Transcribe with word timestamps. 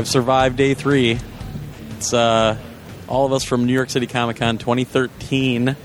All 0.00 0.04
right, 0.04 0.08
I've 0.08 0.08
survived 0.08 0.56
day 0.56 0.72
three. 0.72 1.18
It's 1.98 2.14
uh, 2.14 2.56
all 3.06 3.26
of 3.26 3.34
us 3.34 3.44
from 3.44 3.66
New 3.66 3.74
York 3.74 3.90
City 3.90 4.06
Comic 4.06 4.36
Con 4.36 4.56
2013, 4.56 5.76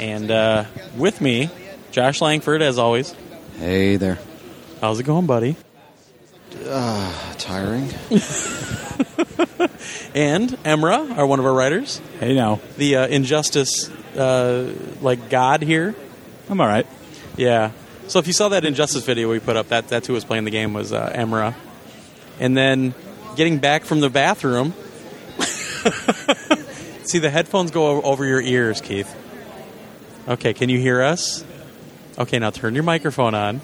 and 0.00 0.30
uh, 0.30 0.64
with 0.96 1.20
me, 1.20 1.50
Josh 1.92 2.20
Langford, 2.20 2.62
as 2.62 2.80
always. 2.80 3.14
Hey 3.60 3.94
there. 3.94 4.18
How's 4.80 4.98
it 4.98 5.04
going, 5.04 5.26
buddy? 5.26 5.54
Tiring? 7.38 7.90
And 10.16 10.50
Emrah, 10.64 11.16
our 11.16 11.26
one 11.26 11.38
of 11.38 11.46
our 11.46 11.52
writers, 11.52 12.00
Hey 12.18 12.34
now. 12.34 12.58
the 12.76 12.96
uh, 12.96 13.06
Injustice 13.06 13.88
uh, 14.16 14.72
like 15.00 15.28
god 15.28 15.62
here. 15.62 15.94
I'm 16.50 16.60
all 16.60 16.66
right. 16.66 16.86
Yeah. 17.36 17.70
So 18.08 18.18
if 18.18 18.26
you 18.26 18.32
saw 18.32 18.48
that 18.48 18.64
Injustice 18.64 19.04
video 19.04 19.30
we 19.30 19.38
put 19.38 19.56
up, 19.56 19.68
that 19.68 19.86
that's 19.88 20.08
who 20.08 20.12
was 20.12 20.24
playing 20.24 20.44
the 20.44 20.50
game 20.50 20.72
was 20.72 20.92
uh, 20.92 21.12
Emrah. 21.14 21.54
And 22.40 22.56
then 22.56 22.94
getting 23.36 23.58
back 23.58 23.84
from 23.84 24.00
the 24.00 24.10
bathroom, 24.10 24.72
see 27.04 27.18
the 27.18 27.30
headphones 27.30 27.70
go 27.70 28.02
over 28.02 28.24
your 28.24 28.40
ears, 28.40 28.80
Keith. 28.80 29.14
Okay, 30.26 30.54
can 30.54 30.68
you 30.68 30.78
hear 30.78 31.02
us? 31.02 31.44
Okay, 32.18 32.38
now 32.38 32.50
turn 32.50 32.74
your 32.74 32.84
microphone 32.84 33.34
on. 33.34 33.60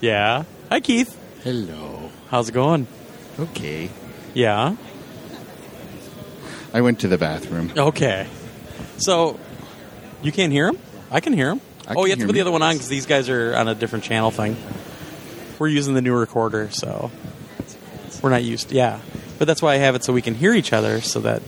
Yeah. 0.00 0.44
Hi, 0.68 0.80
Keith. 0.80 1.16
Hello. 1.42 2.10
How's 2.28 2.48
it 2.48 2.52
going? 2.52 2.86
Okay. 3.38 3.90
Yeah. 4.34 4.76
I 6.74 6.80
went 6.82 7.00
to 7.00 7.08
the 7.08 7.16
bathroom. 7.16 7.72
Okay. 7.76 8.28
So 8.98 9.38
you 10.22 10.32
can't 10.32 10.52
hear 10.52 10.68
him? 10.68 10.78
I 11.10 11.20
can 11.20 11.32
hear 11.32 11.50
him. 11.50 11.60
I 11.86 11.94
oh, 11.94 12.04
you 12.04 12.10
have 12.10 12.18
to 12.18 12.26
put 12.26 12.34
the 12.34 12.42
other 12.42 12.52
one 12.52 12.62
on 12.62 12.74
because 12.74 12.88
these 12.88 13.06
guys 13.06 13.30
are 13.30 13.56
on 13.56 13.66
a 13.66 13.74
different 13.74 14.04
channel 14.04 14.30
thing. 14.30 14.56
We're 15.58 15.68
using 15.68 15.94
the 15.94 16.02
new 16.02 16.14
recorder, 16.14 16.70
so 16.70 17.10
we're 18.22 18.30
not 18.30 18.42
used. 18.42 18.72
Yeah, 18.72 19.00
but 19.38 19.46
that's 19.46 19.62
why 19.62 19.74
I 19.74 19.76
have 19.76 19.94
it 19.94 20.04
so 20.04 20.12
we 20.12 20.22
can 20.22 20.34
hear 20.34 20.52
each 20.54 20.72
other, 20.72 21.00
so 21.00 21.20
that 21.20 21.42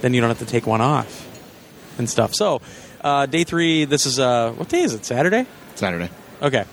then 0.00 0.14
you 0.14 0.20
don't 0.20 0.30
have 0.30 0.38
to 0.38 0.46
take 0.46 0.66
one 0.66 0.80
off 0.80 1.26
and 1.98 2.08
stuff. 2.08 2.34
So 2.34 2.60
uh, 3.00 3.26
day 3.26 3.44
three. 3.44 3.84
This 3.84 4.06
is 4.06 4.18
uh, 4.18 4.52
what 4.52 4.68
day 4.68 4.80
is 4.80 4.94
it? 4.94 5.04
Saturday. 5.04 5.46
Saturday. 5.74 6.10
Okay, 6.42 6.64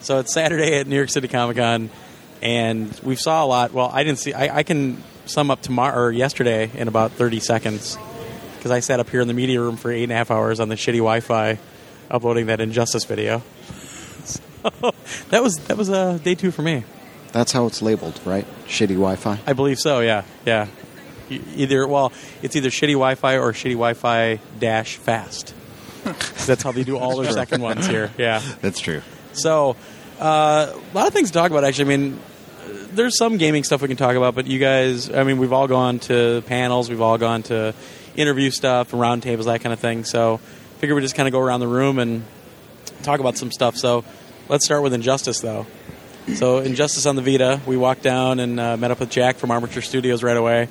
so 0.00 0.18
it's 0.18 0.32
Saturday 0.32 0.78
at 0.78 0.86
New 0.86 0.96
York 0.96 1.10
City 1.10 1.28
Comic 1.28 1.56
Con, 1.56 1.90
and 2.42 2.98
we 3.02 3.16
saw 3.16 3.44
a 3.44 3.46
lot. 3.46 3.72
Well, 3.72 3.90
I 3.92 4.04
didn't 4.04 4.18
see. 4.18 4.32
I, 4.32 4.58
I 4.58 4.62
can 4.62 5.02
sum 5.26 5.50
up 5.50 5.62
tomorrow 5.62 5.96
or 5.96 6.12
yesterday 6.12 6.70
in 6.74 6.88
about 6.88 7.12
thirty 7.12 7.40
seconds 7.40 7.98
because 8.56 8.70
I 8.70 8.80
sat 8.80 9.00
up 9.00 9.10
here 9.10 9.20
in 9.20 9.28
the 9.28 9.34
media 9.34 9.60
room 9.60 9.76
for 9.76 9.90
eight 9.90 10.04
and 10.04 10.12
a 10.12 10.16
half 10.16 10.30
hours 10.30 10.60
on 10.60 10.68
the 10.68 10.76
shitty 10.76 10.94
Wi-Fi, 10.94 11.58
uploading 12.10 12.46
that 12.46 12.60
Injustice 12.60 13.04
video. 13.04 13.42
So 14.26 14.92
that 15.30 15.44
was 15.44 15.58
that 15.68 15.76
was 15.76 15.88
uh, 15.88 16.18
day 16.24 16.34
two 16.34 16.50
for 16.50 16.62
me. 16.62 16.82
That's 17.32 17.52
how 17.52 17.66
it's 17.66 17.82
labeled, 17.82 18.20
right? 18.24 18.46
Shitty 18.66 18.88
Wi-Fi. 18.94 19.38
I 19.46 19.52
believe 19.52 19.78
so. 19.78 20.00
Yeah, 20.00 20.22
yeah. 20.44 20.66
E- 21.30 21.40
Either 21.56 21.86
well, 21.86 22.12
it's 22.42 22.56
either 22.56 22.70
shitty 22.70 22.92
Wi-Fi 22.92 23.38
or 23.38 23.52
shitty 23.52 23.72
Wi-Fi 23.72 24.40
dash 24.58 24.96
fast. 24.96 25.54
That's 26.46 26.62
how 26.62 26.72
they 26.72 26.84
do 26.84 26.96
all 26.96 27.20
their 27.20 27.32
second 27.32 27.60
ones 27.62 27.86
here. 27.86 28.10
Yeah. 28.16 28.40
That's 28.62 28.78
true. 28.80 29.02
So, 29.32 29.76
uh, 30.20 30.72
a 30.72 30.94
lot 30.94 31.08
of 31.08 31.12
things 31.12 31.30
to 31.30 31.34
talk 31.34 31.50
about. 31.50 31.64
Actually, 31.64 31.92
I 31.94 31.96
mean, 31.98 32.20
there's 32.92 33.18
some 33.18 33.36
gaming 33.38 33.64
stuff 33.64 33.82
we 33.82 33.88
can 33.88 33.96
talk 33.96 34.14
about, 34.16 34.34
but 34.34 34.46
you 34.46 34.58
guys, 34.58 35.10
I 35.12 35.24
mean, 35.24 35.38
we've 35.38 35.52
all 35.52 35.66
gone 35.66 35.98
to 36.00 36.42
panels, 36.46 36.88
we've 36.88 37.00
all 37.02 37.18
gone 37.18 37.42
to 37.44 37.74
interview 38.14 38.50
stuff, 38.50 38.92
roundtables, 38.92 39.44
that 39.44 39.60
kind 39.60 39.72
of 39.72 39.80
thing. 39.80 40.04
So, 40.04 40.38
figure 40.78 40.94
we 40.94 41.02
just 41.02 41.16
kind 41.16 41.26
of 41.28 41.32
go 41.32 41.40
around 41.40 41.60
the 41.60 41.68
room 41.68 41.98
and 41.98 42.24
talk 43.02 43.20
about 43.20 43.36
some 43.36 43.50
stuff. 43.50 43.76
So, 43.76 44.04
let's 44.48 44.64
start 44.64 44.82
with 44.82 44.94
Injustice, 44.94 45.40
though. 45.40 45.66
So, 46.34 46.58
Injustice 46.58 47.06
on 47.06 47.14
the 47.16 47.22
Vita, 47.22 47.60
we 47.66 47.76
walked 47.76 48.02
down 48.02 48.40
and 48.40 48.58
uh, 48.58 48.76
met 48.76 48.90
up 48.90 48.98
with 49.00 49.10
Jack 49.10 49.36
from 49.36 49.50
Armature 49.52 49.80
Studios 49.82 50.22
right 50.24 50.36
away. 50.36 50.68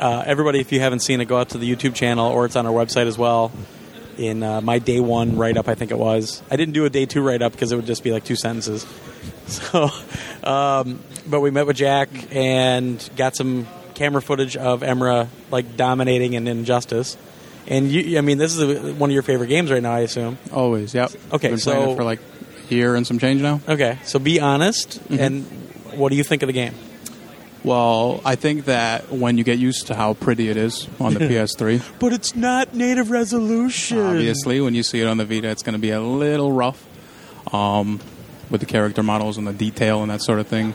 Uh, 0.00 0.24
everybody, 0.26 0.58
if 0.60 0.72
you 0.72 0.80
haven't 0.80 1.00
seen 1.00 1.20
it, 1.20 1.26
go 1.26 1.38
out 1.38 1.50
to 1.50 1.58
the 1.58 1.74
YouTube 1.74 1.94
channel 1.94 2.30
or 2.30 2.44
it's 2.44 2.56
on 2.56 2.66
our 2.66 2.72
website 2.72 3.06
as 3.06 3.16
well. 3.16 3.52
In 4.18 4.42
uh, 4.42 4.60
my 4.60 4.78
day 4.78 4.98
one 4.98 5.36
write 5.36 5.56
up, 5.56 5.68
I 5.68 5.74
think 5.74 5.90
it 5.90 5.98
was. 5.98 6.42
I 6.50 6.56
didn't 6.56 6.74
do 6.74 6.86
a 6.86 6.90
day 6.90 7.06
two 7.06 7.22
write 7.22 7.40
up 7.40 7.52
because 7.52 7.70
it 7.70 7.76
would 7.76 7.86
just 7.86 8.02
be 8.02 8.10
like 8.12 8.24
two 8.24 8.36
sentences. 8.36 8.86
So, 9.46 9.90
um, 10.42 10.98
but 11.24 11.40
we 11.40 11.52
met 11.52 11.68
with 11.68 11.76
Jack 11.76 12.08
and 12.34 12.98
got 13.16 13.36
some 13.36 13.68
camera 13.94 14.20
footage 14.20 14.56
of 14.56 14.80
Emrah 14.80 15.28
like 15.52 15.76
dominating 15.76 16.32
in 16.32 16.48
Injustice. 16.48 17.16
And 17.68 17.88
you, 17.88 18.18
I 18.18 18.22
mean, 18.22 18.38
this 18.38 18.56
is 18.56 18.60
a, 18.60 18.92
one 18.94 19.08
of 19.08 19.14
your 19.14 19.22
favorite 19.22 19.46
games 19.46 19.70
right 19.70 19.80
now, 19.82 19.92
I 19.92 20.00
assume. 20.00 20.38
Always, 20.52 20.94
yep. 20.94 21.12
Okay, 21.32 21.50
Been 21.50 21.58
so- 21.58 21.94
for 21.94 22.02
like 22.02 22.18
year 22.68 22.94
and 22.94 23.06
some 23.06 23.18
change 23.18 23.40
now. 23.42 23.60
Okay, 23.68 23.98
so 24.04 24.18
be 24.18 24.40
honest. 24.40 25.00
And 25.10 25.44
what 25.94 26.10
do 26.10 26.16
you 26.16 26.24
think 26.24 26.42
of 26.42 26.46
the 26.48 26.52
game? 26.52 26.74
Well, 27.64 28.20
I 28.24 28.36
think 28.36 28.66
that 28.66 29.10
when 29.10 29.38
you 29.38 29.44
get 29.44 29.58
used 29.58 29.88
to 29.88 29.94
how 29.96 30.14
pretty 30.14 30.48
it 30.48 30.56
is 30.56 30.86
on 31.00 31.14
the 31.14 31.20
PS3, 31.28 31.82
But 31.98 32.12
it's 32.12 32.36
not 32.36 32.74
native 32.74 33.10
resolution. 33.10 33.98
obviously, 33.98 34.60
when 34.60 34.74
you 34.74 34.84
see 34.84 35.00
it 35.00 35.06
on 35.06 35.16
the 35.16 35.24
Vita, 35.24 35.48
it's 35.48 35.64
going 35.64 35.72
to 35.72 35.80
be 35.80 35.90
a 35.90 36.00
little 36.00 36.52
rough 36.52 36.84
um, 37.52 37.98
with 38.50 38.60
the 38.60 38.66
character 38.66 39.02
models 39.02 39.36
and 39.36 39.46
the 39.48 39.52
detail 39.52 40.02
and 40.02 40.10
that 40.12 40.22
sort 40.22 40.38
of 40.38 40.46
thing. 40.46 40.74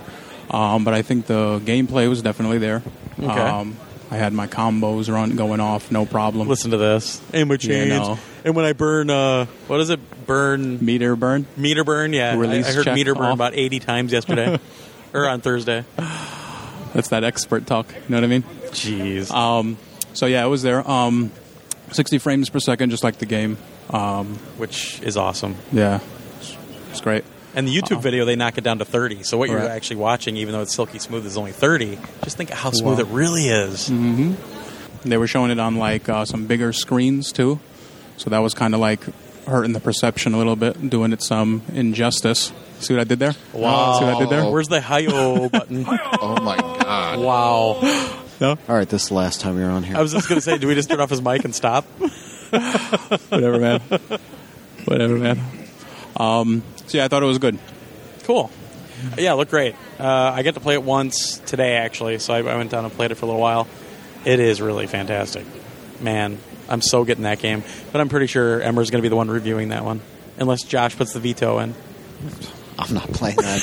Um, 0.49 0.83
but 0.83 0.93
I 0.93 1.01
think 1.01 1.27
the 1.27 1.59
gameplay 1.63 2.09
was 2.09 2.21
definitely 2.21 2.57
there. 2.57 2.83
Okay. 3.17 3.25
Um, 3.27 3.77
I 4.11 4.17
had 4.17 4.33
my 4.33 4.45
combos 4.45 5.11
run 5.11 5.37
going 5.37 5.61
off, 5.61 5.89
no 5.89 6.05
problem. 6.05 6.49
Listen 6.49 6.71
to 6.71 6.77
this. 6.77 7.21
Aim 7.33 7.49
a 7.49 7.55
Yeah, 7.55 7.85
no. 7.85 8.19
And 8.43 8.55
when 8.55 8.65
I 8.65 8.73
burn, 8.73 9.09
uh, 9.09 9.45
what 9.67 9.79
is 9.79 9.89
it? 9.89 9.99
Burn 10.27 10.83
Meter 10.83 11.15
burn. 11.15 11.45
meter 11.55 11.83
burn. 11.85 12.11
Yeah, 12.11 12.31
I, 12.33 12.35
Release 12.35 12.67
I 12.67 12.73
heard 12.73 12.83
check 12.85 12.95
meter 12.95 13.15
burn 13.15 13.27
off. 13.27 13.33
about 13.35 13.53
eighty 13.55 13.79
times 13.79 14.11
yesterday, 14.11 14.59
or 15.13 15.29
on 15.29 15.39
Thursday. 15.41 15.85
That's 16.93 17.07
that 17.09 17.23
expert 17.23 17.65
talk. 17.65 17.87
You 17.93 18.01
know 18.09 18.17
what 18.17 18.23
I 18.25 18.27
mean? 18.27 18.43
Jeez. 18.71 19.31
Um, 19.31 19.77
so 20.13 20.25
yeah, 20.25 20.43
it 20.45 20.49
was 20.49 20.61
there. 20.61 20.85
Um, 20.89 21.31
60 21.91 22.17
frames 22.19 22.49
per 22.49 22.59
second, 22.59 22.89
just 22.89 23.03
like 23.03 23.17
the 23.17 23.25
game. 23.25 23.57
Um, 23.89 24.35
Which 24.57 25.01
is 25.01 25.15
awesome. 25.17 25.55
yeah, 25.71 25.99
it's, 26.39 26.57
it's 26.89 27.01
great. 27.01 27.23
And 27.53 27.67
the 27.67 27.75
YouTube 27.75 28.01
video, 28.01 28.23
they 28.25 28.35
knock 28.37 28.57
it 28.57 28.63
down 28.63 28.79
to 28.79 28.85
30. 28.85 29.23
So 29.23 29.37
what 29.37 29.49
you're 29.49 29.59
actually 29.59 29.97
watching, 29.97 30.37
even 30.37 30.53
though 30.53 30.61
it's 30.61 30.73
silky 30.73 30.99
smooth, 30.99 31.25
is 31.25 31.37
only 31.37 31.51
30. 31.51 31.99
Just 32.23 32.37
think 32.37 32.49
of 32.51 32.57
how 32.57 32.71
smooth 32.71 32.97
Wow. 32.99 33.05
it 33.05 33.07
really 33.07 33.47
is. 33.49 33.91
They 35.03 35.17
were 35.17 35.27
showing 35.27 35.51
it 35.51 35.59
on 35.59 35.75
like 35.77 36.07
uh, 36.07 36.25
some 36.25 36.45
bigger 36.45 36.71
screens 36.73 37.31
too, 37.31 37.59
so 38.17 38.29
that 38.29 38.39
was 38.39 38.53
kind 38.53 38.73
of 38.75 38.79
like 38.79 39.01
hurting 39.47 39.73
the 39.73 39.79
perception 39.79 40.33
a 40.33 40.37
little 40.37 40.55
bit, 40.55 40.89
doing 40.89 41.11
it 41.11 41.23
some 41.23 41.63
injustice. 41.73 42.53
See 42.79 42.93
what 42.93 43.01
I 43.01 43.03
did 43.05 43.19
there? 43.19 43.33
Wow. 43.51 43.97
See 43.99 44.05
what 44.05 44.15
I 44.15 44.19
did 44.19 44.29
there? 44.29 44.45
Where's 44.49 44.67
the 44.67 44.79
hi-yo 44.79 45.49
button? 45.49 45.85
Oh 46.21 46.39
my 46.41 46.55
god. 46.57 47.19
wow. 47.19 47.79
No? 48.39 48.51
All 48.69 48.75
right, 48.75 48.87
this 48.87 49.03
is 49.03 49.09
the 49.09 49.15
last 49.15 49.41
time 49.41 49.57
you're 49.57 49.69
on 49.71 49.83
here. 49.83 49.97
I 49.97 50.01
was 50.01 50.11
just 50.13 50.29
going 50.29 50.37
to 50.37 50.41
say, 50.41 50.57
do 50.59 50.67
we 50.67 50.75
just 50.75 50.89
turn 50.89 50.99
off 50.99 51.09
his 51.09 51.21
mic 51.21 51.43
and 51.45 51.53
stop? 51.53 51.83
Whatever, 53.29 53.59
man. 53.59 53.81
Whatever, 54.85 55.17
man. 55.17 55.39
Um, 56.21 56.63
so 56.87 56.97
yeah, 56.97 57.05
I 57.05 57.07
thought 57.07 57.23
it 57.23 57.27
was 57.27 57.37
good. 57.39 57.57
Cool. 58.23 58.49
Yeah, 59.17 59.33
look 59.33 59.49
great. 59.49 59.75
Uh, 59.99 60.05
I 60.35 60.43
get 60.43 60.53
to 60.53 60.59
play 60.59 60.75
it 60.75 60.83
once 60.83 61.39
today, 61.39 61.73
actually, 61.77 62.19
so 62.19 62.33
I, 62.35 62.37
I 62.39 62.55
went 62.55 62.69
down 62.69 62.85
and 62.85 62.93
played 62.93 63.09
it 63.11 63.15
for 63.15 63.25
a 63.25 63.27
little 63.29 63.41
while. 63.41 63.67
It 64.25 64.39
is 64.39 64.61
really 64.61 64.85
fantastic. 64.85 65.43
Man, 65.99 66.37
I'm 66.69 66.81
so 66.81 67.03
getting 67.03 67.23
that 67.23 67.39
game. 67.39 67.63
But 67.91 68.01
I'm 68.01 68.09
pretty 68.09 68.27
sure 68.27 68.59
Emrah's 68.59 68.91
going 68.91 68.99
to 68.99 69.01
be 69.01 69.09
the 69.09 69.15
one 69.15 69.29
reviewing 69.31 69.69
that 69.69 69.83
one. 69.83 70.01
Unless 70.37 70.63
Josh 70.63 70.95
puts 70.95 71.13
the 71.13 71.19
veto 71.19 71.57
in. 71.59 71.73
I'm 72.77 72.93
not 72.93 73.11
playing 73.11 73.37
that. 73.37 73.61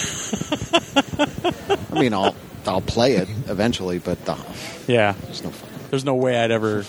I 1.93 2.01
mean, 2.01 2.13
I'll 2.15 2.35
I'll 2.67 2.81
play 2.81 3.15
it 3.17 3.29
eventually, 3.47 3.99
but 3.99 4.19
uh, 4.29 4.37
Yeah. 4.87 5.13
there's 5.23 5.43
no 5.45 5.51
fun. 5.51 5.71
There's 5.91 6.05
no 6.05 6.17
way 6.17 6.37
I'd 6.39 6.51
ever. 6.51 6.85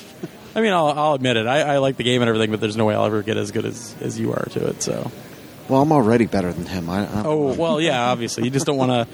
I 0.56 0.62
mean, 0.62 0.74
I'll, 0.74 0.88
I'll 0.88 1.14
admit 1.14 1.38
it. 1.38 1.46
I, 1.48 1.62
I 1.76 1.78
like 1.78 1.96
the 1.98 2.04
game 2.04 2.22
and 2.22 2.28
everything, 2.30 2.50
but 2.52 2.60
there's 2.60 2.76
no 2.76 2.86
way 2.86 2.96
I'll 2.96 3.06
ever 3.06 3.22
get 3.24 3.38
as 3.38 3.52
good 3.52 3.66
as, 3.66 3.96
as 4.02 4.20
you 4.20 4.34
are 4.34 4.46
to 4.52 4.68
it. 4.70 4.82
So. 4.82 5.12
Well, 5.70 5.82
I'm 5.84 5.92
already 5.92 6.26
better 6.26 6.52
than 6.52 6.66
him. 6.66 6.90
I, 6.90 7.02
I, 7.06 7.24
Oh 7.26 7.54
well, 7.54 7.80
yeah. 7.80 8.10
Obviously, 8.10 8.44
you 8.44 8.50
just 8.50 8.66
don't 8.66 8.78
want 8.78 8.92
to. 8.92 9.08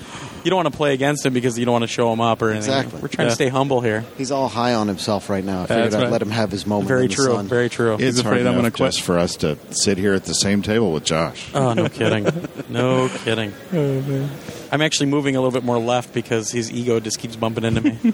You 0.44 0.50
don't 0.50 0.58
want 0.64 0.72
to 0.72 0.78
play 0.78 0.94
against 0.94 1.26
him 1.26 1.34
because 1.34 1.60
you 1.60 1.66
don't 1.66 1.74
want 1.74 1.84
to 1.84 1.88
show 1.88 2.14
him 2.14 2.22
up 2.22 2.42
or 2.42 2.52
anything. 2.52 2.70
Exactly. 2.72 3.02
We're 3.02 3.08
trying 3.10 3.26
Yeah. 3.26 3.30
to 3.32 3.36
stay 3.36 3.48
humble 3.50 3.82
here. 3.82 4.06
He's 4.18 4.32
all 4.32 4.48
high 4.48 4.74
on 4.76 4.88
himself 4.88 5.30
right 5.30 5.44
now. 5.44 5.64
I 5.64 5.66
figured 5.66 5.86
That's 5.86 5.96
I'd 5.96 6.04
right. 6.04 6.12
let 6.12 6.22
him 6.22 6.30
have 6.30 6.52
his 6.52 6.66
moment. 6.66 6.88
Very 6.88 7.04
in 7.04 7.10
the 7.10 7.16
true. 7.16 7.26
sun. 7.34 7.48
Very 7.48 7.68
true. 7.70 7.98
It's 8.00 8.20
afraid 8.20 8.40
I'm 8.48 8.54
gonna 8.54 8.60
enough 8.60 8.74
quit. 8.74 8.96
for 8.96 9.18
us 9.20 9.36
to 9.38 9.58
sit 9.72 9.98
here 9.98 10.14
at 10.14 10.24
the 10.26 10.34
same 10.34 10.62
table 10.62 10.94
with 10.94 11.04
Josh. 11.04 11.50
Oh, 11.54 11.74
no 11.74 11.90
kidding. 11.90 12.26
No 12.70 13.10
kidding. 13.10 13.54
Oh, 13.74 14.02
man. 14.02 14.30
I'm 14.72 14.82
actually 14.82 15.08
moving 15.08 15.36
a 15.36 15.42
little 15.42 15.52
bit 15.52 15.64
more 15.66 15.78
left 15.80 16.14
because 16.14 16.52
his 16.52 16.72
ego 16.72 17.00
just 17.02 17.20
keeps 17.20 17.36
bumping 17.36 17.64
into 17.66 17.82
me. 17.82 17.98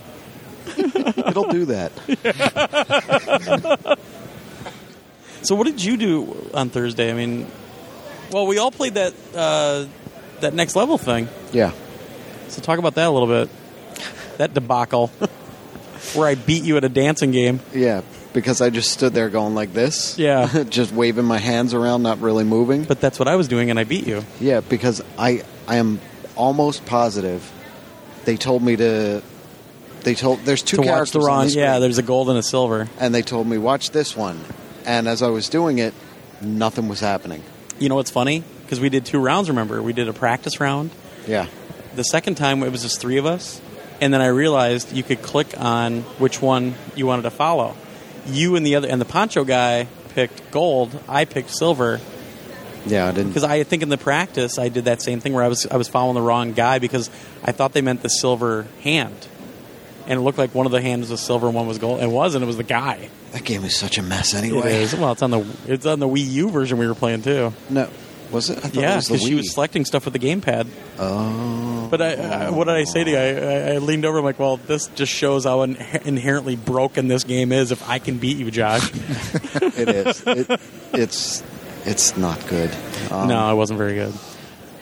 It'll 0.78 1.50
do 1.52 1.66
that. 1.66 1.92
so, 5.44 5.56
what 5.56 5.66
did 5.66 5.84
you 5.84 5.98
do 5.98 6.50
on 6.54 6.70
Thursday? 6.70 7.10
I 7.12 7.14
mean, 7.14 7.48
well, 8.32 8.48
we 8.48 8.58
all 8.58 8.72
played 8.72 8.96
that 8.96 9.14
uh, 9.36 9.86
that 10.42 10.54
next 10.54 10.76
level 10.76 10.98
thing. 10.98 11.28
Yeah. 11.52 11.72
So, 12.48 12.62
talk 12.62 12.80
about 12.80 12.96
that 12.96 13.08
a 13.08 13.12
little 13.12 13.28
bit. 13.28 13.50
That 14.38 14.54
debacle 14.54 15.08
where 16.14 16.28
I 16.28 16.36
beat 16.36 16.64
you 16.64 16.78
at 16.78 16.84
a 16.84 16.90
dancing 16.90 17.32
game. 17.32 17.60
Yeah, 17.74 18.02
because 18.34 18.62
I 18.62 18.70
just 18.70 18.92
stood 18.92 19.14
there 19.14 19.30
going 19.30 19.56
like 19.56 19.74
this. 19.74 20.18
Yeah. 20.18 20.64
just 20.70 20.92
waving 20.92 21.26
my 21.26 21.38
hands 21.38 21.74
around, 21.74 22.04
not 22.04 22.20
really 22.20 22.44
moving. 22.44 22.84
But 22.84 23.00
that's 23.00 23.20
what 23.20 23.28
I 23.28 23.36
was 23.36 23.48
doing, 23.48 23.70
and 23.70 23.80
I 23.80 23.84
beat 23.84 24.08
you. 24.08 24.24
Yeah, 24.40 24.62
because 24.62 25.02
I 25.18 25.44
I 25.68 25.78
am 25.78 26.00
almost 26.36 26.86
positive 26.86 27.50
they 28.26 28.38
told 28.38 28.62
me 28.62 28.76
to. 28.76 29.22
They 30.02 30.16
told 30.16 30.40
there's 30.46 30.64
two 30.64 30.78
to 30.78 30.82
watch 30.82 30.88
characters 30.90 31.12
the 31.12 31.20
on 31.20 31.26
wrong. 31.26 31.50
yeah, 31.50 31.80
there's 31.80 31.98
a 31.98 32.04
gold 32.04 32.30
and 32.30 32.38
a 32.38 32.44
silver. 32.44 32.90
and 33.00 33.14
they 33.14 33.22
told 33.22 33.48
me 33.48 33.58
watch 33.58 33.92
this 33.92 34.16
one, 34.16 34.40
and 34.86 35.08
as 35.08 35.22
I 35.22 35.28
was 35.28 35.50
doing 35.50 35.78
it, 35.78 35.94
nothing 36.42 36.88
was 36.88 37.00
happening. 37.00 37.44
You 37.82 37.90
know 37.90 37.96
what's 37.96 38.12
funny? 38.12 38.44
Because 38.62 38.80
we 38.80 38.90
did 38.90 39.06
two 39.06 39.20
rounds. 39.20 39.50
Remember, 39.50 39.82
we 39.82 39.92
did 39.92 40.08
a 40.08 40.14
practice 40.14 40.60
round. 40.60 40.92
Yeah, 41.26 41.48
The 41.96 42.04
second 42.04 42.36
time 42.36 42.62
it 42.62 42.72
was 42.72 42.84
just 42.84 43.02
three 43.02 43.18
of 43.18 43.26
us, 43.26 43.60
and 44.00 44.14
then 44.14 44.22
I 44.22 44.28
realized 44.28 44.92
you 44.92 45.02
could 45.02 45.24
click 45.24 45.60
on 45.60 46.02
which 46.20 46.42
one 46.42 46.76
you 46.96 47.08
wanted 47.08 47.24
to 47.24 47.32
follow. 47.32 47.76
You 48.28 48.56
and 48.56 48.64
the 48.64 48.76
other 48.76 48.88
and 48.88 49.02
the 49.02 49.06
poncho 49.06 49.44
guy 49.44 49.88
picked 50.14 50.52
gold. 50.52 50.98
I 51.10 51.26
picked 51.26 51.50
silver 51.50 52.00
yeah, 52.86 53.08
I 53.08 53.12
didn't. 53.12 53.30
because 53.30 53.44
I 53.44 53.64
think 53.64 53.82
in 53.82 53.90
the 53.90 53.98
practice 53.98 54.60
I 54.60 54.70
did 54.70 54.86
that 54.86 55.02
same 55.02 55.20
thing 55.20 55.34
where 55.34 55.44
I 55.44 55.48
was 55.48 55.66
I 55.66 55.78
was 55.78 55.88
following 55.88 56.16
the 56.16 56.22
wrong 56.22 56.54
guy 56.54 56.78
because 56.78 57.10
I 57.44 57.52
thought 57.52 57.74
they 57.74 57.82
meant 57.82 58.04
the 58.04 58.10
silver 58.10 58.68
hand, 58.84 59.28
and 60.06 60.20
it 60.20 60.22
looked 60.22 60.38
like 60.38 60.54
one 60.54 60.68
of 60.68 60.72
the 60.72 60.82
hands 60.82 61.10
was 61.10 61.20
silver 61.20 61.48
and 61.48 61.56
one 61.56 61.68
was 61.68 61.80
gold. 61.80 62.02
It 62.02 62.10
wasn't. 62.10 62.44
It 62.44 62.48
was 62.48 62.58
the 62.58 62.64
guy. 62.64 63.10
That 63.32 63.46
game 63.46 63.64
is 63.64 63.78
such 63.78 63.98
a 63.98 64.02
mess 64.04 64.34
anyway. 64.34 64.82
is. 64.84 64.94
Well, 64.96 65.14
it's 65.14 65.22
on 65.22 65.32
the 65.32 65.46
it's 65.68 65.86
on 65.86 66.00
the 66.00 66.08
Wii 66.08 66.30
U 66.32 66.50
version 66.50 66.78
we 66.78 66.88
were 66.88 66.96
playing 66.96 67.22
too. 67.22 67.54
No, 67.70 67.90
was 68.32 68.50
it? 68.50 68.58
I 68.58 68.62
thought 68.62 68.76
it 68.76 68.82
Yeah, 68.82 68.96
was 68.98 69.08
the 69.08 69.14
because 69.14 69.28
she 69.28 69.34
Wii. 69.34 69.38
was 69.38 69.54
selecting 69.54 69.86
stuff 69.86 70.04
with 70.06 70.14
the 70.14 70.20
gamepad. 70.20 70.68
oh, 71.00 71.88
But 71.90 72.02
I, 72.02 72.14
I, 72.16 72.50
what 72.50 72.66
did 72.68 72.76
I 72.76 72.84
say 72.84 73.04
to 73.06 73.10
you? 73.12 73.18
I, 73.18 73.72
I, 73.72 73.74
I 73.74 73.78
leaned 73.78 74.04
over. 74.06 74.18
I'm 74.20 74.26
like, 74.26 74.38
"Well, 74.40 74.58
this 74.58 74.88
just 74.88 75.12
shows 75.14 75.46
how 75.46 75.62
in, 75.62 75.76
inherently 76.06 76.56
broken 76.58 77.08
this 77.08 77.24
game 77.24 77.52
is. 77.54 77.72
If 77.72 77.88
I 77.90 78.00
can 78.00 78.18
beat 78.18 78.36
you, 78.38 78.52
Josh." 78.52 78.90
it 79.56 79.88
is. 79.90 80.24
It, 80.28 80.60
it's 80.94 81.44
it's 81.86 82.18
not 82.18 82.46
good. 82.48 82.70
Um, 83.12 83.30
no, 83.30 83.38
I 83.40 83.54
wasn't 83.54 83.78
very 83.78 83.94
good. 83.96 84.14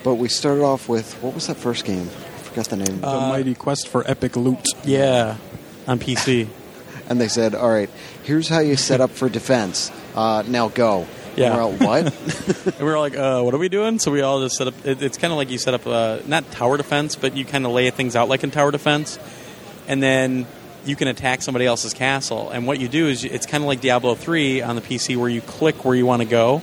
But 0.03 0.15
we 0.15 0.27
started 0.29 0.63
off 0.63 0.89
with 0.89 1.13
what 1.21 1.35
was 1.35 1.45
that 1.47 1.57
first 1.57 1.85
game? 1.85 2.07
I 2.09 2.41
forgot 2.49 2.65
the 2.69 2.77
name. 2.77 3.01
The 3.01 3.07
Uh, 3.07 3.29
mighty 3.29 3.53
quest 3.53 3.87
for 3.87 4.03
epic 4.09 4.35
loot. 4.35 4.65
Yeah, 4.83 5.37
on 5.87 5.99
PC. 5.99 6.47
and 7.09 7.19
they 7.21 7.27
said, 7.27 7.53
"All 7.55 7.69
right, 7.69 7.89
here's 8.29 8.47
how 8.47 8.59
you 8.59 8.75
set 8.75 9.01
up 9.01 9.09
for 9.09 9.27
defense. 9.27 9.91
Uh, 10.15 10.43
now 10.47 10.69
go." 10.69 11.07
Yeah. 11.35 11.55
We're 11.55 11.61
all, 11.63 11.73
what? 11.73 12.65
And 12.65 12.79
we 12.79 12.85
were 12.85 12.99
like, 12.99 13.17
uh, 13.17 13.41
"What 13.41 13.53
are 13.55 13.57
we 13.57 13.69
doing?" 13.69 13.97
So 13.97 14.11
we 14.11 14.21
all 14.21 14.41
just 14.41 14.55
set 14.55 14.67
up. 14.67 14.85
It, 14.85 15.01
it's 15.01 15.17
kind 15.17 15.33
of 15.33 15.37
like 15.37 15.49
you 15.49 15.57
set 15.57 15.73
up 15.73 15.87
uh, 15.87 16.19
not 16.27 16.49
tower 16.51 16.77
defense, 16.77 17.15
but 17.15 17.35
you 17.35 17.43
kind 17.43 17.65
of 17.65 17.71
lay 17.71 17.89
things 17.89 18.15
out 18.15 18.29
like 18.29 18.43
in 18.43 18.51
tower 18.51 18.71
defense, 18.71 19.17
and 19.87 20.01
then 20.01 20.45
you 20.85 20.95
can 20.95 21.07
attack 21.07 21.41
somebody 21.41 21.65
else's 21.65 21.93
castle. 21.93 22.51
And 22.51 22.67
what 22.67 22.79
you 22.79 22.87
do 22.87 23.07
is 23.07 23.23
it's 23.23 23.47
kind 23.47 23.63
of 23.63 23.67
like 23.67 23.81
Diablo 23.81 24.13
three 24.13 24.61
on 24.61 24.75
the 24.75 24.81
PC, 24.81 25.17
where 25.17 25.29
you 25.29 25.41
click 25.41 25.83
where 25.83 25.95
you 25.95 26.05
want 26.05 26.21
to 26.21 26.27
go, 26.27 26.61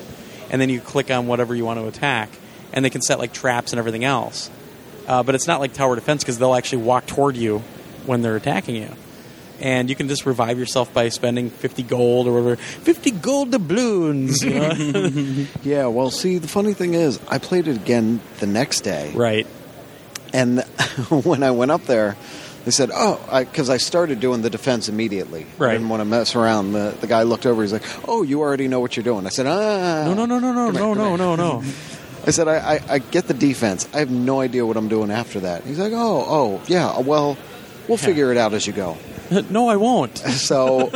and 0.50 0.60
then 0.60 0.70
you 0.70 0.80
click 0.80 1.10
on 1.10 1.26
whatever 1.26 1.54
you 1.54 1.64
want 1.64 1.80
to 1.80 1.88
attack, 1.88 2.30
and 2.72 2.84
they 2.84 2.90
can 2.90 3.02
set 3.02 3.18
like 3.18 3.32
traps 3.32 3.72
and 3.72 3.80
everything 3.80 4.04
else. 4.04 4.50
Uh, 5.08 5.22
but 5.24 5.34
it's 5.34 5.48
not 5.48 5.58
like 5.58 5.72
tower 5.72 5.96
defense 5.96 6.22
because 6.22 6.38
they'll 6.38 6.54
actually 6.54 6.82
walk 6.82 7.06
toward 7.06 7.36
you 7.36 7.58
when 8.06 8.22
they're 8.22 8.36
attacking 8.36 8.76
you. 8.76 8.90
And 9.60 9.88
you 9.88 9.96
can 9.96 10.08
just 10.08 10.26
revive 10.26 10.58
yourself 10.58 10.92
by 10.92 11.08
spending 11.08 11.48
50 11.50 11.82
gold 11.84 12.26
or 12.28 12.32
whatever. 12.32 12.56
50 12.56 13.10
gold 13.12 13.50
doubloons. 13.52 14.42
You 14.42 14.50
know? 14.60 15.46
yeah. 15.62 15.86
Well, 15.86 16.10
see, 16.10 16.38
the 16.38 16.48
funny 16.48 16.74
thing 16.74 16.94
is, 16.94 17.18
I 17.28 17.38
played 17.38 17.66
it 17.68 17.76
again 17.76 18.20
the 18.40 18.46
next 18.46 18.80
day, 18.82 19.12
right. 19.14 19.46
and 20.34 20.60
when 21.10 21.42
I 21.42 21.52
went 21.52 21.70
up 21.70 21.84
there, 21.84 22.16
they 22.66 22.70
said, 22.70 22.90
"Oh," 22.92 23.18
because 23.40 23.70
I, 23.70 23.76
started 23.78 24.20
doing 24.20 24.42
the 24.42 24.50
defense 24.50 24.88
immediately. 24.88 25.42
I 25.44 25.46
Right. 25.56 25.72
didn't 25.72 25.88
want 25.88 26.00
to 26.00 26.04
mess 26.04 26.34
around. 26.34 26.72
The, 26.72 26.94
the 27.00 27.06
guy 27.06 27.22
looked 27.22 27.46
over. 27.46 27.62
He's 27.62 27.72
like, 27.72 27.84
"Oh, 28.08 28.22
you 28.24 28.40
already 28.40 28.68
know 28.68 28.80
what 28.80 28.96
you're 28.96 29.04
doing." 29.04 29.24
I 29.24 29.30
said, 29.30 29.46
"Ah." 29.46 30.04
No, 30.04 30.12
no, 30.14 30.26
no, 30.26 30.38
no, 30.38 30.52
no, 30.52 30.70
no, 30.70 30.94
no, 30.94 31.16
no, 31.16 31.36
no. 31.60 31.64
I 32.26 32.30
said, 32.32 32.48
I, 32.48 32.56
I, 32.74 32.80
I 32.94 32.98
get 32.98 33.28
the 33.28 33.34
defense. 33.34 33.88
I 33.94 34.00
have 34.00 34.10
no 34.10 34.40
idea 34.40 34.66
what 34.66 34.76
I'm 34.76 34.88
doing 34.88 35.12
after 35.12 35.38
that. 35.40 35.62
He's 35.62 35.78
like, 35.78 35.92
oh, 35.94 36.24
oh, 36.28 36.62
yeah, 36.66 36.98
well, 36.98 37.38
we'll 37.86 37.98
figure 37.98 38.32
it 38.32 38.36
out 38.36 38.52
as 38.52 38.66
you 38.66 38.72
go. 38.72 38.98
No, 39.50 39.68
I 39.68 39.76
won't. 39.76 40.16
So 40.46 40.90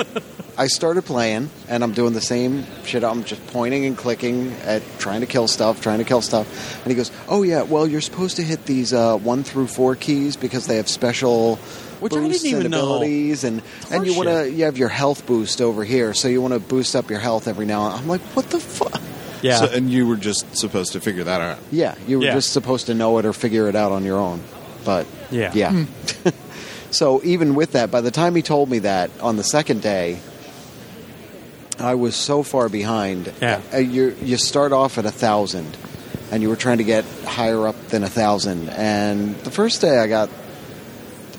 I 0.57 0.67
started 0.67 1.03
playing, 1.07 1.49
and 1.69 1.83
I'm 1.83 1.93
doing 1.93 2.13
the 2.13 2.21
same 2.21 2.65
shit. 2.85 3.03
I'm 3.03 3.25
just 3.25 3.45
pointing 3.49 3.87
and 3.87 3.97
clicking 3.97 4.53
at 4.65 4.83
trying 4.99 5.21
to 5.21 5.27
kill 5.27 5.49
stuff, 5.49 5.81
trying 5.81 5.99
to 5.99 6.05
kill 6.05 6.21
stuff. 6.21 6.77
And 6.83 6.91
he 6.91 6.95
goes, 6.95 7.11
oh, 7.29 7.43
yeah, 7.43 7.63
well, 7.63 7.87
you're 7.87 8.03
supposed 8.03 8.37
to 8.37 8.43
hit 8.43 8.67
these 8.67 8.93
uh, 8.93 9.17
one 9.17 9.43
through 9.43 9.69
four 9.69 9.97
keys 9.97 10.37
because 10.37 10.67
they 10.67 10.77
have 10.77 10.89
special 10.89 11.57
Which 12.01 12.13
I 12.13 12.17
didn't 12.17 12.31
boosts 12.33 12.45
even 12.45 12.63
and 12.63 12.71
know. 12.73 12.79
abilities. 12.81 13.45
And, 13.45 13.63
and 13.91 14.07
you 14.07 14.15
want 14.15 14.29
to, 14.29 14.51
you 14.51 14.65
have 14.67 14.77
your 14.77 14.91
health 14.91 15.25
boost 15.27 15.61
over 15.63 15.83
here, 15.85 16.13
so 16.13 16.29
you 16.29 16.43
want 16.43 16.53
to 16.55 16.61
boost 16.61 16.95
up 16.95 17.09
your 17.09 17.21
health 17.21 17.49
every 17.49 17.65
now 17.67 17.87
and 17.87 17.95
I'm 17.95 18.09
like, 18.09 18.21
what 18.37 18.51
the 18.51 18.61
fuck? 18.61 19.01
Yeah. 19.43 19.61
So, 19.61 19.67
and 19.73 19.91
you 19.91 20.07
were 20.07 20.17
just 20.17 20.55
supposed 20.57 20.93
to 20.93 21.01
figure 21.01 21.25
that 21.25 21.41
out. 21.41 21.59
Yeah, 21.73 21.95
you 22.07 22.19
were 22.19 22.25
Yeah. 22.27 22.35
just 22.35 22.53
supposed 22.53 22.87
to 22.87 22.95
know 22.95 23.17
it 23.19 23.25
or 23.25 23.33
figure 23.33 23.67
it 23.69 23.75
out 23.77 23.93
on 23.93 24.05
your 24.05 24.19
own. 24.19 24.43
But 24.85 25.07
Yeah. 25.31 25.53
yeah. 25.55 25.85
so 26.91 27.21
even 27.25 27.55
with 27.55 27.73
that, 27.73 27.91
by 27.91 28.01
the 28.01 28.11
time 28.11 28.35
he 28.35 28.43
told 28.43 28.69
me 28.71 28.81
that 28.81 29.11
on 29.21 29.37
the 29.37 29.45
second 29.45 29.83
day, 29.83 30.19
I 31.79 31.95
was 31.95 32.15
so 32.15 32.43
far 32.43 32.69
behind. 32.69 33.33
Yeah. 33.41 33.61
Uh, 33.73 33.79
you 33.79 34.17
you 34.23 34.37
start 34.37 34.73
off 34.73 34.99
at 34.99 35.07
a 35.07 35.11
thousand, 35.11 35.77
and 36.31 36.43
you 36.43 36.49
were 36.49 36.57
trying 36.57 36.79
to 36.79 36.85
get 36.85 37.05
higher 37.25 37.67
up 37.67 37.89
than 37.89 38.03
a 38.05 38.09
thousand. 38.09 38.69
And 38.71 39.35
the 39.37 39.51
first 39.51 39.81
day, 39.81 39.99
I 39.99 40.07
got 40.07 40.29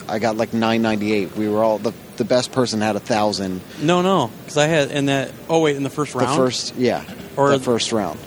I 0.07 0.19
got 0.19 0.37
like 0.37 0.53
nine 0.53 0.81
ninety 0.81 1.13
eight. 1.13 1.35
We 1.35 1.47
were 1.47 1.63
all 1.63 1.77
the 1.77 1.93
the 2.17 2.25
best 2.25 2.51
person 2.51 2.81
had 2.81 2.95
a 2.95 2.99
thousand. 2.99 3.61
no, 3.81 4.01
no, 4.01 4.31
because 4.43 4.57
I 4.57 4.65
had 4.67 4.91
in 4.91 5.07
that. 5.07 5.31
Oh 5.49 5.59
wait, 5.61 5.75
in 5.75 5.83
the 5.83 5.89
first 5.89 6.15
round 6.15 6.29
The 6.31 6.35
first, 6.35 6.75
yeah, 6.75 7.03
Or- 7.35 7.49
the 7.51 7.59
first 7.59 7.91
round. 7.91 8.19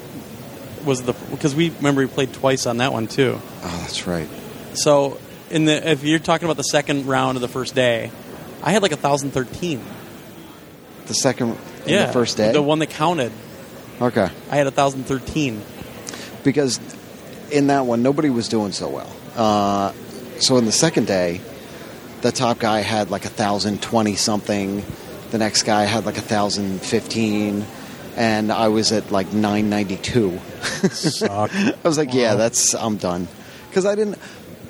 was 0.84 1.02
the 1.02 1.14
because 1.30 1.54
we 1.54 1.70
remember 1.70 2.02
we 2.02 2.06
played 2.06 2.32
twice 2.32 2.66
on 2.66 2.76
that 2.78 2.92
one 2.92 3.08
too. 3.08 3.40
Oh, 3.62 3.78
that's 3.82 4.06
right. 4.06 4.28
So 4.74 5.18
in 5.54 5.64
the 5.66 5.90
if 5.90 6.02
you're 6.04 6.18
talking 6.18 6.46
about 6.46 6.56
the 6.56 6.62
second 6.64 7.06
round 7.06 7.36
of 7.36 7.42
the 7.42 7.48
first 7.48 7.74
day, 7.74 8.10
I 8.62 8.72
had 8.72 8.82
like 8.82 8.92
a 8.92 8.96
thousand 8.96 9.30
thirteen. 9.30 9.82
The 11.06 11.14
second, 11.14 11.56
in 11.84 11.90
Yeah, 11.94 12.06
the 12.06 12.12
first 12.12 12.36
day. 12.36 12.52
the 12.52 12.62
one 12.62 12.78
that 12.80 12.90
counted, 12.90 13.30
okay. 14.00 14.28
I 14.50 14.56
had 14.56 14.66
a 14.66 14.70
thousand 14.70 15.04
thirteen. 15.04 15.62
because 16.42 16.80
in 17.50 17.68
that 17.68 17.86
one 17.86 18.02
nobody 18.02 18.30
was 18.30 18.48
doing 18.48 18.72
so 18.72 18.88
well. 18.88 19.12
Uh, 19.36 19.92
so 20.40 20.56
in 20.56 20.64
the 20.64 20.72
second 20.72 21.06
day, 21.06 21.40
the 22.22 22.32
top 22.32 22.58
guy 22.58 22.80
had 22.80 23.10
like 23.10 23.24
a 23.24 23.28
thousand 23.30 23.80
twenty 23.82 24.16
something. 24.16 24.82
The 25.30 25.38
next 25.38 25.62
guy 25.64 25.84
had 25.84 26.06
like 26.06 26.16
a 26.18 26.22
thousand 26.22 26.80
fifteen, 26.80 27.64
and 28.16 28.50
I 28.50 28.68
was 28.68 28.92
at 28.92 29.10
like 29.12 29.32
nine 29.32 29.68
ninety 29.70 29.96
two. 29.96 30.38
Suck. 30.90 31.54
I 31.54 31.74
was 31.84 31.98
like, 31.98 32.14
yeah, 32.14 32.34
that's 32.34 32.74
I'm 32.74 32.96
done 32.96 33.28
because 33.68 33.84
I 33.86 33.94
didn't 33.94 34.18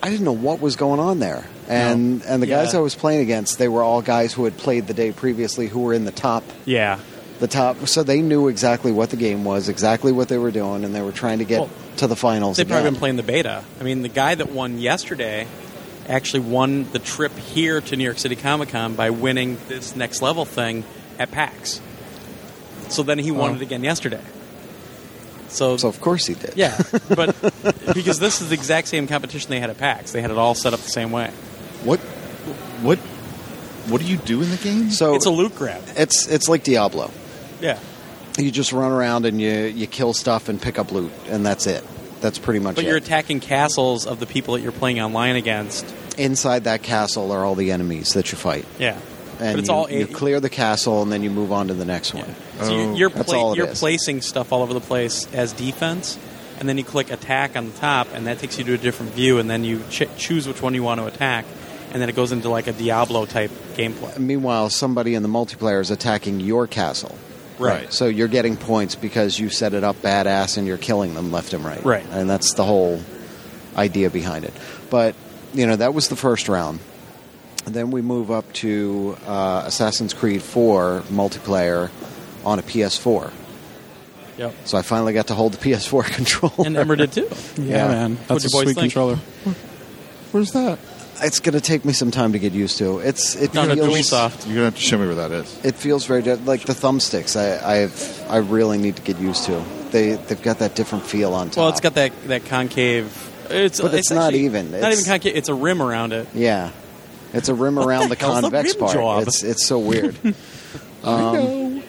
I 0.04 0.10
didn't 0.10 0.24
know 0.24 0.32
what 0.32 0.60
was 0.60 0.76
going 0.76 1.00
on 1.00 1.18
there. 1.18 1.44
And 1.68 2.22
and 2.24 2.42
the 2.42 2.46
guys 2.46 2.72
Yeah. 2.74 2.80
I 2.80 2.82
was 2.82 2.94
playing 2.94 3.22
against, 3.22 3.58
they 3.58 3.68
were 3.68 3.82
all 3.82 4.02
guys 4.02 4.32
who 4.34 4.44
had 4.44 4.56
played 4.56 4.86
the 4.86 4.94
day 4.94 5.12
previously, 5.12 5.66
who 5.66 5.80
were 5.80 5.94
in 5.94 6.04
the 6.04 6.12
top 6.12 6.44
yeah. 6.66 6.98
the 7.40 7.48
top, 7.48 7.86
so 7.88 8.02
they 8.02 8.20
knew 8.20 8.48
exactly 8.48 8.92
what 8.92 9.08
the 9.10 9.16
game 9.16 9.44
was, 9.44 9.68
exactly 9.68 10.12
what 10.12 10.28
they 10.28 10.36
were 10.38 10.50
doing, 10.50 10.84
and 10.84 10.94
they 10.94 11.00
were 11.02 11.10
trying 11.12 11.38
to 11.38 11.44
get 11.44 11.60
Well, 11.60 11.70
to 11.96 12.06
the 12.06 12.16
finals. 12.16 12.58
They've 12.58 12.68
probably 12.68 12.90
been 12.90 12.98
playing 12.98 13.16
the 13.16 13.22
beta. 13.22 13.64
I 13.80 13.82
mean, 13.82 14.02
the 14.02 14.08
guy 14.10 14.34
that 14.34 14.52
won 14.52 14.78
yesterday 14.78 15.46
actually 16.06 16.40
won 16.40 16.86
the 16.92 16.98
trip 16.98 17.32
here 17.38 17.80
to 17.80 17.96
New 17.96 18.04
York 18.04 18.18
City 18.18 18.36
Comic 18.36 18.68
Con 18.68 18.94
by 18.94 19.08
winning 19.08 19.56
this 19.68 19.96
next 19.96 20.20
level 20.20 20.44
thing 20.44 20.84
at 21.18 21.30
PAX. 21.30 21.80
So 22.90 23.02
then 23.02 23.18
he 23.18 23.30
won 23.30 23.52
Oh. 23.52 23.54
it 23.56 23.62
again 23.62 23.82
yesterday. 23.82 24.20
So, 25.54 25.76
So 25.76 25.88
of 25.88 26.00
course 26.00 26.26
he 26.26 26.34
did. 26.34 26.52
yeah, 26.56 26.76
but 27.14 27.34
because 27.94 28.18
this 28.18 28.40
is 28.40 28.48
the 28.48 28.54
exact 28.54 28.88
same 28.88 29.06
competition 29.06 29.50
they 29.50 29.60
had 29.60 29.70
at 29.70 29.78
PAX, 29.78 30.12
they 30.12 30.20
had 30.20 30.30
it 30.30 30.36
all 30.38 30.54
set 30.54 30.72
up 30.74 30.80
the 30.80 30.90
same 30.90 31.10
way. 31.12 31.30
What? 31.84 32.00
What? 32.82 32.98
What 33.88 34.00
do 34.00 34.06
you 34.06 34.16
do 34.16 34.42
in 34.42 34.50
the 34.50 34.56
game? 34.56 34.90
So 34.90 35.14
It's 35.14 35.26
a 35.26 35.30
loot 35.30 35.54
grab. 35.54 35.82
it's 35.96 36.26
it's 36.28 36.48
like 36.48 36.64
Diablo. 36.64 37.10
Yeah, 37.60 37.78
You 38.38 38.50
just 38.50 38.72
run 38.72 38.90
around 38.92 39.26
and 39.26 39.40
you 39.40 39.52
you 39.52 39.86
kill 39.86 40.12
stuff 40.14 40.48
and 40.48 40.60
pick 40.60 40.78
up 40.78 40.90
loot, 40.92 41.12
and 41.28 41.44
that's 41.46 41.66
it. 41.66 41.84
That's 42.20 42.38
pretty 42.38 42.60
much 42.60 42.74
but 42.76 42.84
it. 42.84 42.88
you're 42.88 42.96
attacking 42.96 43.40
castles 43.40 44.06
of 44.06 44.18
the 44.20 44.26
people 44.26 44.54
that 44.54 44.60
you're 44.62 44.72
playing 44.72 45.00
online 45.00 45.36
against. 45.36 45.84
Inside 46.16 46.64
that 46.64 46.82
castle 46.82 47.32
are 47.32 47.44
all 47.44 47.54
the 47.54 47.70
enemies 47.72 48.14
that 48.14 48.32
you 48.32 48.38
fight, 48.38 48.64
Yeah, 48.78 48.98
and 49.44 49.54
but 49.54 49.58
it's 49.60 49.68
you, 49.68 49.74
all 49.74 49.90
you 49.90 50.06
clear 50.06 50.40
the 50.40 50.48
castle, 50.48 51.02
and 51.02 51.12
then 51.12 51.22
you 51.22 51.30
move 51.30 51.52
on 51.52 51.68
to 51.68 51.74
the 51.74 51.84
next 51.84 52.14
one. 52.14 52.34
So 52.60 52.72
you- 52.74 52.96
you're 52.96 53.10
pla- 53.10 53.54
you're 53.54 53.66
is. 53.66 53.78
placing 53.78 54.20
stuff 54.22 54.52
all 54.52 54.62
over 54.62 54.72
the 54.74 54.80
place 54.80 55.28
as 55.32 55.52
defense, 55.52 56.18
and 56.58 56.68
then 56.68 56.78
you 56.78 56.84
click 56.84 57.10
attack 57.10 57.56
on 57.56 57.66
the 57.66 57.76
top, 57.78 58.08
and 58.14 58.26
that 58.26 58.38
takes 58.38 58.58
you 58.58 58.64
to 58.64 58.74
a 58.74 58.78
different 58.78 59.12
view, 59.12 59.38
and 59.38 59.50
then 59.50 59.64
you 59.64 59.80
ch- 59.90 60.08
choose 60.16 60.46
which 60.48 60.62
one 60.62 60.74
you 60.74 60.82
want 60.82 61.00
to 61.00 61.06
attack, 61.06 61.44
and 61.92 62.00
then 62.00 62.08
it 62.08 62.16
goes 62.16 62.32
into 62.32 62.48
like 62.48 62.66
a 62.66 62.72
Diablo 62.72 63.26
type 63.26 63.50
gameplay. 63.76 64.18
Meanwhile, 64.18 64.70
somebody 64.70 65.14
in 65.14 65.22
the 65.22 65.28
multiplayer 65.28 65.80
is 65.80 65.90
attacking 65.90 66.40
your 66.40 66.66
castle. 66.66 67.16
Right. 67.58 67.92
So 67.92 68.06
you're 68.06 68.26
getting 68.28 68.56
points 68.56 68.96
because 68.96 69.38
you 69.38 69.48
set 69.48 69.74
it 69.74 69.84
up 69.84 70.02
badass 70.02 70.56
and 70.56 70.66
you're 70.66 70.76
killing 70.78 71.14
them 71.14 71.30
left 71.30 71.52
and 71.52 71.64
right. 71.64 71.84
Right. 71.84 72.04
And 72.10 72.28
that's 72.28 72.54
the 72.54 72.64
whole 72.64 73.00
idea 73.76 74.10
behind 74.10 74.44
it. 74.44 74.52
But, 74.90 75.14
you 75.52 75.64
know, 75.66 75.76
that 75.76 75.94
was 75.94 76.08
the 76.08 76.16
first 76.16 76.48
round. 76.48 76.80
And 77.66 77.74
then 77.74 77.90
we 77.90 78.02
move 78.02 78.30
up 78.30 78.52
to 78.54 79.16
uh, 79.26 79.62
Assassin's 79.66 80.12
Creed 80.12 80.42
4 80.42 81.02
multiplayer 81.08 81.90
on 82.44 82.58
a 82.58 82.62
PS4. 82.62 83.32
Yep. 84.36 84.54
So 84.64 84.76
I 84.76 84.82
finally 84.82 85.12
got 85.12 85.28
to 85.28 85.34
hold 85.34 85.54
the 85.54 85.58
PS4 85.58 86.04
controller. 86.14 86.66
And 86.66 86.76
Emrah 86.76 86.98
did 86.98 87.12
too. 87.12 87.28
Yeah, 87.62 87.68
Yeah. 87.76 87.88
man, 87.88 88.16
What'd 88.16 88.28
that's 88.28 88.44
a 88.44 88.48
your 88.48 88.64
boys 88.64 88.64
sweet 88.64 88.74
think? 88.74 88.92
controller. 88.92 89.16
Where's 90.32 90.52
that? 90.52 90.78
it's 91.22 91.38
going 91.38 91.52
to 91.54 91.60
take 91.60 91.84
me 91.84 91.92
some 91.92 92.10
time 92.10 92.32
to 92.32 92.40
get 92.40 92.52
used 92.52 92.76
to. 92.78 92.98
It's 92.98 93.36
it 93.36 93.56
On 93.56 93.70
a 93.70 93.76
feels 93.76 94.10
DualSoft. 94.10 94.46
You're 94.46 94.54
gonna 94.56 94.64
have 94.64 94.74
to 94.74 94.80
show 94.80 94.98
me 94.98 95.06
where 95.06 95.14
that 95.14 95.30
is. 95.30 95.64
it 95.64 95.76
feels 95.76 96.04
very 96.06 96.22
like 96.22 96.64
the 96.64 96.72
thumbsticks. 96.72 97.36
I 97.36 97.82
I've 97.82 98.24
I 98.28 98.38
really 98.38 98.76
need 98.78 98.96
to 98.96 99.02
get 99.02 99.18
used 99.20 99.44
to. 99.44 99.64
They 99.92 100.14
they've 100.16 100.42
got 100.42 100.58
that 100.58 100.74
different 100.74 101.06
feel 101.06 101.32
on 101.32 101.50
top. 101.50 101.56
Well, 101.56 101.68
it's 101.68 101.80
got 101.80 101.94
that 101.94 102.10
that 102.26 102.46
concave. 102.46 103.30
It's 103.48 103.80
But 103.80 103.94
it's 103.94 104.10
not 104.10 104.24
actually- 104.34 104.46
even. 104.46 104.72
Not 104.72 104.78
It's- 104.78 104.92
even 104.94 105.04
concave. 105.04 105.36
It's 105.36 105.48
a 105.48 105.54
rim 105.54 105.80
around 105.80 106.12
it. 106.12 106.26
yeah. 106.34 106.70
It's 107.34 107.48
a 107.48 107.54
rim 107.54 107.78
around 107.78 108.08
the, 108.08 108.14
the 108.14 108.20
hell's 108.20 108.36
the 108.36 108.40
convex 108.42 108.74
part. 108.74 108.92
job? 108.92 109.22
It's 109.26 109.42
it's 109.42 109.66
so 109.66 109.80
weird. 109.80 110.16
um, 111.02 111.82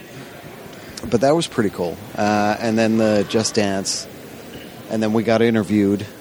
but 1.08 1.22
that 1.22 1.36
was 1.36 1.46
pretty 1.48 1.70
cool. 1.70 1.96
Uh, 2.16 2.58
and 2.60 2.78
then 2.78 2.98
the 2.98 3.26
Just 3.30 3.54
Dance, 3.54 4.08
and 4.90 5.02
then 5.02 5.14
we 5.14 5.24
got 5.24 5.42
interviewed. 5.42 6.06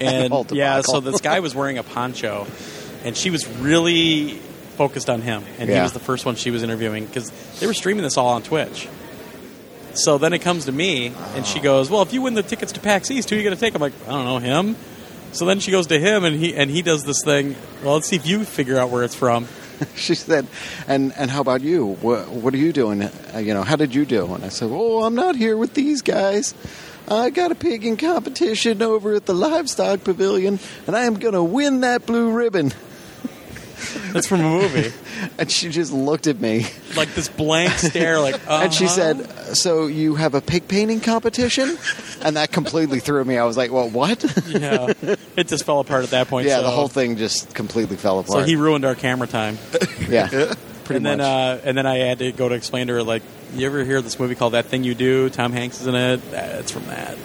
And 0.00 0.50
yeah, 0.50 0.80
so 0.80 1.00
this 1.00 1.20
guy 1.20 1.40
was 1.40 1.54
wearing 1.54 1.78
a 1.78 1.82
poncho, 1.82 2.46
and 3.04 3.16
she 3.16 3.30
was 3.30 3.46
really 3.46 4.34
focused 4.76 5.08
on 5.08 5.22
him, 5.22 5.44
and 5.58 5.70
he 5.70 5.80
was 5.80 5.92
the 5.92 6.00
first 6.00 6.26
one 6.26 6.34
she 6.34 6.50
was 6.50 6.62
interviewing 6.62 7.06
because 7.06 7.30
they 7.60 7.66
were 7.66 7.74
streaming 7.74 8.02
this 8.02 8.16
all 8.16 8.28
on 8.28 8.42
Twitch. 8.42 8.88
So 9.94 10.18
then 10.18 10.32
it 10.32 10.40
comes 10.40 10.66
to 10.66 10.72
me, 10.72 11.12
and 11.34 11.46
she 11.46 11.60
goes, 11.60 11.88
"Well, 11.88 12.02
if 12.02 12.12
you 12.12 12.22
win 12.22 12.34
the 12.34 12.42
tickets 12.42 12.72
to 12.72 12.80
PAX 12.80 13.10
East, 13.10 13.30
who 13.30 13.36
are 13.36 13.38
you 13.38 13.44
going 13.44 13.56
to 13.56 13.60
take?" 13.60 13.74
I'm 13.74 13.80
like, 13.80 13.92
"I 14.06 14.12
don't 14.12 14.24
know 14.24 14.38
him." 14.38 14.76
So 15.32 15.44
then 15.44 15.60
she 15.60 15.70
goes 15.70 15.86
to 15.88 15.98
him, 15.98 16.24
and 16.24 16.36
he 16.36 16.54
and 16.54 16.70
he 16.70 16.82
does 16.82 17.04
this 17.04 17.22
thing. 17.22 17.56
Well, 17.82 17.94
let's 17.94 18.08
see 18.08 18.16
if 18.16 18.26
you 18.26 18.44
figure 18.44 18.78
out 18.78 18.90
where 18.90 19.04
it's 19.04 19.14
from. 19.14 19.46
she 19.94 20.14
said, 20.14 20.46
"And 20.88 21.12
and 21.16 21.30
how 21.30 21.40
about 21.40 21.60
you? 21.60 21.86
What 21.86 22.28
what 22.28 22.54
are 22.54 22.58
you 22.58 22.72
doing? 22.72 23.02
Uh, 23.02 23.38
you 23.38 23.54
know, 23.54 23.62
how 23.62 23.76
did 23.76 23.94
you 23.94 24.04
do?" 24.04 24.34
And 24.34 24.44
I 24.44 24.48
said, 24.48 24.70
"Oh, 24.72 25.04
I'm 25.04 25.14
not 25.14 25.36
here 25.36 25.56
with 25.56 25.74
these 25.74 26.02
guys. 26.02 26.54
I 27.08 27.30
got 27.30 27.50
a 27.50 27.54
pigging 27.54 27.96
competition 27.96 28.82
over 28.82 29.14
at 29.14 29.26
the 29.26 29.34
livestock 29.34 30.04
pavilion, 30.04 30.58
and 30.86 30.96
I 30.96 31.04
am 31.04 31.14
going 31.14 31.34
to 31.34 31.42
win 31.42 31.80
that 31.80 32.06
blue 32.06 32.30
ribbon." 32.32 32.72
That's 34.12 34.26
from 34.26 34.40
a 34.40 34.50
movie. 34.50 34.92
And 35.38 35.50
she 35.50 35.68
just 35.68 35.92
looked 35.92 36.26
at 36.26 36.40
me, 36.40 36.66
like 36.96 37.14
this 37.14 37.28
blank 37.28 37.72
stare, 37.72 38.20
like. 38.20 38.40
and 38.48 38.72
she 38.72 38.84
uh-huh. 38.86 38.94
said, 38.94 39.56
"So 39.56 39.86
you 39.86 40.14
have 40.16 40.34
a 40.34 40.40
pig 40.40 40.68
painting 40.68 41.00
competition?" 41.00 41.76
And 42.22 42.36
that 42.36 42.52
completely 42.52 43.00
threw 43.00 43.24
me. 43.24 43.38
I 43.38 43.44
was 43.44 43.56
like, 43.56 43.72
"Well, 43.72 43.88
what?" 43.88 44.22
"Yeah." 44.48 44.92
It 45.36 45.48
just 45.48 45.64
fell 45.64 45.80
apart 45.80 46.04
at 46.04 46.10
that 46.10 46.28
point. 46.28 46.46
yeah, 46.46 46.56
so, 46.56 46.62
the 46.64 46.70
whole 46.70 46.88
thing 46.88 47.16
just 47.16 47.54
completely 47.54 47.96
fell 47.96 48.18
apart. 48.18 48.40
So 48.40 48.44
he 48.44 48.56
ruined 48.56 48.84
our 48.84 48.94
camera 48.94 49.26
time. 49.26 49.58
yeah, 50.08 50.28
pretty 50.28 50.96
and 50.96 51.06
then, 51.06 51.18
much. 51.18 51.26
uh, 51.26 51.60
and 51.64 51.78
then 51.78 51.86
I 51.86 51.98
had 51.98 52.18
to 52.18 52.32
go 52.32 52.48
to 52.48 52.54
explain 52.54 52.88
to 52.88 52.94
her, 52.94 53.02
like, 53.02 53.22
you 53.54 53.66
ever 53.66 53.84
hear 53.84 54.02
this 54.02 54.18
movie 54.18 54.34
called 54.34 54.54
That 54.54 54.66
Thing 54.66 54.84
You 54.84 54.94
Do? 54.94 55.30
Tom 55.30 55.52
Hanks 55.52 55.80
is 55.80 55.86
in 55.86 55.94
it. 55.94 56.30
That's 56.30 56.70
from 56.70 56.86
that. 56.86 57.16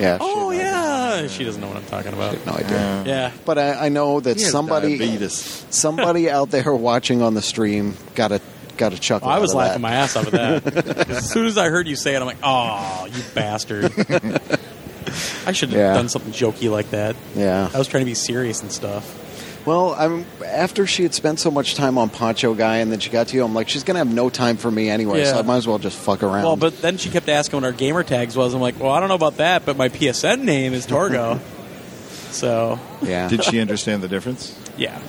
Yeah. 0.00 0.18
Oh 0.20 0.52
she 0.52 0.58
had 0.58 1.20
yeah, 1.22 1.26
she 1.28 1.44
doesn't 1.44 1.60
know 1.60 1.68
what 1.68 1.76
I'm 1.76 1.86
talking 1.86 2.12
about. 2.12 2.44
No 2.46 2.52
idea. 2.52 3.02
Yeah, 3.06 3.32
But 3.44 3.58
I, 3.58 3.86
I 3.86 3.88
know 3.88 4.20
that 4.20 4.36
has 4.38 4.50
somebody 4.50 4.98
diabetes. 4.98 5.64
somebody 5.70 6.28
out 6.36 6.50
there 6.50 6.74
watching 6.74 7.22
on 7.22 7.34
the 7.34 7.42
stream 7.42 7.96
got 8.14 8.32
a 8.32 8.40
got 8.76 8.92
a 8.92 8.98
chuckle. 8.98 9.28
I 9.28 9.38
was 9.38 9.52
out 9.54 9.54
of 9.54 9.58
laughing 9.58 9.82
that. 9.82 9.88
my 9.88 9.94
ass 9.94 10.16
off 10.16 10.26
at 10.34 10.84
that. 10.84 11.08
as 11.10 11.30
soon 11.30 11.46
as 11.46 11.56
I 11.56 11.70
heard 11.70 11.86
you 11.88 11.96
say 11.96 12.14
it, 12.14 12.20
I'm 12.20 12.26
like, 12.26 12.36
oh, 12.42 13.06
you 13.10 13.22
bastard. 13.34 13.84
I 15.46 15.52
should 15.52 15.70
have 15.70 15.78
Yeah. 15.78 15.94
done 15.94 16.08
something 16.08 16.32
jokey 16.32 16.70
like 16.70 16.90
that. 16.90 17.16
Yeah. 17.34 17.70
I 17.72 17.78
was 17.78 17.88
trying 17.88 18.02
to 18.02 18.06
be 18.10 18.14
serious 18.14 18.60
and 18.62 18.70
stuff. 18.70 19.22
Well, 19.66 19.94
I'm 19.98 20.24
after 20.44 20.86
she 20.86 21.02
had 21.02 21.12
spent 21.12 21.40
so 21.40 21.50
much 21.50 21.74
time 21.74 21.98
on 21.98 22.08
Poncho 22.08 22.54
Guy, 22.54 22.76
and 22.76 22.90
then 22.92 23.00
she 23.00 23.10
got 23.10 23.28
to 23.28 23.36
you. 23.36 23.44
I'm 23.44 23.52
like, 23.52 23.68
she's 23.68 23.82
gonna 23.84 23.98
have 23.98 24.12
no 24.12 24.30
time 24.30 24.56
for 24.56 24.70
me 24.70 24.88
anyway, 24.88 25.24
so 25.24 25.38
I 25.38 25.42
might 25.42 25.56
as 25.56 25.66
well 25.66 25.78
just 25.78 25.98
fuck 25.98 26.22
around. 26.22 26.44
Well, 26.44 26.56
but 26.56 26.80
then 26.80 26.96
she 26.98 27.10
kept 27.10 27.28
asking 27.28 27.56
what 27.60 27.64
our 27.64 27.72
gamer 27.72 28.04
tags 28.04 28.36
was. 28.36 28.54
I'm 28.54 28.60
like, 28.60 28.78
well, 28.78 28.92
I 28.92 29.00
don't 29.00 29.08
know 29.08 29.16
about 29.16 29.38
that, 29.38 29.66
but 29.66 29.76
my 29.76 29.88
PSN 29.88 30.42
name 30.42 30.72
is 30.72 30.86
Torgo. 30.86 31.40
so 32.30 32.78
yeah, 33.02 33.28
Did 33.28 33.42
she 33.44 33.60
understand 33.60 34.02
the 34.02 34.08
difference? 34.08 34.56
Yeah, 34.76 35.00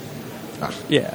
Ah. 0.61 0.73
yeah. 0.89 1.13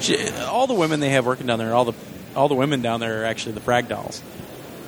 She, 0.00 0.28
all 0.40 0.66
the 0.66 0.74
women 0.74 1.00
they 1.00 1.08
have 1.10 1.24
working 1.24 1.46
down 1.46 1.58
there, 1.58 1.72
all 1.74 1.86
the 1.86 1.94
all 2.36 2.48
the 2.48 2.54
women 2.54 2.82
down 2.82 3.00
there 3.00 3.22
are 3.22 3.24
actually 3.24 3.52
the 3.52 3.60
Frag 3.60 3.88
Dolls, 3.88 4.20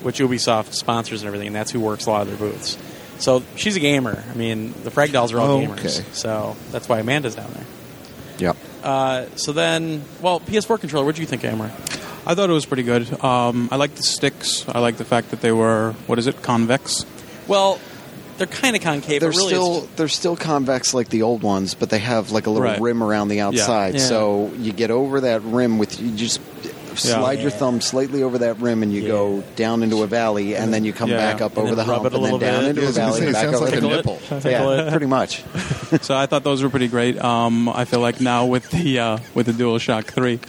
which 0.02 0.18
Ubisoft 0.18 0.74
sponsors 0.74 1.22
and 1.22 1.28
everything, 1.28 1.46
and 1.46 1.56
that's 1.56 1.70
who 1.70 1.80
works 1.80 2.04
a 2.04 2.10
lot 2.10 2.22
of 2.22 2.28
their 2.28 2.36
booths. 2.36 2.76
So 3.18 3.42
she's 3.54 3.76
a 3.76 3.80
gamer. 3.80 4.22
I 4.30 4.34
mean, 4.34 4.74
the 4.84 4.90
Frag 4.90 5.12
Dolls 5.12 5.32
are 5.32 5.38
all 5.38 5.52
Oh, 5.52 5.60
gamers. 5.62 5.78
okay. 5.78 6.04
So 6.12 6.56
that's 6.72 6.86
why 6.90 6.98
Amanda's 6.98 7.34
down 7.34 7.50
there. 7.54 7.64
Yep. 8.38 8.56
Uh, 8.82 9.26
so 9.36 9.52
then, 9.52 10.04
well, 10.20 10.40
PS4 10.40 10.78
controller. 10.80 11.04
What 11.06 11.14
do 11.16 11.20
you 11.22 11.26
think, 11.26 11.42
Emrah? 11.42 11.70
I 12.28 12.34
thought 12.34 12.50
it 12.50 12.52
was 12.52 12.66
pretty 12.66 12.82
good. 12.82 13.22
Um, 13.24 13.68
I 13.70 13.76
like 13.76 13.94
the 13.94 14.02
sticks. 14.02 14.68
I 14.68 14.80
like 14.80 14.96
the 14.96 15.04
fact 15.04 15.30
that 15.30 15.40
they 15.40 15.52
were 15.52 15.92
what 16.06 16.18
is 16.18 16.26
it, 16.26 16.42
convex? 16.42 17.04
Well, 17.46 17.78
they're 18.38 18.46
kind 18.48 18.76
of 18.76 18.82
concave, 18.82 19.20
They're 19.20 19.30
but 19.30 19.36
really, 19.36 19.48
still 19.48 19.78
it's, 19.84 19.92
they're 19.94 20.08
still 20.08 20.36
convex 20.36 20.92
like 20.92 21.08
the 21.08 21.22
old 21.22 21.42
ones, 21.42 21.74
but 21.74 21.88
they 21.88 22.00
have 22.00 22.32
like 22.32 22.46
a 22.46 22.50
little 22.50 22.66
Right. 22.68 22.80
rim 22.80 23.02
around 23.02 23.28
the 23.28 23.40
outside. 23.40 23.94
Yeah. 23.94 24.00
So 24.00 24.50
you 24.58 24.72
get 24.72 24.90
over 24.90 25.20
that 25.22 25.42
rim 25.42 25.78
with 25.78 25.98
you 26.00 26.10
just 26.16 26.40
slide 26.96 27.40
your 27.40 27.50
thumb 27.50 27.80
slightly 27.80 28.22
over 28.22 28.38
that 28.38 28.58
rim, 28.60 28.82
and 28.82 28.92
you 28.92 29.02
Yeah. 29.02 29.08
go 29.08 29.44
down 29.54 29.82
into 29.82 30.02
a 30.02 30.06
valley, 30.06 30.56
and 30.56 30.72
then 30.74 30.84
you 30.84 30.92
come 30.92 31.10
Yeah. 31.10 31.16
back 31.18 31.40
up 31.42 31.52
And 31.56 31.66
over 31.66 31.70
the 31.74 31.76
then 31.76 31.86
hump, 31.86 32.04
and 32.12 32.24
then 32.24 32.38
down 32.38 32.60
bit. 32.60 32.68
into 32.70 32.80
Yeah, 32.82 32.86
I 32.86 32.90
a 32.90 32.92
valley, 32.92 33.20
say, 33.20 33.26
it 33.28 33.32
back 33.34 33.42
sounds 33.44 33.54
over 33.56 33.64
like 33.70 33.80
the 33.80 33.86
a 33.86 33.96
nipple. 33.96 34.18
it, 34.30 34.44
Yeah, 34.44 34.90
pretty 34.90 35.06
much. 35.06 35.44
so 36.00 36.16
I 36.16 36.26
thought 36.26 36.44
those 36.44 36.62
were 36.62 36.70
pretty 36.70 36.88
great. 36.88 37.18
Um, 37.22 37.68
I 37.68 37.84
feel 37.84 38.00
like 38.00 38.20
now 38.20 38.46
with 38.46 38.70
the 38.70 38.98
uh, 38.98 39.18
with 39.34 39.46
the 39.46 39.52
DualShock 39.52 40.04
Three, 40.06 40.40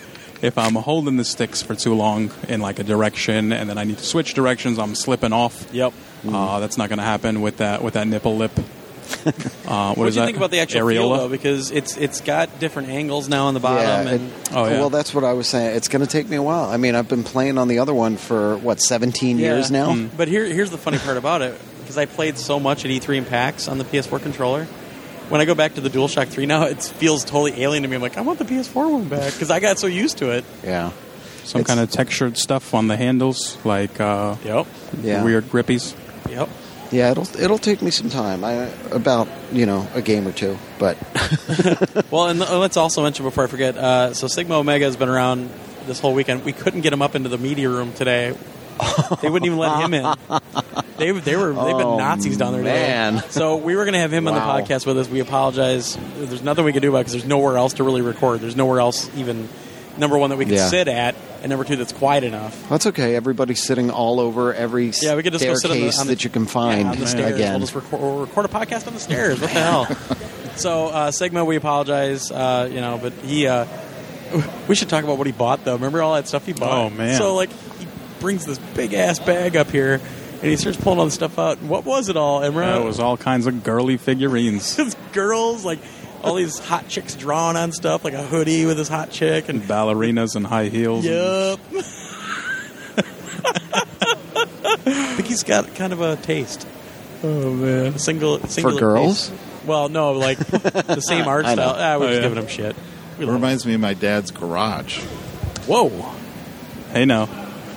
if 0.41 0.57
I'm 0.57 0.75
holding 0.75 1.17
the 1.17 1.25
sticks 1.25 1.61
for 1.61 1.75
too 1.75 1.93
long 1.93 2.31
in 2.47 2.61
like 2.61 2.79
a 2.79 2.83
direction 2.83 3.51
and 3.51 3.69
then 3.69 3.77
I 3.77 3.83
need 3.83 3.97
to 3.97 4.03
switch 4.03 4.33
directions, 4.33 4.77
I'm 4.79 4.95
slipping 4.95 5.33
off. 5.33 5.67
Yep. 5.73 5.93
Uh, 6.27 6.59
that's 6.59 6.77
not 6.77 6.89
going 6.89 6.97
to 6.99 7.05
happen 7.05 7.41
with 7.41 7.57
that 7.57 7.83
with 7.83 7.93
that 7.95 8.07
nipple 8.07 8.37
lip. 8.37 8.51
Uh, 9.67 9.93
what 9.93 9.97
What 9.99 10.07
is 10.07 10.13
do 10.15 10.19
you 10.19 10.21
that? 10.21 10.25
think 10.27 10.37
about 10.37 10.51
the 10.51 10.59
actual 10.59 10.87
feel 10.87 11.09
Areola? 11.09 11.17
though? 11.17 11.29
Because 11.29 11.71
it's 11.71 11.97
it's 11.97 12.21
got 12.21 12.59
different 12.59 12.87
angles 12.89 13.27
now 13.27 13.47
on 13.47 13.53
the 13.53 13.59
bottom, 13.59 13.83
Yeah, 14.07 14.13
and 14.13 14.31
it- 14.31 14.49
Oh, 14.53 14.65
yeah. 14.65 14.79
Well, 14.79 14.89
that's 14.89 15.13
what 15.13 15.23
I 15.25 15.33
was 15.33 15.47
saying. 15.47 15.75
It's 15.75 15.87
going 15.89 16.01
to 16.05 16.07
take 16.11 16.29
me 16.29 16.37
a 16.37 16.41
while. 16.41 16.65
I 16.65 16.77
mean, 16.77 16.95
I've 16.95 17.07
been 17.09 17.23
playing 17.25 17.57
on 17.57 17.67
the 17.67 17.79
other 17.79 17.93
one 17.93 18.15
for 18.17 18.57
what 18.57 18.79
17 18.81 19.37
years 19.39 19.69
now. 19.69 19.91
Mm. 19.93 20.09
But 20.15 20.27
here, 20.29 20.45
here's 20.45 20.71
the 20.71 20.77
funny 20.77 20.97
part 20.99 21.17
about 21.17 21.41
it, 21.41 21.57
because 21.81 21.97
I 21.97 22.05
played 22.05 22.37
so 22.37 22.59
much 22.59 22.85
at 22.85 22.91
E3 22.91 23.17
and 23.19 23.27
PAX 23.27 23.67
on 23.67 23.77
the 23.77 23.83
PS4 23.85 24.21
controller. 24.21 24.67
When 25.29 25.41
I 25.41 25.45
go 25.45 25.55
back 25.55 25.75
to 25.75 25.81
the 25.81 25.89
DualShock 25.89 26.29
3 26.29 26.45
now, 26.45 26.63
it 26.63 26.81
feels 26.83 27.23
totally 27.25 27.61
alien 27.61 27.83
to 27.83 27.89
me. 27.89 27.95
I'm 27.95 28.01
like, 28.01 28.17
I 28.17 28.21
want 28.21 28.39
the 28.39 28.45
PS4 28.45 28.91
one 28.91 29.09
back 29.09 29.33
because 29.33 29.51
I 29.51 29.59
got 29.59 29.77
so 29.77 29.87
used 29.87 30.19
to 30.19 30.31
it. 30.31 30.45
Yeah, 30.63 30.91
Some 31.43 31.61
It's- 31.61 31.67
kind 31.67 31.79
of 31.79 31.91
textured 31.91 32.37
stuff 32.37 32.73
on 32.73 32.87
the 32.87 32.95
handles, 32.97 33.57
like 33.65 33.99
uh, 33.99 34.35
Yep. 34.45 34.67
yeah, 35.01 35.23
weird 35.23 35.45
grippies. 35.49 35.93
Yep. 36.29 36.49
Yeah, 36.89 37.11
it'll 37.11 37.27
it'll 37.37 37.57
take 37.57 37.81
me 37.81 37.91
some 37.91 38.09
time. 38.09 38.45
I 38.45 38.69
about 38.91 39.27
you 39.51 39.65
know 39.65 39.85
a 39.93 40.01
game 40.01 40.25
or 40.25 40.31
two, 40.31 40.57
but 40.79 40.97
Well, 42.11 42.27
and 42.27 42.39
let's 42.39 42.77
also 42.77 43.03
mention 43.03 43.25
before 43.25 43.43
I 43.43 43.47
forget. 43.47 43.75
Uh, 43.77 44.13
so 44.13 44.27
Sigma 44.29 44.55
Omega 44.57 44.85
has 44.85 44.95
been 44.95 45.09
around 45.09 45.49
this 45.85 45.99
whole 45.99 46.13
weekend. 46.13 46.45
We 46.45 46.53
couldn't 46.53 46.81
get 46.81 46.93
him 46.93 47.01
up 47.01 47.13
into 47.15 47.27
the 47.27 47.37
media 47.37 47.69
room 47.69 47.91
today. 47.91 48.33
They 49.21 49.29
wouldn't 49.29 49.45
even 49.45 49.57
let 49.57 49.81
him 49.83 49.93
in. 49.93 50.03
They 50.97 51.11
they 51.11 51.35
were 51.35 51.47
they've 51.53 51.77
been 51.77 51.81
Oh, 51.87 51.97
Nazis 51.97 52.37
down 52.37 52.53
there 52.53 52.61
today. 52.63 52.87
man. 52.87 53.23
So 53.29 53.57
we 53.57 53.75
were 53.75 53.83
going 53.85 53.93
to 53.93 53.99
have 53.99 54.11
him 54.13 54.25
Wow. 54.25 54.33
on 54.33 54.35
the 54.35 54.63
podcast 54.63 54.85
with 54.85 54.97
us. 54.97 55.07
We 55.09 55.19
apologize. 55.19 55.97
There's 56.17 56.41
nothing 56.41 56.65
we 56.65 56.73
can 56.73 56.81
do 56.81 56.89
about 56.89 56.99
it 56.99 57.01
because 57.01 57.13
there's 57.13 57.25
nowhere 57.25 57.57
else 57.57 57.73
to 57.73 57.83
really 57.83 58.01
record. 58.01 58.41
There's 58.41 58.55
nowhere 58.55 58.79
else 58.79 59.09
even 59.15 59.47
number 59.97 60.17
one 60.17 60.29
that 60.29 60.37
we 60.37 60.45
can 60.45 60.55
Yeah. 60.55 60.67
sit 60.69 60.87
at, 60.87 61.15
and 61.41 61.49
number 61.49 61.63
two 61.65 61.75
that's 61.75 61.91
quiet 61.93 62.23
enough. 62.23 62.69
that's 62.69 62.85
okay. 62.87 63.15
Everybody's 63.15 63.63
sitting 63.63 63.89
all 63.89 64.19
over 64.19 64.53
every 64.53 64.91
Yeah, 65.01 65.15
we 65.15 65.23
could 65.23 65.33
just 65.33 65.43
go 65.45 65.55
sit 65.55 65.71
on 65.71 65.77
the, 65.77 65.91
staircase 65.91 65.99
on 65.99 66.07
the 66.07 66.13
that 66.13 66.23
you 66.23 66.29
can 66.29 66.45
find 66.45 66.81
yeah, 66.81 66.91
on 66.91 66.99
the 66.99 67.07
stairs. 67.07 67.35
again. 67.35 67.51
We'll 67.53 67.59
just 67.61 67.75
record, 67.75 68.01
we'll 68.01 68.19
record 68.19 68.45
a 68.45 68.49
podcast 68.49 68.87
on 68.87 68.93
the 68.93 68.99
stairs. 68.99 69.39
What 69.41 69.49
the 69.51 69.59
hell? 69.59 69.87
So 70.57 70.87
uh, 70.87 71.11
Sigma, 71.11 71.45
we 71.45 71.55
apologize. 71.55 72.31
Uh, 72.31 72.67
you 72.71 72.81
know, 72.81 72.97
but 72.99 73.13
he. 73.23 73.45
Uh, 73.45 73.67
we 74.67 74.73
should 74.73 74.89
talk 74.89 75.03
about 75.03 75.19
what 75.19 75.27
he 75.27 75.31
bought 75.31 75.63
though. 75.63 75.75
Remember 75.75 76.01
all 76.01 76.15
that 76.15 76.27
stuff 76.27 76.47
he 76.47 76.53
bought? 76.53 76.71
Oh, 76.71 76.89
man. 76.89 77.15
So 77.15 77.35
like, 77.35 77.51
he 77.51 77.66
brings 78.19 78.45
this 78.45 78.59
big 78.75 78.93
ass 78.93 79.19
bag 79.19 79.55
up 79.55 79.69
here, 79.69 79.95
and 80.33 80.43
he 80.43 80.55
starts 80.57 80.77
pulling 80.79 80.99
all 80.99 81.05
the 81.05 81.11
stuff 81.11 81.37
out. 81.39 81.61
What 81.61 81.85
was 81.85 82.09
it 82.09 82.17
all, 82.17 82.41
Emrah? 82.41 82.79
It 82.81 82.83
was 82.85 82.99
all 82.99 83.17
kinds 83.17 83.47
of 83.47 83.63
girly 83.63 83.97
figurines. 83.97 84.75
His 84.77 84.95
girls 85.13 85.63
like. 85.65 85.79
All 86.23 86.33
these 86.33 86.57
hot 86.57 86.87
chicks 86.89 87.13
drawn 87.13 87.55
on 87.55 87.71
stuff, 87.71 88.03
like 88.03 88.15
a 88.15 88.23
hoodie 88.23 88.65
with 88.65 88.79
his 88.79 88.87
hot 88.87 89.11
chick, 89.11 89.49
and 89.49 89.61
ballerinas 89.61 90.35
and 90.35 90.47
high 90.47 90.65
heels. 90.67 91.05
and- 91.05 91.13
Yup. 91.13 91.59
I 94.85 95.13
think 95.15 95.27
he's 95.27 95.43
got 95.43 95.75
kind 95.75 95.93
of 95.93 96.01
a 96.01 96.15
taste. 96.17 96.67
Oh 97.23 97.51
man, 97.53 97.93
a 97.93 97.99
single, 97.99 98.39
single 98.47 98.79
girls? 98.79 99.31
Well, 99.65 99.89
no, 99.89 100.13
like 100.13 100.37
the 100.39 101.01
same 101.01 101.27
art 101.27 101.45
I 101.45 101.53
style. 101.53 101.75
Ah, 101.77 101.97
we're 101.99 102.05
Oh, 102.05 102.09
just 102.09 102.15
yeah. 102.21 102.27
giving 102.29 102.43
him 102.43 102.49
shit. 102.49 102.75
We 103.17 103.23
It 103.23 103.27
love 103.27 103.35
reminds 103.35 103.65
me 103.65 103.75
of 103.75 103.81
my 103.81 103.93
dad's 103.93 104.31
garage. 104.31 104.99
Whoa, 105.67 105.89
Hey, 106.93 107.05
now 107.05 107.25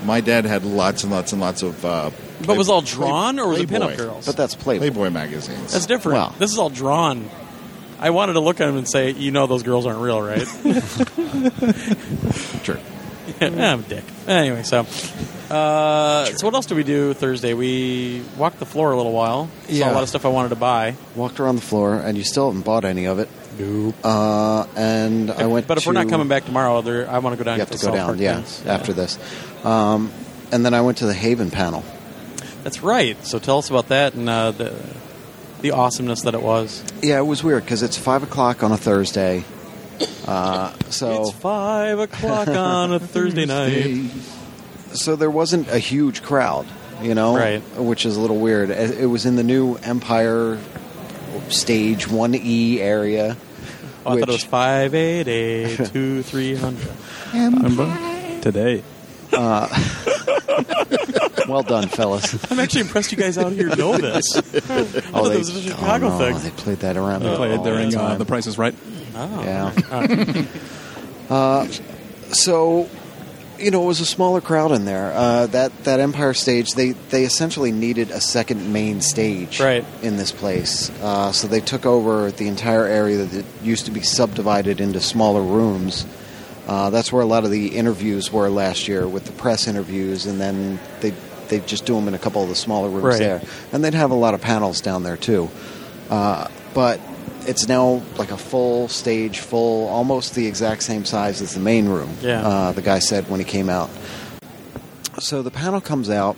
My 0.04 0.21
dad 0.21 0.45
had 0.45 0.64
lots 0.64 1.02
and 1.04 1.12
lots 1.12 1.33
and 1.33 1.40
lots 1.40 1.62
of. 1.62 1.85
Uh, 1.85 2.11
but 2.47 2.57
was 2.57 2.69
all 2.69 2.83
Play- 2.83 2.90
drawn 2.92 3.38
or 3.38 3.49
was 3.49 3.61
it 3.61 3.69
Playboy. 3.69 3.95
pinup 3.95 3.97
girls? 3.99 4.26
but 4.26 4.37
that's 4.37 4.54
Playboy. 4.54 4.90
Playboy 4.90 5.11
magazines. 5.11 5.73
That's 5.73 5.87
different. 5.87 6.19
Wow. 6.19 6.35
This 6.38 6.52
is 6.52 6.59
all 6.59 6.71
drawn. 6.71 7.28
I 7.99 8.11
wanted 8.11 8.33
to 8.35 8.40
look 8.40 8.61
at 8.62 8.69
him 8.69 8.76
and 8.78 8.88
say, 8.88 9.11
"You 9.11 9.30
know, 9.30 9.47
those 9.47 9.62
girls 9.62 9.85
aren't 9.87 10.00
real, 10.00 10.21
right?" 10.23 10.47
Sure. 12.62 12.78
I'm 13.40 13.80
a 13.80 13.83
dick. 13.83 14.04
Anyway, 14.26 14.62
so 14.64 14.80
uh, 15.50 16.25
so 16.25 16.47
what 16.47 16.54
else 16.54 16.66
did 16.66 16.76
we 16.76 16.85
do 16.85 17.14
Thursday? 17.14 17.54
We 17.54 18.23
walked 18.37 18.59
the 18.59 18.66
floor 18.66 18.92
a 18.92 18.97
little 18.97 19.12
while. 19.12 19.49
Saw 19.66 19.73
Yeah. 19.73 19.90
a 19.90 19.95
lot 19.95 20.02
of 20.02 20.09
stuff 20.09 20.25
I 20.25 20.28
wanted 20.28 20.50
to 20.50 20.57
buy. 20.57 20.95
Walked 21.14 21.40
around 21.40 21.57
the 21.57 21.62
floor, 21.62 21.95
and 21.97 22.16
you 22.19 22.25
still 22.25 22.47
haven't 22.49 22.64
bought 22.64 22.85
any 22.85 23.07
of 23.07 23.19
it. 23.19 23.28
Nope. 23.61 23.95
uh, 24.05 24.67
and 24.76 25.31
I 25.31 25.47
went. 25.47 25.67
but 25.67 25.79
if 25.79 25.87
we're 25.87 25.93
not 25.93 26.09
coming 26.09 26.29
back 26.29 26.45
tomorrow, 26.45 26.81
there, 26.83 27.09
I 27.11 27.19
want 27.19 27.35
to 27.35 27.37
go 27.37 27.45
down. 27.45 27.57
you 27.57 27.61
have 27.61 27.71
the 27.71 27.79
to 27.79 27.87
go 27.87 27.93
down. 27.95 28.07
Park 28.07 28.19
Yeah, 28.19 28.35
things. 28.43 28.67
after 28.67 28.93
this, 28.93 29.19
um, 29.64 30.11
and 30.52 30.64
then 30.64 30.75
I 30.75 30.81
went 30.81 30.99
to 30.99 31.07
the 31.07 31.14
Haven 31.14 31.50
panel. 31.50 31.85
That's 32.64 32.83
right. 32.83 33.23
So 33.25 33.38
tell 33.38 33.59
us 33.59 33.71
about 33.71 33.88
that 33.88 34.14
and 34.14 34.29
uh, 34.29 34.50
the 34.52 34.75
the 35.62 35.73
awesomeness 35.73 36.23
that 36.23 36.35
it 36.35 36.43
was. 36.43 36.83
Yeah, 37.02 37.19
it 37.19 37.26
was 37.26 37.43
weird 37.45 37.64
because 37.64 37.83
it's 37.83 37.97
five 37.99 38.23
o'clock 38.23 38.62
on 38.62 38.73
a 38.73 38.76
Thursday. 38.79 39.45
Uh, 40.26 40.73
so 40.88 41.21
It's 41.23 41.33
five 41.33 41.99
o'clock 41.99 42.49
on 42.49 42.93
a 42.95 42.99
Thursday 42.99 43.45
night. 43.45 44.11
so 44.95 45.14
there 45.17 45.31
wasn't 45.31 45.69
a 45.69 45.79
huge 45.79 46.23
crowd, 46.23 46.67
you 47.02 47.14
know, 47.14 47.37
Right. 47.37 47.61
Which 47.76 48.07
is 48.07 48.17
a 48.17 48.21
little 48.21 48.38
weird. 48.38 48.71
It 48.71 49.00
it 49.00 49.07
was 49.07 49.26
in 49.26 49.37
the 49.37 49.43
new 49.43 49.75
Empire 49.76 50.59
stage 51.50 52.09
one 52.09 52.35
E 52.35 52.81
area. 52.81 53.37
Oh, 54.04 54.12
I 54.12 54.21
thought 54.21 54.28
it 54.28 54.33
was 54.33 54.42
which- 54.42 54.45
five 54.47 54.95
eight 54.95 55.28
eight 55.28 55.76
two 55.92 56.23
three 56.23 56.54
hundred. 56.54 56.90
Today. 58.42 58.83
Well 61.50 61.62
done, 61.64 61.88
fellas. 61.88 62.50
I'm 62.50 62.61
actually 62.61 62.83
impressed 62.83 63.11
you 63.11 63.19
guys 63.19 63.37
out 63.37 63.52
here 63.52 63.75
know 63.75 63.97
this. 63.97 64.37
I 64.37 64.40
thought 64.40 65.28
they, 65.28 65.35
it 65.35 65.38
was 65.38 65.57
a 65.57 65.62
Chicago 65.62 66.07
oh, 66.07 66.11
no, 66.11 66.19
thing. 66.19 66.38
They 66.38 66.50
played 66.50 66.78
that 66.78 66.97
around. 66.97 67.23
They 67.23 67.35
played 67.35 67.59
all 67.59 67.64
during 67.64 67.90
the 67.90 68.00
uh. 68.00 68.16
The 68.16 68.25
Price 68.25 68.47
is 68.47 68.57
Right. 68.57 68.75
Oh. 69.14 69.42
Yeah. 69.42 70.45
uh, 71.35 71.66
so, 72.33 72.88
you 73.61 73.71
know, 73.71 73.83
it 73.83 73.87
was 73.87 74.00
a 74.00 74.07
smaller 74.07 74.40
crowd 74.40 74.73
in 74.73 74.85
there. 74.85 75.12
Uh, 75.12 75.47
that 75.49 75.85
that 75.85 76.00
Empire 76.00 76.35
stage, 76.35 76.73
they 76.73 76.93
they 77.11 77.25
essentially 77.25 77.73
needed 77.73 78.11
a 78.11 78.21
second 78.21 78.73
main 78.73 79.00
stage 79.00 79.61
Right. 79.61 79.85
in 80.02 80.17
this 80.17 80.33
place. 80.33 80.90
Uh, 81.02 81.33
so 81.33 81.47
they 81.49 81.61
took 81.61 81.87
over 81.87 82.31
the 82.31 82.49
entire 82.49 82.85
area 82.87 83.19
that 83.25 83.45
used 83.62 83.85
to 83.87 83.90
be 83.90 84.00
subdivided 84.02 84.81
into 84.81 85.00
smaller 85.00 85.43
rooms. 85.43 86.07
Uh, 86.67 86.90
that's 86.90 87.12
where 87.12 87.23
a 87.23 87.26
lot 87.26 87.45
of 87.45 87.50
the 87.50 87.69
interviews 87.76 88.33
were 88.33 88.49
last 88.49 88.87
year 88.88 89.07
with 89.09 89.25
the 89.25 89.33
press 89.33 89.67
interviews, 89.67 90.26
and 90.26 90.40
then 90.40 90.79
they 91.00 91.12
they 91.49 91.59
just 91.61 91.85
do 91.85 91.95
them 91.97 92.07
in 92.09 92.14
a 92.14 92.19
couple 92.19 92.43
of 92.43 92.49
the 92.49 92.55
smaller 92.55 92.88
rooms 92.88 93.05
Right. 93.05 93.19
there, 93.19 93.43
and 93.73 93.83
they'd 93.85 93.95
have 93.95 94.11
a 94.12 94.14
lot 94.14 94.35
of 94.35 94.40
panels 94.40 94.81
down 94.81 95.02
there 95.02 95.17
too. 95.17 95.50
Uh, 96.09 96.47
but 96.75 97.00
it's 97.49 97.68
now 97.68 98.02
like 98.16 98.30
a 98.30 98.37
full 98.37 98.88
stage, 98.88 99.38
full, 99.40 99.88
almost 99.88 100.35
the 100.35 100.47
exact 100.47 100.82
same 100.82 101.04
size 101.04 101.40
as 101.42 101.54
the 101.54 101.61
main 101.61 101.88
room. 101.88 102.11
Yeah. 102.20 102.47
Uh, 102.47 102.73
the 102.73 102.82
guy 102.82 102.99
said 102.99 103.28
when 103.28 103.40
he 103.40 103.44
came 103.47 103.68
out. 103.68 103.90
So 105.18 105.42
the 105.42 105.50
panel 105.50 105.80
comes 105.80 106.09
out, 106.11 106.37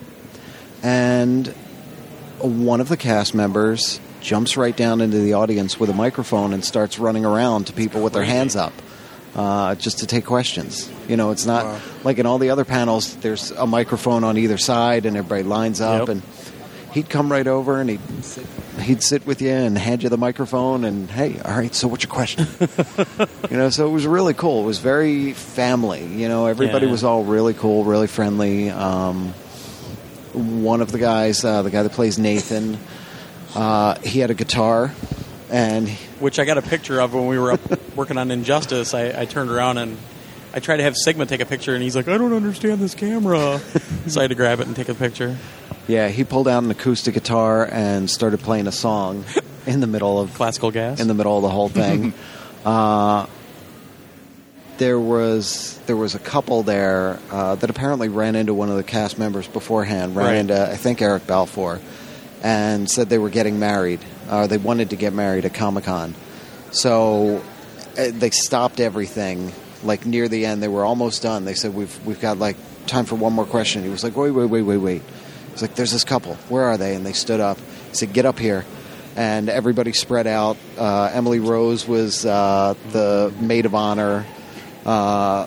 and 0.83 1.47
one 2.39 2.81
of 2.81 2.89
the 2.89 2.97
cast 2.97 3.35
members 3.35 4.01
jumps 4.21 4.57
right 4.57 4.77
down 4.77 5.01
into 5.01 5.19
the 5.19 5.35
audience 5.35 5.79
with 5.79 5.91
a 5.91 5.95
microphone 5.95 6.53
and 6.53 6.65
starts 6.65 6.99
running 6.99 7.25
around 7.25 7.67
to 7.69 7.73
people 7.73 8.03
with 8.03 8.13
their 8.13 8.25
hands 8.25 8.57
up. 8.57 8.73
Uh, 9.35 9.75
just 9.77 10.01
to 10.01 10.07
take 10.07 10.27
questions. 10.27 10.91
You 11.09 11.17
know, 11.17 11.31
it's 11.31 11.47
not 11.47 11.65
Wow. 11.65 11.81
like 12.05 12.19
in 12.19 12.27
all 12.27 12.37
the 12.37 12.51
other 12.51 12.67
panels. 12.67 13.17
There's 13.17 13.51
a 13.53 13.67
microphone 13.67 14.25
on 14.25 14.37
either 14.37 14.59
side, 14.59 15.07
and 15.07 15.17
everybody 15.17 15.43
lines 15.43 15.81
up. 15.81 16.01
Yep. 16.01 16.09
And 16.11 16.23
he'd 16.93 17.09
come 17.11 17.31
right 17.33 17.47
over, 17.47 17.81
and 17.81 17.91
he'd 17.91 18.25
sit, 18.25 18.47
he'd 18.81 19.03
sit 19.03 19.27
with 19.27 19.43
you 19.43 19.51
and 19.51 19.77
hand 19.77 20.03
you 20.03 20.09
the 20.09 20.17
microphone. 20.19 20.85
And 20.85 21.11
hey, 21.11 21.41
all 21.45 21.57
right, 21.57 21.75
so 21.75 21.89
what's 21.89 22.05
your 22.05 22.13
question? 22.13 22.47
you 23.51 23.57
know, 23.57 23.71
so 23.71 23.87
it 23.89 23.91
was 23.93 24.07
really 24.07 24.35
cool. 24.35 24.63
It 24.63 24.67
was 24.67 24.79
very 24.79 25.33
family. 25.33 26.05
You 26.05 26.29
know, 26.29 26.47
everybody 26.47 26.87
Yeah. 26.87 26.93
was 26.93 27.05
all 27.05 27.25
really 27.25 27.55
cool, 27.55 27.85
really 27.85 28.07
friendly. 28.07 28.71
Um, 28.71 29.33
one 30.33 30.81
of 30.81 30.91
the 30.93 30.99
guys, 30.99 31.45
uh, 31.45 31.63
the 31.63 31.71
guy 31.71 31.83
that 31.83 31.93
plays 31.93 32.19
Nathan, 32.19 32.79
uh, 33.55 33.99
he 34.01 34.21
had 34.21 34.31
a 34.31 34.35
guitar, 34.35 34.93
and 35.51 35.89
Which 36.21 36.39
I 36.39 36.45
got 36.47 36.57
a 36.57 36.63
picture 36.63 37.01
of 37.01 37.13
when 37.15 37.27
we 37.27 37.39
were 37.39 37.53
up 37.53 37.61
working 37.97 38.17
on 38.17 38.31
Injustice. 38.31 38.95
I, 38.95 39.21
I 39.23 39.25
turned 39.27 39.51
around 39.51 39.77
and 39.79 39.99
I 40.55 40.61
tried 40.61 40.79
to 40.79 40.83
have 40.83 40.97
Sigma 40.97 41.27
take 41.27 41.41
a 41.41 41.47
picture, 41.47 41.75
and 41.75 41.83
he's 41.83 41.97
like, 41.97 42.09
"I 42.09 42.17
don't 42.19 42.33
understand 42.33 42.81
this 42.81 42.95
camera," 42.95 43.61
so 44.07 44.21
I 44.21 44.25
had 44.25 44.29
to 44.31 44.35
grab 44.35 44.61
it 44.61 44.67
and 44.67 44.77
take 44.77 44.89
a 44.91 44.95
picture. 44.95 45.37
Yeah, 45.89 46.09
he 46.09 46.25
pulled 46.25 46.49
out 46.49 46.63
an 46.63 46.71
acoustic 46.71 47.15
guitar 47.15 47.69
and 47.71 48.09
started 48.11 48.41
playing 48.41 48.67
a 48.67 48.73
song 48.73 49.25
in 49.67 49.81
the 49.81 49.87
middle 49.87 50.21
of 50.21 50.35
Classical 50.35 50.71
gas. 50.71 51.01
in 51.01 51.09
the 51.09 51.15
middle 51.15 51.37
of 51.37 51.43
the 51.43 51.49
whole 51.51 51.69
thing. 51.69 52.13
uh, 52.65 53.27
there 54.79 54.99
was 54.99 55.79
there 55.87 55.97
was 55.97 56.15
a 56.15 56.19
couple 56.19 56.63
there 56.63 57.19
uh, 57.31 57.55
that 57.57 57.71
apparently 57.71 58.09
ran 58.09 58.35
into 58.37 58.55
one 58.55 58.69
of 58.71 58.77
the 58.77 58.83
cast 58.83 59.19
members 59.19 59.47
beforehand. 59.47 60.17
Ran 60.17 60.27
Right. 60.27 60.37
into 60.37 60.61
I 60.71 60.77
think 60.77 61.03
Eric 61.03 61.27
Balfour, 61.27 61.81
and 62.43 62.91
said 62.91 63.09
they 63.09 63.19
were 63.19 63.31
getting 63.31 63.59
married. 63.59 64.01
Or 64.31 64.47
they 64.47 64.57
wanted 64.59 64.91
to 64.91 64.97
get 64.97 65.13
married 65.13 65.45
at 65.45 65.53
Comic 65.55 65.85
Con. 65.85 66.15
So 66.71 67.43
uh, 67.99 68.09
they 68.13 68.31
stopped 68.31 68.81
everything. 68.81 69.53
Like 69.85 70.07
near 70.07 70.29
the 70.29 70.47
end, 70.47 70.63
they 70.63 70.69
were 70.69 70.85
almost 70.85 71.23
done. 71.23 71.45
They 71.45 71.55
said, 71.55 71.75
"We've 71.75 72.07
we've 72.07 72.21
got 72.21 72.39
like 72.39 72.57
time 72.87 73.05
for 73.05 73.17
one 73.17 73.33
more 73.33 73.45
question." 73.47 73.83
He 73.83 73.89
was 73.91 74.03
like, 74.05 74.17
"Wait, 74.17 74.31
wait, 74.31 74.47
wait, 74.47 74.63
wait, 74.63 74.77
wait." 74.79 75.03
He's 75.53 75.63
like, 75.63 75.75
"There's 75.75 75.93
this 75.93 76.05
couple. 76.05 76.35
Where 76.49 76.65
are 76.65 76.77
they?" 76.77 76.95
And 76.95 77.07
they 77.07 77.13
stood 77.13 77.41
up. 77.41 77.59
He 77.91 77.95
said, 77.97 78.13
"Get 78.13 78.27
up 78.27 78.39
here." 78.39 78.65
And 79.17 79.49
everybody 79.51 79.93
spread 79.93 80.27
out. 80.27 80.57
Uh, 80.79 81.11
Emily 81.13 81.39
Rose 81.39 81.87
was 81.87 82.25
uh, 82.25 82.75
the 82.93 83.33
maid 83.41 83.67
of 83.67 83.75
honor. 83.75 84.25
Uh, 84.87 85.47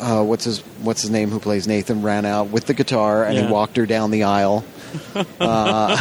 uh, 0.00 0.22
what's 0.22 0.44
his 0.44 0.60
What's 0.82 1.02
his 1.02 1.10
name? 1.10 1.30
Who 1.30 1.40
plays 1.40 1.66
Nathan? 1.66 2.02
Ran 2.02 2.24
out 2.24 2.50
with 2.50 2.66
the 2.66 2.74
guitar 2.74 3.24
and 3.24 3.34
Yeah. 3.34 3.46
he 3.46 3.52
walked 3.52 3.76
her 3.78 3.86
down 3.86 4.10
the 4.10 4.24
aisle. 4.24 4.64
uh, 5.40 5.96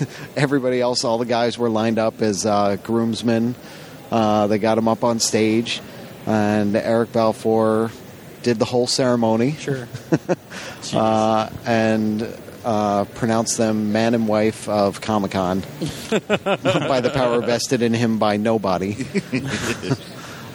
everybody 0.36 0.80
else, 0.80 1.04
all 1.04 1.18
the 1.18 1.26
guys 1.26 1.58
were 1.58 1.68
lined 1.68 1.98
up 1.98 2.22
as 2.22 2.46
uh, 2.46 2.76
groomsmen. 2.82 3.54
Uh, 4.10 4.46
they 4.46 4.58
got 4.58 4.78
him 4.78 4.88
up 4.88 5.04
on 5.04 5.18
stage, 5.20 5.80
and 6.26 6.74
Eric 6.76 7.12
Balfour 7.12 7.90
did 8.42 8.58
the 8.58 8.64
whole 8.64 8.86
ceremony 8.86 9.52
Sure. 9.52 9.86
uh, 10.94 11.48
and 11.64 12.22
uh, 12.64 13.04
pronounced 13.04 13.58
them 13.58 13.92
man 13.92 14.14
and 14.14 14.28
wife 14.28 14.68
of 14.68 15.00
Comic 15.00 15.32
Con 15.32 15.60
by 16.10 17.00
the 17.00 17.10
power 17.12 17.40
vested 17.40 17.82
in 17.82 17.92
him 17.94 18.18
by 18.18 18.36
nobody. 18.36 19.04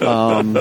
um, 0.00 0.56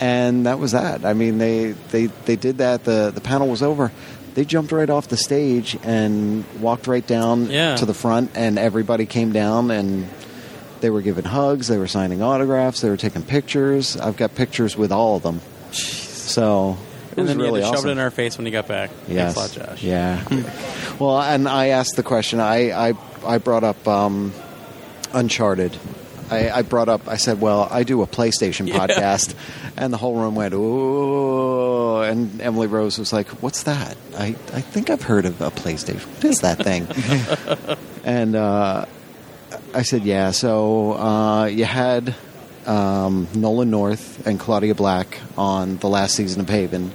and 0.00 0.46
that 0.46 0.58
was 0.58 0.72
that. 0.72 1.04
I 1.04 1.12
mean, 1.14 1.38
they, 1.38 1.72
they, 1.90 2.06
they 2.06 2.36
did 2.36 2.58
that. 2.58 2.84
The, 2.84 3.10
the 3.14 3.20
panel 3.20 3.48
was 3.48 3.62
over. 3.62 3.92
They 4.34 4.44
jumped 4.44 4.72
right 4.72 4.90
off 4.90 5.08
the 5.08 5.16
stage 5.16 5.78
and 5.84 6.44
walked 6.60 6.86
right 6.86 7.06
down 7.06 7.46
Yeah. 7.50 7.76
to 7.76 7.86
the 7.86 7.94
front, 7.94 8.32
and 8.34 8.58
everybody 8.58 9.06
came 9.06 9.32
down 9.32 9.70
and 9.70 10.08
they 10.80 10.90
were 10.90 11.02
giving 11.02 11.24
hugs, 11.24 11.68
they 11.68 11.78
were 11.78 11.86
signing 11.86 12.20
autographs, 12.20 12.80
they 12.82 12.90
were 12.90 12.96
taking 12.96 13.22
pictures. 13.22 13.96
I've 13.96 14.16
got 14.18 14.34
pictures 14.34 14.76
with 14.76 14.92
all 14.92 15.16
of 15.16 15.22
them. 15.22 15.40
So 15.72 16.72
it 16.72 16.76
and 17.16 17.28
then 17.28 17.38
really 17.38 17.60
you 17.60 17.64
had 17.66 17.72
to 17.72 17.76
awesome. 17.76 17.76
shove 17.76 17.86
it 17.86 17.92
in 17.92 17.98
our 17.98 18.10
face 18.10 18.36
when 18.38 18.46
you 18.46 18.52
got 18.52 18.68
back. 18.68 18.90
Yes. 19.08 19.34
Thanks 19.34 19.56
a 19.56 19.60
lot, 19.60 19.68
Josh. 19.68 19.82
Yeah. 19.82 20.24
well, 20.98 21.20
and 21.20 21.48
I 21.48 21.68
asked 21.68 21.96
the 21.96 22.02
question. 22.02 22.40
I 22.40 22.90
I, 22.90 22.94
I 23.26 23.38
brought 23.38 23.64
up 23.64 23.86
um, 23.88 24.32
Uncharted. 25.12 25.76
I, 26.30 26.50
I 26.50 26.62
brought 26.62 26.88
up. 26.88 27.06
I 27.06 27.16
said, 27.16 27.40
"Well, 27.40 27.68
I 27.70 27.82
do 27.84 28.00
a 28.02 28.06
PlayStation 28.06 28.66
Yeah. 28.66 28.78
podcast," 28.86 29.34
and 29.76 29.92
the 29.92 29.98
whole 29.98 30.16
room 30.16 30.34
went, 30.34 30.54
"Ooh!" 30.54 32.00
And 32.00 32.40
Emily 32.40 32.66
Rose 32.66 32.98
was 32.98 33.12
like, 33.12 33.28
"What's 33.42 33.64
that? 33.64 33.96
I 34.16 34.28
I 34.52 34.60
think 34.60 34.88
I've 34.90 35.02
heard 35.02 35.26
of 35.26 35.40
a 35.42 35.50
PlayStation. 35.50 36.06
What 36.16 36.24
is 36.24 36.40
that 36.40 36.58
thing?" 36.62 36.86
and 38.04 38.34
uh, 38.34 38.86
I 39.74 39.82
said, 39.82 40.02
"Yeah." 40.04 40.30
So 40.30 40.94
uh, 40.94 41.44
you 41.46 41.66
had 41.66 42.14
um, 42.66 43.28
Nolan 43.34 43.70
North 43.70 44.26
and 44.26 44.40
Claudia 44.40 44.74
Black 44.74 45.18
on 45.36 45.76
the 45.76 45.88
last 45.90 46.14
season 46.14 46.40
of 46.40 46.48
Haven. 46.48 46.90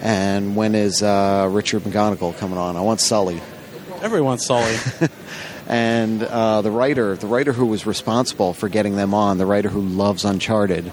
And 0.00 0.56
when 0.56 0.74
is 0.74 1.02
uh, 1.02 1.48
Richard 1.50 1.82
McGonagle 1.82 2.36
coming 2.38 2.58
on? 2.58 2.76
I 2.76 2.80
want 2.82 3.00
Sully. 3.00 3.40
Everyone's 4.02 4.44
Sully. 4.44 4.76
And 5.68 6.22
uh, 6.22 6.62
the 6.62 6.70
writer, 6.70 7.16
the 7.16 7.26
writer 7.26 7.52
who 7.52 7.66
was 7.66 7.86
responsible 7.86 8.54
for 8.54 8.68
getting 8.68 8.94
them 8.96 9.14
on, 9.14 9.38
the 9.38 9.46
writer 9.46 9.68
who 9.68 9.80
loves 9.80 10.24
Uncharted, 10.24 10.92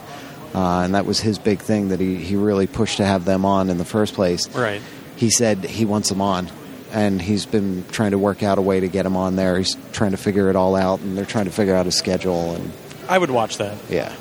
uh, 0.55 0.79
and 0.79 0.95
that 0.95 1.05
was 1.05 1.19
his 1.19 1.37
big 1.37 1.59
thing 1.59 1.89
that 1.89 1.99
he, 1.99 2.15
he 2.15 2.35
really 2.35 2.65
pushed 2.65 2.97
to 2.97 3.05
have 3.05 3.23
them 3.25 3.45
on 3.45 3.69
in 3.69 3.77
the 3.77 3.85
first 3.85 4.13
place. 4.15 4.47
right. 4.55 4.81
He 5.15 5.29
said 5.29 5.63
he 5.63 5.85
wants 5.85 6.09
them 6.09 6.21
on, 6.21 6.49
and 6.91 7.21
he's 7.21 7.45
been 7.45 7.85
trying 7.91 8.11
to 8.11 8.17
work 8.17 8.41
out 8.41 8.57
a 8.57 8.61
way 8.63 8.79
to 8.79 8.87
get 8.87 9.03
them 9.03 9.15
on 9.15 9.35
there. 9.35 9.59
He's 9.59 9.77
trying 9.91 10.11
to 10.11 10.17
figure 10.17 10.49
it 10.49 10.55
all 10.55 10.75
out, 10.75 11.01
and 11.01 11.15
they're 11.15 11.23
trying 11.23 11.45
to 11.45 11.51
figure 11.51 11.75
out 11.75 11.85
his 11.85 11.95
schedule. 11.95 12.55
And 12.55 12.71
I 13.07 13.19
would 13.19 13.29
watch 13.29 13.59
that. 13.59 13.77
yeah, 13.89 14.13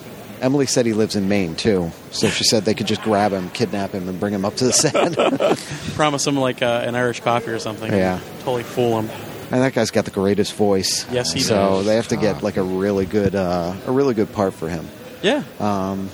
Emily 0.43 0.67
said 0.67 0.87
he 0.87 0.93
lives 0.93 1.15
in 1.15 1.29
Maine 1.29 1.55
too, 1.55 1.93
so 2.11 2.29
she 2.29 2.43
said 2.43 2.65
they 2.65 2.75
could 2.75 2.89
just 2.89 3.01
grab 3.03 3.33
him, 3.33 3.49
kidnap 3.51 3.93
him, 3.93 4.09
and 4.09 4.19
bring 4.19 4.35
him 4.35 4.45
up 4.45 4.57
to 4.57 4.65
the 4.65 4.73
set. 4.73 5.95
Promise 5.95 6.27
him 6.27 6.37
like 6.37 6.63
uh, 6.63 6.83
an 6.85 6.97
Irish 6.97 7.21
coffee 7.21 7.53
or 7.53 7.61
something. 7.61 7.93
Yeah. 7.93 8.19
Totally 8.41 8.65
fool 8.65 8.99
him. 8.99 9.11
And 9.53 9.63
that 9.63 9.73
guy's 9.73 9.93
got 9.93 10.05
the 10.05 10.11
greatest 10.11 10.55
voice. 10.55 11.07
Yes, 11.13 11.33
he 11.33 11.41
so 11.41 11.55
does. 11.55 11.87
they 11.87 11.95
have 11.95 12.09
to 12.09 12.17
get 12.17 12.43
like 12.43 12.57
a 12.57 12.63
really 12.63 13.07
good, 13.07 13.37
uh, 13.37 13.75
a 13.87 13.93
really 13.93 14.15
good 14.15 14.33
part 14.33 14.53
for 14.55 14.69
him. 14.69 14.89
Yeah. 15.23 15.45
Um, 15.61 16.11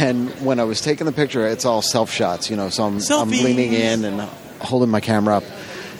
and 0.00 0.30
when 0.44 0.60
I 0.60 0.64
was 0.64 0.80
taking 0.80 1.06
the 1.06 1.12
picture, 1.12 1.44
it's 1.46 1.64
all 1.64 1.82
self 1.82 2.12
shots, 2.12 2.48
you 2.50 2.56
know. 2.56 2.68
So 2.68 2.84
I'm, 2.84 3.00
I'm 3.10 3.30
leaning 3.30 3.72
in 3.72 4.04
and 4.04 4.20
holding 4.60 4.90
my 4.90 5.00
camera 5.00 5.38
up, 5.38 5.44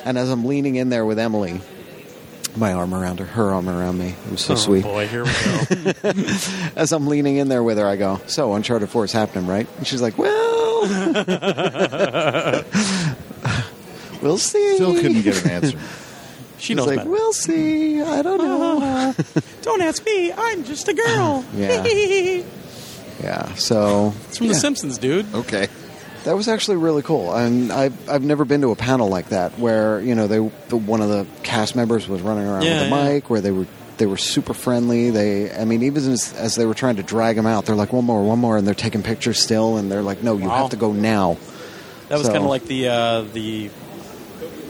and 0.04 0.16
as 0.16 0.30
I'm 0.30 0.44
leaning 0.44 0.76
in 0.76 0.88
there 0.88 1.04
with 1.04 1.18
Emily, 1.18 1.60
my 2.56 2.72
arm 2.72 2.94
around 2.94 3.18
her, 3.20 3.26
her 3.26 3.52
arm 3.52 3.68
around 3.68 3.98
me. 3.98 4.14
It 4.26 4.30
was 4.32 4.40
so 4.42 4.54
oh 4.54 4.56
sweet. 4.56 4.82
boy, 4.84 5.06
here 5.08 5.24
we 5.24 5.30
go. 5.30 6.12
As 6.76 6.92
I'm 6.92 7.06
leaning 7.06 7.36
in 7.36 7.48
there 7.48 7.62
with 7.62 7.78
her, 7.78 7.86
I 7.86 7.96
go, 7.96 8.20
"So 8.26 8.54
Uncharted 8.54 8.88
Four 8.88 9.04
is 9.04 9.12
happening, 9.12 9.46
right?" 9.46 9.68
And 9.78 9.86
she's 9.86 10.02
like, 10.02 10.16
"Well, 10.18 10.80
we'll 14.22 14.38
see." 14.38 14.74
Still 14.76 14.94
couldn't 14.94 15.22
get 15.22 15.44
an 15.44 15.50
answer. 15.50 15.78
she 16.58 16.66
She's 16.68 16.76
knows 16.76 16.86
like, 16.86 16.98
better. 16.98 17.10
"We'll 17.10 17.32
see. 17.32 18.00
I 18.02 18.22
don't 18.22 18.38
know." 18.38 19.14
Don't 19.62 19.82
ask 19.82 20.04
me. 20.04 20.32
I'm 20.32 20.64
just 20.64 20.88
a 20.88 20.94
girl. 20.94 21.44
Yeah. 21.54 21.84
yeah. 23.22 23.54
So 23.54 24.14
it's 24.28 24.38
from 24.38 24.46
yeah. 24.46 24.52
The 24.52 24.58
Simpsons, 24.58 24.98
dude. 24.98 25.32
Okay. 25.34 25.68
That 26.26 26.36
was 26.36 26.48
actually 26.48 26.78
really 26.78 27.02
cool, 27.02 27.32
and 27.34 27.72
I've 27.72 28.08
I've 28.10 28.22
never 28.22 28.44
been 28.44 28.60
to 28.62 28.72
a 28.72 28.76
panel 28.76 29.08
like 29.08 29.28
that 29.28 29.58
where 29.60 30.00
you 30.00 30.14
know 30.16 30.26
they 30.26 30.38
the, 30.68 30.76
one 30.76 31.00
of 31.00 31.08
the 31.08 31.24
cast 31.44 31.74
members 31.76 32.08
was 32.08 32.20
running 32.20 32.46
around 32.46 32.62
Yeah, 32.64 32.82
with 32.82 32.92
a 32.92 32.96
yeah. 32.96 33.12
mic, 33.14 33.30
where 33.30 33.40
they 33.40 33.52
were 33.52 33.66
they 33.98 34.06
were 34.06 34.16
super 34.16 34.52
friendly. 34.52 35.10
They, 35.10 35.50
I 35.52 35.64
mean, 35.64 35.84
even 35.84 36.10
as, 36.12 36.32
as 36.34 36.56
they 36.56 36.66
were 36.66 36.74
trying 36.74 36.96
to 36.96 37.02
drag 37.04 37.38
him 37.38 37.46
out, 37.46 37.64
they're 37.64 37.76
like 37.76 37.92
one 37.92 38.04
more, 38.04 38.22
one 38.24 38.38
more, 38.40 38.56
and 38.58 38.66
they're 38.66 38.74
taking 38.74 39.02
pictures 39.04 39.40
still, 39.40 39.76
and 39.78 39.90
they're 39.90 40.02
like, 40.02 40.22
no, 40.22 40.36
you 40.36 40.48
Wow. 40.48 40.62
have 40.62 40.70
to 40.70 40.76
go 40.76 40.92
now. 40.92 41.38
That 42.08 42.18
was 42.18 42.26
So- 42.26 42.32
kind 42.32 42.44
of 42.44 42.50
like 42.50 42.64
the 42.66 42.88
uh, 42.88 43.20
the 43.32 43.70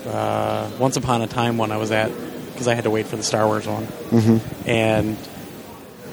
uh, 0.06 0.70
Once 0.78 0.96
Upon 0.98 1.22
a 1.22 1.26
Time 1.26 1.56
one 1.58 1.72
I 1.72 1.78
was 1.78 1.90
at 1.90 2.12
because 2.52 2.68
I 2.68 2.74
had 2.74 2.84
to 2.84 2.90
wait 2.90 3.06
for 3.06 3.16
the 3.16 3.22
Star 3.24 3.46
Wars 3.46 3.66
one, 3.66 3.86
Mm-hmm. 3.86 4.68
and 4.68 5.16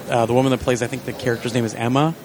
uh, 0.10 0.26
the 0.26 0.34
woman 0.34 0.52
that 0.52 0.62
plays 0.62 0.82
I 0.82 0.88
think 0.88 1.04
the 1.04 1.12
character's 1.14 1.54
name 1.54 1.66
is 1.66 1.74
Emma. 1.76 2.16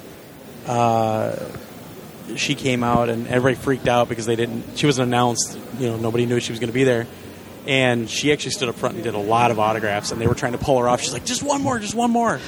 Uh, 2.31 2.37
she 2.37 2.55
came 2.55 2.83
out 2.85 3.09
and 3.09 3.27
everybody 3.29 3.55
freaked 3.55 3.89
out 3.89 4.09
because 4.09 4.27
they 4.27 4.37
didn't. 4.37 4.77
She 4.79 4.87
wasn't 4.87 5.09
announced. 5.09 5.59
You 5.79 5.89
know, 5.91 5.97
nobody 5.97 6.27
knew 6.27 6.41
she 6.41 6.53
was 6.53 6.59
going 6.61 6.69
to 6.69 6.75
be 6.75 6.85
there. 6.85 7.07
And 7.67 8.09
she 8.09 8.33
actually 8.33 8.53
stood 8.53 8.69
up 8.71 8.77
front 8.77 8.95
and 8.95 9.05
did 9.05 9.15
a 9.15 9.19
lot 9.19 9.51
of 9.51 9.59
autographs, 9.59 10.11
and 10.11 10.19
they 10.21 10.27
were 10.27 10.35
trying 10.35 10.53
to 10.53 10.59
pull 10.59 10.79
her 10.79 10.89
off. 10.89 11.03
She's 11.03 11.13
like, 11.13 11.27
"Just 11.27 11.43
one 11.43 11.61
more, 11.63 11.79
just 11.79 11.95
one 11.95 12.11
more." 12.11 12.41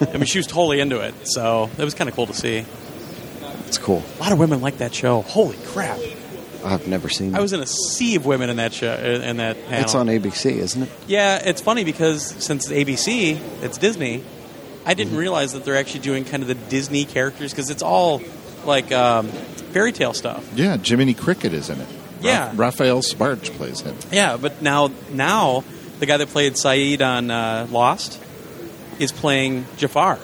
I 0.00 0.12
mean, 0.14 0.24
she 0.24 0.38
was 0.38 0.48
totally 0.48 0.80
into 0.80 0.98
it, 1.00 1.14
so 1.28 1.70
it 1.78 1.84
was 1.84 1.94
kind 1.94 2.10
of 2.10 2.16
cool 2.16 2.26
to 2.26 2.34
see. 2.34 2.64
It's 3.68 3.78
cool. 3.78 4.02
A 4.18 4.20
lot 4.20 4.32
of 4.32 4.38
women 4.40 4.60
like 4.60 4.78
that 4.78 4.92
show. 4.92 5.22
Holy 5.22 5.56
crap! 5.66 6.00
I've 6.64 6.88
never 6.88 7.08
seen. 7.08 7.36
I 7.36 7.38
it. 7.38 7.42
was 7.42 7.52
in 7.52 7.60
a 7.60 7.66
sea 7.66 8.16
of 8.16 8.26
women 8.26 8.50
in 8.50 8.56
that 8.56 8.72
show. 8.72 8.92
In 8.94 9.36
that 9.36 9.62
panel. 9.66 9.80
It's 9.84 9.94
on 9.94 10.08
ABC, 10.08 10.46
isn't 10.56 10.82
it? 10.82 10.90
Yeah, 11.06 11.40
it's 11.44 11.60
funny 11.60 11.84
because 11.84 12.24
since 12.44 12.68
it's 12.68 12.72
ABC, 12.72 13.38
it's 13.62 13.78
Disney. 13.78 14.14
I 14.16 14.20
Mm-hmm. 14.90 14.96
didn't 14.98 15.16
realize 15.16 15.52
that 15.52 15.64
they're 15.64 15.76
actually 15.76 16.00
doing 16.00 16.24
kind 16.24 16.42
of 16.42 16.48
the 16.48 16.54
Disney 16.56 17.04
characters 17.04 17.52
because 17.52 17.70
it's 17.70 17.82
all 17.82 18.20
like 18.66 18.92
um, 18.92 19.28
fairy 19.28 19.92
tale 19.92 20.14
stuff. 20.14 20.48
Yeah, 20.54 20.76
Jiminy 20.76 21.14
Cricket 21.14 21.52
is 21.52 21.70
in 21.70 21.80
it. 21.80 21.88
Yeah. 22.20 22.48
Ra- 22.48 22.66
Raphael 22.66 23.00
Sbarge 23.02 23.50
plays 23.56 23.80
him. 23.80 23.96
Yeah, 24.10 24.36
but 24.36 24.62
now 24.62 24.90
now 25.12 25.64
the 26.00 26.06
guy 26.06 26.16
that 26.16 26.28
played 26.28 26.54
Sayid 26.54 27.00
on 27.02 27.30
uh, 27.30 27.66
Lost 27.70 28.20
is 28.98 29.12
playing 29.12 29.66
Jafar. 29.76 30.18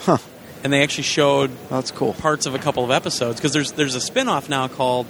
Huh. 0.00 0.18
And 0.64 0.72
they 0.72 0.82
actually 0.82 1.04
showed 1.04 1.50
That's 1.70 1.90
cool. 1.92 2.12
parts 2.14 2.46
of 2.46 2.54
a 2.54 2.58
couple 2.58 2.84
of 2.84 2.90
episodes 2.90 3.36
because 3.36 3.52
there's 3.52 3.72
there's 3.72 3.94
a 3.94 4.00
spin-off 4.00 4.48
now 4.48 4.66
called 4.68 5.06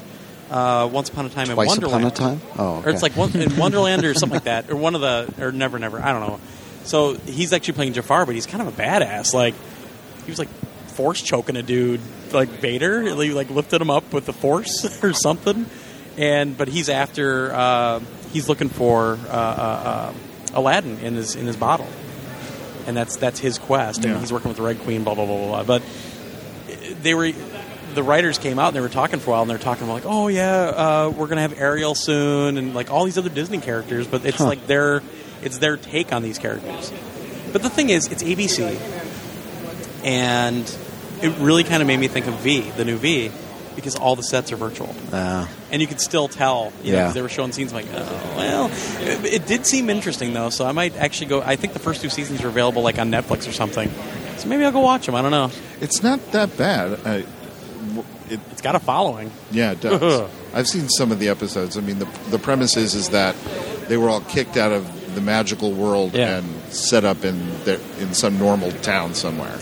uh, 0.51 0.88
Once 0.93 1.09
Upon 1.09 1.27
a 1.27 1.31
Time 1.31 1.47
Twice 1.47 1.67
in 1.77 1.83
Wonderland. 1.83 2.05
Once 2.05 2.19
upon 2.19 2.33
a 2.33 2.37
time. 2.38 2.49
Oh, 2.59 2.77
okay. 2.79 2.88
or 2.91 2.93
it's 2.93 3.03
like 3.03 3.17
one, 3.17 3.35
in 3.35 3.57
Wonderland 3.57 4.05
or 4.05 4.14
something 4.14 4.37
like 4.37 4.45
that, 4.45 4.71
or 4.71 4.77
one 4.77 4.95
of 4.95 5.01
the 5.01 5.33
or 5.45 5.53
Never 5.53 5.79
Never. 5.79 6.01
I 6.01 6.12
don't 6.12 6.21
know. 6.21 6.41
So 6.85 7.14
he's 7.14 7.53
actually 7.53 7.75
playing 7.75 7.95
Jafar, 7.95 8.25
but 8.27 8.35
he's 8.35 8.47
kind 8.47 8.67
of 8.67 8.79
a 8.79 8.83
badass. 8.83 9.35
Like 9.35 9.55
he 10.25 10.31
was 10.31 10.38
like 10.38 10.49
force 10.88 11.23
choking 11.23 11.57
a 11.57 11.62
dude 11.62 12.01
like 12.33 12.49
Vader. 12.49 13.03
He 13.03 13.33
like 13.33 13.51
lifted 13.51 13.81
him 13.81 13.91
up 13.91 14.12
with 14.12 14.27
the 14.27 14.33
force 14.33 15.03
or 15.05 15.12
something. 15.12 15.67
And 16.17 16.57
but 16.59 16.69
he's 16.69 16.88
after 16.88 17.53
uh, 17.55 18.01
he's 18.33 18.49
looking 18.49 18.69
for 18.69 19.19
uh, 19.29 19.33
uh, 19.33 20.12
uh, 20.12 20.12
Aladdin 20.55 20.99
in 20.99 21.14
his 21.14 21.37
in 21.37 21.47
his 21.47 21.57
bottle, 21.57 21.87
and 22.87 22.97
that's 22.97 23.17
that's 23.17 23.38
his 23.38 23.59
quest. 23.59 24.05
And 24.05 24.14
Yeah. 24.14 24.21
he's 24.21 24.33
working 24.33 24.49
with 24.49 24.57
the 24.57 24.64
Red 24.64 24.81
Queen. 24.81 25.05
Blah 25.05 25.14
blah 25.14 25.27
blah 25.27 25.37
blah. 25.37 25.62
blah. 25.62 25.79
But 25.79 25.83
they 27.03 27.14
were 27.14 27.31
the 27.95 28.03
writers 28.03 28.38
came 28.38 28.59
out 28.59 28.69
and 28.69 28.77
they 28.77 28.81
were 28.81 28.88
talking 28.88 29.19
for 29.19 29.31
a 29.31 29.33
while 29.33 29.43
and 29.43 29.51
they're 29.51 29.57
talking 29.59 29.88
like 29.88 30.03
oh 30.07 30.29
yeah 30.29 30.64
uh, 31.07 31.12
we're 31.17 31.27
gonna 31.27 31.41
have 31.41 31.59
Ariel 31.59 31.95
soon 31.95 32.59
and 32.59 32.75
like 32.75 32.91
all 32.91 33.05
these 33.05 33.17
other 33.19 33.31
Disney 33.31 33.59
characters 33.61 34.07
but 34.07 34.25
it's 34.27 34.37
Huh. 34.38 34.45
like 34.47 34.67
their 34.67 35.03
it's 35.43 35.59
their 35.59 35.77
take 35.79 36.12
on 36.12 36.23
these 36.23 36.38
characters 36.38 36.93
but 37.53 37.62
the 37.62 37.71
thing 37.71 37.88
is 37.88 38.07
it's 38.09 38.23
ABC 38.23 38.79
and 40.05 40.67
it 41.23 41.37
really 41.39 41.65
kind 41.65 41.83
of 41.83 41.87
made 41.89 41.99
me 42.01 42.09
think 42.09 42.27
of 42.27 42.35
V 42.35 42.61
the 42.77 42.85
new 42.85 42.97
V 42.97 43.31
because 43.77 43.95
all 43.95 44.17
the 44.17 44.23
sets 44.23 44.51
are 44.53 44.57
virtual 44.57 44.95
Uh, 45.13 45.47
and 45.71 45.81
you 45.81 45.87
could 45.89 46.01
still 46.01 46.27
tell 46.29 46.73
you 46.83 46.93
know 46.93 46.99
Yeah. 46.99 47.13
they 47.13 47.23
were 47.23 47.29
showing 47.29 47.53
scenes 47.53 47.73
like 47.73 47.87
oh 47.95 48.33
well 48.37 48.71
it, 49.01 49.25
it 49.35 49.47
did 49.47 49.67
seem 49.67 49.89
interesting 49.91 50.33
though 50.35 50.51
so 50.51 50.67
I 50.67 50.73
might 50.73 50.97
actually 50.97 51.27
go 51.29 51.43
I 51.43 51.57
think 51.57 51.73
the 51.75 51.79
first 51.79 52.01
two 52.03 52.09
seasons 52.11 52.43
are 52.43 52.49
available 52.49 52.83
like 52.83 52.99
on 52.99 53.11
Netflix 53.11 53.49
or 53.49 53.53
something 53.53 53.91
so 54.39 54.49
maybe 54.49 54.65
I'll 54.65 54.73
go 54.73 54.81
watch 54.81 55.07
them 55.07 55.15
I 55.15 55.23
don't 55.23 55.31
know 55.31 55.51
It's 55.81 56.03
not 56.03 56.33
that 56.33 56.57
bad. 56.57 56.99
I, 57.07 57.25
it, 58.31 58.41
it's 58.51 58.61
got 58.63 58.75
a 58.75 58.81
following 58.81 59.31
yeah, 59.51 59.73
it 59.73 59.81
does. 59.81 60.29
I've 60.55 60.67
seen 60.69 60.89
some 60.89 61.13
of 61.13 61.19
the 61.19 61.29
episodes. 61.29 61.77
I 61.79 61.81
mean, 61.83 61.99
the 61.99 62.09
the 62.31 62.39
premise 62.39 62.77
is 62.77 62.95
is 62.95 63.11
that 63.11 63.35
they 63.89 63.97
were 63.97 64.09
all 64.11 64.21
kicked 64.23 64.57
out 64.57 64.73
of 64.73 65.15
the 65.15 65.21
magical 65.23 65.73
world 65.73 66.13
Yeah. 66.15 66.39
and 66.39 66.73
set 66.73 67.05
up 67.05 67.25
in 67.25 67.39
their, 67.65 67.79
in 68.01 68.13
some 68.15 68.39
normal 68.39 68.71
town 68.73 69.15
somewhere. 69.15 69.59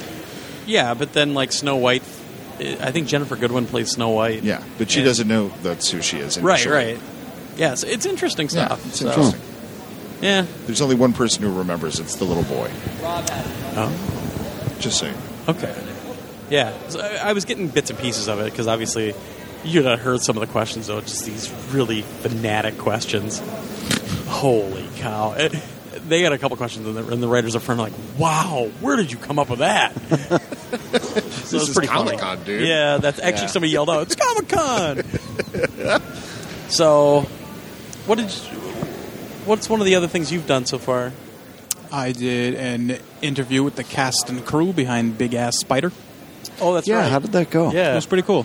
Yeah, 0.66 0.94
but 0.94 1.12
then 1.12 1.34
like 1.34 1.52
Snow 1.52 1.76
White, 1.76 2.02
I 2.58 2.90
think 2.90 3.08
Ginnifer 3.08 3.38
Goodwin 3.38 3.66
plays 3.66 3.90
Snow 3.92 4.10
White. 4.10 4.42
Yeah, 4.42 4.62
but 4.78 4.90
she 4.90 4.98
Yeah. 5.00 5.04
doesn't 5.06 5.28
know 5.28 5.50
that's 5.62 5.90
who 5.90 6.02
she 6.02 6.18
is. 6.18 6.38
Right, 6.38 6.54
initially. 6.60 6.74
right. 6.94 6.98
Yeah, 7.56 7.74
so 7.74 7.86
it's 7.86 8.04
interesting 8.06 8.48
Yeah, 8.52 8.66
stuff. 8.66 8.86
it's 8.86 8.98
so- 9.00 9.08
interesting. 9.08 9.40
Yeah. 10.20 10.46
There's 10.66 10.80
only 10.80 10.94
one 10.96 11.12
person 11.12 11.42
who 11.42 11.52
remembers. 11.52 12.00
It's 12.00 12.16
the 12.16 12.24
little 12.24 12.42
boy. 12.44 12.70
Oh, 13.02 13.92
Just 14.80 14.98
saying. 14.98 15.14
okay. 15.48 15.74
Yeah, 16.50 16.72
so 16.88 17.00
I, 17.00 17.30
I 17.30 17.32
was 17.32 17.44
getting 17.44 17.68
bits 17.68 17.90
and 17.90 17.98
pieces 17.98 18.28
of 18.28 18.40
it 18.40 18.44
because 18.44 18.66
obviously 18.66 19.14
you'd 19.64 19.84
have 19.84 20.00
heard 20.00 20.22
some 20.22 20.36
of 20.36 20.40
the 20.40 20.46
questions 20.52 20.86
though, 20.86 21.00
just 21.00 21.24
these 21.26 21.50
really 21.70 22.02
fanatic 22.02 22.78
questions. 22.78 23.42
Holy 24.26 24.86
cow! 24.96 25.32
It, 25.32 25.54
they 26.08 26.22
got 26.22 26.32
a 26.32 26.38
couple 26.38 26.56
questions, 26.56 26.86
and 26.86 26.96
the, 26.96 27.06
and 27.12 27.22
the 27.22 27.28
writers 27.28 27.54
up 27.56 27.62
front 27.62 27.80
are 27.80 27.84
like, 27.84 27.92
"Wow, 28.18 28.70
where 28.80 28.96
did 28.96 29.10
you 29.12 29.18
come 29.18 29.38
up 29.38 29.48
with 29.50 29.58
that?" 29.60 29.92
so 30.08 30.38
This 30.38 31.52
it's 31.52 31.52
is 31.52 31.70
pretty. 31.74 31.88
Comic-Con, 31.88 32.44
dude. 32.44 32.66
Yeah, 32.66 32.98
that's 32.98 33.20
actually 33.20 33.42
Yeah. 33.42 33.46
somebody 33.48 33.72
yelled 33.72 33.90
out, 33.90 34.02
"It's 34.02 34.14
Comic 34.16 34.48
Con!" 34.48 36.00
so, 36.68 37.20
what 38.06 38.16
did? 38.18 38.30
You, 38.30 38.58
what's 39.44 39.68
one 39.68 39.80
of 39.80 39.86
the 39.86 39.94
other 39.94 40.08
things 40.08 40.32
you've 40.32 40.46
done 40.46 40.66
so 40.66 40.78
far? 40.78 41.12
I 41.92 42.12
did 42.12 42.54
an 42.54 42.98
interview 43.22 43.62
with 43.62 43.76
the 43.76 43.84
cast 43.84 44.28
and 44.28 44.44
crew 44.44 44.72
behind 44.72 45.16
Big 45.18 45.34
Ass 45.34 45.58
Spider. 45.58 45.92
Oh, 46.60 46.74
that's 46.74 46.88
yeah, 46.88 46.96
right. 46.98 47.10
how 47.10 47.18
did 47.20 47.32
that 47.32 47.50
go? 47.50 47.70
yeah, 47.70 47.92
It 47.92 47.94
was 47.96 48.06
pretty 48.06 48.22
cool. 48.26 48.44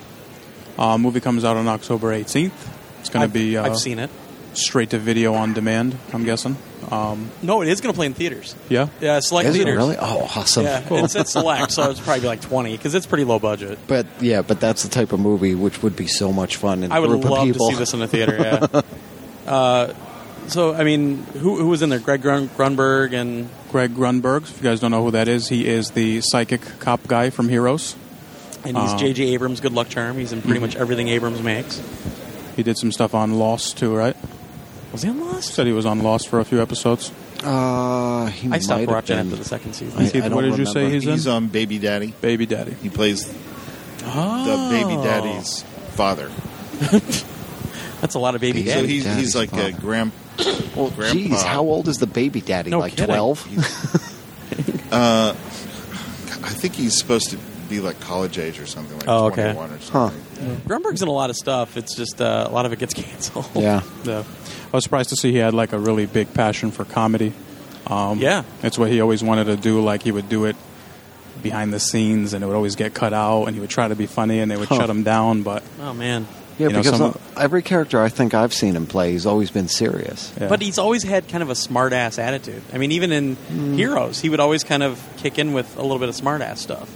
Uh, 0.77 0.97
movie 0.97 1.19
comes 1.21 1.43
out 1.43 1.57
on 1.57 1.67
October 1.67 2.11
18th. 2.13 2.51
It's 2.99 3.09
going 3.09 3.27
to 3.27 3.33
be 3.33 3.57
uh, 3.57 3.65
I've 3.65 3.77
seen 3.77 3.99
it. 3.99 4.09
straight 4.53 4.91
to 4.91 4.99
video 4.99 5.33
on 5.33 5.53
demand. 5.53 5.97
I'm 6.13 6.23
guessing. 6.23 6.55
Um, 6.89 7.29
No, 7.41 7.61
it 7.61 7.67
is 7.67 7.81
going 7.81 7.93
to 7.93 7.97
play 7.97 8.05
in 8.07 8.13
theaters. 8.13 8.55
yeah. 8.69 8.87
Yeah, 8.99 9.19
select 9.19 9.47
Is 9.49 9.55
it 9.55 9.59
theaters. 9.59 9.77
really? 9.77 9.97
Oh, 9.99 10.29
awesome. 10.35 10.63
Yeah, 10.63 10.83
it's 10.91 11.15
at 11.15 11.27
select, 11.27 11.71
so 11.71 11.89
it's 11.91 11.99
probably 11.99 12.27
like 12.27 12.41
twenty 12.41 12.75
because 12.75 12.95
it's 12.95 13.05
pretty 13.05 13.23
low 13.23 13.39
budget. 13.39 13.77
But 13.87 14.07
yeah, 14.19 14.41
but 14.41 14.59
that's 14.59 14.83
the 14.83 14.89
type 14.89 15.11
of 15.13 15.19
movie 15.19 15.55
which 15.55 15.83
would 15.83 15.95
be 15.95 16.07
so 16.07 16.31
much 16.33 16.55
fun 16.57 16.83
in 16.83 16.91
a 16.91 16.95
I 16.95 16.99
would 16.99 17.09
group 17.09 17.23
love 17.25 17.39
of 17.39 17.47
to 17.47 17.53
people. 17.53 17.69
see 17.69 17.75
this 17.75 17.93
in 17.93 17.99
the 17.99 18.07
theater. 18.07 18.37
Yeah. 18.39 18.81
uh, 19.51 19.93
so 20.47 20.73
I 20.73 20.83
mean, 20.83 21.23
who, 21.23 21.57
who 21.57 21.67
was 21.67 21.81
in 21.81 21.89
there? 21.89 21.99
Greg 21.99 22.21
Grun- 22.21 22.49
Grunberg 22.49 23.13
and 23.13 23.49
Greg 23.71 23.93
Grunberg. 23.95 24.43
If 24.43 24.57
you 24.57 24.63
guys 24.63 24.79
don't 24.79 24.91
know 24.91 25.03
who 25.03 25.11
that 25.11 25.27
is, 25.27 25.47
he 25.49 25.67
is 25.67 25.91
the 25.91 26.21
psychic 26.21 26.61
cop 26.79 27.07
guy 27.07 27.29
from 27.29 27.47
Heroes. 27.49 27.95
and 28.65 28.77
he's 28.77 28.91
Uh, 28.93 28.97
J.J. 28.97 29.23
Abrams' 29.33 29.59
good 29.61 29.73
luck 29.73 29.87
charm. 29.89 30.17
He's 30.17 30.33
in 30.33 30.41
pretty 30.41 30.59
much 30.59 30.75
everything 30.75 31.07
Abrams 31.09 31.41
makes. 31.41 31.81
He 32.55 32.63
did 32.63 32.77
some 32.77 32.91
stuff 32.91 33.15
on 33.15 33.39
Lost 33.39 33.77
too, 33.77 33.95
right? 33.95 34.15
Was 34.91 35.03
he 35.03 35.09
on 35.09 35.19
Lost? 35.19 35.53
Said 35.53 35.65
he 35.67 35.71
was 35.73 35.85
on 35.85 35.99
Lost 35.99 36.27
for 36.27 36.39
a 36.39 36.45
few 36.45 36.61
episodes. 36.61 37.11
Uh, 37.43 38.25
he 38.27 38.47
I 38.47 38.49
might 38.51 38.63
stopped 38.63 38.81
have 38.81 38.89
watching 38.89 39.15
been. 39.17 39.27
after 39.27 39.37
the 39.37 39.45
second 39.45 39.73
season. 39.73 39.99
I- 40.01 40.09
Keith, 40.09 40.23
I 40.23 40.27
what 40.29 40.41
don't 40.41 40.49
did 40.51 40.59
you 40.59 40.65
say 40.65 40.73
remember. 40.83 40.93
he's 40.95 41.05
in? 41.07 41.11
He's 41.13 41.27
on 41.27 41.47
Baby 41.47 41.79
Daddy. 41.79 42.13
Baby 42.21 42.45
Daddy. 42.45 42.73
He 42.81 42.89
plays 42.89 43.33
oh, 44.05 44.45
the 44.45 44.77
Baby 44.77 45.01
Daddy's 45.01 45.63
father. 45.95 46.29
That's 48.01 48.15
a 48.15 48.19
lot 48.19 48.33
of 48.35 48.41
baby 48.41 48.59
Baby 48.63 48.69
So 48.69 48.75
daddy. 48.81 48.87
he's, 48.87 49.03
Daddy's 49.03 49.25
he's 49.25 49.35
like 49.35 49.53
a 49.53 49.55
father. 49.71 49.71
grand. 49.73 50.11
Well, 50.75 50.89
Grandpa. 50.89 51.13
geez, 51.13 51.41
how 51.43 51.61
old 51.61 51.87
is 51.87 51.97
the 51.97 52.07
baby 52.07 52.41
daddy? 52.41 52.71
No 52.71 52.79
like 52.79 52.93
kidding. 52.93 53.05
twelve? 53.07 53.47
Uh, 54.91 55.29
I 55.33 56.49
think 56.49 56.75
he's 56.75 56.97
supposed 56.97 57.29
to 57.29 57.37
be 57.71 57.79
like 57.79 57.99
college 58.01 58.37
age 58.37 58.59
or 58.59 58.65
something, 58.67 58.97
like 58.99 59.07
Oh, 59.07 59.25
okay. 59.27 59.53
21 59.53 59.71
or 59.71 59.79
something. 59.79 60.21
Grunberg's 60.67 61.01
in 61.01 61.07
a 61.07 61.11
lot 61.11 61.29
of 61.31 61.35
stuff. 61.35 61.77
It's 61.77 61.95
just 61.95 62.21
uh, 62.21 62.45
a 62.47 62.51
lot 62.51 62.65
of 62.67 62.73
it 62.73 62.79
gets 62.79 62.93
canceled. 63.03 63.47
yeah. 63.55 63.81
Yeah. 64.03 64.23
I 64.73 64.75
was 64.77 64.83
surprised 64.83 65.09
to 65.09 65.15
see 65.15 65.31
he 65.31 65.37
had 65.37 65.53
like 65.53 65.73
a 65.73 65.79
really 65.79 66.05
big 66.05 66.33
passion 66.33 66.71
for 66.71 66.85
comedy. 66.85 67.33
Um, 67.87 68.19
Yeah. 68.19 68.43
It's 68.63 68.77
what 68.77 68.89
he 68.91 69.01
always 69.01 69.23
wanted 69.23 69.45
to 69.45 69.55
do. 69.57 69.81
Like 69.81 70.03
he 70.03 70.11
would 70.11 70.29
do 70.29 70.45
it 70.45 70.55
behind 71.41 71.73
the 71.73 71.79
scenes 71.79 72.33
and 72.33 72.43
it 72.43 72.47
would 72.47 72.55
always 72.55 72.75
get 72.75 72.93
cut 72.93 73.13
out 73.13 73.45
and 73.45 73.55
he 73.55 73.59
would 73.61 73.69
try 73.71 73.87
to 73.87 73.95
be 73.95 74.05
funny 74.05 74.39
and 74.39 74.51
they 74.51 74.57
would 74.57 74.67
Huh. 74.69 74.75
shut 74.77 74.89
him 74.89 75.03
down. 75.03 75.41
But 75.43 75.63
Oh 75.81 75.93
man. 75.93 76.27
Yeah, 76.59 76.67
You 76.67 76.73
know, 76.73 76.79
because 76.83 76.97
some- 76.99 77.17
uh, 77.35 77.41
every 77.41 77.63
character 77.63 77.99
I 78.03 78.09
think 78.09 78.33
I've 78.35 78.53
seen 78.53 78.75
him 78.75 78.85
play, 78.85 79.13
he's 79.13 79.25
always 79.25 79.49
been 79.49 79.67
serious. 79.67 80.31
Yeah. 80.39 80.47
But 80.47 80.61
he's 80.61 80.77
always 80.77 81.01
had 81.01 81.27
kind 81.27 81.41
of 81.41 81.49
a 81.49 81.55
smart 81.55 81.91
ass 81.93 82.19
attitude. 82.19 82.61
I 82.71 82.77
mean, 82.77 82.91
even 82.91 83.11
in 83.11 83.35
Mm. 83.51 83.75
Heroes, 83.77 84.19
he 84.19 84.29
would 84.29 84.39
always 84.39 84.63
kind 84.63 84.83
of 84.83 85.01
kick 85.17 85.39
in 85.39 85.53
with 85.53 85.75
a 85.77 85.81
little 85.81 85.97
bit 85.97 86.09
of 86.09 86.15
smart 86.15 86.41
ass 86.41 86.61
stuff. 86.61 86.87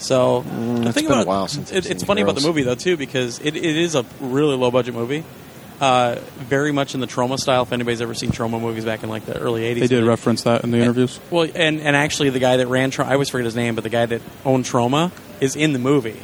So 0.00 0.42
Mm, 0.42 0.86
it's 0.86 0.94
thing 0.94 1.04
been 1.04 1.12
a 1.12 1.14
about 1.16 1.26
while 1.26 1.48
since 1.48 1.70
I've 1.70 1.76
it, 1.78 1.90
it's 1.90 2.00
seen 2.00 2.06
funny 2.06 2.22
about 2.22 2.34
the 2.34 2.40
movie 2.40 2.62
though 2.62 2.74
too 2.74 2.96
because 2.96 3.38
it, 3.40 3.54
it 3.54 3.64
is 3.76 3.94
a 3.94 4.04
really 4.20 4.56
low 4.56 4.70
budget 4.70 4.94
movie, 4.94 5.24
uh, 5.80 6.16
very 6.38 6.72
much 6.72 6.94
in 6.94 7.00
the 7.00 7.06
Troma 7.06 7.38
style. 7.38 7.62
If 7.64 7.72
anybody's 7.72 8.00
ever 8.00 8.14
seen 8.14 8.30
Troma 8.30 8.60
movies 8.60 8.84
back 8.86 9.02
in 9.02 9.10
like 9.10 9.26
the 9.26 9.38
early 9.38 9.62
'80s, 9.62 9.80
they 9.80 9.86
did 9.88 10.04
reference 10.04 10.42
that 10.44 10.64
in 10.64 10.70
the 10.70 10.78
interviews. 10.78 11.20
Well, 11.30 11.48
and 11.54 11.80
and 11.80 11.94
actually, 11.94 12.30
the 12.30 12.38
guy 12.38 12.56
that 12.56 12.66
ran, 12.66 12.90
Tra- 12.90 13.06
I 13.06 13.12
always 13.12 13.28
forget 13.28 13.44
his 13.44 13.54
name, 13.56 13.74
but 13.74 13.84
the 13.84 13.90
guy 13.90 14.06
that 14.06 14.22
owned 14.44 14.64
Troma 14.64 15.10
is 15.40 15.54
in 15.54 15.72
the 15.74 15.78
movie. 15.78 16.18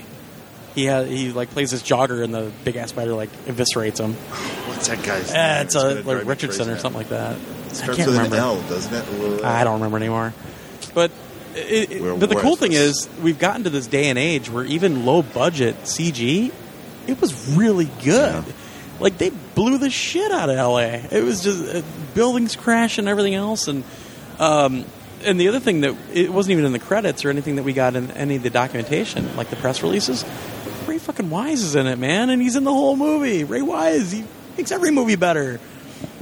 He 0.75 0.87
has 0.87 1.09
he 1.09 1.33
like 1.33 1.51
plays 1.51 1.71
this 1.71 1.83
jogger, 1.83 2.25
and 2.25 2.35
the 2.35 2.51
big 2.65 2.77
ass 2.77 2.89
spider 2.91 3.13
like 3.13 3.31
eviscerates 3.45 3.99
him. 3.99 4.15
What's 4.69 4.89
that 4.89 5.03
guy's 5.03 5.31
Eh, 5.33 5.63
it's 5.63 5.75
gonna 5.75 6.01
a, 6.01 6.03
like 6.03 6.25
Richardson 6.27 6.69
or 6.71 6.79
something 6.79 6.99
like 6.99 7.09
that. 7.11 7.37
I 7.37 7.73
Starts 7.73 7.97
can't 7.97 8.09
with 8.09 8.17
remember. 8.17 8.37
an 8.37 8.43
L, 8.43 8.61
doesn't 8.63 8.93
it? 8.95 9.45
I 9.45 9.65
don't 9.65 9.75
remember 9.75 9.97
anymore. 9.99 10.33
But 10.95 11.11
it, 11.57 11.91
it- 11.93 12.21
but 12.21 12.29
the 12.29 12.37
cool 12.37 12.57
thing 12.57 12.73
is 12.73 13.09
we've 13.23 13.39
gotten 13.39 13.65
to 13.65 13.71
this 13.71 13.87
day 13.87 14.09
and 14.09 14.19
age 14.19 14.51
where 14.51 14.65
even 14.65 15.05
low 15.07 15.23
budget 15.23 15.77
CG, 15.85 16.53
it 17.07 17.21
was 17.21 17.57
really 17.57 17.89
good. 18.05 18.45
Like 19.01 19.19
they 19.19 19.31
blew 19.55 19.79
the 19.79 19.91
shit 19.91 20.31
out 20.33 20.49
of 20.49 20.57
LA. 20.57 21.01
It 21.11 21.23
was 21.23 21.43
just 21.43 21.75
uh, 21.75 21.83
buildings 22.15 22.57
crash 22.57 22.99
and 22.99 23.09
everything 23.09 23.35
else, 23.35 23.69
and 23.69 23.85
um, 24.39 24.85
and 25.25 25.39
the 25.41 25.49
other 25.49 25.61
thing 25.61 25.83
that 25.83 25.95
it 26.15 26.31
wasn't 26.33 26.53
even 26.53 26.65
in 26.65 26.73
the 26.73 26.79
credits 26.79 27.25
or 27.25 27.31
anything 27.31 27.57
that 27.57 27.63
we 27.63 27.73
got 27.75 27.95
in 27.97 28.11
any 28.13 28.37
of 28.37 28.43
the 28.43 28.51
documentation, 28.51 29.37
like 29.37 29.51
the 29.51 29.57
press 29.57 29.83
releases. 29.83 30.25
Ray 30.87 30.99
fucking 30.99 31.29
Wise 31.31 31.63
is 31.63 31.75
in 31.75 31.87
it, 31.87 31.99
man, 31.99 32.31
and 32.31 32.41
he's 32.41 32.57
in 32.57 32.65
the 32.65 32.73
whole 32.73 32.97
movie. 32.97 33.45
Ray 33.45 33.61
Wise, 33.63 34.13
he 34.13 34.25
makes 34.57 34.71
every 34.73 34.91
movie 34.93 35.17
better 35.17 35.61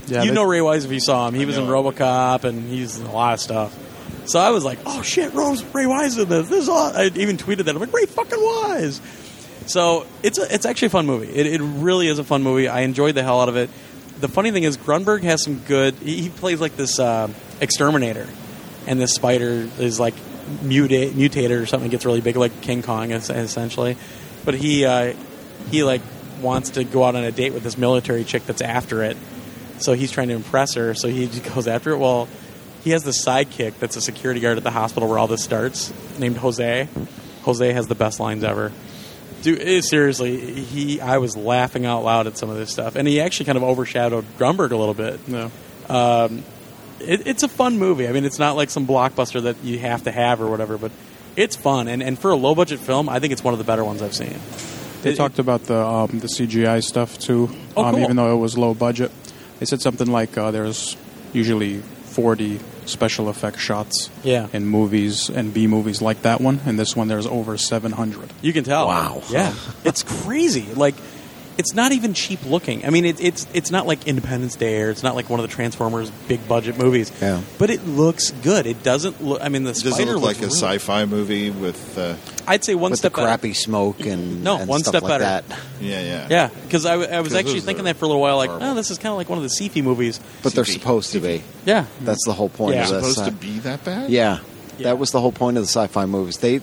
Yeah, 0.06 0.22
you 0.24 0.32
know 0.32 0.42
Ray 0.44 0.60
Wise 0.60 0.84
if 0.84 0.90
you 0.90 1.00
saw 1.00 1.28
him. 1.28 1.34
He 1.34 1.42
I 1.42 1.44
was 1.46 1.58
in. 1.58 1.66
RoboCop 1.66 2.42
and 2.44 2.68
he's 2.68 2.98
in 2.98 3.06
a 3.06 3.12
lot 3.12 3.34
of 3.34 3.40
stuff. 3.40 3.76
So 4.26 4.38
I 4.40 4.50
was 4.50 4.64
like, 4.64 4.78
"Oh 4.86 5.02
shit, 5.02 5.32
Rose 5.34 5.62
Ray 5.74 5.86
Wise 5.86 6.16
in 6.18 6.28
this." 6.28 6.48
This 6.48 6.62
is 6.64 6.68
all. 6.68 6.96
I 6.96 7.06
even 7.14 7.36
tweeted 7.36 7.64
that. 7.64 7.74
I'm 7.74 7.80
like, 7.80 7.92
"Ray 7.92 8.06
fucking 8.06 8.40
Wise." 8.40 9.00
So 9.66 10.06
it's 10.22 10.38
a, 10.38 10.54
it's 10.54 10.66
actually 10.66 10.86
a 10.86 10.90
fun 10.90 11.06
movie. 11.06 11.28
It, 11.28 11.46
it 11.46 11.60
really 11.62 12.08
is 12.08 12.18
a 12.18 12.24
fun 12.24 12.42
movie. 12.42 12.68
I 12.68 12.80
enjoyed 12.80 13.14
the 13.14 13.22
hell 13.22 13.40
out 13.40 13.48
of 13.48 13.56
it. 13.56 13.70
The 14.20 14.28
funny 14.28 14.50
thing 14.50 14.64
is, 14.64 14.76
Grunberg 14.76 15.22
has 15.22 15.42
some 15.42 15.58
good. 15.60 15.94
He, 15.94 16.22
he 16.22 16.28
plays 16.28 16.60
like 16.60 16.76
this 16.76 16.98
uh, 16.98 17.28
exterminator, 17.60 18.28
and 18.86 19.00
this 19.00 19.14
spider 19.14 19.68
is 19.78 19.98
like 19.98 20.14
mutate, 20.62 21.14
mutated 21.14 21.58
or 21.58 21.66
something. 21.66 21.90
Gets 21.90 22.04
really 22.04 22.20
big, 22.20 22.36
like 22.36 22.60
King 22.60 22.82
Kong, 22.82 23.10
essentially. 23.10 23.96
But 24.44 24.54
he 24.54 24.84
uh, 24.84 25.14
he 25.70 25.84
like 25.84 26.02
wants 26.40 26.70
to 26.70 26.84
go 26.84 27.04
out 27.04 27.16
on 27.16 27.24
a 27.24 27.32
date 27.32 27.52
with 27.52 27.62
this 27.62 27.78
military 27.78 28.24
chick 28.24 28.44
that's 28.46 28.62
after 28.62 29.02
it. 29.02 29.16
So 29.78 29.94
he's 29.94 30.12
trying 30.12 30.28
to 30.28 30.34
impress 30.34 30.74
her. 30.74 30.94
So 30.94 31.08
he 31.08 31.26
goes 31.54 31.66
after 31.66 31.92
it. 31.92 31.98
Well, 31.98 32.28
he 32.84 32.90
has 32.90 33.02
this 33.02 33.24
sidekick 33.24 33.78
that's 33.78 33.96
a 33.96 34.00
security 34.00 34.40
guard 34.40 34.58
at 34.58 34.62
the 34.62 34.70
hospital 34.70 35.08
where 35.08 35.18
all 35.18 35.26
this 35.26 35.42
starts, 35.42 35.92
named 36.18 36.36
Jose. 36.36 36.86
Jose 37.42 37.72
has 37.72 37.86
the 37.86 37.94
best 37.94 38.20
lines 38.20 38.44
ever. 38.44 38.72
Dude, 39.42 39.60
it, 39.60 39.84
seriously, 39.84 40.38
he 40.38 41.00
I 41.00 41.18
was 41.18 41.36
laughing 41.36 41.86
out 41.86 42.04
loud 42.04 42.26
at 42.26 42.38
some 42.38 42.50
of 42.50 42.56
this 42.56 42.70
stuff, 42.70 42.94
and 42.96 43.08
he 43.08 43.20
actually 43.20 43.46
kind 43.46 43.56
of 43.56 43.64
overshadowed 43.64 44.24
Grunberg 44.38 44.70
a 44.70 44.76
little 44.76 44.94
bit. 44.94 45.18
Yeah. 45.26 45.50
Um, 45.88 46.44
it, 47.00 47.26
it's 47.26 47.42
a 47.42 47.48
fun 47.48 47.78
movie. 47.78 48.06
I 48.08 48.12
mean, 48.12 48.24
it's 48.24 48.38
not 48.38 48.54
like 48.56 48.70
some 48.70 48.86
blockbuster 48.86 49.42
that 49.42 49.56
you 49.64 49.78
have 49.80 50.04
to 50.04 50.12
have 50.12 50.40
or 50.40 50.48
whatever, 50.48 50.78
but 50.78 50.92
it's 51.36 51.56
fun. 51.56 51.88
And, 51.88 52.02
and 52.02 52.18
for 52.18 52.30
a 52.30 52.36
low 52.36 52.54
budget 52.54 52.80
film, 52.80 53.08
I 53.08 53.18
think 53.18 53.32
it's 53.32 53.42
one 53.44 53.52
of 53.52 53.58
the 53.58 53.64
better 53.64 53.84
ones 53.84 54.00
I've 54.02 54.14
seen. 54.14 54.38
They 55.02 55.10
It- 55.12 55.16
talked 55.16 55.38
about 55.38 55.64
the 55.64 55.78
um, 55.84 56.18
the 56.20 56.28
CGI 56.28 56.82
stuff 56.82 57.18
too. 57.18 57.50
Oh, 57.76 57.84
um, 57.84 57.94
cool. 57.94 58.04
Even 58.04 58.16
though 58.16 58.34
it 58.34 58.38
was 58.38 58.56
low 58.56 58.72
budget, 58.74 59.10
they 59.58 59.66
said 59.66 59.82
something 59.82 60.06
like 60.06 60.36
uh, 60.38 60.50
there's 60.50 60.96
usually 61.34 61.78
40 61.80 62.60
special 62.86 63.28
effect 63.28 63.58
shots 63.58 64.10
Yeah. 64.22 64.48
in 64.52 64.66
movies 64.66 65.28
and 65.28 65.52
B 65.54 65.66
movies 65.66 66.00
like 66.02 66.22
that 66.22 66.40
one, 66.40 66.60
and 66.66 66.78
this 66.78 66.94
one 66.96 67.08
there's 67.08 67.26
over 67.26 67.56
700. 67.56 68.32
You 68.42 68.52
can 68.52 68.64
tell. 68.64 68.86
Wow. 68.86 69.22
Yeah, 69.30 69.52
it's 69.84 70.02
crazy. 70.02 70.66
Like, 70.74 70.94
it's 71.56 71.74
not 71.74 71.92
even 71.92 72.14
cheap 72.14 72.44
looking. 72.44 72.84
I 72.84 72.90
mean, 72.90 73.04
it, 73.04 73.20
it's 73.20 73.46
it's 73.54 73.70
not 73.70 73.86
like 73.86 74.06
Independence 74.08 74.56
Day 74.56 74.82
or 74.82 74.90
it's 74.90 75.02
not 75.02 75.14
like 75.14 75.30
one 75.30 75.40
of 75.40 75.48
the 75.48 75.54
Transformers 75.54 76.10
big 76.28 76.46
budget 76.48 76.78
movies. 76.78 77.12
Yeah. 77.20 77.42
But 77.58 77.70
it 77.70 77.86
looks 77.86 78.30
good. 78.30 78.66
It 78.66 78.82
doesn't 78.82 79.22
look. 79.22 79.40
I 79.42 79.48
mean, 79.48 79.64
the 79.64 79.72
Does 79.72 79.98
it 79.98 80.06
look 80.08 80.22
like 80.22 80.38
a 80.38 80.46
really- 80.46 80.50
sci-fi 80.52 81.04
movie 81.04 81.50
with? 81.50 81.96
Uh, 81.98 82.16
I'd 82.46 82.62
say 82.64 82.74
one 82.74 82.90
With 82.90 83.00
the 83.00 83.08
step 83.08 83.12
better. 83.14 83.26
crappy 83.26 83.54
smoke 83.54 84.00
and 84.04 84.44
No, 84.44 84.58
and 84.58 84.68
one 84.68 84.80
stuff 84.80 84.92
step 84.92 85.02
like 85.02 85.20
better. 85.20 85.24
that. 85.48 85.58
yeah, 85.80 86.02
yeah, 86.02 86.26
Yeah, 86.28 86.48
because 86.64 86.84
I, 86.84 86.94
I 86.94 87.20
was 87.20 87.34
actually 87.34 87.60
thinking 87.60 87.84
that 87.86 87.96
for 87.96 88.04
a 88.04 88.08
little 88.08 88.20
while. 88.20 88.36
Like, 88.36 88.50
horrible. 88.50 88.66
oh, 88.68 88.74
this 88.74 88.90
is 88.90 88.98
kind 88.98 89.12
of 89.12 89.16
like 89.16 89.30
one 89.30 89.38
of 89.38 89.42
the 89.44 89.48
sci-fi 89.48 89.80
movies. 89.80 90.20
But 90.42 90.52
they're 90.52 90.66
supposed 90.66 91.12
to 91.12 91.20
be. 91.20 91.42
Yeah, 91.64 91.86
That's 92.02 92.24
the 92.26 92.34
whole 92.34 92.50
point 92.50 92.74
Yeah. 92.74 92.82
of 92.84 92.90
this. 93.02 93.14
Supposed 93.14 93.30
to 93.30 93.34
uh, 93.34 93.40
be 93.40 93.58
that 93.60 93.82
bad? 93.84 94.10
Yeah, 94.10 94.40
Yeah. 94.76 94.84
that 94.88 94.98
was 94.98 95.10
the 95.12 95.20
whole 95.22 95.32
point 95.32 95.56
of 95.56 95.62
the 95.62 95.68
sci-fi 95.68 96.04
movies. 96.04 96.36
They, 96.38 96.60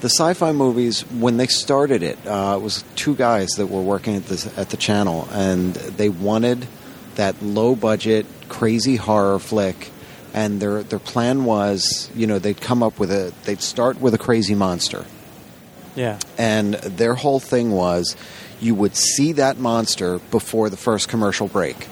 the 0.00 0.08
sci-fi 0.08 0.52
movies, 0.52 1.02
when 1.02 1.36
they 1.36 1.46
started 1.46 2.02
it, 2.02 2.18
uh, 2.26 2.56
it 2.58 2.62
was 2.62 2.84
two 2.96 3.14
guys 3.14 3.50
that 3.56 3.66
were 3.66 3.82
working 3.82 4.16
at 4.16 4.26
the 4.26 4.52
at 4.56 4.70
the 4.70 4.76
channel, 4.76 5.28
and 5.32 5.74
they 5.74 6.08
wanted 6.08 6.66
that 7.16 7.42
low 7.42 7.74
budget, 7.74 8.26
crazy 8.48 8.96
horror 8.96 9.38
flick. 9.38 9.90
And 10.32 10.60
their 10.60 10.82
their 10.84 11.00
plan 11.00 11.44
was, 11.44 12.08
you 12.14 12.26
know, 12.26 12.38
they'd 12.38 12.60
come 12.60 12.82
up 12.82 13.00
with 13.00 13.10
a, 13.10 13.32
they'd 13.44 13.60
start 13.60 14.00
with 14.00 14.14
a 14.14 14.18
crazy 14.18 14.54
monster, 14.54 15.04
yeah, 15.96 16.20
and 16.38 16.74
their 16.74 17.14
whole 17.14 17.40
thing 17.40 17.72
was, 17.72 18.16
you 18.60 18.76
would 18.76 18.94
see 18.94 19.32
that 19.32 19.58
monster 19.58 20.20
before 20.30 20.70
the 20.70 20.76
first 20.76 21.08
commercial 21.08 21.48
break 21.48 21.88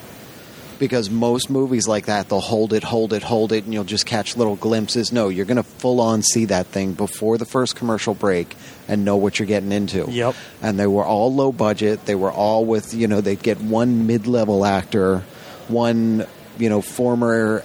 because 0.79 1.11
most 1.11 1.51
movies 1.51 1.89
like 1.89 2.07
that 2.07 2.29
they'll 2.29 2.41
hold 2.41 2.73
it 2.73 2.85
hold 2.85 3.13
it 3.13 3.23
hold 3.23 3.53
it 3.53 3.65
and 3.65 3.75
you'll 3.75 3.85
just 3.85 4.07
catch 4.07 4.37
little 4.37 4.57
glimpses. 4.57 5.13
No 5.13 5.29
you're 5.29 5.47
going 5.47 5.57
to 5.57 5.63
full 5.63 6.01
on 6.01 6.23
see 6.23 6.47
that 6.47 6.67
thing 6.67 6.93
before 6.93 7.39
the 7.39 7.45
first 7.45 7.77
commercial 7.77 8.15
break 8.15 8.57
and 8.87 9.05
know 9.05 9.17
what 9.17 9.39
you're 9.39 9.47
getting 9.47 9.73
into. 9.73 10.11
Yep. 10.11 10.35
and 10.63 10.79
they 10.79 10.87
were 10.87 11.05
all 11.05 11.35
low 11.35 11.53
budget. 11.53 12.07
They 12.07 12.15
were 12.15 12.33
all 12.33 12.65
with 12.65 12.95
you 12.95 13.09
know 13.09 13.21
they'd 13.21 13.43
get 13.43 13.61
one 13.61 14.07
mid-level 14.07 14.65
actor 14.65 15.25
one 15.69 16.27
you 16.59 16.69
know 16.69 16.81
former 16.81 17.63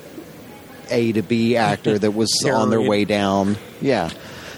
a 0.90 1.12
to 1.14 1.22
b 1.22 1.56
actor 1.56 1.98
that 1.98 2.12
was 2.12 2.32
on 2.52 2.70
their 2.70 2.82
way 2.82 3.06
down. 3.06 3.58
Yeah. 3.82 4.10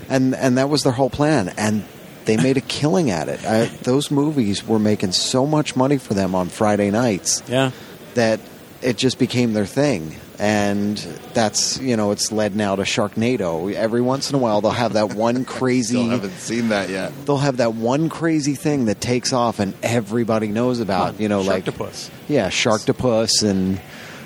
And 0.09 0.35
and 0.35 0.57
that 0.57 0.69
was 0.69 0.83
their 0.83 0.93
whole 0.93 1.09
plan. 1.09 1.53
And 1.57 1.85
they 2.25 2.37
made 2.37 2.57
a 2.57 2.61
killing 2.61 3.11
at 3.11 3.29
it. 3.29 3.45
I, 3.45 3.65
those 3.65 4.09
movies 4.09 4.65
were 4.67 4.79
making 4.79 5.11
so 5.11 5.45
much 5.45 5.75
money 5.75 5.97
for 5.99 6.15
them 6.15 6.33
on 6.33 6.49
friday 6.49 6.89
nights. 6.89 7.43
Yeah. 7.47 7.71
That 8.15 8.39
it 8.81 8.97
just 8.97 9.17
became 9.19 9.53
their 9.53 9.65
thing. 9.65 10.15
And 10.37 10.97
that's, 11.33 11.79
you 11.79 11.95
know, 11.95 12.11
it's 12.11 12.29
led 12.31 12.57
now 12.57 12.75
to 12.75 12.81
Sharknado. 12.83 13.73
Every 13.73 14.01
once 14.01 14.29
in 14.29 14.35
a 14.35 14.37
while, 14.37 14.59
they'll 14.59 14.71
have 14.71 14.93
that 14.93 15.13
one 15.13 15.45
crazy. 15.57 15.95
Still 15.95 16.09
haven't 16.09 16.37
seen 16.39 16.69
that 16.69 16.89
yet. 16.89 17.13
They'll 17.25 17.37
have 17.37 17.57
that 17.57 17.73
one 17.73 18.09
crazy 18.09 18.55
thing 18.55 18.85
that 18.85 18.99
takes 18.99 19.31
off 19.31 19.59
and 19.61 19.73
everybody 19.81 20.47
knows 20.49 20.81
about. 20.81 21.21
You 21.21 21.29
know, 21.29 21.41
like 21.41 21.63
Sharktopus. 21.63 22.09
yeah, 22.27 22.49
Sharktopus, 22.49 23.49
and 23.49 23.79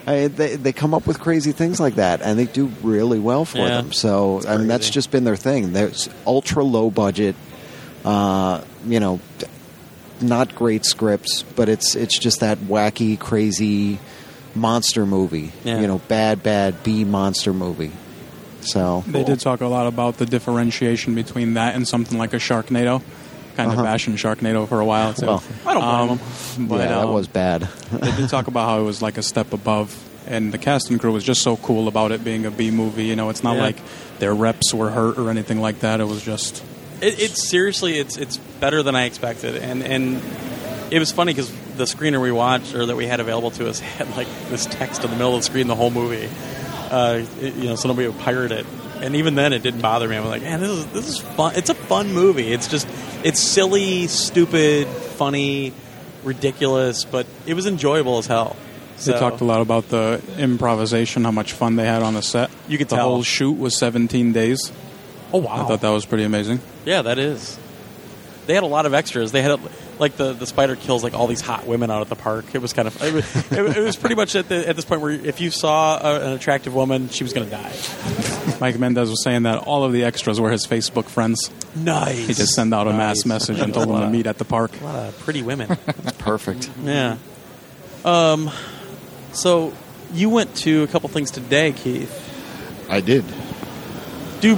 I, 0.08 0.28
they 0.30 0.56
they 0.56 0.74
come 0.74 0.96
up 0.96 1.06
with 1.06 1.20
crazy 1.20 1.52
things 1.52 1.80
like 1.80 1.96
that, 1.96 2.24
and 2.24 2.40
they 2.40 2.46
do 2.46 2.72
really 2.82 3.20
well 3.20 3.46
for 3.46 3.60
Yeah. 3.60 3.68
them. 3.82 3.92
So 3.94 4.42
I 4.48 4.58
mean, 4.58 4.68
that's 4.68 4.90
just 4.90 5.12
been 5.12 5.26
their 5.26 5.36
thing. 5.36 5.74
There's 5.74 6.10
ultra 6.26 6.64
low 6.64 6.90
budget, 6.90 7.36
uh, 8.04 8.62
you 8.88 9.00
know, 9.00 9.20
not 10.22 10.56
great 10.56 10.86
scripts, 10.86 11.44
but 11.56 11.70
it's 11.70 11.96
it's 11.96 12.18
just 12.20 12.40
that 12.42 12.58
wacky, 12.60 13.18
crazy 13.20 14.00
monster 14.56 15.06
movie. 15.06 15.52
Yeah. 15.64 15.80
You 15.80 15.88
know, 15.88 16.00
bad, 16.08 16.44
bad 16.44 16.84
B 16.84 17.04
monster 17.06 17.54
movie. 17.54 17.92
So 18.62 19.04
They 19.08 19.24
did 19.24 19.40
talk 19.40 19.62
a 19.62 19.68
lot 19.68 19.88
about 19.88 20.18
the 20.18 20.26
differentiation 20.26 21.16
between 21.16 21.54
that 21.54 21.76
and 21.76 21.88
something 21.88 22.18
like 22.18 22.34
a 22.34 22.38
Sharknado. 22.38 23.02
Kind 23.56 23.72
Uh-huh. 23.72 23.82
of 23.82 23.86
bashing 23.86 24.16
Sharknado 24.16 24.68
for 24.68 24.80
a 24.80 24.86
while 24.86 25.14
too. 25.14 25.26
Well, 25.28 25.44
I 25.66 25.74
don't 25.74 25.82
blame 25.84 26.00
Um, 26.00 26.08
them. 26.18 26.68
but, 26.68 26.80
yeah, 26.80 26.88
that 26.88 27.06
um, 27.08 27.14
was 27.14 27.28
bad. 27.28 27.68
they 27.92 28.12
did 28.16 28.30
talk 28.30 28.48
about 28.48 28.68
how 28.68 28.80
it 28.80 28.84
was 28.84 29.02
like 29.02 29.18
a 29.18 29.22
step 29.24 29.54
above, 29.54 29.96
and 30.28 30.52
the 30.54 30.58
cast 30.58 30.90
and 30.90 31.00
crew 31.00 31.12
was 31.12 31.24
just 31.24 31.42
so 31.42 31.58
cool 31.58 31.88
about 31.88 32.12
it 32.12 32.24
being 32.24 32.46
a 32.46 32.52
B 32.52 32.70
movie. 32.72 33.06
You 33.06 33.16
know, 33.16 33.30
it's 33.30 33.44
not 33.44 33.56
Yeah. 33.56 33.62
like 33.64 33.78
their 34.20 34.34
reps 34.34 34.74
were 34.74 34.90
hurt 34.92 35.18
or 35.18 35.30
anything 35.30 35.62
like 35.62 35.80
that. 35.80 36.00
It 36.02 36.08
was 36.08 36.22
just 36.22 36.64
It, 37.02 37.20
it's 37.20 37.48
seriously, 37.50 37.98
it's 37.98 38.18
it's 38.18 38.38
better 38.60 38.84
than 38.84 38.96
I 38.96 39.06
expected, 39.06 39.56
and 39.56 39.84
and 39.84 40.22
it 40.92 41.00
was 41.00 41.12
funny 41.12 41.34
because 41.34 41.52
the 41.78 41.86
screener 41.86 42.22
we 42.22 42.32
watched 42.32 42.76
or 42.76 42.86
that 42.88 42.96
we 42.96 43.06
had 43.08 43.20
available 43.20 43.52
to 43.52 43.70
us 43.70 43.80
had 43.98 44.10
like 44.18 44.28
this 44.50 44.66
text 44.66 45.04
in 45.04 45.10
the 45.12 45.16
middle 45.16 45.36
of 45.36 45.40
the 45.42 45.46
screen 45.46 45.68
the 45.68 45.76
whole 45.76 45.92
movie. 45.92 46.30
Uh, 46.92 47.24
it- 47.42 47.56
you 47.56 47.66
know, 47.70 47.76
so 47.76 47.88
nobody 47.88 48.08
would 48.08 48.20
pirate 48.20 48.52
it, 48.52 48.66
and 49.02 49.16
even 49.16 49.36
then 49.36 49.54
it 49.54 49.62
didn't 49.64 49.82
bother 49.82 50.08
me. 50.08 50.18
I'm 50.18 50.26
like, 50.26 50.42
man, 50.42 50.60
this 50.60 50.70
is 50.72 50.86
this 50.88 51.08
is 51.08 51.20
fun. 51.20 51.56
It's 51.56 51.70
a 51.70 51.76
fun 51.76 52.14
movie. 52.14 52.52
It's 52.52 52.68
just 52.68 52.88
it's 53.24 53.40
silly, 53.40 54.08
stupid, 54.08 54.88
funny, 54.88 55.74
ridiculous, 56.24 57.06
but 57.06 57.26
it 57.46 57.54
was 57.54 57.66
enjoyable 57.66 58.18
as 58.18 58.28
hell. 58.28 58.56
They 58.98 59.14
So- 59.14 59.20
talked 59.20 59.40
a 59.42 59.46
lot 59.46 59.62
about 59.62 59.88
the 59.90 60.22
improvisation, 60.38 61.24
how 61.24 61.32
much 61.32 61.54
fun 61.54 61.76
they 61.78 61.86
had 61.86 62.02
on 62.04 62.14
the 62.16 62.22
set. 62.22 62.50
You 62.68 62.78
could 62.78 62.90
the 62.90 62.98
tell. 62.98 63.08
whole 63.10 63.24
shoot 63.24 63.58
was 63.58 63.78
17 63.78 64.34
days. 64.34 64.72
Oh 65.34 65.40
wow! 65.40 65.64
I 65.64 65.68
thought 65.68 65.82
that 65.82 65.90
was 65.90 66.06
pretty 66.06 66.24
amazing. 66.24 66.60
Yeah, 66.86 67.02
that 67.04 67.20
is. 67.20 67.58
they 68.48 68.54
had 68.56 68.64
a 68.64 68.68
lot 68.68 68.86
of 68.86 68.94
extras. 68.96 69.32
They 69.32 69.42
had 69.44 69.52
a, 69.52 69.60
like 70.00 70.16
the, 70.18 70.34
the 70.34 70.48
spider 70.48 70.76
kills 70.76 71.04
like 71.04 71.14
all 71.14 71.28
these 71.28 71.42
hot 71.42 71.68
women 71.68 71.92
out 71.92 72.02
at 72.02 72.10
the 72.10 72.16
park. 72.16 72.46
It 72.56 72.62
was 72.62 72.74
kind 72.74 72.88
of 72.88 73.02
it 73.04 73.14
was, 73.14 73.52
it, 73.52 73.78
it 73.78 73.82
was 73.84 73.96
pretty 73.96 74.16
much 74.16 74.36
at 74.36 74.50
the, 74.50 74.68
at 74.68 74.76
this 74.76 74.86
point 74.86 75.02
where 75.02 75.12
if 75.12 75.40
you 75.40 75.52
saw 75.52 76.00
a, 76.00 76.28
an 76.28 76.34
attractive 76.34 76.74
woman, 76.74 77.10
she 77.10 77.24
was 77.24 77.32
going 77.34 77.48
to 77.48 77.52
die. 77.56 77.72
Mike 78.60 78.80
Mendez 78.80 79.10
was 79.10 79.24
saying 79.24 79.44
that 79.44 79.60
all 79.60 79.84
of 79.84 79.94
the 79.94 80.04
extras 80.04 80.42
were 80.42 80.50
his 80.52 80.66
Facebook 80.66 81.06
friends. 81.06 81.52
Nice. 81.76 82.28
He 82.28 82.34
just 82.34 82.54
sent 82.56 82.74
out 82.74 82.88
a 82.88 82.94
mass 82.94 83.26
message 83.26 83.60
and 83.60 83.74
told 83.74 83.88
them 83.90 84.00
to 84.02 84.10
meet 84.10 84.26
at 84.26 84.38
the 84.40 84.46
park. 84.46 84.72
A 84.82 84.84
lot 84.84 85.10
of 85.10 85.20
pretty 85.20 85.44
women. 85.44 85.68
That's 85.86 86.18
Perfect. 86.18 86.70
yeah. 86.84 87.18
Um. 88.04 88.50
So 89.34 89.74
you 90.14 90.30
went 90.32 90.56
to 90.58 90.82
a 90.84 90.88
couple 90.88 91.08
things 91.10 91.30
today, 91.30 91.72
Keith. 91.72 92.26
I 92.90 93.00
did. 93.02 93.24
Do 94.42 94.56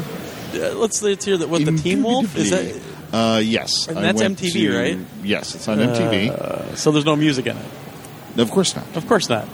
uh, 0.54 0.74
let's 0.76 1.02
let's 1.02 1.26
hear 1.26 1.38
that. 1.38 1.50
What 1.50 1.66
the 1.66 1.72
Teen 1.78 2.04
Wolf 2.04 2.36
is 2.36 2.50
that? 2.52 2.82
Uh, 3.14 3.40
yes, 3.44 3.88
And 3.88 4.00
I 4.00 4.04
that's 4.04 4.22
went 4.22 4.40
MTV, 4.40 4.52
to- 4.54 4.78
right? 4.78 4.98
Yes, 5.24 5.54
it's 5.56 5.68
on 5.68 5.80
MTV. 5.80 6.30
Uh, 6.32 6.76
so 6.76 6.92
there's 6.92 7.04
no 7.06 7.16
music 7.18 7.46
in 7.48 7.58
it. 7.58 7.66
of 8.40 8.50
course 8.52 8.76
not. 8.76 8.86
Of 8.96 9.06
course 9.08 9.28
not. 9.30 9.48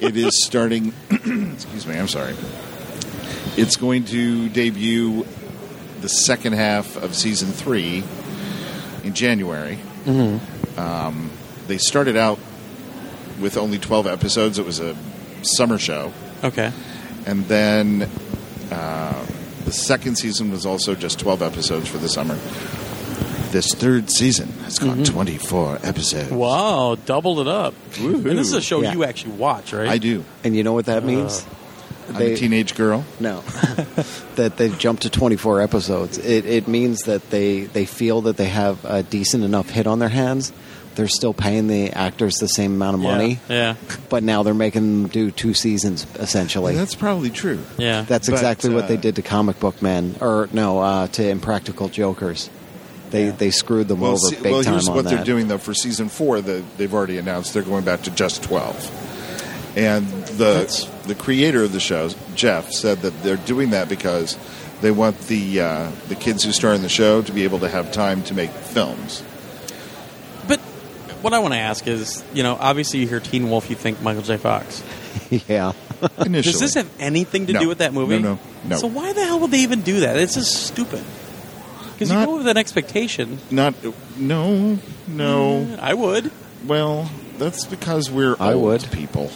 It 0.00 0.16
is 0.16 0.44
starting. 0.44 0.92
excuse 1.10 1.86
me. 1.86 1.96
I'm 1.98 2.08
sorry. 2.08 2.34
It's 3.56 3.76
going 3.76 4.04
to 4.06 4.48
debut 4.48 5.26
the 6.00 6.08
second 6.08 6.54
half 6.54 6.96
of 6.96 7.14
season 7.14 7.48
three 7.52 8.02
in 9.04 9.14
January. 9.14 9.78
Mm-hmm. 10.04 10.78
Um, 10.80 11.30
they 11.68 11.78
started 11.78 12.16
out 12.16 12.38
with 13.40 13.56
only 13.56 13.78
12 13.78 14.06
episodes. 14.06 14.58
It 14.58 14.66
was 14.66 14.80
a 14.80 14.96
summer 15.42 15.78
show, 15.78 16.12
Okay. 16.42 16.72
and 17.26 17.44
then 17.46 18.08
uh, 18.70 19.26
the 19.64 19.72
second 19.72 20.16
season 20.16 20.50
was 20.50 20.66
also 20.66 20.94
just 20.94 21.18
12 21.18 21.42
episodes 21.42 21.88
for 21.88 21.98
the 21.98 22.08
summer. 22.08 22.34
This 23.52 23.74
third 23.74 24.10
season 24.10 24.48
has 24.64 24.78
got 24.78 24.96
Mm-hmm. 24.96 25.12
24 25.12 25.78
episodes. 25.82 26.30
Wow, 26.30 26.96
doubled 27.04 27.40
it 27.40 27.48
up. 27.48 27.74
Woohoo. 27.92 28.14
And 28.28 28.38
this 28.38 28.48
is 28.48 28.54
a 28.54 28.62
show 28.62 28.80
Yeah. 28.80 28.92
you 28.94 29.04
actually 29.04 29.34
watch, 29.34 29.72
right? 29.74 29.88
I 29.88 29.98
do. 29.98 30.24
And 30.42 30.56
you 30.56 30.62
know 30.62 30.72
what 30.72 30.86
that 30.86 31.04
means? 31.04 31.44
I'm 32.08 32.16
a 32.20 32.34
teenage 32.34 32.74
girl. 32.74 33.04
No, 33.20 33.40
that 34.36 34.56
they've 34.56 34.76
jumped 34.78 35.02
to 35.02 35.10
24 35.10 35.60
episodes. 35.60 36.18
It, 36.18 36.46
it 36.46 36.66
means 36.68 37.00
that 37.02 37.30
they, 37.30 37.60
they 37.64 37.84
feel 37.84 38.22
that 38.22 38.36
they 38.38 38.48
have 38.48 38.84
a 38.84 39.02
decent 39.02 39.44
enough 39.44 39.70
hit 39.70 39.86
on 39.86 39.98
their 39.98 40.08
hands. 40.08 40.52
They're 40.94 41.08
still 41.08 41.32
paying 41.32 41.68
the 41.68 41.90
actors 41.90 42.34
the 42.34 42.48
same 42.48 42.74
amount 42.74 42.94
of 42.96 43.00
money, 43.00 43.38
Yeah. 43.48 43.76
but 44.10 44.22
now 44.22 44.42
they're 44.42 44.52
making 44.52 44.82
them 45.02 45.08
do 45.10 45.30
two 45.30 45.54
seasons 45.54 46.06
essentially. 46.16 46.74
That's 46.74 46.94
probably 46.94 47.30
true. 47.30 47.60
Yeah. 47.78 48.02
That's 48.02 48.28
But, 48.28 48.34
exactly 48.34 48.70
what 48.74 48.88
they 48.88 48.96
uh, 48.98 49.00
did 49.00 49.16
to 49.16 49.22
Comic 49.22 49.58
Book 49.58 49.80
Men, 49.80 50.16
or 50.20 50.48
no, 50.52 50.80
uh, 50.80 51.06
to 51.08 51.26
Impractical 51.28 51.88
Jokers. 51.88 52.50
They 53.10 53.28
they 53.30 53.50
screwed 53.50 53.88
them 53.88 54.00
Well, 54.00 54.12
over 54.12 54.18
see- 54.18 54.36
big 54.42 54.52
well 54.52 54.62
time 54.62 54.72
here's 54.74 54.88
what 54.88 55.04
that. 55.04 55.10
they're 55.16 55.24
doing 55.24 55.48
though 55.48 55.58
for 55.58 55.74
season 55.74 56.08
four. 56.08 56.40
The, 56.40 56.62
they've 56.78 56.92
already 56.92 57.18
announced 57.18 57.52
they're 57.54 57.62
going 57.62 57.84
back 57.84 58.02
to 58.02 58.10
just 58.10 58.42
twelve. 58.42 58.76
And 59.76 60.06
the 60.36 60.44
That's- 60.68 60.86
the 61.06 61.14
creator 61.14 61.62
of 61.64 61.72
the 61.72 61.80
show, 61.80 62.10
Jeff, 62.34 62.70
said 62.70 63.00
that 63.02 63.22
they're 63.22 63.36
doing 63.36 63.70
that 63.70 63.88
because 63.88 64.36
they 64.82 64.90
want 64.90 65.18
the 65.28 65.60
uh, 65.60 65.90
the 66.08 66.14
kids 66.14 66.44
who 66.44 66.52
star 66.52 66.74
in 66.74 66.82
the 66.82 66.88
show 66.88 67.22
to 67.22 67.32
be 67.32 67.44
able 67.44 67.58
to 67.60 67.68
have 67.68 67.92
time 67.92 68.22
to 68.24 68.34
make 68.34 68.50
films. 68.50 69.22
But 71.22 71.30
what 71.30 71.34
I 71.34 71.38
want 71.38 71.54
to 71.54 71.58
ask 71.60 71.86
is, 71.86 72.24
you 72.34 72.42
know, 72.42 72.56
obviously 72.58 73.00
you 73.00 73.06
hear 73.06 73.20
Teen 73.20 73.48
Wolf, 73.48 73.70
you 73.70 73.76
think 73.76 74.02
Michael 74.02 74.22
J. 74.22 74.36
Fox. 74.38 74.82
yeah, 75.48 75.72
Initially, 76.18 76.52
Does 76.52 76.60
this 76.60 76.74
have 76.74 76.90
anything 76.98 77.46
to 77.46 77.52
No. 77.52 77.60
do 77.60 77.68
with 77.68 77.78
that 77.78 77.92
movie? 77.94 78.18
No, 78.18 78.34
no, 78.34 78.38
no. 78.64 78.76
So 78.76 78.88
why 78.88 79.12
the 79.12 79.24
hell 79.24 79.38
would 79.40 79.50
they 79.52 79.60
even 79.60 79.82
do 79.82 80.00
that? 80.00 80.16
It's 80.16 80.34
just 80.34 80.66
stupid. 80.66 81.04
Because 81.92 82.10
you 82.10 82.26
go 82.26 82.38
with 82.38 82.48
an 82.48 82.56
expectation. 82.56 83.38
not 83.50 83.74
no 84.16 84.78
no. 85.06 85.64
Mm, 85.66 85.78
I 85.78 85.94
would. 85.94 86.32
Well, 86.66 87.08
that's 87.38 87.66
because 87.66 88.10
we're 88.10 88.34
I 88.40 88.54
old 88.54 88.62
would. 88.64 88.90
people. 88.90 89.30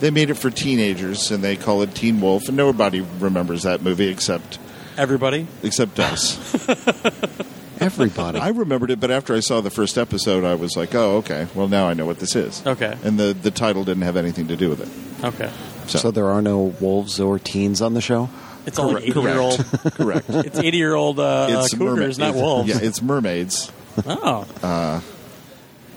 They 0.00 0.10
made 0.10 0.28
it 0.30 0.34
for 0.34 0.50
teenagers, 0.50 1.30
and 1.30 1.42
they 1.44 1.56
call 1.56 1.82
it 1.82 1.94
Teen 1.94 2.20
Wolf, 2.20 2.48
and 2.48 2.56
nobody 2.56 3.00
remembers 3.20 3.62
that 3.62 3.80
movie 3.82 4.08
except 4.08 4.58
Everybody. 4.98 5.46
except 5.62 5.98
us. 6.00 6.36
everybody. 7.80 8.38
I 8.38 8.48
remembered 8.48 8.90
it, 8.90 9.00
but 9.00 9.10
after 9.10 9.34
I 9.34 9.40
saw 9.40 9.60
the 9.60 9.70
first 9.70 9.98
episode, 9.98 10.44
I 10.44 10.54
was 10.54 10.76
like, 10.76 10.94
"Oh, 10.94 11.16
okay. 11.18 11.46
Well, 11.54 11.68
now 11.68 11.88
I 11.88 11.94
know 11.94 12.06
what 12.06 12.18
this 12.18 12.34
is." 12.36 12.64
Okay. 12.66 12.96
And 13.04 13.18
the 13.18 13.32
the 13.34 13.50
title 13.50 13.84
didn't 13.84 14.02
have 14.04 14.16
anything 14.16 14.48
to 14.48 14.56
do 14.56 14.68
with 14.70 14.80
it. 14.80 15.24
Okay. 15.24 15.50
So, 15.86 15.98
so 15.98 16.10
there 16.10 16.26
are 16.28 16.42
no 16.42 16.74
wolves 16.80 17.20
or 17.20 17.38
teens 17.38 17.80
on 17.80 17.94
the 17.94 18.00
show. 18.00 18.28
It's 18.66 18.78
all 18.78 18.92
like 18.92 19.04
correct. 19.12 19.16
80 19.16 19.20
year 19.20 19.38
old. 19.38 19.64
correct. 19.94 20.26
It's 20.30 20.58
80 20.58 20.76
year 20.76 20.94
old 20.94 21.20
uh, 21.20 21.46
it's 21.50 21.74
cougars, 21.74 22.16
merma- 22.16 22.20
not 22.20 22.28
it's- 22.30 22.42
wolves. 22.42 22.68
Yeah, 22.68 22.78
it's 22.82 23.00
mermaids 23.02 23.70
Oh. 24.06 24.42
at 24.62 25.02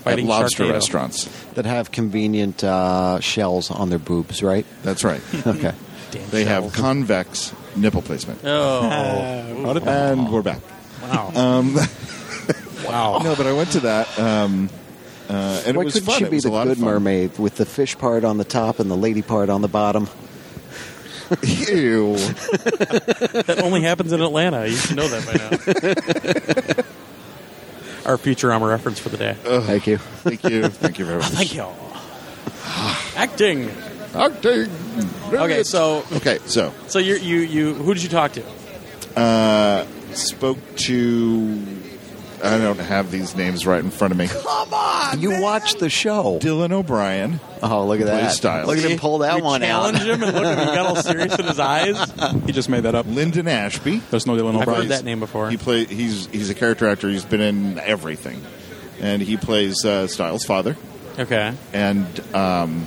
Fighting 0.03 0.27
lobster 0.27 0.63
Sharknado. 0.63 0.71
restaurants. 0.73 1.25
that 1.55 1.65
have 1.65 1.91
convenient 1.91 2.63
uh, 2.63 3.19
shells 3.19 3.69
on 3.71 3.89
their 3.89 3.99
boobs, 3.99 4.41
right? 4.43 4.65
That's 4.83 5.03
right. 5.03 5.21
Okay. 5.47 5.73
Damn 6.11 6.29
they 6.29 6.45
have 6.45 6.71
convex 6.73 7.53
nipple 7.75 8.01
placement. 8.01 8.39
Oh. 8.43 8.81
And 8.83 10.31
we're 10.31 10.41
back. 10.41 10.59
Wow. 11.01 11.31
Um, 11.35 11.75
wow. 12.85 13.19
no, 13.23 13.35
but 13.35 13.45
I 13.47 13.53
went 13.53 13.71
to 13.73 13.79
that, 13.81 14.19
um, 14.19 14.69
uh, 15.29 15.61
and 15.65 15.75
Why 15.77 15.81
it 15.81 15.85
was 15.85 15.93
couldn't 15.93 16.07
fun. 16.07 16.17
she 16.19 16.23
It 16.25 16.29
be 16.31 16.37
was 16.37 16.43
the 16.43 16.49
a 16.49 16.51
lot 16.51 16.67
good 16.67 16.77
fun. 16.77 16.85
mermaid 16.85 17.37
with 17.37 17.55
the 17.57 17.65
fish 17.65 17.97
part 17.97 18.23
on 18.23 18.37
the 18.37 18.43
top 18.43 18.79
and 18.79 18.89
the 18.89 18.97
lady 18.97 19.21
part 19.21 19.49
on 19.49 19.61
the 19.61 19.67
bottom? 19.67 20.07
Ew. 21.43 22.15
That 23.45 23.61
only 23.63 23.81
happens 23.81 24.11
in 24.11 24.21
Atlanta. 24.21 24.65
You 24.67 24.75
should 24.75 24.95
know 24.95 25.07
that 25.07 25.25
by 25.27 25.33
now. 25.33 26.83
Our 28.11 28.17
Futurama 28.17 28.67
reference 28.67 28.97
for 28.99 29.09
the 29.09 29.17
day. 29.17 29.35
Thank 29.43 29.85
you. 29.85 29.97
Thank 29.97 30.43
you. 30.45 30.67
Thank 30.69 30.97
you 30.97 31.05
very 31.05 31.19
much. 31.21 31.27
Thank 31.29 31.53
you. 31.53 31.67
Acting. 33.15 33.69
Acting. 34.15 34.69
Okay, 35.31 35.61
so 35.63 36.03
Okay, 36.13 36.39
so 36.45 36.73
so 36.87 36.97
you 36.97 37.15
you 37.17 37.39
you 37.41 37.73
who 37.75 37.93
did 37.93 38.01
you 38.01 38.09
talk 38.09 38.31
to? 38.33 38.43
uh, 39.15 39.85
spoke 40.13 40.57
to. 40.77 41.65
I 42.41 42.57
don't 42.57 42.79
have 42.79 43.11
these 43.11 43.35
names 43.35 43.65
right 43.65 43.83
in 43.83 43.91
front 43.91 44.13
of 44.13 44.17
me. 44.17 44.27
Come 44.29 44.73
on, 44.73 45.19
You 45.19 45.41
watched 45.41 45.79
the 45.79 45.89
show. 45.89 46.39
Dylan 46.41 46.71
O'Brien. 46.71 47.41
Oh, 47.61 47.85
look 47.85 47.99
at 47.99 48.05
that. 48.05 48.31
Stiles. 48.31 48.65
Look 48.67 48.77
at 48.77 48.89
him 48.89 48.97
pull 48.97 49.17
that 49.19 49.39
You 49.39 49.43
one 49.43 49.61
out. 49.61 49.93
challenge 49.93 50.07
him 50.09 50.23
and 50.23 50.33
look 50.33 50.45
at 50.45 50.57
him. 50.57 50.67
He 50.69 50.75
got 50.75 50.85
all 50.85 50.95
serious 50.95 51.37
in 51.37 51.45
his 51.45 51.59
eyes. 51.59 51.97
He 52.45 52.53
just 52.53 52.69
made 52.69 52.83
that 52.83 52.95
up. 52.95 53.05
Linden 53.07 53.49
Ashby. 53.49 53.97
There's 54.09 54.25
no 54.25 54.35
Dylan 54.37 54.55
I've 54.55 54.61
O'Brien. 54.61 54.81
heard 54.83 54.89
that 54.91 55.03
name 55.03 55.19
before. 55.19 55.49
He 55.49 55.57
play. 55.57 55.83
He's 55.83 56.27
he's 56.27 56.49
a 56.49 56.55
character 56.55 56.87
actor. 56.87 57.09
He's 57.09 57.25
been 57.25 57.41
in 57.41 57.77
everything, 57.77 58.41
and 59.01 59.21
he 59.21 59.35
plays 59.35 59.83
uh, 59.83 60.07
Stiles' 60.07 60.45
father. 60.45 60.77
Okay. 61.19 61.53
And 61.73 62.07
um, 62.33 62.85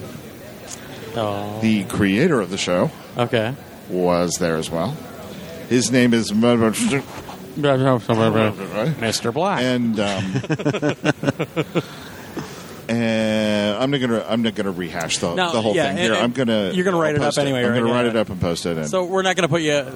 Oh. 1.15 1.59
the 1.61 1.85
creator 1.85 2.41
of 2.41 2.49
the 2.49 2.57
show 2.57 2.91
Okay. 3.19 3.55
was 3.91 4.37
there 4.41 4.57
as 4.57 4.71
well. 4.71 4.97
His 5.73 5.91
name 5.91 6.13
is 6.13 6.31
Mr. 6.33 7.03
Black. 9.33 9.63
and 9.63 9.99
um, 10.01 10.25
and 12.89 13.77
I'm 13.83 13.91
not 13.91 14.01
gonna 14.01 14.25
I'm 14.29 14.43
not 14.43 14.55
gonna 14.55 14.71
rehash 14.73 15.19
the, 15.19 15.35
No, 15.35 15.53
the 15.53 15.63
whole 15.63 15.75
yeah, 15.75 15.83
thing 15.85 15.91
and- 15.91 15.99
here. 16.01 16.13
and 16.15 16.23
I'm 16.23 16.33
gonna 16.33 16.73
you're 16.75 16.85
gonna 16.85 16.97
write 16.99 17.15
I'll 17.17 17.23
it 17.23 17.23
up 17.23 17.27
post 17.29 17.39
anyway, 17.39 17.65
I'm 17.65 17.71
right? 17.73 17.81
gonna 17.81 17.93
write 17.93 18.05
Yeah. 18.05 18.11
it 18.11 18.17
up 18.17 18.29
and 18.31 18.41
post 18.41 18.67
it. 18.67 18.77
In. 18.79 18.89
So 18.89 19.05
we're 19.05 19.23
not 19.23 19.37
going 19.37 19.49
to 19.49 19.49
put 19.49 19.63
you. 19.63 19.87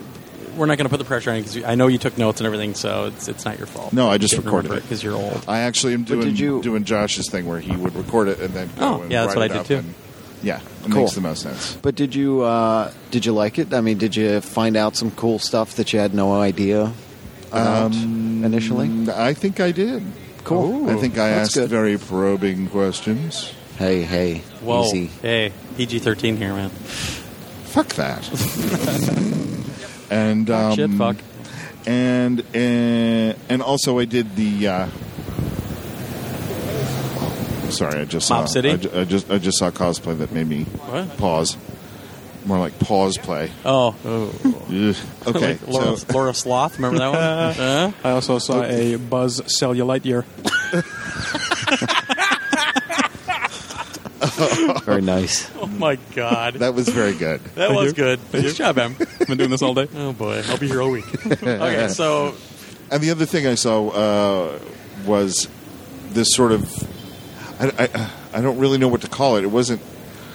We're 0.56 0.64
not 0.64 0.78
going 0.78 0.86
to 0.86 0.90
put 0.90 0.96
the 0.98 1.04
pressure 1.04 1.30
on 1.30 1.36
you 1.36 1.42
because 1.42 1.62
I 1.64 1.74
know 1.74 1.86
you 1.88 1.98
took 1.98 2.16
notes 2.16 2.40
and 2.40 2.46
everything, 2.46 2.72
so 2.74 3.06
it's 3.08 3.28
it's 3.28 3.44
not 3.44 3.58
your 3.58 3.66
fault. 3.66 3.92
No, 3.92 4.08
I 4.08 4.16
just 4.16 4.34
recorded 4.34 4.72
it. 4.72 4.82
because 4.82 5.02
you're 5.02 5.14
old. 5.14 5.44
I 5.46 5.60
actually 5.60 5.92
am 5.92 6.04
doing 6.04 6.34
you- 6.34 6.62
doing 6.62 6.84
Josh's 6.84 7.28
thing 7.30 7.44
where 7.46 7.60
he 7.60 7.76
would 7.76 7.94
record 7.94 8.28
it 8.28 8.40
and 8.40 8.54
then 8.54 8.70
go 8.78 8.94
Oh, 8.94 9.02
and 9.02 9.12
yeah, 9.12 9.24
that's 9.26 9.36
write 9.36 9.50
what 9.50 9.50
it 9.50 9.54
I 9.54 9.58
did 9.58 9.66
too. 9.66 9.76
and- 9.88 9.94
yeah, 10.42 10.60
it 10.60 10.90
Cool. 10.90 11.02
makes 11.02 11.14
the 11.14 11.20
most 11.20 11.42
sense. 11.42 11.76
But 11.82 11.94
did 11.94 12.14
you 12.14 12.42
uh, 12.42 12.90
did 13.10 13.24
you 13.26 13.32
like 13.32 13.58
it? 13.58 13.72
I 13.74 13.80
mean, 13.80 13.98
did 13.98 14.14
you 14.16 14.40
find 14.40 14.76
out 14.76 14.96
some 14.96 15.10
cool 15.12 15.38
stuff 15.38 15.74
that 15.76 15.92
you 15.92 15.98
had 15.98 16.14
no 16.14 16.32
idea 16.40 16.92
about 17.50 17.92
Um, 17.94 18.44
initially? 18.44 18.90
I 19.12 19.34
think 19.34 19.60
I 19.60 19.72
did. 19.72 20.02
Cool. 20.44 20.88
I 20.90 20.94
think 20.96 21.18
I 21.18 21.30
asked 21.30 21.54
good. 21.54 21.68
very 21.70 21.98
probing 21.98 22.68
questions. 22.68 23.52
Hey, 23.78 24.02
hey, 24.02 24.42
Whoa. 24.62 24.84
easy. 24.86 25.06
Hey, 25.22 25.52
PG 25.76 25.98
thirteen 26.00 26.36
here, 26.36 26.54
man. 26.54 26.70
Fuck 26.70 27.88
that. 27.96 28.22
and 30.10 30.48
um, 30.50 30.74
Shit, 30.76 30.90
fuck. 30.92 31.16
and 31.86 32.42
and 32.54 33.36
and 33.48 33.62
also 33.62 33.98
I 33.98 34.04
did 34.06 34.36
the. 34.36 34.68
Uh, 34.68 34.86
sorry, 37.70 38.00
I 38.00 38.04
just 38.04 38.26
saw. 38.28 38.40
Mob 38.40 38.48
City? 38.48 38.70
I, 38.70 38.76
ju- 38.76 38.90
I 38.94 39.04
just 39.04 39.30
I 39.30 39.38
just 39.38 39.58
saw 39.58 39.70
cosplay 39.70 40.16
that 40.18 40.32
made 40.32 40.46
me 40.48 40.64
What? 40.64 41.16
pause. 41.18 41.56
More 42.44 42.58
like 42.60 42.78
pause 42.78 43.18
play. 43.18 43.50
Oh, 43.64 43.94
Ugh. 44.04 44.96
Okay, 45.26 45.52
Like 45.54 45.66
Laura, 45.66 45.96
so 45.96 46.12
Laura 46.12 46.32
Sloth. 46.34 46.76
Remember 46.78 46.98
that 46.98 47.08
one? 47.08 47.18
uh, 47.20 47.92
I 48.04 48.10
also 48.12 48.38
saw 48.38 48.62
a 48.62 48.94
Buzz 48.96 49.40
Cellulite 49.40 50.04
year. 50.04 50.24
Very 54.84 55.02
nice. 55.02 55.50
oh 55.56 55.66
my 55.66 55.96
god, 56.14 56.54
that, 56.54 56.58
that 56.60 56.74
was 56.74 56.88
very 56.88 57.14
good. 57.14 57.40
That 57.56 57.72
was 57.72 57.92
good. 57.92 58.20
Good 58.32 58.54
job, 58.54 58.78
Em. 58.78 58.94
Been 59.26 59.38
doing 59.38 59.50
this 59.50 59.62
all 59.62 59.74
day. 59.74 59.88
Oh 59.94 60.12
boy, 60.12 60.42
I'll 60.46 60.58
be 60.58 60.68
here 60.68 60.82
all 60.82 60.90
week. 60.90 61.04
okay, 61.26 61.88
so 61.88 62.34
And 62.90 63.02
the 63.02 63.10
other 63.10 63.26
thing 63.26 63.46
I 63.46 63.54
saw 63.56 63.88
uh, 63.88 64.58
was 65.04 65.48
this 66.10 66.28
sort 66.32 66.52
of. 66.52 66.62
I, 67.58 67.72
I, 67.78 68.10
I 68.34 68.40
don't 68.40 68.58
really 68.58 68.78
know 68.78 68.88
what 68.88 69.02
to 69.02 69.08
call 69.08 69.36
it. 69.36 69.44
It 69.44 69.48
wasn't. 69.48 69.80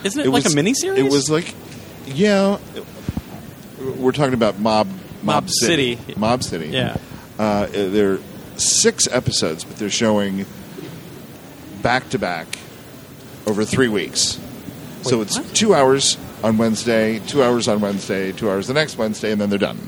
Isn't 0.04 0.22
it, 0.22 0.30
like 0.30 0.44
was, 0.44 0.54
a 0.54 0.58
miniseries? 0.58 0.98
It 0.98 1.12
was 1.12 1.30
like, 1.30 1.54
yeah. 2.08 2.58
We're 3.98 4.12
talking 4.12 4.34
about 4.34 4.60
Mob 4.60 4.88
Mob 5.24 5.50
City. 5.50 5.96
City. 5.98 6.20
Mob 6.20 6.44
City. 6.44 6.68
Yeah. 6.68 6.98
Uh, 7.38 7.68
there 7.68 8.14
are 8.14 8.20
six 8.58 9.08
episodes, 9.08 9.64
but 9.64 9.78
they're 9.78 9.90
showing 9.90 10.46
back 11.82 12.10
to 12.10 12.20
back 12.20 12.48
over 13.48 13.66
three 13.66 13.88
weeks. 13.88 14.40
so 15.02 15.22
it's 15.22 15.38
what? 15.38 15.56
two 15.56 15.74
hours 15.74 16.18
on 16.44 16.58
Wednesday, 16.58 17.20
two 17.20 17.44
hours 17.44 17.68
on 17.68 17.82
Wednesday, 17.82 18.32
two 18.32 18.50
hours 18.50 18.68
the 18.68 18.74
next 18.74 18.98
Wednesday, 18.98 19.32
and 19.32 19.42
then 19.42 19.50
they're 19.50 19.60
done. 19.60 19.80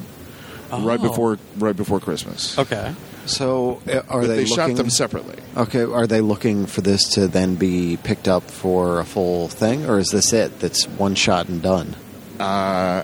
Right 0.72 1.00
Oh. 1.00 1.10
before 1.10 1.38
right 1.58 1.76
before 1.76 2.00
Christmas. 2.00 2.58
Okay. 2.58 2.96
So 3.28 3.82
uh, 3.88 4.02
are 4.10 4.22
But 4.22 4.22
they, 4.22 4.28
they, 4.28 4.36
looking, 4.42 4.56
shot 4.56 4.76
them 4.76 4.90
separately. 4.90 5.38
Okay, 5.56 5.84
are 5.84 6.08
they 6.08 6.22
looking 6.22 6.66
for 6.66 6.82
this 6.82 7.10
to 7.14 7.28
then 7.28 7.56
be 7.56 7.98
picked 8.02 8.28
up 8.28 8.44
for 8.50 9.00
a 9.00 9.06
full 9.06 9.48
thing, 9.50 9.86
or 9.88 10.00
is 10.00 10.10
this 10.10 10.34
it? 10.34 10.60
That's 10.60 10.86
one 10.88 11.14
shot 11.16 11.48
and 11.48 11.62
done. 11.62 11.96
Uh, 12.40 13.04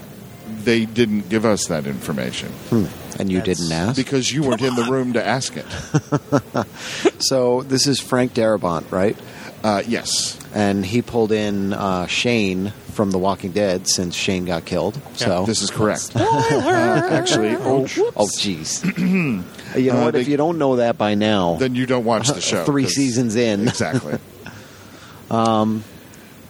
they 0.64 0.86
didn't 0.86 1.30
give 1.30 1.46
us 1.46 1.68
that 1.68 1.86
information 1.86 2.50
Hmm. 2.70 2.86
And 3.20 3.30
you 3.32 3.38
That's- 3.40 3.58
didn't 3.60 3.72
ask. 3.74 3.96
because 3.96 4.32
you 4.32 4.44
weren't 4.44 4.62
in 4.62 4.76
the 4.76 4.86
room 4.86 5.14
to 5.14 5.26
ask 5.26 5.56
it. 5.58 5.66
So 7.22 7.62
this 7.64 7.86
is 7.86 8.00
Frank 8.00 8.34
Darabont, 8.34 8.92
right? 8.92 9.18
Uh, 9.64 9.84
yes. 9.86 10.40
And 10.56 10.86
he 10.86 11.02
pulled 11.02 11.32
in 11.34 11.74
uh, 11.74 12.08
Shane 12.08 12.72
from 13.00 13.12
The 13.12 13.18
Walking 13.18 13.54
Dead 13.54 13.88
since 13.88 14.14
Shane 14.14 14.44
got 14.44 14.66
killed. 14.66 15.00
So 15.14 15.46
This 15.46 15.62
is 15.62 15.72
correct. 15.72 16.12
Uh, 16.18 16.20
actually, 17.10 17.56
oh, 17.56 17.84
oh, 18.18 18.26
jeez. 18.28 18.84
you 19.78 19.94
know 19.94 20.00
Uh, 20.02 20.04
what? 20.04 20.16
if 20.18 20.28
you 20.28 20.36
don't 20.36 20.58
know 20.58 20.76
that 20.76 20.98
by 20.98 21.16
now, 21.16 21.56
then 21.56 21.76
you 21.76 21.86
don't 21.86 22.04
watch 22.04 22.28
the 22.28 22.42
show. 22.42 22.66
three 22.66 22.84
'cause- 22.84 22.96
seasons 22.96 23.38
in, 23.38 23.70
Exactly. 23.70 24.18
Um, 25.32 25.86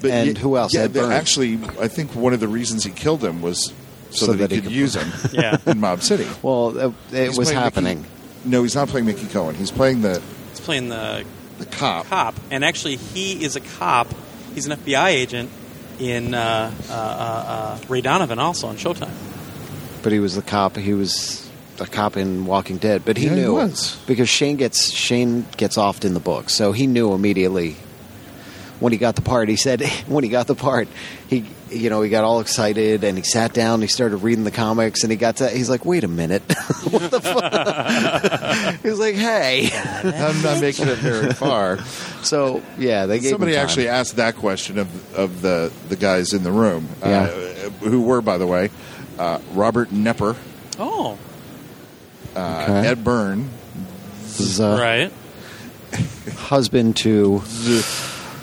But 0.01 0.09
and 0.09 0.27
ye- 0.29 0.39
who 0.41 0.57
else? 0.57 0.73
Yeah, 0.73 0.81
Ed 0.85 0.93
they- 0.93 1.01
Burns. 1.01 1.13
actually, 1.13 1.59
I 1.79 1.87
think 1.87 2.15
one 2.15 2.33
of 2.33 2.39
the 2.39 2.47
reasons 2.47 2.83
he 2.83 2.89
killed 2.89 3.23
him 3.23 3.43
was 3.43 3.71
so, 4.09 4.25
So 4.25 4.31
that, 4.31 4.37
that 4.37 4.49
he 4.49 4.55
he 4.55 4.61
could 4.63 4.69
could- 4.69 4.75
use 4.75 4.95
him 4.95 5.11
Yeah. 5.31 5.57
in 5.67 5.79
Mob 5.79 6.01
City. 6.01 6.25
well, 6.41 6.75
it, 6.75 6.93
it 7.11 7.27
He's 7.27 7.37
was 7.37 7.49
playing 7.49 7.61
happening. 7.61 7.97
Mickey- 7.99 8.09
no, 8.45 8.63
he's 8.63 8.73
not 8.73 8.87
playing 8.87 9.05
Mickey 9.05 9.27
Cohen. 9.27 9.53
He's 9.53 9.69
playing 9.69 10.01
the, 10.01 10.19
He's 10.49 10.61
playing 10.61 10.89
the 10.89 11.25
the 11.59 11.65
cop. 11.67 12.07
cop, 12.07 12.33
and 12.49 12.65
actually, 12.65 12.95
he 12.95 13.43
is 13.43 13.55
a 13.55 13.59
cop. 13.59 14.07
He's 14.55 14.65
an 14.65 14.71
FBI 14.71 15.09
agent 15.09 15.51
in 15.99 16.33
uh, 16.33 16.71
uh, 16.89 16.93
uh, 16.93 16.95
uh, 16.95 17.79
Ray 17.89 18.01
Donovan, 18.01 18.39
also 18.39 18.67
on 18.67 18.77
Showtime. 18.77 19.11
but 20.03 20.11
he 20.11 20.19
was 20.19 20.35
the 20.35 20.41
cop. 20.41 20.75
He 20.77 20.93
was 20.93 21.49
a 21.79 21.85
cop 21.85 22.17
in 22.17 22.45
Walking 22.45 22.77
Dead, 22.77 23.03
but 23.05 23.17
he 23.17 23.25
Yeah, 23.25 23.35
he 23.35 23.41
knew 23.41 23.53
was. 23.55 23.97
because 24.07 24.29
Shane 24.29 24.55
gets 24.57 24.91
Shane 24.91 25.45
gets 25.57 25.77
offed 25.77 26.05
in 26.05 26.13
the 26.13 26.19
book, 26.19 26.49
so 26.49 26.71
he 26.71 26.87
knew 26.87 27.13
immediately 27.13 27.75
when 28.79 28.91
he 28.93 28.97
got 28.97 29.15
the 29.15 29.21
part. 29.21 29.49
He 29.49 29.55
said 29.55 29.81
when 30.07 30.23
he 30.23 30.29
got 30.29 30.47
the 30.47 30.55
part, 30.55 30.87
he 31.27 31.45
you 31.71 31.89
know 31.89 32.01
he 32.01 32.09
got 32.09 32.23
all 32.23 32.39
excited 32.39 33.03
and 33.03 33.17
he 33.17 33.23
sat 33.23 33.53
down. 33.53 33.75
And 33.75 33.83
he 33.83 33.87
started 33.87 34.17
reading 34.17 34.43
the 34.43 34.51
comics, 34.51 35.03
and 35.03 35.11
he 35.11 35.17
got 35.17 35.37
to 35.37 35.49
he's 35.49 35.69
like, 35.69 35.85
wait 35.85 36.03
a 36.03 36.07
minute, 36.07 36.41
what 36.89 37.09
the 37.11 37.21
fuck? 37.21 38.79
he 38.81 38.89
was 38.89 38.99
like, 38.99 39.15
hey, 39.15 39.69
I'm 39.73 40.41
not 40.41 40.59
making 40.61 40.87
it 40.87 40.97
very 40.97 41.33
far. 41.33 41.79
so 42.23 42.61
yeah, 42.77 43.05
they 43.05 43.19
gave 43.19 43.31
Somebody 43.31 43.51
him 43.53 43.57
time. 43.57 43.65
actually 43.65 43.87
asked 43.89 44.15
that 44.17 44.35
question 44.35 44.77
of 44.79 45.13
of 45.15 45.41
the 45.41 45.71
the 45.89 45.95
guys 45.95 46.33
in 46.33 46.43
the 46.43 46.51
room, 46.51 46.87
Yeah. 47.01 47.23
uh, 47.23 47.69
who 47.85 48.01
were, 48.01 48.21
by 48.21 48.37
the 48.37 48.47
way, 48.47 48.69
uh, 49.17 49.39
Robert 49.53 49.89
Knepper, 49.89 50.35
Oh, 50.77 51.17
uh, 52.35 52.63
Okay. 52.63 52.87
Ed 52.87 53.03
Burns, 53.03 53.49
was, 54.37 54.59
uh, 54.59 54.77
right. 54.79 55.11
husband 56.37 56.95
to 56.97 57.41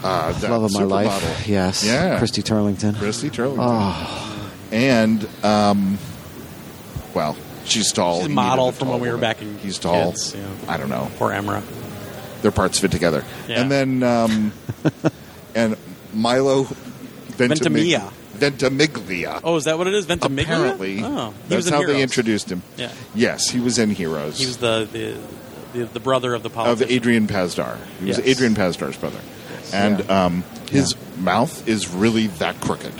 uh, 0.06 0.32
that 0.32 0.50
love 0.50 0.62
of 0.64 0.72
my 0.72 0.82
life. 0.82 1.08
supermodel, 1.10 1.48
Yes, 1.48 1.84
Yeah. 1.84 2.18
Christy 2.18 2.42
Turlington. 2.42 2.96
Christy 2.96 3.30
Turlington, 3.30 3.56
Oh, 3.58 4.50
and 4.72 5.28
um, 5.44 5.98
well, 7.14 7.36
she's 7.64 7.92
tall. 7.92 8.18
She's 8.18 8.26
a 8.26 8.30
model 8.30 8.68
a 8.68 8.72
from 8.72 8.86
tall 8.88 8.94
when 8.94 9.02
we 9.02 9.08
were 9.08 9.14
woman. 9.14 9.20
back 9.28 9.42
in 9.42 9.58
He's 9.58 9.78
tall. 9.78 10.12
kids, 10.12 10.34
yeah. 10.34 10.46
I 10.68 10.76
don't 10.76 10.88
know. 10.88 11.10
Poor 11.16 11.30
Emrah. 11.30 11.62
Their 12.42 12.50
parts 12.52 12.78
fit 12.78 12.90
together, 12.90 13.24
Yeah. 13.48 13.60
and 13.62 13.70
then 13.70 14.02
um, 14.02 14.52
and 15.54 15.76
Milo 16.14 16.64
Ventimiglia. 17.36 18.10
Ventimiglia. 18.34 19.40
Oh, 19.42 19.56
is 19.56 19.64
that 19.64 19.78
what 19.78 19.86
it 19.86 19.94
is? 19.94 20.04
Ventimiglia? 20.04 20.54
Apparently, 20.54 21.02
Oh, 21.02 21.30
he 21.30 21.34
that's 21.48 21.56
was 21.56 21.66
in 21.68 21.72
how 21.72 21.78
Heroes. 21.80 21.96
they 21.96 22.02
introduced 22.02 22.52
him. 22.52 22.62
Yeah, 22.76 22.92
Yes, 23.14 23.48
he 23.48 23.60
was 23.60 23.78
in 23.78 23.90
Heroes. 23.90 24.38
he 24.38 24.46
was 24.46 24.58
the 24.58 24.86
the, 24.92 25.16
the, 25.78 25.84
the 25.86 26.00
brother 26.00 26.34
of 26.34 26.42
the 26.42 26.50
politician. 26.50 26.84
of. 26.84 26.90
Adrian 26.92 27.26
Pasdar. 27.26 27.78
He 28.00 28.06
was 28.08 28.18
Yes. 28.18 28.26
Adrian 28.28 28.54
Pasdar's 28.54 28.96
brother, 28.98 29.18
and 29.72 30.00
Yeah. 30.00 30.24
um, 30.26 30.44
his 30.70 30.94
mouth 31.18 31.66
is 31.68 31.88
really 31.88 32.26
that 32.38 32.60
crooked. 32.60 32.92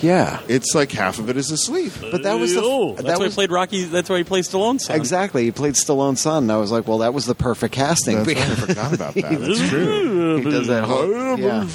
yeah. 0.00 0.40
It's 0.48 0.74
like 0.74 0.92
half 0.92 1.18
of 1.18 1.28
it 1.28 1.36
is 1.36 1.50
asleep. 1.50 1.92
But 2.00 2.22
that 2.22 2.38
was 2.38 2.54
the 2.54 2.62
Oh, 2.62 2.94
that 2.94 3.04
that's 3.04 3.18
why 3.18 3.24
was 3.26 3.34
he 3.34 3.36
played 3.36 3.50
Rocky. 3.50 3.84
That's 3.84 4.08
why 4.08 4.18
he 4.18 4.24
played 4.24 4.44
Stallone's 4.44 4.84
son. 4.86 4.96
exactly. 4.96 5.44
He 5.44 5.50
played 5.50 5.74
Stallone's 5.74 6.20
son. 6.20 6.44
And 6.44 6.52
I 6.52 6.56
was 6.56 6.70
like, 6.72 6.88
well, 6.88 6.98
that 6.98 7.12
was 7.12 7.26
the 7.26 7.34
perfect 7.34 7.74
casting. 7.74 8.16
That's 8.22 8.28
right, 8.28 8.38
I 8.38 8.54
forgot 8.66 8.94
about 8.94 9.14
that. 9.14 9.40
That's 9.40 9.68
true. 9.68 10.36
he 10.38 10.50
does 10.50 10.66
that 10.68 10.84
whole 10.84 11.38
yeah. 11.38 11.66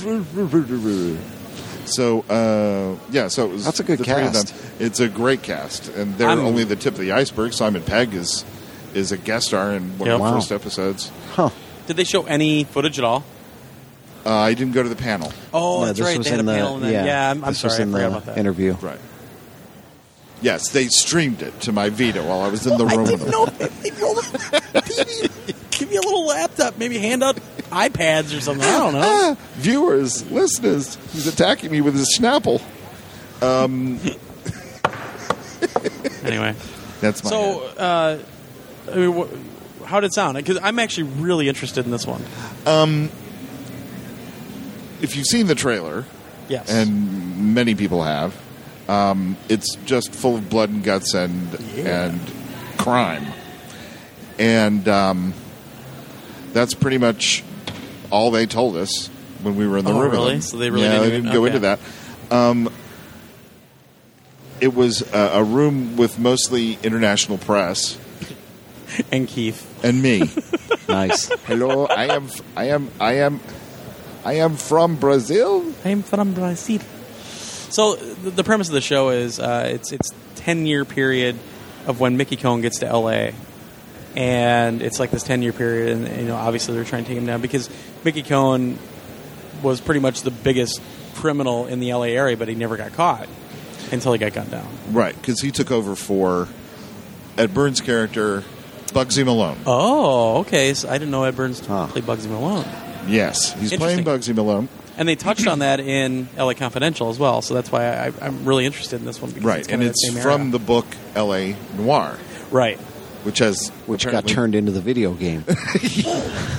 So 1.85 2.21
uh, 2.29 2.95
yeah, 3.11 3.27
so 3.27 3.45
it 3.45 3.51
was 3.53 3.65
That's 3.65 3.79
a 3.79 3.83
good 3.83 3.99
the 3.99 4.05
three 4.05 4.13
of 4.25 4.33
cast. 4.33 4.47
them. 4.47 4.71
It's 4.79 4.99
a 4.99 5.07
great 5.07 5.43
cast, 5.43 5.89
and 5.89 6.17
they're 6.17 6.29
I'm- 6.29 6.39
only 6.39 6.63
the 6.63 6.75
tip 6.75 6.93
of 6.95 6.99
the 6.99 7.11
iceberg. 7.11 7.53
Simon 7.53 7.83
Pegg 7.83 8.13
is 8.15 8.43
is 8.95 9.11
a 9.11 9.17
guest 9.17 9.47
star 9.47 9.71
in 9.73 9.97
one 9.99 10.07
Yep. 10.07 10.15
of 10.15 10.19
the 10.19 10.23
Wow. 10.23 10.33
first 10.39 10.51
episodes. 10.51 11.11
Huh. 11.33 11.49
Did 11.85 11.97
they 11.97 12.03
show 12.05 12.23
any 12.23 12.63
footage 12.63 12.97
at 12.97 13.05
all? 13.05 13.23
Uh, 14.25 14.33
I 14.33 14.53
didn't 14.55 14.73
go 14.73 14.81
to 14.83 14.89
the 14.89 14.95
panel. 14.95 15.31
Oh, 15.53 15.81
No, 15.81 15.85
that's 15.85 15.99
this 15.99 16.05
right. 16.07 16.17
was 16.17 16.25
They 16.25 16.31
had 16.31 16.39
a 16.39 16.41
in 16.41 16.45
the 16.47 16.51
panel. 16.53 16.75
And 16.75 16.83
then, 16.85 16.93
yeah. 16.93 17.05
yeah, 17.05 17.31
I'm, 17.31 17.43
I'm 17.43 17.51
this 17.51 17.63
was 17.63 17.75
sorry. 17.75 17.87
I 17.89 17.91
forgot 17.91 17.99
the 17.99 18.07
about 18.17 18.25
that. 18.25 18.37
interview. 18.39 18.73
Right. 18.81 18.99
Yes, 20.41 20.69
they 20.71 20.87
streamed 20.87 21.41
it 21.41 21.59
to 21.61 21.71
my 21.71 21.89
Vita 21.89 22.21
while 22.23 22.41
I 22.41 22.49
was 22.49 22.65
in 22.67 22.77
the 22.77 22.85
room 22.85 23.03
with 23.03 23.19
them. 23.21 23.29
No, 23.29 23.45
maybe 23.45 23.95
hold 23.99 24.17
the 24.17 24.21
TV. 24.81 25.79
Give 25.79 25.89
me 25.89 25.95
a 25.97 26.01
little 26.01 26.25
laptop. 26.25 26.77
Maybe 26.77 26.97
hand 26.97 27.23
out 27.23 27.35
iPads 27.71 28.35
or 28.37 28.41
something. 28.41 28.67
I 28.67 28.77
don't 28.77 28.93
know. 28.93 29.01
Ah, 29.03 29.37
viewers, 29.55 30.29
listeners, 30.31 30.95
he's 31.13 31.27
attacking 31.27 31.71
me 31.71 31.81
with 31.81 31.95
his 31.95 32.17
Snapple. 32.19 32.61
Anyway, 36.23 36.55
That's 37.01 37.23
my 37.23 37.29
so 37.29 37.59
head. 37.59 37.77
uh, 37.77 38.17
I 38.91 38.95
mean, 38.95 39.11
wh- 39.13 39.85
how 39.85 39.99
did 39.99 40.07
it 40.07 40.13
sound? 40.13 40.37
Because 40.37 40.57
I'm 40.61 40.79
actually 40.79 41.03
really 41.19 41.47
interested 41.47 41.85
in 41.85 41.91
this 41.91 42.07
one. 42.07 42.23
If 45.01 45.15
you've 45.15 45.25
seen 45.27 45.47
the 45.47 45.55
trailer, 45.55 46.05
Yes. 46.47 46.69
and 46.69 47.53
many 47.55 47.73
people 47.75 48.03
have, 48.03 48.35
um, 48.87 49.35
it's 49.49 49.75
just 49.85 50.13
full 50.13 50.35
of 50.35 50.49
blood 50.49 50.69
and 50.69 50.83
guts 50.83 51.13
and 51.13 51.57
Yeah. 51.75 52.05
and 52.05 52.19
crime, 52.77 53.25
and 54.37 54.87
um, 54.87 55.33
that's 56.53 56.73
pretty 56.73 56.97
much 56.97 57.43
all 58.11 58.29
they 58.31 58.45
told 58.45 58.77
us 58.77 59.07
when 59.41 59.55
we 59.55 59.67
were 59.67 59.77
in 59.79 59.85
the 59.85 59.91
Oh, 59.93 59.99
room. 60.01 60.11
really? 60.11 60.41
So 60.41 60.57
they 60.57 60.69
really 60.69 60.85
yeah, 60.85 60.91
didn't 60.99 61.03
they 61.09 61.15
didn't 61.17 61.33
go 61.33 61.39
okay. 61.45 61.47
into 61.47 61.59
that. 61.59 61.79
Um, 62.31 62.69
it 64.61 64.73
was 64.73 65.01
a, 65.13 65.31
a 65.35 65.43
room 65.43 65.97
with 65.97 66.17
mostly 66.19 66.77
international 66.83 67.37
press 67.37 67.97
and 69.11 69.27
Keith. 69.27 69.65
and 69.83 70.01
me. 70.01 70.29
Nice. 70.87 71.29
Hello, 71.47 71.87
I 71.87 72.13
am, 72.15 72.27
I 72.55 72.65
am, 72.65 72.91
I 72.99 73.13
am, 73.13 73.39
I 74.25 74.33
am 74.33 74.55
from 74.57 74.95
Brazil. 74.95 75.63
I'm 75.85 76.01
from 76.03 76.33
Brazil. 76.33 76.79
So 77.69 77.95
the, 77.95 78.31
the 78.31 78.43
premise 78.43 78.67
of 78.67 78.73
the 78.73 78.81
show 78.81 79.09
is 79.09 79.39
uh, 79.39 79.69
it's 79.71 79.91
it's 79.91 80.13
ten 80.35 80.65
year 80.65 80.83
period 80.85 81.37
of 81.87 81.99
when 81.99 82.17
Mickey 82.17 82.35
Cohen 82.35 82.61
gets 82.61 82.79
to 82.79 82.87
L.A. 82.87 83.33
and 84.15 84.81
it's 84.81 84.99
like 84.99 85.11
this 85.11 85.23
ten 85.23 85.41
year 85.41 85.53
period, 85.53 85.97
and 85.97 86.21
you 86.21 86.27
know 86.27 86.35
obviously 86.35 86.73
they're 86.75 86.83
trying 86.83 87.03
to 87.03 87.07
take 87.09 87.17
him 87.17 87.25
down 87.25 87.41
because 87.41 87.69
Mickey 88.03 88.23
Cohen 88.23 88.77
was 89.61 89.79
pretty 89.81 89.99
much 89.99 90.21
the 90.21 90.31
biggest 90.31 90.81
criminal 91.15 91.65
in 91.67 91.79
the 91.79 91.91
L.A. 91.91 92.15
area, 92.15 92.35
but 92.37 92.47
he 92.47 92.55
never 92.55 92.77
got 92.77 92.93
caught 92.93 93.27
until 93.91 94.11
he 94.13 94.19
got 94.19 94.33
gunned 94.33 94.51
down. 94.51 94.67
Right, 94.91 95.15
because 95.15 95.39
he 95.41 95.51
took 95.51 95.71
over 95.71 95.95
for 95.95 96.47
Ed 97.37 97.53
Burns' 97.53 97.81
character, 97.81 98.43
Bugsy 98.87 99.23
Malone. 99.25 99.57
Oh, 99.65 100.39
okay. 100.39 100.73
So 100.73 100.89
I 100.89 100.93
didn't 100.97 101.11
know 101.11 101.23
Ed 101.23 101.35
Burns 101.35 101.65
Huh. 101.65 101.87
played 101.87 102.03
Bugsy 102.05 102.27
Malone, 102.27 102.65
Yes, 103.07 103.53
he's 103.59 103.75
playing 103.75 104.03
Bugsy 104.03 104.33
Malone. 104.35 104.67
and 104.97 105.07
they 105.07 105.15
touched 105.15 105.47
on 105.47 105.59
that 105.59 105.79
in 105.79 106.27
L.A. 106.37 106.55
Confidential 106.55 107.09
as 107.09 107.19
well. 107.19 107.41
So 107.41 107.53
that's 107.53 107.71
why 107.71 107.85
I, 107.87 108.11
I'm 108.21 108.45
really 108.45 108.65
interested 108.65 108.99
in 108.99 109.05
this 109.05 109.21
one. 109.21 109.31
Because 109.31 109.45
Right, 109.45 109.59
it's 109.59 109.69
and 109.69 109.83
it's 109.83 110.11
the 110.13 110.19
from 110.21 110.41
era. 110.43 110.51
the 110.51 110.59
book 110.59 110.85
L.A. 111.15 111.55
Noire, 111.77 112.17
right. 112.51 112.77
which 113.23 113.39
has 113.39 113.69
Which 113.85 114.05
got 114.07 114.27
turned 114.27 114.55
into 114.55 114.71
the 114.71 114.81
video 114.81 115.13
game. 115.13 115.43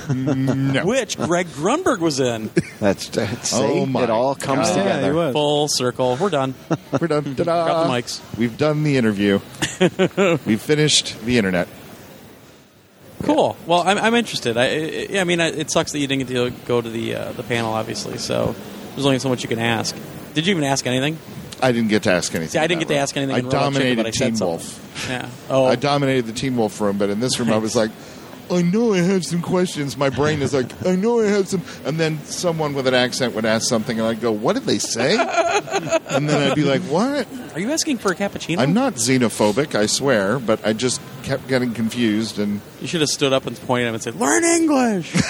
No. 0.09 0.85
Which 0.85 1.17
Greg 1.17 1.47
Grunberg 1.47 1.99
was 1.99 2.21
in. 2.21 2.49
That's, 2.79 3.09
that's 3.09 3.53
Oh 3.53 3.83
see, 3.83 3.91
my 3.91 4.03
it 4.03 4.09
all 4.09 4.35
comes 4.35 4.69
God. 4.69 4.77
Together. 4.77 5.11
he 5.11 5.17
was. 5.17 5.33
Full 5.33 5.67
circle. 5.67 6.15
We're 6.19 6.29
done. 6.29 6.53
We're 7.01 7.07
done. 7.07 7.35
Ta-da. 7.35 7.65
Drop 7.65 7.87
the 7.87 7.91
mics. 7.93 8.37
We've 8.37 8.57
done 8.57 8.83
the 8.83 8.95
interview. 8.95 9.39
We've 10.45 10.61
finished 10.61 11.19
the 11.25 11.37
internet. 11.37 11.67
Cool. 13.23 13.57
Well, 13.65 13.81
I'm, 13.81 13.97
I'm 13.97 14.13
interested. 14.15 14.57
I, 14.57 15.15
I, 15.17 15.19
I 15.21 15.23
mean, 15.23 15.39
I- 15.41 15.47
it 15.49 15.71
sucks 15.71 15.91
that 15.91 15.99
you 15.99 16.07
didn't 16.07 16.27
get 16.27 16.33
to 16.33 16.51
go 16.67 16.81
to 16.81 16.89
the 16.89 17.15
uh, 17.15 17.31
the 17.33 17.43
panel, 17.43 17.73
obviously. 17.73 18.17
So 18.17 18.55
there's 18.93 19.05
only 19.05 19.19
so 19.19 19.29
much 19.29 19.41
you 19.43 19.49
can 19.49 19.59
ask. 19.59 19.95
Did 20.33 20.45
you 20.45 20.51
even 20.51 20.63
ask 20.63 20.85
anything? 20.85 21.17
I 21.61 21.71
didn't 21.71 21.89
get 21.89 22.03
to 22.03 22.11
ask 22.11 22.33
anything. 22.35 22.51
See, 22.51 22.59
I 22.59 22.67
didn't 22.67 22.81
get 22.81 22.89
that 22.89 22.93
to 22.95 22.99
ask 22.99 23.17
anything. 23.17 23.33
I 23.35 23.39
Chicken, 23.39 23.49
dominated 23.51 24.05
I 24.05 24.11
said 24.11 24.39
Wolf. 24.39 25.07
Yeah. 25.09 25.29
Oh, 25.49 25.65
I 25.65 25.75
dominated 25.75 26.27
the 26.27 26.33
Teen 26.33 26.55
Wolf 26.55 26.79
room, 26.79 26.99
but 26.99 27.09
in 27.09 27.19
this 27.19 27.39
room, 27.39 27.51
I 27.51 27.57
was 27.57 27.75
like, 27.75 27.89
I 28.51 28.61
know 28.61 28.93
I 28.93 28.99
have 28.99 29.25
some 29.25 29.41
questions. 29.41 29.97
My 29.97 30.09
brain 30.09 30.41
is 30.41 30.53
like, 30.53 30.85
I 30.85 30.95
know 30.95 31.19
I 31.21 31.25
have 31.27 31.47
some. 31.47 31.61
And 31.85 31.99
then 31.99 32.19
someone 32.25 32.73
with 32.73 32.87
an 32.87 32.93
accent 32.93 33.35
would 33.35 33.45
ask 33.45 33.67
something, 33.67 33.99
and 33.99 34.07
I'd 34.07 34.21
go, 34.21 34.31
What 34.31 34.53
did 34.53 34.63
they 34.63 34.77
say? 34.79 35.17
and 35.17 36.29
then 36.29 36.49
I'd 36.49 36.55
be 36.55 36.63
like, 36.63 36.81
What? 36.83 37.27
are 37.53 37.59
you 37.59 37.71
asking 37.71 37.97
for 37.97 38.11
a 38.11 38.15
cappuccino? 38.15 38.59
I'm 38.59 38.73
not 38.73 38.93
xenophobic, 38.95 39.73
I 39.75 39.87
swear, 39.87 40.37
but 40.39 40.65
I 40.65 40.73
just 40.73 41.01
kept 41.23 41.47
getting 41.47 41.73
confused. 41.73 42.37
And 42.39 42.61
You 42.79 42.87
should 42.87 43.01
have 43.01 43.09
stood 43.09 43.33
up 43.33 43.47
and 43.47 43.55
pointed 43.61 43.85
at 43.85 43.89
him 43.89 43.93
and 43.95 44.03
said, 44.03 44.15
"Learn 44.15 44.43
English." 44.43 45.13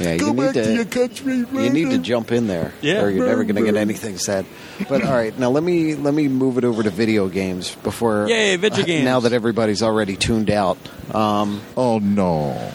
Yeah, 0.00 0.16
go 0.16 0.26
you 0.28 0.34
back 0.34 0.54
need 0.56 0.64
to, 0.64 0.74
your 0.74 0.84
to. 0.84 0.90
country. 0.90 1.36
You 1.36 1.70
need 1.70 1.90
to 1.90 1.98
jump 1.98 2.32
in 2.32 2.46
there, 2.46 2.72
Yeah. 2.80 3.02
or 3.02 3.10
you're 3.10 3.26
never 3.26 3.44
going 3.44 3.56
to 3.56 3.62
get 3.64 3.76
anything 3.76 4.18
said. 4.18 4.44
But 4.88 5.04
all 5.04 5.12
right, 5.12 5.36
now 5.38 5.50
let 5.50 5.62
me 5.62 5.94
let 5.94 6.12
me 6.14 6.28
move 6.28 6.58
it 6.58 6.64
over 6.64 6.82
to 6.82 6.90
video 6.90 7.28
games 7.28 7.74
before. 7.76 8.26
Yay, 8.28 8.56
video 8.56 8.80
uh, 8.82 8.86
games. 8.86 9.04
Now 9.04 9.20
that 9.20 9.32
everybody's 9.32 9.82
already 9.82 10.16
tuned 10.16 10.50
out, 10.50 10.78
um, 11.12 11.60
Oh, 11.76 11.98
no. 11.98 12.70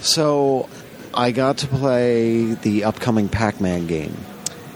so 0.00 0.68
I 1.14 1.30
got 1.32 1.58
to 1.58 1.66
play 1.68 2.54
the 2.54 2.84
upcoming 2.84 3.28
Pac-Man 3.28 3.86
game, 3.86 4.16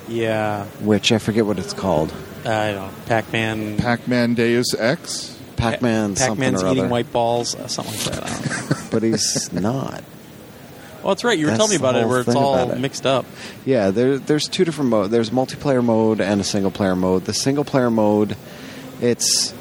yeah, 0.08 0.64
which 0.80 1.12
I 1.12 1.18
forget 1.18 1.46
what 1.46 1.58
it's 1.58 1.72
called. 1.72 2.12
I 2.44 2.72
don't. 2.72 2.76
know. 2.76 2.90
Pac-Man. 3.06 3.76
Pac 3.76 4.08
Man 4.08 4.34
Deus 4.34 4.74
Ex? 4.74 5.36
Pac-Man 5.56 6.16
something 6.16 6.36
Pac-Man's 6.42 6.62
or 6.62 6.68
eating 6.68 6.80
other. 6.84 6.88
white 6.88 7.12
balls, 7.12 7.54
uh, 7.54 7.66
something 7.68 7.94
like 7.94 8.04
that. 8.04 8.24
I 8.24 8.28
don't 8.30 8.70
know. 8.70 8.88
but 8.90 9.02
he's 9.02 9.52
not. 9.52 10.02
Well, 11.02 11.14
that's 11.14 11.22
right. 11.24 11.38
You 11.38 11.46
were 11.46 11.50
That's 11.52 11.58
telling 11.58 11.70
me 11.72 11.76
the 11.76 11.82
about 11.84 11.96
it, 11.96 12.00
whole 12.02 12.10
where 12.10 12.20
it's 12.20 12.28
thing 12.28 12.36
all 12.36 12.54
about 12.58 12.76
it. 12.76 12.80
mixed 12.80 13.04
up. 13.06 13.24
Yeah, 13.66 13.90
there, 13.90 14.18
there's 14.18 14.48
two 14.48 14.64
different 14.64 14.90
modes. 14.90 15.10
There's 15.10 15.30
multiplayer 15.30 15.84
mode 15.84 16.20
and 16.20 16.40
a 16.40 16.44
single 16.44 16.70
player 16.70 16.96
mode. 16.96 17.24
The 17.26 17.32
single 17.34 17.64
player 17.64 17.90
mode, 17.90 18.36
it's 19.02 19.52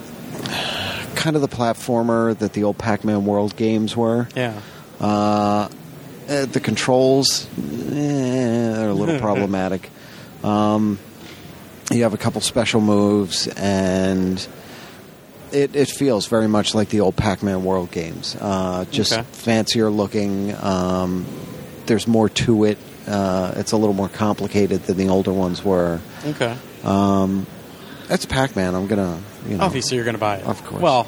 kind 1.20 1.36
of 1.36 1.42
the 1.42 1.50
platformer 1.50 2.38
that 2.40 2.54
the 2.54 2.64
old 2.64 2.78
Pac-Man 2.78 3.26
World 3.26 3.56
games 3.58 3.96
were. 3.96 4.28
Yeah. 4.36 4.60
Uh, 5.02 5.68
uh, 6.30 6.46
the 6.46 6.60
controls 6.62 7.46
eh, 7.92 8.82
are 8.82 8.88
a 8.90 8.94
little 8.94 9.20
problematic. 9.28 9.90
Um, 10.44 10.98
you 11.92 12.04
have 12.04 12.14
a 12.14 12.18
couple 12.18 12.40
special 12.42 12.80
moves, 12.82 13.48
and 13.48 14.46
it, 15.52 15.76
it 15.76 15.90
feels 15.90 16.28
very 16.28 16.48
much 16.48 16.74
like 16.74 16.90
the 16.90 17.02
old 17.02 17.16
Pac-Man 17.16 17.64
World 17.66 17.92
games. 17.92 18.38
Uh, 18.40 18.86
just 18.92 19.12
Okay. 19.14 19.24
fancier 19.32 19.90
looking. 19.90 20.56
Um, 20.56 21.26
there's 21.88 22.08
more 22.08 22.30
to 22.30 22.64
it. 22.66 22.78
Uh, 23.08 23.54
it's 23.58 23.72
a 23.72 23.78
little 23.78 23.96
more 23.96 24.08
complicated 24.10 24.84
than 24.84 24.98
the 24.98 25.10
older 25.10 25.34
ones 25.34 25.66
were. 25.66 26.00
Okay. 26.26 26.56
Um, 26.84 27.48
that's 28.08 28.26
Pac-Man. 28.26 28.76
I'm 28.76 28.86
gonna, 28.88 29.20
you 29.48 29.58
know, 29.58 29.64
Obviously, 29.64 29.96
you're 29.96 30.06
going 30.06 30.16
to 30.16 30.20
buy 30.20 30.38
it. 30.38 30.46
Of 30.46 30.64
course. 30.66 30.82
Well, 30.82 31.08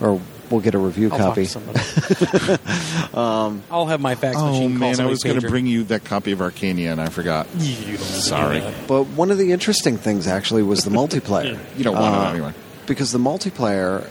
or 0.00 0.20
we'll 0.50 0.60
get 0.60 0.74
a 0.74 0.78
review 0.78 1.10
I'll 1.12 1.18
talk 1.18 1.28
copy. 1.34 1.46
to 1.46 1.50
somebody. 1.50 1.80
I'll 3.14 3.86
have 3.86 4.00
my 4.00 4.14
fax 4.14 4.36
Oh, 4.38 4.46
machine 4.50 4.70
call 4.78 4.90
man, 4.90 5.00
I 5.00 5.06
was 5.06 5.22
going 5.22 5.40
to 5.40 5.48
bring 5.48 5.66
you 5.66 5.84
that 5.84 6.04
copy 6.04 6.32
of 6.32 6.38
Arcania, 6.38 6.92
and 6.92 7.00
I 7.00 7.08
forgot. 7.08 7.46
You 7.58 7.74
don't 7.74 7.86
need 7.86 7.98
to 7.98 7.98
do 7.98 7.98
Sorry. 7.98 8.62
But 8.86 9.04
one 9.08 9.30
of 9.30 9.38
the 9.38 9.52
interesting 9.52 9.96
things 9.96 10.26
actually 10.26 10.62
was 10.62 10.84
the 10.84 10.90
multiplayer. 11.02 11.58
You 11.76 11.84
don't 11.84 11.94
want 11.96 12.14
Uh, 12.14 12.20
it 12.20 12.30
anyway. 12.34 12.52
Because 12.86 13.12
the 13.12 13.18
multiplayer, 13.18 14.08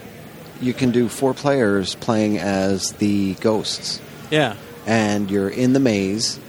you 0.62 0.74
can 0.74 0.91
do 0.91 1.08
four 1.10 1.34
players 1.34 1.95
playing 1.95 2.38
as 2.38 2.91
the 2.93 3.34
ghosts, 3.36 3.99
Yeah. 4.30 4.55
and 4.86 5.32
you're 5.32 5.49
in 5.49 5.74
the 5.74 5.80
maze, 5.80 6.39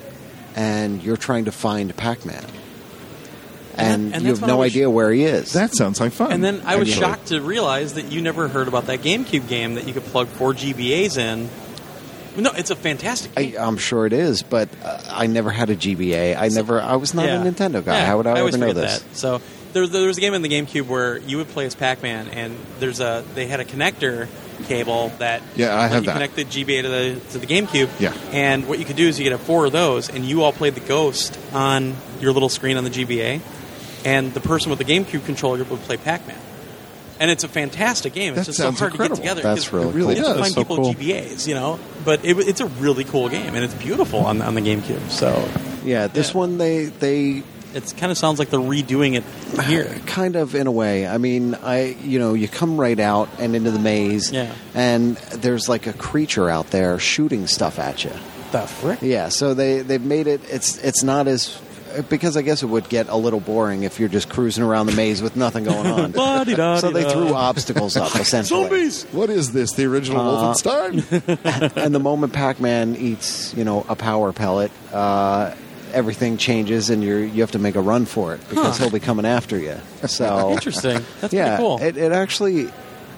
and 0.55 1.03
you're 1.03 1.17
trying 1.17 1.47
to 1.47 1.53
find 1.53 1.97
Pac-Man, 1.97 2.45
and, 3.79 3.93
And 3.93 4.13
that- 4.13 4.17
and 4.17 4.25
you 4.27 4.31
have 4.35 4.47
no 4.47 4.59
was- 4.59 4.73
idea 4.73 4.91
where 4.91 5.11
he 5.13 5.25
is. 5.25 5.53
That 5.53 5.75
sounds 5.75 6.01
like 6.01 6.13
fun. 6.13 6.33
And 6.33 6.43
then 6.45 6.63
I 6.65 6.77
was 6.77 6.89
Actually. 6.89 7.01
shocked 7.07 7.27
to 7.29 7.41
realize 7.41 7.95
that 7.95 8.11
you 8.13 8.21
never 8.21 8.49
heard 8.49 8.69
about 8.69 8.87
that 8.87 9.03
GameCube 9.03 9.49
game 9.49 9.75
that 9.75 9.87
you 9.87 9.93
could 9.95 10.05
plug 10.05 10.29
four 10.29 10.53
GBAs 10.55 11.17
in. 11.17 11.49
No, 12.37 12.53
it's 12.53 12.71
a 12.71 12.77
fantastic 12.77 13.33
I, 13.37 13.45
game. 13.47 13.57
I'm 13.59 13.77
sure 13.79 14.07
it 14.07 14.13
is, 14.13 14.43
but 14.45 14.69
uh, 14.85 15.01
I 15.11 15.27
never 15.27 15.51
had 15.51 15.71
a 15.71 15.77
GBA. 15.77 16.37
I 16.37 16.49
never. 16.49 16.81
I 16.81 16.95
was 16.95 17.13
not 17.13 17.25
Yeah. 17.27 17.43
a 17.43 17.45
Nintendo 17.53 17.85
guy. 17.85 17.99
Yeah, 17.99 18.07
How 18.07 18.17
would 18.19 18.29
I, 18.29 18.39
always 18.39 18.55
ever 18.55 18.67
know 18.67 18.73
this? 18.75 19.01
That. 19.01 19.17
So 19.17 19.41
there, 19.73 19.87
there 19.89 20.07
was 20.07 20.19
a 20.19 20.21
game 20.21 20.35
in 20.35 20.43
the 20.43 20.49
GameCube 20.49 20.87
where 20.87 21.19
you 21.19 21.39
would 21.39 21.49
play 21.49 21.67
as 21.67 21.75
Pac-Man, 21.75 22.29
and 22.29 22.57
there's 22.79 23.01
a 23.01 23.25
they 23.35 23.49
had 23.49 23.59
a 23.59 23.65
connector 23.65 24.29
cable 24.69 25.11
that 25.19 25.43
Yeah, 25.57 25.75
I 25.75 25.83
let 25.83 25.91
have 25.91 26.03
you 26.03 26.07
that. 26.07 26.13
connect 26.13 26.37
the 26.37 26.45
GBA 26.45 26.83
to 26.83 26.89
the 26.89 27.21
to 27.33 27.39
the 27.39 27.47
GameCube. 27.47 27.89
Yeah. 27.99 28.13
and 28.31 28.69
what 28.69 28.79
you 28.79 28.85
could 28.85 28.97
do 28.97 29.09
is 29.09 29.19
you 29.19 29.25
could 29.25 29.33
have 29.33 29.41
four 29.43 29.67
of 29.67 29.73
those, 29.73 30.09
and 30.09 30.25
you 30.25 30.45
all 30.45 30.53
played 30.53 30.77
the 30.77 30.81
Ghost 30.81 31.37
on 31.53 31.97
your 32.21 32.33
little 32.33 32.49
screen 32.49 32.77
on 32.77 32.85
the 32.85 32.91
GBA, 32.91 33.41
and 34.05 34.33
the 34.35 34.41
person 34.41 34.71
with 34.71 34.79
the 34.79 34.85
GameCube 34.85 35.25
controller 35.25 35.65
would 35.65 35.81
play 35.81 35.97
Pac-Man. 35.97 36.39
And 37.21 37.31
it's 37.33 37.43
a 37.43 37.49
fantastic 37.49 38.13
game. 38.13 38.35
It's 38.35 38.47
That 38.47 38.47
just 38.47 38.59
so 38.59 38.71
hard 38.71 38.93
incredible. 38.93 39.17
to 39.17 39.23
get 39.23 39.29
together. 39.35 39.43
That's 39.43 39.65
'cause 39.65 39.73
really 39.73 39.89
It 39.89 39.95
really 39.95 40.17
you 40.19 40.25
have 40.25 40.37
to 40.37 40.43
find 40.43 40.55
So 40.55 40.61
people 40.61 40.77
cool. 40.77 40.89
with 40.91 40.99
GBAs, 41.01 41.49
you 41.49 41.55
know. 41.55 41.81
But 42.05 42.25
it, 42.25 42.39
it's 42.39 42.61
a 42.61 42.67
really 42.67 43.03
cool 43.05 43.29
game, 43.29 43.55
and 43.57 43.65
it's 43.65 43.75
beautiful 43.75 44.21
on, 44.21 44.41
on 44.41 44.55
the 44.55 44.61
GameCube. 44.61 45.11
So 45.11 45.49
Yeah, 45.85 46.07
this 46.07 46.29
Yeah. 46.31 46.37
one 46.39 46.59
they 46.59 46.85
they 46.87 47.43
it 47.75 47.93
kind 47.99 48.11
of 48.13 48.17
sounds 48.19 48.39
like 48.39 48.49
they're 48.51 48.61
redoing 48.61 49.15
it 49.17 49.25
here. 49.65 49.95
kind 50.07 50.37
of 50.37 50.55
in 50.55 50.67
a 50.69 50.71
way. 50.71 51.07
I 51.09 51.19
mean, 51.19 51.57
I 51.63 51.97
you 52.05 52.21
know 52.21 52.35
you 52.35 52.47
come 52.47 52.79
right 52.81 52.99
out 53.01 53.29
and 53.41 53.57
into 53.57 53.73
the 53.73 53.79
maze, 53.81 54.31
Yeah. 54.31 54.53
and 54.75 55.17
there's 55.35 55.69
like 55.69 55.89
a 55.89 55.93
creature 55.93 56.49
out 56.49 56.71
there 56.71 57.01
shooting 57.01 57.49
stuff 57.49 57.81
at 57.81 58.05
you. 58.05 58.13
The 58.53 58.61
frick? 58.61 59.01
Yeah, 59.03 59.29
so 59.29 59.55
they 59.55 59.81
they've 59.81 60.01
made 60.05 60.29
it. 60.29 60.41
It's 60.49 60.79
it's 60.79 61.03
not 61.03 61.27
as 61.27 61.59
because 62.03 62.37
I 62.37 62.43
guess 62.43 62.63
it 62.63 62.67
would 62.67 62.89
get 62.89 63.09
a 63.09 63.17
little 63.17 63.41
boring 63.41 63.83
if 63.83 63.99
you're 64.01 64.09
just 64.09 64.29
cruising 64.29 64.65
around 64.65 64.87
the 64.87 64.93
maze 64.93 65.23
with 65.23 65.37
nothing 65.37 65.65
going 65.65 65.87
on. 65.87 66.13
So 66.79 66.91
they 66.91 67.09
threw 67.11 67.35
obstacles 67.35 67.97
up 67.97 68.15
essentially. 68.21 68.63
Zombies! 68.63 69.05
What 69.13 69.31
is 69.31 69.53
this? 69.53 69.73
The 69.73 69.85
original 69.87 70.21
Uh, 70.21 70.55
Wolfenstein? 70.55 71.77
and 71.77 71.95
the 71.95 71.99
moment 72.01 72.33
Pac-Man 72.33 72.97
eats, 72.97 73.55
you 73.55 73.65
know, 73.65 73.85
a 73.89 73.97
power 73.97 74.33
pellet, 74.33 74.71
uh, 74.93 75.55
everything 75.93 76.37
changes, 76.37 76.91
and 76.91 77.03
you 77.03 77.17
you 77.17 77.41
have 77.43 77.53
to 77.53 77.59
make 77.59 77.75
a 77.75 77.81
run 77.81 78.05
for 78.07 78.35
it 78.35 78.41
because 78.49 78.77
Huh. 78.79 78.85
he'll 78.85 78.93
be 78.93 79.01
coming 79.01 79.25
after 79.27 79.59
you. 79.59 79.77
So 80.07 80.51
Interesting. 80.53 81.05
That's 81.21 81.33
yeah, 81.33 81.57
pretty 81.57 81.63
cool. 81.63 81.83
it, 81.83 81.97
it 81.97 82.13
actually, 82.13 82.69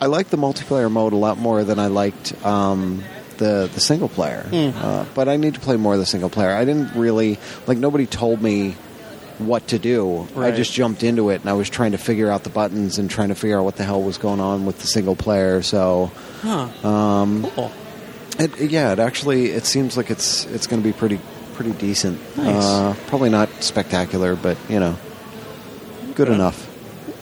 I 0.00 0.06
like 0.06 0.28
the 0.28 0.36
multiplayer 0.38 0.90
mode 0.90 1.12
a 1.12 1.16
lot 1.16 1.36
more 1.38 1.64
than 1.64 1.78
I 1.78 1.88
liked 1.88 2.32
um, 2.44 3.02
the 3.40 3.68
the 3.74 3.80
single 3.80 4.08
player. 4.08 4.42
Hmm. 4.44 4.70
Uh, 4.76 5.04
but 5.14 5.28
I 5.28 5.36
need 5.36 5.54
to 5.54 5.60
play 5.60 5.76
more 5.76 5.94
of 5.94 5.98
the 5.98 6.06
single 6.06 6.30
player. 6.30 6.50
I 6.52 6.64
didn't 6.64 6.94
really 6.94 7.38
like. 7.66 7.78
Nobody 7.78 8.06
told 8.06 8.40
me 8.40 8.76
what 9.38 9.66
to 9.68 9.78
do. 9.78 10.28
I 10.36 10.50
just 10.52 10.72
jumped 10.72 11.02
into 11.02 11.30
it, 11.30 11.40
and 11.40 11.48
I 11.50 11.54
was 11.54 11.68
trying 11.70 11.92
to 11.92 11.98
figure 11.98 12.30
out 12.30 12.44
the 12.44 12.50
buttons 12.50 12.98
and 12.98 13.10
trying 13.10 13.30
to 13.30 13.34
figure 13.34 13.58
out 13.58 13.64
what 13.64 13.76
the 13.76 13.84
hell 13.84 14.02
was 14.02 14.18
going 14.18 14.38
on 14.38 14.66
with 14.66 14.78
the 14.78 14.86
single 14.86 15.16
player. 15.16 15.62
So. 15.62 16.12
huh. 16.42 16.68
Um, 16.86 17.50
Cool. 17.56 17.72
it, 18.38 18.70
yeah, 18.70 18.92
it 18.92 18.98
actually 18.98 19.46
it 19.50 19.64
seems 19.64 19.96
like 19.96 20.10
it's 20.10 20.44
it's 20.46 20.66
going 20.66 20.82
to 20.82 20.86
be 20.88 20.92
pretty 20.92 21.18
pretty 21.54 21.72
decent. 21.72 22.20
Nice. 22.36 22.62
Uh, 22.64 22.94
probably 23.08 23.30
not 23.30 23.48
spectacular, 23.62 24.36
but 24.36 24.56
you 24.68 24.78
know, 24.78 24.96
good 26.14 26.28
enough. 26.28 26.68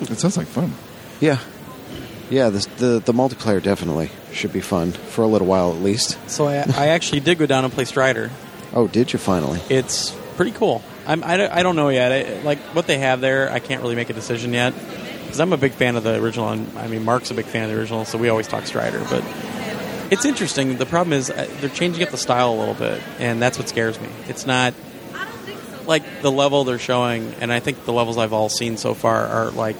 it 0.02 0.18
sounds 0.18 0.36
like 0.36 0.46
fun. 0.48 0.72
Yeah, 1.20 1.38
yeah. 2.30 2.50
The, 2.50 2.66
the 2.78 3.02
the 3.06 3.12
multiplayer 3.12 3.62
definitely 3.62 4.10
should 4.32 4.52
be 4.52 4.60
fun 4.60 4.92
for 4.92 5.22
a 5.22 5.26
little 5.26 5.46
while 5.46 5.72
at 5.72 5.80
least. 5.82 6.18
So 6.30 6.46
I, 6.46 6.64
I 6.76 6.86
actually 6.88 7.20
did 7.20 7.38
go 7.38 7.46
down 7.46 7.64
and 7.64 7.72
play 7.72 7.84
Strider. 7.84 8.30
Oh, 8.74 8.86
did 8.86 9.12
you 9.12 9.18
finally? 9.18 9.60
It's 9.70 10.14
pretty 10.36 10.52
cool. 10.52 10.82
I'm, 11.06 11.24
I, 11.24 11.36
don't- 11.36 11.52
I 11.52 11.62
don't 11.62 11.76
know 11.76 11.88
yet. 11.88 12.12
I, 12.12 12.42
like 12.42 12.58
what 12.74 12.86
they 12.86 12.98
have 12.98 13.20
there, 13.20 13.50
I 13.50 13.58
can't 13.60 13.80
really 13.82 13.94
make 13.96 14.10
a 14.10 14.12
decision 14.12 14.52
yet 14.52 14.74
because 15.22 15.40
I'm 15.40 15.52
a 15.52 15.56
big 15.56 15.72
fan 15.72 15.96
of 15.96 16.04
the 16.04 16.20
original. 16.22 16.48
And 16.50 16.76
I 16.78 16.86
mean, 16.86 17.04
Mark's 17.04 17.30
a 17.30 17.34
big 17.34 17.46
fan 17.46 17.64
of 17.64 17.70
the 17.70 17.78
original, 17.80 18.04
so 18.04 18.18
we 18.18 18.28
always 18.28 18.46
talk 18.48 18.66
Strider. 18.66 19.04
But 19.10 19.24
it's 20.10 20.24
interesting. 20.24 20.76
The 20.76 20.86
problem 20.86 21.12
is 21.14 21.30
uh, 21.30 21.48
they're 21.60 21.70
changing 21.70 22.02
up 22.02 22.10
the 22.10 22.16
style 22.18 22.52
a 22.52 22.58
little 22.58 22.74
bit, 22.74 23.00
and 23.18 23.40
that's 23.42 23.58
what 23.58 23.68
scares 23.68 23.98
me. 24.00 24.08
It's 24.28 24.46
not 24.46 24.74
like 25.86 26.20
the 26.22 26.30
level 26.30 26.64
they're 26.64 26.78
showing, 26.78 27.34
and 27.40 27.50
I 27.52 27.60
think 27.60 27.84
the 27.86 27.92
levels 27.94 28.18
I've 28.18 28.32
all 28.34 28.50
seen 28.50 28.76
so 28.76 28.92
far 28.94 29.24
are 29.26 29.50
like 29.50 29.76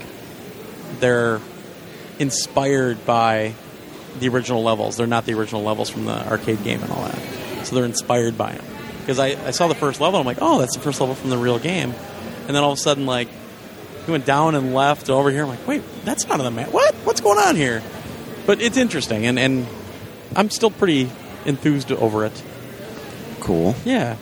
they're 1.01 1.40
inspired 2.18 3.05
by 3.07 3.55
the 4.20 4.28
original 4.28 4.62
levels. 4.62 4.96
They're 4.96 5.06
not 5.06 5.24
the 5.26 5.34
original 5.34 5.62
levels 5.62 5.90
from 5.90 6.04
the 6.04 6.26
arcade 6.28 6.62
game 6.64 6.82
and 6.82 6.90
all 6.90 7.04
that. 7.04 7.66
So 7.66 7.74
they're 7.74 7.84
inspired 7.84 8.36
by 8.38 8.52
them. 8.52 8.64
Because 9.00 9.18
I, 9.18 9.28
I 9.46 9.50
saw 9.52 9.68
the 9.68 9.74
first 9.74 10.00
level, 10.00 10.20
I'm 10.20 10.26
like, 10.26 10.38
oh, 10.40 10.58
that's 10.58 10.74
the 10.74 10.82
first 10.82 11.00
level 11.00 11.14
from 11.14 11.30
the 11.30 11.38
real 11.38 11.58
game. 11.58 11.94
And 12.46 12.54
then 12.54 12.62
all 12.62 12.72
of 12.72 12.78
a 12.78 12.80
sudden, 12.80 13.06
like, 13.06 13.28
he 14.04 14.12
went 14.12 14.24
down 14.26 14.54
and 14.54 14.74
left 14.74 15.10
over 15.10 15.30
here. 15.30 15.42
I'm 15.42 15.48
like, 15.48 15.66
wait, 15.66 15.82
that's 16.04 16.26
not 16.26 16.40
on 16.40 16.44
the 16.44 16.50
map. 16.50 16.72
What? 16.72 16.94
What's 17.04 17.20
going 17.20 17.38
on 17.38 17.56
here? 17.56 17.82
But 18.46 18.62
it's 18.62 18.78
interesting, 18.78 19.26
and, 19.26 19.38
and 19.38 19.66
I'm 20.34 20.48
still 20.48 20.70
pretty 20.70 21.10
enthused 21.44 21.92
over 21.92 22.24
it. 22.24 22.42
Cool. 23.40 23.74
Yeah. 23.84 24.16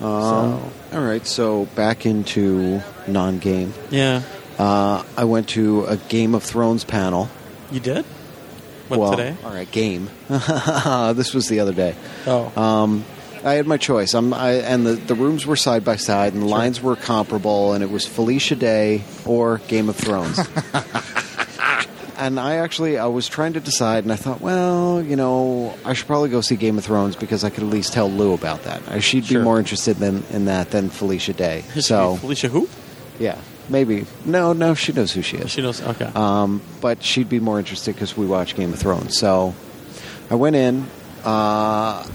Um, 0.00 0.70
All 0.92 1.00
right, 1.00 1.26
so 1.26 1.66
back 1.74 2.04
into 2.04 2.82
non-game. 3.06 3.72
Yeah. 3.90 4.22
Uh, 4.58 5.02
I 5.16 5.24
went 5.24 5.48
to 5.50 5.86
a 5.86 5.96
Game 5.96 6.34
of 6.34 6.42
Thrones 6.42 6.84
panel. 6.84 7.30
You 7.70 7.80
did? 7.80 8.04
What, 8.92 9.00
well, 9.00 9.10
today? 9.16 9.36
all 9.44 9.52
right, 9.52 9.70
game. 9.70 10.08
this 10.28 11.34
was 11.34 11.48
the 11.48 11.60
other 11.60 11.72
day. 11.72 11.94
Oh, 12.26 12.52
Um, 12.60 13.04
I 13.44 13.54
had 13.54 13.66
my 13.66 13.76
choice. 13.76 14.14
I'm, 14.14 14.32
I, 14.32 14.52
and 14.52 14.86
the, 14.86 14.92
the 14.92 15.16
rooms 15.16 15.44
were 15.46 15.56
side 15.56 15.84
by 15.84 15.96
side, 15.96 16.32
and 16.32 16.42
the 16.42 16.46
lines 16.46 16.80
were 16.80 16.94
comparable, 16.94 17.72
and 17.72 17.82
it 17.82 17.90
was 17.90 18.06
Felicia 18.06 18.54
Day 18.54 19.02
or 19.26 19.58
Game 19.66 19.88
of 19.88 19.96
Thrones. 19.96 20.38
and 22.18 22.38
I 22.38 22.56
actually 22.56 22.98
I 22.98 23.06
was 23.06 23.28
trying 23.28 23.54
to 23.54 23.60
decide, 23.60 24.04
and 24.04 24.12
I 24.12 24.16
thought, 24.16 24.40
well, 24.40 25.02
you 25.02 25.16
know, 25.16 25.74
I 25.84 25.92
should 25.94 26.06
probably 26.06 26.28
go 26.30 26.40
see 26.40 26.56
Game 26.56 26.78
of 26.78 26.84
Thrones 26.84 27.16
because 27.16 27.42
I 27.42 27.50
could 27.50 27.64
at 27.64 27.68
least 27.70 27.92
tell 27.92 28.08
Lou 28.10 28.32
about 28.34 28.62
that. 28.64 29.02
She'd 29.02 29.26
Sure. 29.26 29.40
be 29.40 29.44
more 29.44 29.58
interested 29.58 29.96
than, 29.96 30.22
in 30.30 30.44
that 30.44 30.70
than 30.70 30.88
Felicia 30.90 31.32
Day. 31.32 31.62
So 31.80 32.16
Felicia, 32.16 32.48
who? 32.48 32.68
yeah, 33.18 33.38
maybe 33.68 34.06
no, 34.24 34.52
no, 34.52 34.74
she 34.74 34.92
knows 34.92 35.12
who 35.12 35.22
she 35.22 35.36
is. 35.36 35.50
She 35.50 35.62
knows. 35.62 35.80
Okay. 35.82 36.10
Um, 36.14 36.60
but 36.80 37.02
she'd 37.02 37.28
be 37.28 37.40
more 37.40 37.58
interested 37.58 37.94
because 37.94 38.16
we 38.16 38.26
watch 38.26 38.54
Game 38.56 38.72
of 38.72 38.78
Thrones. 38.78 39.18
So 39.18 39.54
I 40.30 40.34
went 40.34 40.56
in. 40.56 40.86
Uh, 41.24 42.06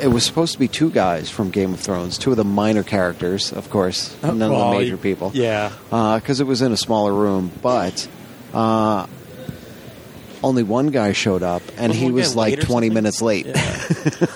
it 0.00 0.08
was 0.08 0.24
supposed 0.24 0.52
to 0.54 0.58
be 0.58 0.68
two 0.68 0.90
guys 0.90 1.30
from 1.30 1.50
Game 1.50 1.72
of 1.74 1.80
Thrones, 1.80 2.18
two 2.18 2.30
of 2.32 2.36
the 2.36 2.44
minor 2.44 2.82
characters, 2.82 3.52
of 3.52 3.70
course, 3.70 4.16
none 4.22 4.42
of 4.42 4.50
the 4.50 4.78
major 4.78 4.96
people. 4.96 5.30
Yeah. 5.34 5.72
Because 5.90 6.40
it 6.40 6.46
was 6.46 6.60
in 6.60 6.72
a 6.72 6.76
smaller 6.76 7.12
room. 7.12 7.52
But 7.62 8.08
uh, 8.52 9.06
only 10.42 10.62
one 10.62 10.88
guy 10.88 11.12
showed 11.12 11.42
up, 11.42 11.62
and 11.76 11.88
Was 11.90 11.98
he 11.98 12.10
was 12.10 12.36
like 12.36 12.54
20 12.54 12.66
something? 12.66 12.94
minutes 12.94 13.22
late. 13.22 13.46
Yeah. 13.46 13.54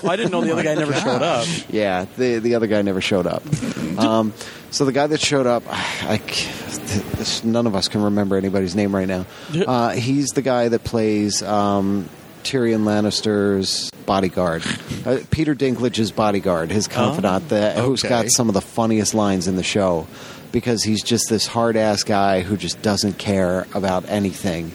well, 0.01 0.11
I 0.11 0.15
didn't 0.15 0.31
know 0.31 0.41
the 0.41 0.51
other 0.53 0.63
guy 0.69 0.75
never 0.75 0.93
showed 0.93 1.21
up. 1.21 1.47
Yeah, 1.69 2.05
the 2.17 2.39
the 2.39 2.55
other 2.55 2.67
guy 2.67 2.81
never 2.81 3.01
showed 3.01 3.27
up. 3.27 3.43
Um, 3.97 4.31
so 4.69 4.85
the 4.85 4.91
guy 4.91 5.07
that 5.07 5.19
showed 5.19 5.47
up, 5.47 5.63
I, 5.67 6.17
this, 6.17 7.43
none 7.43 7.65
of 7.65 7.73
us 7.73 7.87
can 7.87 8.03
remember 8.03 8.37
anybody's 8.37 8.75
name 8.75 8.93
right 8.93 9.07
now. 9.07 9.25
Uh, 9.55 9.89
he's 9.93 10.27
the 10.35 10.43
guy 10.43 10.69
that 10.69 10.83
plays 10.83 11.41
um, 11.41 12.07
Tyrion 12.43 12.83
Lannister's 12.83 13.89
bodyguard, 14.05 14.63
uh, 15.05 15.17
Peter 15.31 15.55
Dinklage's 15.55 16.11
bodyguard, 16.11 16.69
his 16.69 16.87
confidant, 16.87 17.49
the, 17.49 17.71
who's 17.73 18.05
okay. 18.05 18.23
got 18.23 18.29
some 18.29 18.49
of 18.49 18.53
the 18.53 18.61
funniest 18.61 19.15
lines 19.15 19.47
in 19.47 19.55
the 19.55 19.63
show 19.63 20.05
because 20.51 20.83
he's 20.83 21.01
just 21.01 21.27
this 21.27 21.47
hard 21.47 21.75
ass 21.75 22.03
guy 22.03 22.41
who 22.41 22.55
just 22.55 22.79
doesn't 22.83 23.17
care 23.17 23.65
about 23.73 24.07
anything, 24.09 24.71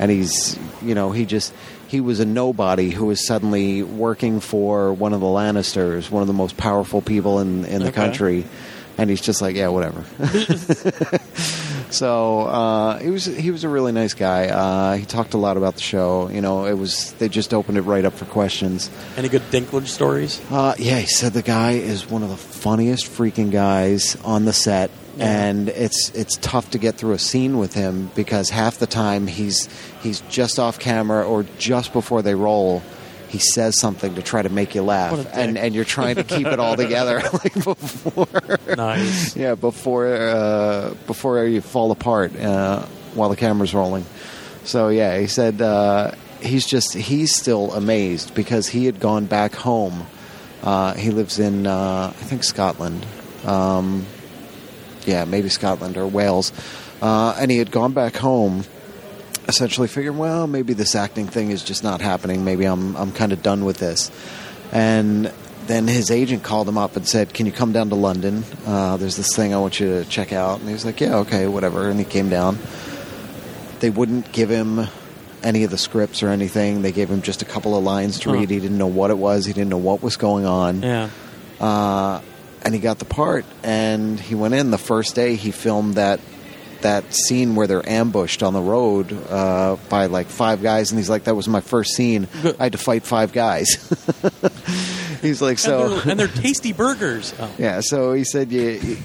and 0.00 0.10
he's 0.10 0.58
you 0.82 0.96
know 0.96 1.12
he 1.12 1.24
just 1.26 1.52
he 1.86 2.00
was 2.00 2.18
a 2.18 2.24
nobody 2.24 2.90
who 2.90 3.06
was 3.06 3.24
suddenly 3.26 3.82
working 3.84 4.40
for 4.40 4.92
one 4.92 5.12
of 5.12 5.20
the 5.20 5.26
Lannisters, 5.26 6.10
one 6.10 6.22
of 6.22 6.26
the 6.26 6.32
most 6.32 6.56
powerful 6.56 7.00
people 7.02 7.38
in 7.38 7.64
in 7.66 7.82
the 7.82 7.88
Okay. 7.88 7.94
country, 7.94 8.44
and 8.98 9.08
he's 9.10 9.20
just 9.20 9.40
like 9.42 9.54
yeah 9.54 9.68
whatever. 9.68 10.04
so 11.90 12.40
uh, 12.42 12.98
he 12.98 13.10
was 13.10 13.24
he 13.24 13.50
was 13.50 13.64
a 13.64 13.68
really 13.68 13.92
nice 13.92 14.14
guy. 14.14 14.46
Uh, 14.48 14.96
he 14.96 15.04
talked 15.04 15.34
a 15.34 15.38
lot 15.38 15.56
about 15.56 15.74
the 15.74 15.80
show. 15.82 16.28
You 16.28 16.40
know, 16.40 16.64
it 16.66 16.74
was 16.74 17.12
they 17.14 17.28
just 17.28 17.52
opened 17.52 17.78
it 17.78 17.82
right 17.82 18.04
up 18.04 18.14
for 18.14 18.24
questions. 18.26 18.90
Any 19.16 19.28
good 19.28 19.42
Dinklage 19.50 19.86
stories? 19.88 20.40
Uh, 20.50 20.74
yeah, 20.78 20.98
he 20.98 21.06
said 21.06 21.32
the 21.32 21.42
guy 21.42 21.72
is 21.72 22.08
one 22.08 22.22
of 22.22 22.28
the 22.30 22.36
funniest 22.36 23.06
freaking 23.06 23.50
guys 23.50 24.16
on 24.24 24.44
the 24.44 24.52
set, 24.52 24.90
Yeah. 25.16 25.48
and 25.48 25.68
it's 25.68 26.10
it's 26.14 26.36
tough 26.36 26.70
to 26.70 26.78
get 26.78 26.94
through 26.96 27.12
a 27.12 27.18
scene 27.18 27.58
with 27.58 27.74
him 27.74 28.10
because 28.14 28.48
half 28.50 28.78
the 28.78 28.86
time 28.86 29.26
he's 29.26 29.68
he's 30.02 30.20
just 30.28 30.58
off 30.58 30.78
camera 30.78 31.26
or 31.26 31.44
just 31.58 31.92
before 31.92 32.22
they 32.22 32.34
roll. 32.34 32.82
He 33.28 33.38
says 33.38 33.78
something 33.78 34.16
to 34.16 34.22
try 34.22 34.42
to 34.42 34.48
make 34.48 34.74
you 34.74 34.82
laugh, 34.82 35.12
What 35.12 35.20
a 35.20 35.24
dick. 35.24 35.32
and 35.36 35.56
and 35.58 35.72
you're 35.74 35.84
trying 35.84 36.16
to 36.16 36.24
keep 36.24 36.48
it 36.48 36.58
all 36.58 36.74
together 36.76 37.20
like 37.32 37.54
before. 37.54 38.26
Nice. 38.76 39.36
yeah, 39.42 39.54
before 39.54 40.06
uh, 40.12 40.94
before 41.06 41.44
you 41.44 41.60
fall 41.60 41.92
apart 41.92 42.34
uh, 42.36 42.84
while 43.14 43.28
the 43.28 43.36
camera's 43.36 43.72
rolling. 43.72 44.04
So 44.64 44.88
yeah, 44.88 45.16
he 45.18 45.28
said 45.28 45.62
uh, 45.62 46.12
he's 46.40 46.66
just 46.66 46.94
he's 46.94 47.32
still 47.36 47.72
amazed 47.72 48.34
because 48.34 48.66
he 48.68 48.86
had 48.86 48.98
gone 48.98 49.26
back 49.26 49.54
home. 49.54 50.06
Uh, 50.64 50.94
he 50.94 51.10
lives 51.10 51.38
in 51.38 51.68
uh, 51.68 52.08
I 52.12 52.24
think 52.24 52.42
Scotland. 52.42 53.06
Um, 53.44 54.06
yeah, 55.06 55.24
maybe 55.24 55.48
Scotland 55.48 55.96
or 55.96 56.06
Wales, 56.06 56.52
uh, 57.02 57.34
and 57.38 57.50
he 57.50 57.58
had 57.58 57.70
gone 57.70 57.92
back 57.92 58.16
home. 58.16 58.64
Essentially, 59.48 59.88
figuring, 59.88 60.18
well, 60.18 60.46
maybe 60.46 60.74
this 60.74 60.94
acting 60.94 61.26
thing 61.26 61.50
is 61.50 61.64
just 61.64 61.82
not 61.82 62.00
happening. 62.00 62.44
Maybe 62.44 62.64
I'm 62.66 62.94
I'm 62.96 63.10
kind 63.10 63.32
of 63.32 63.42
done 63.42 63.64
with 63.64 63.78
this. 63.78 64.10
And 64.70 65.32
then 65.66 65.88
his 65.88 66.10
agent 66.12 66.44
called 66.44 66.68
him 66.68 66.78
up 66.78 66.94
and 66.94 67.06
said, 67.08 67.34
"Can 67.34 67.46
you 67.46 67.52
come 67.52 67.72
down 67.72 67.88
to 67.88 67.96
London? 67.96 68.44
Uh, 68.64 68.96
there's 68.96 69.16
this 69.16 69.34
thing 69.34 69.52
I 69.52 69.58
want 69.58 69.80
you 69.80 69.88
to 69.88 70.04
check 70.08 70.32
out." 70.32 70.60
And 70.60 70.68
he 70.68 70.72
was 70.74 70.84
like, 70.84 71.00
"Yeah, 71.00 71.16
okay, 71.18 71.48
whatever." 71.48 71.88
And 71.88 71.98
he 71.98 72.04
came 72.04 72.28
down. 72.28 72.58
They 73.80 73.90
wouldn't 73.90 74.30
give 74.30 74.50
him 74.50 74.86
any 75.42 75.64
of 75.64 75.70
the 75.70 75.78
scripts 75.78 76.22
or 76.22 76.28
anything. 76.28 76.82
They 76.82 76.92
gave 76.92 77.08
him 77.10 77.22
just 77.22 77.42
a 77.42 77.46
couple 77.46 77.74
of 77.76 77.82
lines 77.82 78.20
to 78.20 78.28
Huh. 78.30 78.36
read. 78.36 78.50
He 78.50 78.60
didn't 78.60 78.78
know 78.78 78.86
what 78.86 79.10
it 79.10 79.18
was. 79.18 79.46
He 79.46 79.52
didn't 79.52 79.70
know 79.70 79.78
what 79.78 80.02
was 80.02 80.16
going 80.16 80.44
on. 80.44 80.82
Yeah. 80.82 81.08
Uh, 81.58 82.20
and 82.62 82.74
he 82.74 82.80
got 82.80 82.98
the 82.98 83.04
part. 83.04 83.44
And 83.62 84.18
he 84.18 84.34
went 84.34 84.54
in 84.54 84.70
the 84.70 84.78
first 84.78 85.14
day. 85.14 85.36
He 85.36 85.50
filmed 85.50 85.94
that 85.94 86.20
that 86.82 87.12
scene 87.14 87.56
where 87.56 87.66
they're 87.66 87.86
ambushed 87.86 88.42
on 88.42 88.54
the 88.54 88.60
road 88.60 89.12
uh, 89.28 89.76
by 89.88 90.06
like 90.06 90.28
five 90.28 90.62
guys. 90.62 90.90
And 90.90 90.98
he's 90.98 91.10
like, 91.10 91.24
"That 91.24 91.34
was 91.34 91.48
my 91.48 91.60
first 91.60 91.94
scene. 91.94 92.26
I 92.58 92.64
had 92.64 92.72
to 92.72 92.78
fight 92.78 93.04
five 93.04 93.32
guys." 93.32 93.68
he's 95.20 95.42
like, 95.42 95.58
"So." 95.58 95.82
and, 95.82 95.92
they're, 95.92 96.10
and 96.10 96.20
they're 96.20 96.28
tasty 96.42 96.72
burgers. 96.72 97.34
Oh. 97.38 97.50
Yeah, 97.58 97.80
so 97.80 98.12
he 98.12 98.24
said 98.24 98.50
you, 98.50 98.96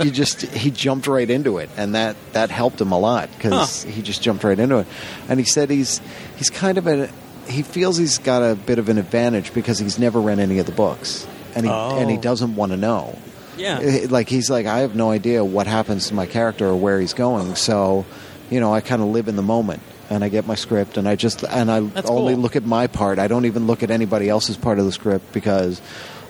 you 0.00 0.10
just 0.10 0.42
he 0.42 0.70
jumped 0.70 1.06
right 1.06 1.28
into 1.28 1.58
it, 1.58 1.70
and 1.76 1.94
that 1.94 2.16
that 2.32 2.50
helped 2.50 2.80
him 2.80 2.92
a 2.92 2.98
lot 2.98 3.30
because 3.36 3.82
he 3.82 4.02
just 4.02 4.22
jumped 4.22 4.44
right 4.44 4.58
into 4.58 4.78
it. 4.78 4.86
And 5.28 5.38
he 5.38 5.44
said 5.46 5.70
he's 5.70 6.00
he's 6.36 6.50
kind 6.50 6.78
of 6.78 6.86
a 6.86 7.10
he 7.48 7.62
feels 7.62 7.96
he's 7.96 8.18
got 8.18 8.42
a 8.42 8.54
bit 8.54 8.78
of 8.78 8.88
an 8.88 8.98
advantage 8.98 9.52
because 9.52 9.78
he's 9.78 9.98
never 9.98 10.20
read 10.20 10.38
any 10.38 10.58
of 10.58 10.66
the 10.66 10.72
books, 10.72 11.26
and 11.54 11.64
he 11.66 11.70
Oh. 11.72 11.98
and 11.98 12.10
he 12.10 12.16
doesn't 12.16 12.56
want 12.56 12.72
to 12.72 12.76
know. 12.78 13.18
Yeah. 13.56 14.06
Like 14.10 14.28
he's 14.28 14.50
like 14.50 14.66
I 14.66 14.80
have 14.80 14.94
no 14.94 15.10
idea 15.10 15.44
what 15.44 15.66
happens 15.66 16.08
to 16.08 16.14
my 16.14 16.26
character 16.26 16.66
or 16.66 16.76
where 16.76 17.00
he's 17.00 17.14
going, 17.14 17.54
so 17.54 18.04
you 18.50 18.60
know 18.60 18.72
I 18.74 18.80
kind 18.80 19.00
of 19.02 19.08
live 19.08 19.28
in 19.28 19.36
the 19.36 19.42
moment. 19.42 19.80
And 20.10 20.22
I 20.22 20.28
get 20.28 20.46
my 20.46 20.54
script, 20.54 20.98
and 20.98 21.08
I 21.08 21.16
just 21.16 21.42
and 21.44 21.70
I 21.70 21.80
That's 21.80 22.10
only 22.10 22.34
cool. 22.34 22.42
look 22.42 22.56
at 22.56 22.64
my 22.66 22.88
part. 22.88 23.18
I 23.18 23.26
don't 23.26 23.46
even 23.46 23.66
look 23.66 23.82
at 23.82 23.90
anybody 23.90 24.28
else's 24.28 24.58
part 24.58 24.78
of 24.78 24.84
the 24.84 24.92
script 24.92 25.32
because 25.32 25.80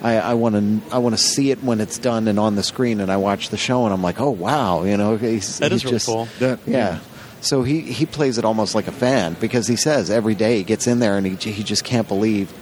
I, 0.00 0.14
I 0.18 0.34
want 0.34 0.54
to 0.54 0.94
I 0.94 0.98
want 0.98 1.16
to 1.16 1.20
see 1.20 1.50
it 1.50 1.60
when 1.64 1.80
it's 1.80 1.98
done 1.98 2.28
and 2.28 2.38
on 2.38 2.54
the 2.54 2.62
screen, 2.62 3.00
and 3.00 3.10
I 3.10 3.16
watch 3.16 3.48
the 3.48 3.56
show 3.56 3.84
and 3.84 3.92
I'm 3.92 4.00
like, 4.00 4.20
oh 4.20 4.30
wow, 4.30 4.84
you 4.84 4.96
know, 4.96 5.16
he's, 5.16 5.58
That 5.58 5.72
is 5.72 5.82
he's 5.82 5.84
really 5.86 5.94
just 5.96 6.06
cool. 6.06 6.28
That- 6.38 6.60
yeah. 6.68 7.00
So 7.40 7.62
he 7.64 7.80
he 7.80 8.06
plays 8.06 8.38
it 8.38 8.44
almost 8.44 8.76
like 8.76 8.86
a 8.86 8.92
fan 8.92 9.34
because 9.40 9.66
he 9.66 9.74
says 9.76 10.08
every 10.08 10.36
day 10.36 10.58
he 10.58 10.62
gets 10.62 10.86
in 10.86 11.00
there 11.00 11.16
and 11.16 11.26
he 11.26 11.34
he 11.50 11.64
just 11.64 11.82
can't 11.82 12.06
believe. 12.06 12.52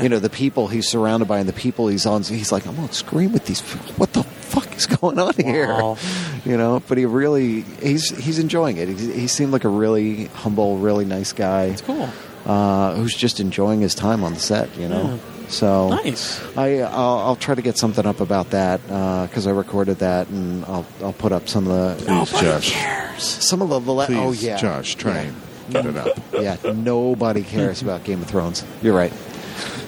You 0.00 0.08
know 0.08 0.18
the 0.18 0.30
people 0.30 0.68
he's 0.68 0.88
surrounded 0.88 1.26
by 1.28 1.38
and 1.38 1.48
the 1.48 1.52
people 1.52 1.88
he's 1.88 2.06
on. 2.06 2.22
He's 2.22 2.50
like, 2.52 2.66
I'm 2.66 2.76
gonna 2.76 2.92
scream 2.92 3.32
with 3.32 3.46
these. 3.46 3.60
What 3.96 4.12
the 4.12 4.22
fuck 4.24 4.76
is 4.76 4.86
going 4.86 5.18
on 5.18 5.34
here? 5.34 5.68
Wow. 5.68 5.96
You 6.44 6.56
know, 6.56 6.82
but 6.88 6.98
he 6.98 7.06
really 7.06 7.62
he's 7.82 8.10
he's 8.10 8.38
enjoying 8.38 8.76
it. 8.76 8.88
He, 8.88 9.12
he 9.12 9.26
seemed 9.28 9.52
like 9.52 9.64
a 9.64 9.68
really 9.68 10.26
humble, 10.26 10.78
really 10.78 11.04
nice 11.04 11.32
guy 11.32 11.64
It's 11.66 11.80
cool. 11.82 12.08
uh, 12.46 12.94
who's 12.96 13.14
just 13.14 13.40
enjoying 13.40 13.80
his 13.80 13.94
time 13.94 14.24
on 14.24 14.34
the 14.34 14.40
set. 14.40 14.76
You 14.76 14.88
know, 14.88 15.20
so 15.48 15.90
Nice. 15.90 16.42
I 16.56 16.80
I'll, 16.80 17.18
I'll 17.18 17.36
try 17.36 17.54
to 17.54 17.62
get 17.62 17.78
something 17.78 18.04
up 18.06 18.20
about 18.20 18.50
that 18.50 18.80
because 19.28 19.46
I 19.46 19.50
recorded 19.52 19.98
that 19.98 20.28
and 20.28 20.64
I'll 20.66 20.86
I'll 21.02 21.12
put 21.12 21.32
up 21.32 21.48
some 21.48 21.68
of 21.68 21.98
the 21.98 22.04
Please, 22.04 22.40
Josh. 22.40 23.22
some 23.22 23.62
of 23.62 23.68
the, 23.68 23.78
the 23.80 23.92
le- 23.92 24.06
Please, 24.06 24.16
oh 24.18 24.32
yeah 24.32 24.56
Josh, 24.56 24.94
try 24.96 25.12
yeah. 25.14 25.20
and 25.20 25.36
get 25.70 25.86
it 25.86 25.96
up. 25.96 26.18
yeah 26.32 26.56
nobody 26.74 27.42
cares 27.42 27.80
about 27.82 28.04
Game 28.04 28.20
of 28.22 28.28
Thrones. 28.28 28.64
You're 28.82 28.94
right. 28.96 29.12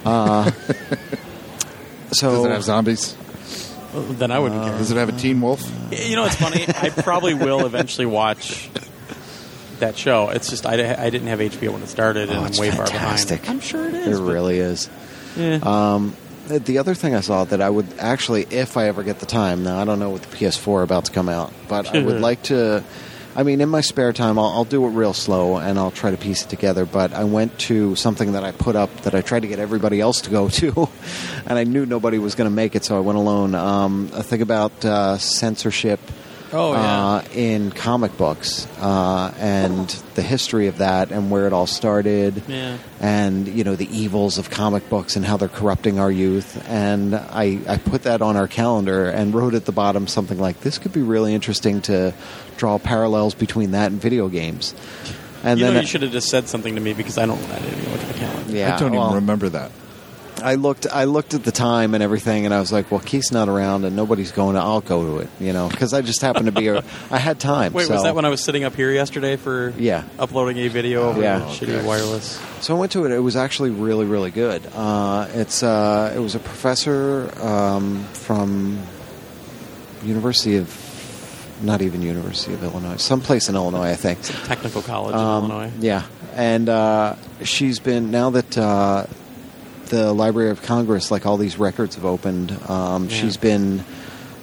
Uh, 0.07 0.51
so 2.13 2.31
Does 2.31 2.45
it 2.45 2.51
have 2.51 2.65
zombies? 2.65 3.17
Then 3.95 4.31
I 4.31 4.39
wouldn't 4.39 4.63
care. 4.63 4.77
Does 4.79 4.91
it 4.91 4.97
have 4.97 5.09
a 5.09 5.13
teen 5.19 5.41
wolf? 5.41 5.63
You 5.91 6.17
know, 6.17 6.25
it's 6.27 6.37
funny. 6.37 6.65
I 6.69 6.91
probably 6.91 7.35
will 7.35 7.65
eventually 7.67 8.07
watch 8.07 8.69
that 9.79 9.97
show. 9.97 10.29
It's 10.29 10.49
just 10.51 10.67
I, 10.67 10.75
I 10.75 11.11
didn't 11.11 11.29
have 11.29 11.39
HBO 11.41 11.71
when 11.73 11.83
it 11.83 11.89
started, 11.89 12.29
and 12.29 12.39
Oh, 12.39 12.41
I'm 12.43 12.47
it's 12.47 12.61
way 12.61 12.71
fantastic. 12.71 13.41
far 13.41 13.55
behind. 13.55 13.57
I'm 13.57 13.61
sure 13.61 13.89
it 13.89 13.95
it 13.95 14.07
is. 14.09 14.19
It 14.19 14.23
really 14.23 14.59
is. 14.59 14.91
Yeah. 15.37 15.59
Um, 15.63 16.15
the 16.49 16.79
other 16.79 16.95
thing 16.95 17.15
I 17.15 17.21
saw 17.21 17.45
that 17.45 17.61
I 17.61 17.69
would 17.69 17.87
actually, 17.99 18.43
if 18.51 18.77
I 18.77 18.87
ever 18.89 19.03
get 19.03 19.19
the 19.19 19.27
time, 19.27 19.65
now 19.65 19.79
I 19.81 19.85
don't 19.85 19.99
know 19.99 20.11
what 20.11 20.23
the 20.23 20.37
PS4 20.37 20.83
about 20.85 21.07
to 21.07 21.13
come 21.13 21.29
out, 21.29 21.53
but 21.69 21.93
I 21.95 22.03
would 22.03 22.21
like 22.21 22.45
to. 22.45 22.85
I 23.37 23.43
mean, 23.43 23.61
in 23.61 23.69
my 23.69 23.83
spare 23.83 24.15
time, 24.15 24.39
I'll, 24.39 24.47
I'll 24.47 24.65
do 24.65 24.87
it 24.87 24.89
real 24.89 25.13
slow 25.13 25.59
and 25.59 25.79
I'll 25.79 25.91
try 25.91 26.11
to 26.11 26.17
piece 26.17 26.47
it 26.47 26.49
together. 26.49 26.87
But 26.87 27.13
I 27.13 27.25
went 27.25 27.59
to 27.61 27.95
something 27.95 28.33
that 28.33 28.45
I 28.45 28.53
put 28.53 28.77
up 28.77 29.03
that 29.03 29.15
I 29.15 29.21
tried 29.21 29.41
to 29.41 29.47
get 29.47 29.59
everybody 29.59 30.01
else 30.01 30.23
to 30.23 30.31
go 30.31 30.49
to, 30.61 30.89
and 31.45 31.59
I 31.59 31.65
knew 31.65 31.85
nobody 31.85 32.19
was 32.19 32.35
going 32.35 32.49
to 32.49 32.55
make 32.55 32.75
it, 32.75 32.83
so 32.83 32.97
I 32.97 33.01
went 33.01 33.19
alone. 33.19 33.55
Um, 33.55 34.11
a 34.15 34.23
thing 34.23 34.41
about 34.41 34.83
uh, 34.87 35.19
censorship 35.19 36.01
Oh, 36.53 36.73
yeah. 36.75 36.79
uh, 37.17 37.25
in 37.35 37.71
comic 37.73 38.17
books 38.17 38.67
uh, 38.81 39.35
and 39.39 39.89
the 40.15 40.23
history 40.23 40.69
of 40.69 40.79
that 40.79 41.11
and 41.11 41.31
where 41.31 41.47
it 41.49 41.53
all 41.53 41.67
started 41.67 42.43
Yeah. 42.47 42.79
and 43.01 43.49
you 43.49 43.65
know 43.65 43.75
the 43.75 43.89
evils 43.97 44.39
of 44.39 44.49
comic 44.49 44.89
books 44.89 45.17
and 45.17 45.25
how 45.27 45.37
they're 45.39 45.49
corrupting 45.49 45.99
our 45.99 46.11
youth 46.11 46.63
and 46.69 47.15
I, 47.17 47.59
I 47.67 47.79
put 47.79 48.05
that 48.05 48.23
on 48.23 48.37
our 48.37 48.47
calendar 48.47 49.07
and 49.11 49.35
wrote 49.35 49.55
at 49.55 49.65
the 49.65 49.73
bottom 49.73 50.07
something 50.07 50.39
like 50.39 50.61
this 50.61 50.79
could 50.79 50.93
be 50.93 51.03
really 51.03 51.35
interesting 51.35 51.81
to 51.83 52.15
draw 52.57 52.79
parallels 52.79 53.35
between 53.35 53.73
that 53.73 53.91
and 53.91 54.01
video 54.01 54.29
games 54.29 54.73
And 55.43 55.59
you 55.59 55.65
then 55.67 55.75
know, 55.75 55.81
it- 55.81 55.83
you 55.83 55.89
should 55.89 56.03
have 56.03 56.13
just 56.13 56.29
said 56.29 56.49
something 56.49 56.75
to 56.77 56.81
me 56.81 56.93
because 56.95 57.19
I 57.19 57.27
don't. 57.27 57.43
I 57.51 57.59
didn't 57.59 57.79
even 57.81 57.93
look 57.93 58.01
at 58.03 58.09
the 58.09 58.15
calendar. 58.21 58.53
yeah, 58.57 58.75
I 58.75 58.79
don't 58.79 58.93
well, 58.93 59.05
even 59.07 59.15
remember 59.17 59.49
that. 59.51 59.71
I 60.43 60.55
looked. 60.57 60.87
I 60.91 61.05
looked 61.05 61.33
at 61.35 61.45
the 61.45 61.51
time 61.53 61.95
and 61.95 62.03
everything, 62.03 62.45
and 62.45 62.53
I 62.55 62.61
was 62.61 62.71
like, 62.71 62.91
"Well, 62.91 63.01
Keith's 63.01 63.33
not 63.33 63.49
around, 63.49 63.85
and 63.85 63.97
nobody's 63.97 64.33
going. 64.33 64.55
to 64.55 64.61
I'll 64.61 64.81
go 64.83 65.05
to 65.05 65.19
it, 65.23 65.29
you 65.41 65.53
know, 65.53 65.69
because 65.69 65.95
I 65.95 66.03
just 66.03 66.21
happened 66.21 66.47
to 66.47 66.53
be. 66.53 66.69
A, 66.69 66.85
I 67.11 67.19
had 67.19 67.41
time. 67.41 67.73
Wait, 67.73 67.87
so, 67.87 67.95
was 67.95 68.03
that 68.03 68.15
when 68.15 68.25
I 68.25 68.29
was 68.29 68.43
sitting 68.45 68.63
up 68.65 68.75
here 68.75 68.91
yesterday 68.93 69.37
for 69.37 69.73
Yeah. 69.79 70.05
uploading 70.19 70.59
a 70.59 70.69
video 70.69 71.09
over 71.09 71.23
Yeah. 71.23 71.41
shitty 71.41 71.83
wireless? 71.85 72.39
So 72.61 72.77
I 72.77 72.79
went 72.79 72.93
to 72.93 73.07
it. 73.07 73.13
It 73.13 73.21
was 73.21 73.35
actually 73.37 73.71
really, 73.71 74.05
really 74.05 74.31
good. 74.31 74.63
Uh, 74.75 75.27
it's 75.35 75.63
uh, 75.63 76.13
it 76.15 76.19
was 76.21 76.35
a 76.35 76.39
professor 76.41 77.31
um, 77.43 78.05
from 78.13 78.79
University 80.05 80.57
of, 80.57 80.69
not 81.63 81.83
even 81.83 82.03
University 82.03 82.53
of 82.55 82.63
Illinois, 82.63 82.97
someplace 82.97 83.49
in 83.49 83.55
Illinois, 83.57 83.91
I 83.91 83.95
think. 83.97 84.21
Technical 84.47 84.83
College 84.83 85.15
Um, 85.15 85.45
in 85.47 85.51
Illinois. 85.51 85.73
Yeah, 85.81 86.03
and 86.35 86.69
uh, 86.69 87.15
she's 87.43 87.79
been 87.79 88.11
now 88.11 88.31
that 88.31 88.59
uh, 88.59 89.07
the 89.87 90.13
Library 90.13 90.51
of 90.51 90.63
Congress, 90.63 91.11
like 91.11 91.27
all 91.27 91.37
these 91.37 91.59
records 91.59 91.95
have 91.97 92.05
opened. 92.05 92.53
Um, 92.69 93.05
Yeah. 93.05 93.17
She's 93.17 93.37
been 93.37 93.85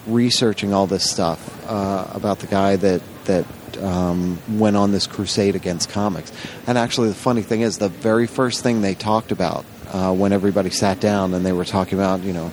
researching 0.07 0.73
all 0.73 0.87
this 0.87 1.09
stuff 1.09 1.39
uh, 1.69 2.07
about 2.13 2.39
the 2.39 2.47
guy 2.47 2.75
that 2.77 3.01
that 3.25 3.45
um, 3.81 4.37
went 4.59 4.75
on 4.75 4.91
this 4.91 5.07
crusade 5.07 5.55
against 5.55 5.89
comics. 5.89 6.31
And 6.67 6.77
actually, 6.77 7.09
the 7.09 7.15
funny 7.15 7.41
thing 7.41 7.61
is, 7.61 7.77
the 7.77 7.89
very 7.89 8.27
first 8.27 8.61
thing 8.63 8.81
they 8.81 8.95
talked 8.95 9.31
about 9.31 9.65
uh, 9.91 10.13
when 10.13 10.33
everybody 10.33 10.69
sat 10.69 10.99
down 10.99 11.33
and 11.33 11.45
they 11.45 11.53
were 11.53 11.65
talking 11.65 11.97
about, 11.97 12.21
you 12.21 12.33
know. 12.33 12.51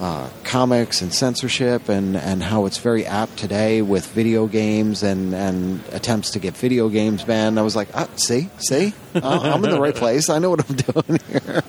Uh, 0.00 0.30
comics 0.44 1.02
and 1.02 1.12
censorship 1.12 1.88
and, 1.88 2.16
and 2.16 2.40
how 2.40 2.66
it's 2.66 2.78
very 2.78 3.04
apt 3.04 3.36
today 3.36 3.82
with 3.82 4.06
video 4.12 4.46
games 4.46 5.02
and, 5.02 5.34
and 5.34 5.82
attempts 5.90 6.30
to 6.30 6.38
get 6.38 6.56
video 6.56 6.88
games 6.88 7.24
banned. 7.24 7.58
I 7.58 7.62
was 7.62 7.74
like, 7.74 7.88
ah, 7.94 8.08
see, 8.14 8.48
see, 8.58 8.92
Uh, 9.16 9.40
I'm 9.42 9.64
in 9.64 9.70
the 9.72 9.80
right 9.80 9.94
place. 10.04 10.30
I 10.30 10.38
know 10.38 10.50
what 10.50 10.64
I'm 10.70 10.76
doing 11.08 11.20
here. 11.28 11.62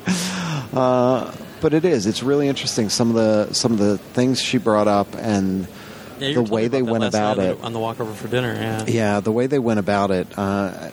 Uh, 0.72 1.34
but 1.60 1.74
it 1.74 1.86
is. 1.86 2.06
It's 2.06 2.22
really 2.22 2.48
interesting. 2.48 2.90
Some 2.90 3.10
of 3.10 3.16
the 3.16 3.54
some 3.56 3.72
of 3.72 3.80
the 3.80 3.98
things 3.98 4.40
she 4.40 4.60
brought 4.60 4.88
up 4.88 5.08
and 5.16 5.68
Yeah, 6.20 6.34
the 6.34 6.44
way 6.44 6.68
they 6.68 6.84
went 6.84 7.04
about 7.06 7.40
it. 7.40 7.60
on 7.64 7.74
the 7.74 7.80
walk 7.80 8.00
over 8.00 8.14
for 8.14 8.28
dinner. 8.28 8.54
Yeah. 8.54 8.86
Yeah, 8.88 9.20
the 9.22 9.32
way 9.32 9.48
they 9.48 9.58
went 9.60 9.80
about 9.80 10.12
it, 10.12 10.28
uh, 10.38 10.92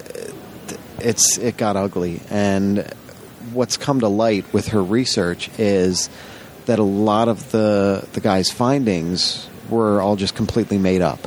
it's 1.01 1.37
it 1.37 1.59
got 1.59 1.77
ugly. 1.77 2.21
And 2.31 2.91
what's 3.53 3.77
come 3.77 4.01
to 4.01 4.09
light 4.09 4.51
with 4.55 4.69
her 4.69 4.83
research 4.83 5.51
is 5.59 6.09
that 6.67 6.79
a 6.79 6.83
lot 6.85 7.29
of 7.29 7.51
the 7.53 8.07
the 8.13 8.21
guy's 8.21 8.51
findings 8.51 9.49
were 9.71 10.01
all 10.01 10.17
just 10.17 10.35
completely 10.37 10.79
made 10.79 11.03
up. 11.03 11.19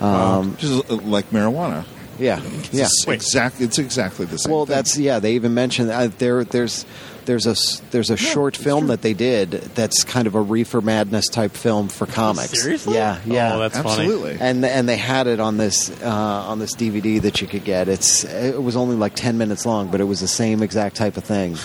Um, 0.00 0.56
Just 0.58 0.90
uh, 0.90 0.96
like 0.96 1.30
marijuana. 1.30 1.84
yeah, 2.18 2.40
yeah. 2.72 2.84
It's 2.86 3.06
exact. 3.06 3.60
It's 3.60 3.78
exactly 3.78 4.26
the 4.26 4.38
same. 4.38 4.52
Well, 4.52 4.66
thing. 4.66 4.74
that's 4.74 4.98
yeah. 4.98 5.18
They 5.20 5.34
even 5.34 5.54
mentioned 5.54 5.90
uh, 5.90 6.08
there. 6.18 6.42
There's 6.44 6.84
there's 7.24 7.46
a 7.46 7.50
s- 7.50 7.80
there's 7.92 8.10
a 8.10 8.16
short 8.16 8.56
film 8.56 8.80
true. 8.80 8.88
that 8.88 9.02
they 9.02 9.14
did 9.14 9.52
that's 9.52 10.02
kind 10.02 10.26
of 10.26 10.34
a 10.34 10.40
reefer 10.42 10.80
madness 10.80 11.28
type 11.28 11.52
film 11.52 11.88
for 11.88 12.06
comics. 12.06 12.60
Seriously? 12.62 12.94
Yeah, 12.94 13.20
yeah. 13.24 13.54
Oh, 13.54 13.58
that's 13.60 13.76
funny. 13.76 13.90
absolutely. 13.90 14.38
and 14.40 14.64
and 14.64 14.88
they 14.88 14.96
had 14.96 15.28
it 15.28 15.38
on 15.38 15.56
this 15.56 15.90
uh, 16.02 16.08
on 16.08 16.58
this 16.58 16.74
DVD 16.74 17.20
that 17.22 17.40
you 17.40 17.46
could 17.46 17.62
get. 17.64 17.88
It's 17.88 18.24
it 18.24 18.60
was 18.60 18.74
only 18.74 18.96
like 18.96 19.14
ten 19.14 19.38
minutes 19.38 19.64
long, 19.64 19.88
but 19.92 20.00
it 20.00 20.04
was 20.04 20.20
the 20.20 20.26
same 20.28 20.64
exact 20.64 20.96
type 20.96 21.16
of 21.16 21.22
thing. 21.22 21.56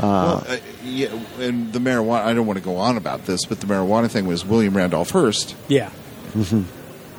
Well, 0.00 0.44
uh, 0.48 0.56
yeah, 0.84 1.08
and 1.40 1.72
the 1.72 1.78
marijuana. 1.78 2.22
I 2.24 2.34
don't 2.34 2.46
want 2.46 2.58
to 2.58 2.64
go 2.64 2.76
on 2.76 2.96
about 2.96 3.26
this, 3.26 3.44
but 3.46 3.60
the 3.60 3.66
marijuana 3.66 4.10
thing 4.10 4.26
was 4.26 4.44
William 4.44 4.76
Randolph 4.76 5.10
Hearst 5.10 5.54
Yeah. 5.68 5.90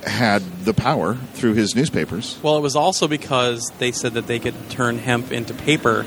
had 0.04 0.42
the 0.64 0.72
power 0.74 1.14
through 1.34 1.54
his 1.54 1.74
newspapers. 1.74 2.38
Well, 2.42 2.56
it 2.56 2.60
was 2.62 2.76
also 2.76 3.06
because 3.06 3.70
they 3.78 3.92
said 3.92 4.14
that 4.14 4.26
they 4.26 4.38
could 4.38 4.54
turn 4.70 4.98
hemp 4.98 5.30
into 5.32 5.52
paper, 5.54 6.06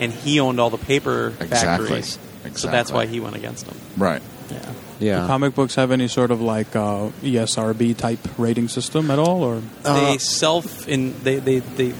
and 0.00 0.12
he 0.12 0.40
owned 0.40 0.58
all 0.58 0.70
the 0.70 0.78
paper 0.78 1.32
Exactly. 1.40 1.86
factories. 1.88 2.06
So 2.12 2.18
that's 2.42 2.64
Exactly. 2.64 2.94
why 2.94 3.06
he 3.06 3.20
went 3.20 3.36
against 3.36 3.66
them. 3.66 3.76
Right. 3.96 4.22
Yeah. 4.50 4.58
Yeah, 4.98 5.20
Do 5.22 5.26
comic 5.28 5.54
books 5.54 5.76
have 5.76 5.92
any 5.92 6.08
sort 6.08 6.30
of 6.30 6.42
like 6.42 6.76
uh, 6.76 7.08
ESRB 7.22 7.96
type 7.96 8.18
rating 8.36 8.68
system 8.68 9.10
at 9.10 9.18
all, 9.18 9.42
or 9.42 9.62
they 9.82 10.18
self 10.18 10.86
in 10.88 11.14
they 11.22 11.36
they 11.36 11.60
they. 11.60 11.94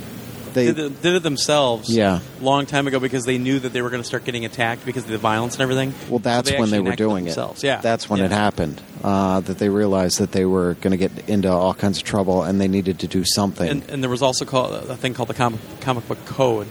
They- 0.55 0.67
did, 0.67 0.79
it, 0.79 1.03
did 1.03 1.15
it 1.17 1.23
themselves 1.23 1.89
Yeah. 1.91 2.21
long 2.41 2.67
time 2.67 2.87
ago 2.87 2.99
because 3.01 3.25
they 3.25 3.39
knew 3.39 3.59
that 3.61 3.73
they 3.73 3.83
were 3.83 3.91
going 3.91 4.03
to 4.03 4.07
start 4.07 4.25
getting 4.25 4.45
attacked 4.45 4.85
because 4.85 5.05
of 5.05 5.11
the 5.11 5.19
violence 5.19 5.55
and 5.55 5.63
everything. 5.63 5.95
well, 6.09 6.19
So 6.19 6.23
that's 6.25 6.51
when 6.51 6.61
actually 6.63 6.71
they 6.71 6.79
were 6.81 6.87
enacted 6.87 7.01
it 7.05 7.09
doing 7.09 7.25
it. 7.25 7.27
themselves. 7.29 7.63
Yeah, 7.65 7.81
that's 7.81 8.09
when 8.11 8.19
Yeah. 8.21 8.27
it 8.27 8.33
happened. 8.33 8.81
Uh, 9.03 9.41
that 9.41 9.59
they 9.59 9.69
realized 9.69 10.19
that 10.19 10.33
they 10.33 10.45
were 10.45 10.75
going 10.83 10.91
to 10.91 10.97
get 10.97 11.11
into 11.29 11.51
all 11.51 11.73
kinds 11.75 11.99
of 11.99 12.05
trouble, 12.05 12.43
and 12.43 12.61
they 12.61 12.69
needed 12.69 12.99
to 13.01 13.07
do 13.07 13.25
something. 13.25 13.69
And, 13.69 13.83
and 13.91 14.03
there 14.03 14.11
was 14.11 14.21
also 14.23 14.45
called, 14.45 14.73
a 14.75 14.97
thing 14.97 15.15
called 15.15 15.29
the 15.31 15.35
comic, 15.35 15.61
comic 15.81 16.07
book 16.07 16.25
code 16.27 16.67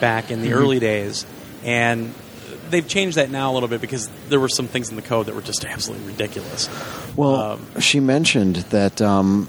back 0.00 0.30
in 0.30 0.40
the 0.42 0.48
Mm-hmm. 0.48 0.58
early 0.58 0.78
days, 0.80 1.24
and 1.64 2.12
they've 2.70 2.86
changed 2.88 3.16
that 3.18 3.30
now 3.30 3.52
a 3.52 3.54
little 3.54 3.68
bit 3.68 3.80
because 3.80 4.08
there 4.30 4.40
were 4.40 4.48
some 4.48 4.66
things 4.66 4.90
in 4.90 4.96
the 4.96 5.02
code 5.02 5.26
that 5.26 5.34
were 5.34 5.42
just 5.42 5.64
absolutely 5.64 6.06
ridiculous. 6.08 6.68
Well, 7.14 7.36
Um, 7.36 7.80
she 7.80 8.00
mentioned 8.00 8.56
that, 8.70 9.00
um, 9.00 9.48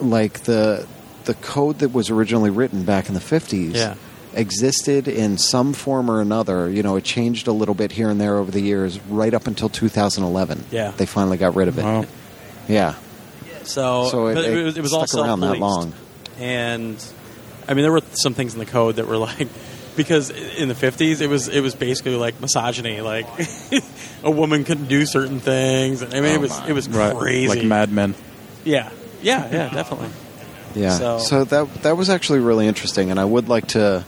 like 0.00 0.44
the 0.44 0.86
the 1.24 1.34
code 1.34 1.78
that 1.80 1.92
was 1.92 2.10
originally 2.10 2.50
written 2.50 2.84
back 2.84 3.08
in 3.08 3.14
the 3.14 3.20
fifties, 3.20 3.74
Yeah. 3.74 3.94
existed 4.34 5.08
in 5.08 5.38
some 5.38 5.72
form 5.72 6.10
or 6.10 6.20
another. 6.20 6.68
You 6.70 6.82
know, 6.82 6.96
it 6.96 7.04
changed 7.04 7.46
a 7.48 7.52
little 7.52 7.74
bit 7.74 7.92
here 7.92 8.10
and 8.10 8.20
there 8.20 8.36
over 8.38 8.50
the 8.50 8.60
years, 8.60 8.98
right 9.08 9.32
up 9.32 9.46
until 9.46 9.68
2011. 9.68 10.64
Yeah. 10.70 10.92
they 10.96 11.06
finally 11.06 11.36
got 11.36 11.54
rid 11.54 11.68
of 11.68 11.78
it. 11.78 11.84
Wow. 11.84 12.04
Yeah, 12.68 12.94
So, 13.64 14.08
So 14.10 14.26
it- 14.28 14.38
it 14.38 14.44
it, 14.58 14.64
was, 14.64 14.76
it 14.78 14.82
was 14.82 14.92
all 14.92 15.06
stuck 15.06 15.24
around 15.26 15.40
that 15.40 15.58
long. 15.58 15.92
and 16.38 16.96
I 17.68 17.74
mean 17.74 17.82
there 17.82 17.92
were 17.92 18.02
some 18.14 18.34
things 18.34 18.52
in 18.54 18.58
the 18.58 18.66
code 18.66 18.96
that 18.96 19.06
were 19.06 19.16
like 19.16 19.48
because 19.96 20.30
in 20.30 20.68
the 20.68 20.74
fifties 20.74 21.20
it 21.20 21.28
was 21.30 21.48
it 21.48 21.60
was 21.60 21.74
basically 21.74 22.16
like 22.16 22.40
misogyny, 22.40 23.00
like 23.00 23.26
a 24.24 24.30
woman 24.30 24.64
couldn't 24.64 24.86
do 24.88 25.06
certain 25.06 25.40
things. 25.40 26.02
I 26.02 26.06
mean, 26.20 26.24
Oh, 26.24 26.34
it 26.34 26.40
was 26.40 26.50
my. 26.50 26.68
it 26.68 26.72
was 26.72 26.88
right, 26.88 27.16
crazy. 27.16 27.48
like 27.48 27.64
Mad 27.64 27.92
Men? 27.92 28.14
yeah, 28.64 28.90
yeah, 29.22 29.48
yeah, 29.50 29.68
definitely. 29.70 30.08
Yeah. 30.74 30.98
So- 30.98 31.18
So, 31.18 31.44
that 31.44 31.82
that 31.82 31.96
was 31.96 32.10
actually 32.10 32.40
really 32.40 32.66
interesting, 32.66 33.10
and 33.10 33.18
I 33.20 33.24
would 33.24 33.48
like 33.48 33.68
to 33.68 34.04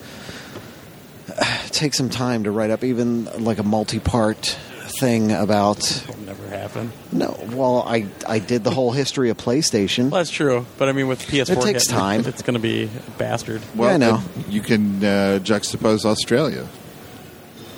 uh, 1.39 1.45
take 1.71 1.95
some 1.95 2.09
time 2.09 2.45
to 2.45 2.51
write 2.51 2.71
up 2.71 2.85
even 2.85 3.25
like 3.45 3.59
a 3.59 3.63
multi-part 3.63 4.57
thing 5.01 5.33
about. 5.33 5.79
It'll 6.09 6.19
never 6.23 6.49
happen. 6.49 6.93
No, 7.13 7.39
well, 7.53 7.83
I 7.87 8.07
I 8.27 8.39
did 8.39 8.65
the 8.65 8.71
whole 8.71 8.93
history 8.93 9.31
of 9.31 9.37
PlayStation. 9.37 10.11
Well, 10.11 10.21
that's 10.21 10.31
true, 10.31 10.65
but 10.79 10.89
I 10.89 10.93
mean 10.93 11.09
with 11.09 11.23
PS4, 11.27 11.51
It 11.51 11.61
takes 11.63 11.85
getting- 11.85 11.99
time. 11.99 12.21
It's 12.27 12.43
going 12.43 12.55
to 12.55 12.61
be 12.61 12.85
a 12.85 13.11
bastard. 13.19 13.61
Well, 13.75 13.89
Yeah, 13.89 13.95
I 13.95 13.99
know. 13.99 14.23
you 14.49 14.61
can 14.63 15.05
uh, 15.05 15.39
juxtapose 15.43 16.05
Australia 16.05 16.67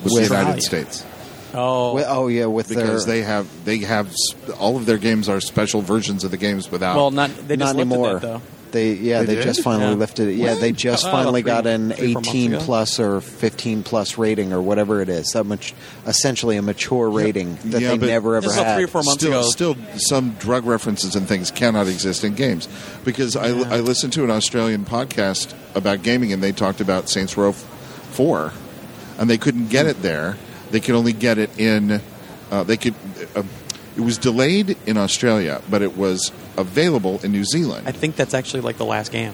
with, 0.03 0.13
With- 0.13 0.29
the 0.29 0.35
United 0.35 0.57
Australia. 0.59 0.91
States 0.91 1.05
Oh, 1.51 1.97
Wi- 1.97 2.05
oh 2.07 2.27
yeah, 2.27 2.45
with 2.45 2.69
because 2.69 3.07
their 3.07 3.15
they 3.15 3.23
have 3.23 3.47
they 3.65 3.79
have 3.79 4.13
all 4.59 4.77
of 4.77 4.85
their 4.85 4.99
games 4.99 5.27
are 5.27 5.41
special 5.41 5.81
versions 5.81 6.23
of 6.23 6.29
the 6.29 6.37
games 6.37 6.69
without. 6.69 6.95
well, 6.95 7.09
not 7.09 7.31
they 7.47 7.57
just 7.57 7.75
not 7.75 7.75
lifted 7.75 7.91
anymore. 7.95 8.13
that 8.19 8.21
though. 8.21 8.41
They 8.71 8.93
yeah, 8.93 9.23
They 9.23 9.35
they, 9.35 9.43
just 9.43 9.63
finally 9.63 9.91
Yeah. 9.91 9.95
lifted 9.97 10.27
it. 10.27 10.33
Yeah, 10.35 10.51
When? 10.51 10.59
they 10.61 10.71
just 10.71 11.05
Uh, 11.05 11.11
finally 11.11 11.41
three- 11.41 11.47
got 11.51 11.65
an 11.65 11.91
three, 11.91 12.13
four 12.13 12.21
months 12.21 12.29
18 12.29 12.57
plus 12.59 12.99
or 12.99 13.19
15 13.21 13.81
plus 13.83 14.17
rating 14.17 14.53
or 14.53 14.61
whatever 14.61 15.01
it 15.01 15.09
is. 15.09 15.31
That 15.31 15.45
much, 15.45 15.73
essentially 16.05 16.55
a 16.57 16.61
mature 16.61 17.09
rating 17.09 17.57
that 17.65 17.81
Yeah, 17.81 17.95
they 17.95 18.07
never 18.07 18.35
ever 18.35 18.41
This 18.45 18.51
is 18.51 18.57
about 18.57 18.67
had. 18.67 18.75
three 18.75 18.83
or 18.83 18.87
four 18.87 19.01
months 19.03 19.21
still, 19.23 19.39
ago. 19.39 19.49
still, 19.49 19.75
some 19.97 20.35
drug 20.39 20.65
references 20.65 21.15
and 21.15 21.27
things 21.27 21.49
cannot 21.49 21.87
exist 21.87 22.23
in 22.23 22.35
games 22.35 22.67
because 23.03 23.35
I, 23.35 23.47
I 23.47 23.79
listened 23.79 24.13
to 24.13 24.23
an 24.23 24.29
Australian 24.29 24.85
podcast 24.85 25.53
about 25.73 26.03
gaming 26.03 26.31
and 26.31 26.43
they 26.43 26.51
talked 26.51 26.79
about 26.81 27.09
Saints 27.09 27.35
Row 27.37 27.53
Four, 28.11 28.53
and 29.17 29.29
they 29.29 29.37
couldn't 29.37 29.69
get 29.69 29.85
it 29.85 30.01
there. 30.01 30.37
They 30.71 30.79
could 30.79 30.93
only 30.95 31.13
get 31.13 31.37
it 31.37 31.49
in. 31.57 32.01
Uh, 32.51 32.63
they 32.63 32.77
could. 32.77 32.93
Uh, 33.35 33.43
it 33.97 34.01
was 34.01 34.17
delayed 34.17 34.77
in 34.85 34.97
Australia, 34.97 35.61
but 35.69 35.81
it 35.81 35.97
was 35.97 36.31
available 36.57 37.19
in 37.23 37.31
New 37.31 37.43
Zealand. 37.43 37.87
I 37.87 37.91
think 37.91 38.15
that's 38.15 38.33
actually 38.33 38.61
like 38.61 38.77
the 38.77 38.85
last 38.85 39.11
game, 39.11 39.33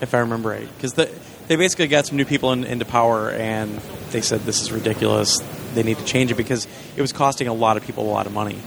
if 0.00 0.14
I 0.14 0.18
remember 0.18 0.50
right. 0.50 0.68
Because 0.76 0.94
the, 0.94 1.10
they 1.48 1.56
basically 1.56 1.88
got 1.88 2.06
some 2.06 2.16
new 2.16 2.24
people 2.24 2.52
in, 2.52 2.64
into 2.64 2.84
power, 2.84 3.30
and 3.30 3.78
they 4.10 4.20
said 4.20 4.40
this 4.40 4.62
is 4.62 4.72
ridiculous. 4.72 5.40
They 5.74 5.82
need 5.82 5.98
to 5.98 6.04
change 6.04 6.30
it 6.30 6.36
because 6.36 6.66
it 6.96 7.00
was 7.02 7.12
costing 7.12 7.48
a 7.48 7.54
lot 7.54 7.76
of 7.76 7.84
people 7.84 8.04
a 8.04 8.10
lot 8.10 8.26
of 8.26 8.32
money, 8.32 8.58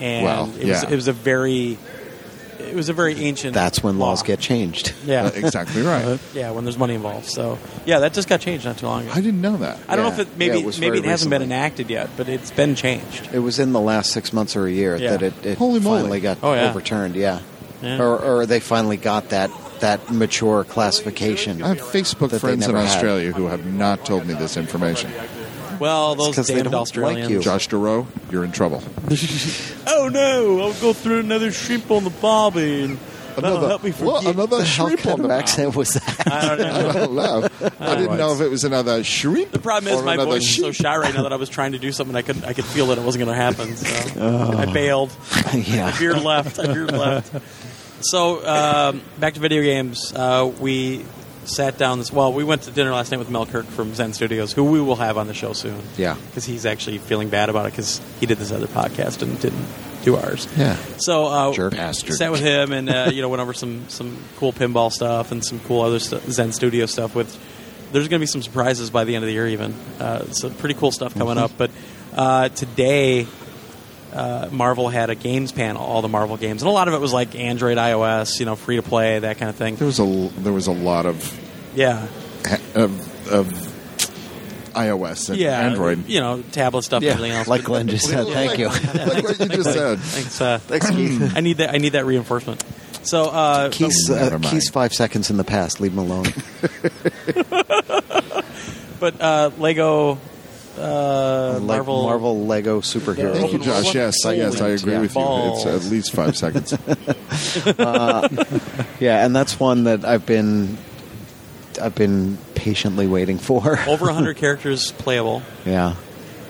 and 0.00 0.24
Well, 0.24 0.50
it, 0.56 0.66
was, 0.68 0.82
yeah. 0.82 0.90
it 0.90 0.94
was 0.96 1.08
a 1.08 1.12
very, 1.12 1.78
it 2.72 2.76
was 2.76 2.88
a 2.88 2.92
very 2.92 3.14
ancient. 3.20 3.54
That's 3.54 3.82
when 3.82 3.98
law. 3.98 4.08
laws 4.10 4.22
get 4.22 4.40
changed. 4.40 4.92
Yeah, 5.04 5.26
Uh, 5.26 5.30
exactly 5.34 5.82
right. 5.94 6.18
yeah, 6.34 6.50
when 6.52 6.64
there's 6.64 6.78
money 6.78 6.94
involved. 6.94 7.26
So 7.26 7.58
yeah, 7.86 7.98
that 8.00 8.14
just 8.14 8.28
got 8.28 8.40
changed 8.40 8.64
not 8.64 8.78
too 8.78 8.86
long 8.86 9.02
ago. 9.02 9.12
I 9.14 9.20
didn't 9.20 9.40
know 9.40 9.56
that. 9.58 9.78
I 9.88 9.96
don't 9.96 10.04
know 10.06 10.12
if 10.12 10.18
it 10.18 10.36
maybe 10.38 10.54
Yeah, 10.56 10.60
it 10.62 10.66
was 10.66 10.78
maybe 10.80 10.98
it 10.98 11.00
very 11.02 11.10
hasn't 11.10 11.30
been 11.30 11.42
recently. 11.42 11.56
enacted 11.56 11.90
yet, 11.90 12.10
but 12.16 12.28
it's 12.28 12.50
been 12.50 12.74
changed. 12.74 13.28
It 13.32 13.40
was 13.40 13.58
in 13.58 13.72
the 13.72 13.80
last 13.80 14.12
six 14.12 14.32
months 14.32 14.56
or 14.56 14.66
a 14.66 14.70
year 14.70 14.96
Yeah. 14.96 15.10
that 15.16 15.22
it, 15.22 15.46
it 15.46 15.58
Holy 15.58 15.80
moly. 15.80 16.00
finally 16.02 16.20
got 16.20 16.38
Oh, 16.42 16.54
yeah. 16.54 16.70
overturned. 16.70 17.14
Yeah, 17.16 17.40
Yeah. 17.82 18.00
Or, 18.00 18.18
or 18.18 18.46
they 18.46 18.60
finally 18.60 18.96
got 18.96 19.28
that 19.30 19.50
that 19.80 20.12
mature 20.12 20.62
classification. 20.62 21.60
I 21.62 21.68
have 21.68 21.80
Facebook 21.80 22.30
that 22.30 22.40
they 22.42 22.54
friends 22.54 22.66
in 22.66 22.72
never 22.72 22.86
had. 22.86 22.94
Australia 22.94 23.32
who 23.32 23.46
have 23.48 23.66
not 23.66 24.04
told 24.06 24.24
me 24.26 24.34
this 24.34 24.56
information. 24.56 25.10
Well, 25.82 26.14
those 26.14 26.26
those 26.26 26.36
'cause 26.36 26.46
they 26.46 26.54
damned 26.62 26.70
don't 26.70 26.96
like 26.96 27.28
you. 27.28 27.40
Josh 27.40 27.68
DeRoe, 27.68 28.06
you're 28.30 28.44
in 28.44 28.52
trouble. 28.52 28.82
oh 29.88 30.08
no, 30.12 30.60
I'll 30.60 30.72
go 30.74 30.92
through 30.92 31.18
another 31.20 31.50
shrimp 31.50 31.90
on 31.90 32.04
the 32.04 32.10
barbie 32.10 32.82
and 32.84 32.98
another, 33.36 33.66
help 33.68 33.82
me 33.82 33.92
well, 34.00 34.18
forget. 34.18 34.34
another 34.36 34.58
What 34.58 34.66
shrimp 34.66 35.00
kind 35.00 35.12
on 35.14 35.18
the 35.18 35.24
of 35.24 35.28
mouth. 35.30 35.40
accent 35.40 35.74
was 35.74 35.94
that? 35.94 36.26
I 36.32 36.48
don't 36.48 36.58
know. 36.58 36.88
I 36.88 36.92
don't 36.92 37.14
know. 37.14 37.48
I 37.80 37.94
didn't 37.96 38.16
know 38.16 38.32
if 38.32 38.40
it 38.40 38.48
was 38.48 38.62
another 38.64 39.02
shrimp. 39.02 39.50
The 39.50 39.58
problem 39.58 39.92
is 39.92 40.00
or 40.00 40.04
my 40.04 40.14
another 40.14 40.30
voice 40.30 40.42
is 40.44 40.56
so 40.56 40.70
sheep. 40.70 40.82
shy 40.84 40.96
right 40.96 41.12
now 41.14 41.24
that 41.24 41.32
I 41.32 41.36
was 41.44 41.48
trying 41.48 41.72
to 41.72 41.78
do 41.78 41.90
something 41.90 42.14
I 42.14 42.22
could 42.22 42.44
I 42.44 42.52
could 42.52 42.64
feel 42.64 42.86
that 42.88 42.98
it 42.98 43.04
wasn't 43.04 43.24
going 43.24 43.36
to 43.36 43.42
happen. 43.42 43.74
So 43.76 44.56
I 44.56 44.66
bailed. 44.72 45.10
yeah. 45.54 45.86
I 45.88 45.90
veered 45.92 46.20
left. 46.22 46.58
I 46.60 46.72
veered 46.72 46.92
left. 46.92 47.34
So 48.04 48.46
um, 48.46 49.02
back 49.18 49.34
to 49.34 49.40
video 49.40 49.62
games. 49.62 50.12
Uh, 50.14 50.52
we 50.60 51.04
sat 51.44 51.78
down 51.78 51.98
this. 51.98 52.12
Well, 52.12 52.32
we 52.32 52.44
went 52.44 52.62
to 52.62 52.70
dinner 52.70 52.92
last 52.92 53.10
night 53.10 53.18
with 53.18 53.30
Mel 53.30 53.46
Kirk 53.46 53.66
from 53.66 53.94
Zen 53.94 54.12
Studios, 54.12 54.52
who 54.52 54.64
we 54.64 54.80
will 54.80 54.96
have 54.96 55.18
on 55.18 55.26
the 55.26 55.34
show 55.34 55.52
soon. 55.52 55.80
Yeah. 55.96 56.16
because 56.28 56.44
he's 56.44 56.66
actually 56.66 56.98
feeling 56.98 57.28
bad 57.28 57.48
about 57.48 57.66
it 57.66 57.72
because 57.72 58.00
he 58.20 58.26
did 58.26 58.38
this 58.38 58.52
other 58.52 58.66
podcast 58.66 59.22
and 59.22 59.38
didn't 59.40 59.66
do 60.04 60.16
ours. 60.16 60.48
Yeah. 60.56 60.76
So 60.98 61.26
uh, 61.26 61.52
Jerk. 61.52 61.72
Bastard. 61.74 62.16
sat 62.16 62.30
with 62.32 62.40
him 62.40 62.72
and 62.72 62.88
uh, 62.90 63.10
you 63.12 63.22
know 63.22 63.28
went 63.28 63.40
over 63.40 63.52
some 63.52 63.88
some 63.88 64.18
cool 64.36 64.52
pinball 64.52 64.90
stuff 64.90 65.30
and 65.32 65.44
some 65.44 65.60
cool 65.60 65.82
other 65.82 65.98
stu- 66.00 66.20
Zen 66.30 66.52
Studio 66.52 66.86
stuff. 66.86 67.14
With 67.14 67.30
there's 67.92 68.08
going 68.08 68.18
to 68.18 68.22
be 68.22 68.26
some 68.26 68.42
surprises 68.42 68.90
by 68.90 69.04
the 69.04 69.14
end 69.14 69.22
of 69.24 69.26
the 69.26 69.34
year, 69.34 69.46
even 69.48 69.74
uh, 70.00 70.24
some 70.32 70.54
pretty 70.54 70.74
cool 70.74 70.90
stuff 70.90 71.14
coming 71.14 71.38
up. 71.38 71.50
But 71.58 71.70
uh, 72.14 72.48
today, 72.48 73.26
uh, 74.12 74.48
Marvel 74.50 74.88
had 74.88 75.10
a 75.10 75.14
games 75.14 75.52
panel, 75.52 75.82
all 75.82 76.02
the 76.02 76.08
Marvel 76.08 76.36
games, 76.36 76.62
and 76.62 76.68
a 76.68 76.72
lot 76.72 76.88
of 76.88 76.94
it 76.94 77.00
was 77.00 77.12
like 77.12 77.34
Android, 77.34 77.78
iOS, 77.78 78.38
you 78.40 78.46
know, 78.46 78.56
free 78.56 78.76
to 78.76 78.82
play, 78.82 79.18
that 79.18 79.38
kind 79.38 79.48
of 79.50 79.56
thing. 79.56 79.76
There 79.76 79.86
was 79.86 79.98
a 80.00 80.04
there 80.40 80.52
was 80.52 80.66
a 80.66 80.72
lot 80.72 81.06
of 81.06 81.16
Yeah, 81.74 82.06
of, 82.74 83.28
of 83.32 83.46
iOS 84.74 85.28
and 85.30 85.38
yeah, 85.38 85.58
Android. 85.60 86.06
you 86.08 86.20
know, 86.20 86.42
tablet 86.52 86.82
stuff, 86.82 87.02
Yeah, 87.02 87.12
everything 87.12 87.32
else. 87.32 87.48
like 87.48 87.64
Glenn 87.64 87.88
just 87.88 88.08
said. 88.08 88.26
Thank 88.28 88.58
you. 88.58 88.68
like 88.68 89.24
what 89.24 89.38
you 89.40 89.48
just 89.48 89.72
said. 89.72 89.98
Thanks, 89.98 90.40
uh, 90.40 90.58
Thanks, 90.58 90.90
Keith. 90.90 91.32
I 91.36 91.40
need 91.40 91.58
that. 91.58 91.74
I 91.74 91.78
need 91.78 91.90
that 91.92 92.06
reinforcement. 92.06 92.64
So, 93.04 93.24
uh, 93.24 93.68
Keith's, 93.70 94.08
uh, 94.08 94.14
never 94.14 94.38
mind. 94.38 94.52
Keith's 94.52 94.70
five 94.70 94.92
seconds 94.92 95.28
in 95.28 95.36
the 95.36 95.42
past. 95.44 95.80
Leave 95.80 95.92
him 95.92 95.98
alone. 95.98 96.26
but 99.00 99.20
uh, 99.20 99.50
Lego, 99.58 100.18
uh, 100.82 101.52
Like 101.54 101.62
Marvel, 101.62 102.02
Marvel 102.04 102.46
Lego 102.46 102.80
superhero. 102.80 103.32
Thank 103.34 103.52
you, 103.52 103.58
Josh. 103.58 103.94
Yes, 103.94 104.16
I- 104.24 104.32
yes, 104.34 104.60
I 104.60 104.68
agree 104.70 104.92
Yeah. 104.92 105.00
with 105.00 105.14
you. 105.14 105.22
It's 105.24 105.66
at 105.66 105.84
least 105.90 106.12
five 106.12 106.36
seconds. 106.36 106.72
Yeah, 109.00 109.24
and 109.24 109.34
that's 109.34 109.58
one 109.58 109.84
that 109.84 110.04
I've 110.04 110.26
been 110.26 110.78
I've 111.80 111.94
been 111.94 112.38
patiently 112.54 113.06
waiting 113.06 113.38
for. 113.38 113.78
over 113.88 114.06
100 114.06 114.36
characters 114.38 114.92
playable. 114.92 115.42
yeah. 115.64 115.94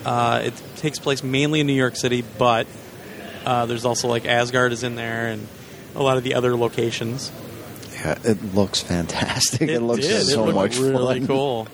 Uh, 0.05 0.43
it 0.45 0.63
takes 0.77 0.99
place 0.99 1.23
mainly 1.23 1.61
in 1.61 1.67
New 1.69 1.73
York 1.75 1.95
City, 1.97 2.25
but 2.37 2.67
uh, 3.47 3.67
there's 3.67 3.85
also 3.85 4.09
like 4.09 4.27
Asgard 4.27 4.73
is 4.73 4.83
in 4.83 4.97
there 4.97 5.29
and 5.29 5.47
a 5.95 6.03
lot 6.03 6.17
of 6.17 6.25
the 6.25 6.35
other 6.35 6.57
locations. 6.57 7.31
Yeah, 7.93 8.19
it 8.25 8.55
looks 8.55 8.81
fantastic. 8.81 9.69
It, 9.71 9.81
looks 9.81 10.05
did. 10.05 10.25
so 10.27 10.49
it 10.49 10.55
much 10.55 10.77
really 10.79 11.21
fun. 11.21 11.27
cool. 11.29 11.69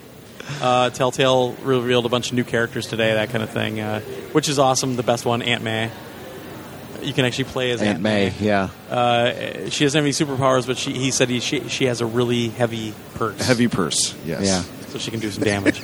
Uh, 0.60 0.90
Telltale 0.90 1.52
revealed 1.62 2.06
a 2.06 2.08
bunch 2.08 2.28
of 2.30 2.34
new 2.34 2.44
characters 2.44 2.86
today, 2.86 3.14
that 3.14 3.30
kind 3.30 3.42
of 3.42 3.50
thing, 3.50 3.80
uh, 3.80 4.00
which 4.32 4.48
is 4.48 4.58
awesome. 4.58 4.96
The 4.96 5.02
best 5.02 5.24
one, 5.24 5.42
Aunt 5.42 5.62
May. 5.62 5.90
You 7.02 7.12
can 7.12 7.24
actually 7.24 7.44
play 7.44 7.70
as 7.70 7.80
Aunt, 7.80 7.90
Aunt 7.90 8.02
May, 8.02 8.32
yeah. 8.40 8.70
Uh, 8.90 9.68
she 9.70 9.84
doesn't 9.84 9.98
have 9.98 10.04
any 10.04 10.10
superpowers, 10.10 10.66
but 10.66 10.76
she, 10.76 10.92
he 10.92 11.10
said 11.12 11.28
he, 11.28 11.38
she, 11.40 11.68
she 11.68 11.84
has 11.84 12.00
a 12.00 12.06
really 12.06 12.48
heavy 12.48 12.92
purse. 13.14 13.40
Heavy 13.46 13.68
purse. 13.68 14.16
Yes. 14.24 14.42
Yeah. 14.42 14.62
so 14.88 14.98
she 14.98 15.10
can 15.12 15.20
do 15.20 15.30
some 15.30 15.44
damage. 15.44 15.80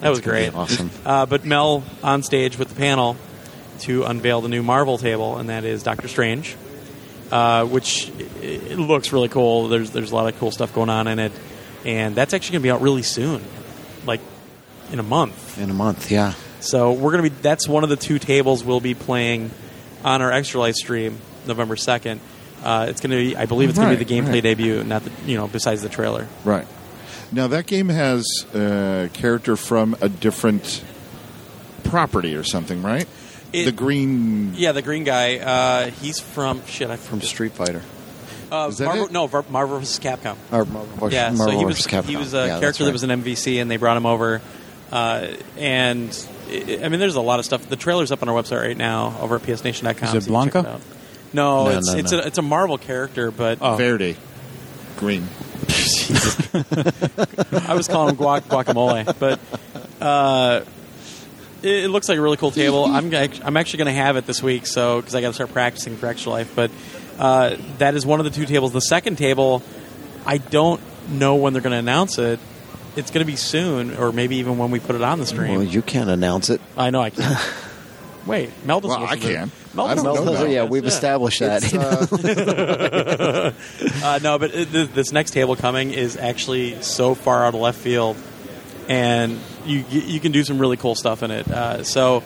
that 0.00 0.08
was 0.10 0.20
great. 0.20 0.54
Awesome. 0.54 0.90
Uh, 1.04 1.26
but 1.26 1.44
Mel 1.44 1.82
on 2.02 2.22
stage 2.22 2.58
with 2.58 2.68
the 2.68 2.74
panel 2.76 3.16
to 3.80 4.04
unveil 4.04 4.40
the 4.40 4.48
new 4.48 4.62
Marvel 4.62 4.98
table, 4.98 5.38
and 5.38 5.48
that 5.48 5.64
is 5.64 5.82
Doctor 5.82 6.06
Strange, 6.06 6.56
uh, 7.32 7.64
which 7.64 8.10
it 8.40 8.78
looks 8.78 9.12
really 9.12 9.28
cool. 9.28 9.66
There's 9.68 9.90
there's 9.90 10.12
a 10.12 10.14
lot 10.14 10.32
of 10.32 10.38
cool 10.38 10.52
stuff 10.52 10.72
going 10.72 10.90
on 10.90 11.08
in 11.08 11.18
it, 11.18 11.32
and 11.84 12.14
that's 12.14 12.34
actually 12.34 12.52
going 12.52 12.62
to 12.62 12.66
be 12.66 12.70
out 12.70 12.82
really 12.82 13.02
soon, 13.02 13.42
like 14.06 14.20
in 14.90 14.98
a 14.98 15.02
month. 15.02 15.58
In 15.58 15.70
a 15.70 15.74
month, 15.74 16.10
yeah. 16.10 16.34
So 16.60 16.92
we're 16.92 17.12
going 17.12 17.24
to 17.24 17.30
be. 17.30 17.36
That's 17.42 17.68
one 17.68 17.82
of 17.84 17.90
the 17.90 17.96
two 17.96 18.18
tables 18.18 18.62
we'll 18.64 18.80
be 18.80 18.94
playing 18.94 19.50
on 20.04 20.22
our 20.22 20.30
Extra 20.32 20.60
Life 20.60 20.74
stream 20.76 21.18
November 21.46 21.76
second. 21.76 22.20
Uh, 22.62 22.86
it's 22.88 23.00
going 23.00 23.10
to 23.10 23.16
be. 23.16 23.36
I 23.36 23.46
believe 23.46 23.68
it's 23.70 23.78
going 23.78 23.90
to 23.90 23.96
be 23.98 24.04
the 24.04 24.14
Right, 24.20 24.24
gameplay 24.24 24.34
right. 24.34 24.42
debut, 24.42 24.84
not 24.84 25.02
the 25.04 25.10
you 25.26 25.36
know 25.36 25.48
besides 25.48 25.82
the 25.82 25.88
trailer. 25.88 26.28
Right. 26.44 26.66
Now 27.32 27.46
that 27.48 27.66
game 27.66 27.88
has 27.88 28.24
a 28.54 29.08
character 29.12 29.56
from 29.56 29.96
a 30.00 30.08
different 30.08 30.84
property 31.84 32.34
or 32.36 32.44
something, 32.44 32.82
right? 32.82 33.06
It- 33.52 33.64
the 33.64 33.72
green. 33.72 34.54
Yeah, 34.54 34.72
the 34.72 34.82
green 34.82 35.04
guy. 35.04 35.38
Uh, 35.38 35.90
he's 35.90 36.20
from 36.20 36.64
shit. 36.66 36.90
I 36.90 36.96
From 36.96 37.20
Street 37.22 37.52
Fighter. 37.52 37.82
Uh, 38.52 38.68
Is 38.68 38.78
that 38.78 38.84
Marvel, 38.84 39.06
it? 39.06 39.12
no, 39.12 39.26
Var- 39.26 39.44
Marvel 39.48 39.78
vs. 39.78 39.98
Capcom. 39.98 40.36
Or 40.52 40.64
Marvel, 40.66 41.10
Yeah, 41.12 41.30
Marvel 41.30 41.46
so 41.54 41.58
he 41.58 41.64
vs. 41.64 41.84
was 41.84 41.86
Capcom. 41.86 42.04
he 42.08 42.16
was 42.16 42.34
a 42.34 42.36
Yeah, 42.36 42.46
that's 42.48 42.60
character 42.60 42.84
that 42.84 42.92
was 42.92 43.02
an 43.02 43.10
MVC, 43.10 43.60
and 43.62 43.70
they 43.70 43.78
brought 43.78 43.96
him 43.96 44.04
over. 44.06 44.42
Uh, 44.92 45.28
and 45.56 46.28
i 46.50 46.80
I 46.84 46.88
mean, 46.90 47.00
there's 47.00 47.14
a 47.16 47.20
lot 47.22 47.38
of 47.38 47.46
stuff. 47.46 47.66
The 47.66 47.76
trailer's 47.76 48.12
up 48.12 48.22
on 48.22 48.28
our 48.28 48.34
website 48.42 48.60
right 48.60 48.76
now 48.76 49.16
over 49.22 49.36
at 49.36 49.42
psnation.com. 49.42 50.16
Is 50.16 50.26
it 50.26 50.28
so 50.28 50.30
you 50.44 50.50
can 50.50 50.52
check 50.52 50.64
Blanka? 50.64 50.76
it. 50.76 50.82
No, 51.32 51.64
No, 51.64 51.70
it's 51.78 51.86
no, 51.90 51.98
it's 51.98 52.12
no. 52.12 52.18
a 52.18 52.26
it's 52.26 52.36
a 52.38 52.42
Marvel 52.42 52.76
character, 52.76 53.30
but 53.30 53.58
Verde. 53.58 54.16
Green. 54.98 55.22
I 56.52 57.74
was 57.74 57.88
calling 57.88 58.14
him 58.14 58.20
guac- 58.20 58.42
guacamole. 58.42 59.18
But 59.18 59.40
uh, 60.04 60.60
it, 61.62 61.84
it 61.84 61.88
looks 61.88 62.08
like 62.10 62.18
a 62.18 62.20
really 62.20 62.36
cool 62.36 62.50
table. 62.50 62.84
I'm 62.84 63.12
I'm 63.14 63.56
actually 63.56 63.78
going 63.78 63.86
to 63.94 64.00
have 64.00 64.16
it 64.16 64.26
this 64.26 64.42
week, 64.42 64.66
so 64.66 65.00
because 65.00 65.14
I 65.14 65.20
got 65.22 65.28
to 65.28 65.34
start 65.34 65.52
practicing 65.52 65.96
for 65.96 66.06
Extra 66.06 66.32
Life. 66.32 66.52
But 66.54 66.70
uh, 67.22 67.56
that 67.78 67.94
is 67.94 68.04
one 68.04 68.18
of 68.18 68.24
the 68.24 68.30
two 68.30 68.46
tables. 68.46 68.72
The 68.72 68.80
second 68.80 69.16
table, 69.16 69.62
I 70.26 70.38
don't 70.38 70.80
know 71.08 71.36
when 71.36 71.52
they're 71.52 71.62
going 71.62 71.70
to 71.72 71.78
announce 71.78 72.18
it. 72.18 72.40
It's 72.96 73.10
going 73.12 73.24
to 73.24 73.30
be 73.30 73.36
soon, 73.36 73.96
or 73.96 74.10
maybe 74.12 74.36
even 74.36 74.58
when 74.58 74.70
we 74.72 74.80
put 74.80 74.96
it 74.96 75.02
on 75.02 75.18
the 75.20 75.26
stream. 75.26 75.52
Well, 75.54 75.62
you 75.62 75.82
can't 75.82 76.10
announce 76.10 76.50
it. 76.50 76.60
I 76.76 76.90
know 76.90 77.00
I 77.00 77.10
can't. 77.10 77.38
Wait, 78.26 78.50
Mel 78.66 78.80
doesn't. 78.80 79.00
Well, 79.00 79.08
I 79.08 79.14
listen 79.14 79.30
to- 79.30 79.36
can. 79.36 79.50
Mel 79.74 79.86
I 79.86 79.94
don't 79.94 80.04
doesn't 80.04 80.24
know 80.24 80.30
listen 80.32 80.46
to 80.46 80.48
that. 80.48 80.54
yeah, 80.54 80.64
we've 80.64 80.84
established 80.84 81.40
that. 81.40 81.62
Uh, 81.72 83.52
Uh, 84.04 84.18
no, 84.22 84.38
but 84.38 84.52
it, 84.54 84.70
th- 84.70 84.88
this 84.90 85.12
next 85.12 85.30
table 85.30 85.56
coming 85.56 85.92
is 85.92 86.16
actually 86.16 86.80
so 86.82 87.14
far 87.14 87.44
out 87.46 87.54
of 87.54 87.60
left 87.60 87.78
field, 87.78 88.16
and 88.88 89.38
you 89.64 89.84
you 89.90 90.20
can 90.20 90.32
do 90.32 90.44
some 90.44 90.58
really 90.58 90.76
cool 90.76 90.94
stuff 90.94 91.22
in 91.22 91.30
it. 91.30 91.48
Uh, 91.50 91.82
so 91.84 92.22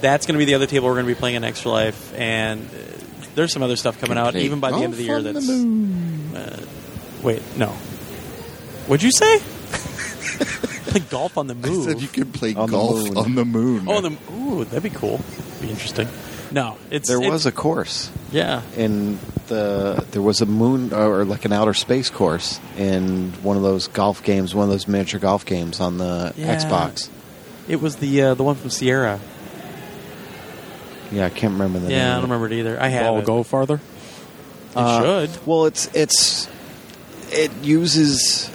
that's 0.00 0.26
going 0.26 0.34
to 0.34 0.38
be 0.38 0.44
the 0.44 0.54
other 0.54 0.66
table 0.66 0.86
we're 0.86 0.94
going 0.94 1.06
to 1.06 1.12
be 1.14 1.18
playing 1.18 1.36
in 1.36 1.44
Extra 1.44 1.70
Life, 1.72 2.14
and 2.14 2.68
there's 3.38 3.52
some 3.52 3.62
other 3.62 3.76
stuff 3.76 4.00
coming 4.00 4.18
out 4.18 4.34
even 4.36 4.58
by 4.58 4.70
the 4.72 4.78
end 4.78 4.92
of 4.92 4.96
the 4.98 5.04
year. 5.04 5.22
That's 5.22 5.46
the. 5.46 6.18
Uh, 6.34 7.22
wait, 7.22 7.40
no. 7.56 7.68
What'd 8.88 9.02
you 9.04 9.12
say? 9.12 9.38
play 10.90 11.00
golf 11.00 11.38
on 11.38 11.46
the 11.46 11.54
moon. 11.54 11.82
I 11.82 11.84
said 11.92 12.00
you 12.02 12.08
could 12.08 12.32
play 12.34 12.54
On 12.54 12.68
the 12.68 12.76
golf 12.76 12.96
moon. 12.96 13.16
on 13.16 13.34
the 13.36 13.44
moon. 13.44 13.86
oh, 13.88 14.00
the 14.00 14.16
ooh, 14.32 14.64
that'd 14.64 14.82
be 14.82 14.90
cool. 14.90 15.20
Be 15.60 15.70
interesting. 15.70 16.08
No, 16.50 16.76
it's 16.90 17.08
there 17.08 17.18
it's- 17.18 17.30
was 17.30 17.46
a 17.46 17.52
course 17.52 18.10
yeah. 18.32 18.62
in 18.76 19.18
the 19.48 20.04
there 20.12 20.22
was 20.22 20.40
a 20.40 20.46
moon 20.46 20.92
or 20.94 21.24
like 21.24 21.44
an 21.44 21.52
outer 21.52 21.74
space 21.74 22.08
course 22.10 22.58
in 22.76 23.32
one 23.42 23.56
of 23.56 23.62
those 23.62 23.86
golf 23.88 24.22
games, 24.22 24.54
one 24.54 24.64
of 24.64 24.70
those 24.70 24.88
miniature 24.88 25.20
golf 25.20 25.44
games 25.46 25.78
on 25.80 25.98
the 25.98 26.32
Yeah. 26.36 26.56
Xbox. 26.56 27.08
It 27.68 27.82
was 27.82 27.96
the 27.96 28.22
uh, 28.22 28.34
the 28.34 28.42
one 28.44 28.54
from 28.56 28.70
Sierra. 28.70 29.20
Yeah, 31.10 31.26
I 31.26 31.30
can't 31.30 31.54
remember 31.54 31.78
the 31.78 31.88
name. 31.88 31.96
Yeah, 31.98 32.10
I 32.10 32.14
don't 32.14 32.20
it. 32.20 32.22
remember 32.34 32.46
it 32.46 32.52
either. 32.52 32.80
I 32.80 32.88
have 32.88 33.06
Ball 33.06 33.18
it. 33.20 33.24
go 33.24 33.42
farther. 33.42 33.74
It 33.76 33.80
Uh, 34.76 35.26
should. 35.26 35.46
Well, 35.46 35.64
it's 35.66 35.88
it's 35.94 36.48
it 37.32 37.50
uses 37.62 38.50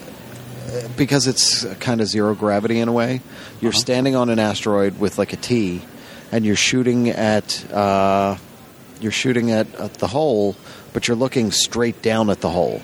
uh, 0.72 0.88
because 0.98 1.28
it's 1.28 1.66
kind 1.76 2.02
of 2.02 2.08
zero 2.08 2.36
gravity 2.36 2.80
in 2.80 2.88
a 2.88 2.92
way. 2.92 3.22
You're 3.62 3.70
Uh-huh. 3.70 3.80
standing 3.80 4.16
on 4.16 4.30
an 4.30 4.40
asteroid 4.40 5.00
with 5.00 5.18
like 5.18 5.34
a 5.34 5.38
T, 5.38 5.82
and 6.32 6.46
you're 6.46 6.56
shooting 6.56 7.10
at 7.10 7.66
uh, 7.74 8.38
you're 9.02 9.12
shooting 9.12 9.52
at, 9.52 9.74
at 9.76 9.96
the 9.96 10.08
hole, 10.08 10.56
but 10.94 11.08
you're 11.08 11.18
looking 11.18 11.52
straight 11.52 12.02
down 12.02 12.30
at 12.30 12.42
the 12.42 12.50
hole. 12.50 12.82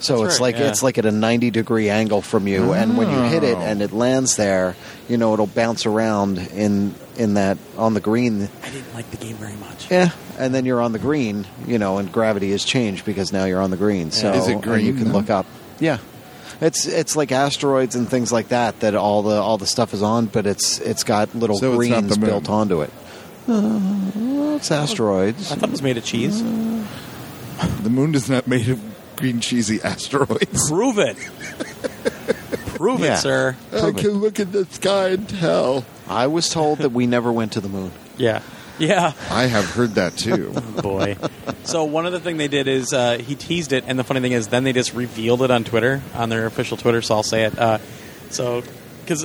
So 0.00 0.22
That's 0.22 0.34
it's 0.34 0.40
right, 0.40 0.46
like 0.54 0.58
yeah. 0.58 0.68
it's 0.68 0.82
like 0.82 0.96
at 0.98 1.04
a 1.04 1.10
90 1.10 1.50
degree 1.50 1.90
angle 1.90 2.22
from 2.22 2.48
you, 2.48 2.72
and 2.72 2.96
when 2.96 3.10
you 3.10 3.20
hit 3.24 3.44
it 3.44 3.56
Oh. 3.56 3.60
and 3.60 3.82
it 3.82 3.92
lands 3.92 4.36
there, 4.36 4.74
you 5.08 5.16
know 5.18 5.34
it'll 5.34 5.46
bounce 5.46 5.84
around 5.86 6.38
in 6.38 6.94
in 7.18 7.34
that 7.34 7.58
on 7.76 7.92
the 7.92 8.00
green 8.00 8.48
I 8.64 8.70
didn't 8.70 8.94
like 8.94 9.10
the 9.10 9.18
game 9.18 9.36
very 9.36 9.56
much. 9.56 9.90
yeah, 9.90 10.10
and 10.38 10.54
then 10.54 10.64
you're 10.64 10.80
on 10.80 10.92
the 10.92 10.98
green, 10.98 11.46
you 11.66 11.78
know, 11.78 11.98
and 11.98 12.10
gravity 12.10 12.50
has 12.52 12.64
changed 12.64 13.04
because 13.04 13.30
now 13.32 13.44
you're 13.44 13.60
on 13.60 13.70
the 13.70 13.76
green. 13.76 14.10
So 14.10 14.32
Is 14.32 14.48
it 14.48 14.62
green 14.62 14.86
you 14.86 14.94
can 14.94 15.08
now? 15.08 15.12
look 15.14 15.28
up. 15.28 15.44
Yeah, 15.80 15.98
it's 16.62 16.86
it's 16.86 17.14
like 17.14 17.30
asteroids 17.30 17.94
and 17.94 18.08
things 18.08 18.32
like 18.32 18.48
that 18.48 18.80
that 18.80 18.94
all 18.94 19.22
the 19.22 19.36
all 19.38 19.58
the 19.58 19.66
stuff 19.66 19.92
is 19.92 20.02
on, 20.02 20.26
but 20.26 20.46
it's 20.46 20.78
it's 20.78 21.04
got 21.04 21.34
little 21.34 21.56
So 21.58 21.66
it's 21.78 21.90
not 21.90 21.98
greens 22.00 22.14
the 22.14 22.20
moon. 22.20 22.30
built 22.30 22.48
onto 22.48 22.80
it. 22.80 22.90
Uh, 23.46 24.56
it's 24.56 24.70
asteroids. 24.70 25.52
I 25.52 25.56
thought 25.56 25.68
it 25.68 25.72
was 25.72 25.82
made 25.82 25.98
of 25.98 26.04
cheese. 26.04 26.42
The 26.42 27.90
moon 27.90 28.14
is 28.14 28.30
not 28.30 28.46
made 28.46 28.68
of 28.70 28.80
green 29.20 29.40
cheesy 29.40 29.80
asteroids. 29.84 30.68
Prove 30.68 30.98
it. 30.98 31.16
Prove 32.74 33.00
Yeah. 33.00 33.14
it, 33.14 33.18
sir. 33.18 33.56
I 33.72 33.92
can 33.92 34.12
look 34.20 34.40
at 34.40 34.52
the 34.52 34.64
sky 34.66 35.08
and 35.10 35.28
tell. 35.28 35.84
I 36.08 36.26
was 36.26 36.48
told 36.48 36.78
that 36.78 36.90
we 36.92 37.06
never 37.06 37.30
went 37.32 37.52
to 37.52 37.60
the 37.60 37.68
moon. 37.68 37.92
Yeah. 38.16 38.42
Yeah. 38.78 39.12
I 39.30 39.44
have 39.46 39.64
heard 39.70 39.94
that 39.94 40.14
too. 40.18 40.50
boy. 40.82 41.16
so 41.64 41.84
one 41.84 42.04
other 42.04 42.18
thing 42.18 42.36
they 42.36 42.48
did 42.48 42.68
is 42.68 42.92
uh, 42.92 43.16
he 43.16 43.34
teased 43.34 43.72
it, 43.72 43.84
and 43.86 43.98
the 43.98 44.04
funny 44.04 44.20
thing 44.20 44.32
is, 44.32 44.48
then 44.48 44.62
they 44.64 44.74
just 44.74 44.92
revealed 44.92 45.40
it 45.40 45.50
on 45.50 45.64
Twitter, 45.64 46.02
on 46.14 46.28
their 46.28 46.44
official 46.44 46.76
Twitter. 46.76 47.00
So 47.00 47.14
I'll 47.14 47.22
say 47.22 47.44
it. 47.44 47.58
Uh, 47.58 47.78
so 48.28 48.62
because 49.02 49.24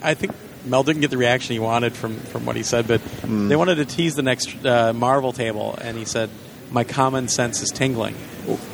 I 0.00 0.14
think 0.14 0.32
Mel 0.64 0.84
didn't 0.84 1.00
get 1.02 1.10
the 1.10 1.18
reaction 1.18 1.54
he 1.54 1.58
wanted 1.58 1.94
from 1.94 2.18
from 2.20 2.46
what 2.46 2.54
he 2.54 2.62
said, 2.62 2.86
but 2.86 3.00
Hmm. 3.00 3.48
they 3.48 3.56
wanted 3.56 3.76
to 3.76 3.84
tease 3.84 4.14
the 4.14 4.22
next 4.22 4.64
uh, 4.64 4.92
Marvel 4.92 5.32
table, 5.32 5.76
and 5.80 5.96
he 5.96 6.04
said, 6.04 6.30
"My 6.70 6.84
common 6.84 7.28
sense 7.28 7.62
is 7.62 7.70
tingling." 7.70 8.14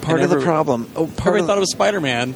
Part 0.03 0.20
And 0.20 0.24
of 0.24 0.38
the 0.38 0.45
problem. 0.45 0.88
Oh, 0.95 1.07
part 1.07 1.18
Everybody 1.18 1.40
of 1.40 1.47
thought 1.47 1.57
it 1.57 1.61
was 1.61 1.72
Spider 1.72 2.01
Man. 2.01 2.34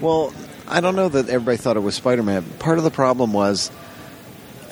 Well, 0.00 0.32
I 0.68 0.80
don't 0.80 0.96
know 0.96 1.08
that 1.08 1.28
everybody 1.28 1.56
thought 1.56 1.76
it 1.76 1.80
was 1.80 1.94
Spider 1.94 2.22
Man. 2.22 2.44
Part 2.58 2.78
of 2.78 2.84
the 2.84 2.90
problem 2.90 3.32
was 3.32 3.70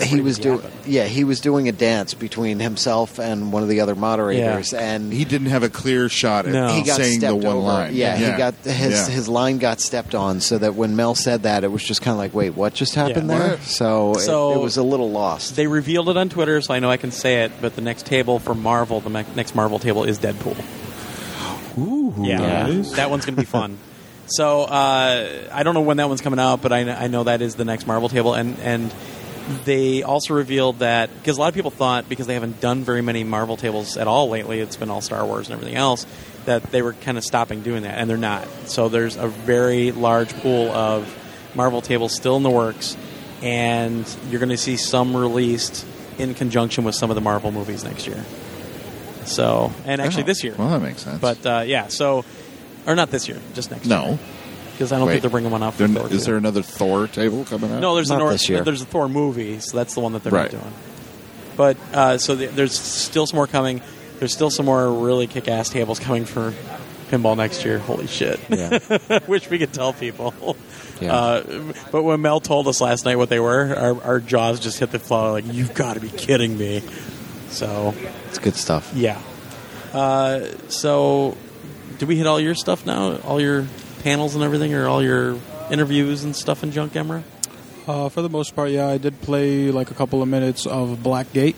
he 0.02 0.20
was 0.20 0.38
doing. 0.38 0.60
Yeah, 0.86 1.04
he 1.04 1.24
was 1.24 1.40
doing 1.40 1.68
a 1.68 1.72
dance 1.72 2.14
between 2.14 2.58
himself 2.58 3.18
and 3.18 3.52
one 3.52 3.62
of 3.62 3.68
the 3.68 3.80
other 3.80 3.94
moderators, 3.94 4.72
and 4.74 5.12
He 5.12 5.24
didn't 5.24 5.48
have 5.48 5.62
a 5.62 5.68
clear 5.68 6.08
shot 6.08 6.46
at 6.46 6.52
No. 6.52 6.68
he 6.68 6.82
got 6.82 6.96
saying 6.96 7.20
the 7.20 7.34
one 7.34 7.46
over. 7.46 7.58
line. 7.66 7.94
Yeah, 7.94 8.16
he 8.16 8.36
got 8.36 8.54
his 8.64 8.92
Yeah. 8.92 9.08
his 9.08 9.28
line 9.28 9.58
got 9.58 9.80
stepped 9.80 10.14
on, 10.14 10.40
so 10.40 10.58
that 10.58 10.74
when 10.74 10.96
Mel 10.96 11.14
said 11.14 11.44
that, 11.44 11.64
it 11.64 11.70
was 11.72 11.82
just 11.82 12.02
kind 12.02 12.12
of 12.12 12.18
like, 12.18 12.34
wait, 12.34 12.50
what 12.50 12.74
just 12.74 12.94
happened 12.94 13.28
Yeah. 13.30 13.38
there? 13.38 13.58
So, 13.62 14.14
So- 14.18 14.52
it, 14.52 14.56
it 14.56 14.60
was 14.60 14.76
a 14.76 14.82
little 14.82 15.10
lost. 15.10 15.56
They 15.56 15.66
revealed 15.66 16.08
it 16.08 16.16
on 16.16 16.28
Twitter, 16.28 16.60
so 16.60 16.74
I 16.74 16.80
know 16.80 16.90
I 16.90 16.96
can 16.96 17.10
say 17.12 17.44
it. 17.44 17.52
But 17.60 17.76
the 17.76 17.82
next 17.82 18.04
table 18.06 18.38
for 18.38 18.54
Marvel, 18.54 19.00
the 19.00 19.10
next 19.36 19.54
Marvel 19.54 19.78
table 19.78 20.04
is 20.04 20.18
Deadpool. 20.18 20.56
Ooh, 21.78 22.14
Yeah, 22.22 22.66
Nice. 22.66 22.92
that 22.92 23.10
one's 23.10 23.24
going 23.24 23.34
to 23.36 23.42
be 23.42 23.46
fun. 23.46 23.78
So 24.26 24.62
uh, 24.62 25.28
I 25.52 25.62
don't 25.64 25.74
know 25.74 25.82
when 25.82 25.98
that 25.98 26.08
one's 26.08 26.20
coming 26.22 26.38
out, 26.40 26.62
but 26.62 26.72
I, 26.72 26.80
I 26.90 27.06
know 27.08 27.24
that 27.24 27.42
is 27.42 27.56
the 27.56 27.64
next 27.64 27.86
Marvel 27.86 28.08
table, 28.08 28.32
and 28.32 28.56
and 28.62 28.90
they 29.64 30.02
also 30.02 30.34
revealed 30.34 30.78
that 30.78 31.12
because 31.14 31.36
a 31.36 31.40
lot 31.40 31.48
of 31.48 31.54
people 31.54 31.70
thought 31.70 32.08
because 32.08 32.26
they 32.26 32.34
haven't 32.34 32.60
done 32.60 32.82
very 32.82 33.02
many 33.02 33.24
Marvel 33.24 33.56
tables 33.56 33.96
at 33.96 34.06
all 34.06 34.28
lately, 34.28 34.60
it's 34.60 34.76
been 34.76 34.90
all 34.90 35.00
Star 35.00 35.24
Wars 35.24 35.48
and 35.48 35.54
everything 35.54 35.76
else, 35.76 36.06
that 36.46 36.62
they 36.64 36.82
were 36.82 36.94
kind 36.94 37.18
of 37.18 37.24
stopping 37.24 37.62
doing 37.62 37.82
that, 37.82 37.98
and 37.98 38.08
they're 38.08 38.16
not. 38.16 38.46
So 38.66 38.88
there's 38.88 39.16
a 39.16 39.28
very 39.28 39.92
large 39.92 40.32
pool 40.40 40.70
of 40.70 41.06
Marvel 41.54 41.82
tables 41.82 42.14
still 42.14 42.36
in 42.36 42.42
the 42.42 42.50
works, 42.50 42.96
and 43.42 44.06
you're 44.30 44.40
going 44.40 44.48
to 44.48 44.56
see 44.56 44.76
some 44.76 45.16
released 45.16 45.86
in 46.18 46.34
conjunction 46.34 46.84
with 46.84 46.94
some 46.94 47.10
of 47.10 47.14
the 47.14 47.20
Marvel 47.20 47.52
movies 47.52 47.84
next 47.84 48.06
year. 48.06 48.24
So, 49.24 49.72
and 49.84 50.00
actually 50.00 50.24
Oh, 50.24 50.26
this 50.26 50.44
year. 50.44 50.54
Well, 50.58 50.70
that 50.70 50.80
makes 50.80 51.02
sense. 51.02 51.20
But 51.20 51.44
uh, 51.46 51.64
yeah, 51.66 51.88
so 51.88 52.24
or 52.86 52.94
not 52.94 53.10
this 53.10 53.28
year, 53.28 53.40
just 53.54 53.70
next 53.70 53.86
no, 53.86 54.04
year. 54.04 54.18
Because 54.74 54.92
I 54.92 54.98
don't 54.98 55.06
Wait. 55.06 55.14
think 55.14 55.22
they're 55.22 55.30
bringing 55.30 55.50
one 55.50 55.62
out. 55.62 55.74
For 55.74 55.86
There- 55.86 56.02
Thor 56.02 56.12
is 56.12 56.20
too. 56.20 56.26
there 56.26 56.36
another 56.36 56.62
Thor 56.62 57.06
table 57.08 57.44
coming 57.44 57.72
out? 57.72 57.80
No, 57.80 57.94
there's 57.94 58.08
Not 58.10 58.16
a 58.16 58.18
Nor- 58.24 58.32
this 58.32 58.48
year. 58.48 58.62
there's 58.62 58.82
a 58.82 58.86
Thor 58.86 59.08
movie, 59.08 59.60
so 59.60 59.76
that's 59.76 59.94
the 59.94 60.00
one 60.00 60.12
that 60.12 60.22
they're 60.22 60.32
Right. 60.32 60.52
not 60.52 60.60
doing. 60.62 60.74
But 61.56 61.76
uh, 61.92 62.18
so 62.18 62.34
the, 62.34 62.46
there's 62.46 62.78
still 62.78 63.26
some 63.26 63.36
more 63.36 63.46
coming. 63.46 63.80
There's 64.18 64.32
still 64.32 64.50
some 64.50 64.66
more 64.66 64.92
really 64.92 65.26
kick-ass 65.26 65.68
tables 65.70 65.98
coming 65.98 66.24
for 66.24 66.52
pinball 67.10 67.36
next 67.36 67.64
year. 67.64 67.78
Holy 67.78 68.06
shit! 68.08 68.40
Yeah. 68.48 68.78
Wish 69.28 69.48
we 69.50 69.58
could 69.58 69.72
tell 69.72 69.92
people. 69.92 70.56
Yeah. 71.00 71.14
Uh, 71.14 71.72
but 71.92 72.02
when 72.04 72.20
Mel 72.22 72.40
told 72.40 72.66
us 72.68 72.80
last 72.80 73.04
night 73.04 73.16
what 73.16 73.28
they 73.28 73.40
were, 73.40 73.74
our, 73.76 74.02
our 74.02 74.20
jaws 74.20 74.60
just 74.60 74.78
hit 74.78 74.90
the 74.92 74.98
floor. 74.98 75.32
Like 75.32 75.44
you've 75.46 75.74
got 75.74 75.94
to 75.94 76.00
be 76.00 76.08
kidding 76.08 76.56
me. 76.58 76.82
So 77.50 77.94
It's 78.28 78.38
good 78.38 78.54
stuff. 78.56 78.92
yeah. 78.94 79.20
Uh, 79.92 80.46
so, 80.68 81.36
did 81.98 82.08
we 82.08 82.16
hit 82.16 82.26
all 82.26 82.40
your 82.40 82.54
stuff 82.56 82.84
now? 82.84 83.16
All 83.18 83.40
your 83.40 83.66
panels 84.04 84.34
and 84.36 84.44
everything, 84.44 84.72
or 84.74 84.86
all 84.86 85.02
your 85.02 85.38
interviews 85.70 86.22
and 86.22 86.36
stuff 86.36 86.62
in 86.62 86.70
Junk 86.70 86.92
Emrah? 86.92 87.22
Uh, 87.88 88.08
for 88.08 88.22
the 88.22 88.28
most 88.28 88.54
part, 88.54 88.70
yeah, 88.70 88.86
I 88.86 88.98
did 88.98 89.20
play 89.22 89.70
like 89.70 89.90
a 89.90 89.94
couple 89.94 90.22
of 90.22 90.28
minutes 90.28 90.66
of 90.66 90.98
Blackgate. 90.98 91.54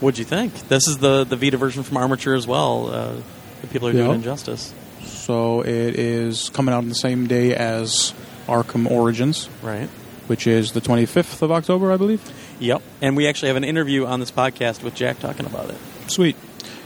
What'd 0.00 0.18
you 0.18 0.24
think? 0.24 0.52
This 0.68 0.86
is 0.86 0.98
the 0.98 1.24
the 1.24 1.36
Vita 1.36 1.56
version 1.56 1.82
from 1.82 1.96
Armature 1.96 2.34
as 2.34 2.46
well. 2.46 2.90
Uh, 2.90 3.16
the 3.62 3.66
people 3.68 3.88
are 3.88 3.92
doing 3.92 4.12
injustice, 4.12 4.72
So 5.04 5.62
it 5.62 5.98
is 5.98 6.50
coming 6.50 6.74
out 6.74 6.78
on 6.78 6.88
the 6.90 6.94
same 6.94 7.26
day 7.26 7.54
as 7.54 8.12
Arkham 8.46 8.88
Origins, 8.90 9.48
right? 9.62 9.88
which 10.28 10.46
is 10.46 10.72
the 10.72 10.80
25th 10.80 11.40
of 11.42 11.52
October, 11.52 11.92
I 11.92 11.96
believe. 11.96 12.20
Yep. 12.58 12.82
And 13.00 13.16
we 13.16 13.28
actually 13.28 13.48
have 13.48 13.56
an 13.56 13.64
interview 13.64 14.06
on 14.06 14.18
this 14.20 14.30
podcast 14.32 14.82
with 14.82 14.94
Jack 14.94 15.20
talking 15.20 15.46
about 15.46 15.70
it. 15.70 15.76
Sweet. 16.08 16.36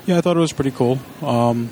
Yeah, 0.07 0.19
I 0.19 0.21
thought 0.21 0.37
it 0.37 0.41
was 0.41 0.53
pretty 0.53 0.73
cool. 0.73 0.99
Um, 1.23 1.71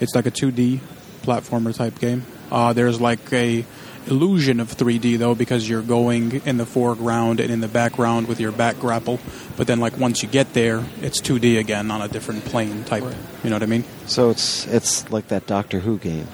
it's 0.00 0.14
like 0.14 0.24
a 0.26 0.30
2D 0.30 0.80
platformer 1.26 1.74
type 1.74 1.98
game. 1.98 2.24
Uh, 2.50 2.72
there's 2.72 3.00
like 3.00 3.32
a 3.32 3.64
illusion 4.06 4.60
of 4.60 4.68
3D 4.72 5.18
though 5.18 5.34
because 5.34 5.68
you're 5.68 5.82
going 5.82 6.40
in 6.46 6.58
the 6.58 6.64
foreground 6.66 7.40
and 7.40 7.50
in 7.50 7.58
the 7.60 7.66
background 7.66 8.28
with 8.28 8.38
your 8.38 8.52
back 8.52 8.78
grapple. 8.78 9.18
But 9.56 9.66
then 9.66 9.80
like 9.80 9.98
once 9.98 10.22
you 10.22 10.28
get 10.28 10.52
there, 10.54 10.84
it's 11.02 11.20
2D 11.20 11.58
again 11.58 11.90
on 11.90 12.00
a 12.00 12.06
different 12.08 12.44
plane 12.44 12.84
type. 12.84 13.02
You 13.42 13.50
know 13.50 13.56
what 13.56 13.62
I 13.64 13.66
mean? 13.66 13.84
So 14.06 14.30
it's 14.30 14.64
it's 14.68 15.10
like 15.10 15.26
that 15.28 15.46
Doctor 15.48 15.80
Who 15.80 15.98
game, 15.98 16.28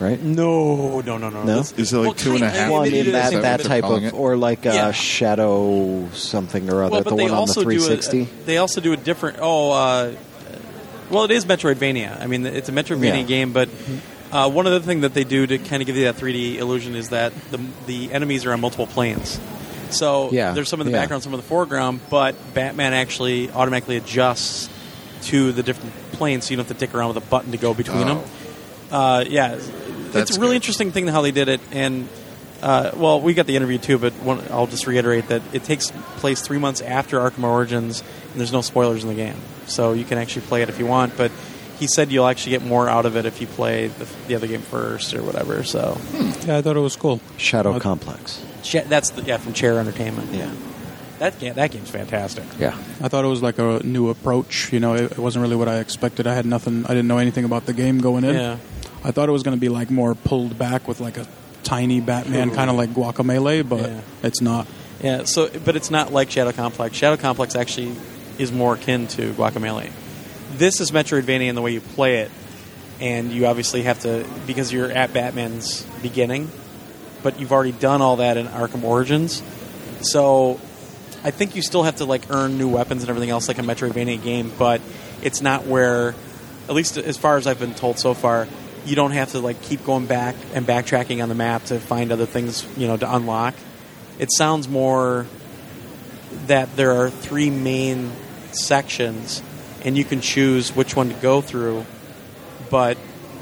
right? 0.00 0.20
No, 0.20 1.00
no, 1.00 1.16
no, 1.16 1.30
no. 1.30 1.44
No? 1.44 1.58
Is 1.60 1.92
it 1.92 1.96
like 1.96 2.16
two 2.18 2.34
and 2.34 2.42
a 2.42 2.46
kind- 2.46 2.56
half 2.58 2.70
Well, 2.70 2.82
I 2.82 2.86
it 2.88 2.92
mean 2.92 3.06
is- 3.06 3.12
that 3.12 3.32
Is 3.32 3.40
that 3.40 3.58
that 3.58 3.60
type 3.66 3.84
of, 3.84 4.04
it? 4.04 4.12
or 4.12 4.36
like 4.36 4.66
uh, 4.66 4.72
Yeah. 4.72 4.92
Shadow 4.92 6.08
something 6.12 6.68
or 6.70 6.82
other, 6.84 6.92
Well, 6.92 7.02
but 7.04 7.10
the 7.10 7.16
they 7.16 7.22
one 7.22 7.30
on 7.32 7.36
the 7.36 7.40
also 7.40 7.62
do 7.62 7.68
a- 7.70 7.72
360. 7.80 8.28
they 8.44 8.58
also 8.58 8.80
do 8.82 8.92
a 8.92 8.96
different. 8.98 9.38
Oh, 9.40 9.70
uh, 9.72 10.12
well, 11.10 11.24
it 11.24 11.30
is 11.30 11.44
Metroidvania. 11.44 12.20
I 12.20 12.26
mean, 12.26 12.44
it's 12.46 12.68
a 12.68 12.72
Metroidvania 12.72 13.20
Yeah. 13.20 13.22
game, 13.22 13.52
but 13.52 13.68
uh, 14.32 14.50
one 14.50 14.66
other 14.66 14.80
thing 14.80 15.02
that 15.02 15.14
they 15.14 15.24
do 15.24 15.46
to 15.46 15.58
kind 15.58 15.82
of 15.82 15.86
give 15.86 15.96
you 15.96 16.04
that 16.04 16.16
3D 16.16 16.56
illusion 16.58 16.94
is 16.96 17.10
that 17.10 17.32
the 17.50 17.58
the 17.86 18.12
enemies 18.12 18.44
are 18.44 18.52
on 18.52 18.60
multiple 18.60 18.86
planes. 18.86 19.38
So 19.90 20.30
Yeah, 20.32 20.52
there's 20.52 20.68
some 20.68 20.80
in 20.80 20.86
the 20.86 20.92
yeah. 20.92 21.00
background, 21.00 21.22
some 21.22 21.32
in 21.32 21.38
the 21.40 21.46
foreground, 21.46 22.00
but 22.10 22.34
Batman 22.54 22.92
actually 22.92 23.50
automatically 23.52 23.96
adjusts 23.96 24.68
to 25.26 25.52
the 25.52 25.62
different 25.62 25.92
planes, 26.12 26.44
so 26.46 26.50
you 26.50 26.56
don't 26.56 26.66
have 26.68 26.76
to 26.76 26.86
dick 26.86 26.94
around 26.94 27.08
with 27.14 27.18
a 27.18 27.26
button 27.28 27.52
to 27.52 27.56
go 27.58 27.72
between 27.72 28.02
Oh. 28.08 28.14
them. 28.16 28.20
Uh, 28.90 29.24
yeah, 29.28 29.56
That's 30.12 30.30
it's 30.30 30.36
a 30.36 30.40
really 30.40 30.52
good. 30.54 30.56
interesting 30.56 30.92
thing 30.92 31.06
how 31.08 31.22
they 31.22 31.30
did 31.32 31.48
it, 31.48 31.60
and 31.72 32.08
uh, 32.66 32.90
well, 32.96 33.20
we 33.20 33.32
got 33.32 33.46
the 33.46 33.54
interview 33.54 33.78
too, 33.78 33.96
but 33.98 34.12
one, 34.14 34.42
I'll 34.50 34.66
just 34.66 34.86
reiterate 34.88 35.28
that 35.28 35.42
it 35.52 35.62
takes 35.64 35.90
place 36.18 36.40
three 36.42 36.58
months 36.58 36.80
after 36.80 37.18
Arkham 37.20 37.44
Origins, 37.44 38.02
and 38.32 38.40
there's 38.40 38.52
no 38.52 38.60
spoilers 38.60 39.02
in 39.04 39.08
the 39.08 39.14
game, 39.14 39.36
so 39.66 39.92
you 39.92 40.04
can 40.04 40.18
actually 40.18 40.42
play 40.46 40.62
it 40.62 40.68
if 40.68 40.78
you 40.80 40.86
want. 40.86 41.16
But 41.16 41.30
he 41.78 41.86
said 41.86 42.10
you'll 42.10 42.26
actually 42.26 42.50
get 42.52 42.64
more 42.64 42.88
out 42.88 43.06
of 43.06 43.16
it 43.16 43.24
if 43.26 43.40
you 43.40 43.46
play 43.46 43.86
the, 43.88 44.06
the 44.26 44.34
other 44.34 44.46
game 44.48 44.62
first 44.62 45.14
or 45.14 45.22
whatever. 45.22 45.62
So 45.62 45.96
Yeah, 46.46 46.56
I 46.58 46.62
thought 46.62 46.76
it 46.76 46.80
was 46.80 46.96
cool. 46.96 47.20
Shadow 47.36 47.74
Uh, 47.74 47.78
Complex. 47.80 48.42
Cha- 48.62 48.82
that's 48.88 49.10
the, 49.10 49.22
yeah 49.22 49.36
from 49.36 49.52
Chair 49.52 49.78
Entertainment. 49.78 50.32
Yeah, 50.32 50.50
that 51.20 51.38
game, 51.38 51.54
that 51.54 51.70
game's 51.70 51.90
fantastic. 51.90 52.44
yeah. 52.58 52.76
I 53.00 53.08
thought 53.08 53.24
it 53.24 53.28
was 53.28 53.42
like 53.42 53.58
a 53.58 53.80
new 53.84 54.08
approach. 54.08 54.72
You 54.72 54.80
know, 54.80 54.94
it, 54.94 55.12
it 55.12 55.18
wasn't 55.18 55.42
really 55.44 55.56
what 55.56 55.68
I 55.68 55.78
expected. 55.78 56.26
I 56.26 56.34
had 56.34 56.46
nothing. 56.46 56.84
I 56.86 56.88
didn't 56.88 57.06
know 57.06 57.18
anything 57.18 57.44
about 57.44 57.66
the 57.66 57.72
game 57.74 57.98
going 58.00 58.24
in. 58.24 58.34
Yeah. 58.34 58.56
I 59.04 59.12
thought 59.12 59.28
it 59.28 59.32
was 59.32 59.44
going 59.44 59.56
to 59.56 59.60
be 59.60 59.68
like 59.68 59.88
more 59.90 60.14
pulled 60.16 60.58
back 60.58 60.88
with 60.88 60.98
like 61.00 61.16
a 61.16 61.26
tiny 61.66 62.00
Batman, 62.00 62.50
kind 62.52 62.70
of 62.70 62.76
like 62.76 62.90
Guacamelee, 62.90 63.68
but 63.68 63.80
Yeah. 63.90 64.00
it's 64.22 64.40
not. 64.40 64.66
Yeah, 65.02 65.24
so 65.24 65.48
but 65.64 65.76
it's 65.76 65.90
not 65.90 66.12
like 66.12 66.30
Shadow 66.30 66.52
Complex. 66.52 66.96
Shadow 66.96 67.16
Complex 67.16 67.54
actually 67.54 67.92
is 68.38 68.52
more 68.52 68.74
akin 68.74 69.06
to 69.08 69.32
Guacamelee. 69.34 69.90
This 70.56 70.80
is 70.80 70.90
Metroidvania 70.90 71.48
in 71.48 71.54
the 71.54 71.62
way 71.62 71.72
you 71.72 71.80
play 71.80 72.18
it, 72.18 72.30
and 73.00 73.30
you 73.32 73.46
obviously 73.46 73.82
have 73.82 73.98
to 74.00 74.24
because 74.46 74.72
you're 74.72 74.90
at 74.90 75.12
Batman's 75.12 75.82
beginning, 76.02 76.50
but 77.22 77.38
you've 77.40 77.52
already 77.52 77.72
done 77.72 78.00
all 78.00 78.16
that 78.16 78.36
in 78.36 78.46
Arkham 78.46 78.84
Origins. 78.84 79.42
So 80.02 80.60
I 81.24 81.30
think 81.30 81.56
you 81.56 81.62
still 81.62 81.82
have 81.82 81.96
to 81.96 82.04
like 82.04 82.22
earn 82.30 82.56
new 82.58 82.68
weapons 82.68 83.02
and 83.02 83.10
everything 83.10 83.30
else 83.30 83.48
like 83.48 83.58
a 83.58 83.62
Metroidvania 83.62 84.22
game, 84.22 84.52
but 84.58 84.80
it's 85.22 85.40
not 85.42 85.66
where, 85.66 86.14
at 86.68 86.74
least 86.74 86.96
as 86.96 87.16
far 87.16 87.36
as 87.36 87.46
I've 87.46 87.58
been 87.58 87.74
told 87.74 87.98
so 87.98 88.14
far, 88.14 88.46
you 88.86 88.96
don't 88.96 89.10
have 89.10 89.32
to 89.32 89.40
like 89.40 89.60
keep 89.62 89.84
going 89.84 90.06
back 90.06 90.36
and 90.54 90.66
backtracking 90.66 91.22
on 91.22 91.28
the 91.28 91.34
map 91.34 91.64
to 91.64 91.80
find 91.80 92.12
other 92.12 92.26
things 92.26 92.66
you 92.76 92.86
know 92.86 92.96
to 92.96 93.14
unlock. 93.14 93.54
It 94.18 94.32
sounds 94.32 94.68
more 94.68 95.26
that 96.46 96.74
there 96.76 96.92
are 96.92 97.10
three 97.10 97.50
main 97.50 98.12
sections, 98.52 99.42
and 99.84 99.96
you 99.98 100.04
can 100.04 100.20
choose 100.20 100.74
which 100.74 100.96
one 100.96 101.08
to 101.08 101.14
go 101.16 101.40
through. 101.40 101.84
But 102.70 102.96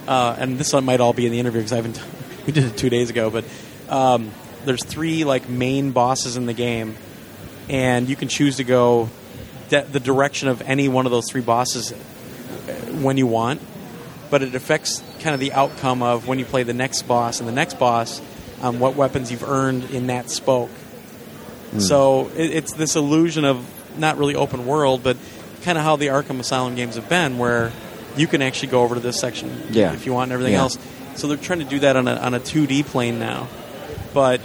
uh, 0.08 0.36
and 0.38 0.58
this 0.58 0.72
might 0.72 1.00
all 1.00 1.12
be 1.12 1.26
in 1.26 1.32
the 1.32 1.38
interview 1.38 1.60
because 1.60 1.72
I 1.72 1.76
haven't. 1.76 2.02
we 2.46 2.52
did 2.52 2.64
it 2.64 2.76
two 2.76 2.90
days 2.90 3.10
ago, 3.10 3.30
but 3.30 3.44
um, 3.88 4.30
there's 4.64 4.84
three 4.84 5.24
like 5.24 5.48
main 5.48 5.92
bosses 5.92 6.36
in 6.36 6.46
the 6.46 6.52
game, 6.52 6.96
and 7.68 8.08
you 8.08 8.16
can 8.16 8.28
choose 8.28 8.56
to 8.56 8.64
go 8.64 9.10
de- 9.68 9.84
the 9.84 10.00
direction 10.00 10.48
of 10.48 10.62
any 10.62 10.88
one 10.88 11.06
of 11.06 11.12
those 11.12 11.30
three 11.30 11.40
bosses 11.40 11.92
uh, 11.92 11.96
when 13.00 13.16
you 13.16 13.26
want. 13.26 13.60
But 14.30 14.42
it 14.42 14.54
affects 14.54 15.02
kind 15.20 15.34
of 15.34 15.40
the 15.40 15.52
outcome 15.52 16.02
of 16.02 16.26
when 16.26 16.38
you 16.38 16.44
play 16.44 16.62
the 16.62 16.74
next 16.74 17.02
boss 17.02 17.40
and 17.40 17.48
the 17.48 17.52
next 17.52 17.78
boss 17.78 18.20
on 18.62 18.78
what 18.78 18.96
weapons 18.96 19.30
you've 19.30 19.44
earned 19.48 19.90
in 19.90 20.06
that 20.08 20.30
spoke. 20.30 20.70
Hmm. 21.70 21.80
So 21.80 22.30
it, 22.36 22.50
it's 22.50 22.72
this 22.74 22.96
illusion 22.96 23.44
of 23.44 23.64
not 23.98 24.16
really 24.18 24.34
open 24.34 24.66
world, 24.66 25.02
but 25.02 25.16
kind 25.62 25.78
of 25.78 25.84
how 25.84 25.96
the 25.96 26.06
Arkham 26.08 26.40
Asylum 26.40 26.74
games 26.74 26.96
have 26.96 27.08
been, 27.08 27.38
where 27.38 27.72
you 28.16 28.26
can 28.26 28.42
actually 28.42 28.68
go 28.68 28.82
over 28.82 28.94
to 28.94 29.00
this 29.00 29.18
section 29.20 29.50
Yeah. 29.70 29.92
if 29.92 30.06
you 30.06 30.12
want 30.12 30.24
and 30.24 30.32
everything 30.32 30.54
Yeah. 30.54 30.60
else. 30.60 30.78
So 31.16 31.26
they're 31.28 31.36
trying 31.36 31.60
to 31.60 31.64
do 31.64 31.78
that 31.80 31.96
on 31.96 32.08
a, 32.08 32.14
on 32.16 32.34
a 32.34 32.40
2D 32.40 32.84
plane 32.86 33.18
now. 33.18 33.48
But 34.12 34.40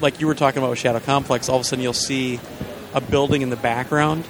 like 0.00 0.20
you 0.20 0.26
were 0.26 0.34
talking 0.34 0.58
about 0.58 0.70
with 0.70 0.78
Shadow 0.78 1.00
Complex, 1.00 1.48
all 1.48 1.56
of 1.56 1.62
a 1.62 1.64
sudden 1.64 1.82
you'll 1.82 1.92
see 1.94 2.38
a 2.94 3.00
building 3.00 3.42
in 3.42 3.50
the 3.50 3.56
background, 3.56 4.24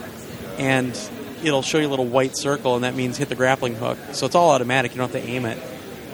and 0.59 0.97
it'll 1.45 1.63
show 1.63 1.79
you 1.79 1.89
a 1.89 1.91
little 1.91 2.07
white 2.07 2.37
circle, 2.37 2.75
and 2.75 2.85
that 2.85 2.95
means 2.95 3.17
hit 3.17 3.29
the 3.29 3.35
grappling 3.35 3.75
hook. 3.75 3.99
So 4.13 4.27
it's 4.27 4.35
all 4.35 4.51
automatic. 4.51 4.93
You 4.93 4.99
don't 4.99 5.13
have 5.13 5.23
to 5.23 5.29
aim 5.29 5.45
it. 5.45 5.59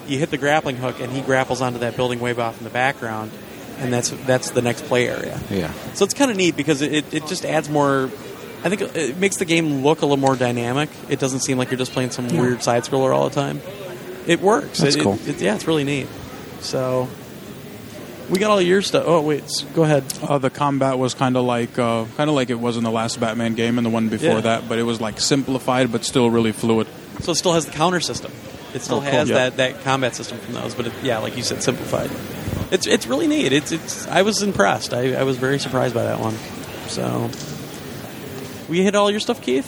You 0.07 0.19
hit 0.19 0.31
the 0.31 0.39
grappling 0.39 0.77
hook, 0.77 1.01
and 1.01 1.13
he 1.13 1.21
grapples 1.21 1.61
onto 1.61 1.81
that 1.81 1.97
building 1.97 2.21
way 2.21 2.33
off 2.35 2.59
in 2.59 2.65
the 2.65 2.71
background, 2.71 3.31
and 3.79 3.93
that's 3.93 4.11
that's 4.27 4.51
the 4.51 4.63
next 4.63 4.85
play 4.87 5.09
area. 5.09 5.39
Yeah. 5.51 5.73
So 5.95 6.05
it's 6.05 6.15
kind 6.15 6.31
of 6.31 6.37
neat 6.37 6.57
because 6.57 6.81
it, 6.83 7.13
it 7.13 7.27
just 7.27 7.45
adds 7.45 7.69
more. 7.69 8.05
I 8.65 8.69
think 8.71 8.81
it 8.97 9.17
makes 9.19 9.37
the 9.37 9.45
game 9.45 9.85
look 9.85 9.99
a 10.03 10.07
little 10.07 10.17
more 10.17 10.35
dynamic. 10.35 10.89
It 11.09 11.21
doesn't 11.21 11.41
seem 11.41 11.59
like 11.59 11.71
you're 11.71 11.79
just 11.79 11.93
playing 11.93 12.11
some 12.11 12.27
weird 12.29 12.63
side 12.63 12.83
scroller 12.85 13.15
all 13.15 13.29
the 13.29 13.35
time. 13.35 13.61
It 14.27 14.41
works. 14.41 14.79
That's 14.81 14.97
It- 14.97 15.01
it- 15.01 15.03
cool. 15.05 15.19
it- 15.27 15.41
yeah, 15.41 15.55
it's 15.55 15.67
really 15.67 15.85
neat. 15.85 16.07
So 16.61 17.09
we 18.31 18.39
got 18.39 18.51
all 18.51 18.61
your 18.61 18.83
stuff. 18.83 19.05
Oh 19.07 19.21
wait, 19.23 19.45
go 19.75 19.85
ahead. 19.85 20.05
Uh, 20.23 20.39
the 20.39 20.51
combat 20.51 20.99
was 20.99 21.15
kind 21.15 21.37
of 21.37 21.45
like 21.45 21.79
uh, 21.79 22.05
kind 22.17 22.29
of 22.31 22.37
like 22.37 22.51
it 22.51 22.59
was 22.61 22.77
in 22.77 22.85
the 22.85 22.91
last 22.91 23.19
Batman 23.21 23.55
game 23.55 23.79
and 23.79 23.87
the 23.87 23.91
one 23.91 24.09
before 24.09 24.29
Yeah. 24.37 24.41
that, 24.43 24.69
but 24.69 24.79
it 24.79 24.83
was 24.85 25.01
like 25.01 25.21
simplified 25.21 25.91
but 25.93 26.05
still 26.05 26.31
really 26.31 26.53
fluid. 26.53 26.87
So 27.21 27.33
it 27.33 27.37
still 27.37 27.53
has 27.55 27.67
the 27.67 27.73
counter 27.73 28.01
system. 28.01 28.31
It 28.75 28.83
still 28.83 28.99
Oh, 28.99 29.01
cool. 29.01 29.11
has 29.11 29.29
Yeah. 29.31 29.35
that, 29.51 29.57
that 29.57 29.83
combat 29.85 30.15
system 30.15 30.39
from 30.39 30.55
those, 30.55 30.75
but 30.75 30.87
it, 30.89 30.93
yeah, 31.03 31.19
like 31.19 31.37
you 31.37 31.43
said, 31.43 31.63
simplified. 31.63 32.11
It's 32.71 32.87
it's 32.87 33.07
really 33.07 33.27
neat. 33.27 33.53
It's 33.53 33.73
it's. 33.73 34.07
I 34.09 34.23
was 34.23 34.43
impressed. 34.43 34.93
I, 34.93 35.15
I 35.15 35.23
was 35.23 35.39
very 35.39 35.59
surprised 35.59 35.95
by 35.95 36.05
that 36.05 36.21
one. 36.21 36.35
So 36.89 37.31
we 38.69 38.83
hit 38.83 38.95
all 38.95 39.11
your 39.11 39.21
stuff, 39.21 39.41
Keith. 39.41 39.67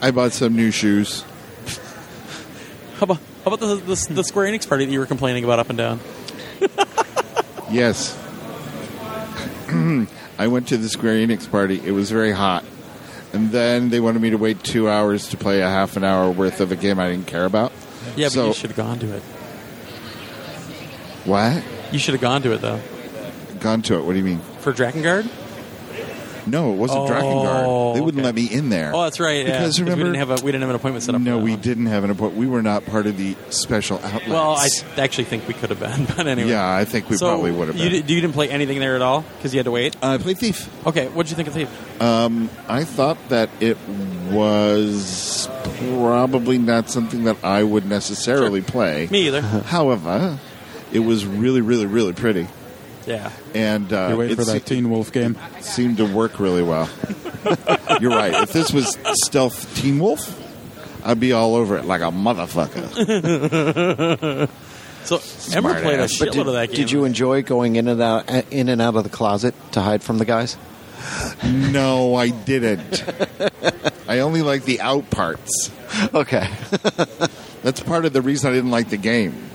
I 0.00 0.12
bought 0.12 0.32
some 0.32 0.54
new 0.54 0.70
shoes. 0.70 1.24
How 2.98 3.02
about 3.04 3.18
how 3.44 3.52
about 3.52 3.60
the, 3.60 3.74
the 3.76 4.14
the 4.14 4.24
Square 4.24 4.52
Enix 4.52 4.68
party 4.68 4.84
that 4.86 4.92
you 4.92 4.98
were 5.00 5.06
complaining 5.06 5.44
about 5.44 5.58
up 5.58 5.68
and 5.68 5.76
down? 5.78 6.00
Yes. 7.70 8.16
I 10.38 10.46
went 10.48 10.68
to 10.68 10.76
the 10.76 10.88
Square 10.88 11.14
Enix 11.26 11.50
party. 11.50 11.80
It 11.84 11.90
was 11.92 12.10
very 12.10 12.32
hot. 12.32 12.64
And 13.32 13.50
then 13.50 13.90
they 13.90 14.00
wanted 14.00 14.22
me 14.22 14.30
to 14.30 14.36
wait 14.38 14.62
two 14.62 14.88
hours 14.88 15.28
to 15.30 15.36
play 15.36 15.60
a 15.60 15.68
half 15.68 15.96
an 15.96 16.04
hour 16.04 16.30
worth 16.30 16.60
of 16.60 16.72
a 16.72 16.76
game 16.76 16.98
I 16.98 17.10
didn't 17.10 17.26
care 17.26 17.44
about. 17.44 17.72
Yeah, 18.14 18.26
but 18.26 18.32
So- 18.32 18.46
you 18.48 18.52
should 18.54 18.70
have 18.70 18.76
gone 18.76 18.98
to 19.00 19.12
it. 19.16 19.22
What? 21.24 21.62
You 21.92 21.98
should 21.98 22.14
have 22.14 22.20
gone 22.20 22.42
to 22.42 22.52
it 22.52 22.60
though. 22.60 22.80
Gone 23.60 23.82
to 23.82 23.96
it. 23.98 24.04
What 24.04 24.12
do 24.12 24.18
you 24.18 24.24
mean? 24.24 24.40
For 24.60 24.72
Drakengard? 24.72 25.28
No, 26.46 26.72
it 26.72 26.76
wasn't 26.76 27.00
Oh, 27.00 27.06
Drakengard. 27.06 27.94
They 27.94 28.00
oh, 28.00 28.04
wouldn't 28.04 28.20
okay. 28.20 28.24
let 28.24 28.34
me 28.34 28.46
in 28.46 28.68
there. 28.68 28.92
Oh, 28.94 29.02
that's 29.02 29.18
right. 29.20 29.46
Yeah, 29.46 29.58
Because 29.58 29.80
remember, 29.80 30.04
we 30.04 30.10
didn't 30.12 30.28
have 30.28 30.30
a 30.40 30.44
we 30.44 30.52
didn't 30.52 30.60
have 30.62 30.70
an 30.70 30.76
appointment 30.76 31.02
set 31.04 31.14
up. 31.14 31.20
no, 31.20 31.38
we 31.38 31.52
one. 31.52 31.60
didn't 31.60 31.86
have 31.86 32.04
an 32.04 32.10
appointment. 32.10 32.38
We 32.40 32.46
were 32.46 32.62
not 32.62 32.86
part 32.86 33.06
of 33.06 33.16
the 33.16 33.36
special 33.50 33.98
outlets. 34.04 34.28
Well, 34.28 34.52
I 34.56 34.68
actually 34.96 35.24
think 35.24 35.48
we 35.48 35.54
could 35.54 35.70
have 35.70 35.80
been, 35.80 36.04
but 36.16 36.26
anyway. 36.26 36.50
yeah, 36.50 36.72
I 36.74 36.84
think 36.84 37.10
we 37.10 37.16
so 37.16 37.26
probably 37.28 37.50
would 37.50 37.68
have 37.68 37.76
You, 37.76 37.90
been. 37.90 38.06
di- 38.06 38.14
you 38.14 38.20
didn't 38.20 38.34
play 38.34 38.48
anything 38.48 38.78
there 38.78 38.94
at 38.96 39.02
all 39.02 39.22
because 39.22 39.52
you 39.52 39.58
had 39.58 39.64
to 39.64 39.70
wait. 39.72 39.96
Uh, 40.02 40.12
I 40.12 40.18
played 40.18 40.38
Thief. 40.38 40.68
Okay, 40.86 41.08
what 41.08 41.24
did 41.26 41.30
you 41.30 41.36
think 41.36 41.48
of 41.48 41.54
Thief? 41.54 42.00
Um, 42.02 42.48
I 42.68 42.84
thought 42.84 43.18
that 43.30 43.50
it 43.60 43.76
was 44.30 45.48
probably 45.78 46.58
not 46.58 46.90
something 46.90 47.24
that 47.24 47.36
I 47.44 47.62
would 47.62 47.86
necessarily 47.86 48.62
play. 48.62 49.08
Me 49.10 49.26
either. 49.26 49.40
However, 49.40 50.38
it 50.92 51.00
was 51.00 51.26
really, 51.26 51.60
really, 51.60 51.86
really 51.86 52.12
pretty, 52.12 52.46
yeah. 53.06 53.30
and 53.54 53.92
uh, 53.92 54.08
You 54.10 54.16
wait 54.16 54.30
it 54.32 54.36
for 54.36 54.44
that 54.44 54.52
se- 54.52 54.74
Teen 54.74 54.90
Wolf 54.90 55.12
game. 55.12 55.36
seemed 55.60 55.96
to 55.98 56.04
work 56.04 56.38
really 56.40 56.62
well. 56.62 56.88
You're 58.00 58.10
right. 58.10 58.34
If 58.42 58.52
this 58.52 58.72
was 58.72 58.98
Stealth 59.22 59.74
Teen 59.76 59.98
Wolf, 59.98 60.42
I'd 61.04 61.20
be 61.20 61.32
all 61.32 61.54
over 61.54 61.76
it 61.76 61.84
like 61.84 62.00
a 62.02 62.10
motherfucker. 62.10 62.96
So 65.06 65.16
Ember 65.56 65.68
Smart 65.70 65.82
played 65.84 66.00
a 66.00 66.02
ass. 66.02 66.18
But 66.18 66.30
shitload 66.30 66.32
did, 66.32 66.46
of 66.48 66.52
that 66.54 66.66
game. 66.70 66.76
did 66.78 66.90
you 66.90 67.04
enjoy 67.04 67.42
going 67.42 67.76
in 67.76 67.86
and 67.86 68.02
out 68.02 68.28
in 68.50 68.68
and 68.68 68.82
out 68.82 68.96
of 68.96 69.04
the 69.04 69.08
closet 69.08 69.54
to 69.70 69.80
hide 69.80 70.02
from 70.02 70.18
the 70.18 70.24
guys? 70.24 70.56
no, 71.44 72.16
I 72.16 72.30
didn't. 72.30 73.04
I 74.08 74.18
only 74.18 74.42
like 74.42 74.64
the 74.64 74.80
out 74.80 75.08
parts. 75.10 75.70
Okay. 76.12 76.48
That's 77.62 77.78
part 77.84 78.04
of 78.04 78.12
the 78.14 78.20
reason 78.20 78.50
I 78.50 78.54
didn't 78.54 78.72
like 78.72 78.90
the 78.90 78.96
game 78.96 79.48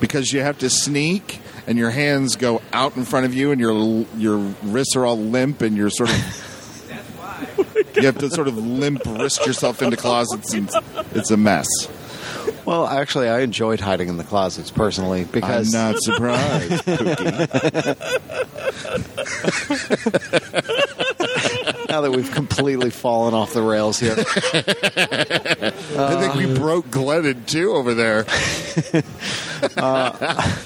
because 0.00 0.32
you 0.32 0.40
have 0.40 0.58
to 0.58 0.68
sneak 0.68 1.40
and 1.66 1.78
your 1.78 1.90
hands 1.90 2.36
go 2.36 2.60
out 2.72 2.96
in 2.96 3.04
front 3.04 3.26
of 3.26 3.34
you 3.34 3.50
and 3.52 3.60
your 3.60 4.06
your 4.16 4.38
wrists 4.62 4.96
are 4.96 5.04
all 5.04 5.18
limp 5.18 5.60
and 5.62 5.76
you're 5.76 5.90
sort 5.90 6.10
of 6.10 6.46
you 7.96 8.02
have 8.02 8.18
to 8.18 8.30
sort 8.30 8.48
of 8.48 8.56
limp 8.56 9.02
wrist 9.06 9.44
yourself 9.46 9.82
into 9.82 9.96
closets 9.96 10.52
and 10.54 10.70
it's 11.12 11.30
a 11.30 11.36
mess. 11.36 11.66
Well, 12.64 12.86
actually, 12.86 13.28
I 13.28 13.40
enjoyed 13.40 13.80
hiding 13.80 14.08
in 14.08 14.16
the 14.16 14.24
closets 14.24 14.70
personally 14.70 15.24
because 15.24 15.74
I'm 15.74 15.92
not 15.92 16.02
surprised. 16.02 16.86
Now 21.88 22.02
that 22.02 22.12
we've 22.12 22.30
completely 22.30 22.90
fallen 22.90 23.34
off 23.34 23.52
the 23.52 23.62
rails 23.62 23.98
here, 23.98 24.14
I 24.16 25.72
think 26.20 26.34
we 26.36 26.54
broke 26.54 26.88
Glenn 26.88 27.44
too 27.46 27.72
over 27.72 27.94
there. 27.94 28.26
Uh, 29.76 30.56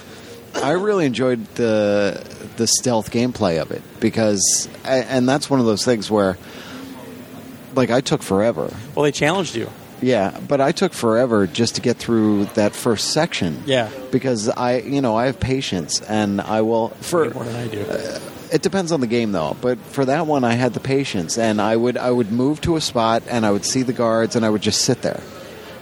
I 0.64 0.72
really 0.72 1.06
enjoyed 1.06 1.44
the 1.54 2.22
the 2.56 2.66
stealth 2.66 3.10
gameplay 3.10 3.60
of 3.60 3.70
it 3.70 3.82
because, 4.00 4.68
and 4.84 5.28
that's 5.28 5.50
one 5.50 5.60
of 5.60 5.66
those 5.66 5.84
things 5.84 6.10
where, 6.10 6.38
like, 7.74 7.90
I 7.90 8.00
took 8.00 8.22
forever. 8.22 8.72
well, 8.94 9.02
they 9.04 9.12
challenged 9.12 9.54
you. 9.56 9.68
Yeah, 10.00 10.38
but 10.46 10.60
I 10.60 10.72
took 10.72 10.92
forever 10.92 11.46
just 11.46 11.76
to 11.76 11.80
get 11.80 11.96
through 11.96 12.46
that 12.54 12.74
first 12.74 13.10
section. 13.12 13.62
Yeah. 13.64 13.88
because 14.10 14.48
I, 14.48 14.78
you 14.80 15.00
know, 15.00 15.16
I 15.16 15.26
have 15.26 15.40
patience, 15.40 16.00
and 16.02 16.40
I 16.40 16.60
will 16.60 16.88
for. 17.00 17.22
Way 17.22 17.32
more 17.32 17.44
than 17.44 17.56
I 17.56 17.68
do. 17.68 17.80
Uh, 17.82 18.20
it 18.52 18.62
depends 18.62 18.92
on 18.92 19.00
the 19.00 19.06
game, 19.06 19.32
though. 19.32 19.56
But 19.60 19.78
for 19.78 20.04
that 20.04 20.26
one, 20.26 20.44
I 20.44 20.54
had 20.54 20.74
the 20.74 20.80
patience, 20.80 21.38
and 21.38 21.60
I 21.60 21.74
would 21.74 21.96
I 21.96 22.10
would 22.10 22.30
move 22.30 22.60
to 22.62 22.76
a 22.76 22.80
spot, 22.80 23.22
and 23.28 23.46
I 23.46 23.50
would 23.50 23.64
see 23.64 23.82
the 23.82 23.92
guards, 23.94 24.36
and 24.36 24.44
I 24.44 24.50
would 24.50 24.62
just 24.62 24.82
sit 24.82 25.02
there. 25.02 25.20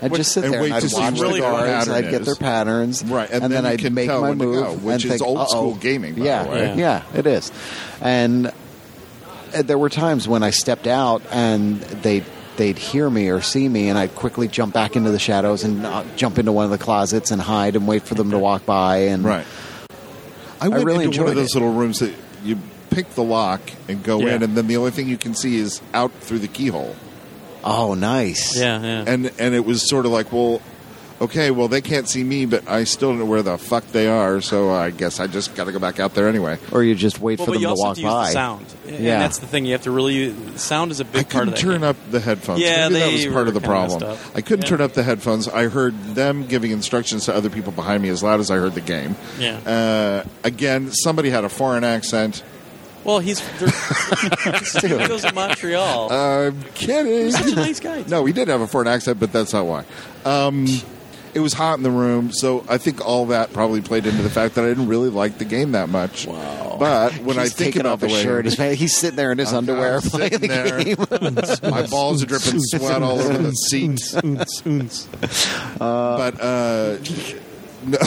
I'd 0.02 0.14
just 0.14 0.32
sit 0.32 0.44
and 0.44 0.52
there, 0.54 0.60
wait 0.62 0.72
and 0.72 0.74
I'd 0.84 0.88
to 0.88 0.94
watch 0.96 1.20
really 1.20 1.40
the 1.40 1.46
guards. 1.46 1.88
I'd 1.88 2.10
get 2.10 2.24
their 2.24 2.34
patterns, 2.34 3.04
Right, 3.04 3.30
and 3.30 3.44
and, 3.44 3.52
then 3.52 3.64
then, 3.64 3.72
I'd 3.72 3.92
make 3.92 4.08
my 4.08 4.34
move, 4.34 4.64
go, 4.64 4.72
which 4.74 5.04
and 5.04 5.12
is 5.12 5.20
think, 5.20 5.22
old 5.22 5.48
school 5.48 5.74
gaming, 5.76 6.14
by 6.14 6.18
the 6.20 6.24
yeah, 6.26 6.48
way. 6.48 6.74
yeah, 6.76 7.02
it 7.14 7.26
is. 7.26 7.52
And 8.00 8.48
uh, 9.54 9.62
there 9.62 9.78
were 9.78 9.88
times 9.90 10.26
when 10.26 10.42
I 10.42 10.50
stepped 10.50 10.86
out, 10.86 11.22
and 11.30 11.80
they 11.80 12.24
they'd 12.56 12.78
hear 12.78 13.08
me 13.08 13.28
or 13.30 13.40
see 13.40 13.68
me, 13.68 13.88
and 13.88 13.98
I'd 13.98 14.14
quickly 14.14 14.48
jump 14.48 14.74
back 14.74 14.96
into 14.96 15.10
the 15.10 15.18
shadows 15.18 15.64
and 15.64 15.86
uh, 15.86 16.04
jump 16.16 16.38
into 16.38 16.52
one 16.52 16.64
of 16.66 16.70
the 16.70 16.78
closets 16.78 17.30
and 17.30 17.40
hide 17.40 17.76
and 17.76 17.86
wait 17.88 18.02
for 18.02 18.14
them 18.14 18.30
to 18.32 18.38
walk 18.38 18.66
by. 18.66 18.96
And 19.04 19.24
Right. 19.24 19.46
I 20.60 20.68
went 20.68 20.84
really 20.84 21.04
into 21.06 21.20
one 21.22 21.30
of 21.30 21.36
those 21.36 21.52
it. 21.52 21.58
little 21.58 21.72
rooms 21.72 22.00
that 22.00 22.12
you 22.44 22.58
pick 22.90 23.08
the 23.14 23.22
lock 23.22 23.60
and 23.88 24.02
go 24.02 24.20
Yeah. 24.20 24.34
in, 24.36 24.42
and 24.42 24.56
then 24.56 24.66
the 24.66 24.76
only 24.76 24.90
thing 24.90 25.08
you 25.08 25.16
can 25.16 25.34
see 25.34 25.56
is 25.56 25.80
out 25.94 26.12
through 26.20 26.40
the 26.40 26.48
keyhole. 26.48 26.94
Oh, 27.64 27.94
nice. 27.94 28.58
yeah, 28.58 28.80
yeah. 28.80 29.04
And 29.06 29.30
and 29.38 29.54
it 29.54 29.64
was 29.64 29.88
sort 29.88 30.06
of 30.06 30.12
like, 30.12 30.32
well, 30.32 30.60
okay, 31.20 31.50
well 31.52 31.68
they 31.68 31.80
can't 31.80 32.08
see 32.08 32.24
me, 32.24 32.46
but 32.46 32.68
I 32.68 32.82
still 32.84 33.10
don't 33.10 33.20
know 33.20 33.24
where 33.26 33.42
the 33.42 33.56
fuck 33.58 33.86
they 33.88 34.08
are, 34.08 34.40
so 34.40 34.70
I 34.70 34.90
guess 34.90 35.20
I 35.20 35.28
just 35.28 35.54
got 35.54 35.64
to 35.64 35.72
go 35.72 35.78
back 35.78 36.00
out 36.00 36.14
there 36.14 36.28
anyway. 36.28 36.58
Or 36.72 36.82
you 36.82 36.94
just 36.96 37.20
wait 37.20 37.38
well, 37.38 37.46
for 37.46 37.52
but 37.52 37.54
them 37.54 37.62
you 37.62 37.66
to 37.68 37.70
also 37.70 37.84
have 37.84 37.88
walk 37.88 37.96
to 37.96 38.02
use 38.02 38.10
by. 38.12 38.26
the 38.26 38.32
sound. 38.32 38.66
And 38.88 39.04
Yeah. 39.04 39.18
that's 39.20 39.38
the 39.38 39.46
thing. 39.46 39.64
You 39.64 39.72
have 39.72 39.82
to 39.82 39.92
really 39.92 40.14
use, 40.14 40.60
sound 40.60 40.90
is 40.90 40.98
a 40.98 41.04
big 41.04 41.20
I 41.20 41.22
part 41.22 41.30
couldn't 41.32 41.48
of 41.48 41.54
that 41.54 41.60
turn 41.60 41.80
game. 41.82 41.84
up 41.84 41.96
the 42.10 42.18
headphones. 42.20 42.60
Yeah, 42.60 42.88
Maybe 42.88 42.98
that 42.98 43.06
they 43.18 43.26
was 43.26 43.34
part 43.34 43.48
of 43.48 43.54
the 43.54 43.60
kinda 43.60 43.78
messed 43.78 43.98
problem. 44.00 44.18
up. 44.18 44.36
I 44.36 44.40
couldn't 44.40 44.64
Yeah. 44.64 44.68
turn 44.70 44.80
up 44.80 44.92
the 44.94 45.02
headphones. 45.04 45.46
I 45.48 45.68
heard 45.68 45.94
them 46.16 46.44
giving 46.46 46.72
instructions 46.72 47.26
to 47.26 47.34
other 47.36 47.50
people 47.50 47.70
behind 47.70 48.02
me 48.02 48.08
as 48.08 48.22
loud 48.24 48.40
as 48.40 48.50
I 48.50 48.56
heard 48.56 48.74
the 48.74 48.80
game. 48.80 49.14
Yeah. 49.38 49.58
Uh, 49.64 50.28
again, 50.42 50.90
somebody 50.92 51.30
had 51.30 51.44
a 51.44 51.48
foreign 51.48 51.84
accent. 51.84 52.42
Well, 53.04 53.18
he's 53.18 53.40
he 54.80 54.88
goes 54.88 55.22
to 55.22 55.32
Montreal. 55.34 56.12
I'm 56.12 56.62
kidding. 56.74 57.12
He's 57.24 57.36
such 57.38 57.52
a 57.52 57.56
nice 57.56 57.80
guy. 57.80 58.04
No, 58.06 58.24
he 58.24 58.32
did 58.32 58.48
have 58.48 58.60
a 58.60 58.66
foreign 58.66 58.88
accent, 58.88 59.18
but 59.20 59.32
that's 59.32 59.52
not 59.52 59.66
why. 59.66 59.84
Um, 60.24 60.66
it 61.34 61.40
was 61.40 61.52
hot 61.54 61.78
in 61.78 61.82
the 61.82 61.90
room, 61.90 62.30
so 62.32 62.64
I 62.68 62.76
think 62.78 63.04
all 63.04 63.26
that 63.26 63.52
probably 63.52 63.80
played 63.80 64.06
into 64.06 64.22
the 64.22 64.28
fact 64.30 64.54
that 64.56 64.64
I 64.64 64.68
didn't 64.68 64.88
really 64.88 65.08
like 65.08 65.38
the 65.38 65.44
game 65.46 65.72
that 65.72 65.88
much. 65.88 66.26
Wow. 66.26 66.76
But 66.78 67.14
when 67.18 67.38
I 67.38 67.42
He's 67.44 67.54
think 67.54 67.76
about 67.76 67.92
off 67.94 68.00
the 68.00 68.08
his 68.08 68.16
way 68.18 68.22
shirt, 68.22 68.44
he's, 68.44 68.58
he's 68.78 68.96
sitting 68.96 69.16
there 69.16 69.32
in 69.32 69.38
his 69.38 69.48
I'm- 69.48 69.58
underwear 69.58 69.96
I'm 69.96 70.02
playing 70.02 70.32
sitting 70.32 70.48
the 70.50 70.96
there. 70.96 71.60
game. 71.62 71.70
my 71.70 71.86
balls 71.86 72.22
are 72.22 72.26
dripping 72.26 72.60
sweat 72.60 73.02
all 73.02 73.18
over 73.18 73.38
the 73.38 73.52
seat. 73.52 74.00
Oons, 74.24 74.62
oons. 74.66 75.08
but 75.78 76.40
uh, 76.40 76.98
no, 77.86 77.98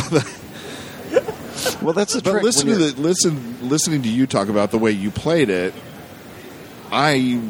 Well, 1.81 1.93
that's 1.93 2.13
the 2.13 2.21
but 2.21 2.31
trick. 2.31 2.43
listen 2.43 2.67
to 2.67 2.73
you're- 2.77 2.91
the 2.91 3.01
listen 3.01 3.57
listening 3.69 4.01
to 4.03 4.09
you 4.09 4.27
talk 4.27 4.49
about 4.49 4.71
the 4.71 4.77
way 4.77 4.91
you 4.91 5.11
played 5.11 5.49
it. 5.49 5.73
I 6.91 7.41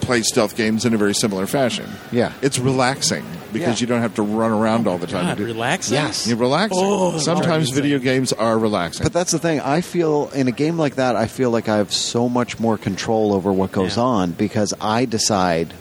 play 0.00 0.22
stealth 0.22 0.56
games 0.56 0.84
in 0.84 0.94
a 0.94 0.96
very 0.96 1.14
similar 1.14 1.46
fashion. 1.46 1.86
Yeah. 2.12 2.32
it's 2.42 2.58
relaxing 2.58 3.24
because 3.52 3.80
Yeah. 3.80 3.84
you 3.84 3.86
don't 3.86 4.00
have 4.02 4.14
to 4.14 4.22
run 4.22 4.52
around 4.52 4.86
all 4.86 4.98
the 4.98 5.06
time. 5.06 5.26
God, 5.36 5.40
relaxing. 5.40 5.94
Yes. 5.94 6.26
You're 6.26 6.36
relaxing. 6.36 6.78
Oh, 6.80 7.18
Sometimes 7.18 7.68
Lord. 7.70 7.82
video 7.82 7.98
games 7.98 8.32
are 8.32 8.58
relaxing. 8.58 9.02
But 9.04 9.12
that's 9.12 9.32
the 9.32 9.38
thing. 9.38 9.60
I 9.60 9.80
feel 9.80 10.30
in 10.34 10.48
a 10.48 10.52
game 10.52 10.78
like 10.78 10.94
that, 10.96 11.16
I 11.16 11.26
feel 11.26 11.50
like 11.50 11.68
I 11.68 11.76
have 11.76 11.92
so 11.92 12.28
much 12.28 12.58
more 12.60 12.78
control 12.78 13.32
over 13.32 13.52
what 13.52 13.72
goes 13.72 13.96
Yeah. 13.96 14.02
on 14.04 14.30
because 14.32 14.72
I 14.80 15.04
decide 15.04 15.74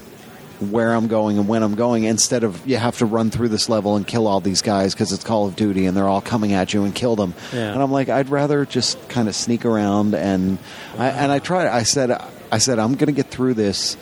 where 0.59 0.93
I'm 0.93 1.07
going 1.07 1.37
and 1.37 1.47
when 1.47 1.63
I'm 1.63 1.75
going 1.75 2.03
instead 2.05 2.43
of 2.43 2.65
you 2.67 2.77
have 2.77 2.97
to 2.97 3.05
run 3.05 3.29
through 3.29 3.49
this 3.49 3.69
level 3.69 3.95
and 3.95 4.05
kill 4.07 4.27
all 4.27 4.39
these 4.39 4.61
guys 4.61 4.93
because 4.93 5.11
it's 5.11 5.23
Call 5.23 5.47
of 5.47 5.55
Duty 5.55 5.85
and 5.85 5.95
they're 5.95 6.07
all 6.07 6.21
coming 6.21 6.53
at 6.53 6.73
you 6.73 6.83
and 6.83 6.93
kill 6.95 7.15
them. 7.15 7.33
Yeah. 7.53 7.71
And 7.73 7.81
I'm 7.81 7.91
like, 7.91 8.09
I'd 8.09 8.29
rather 8.29 8.65
just 8.65 9.07
kind 9.09 9.27
of 9.27 9.35
sneak 9.35 9.65
around 9.65 10.15
and 10.15 10.57
I, 10.97 11.09
and 11.09 11.31
I 11.31 11.39
tried. 11.39 11.67
I 11.67 11.83
said, 11.83 12.11
I 12.51 12.57
said 12.57 12.79
I'm 12.79 12.93
going 12.95 13.07
to 13.07 13.11
get 13.11 13.27
through 13.27 13.53
this 13.55 13.97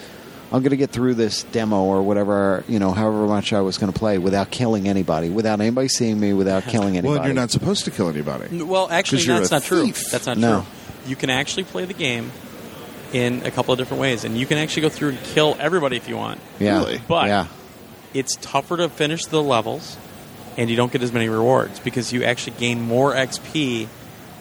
I'm 0.52 0.62
going 0.62 0.70
to 0.72 0.78
get 0.78 0.92
through 0.92 1.16
this 1.16 1.42
demo 1.44 1.84
or 1.84 2.04
whatever, 2.04 2.64
you 2.68 2.78
know, 2.80 2.92
however 2.92 3.26
much 3.26 3.52
I 3.52 3.62
was 3.62 3.80
going 3.80 3.92
to 3.92 3.98
play 3.98 4.20
without 4.20 4.52
killing 4.52 4.88
anybody, 4.88 5.30
without 5.30 5.60
anybody 5.60 5.88
seeing 5.88 6.20
me, 6.20 6.34
without 6.34 6.64
killing 6.68 6.98
anybody. 6.98 7.20
Well, 7.20 7.26
you're 7.28 7.34
not 7.36 7.50
supposed 7.50 7.86
to 7.86 7.92
kill 7.92 8.10
anybody. 8.10 8.64
Well, 8.64 8.88
actually, 8.90 9.24
you're 9.24 9.40
that's 9.40 9.52
a 9.52 9.56
not 9.56 9.64
true. 9.64 9.88
That's 9.88 10.28
not 10.28 10.38
No. 10.38 10.62
true. 10.62 11.10
You 11.10 11.16
can 11.16 11.32
actually 11.32 11.64
play 11.64 11.86
the 11.86 11.96
game 11.96 12.32
in 13.14 13.44
a 13.46 13.52
couple 13.52 13.72
of 13.74 13.78
different 13.78 14.02
ways, 14.02 14.24
and 14.24 14.38
you 14.38 14.46
can 14.46 14.58
actually 14.58 14.84
go 14.84 14.90
through 14.90 15.10
and 15.10 15.20
kill 15.24 15.56
everybody 15.60 15.98
if 15.98 16.08
you 16.10 16.18
want. 16.18 16.40
yeah, 16.60 16.80
Really? 16.80 17.02
But- 17.08 17.28
yeah, 17.28 17.48
It's 18.14 18.38
tougher 18.42 18.78
to 18.78 18.88
finish 18.90 19.26
the 19.26 19.42
levels, 19.44 19.98
and 20.58 20.70
you 20.70 20.76
don't 20.78 20.92
get 20.92 21.02
as 21.04 21.12
many 21.12 21.28
rewards 21.30 21.80
because 21.80 22.14
you 22.14 22.24
actually 22.24 22.56
gain 22.58 22.82
more 22.82 23.14
XP 23.14 23.88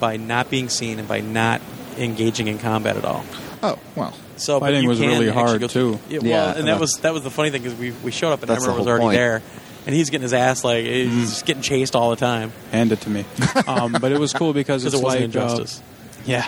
by 0.01 0.16
not 0.16 0.49
being 0.51 0.69
seen 0.69 0.99
and 0.99 1.09
by 1.09 1.20
not 1.20 1.61
engaging 1.99 2.47
in 2.49 2.59
combat 2.59 2.97
at 2.97 3.05
all. 3.05 3.24
Oh, 3.62 3.78
well. 3.97 4.12
So 4.36 4.59
but 4.61 4.66
Fighting 4.66 4.89
was 4.89 5.01
really 5.01 5.28
actually 5.28 5.31
hard, 5.31 5.61
go 5.61 5.69
through- 5.69 5.95
too. 5.95 6.01
Yeah, 6.09 6.19
well, 6.20 6.28
Yeah, 6.28 6.59
and 6.59 6.66
that 6.69 6.81
was 6.81 6.93
that 7.03 7.15
was 7.15 7.23
the 7.23 7.31
funny 7.31 7.51
thing 7.51 7.62
because 7.62 7.78
we 7.78 7.93
we 8.03 8.11
showed 8.11 8.32
up 8.32 8.41
and 8.43 8.49
That's 8.51 8.65
the 8.65 8.73
Emrah 8.73 8.78
was 8.78 8.86
already 8.89 9.03
point. 9.05 9.16
there, 9.16 9.43
and 9.86 9.95
he's 9.95 10.11
getting 10.11 10.23
his 10.23 10.35
ass 10.35 10.65
like 10.65 10.85
he's 10.85 11.43
Mm. 11.43 11.45
getting 11.47 11.62
chased 11.62 11.95
all 11.95 12.11
the 12.11 12.16
time 12.16 12.53
Hand 12.73 12.91
it 12.93 13.01
to 13.03 13.11
me. 13.11 13.24
Um, 13.69 13.93
but 14.01 14.11
it 14.12 14.19
was 14.19 14.32
cool 14.32 14.53
because 14.53 14.82
because 14.85 14.95
it's 14.95 14.95
it 14.95 15.05
wasn't 15.05 15.35
like 15.35 15.36
uh, 15.36 15.53
injustice. 15.55 15.82
Yeah. 16.24 16.46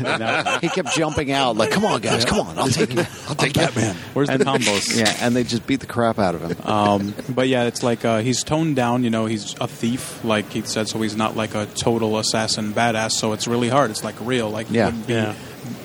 No. 0.00 0.58
he 0.60 0.68
kept 0.68 0.94
jumping 0.94 1.30
out 1.32 1.56
like, 1.56 1.70
"Come 1.70 1.84
on, 1.84 2.00
guys, 2.00 2.24
come 2.24 2.46
on, 2.46 2.58
I'll 2.58 2.68
take 2.68 2.94
you, 2.94 3.04
I'll 3.28 3.34
take 3.34 3.52
that 3.54 3.74
man. 3.76 3.94
Where's 4.14 4.28
the 4.28 4.34
And- 4.34 4.44
combos? 4.44 4.96
Yeah, 5.00 5.14
and 5.20 5.34
they 5.36 5.44
just 5.44 5.66
beat 5.66 5.80
the 5.80 5.86
crap 5.86 6.18
out 6.18 6.34
of 6.34 6.42
him. 6.42 6.56
Um, 6.66 7.14
but 7.28 7.48
yeah, 7.48 7.64
it's 7.64 7.82
like 7.82 8.04
uh, 8.04 8.18
he's 8.20 8.42
toned 8.44 8.76
down. 8.76 9.04
You 9.04 9.10
know, 9.10 9.26
he's 9.26 9.54
a 9.60 9.66
thief, 9.68 10.22
like 10.24 10.50
Keith 10.50 10.66
said, 10.66 10.88
so 10.88 11.00
he's 11.00 11.16
not 11.16 11.36
like 11.36 11.54
a 11.54 11.66
total 11.66 12.18
assassin 12.18 12.72
badass. 12.72 13.12
So 13.12 13.32
it's 13.32 13.46
really 13.46 13.68
hard. 13.68 13.90
It's 13.90 14.04
like 14.04 14.16
real. 14.20 14.50
Like 14.50 14.66
he 14.68 14.76
Yeah. 14.76 14.90
be 14.90 15.12
Yeah. 15.14 15.34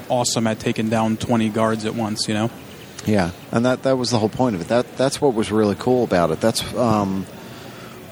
awesome 0.09 0.47
at 0.47 0.59
taking 0.59 0.89
down 0.89 1.17
twenty 1.17 1.49
guards 1.49 1.85
at 1.85 1.95
once. 1.95 2.27
You 2.27 2.33
know. 2.33 2.49
Yeah, 3.05 3.31
and 3.51 3.65
that 3.65 3.83
that 3.83 3.97
was 3.97 4.09
the 4.09 4.17
whole 4.19 4.29
point 4.29 4.55
of 4.55 4.61
it. 4.61 4.67
That 4.69 4.97
that's 4.97 5.21
what 5.21 5.33
was 5.35 5.51
really 5.51 5.75
cool 5.77 6.03
about 6.03 6.31
it. 6.31 6.41
That's 6.41 6.61
um, 6.75 7.25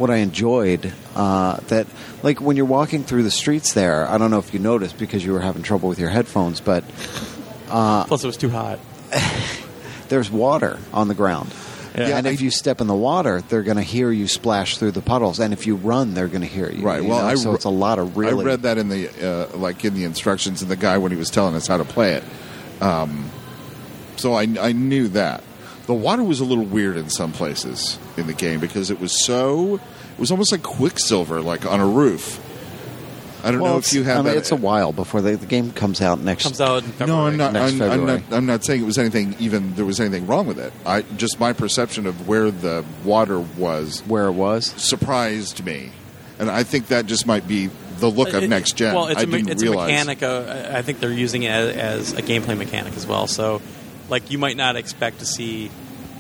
what 0.04 0.12
I 0.12 0.18
enjoyed. 0.18 0.92
Uh, 1.16 1.58
that 1.70 1.88
like 2.24 2.42
when 2.42 2.58
you're 2.58 2.66
walking 2.66 3.06
through 3.06 3.24
the 3.24 3.32
streets 3.32 3.72
there. 3.72 4.06
I 4.06 4.18
don't 4.18 4.32
know 4.32 4.40
if 4.40 4.54
you 4.54 4.60
noticed 4.60 4.98
because 4.98 5.24
you 5.24 5.32
were 5.32 5.40
having 5.40 5.64
trouble 5.64 5.88
with 5.88 5.98
your 5.98 6.10
headphones, 6.10 6.60
but 6.60 6.84
Plus, 7.70 8.22
it 8.22 8.28
was 8.28 8.36
too 8.36 8.50
hot. 8.50 8.80
there's 10.10 10.30
water 10.30 10.78
on 10.92 11.08
the 11.08 11.16
ground. 11.16 11.54
Yeah. 11.98 12.18
and 12.18 12.28
if 12.28 12.42
you 12.42 12.50
step 12.52 12.82
in 12.82 12.88
the 12.88 12.96
water, 12.96 13.42
they're 13.42 13.64
going 13.64 13.78
to 13.78 13.84
hear 13.84 14.12
you 14.12 14.28
splash 14.28 14.78
through 14.78 14.92
the 14.92 15.02
puddles. 15.02 15.40
And 15.40 15.54
if 15.54 15.66
you 15.68 15.76
run, 15.76 16.16
they're 16.16 16.28
going 16.28 16.42
to 16.42 16.48
hear 16.48 16.70
you. 16.70 16.84
Right. 16.84 17.02
you 17.02 17.08
Well, 17.08 17.20
know? 17.22 17.28
I 17.28 17.36
so 17.36 17.54
it's 17.54 17.66
a 17.66 17.70
lot 17.70 17.98
of 17.98 18.18
really. 18.18 18.44
I 18.44 18.46
read 18.46 18.64
that 18.64 18.78
in 18.78 18.90
the 18.90 19.10
uh, 19.54 19.58
like 19.58 19.86
in 19.86 19.94
the 19.94 20.04
instructions, 20.04 20.62
and 20.62 20.70
the 20.70 20.76
guy 20.76 20.98
when 20.98 21.12
he 21.14 21.18
was 21.18 21.30
telling 21.30 21.56
us 21.56 21.66
how 21.68 21.78
to 21.78 21.86
play 21.86 22.16
it. 22.16 22.24
Um, 22.82 23.30
so 24.18 24.34
I, 24.34 24.48
I 24.60 24.74
knew 24.74 25.08
that 25.10 25.44
the 25.88 25.94
water 25.94 26.24
was 26.24 26.40
a 26.40 26.46
little 26.46 26.64
weird 26.66 26.98
in 26.98 27.10
some 27.10 27.32
places 27.32 27.98
in 28.18 28.28
the 28.28 28.34
game 28.34 28.60
because 28.60 28.90
it 28.92 29.00
was 29.00 29.24
so 29.26 29.76
it 29.76 30.20
was 30.20 30.32
almost 30.32 30.52
like 30.52 30.64
Quicksilver, 30.64 31.42
like 31.42 31.66
on 31.66 31.80
a 31.80 31.88
roof. 31.88 32.40
I 33.46 33.52
don't 33.52 33.60
Well, 33.60 33.74
know 33.74 33.78
if 33.80 33.92
you 33.92 34.04
have 34.04 34.20
I 34.20 34.22
mean, 34.22 34.34
that. 34.36 34.38
it's 34.38 34.52
a 34.54 34.56
while 34.56 34.94
before 34.94 35.20
the, 35.22 35.36
the 35.36 35.46
game 35.46 35.72
comes 35.74 36.00
out 36.02 36.18
next. 36.20 36.44
Comes 36.44 36.62
out. 36.62 36.84
In 36.86 37.08
no, 37.08 37.26
I'm 37.28 37.36
not. 37.36 37.52
Next 37.52 37.74
I'm, 37.74 37.82
I'm 37.92 38.06
not. 38.06 38.22
I'm 38.32 38.46
not 38.46 38.64
saying 38.64 38.82
it 38.82 38.86
was 38.86 38.98
anything. 38.98 39.36
Even 39.38 39.76
there 39.76 39.84
was 39.84 40.00
anything 40.00 40.28
wrong 40.28 40.48
with 40.48 40.58
it. 40.60 40.72
I 40.86 41.02
just 41.18 41.42
my 41.42 41.52
perception 41.52 42.06
of 42.06 42.26
where 42.26 42.52
the 42.52 42.86
water 43.04 43.40
was 43.42 44.00
where 44.08 44.28
it 44.28 44.32
was. 44.32 44.68
surprised 44.82 45.66
me, 45.66 45.92
and 46.40 46.50
I 46.50 46.64
think 46.64 46.88
that 46.88 47.06
just 47.06 47.28
might 47.28 47.46
be 47.46 47.70
the 48.00 48.10
look 48.10 48.32
of 48.34 48.44
It- 48.44 48.48
next 48.50 48.78
gen. 48.78 48.96
Well, 48.96 49.08
it's, 49.08 49.20
I 49.20 49.24
a, 49.24 49.26
didn't 49.26 49.50
it's 49.50 49.62
realize. 49.62 49.90
a 49.90 50.06
mechanic. 50.06 50.24
Uh, 50.24 50.78
I 50.78 50.82
think 50.82 51.02
they're 51.02 51.12
using 51.12 51.44
it 51.44 51.50
as, 51.52 51.76
as 51.76 52.14
a 52.14 52.22
gameplay 52.22 52.58
mechanic 52.58 52.96
as 52.96 53.06
well. 53.06 53.28
So, 53.28 53.62
like, 54.10 54.32
you 54.32 54.38
might 54.38 54.58
not 54.58 54.76
expect 54.76 55.20
to 55.20 55.26
see 55.26 55.72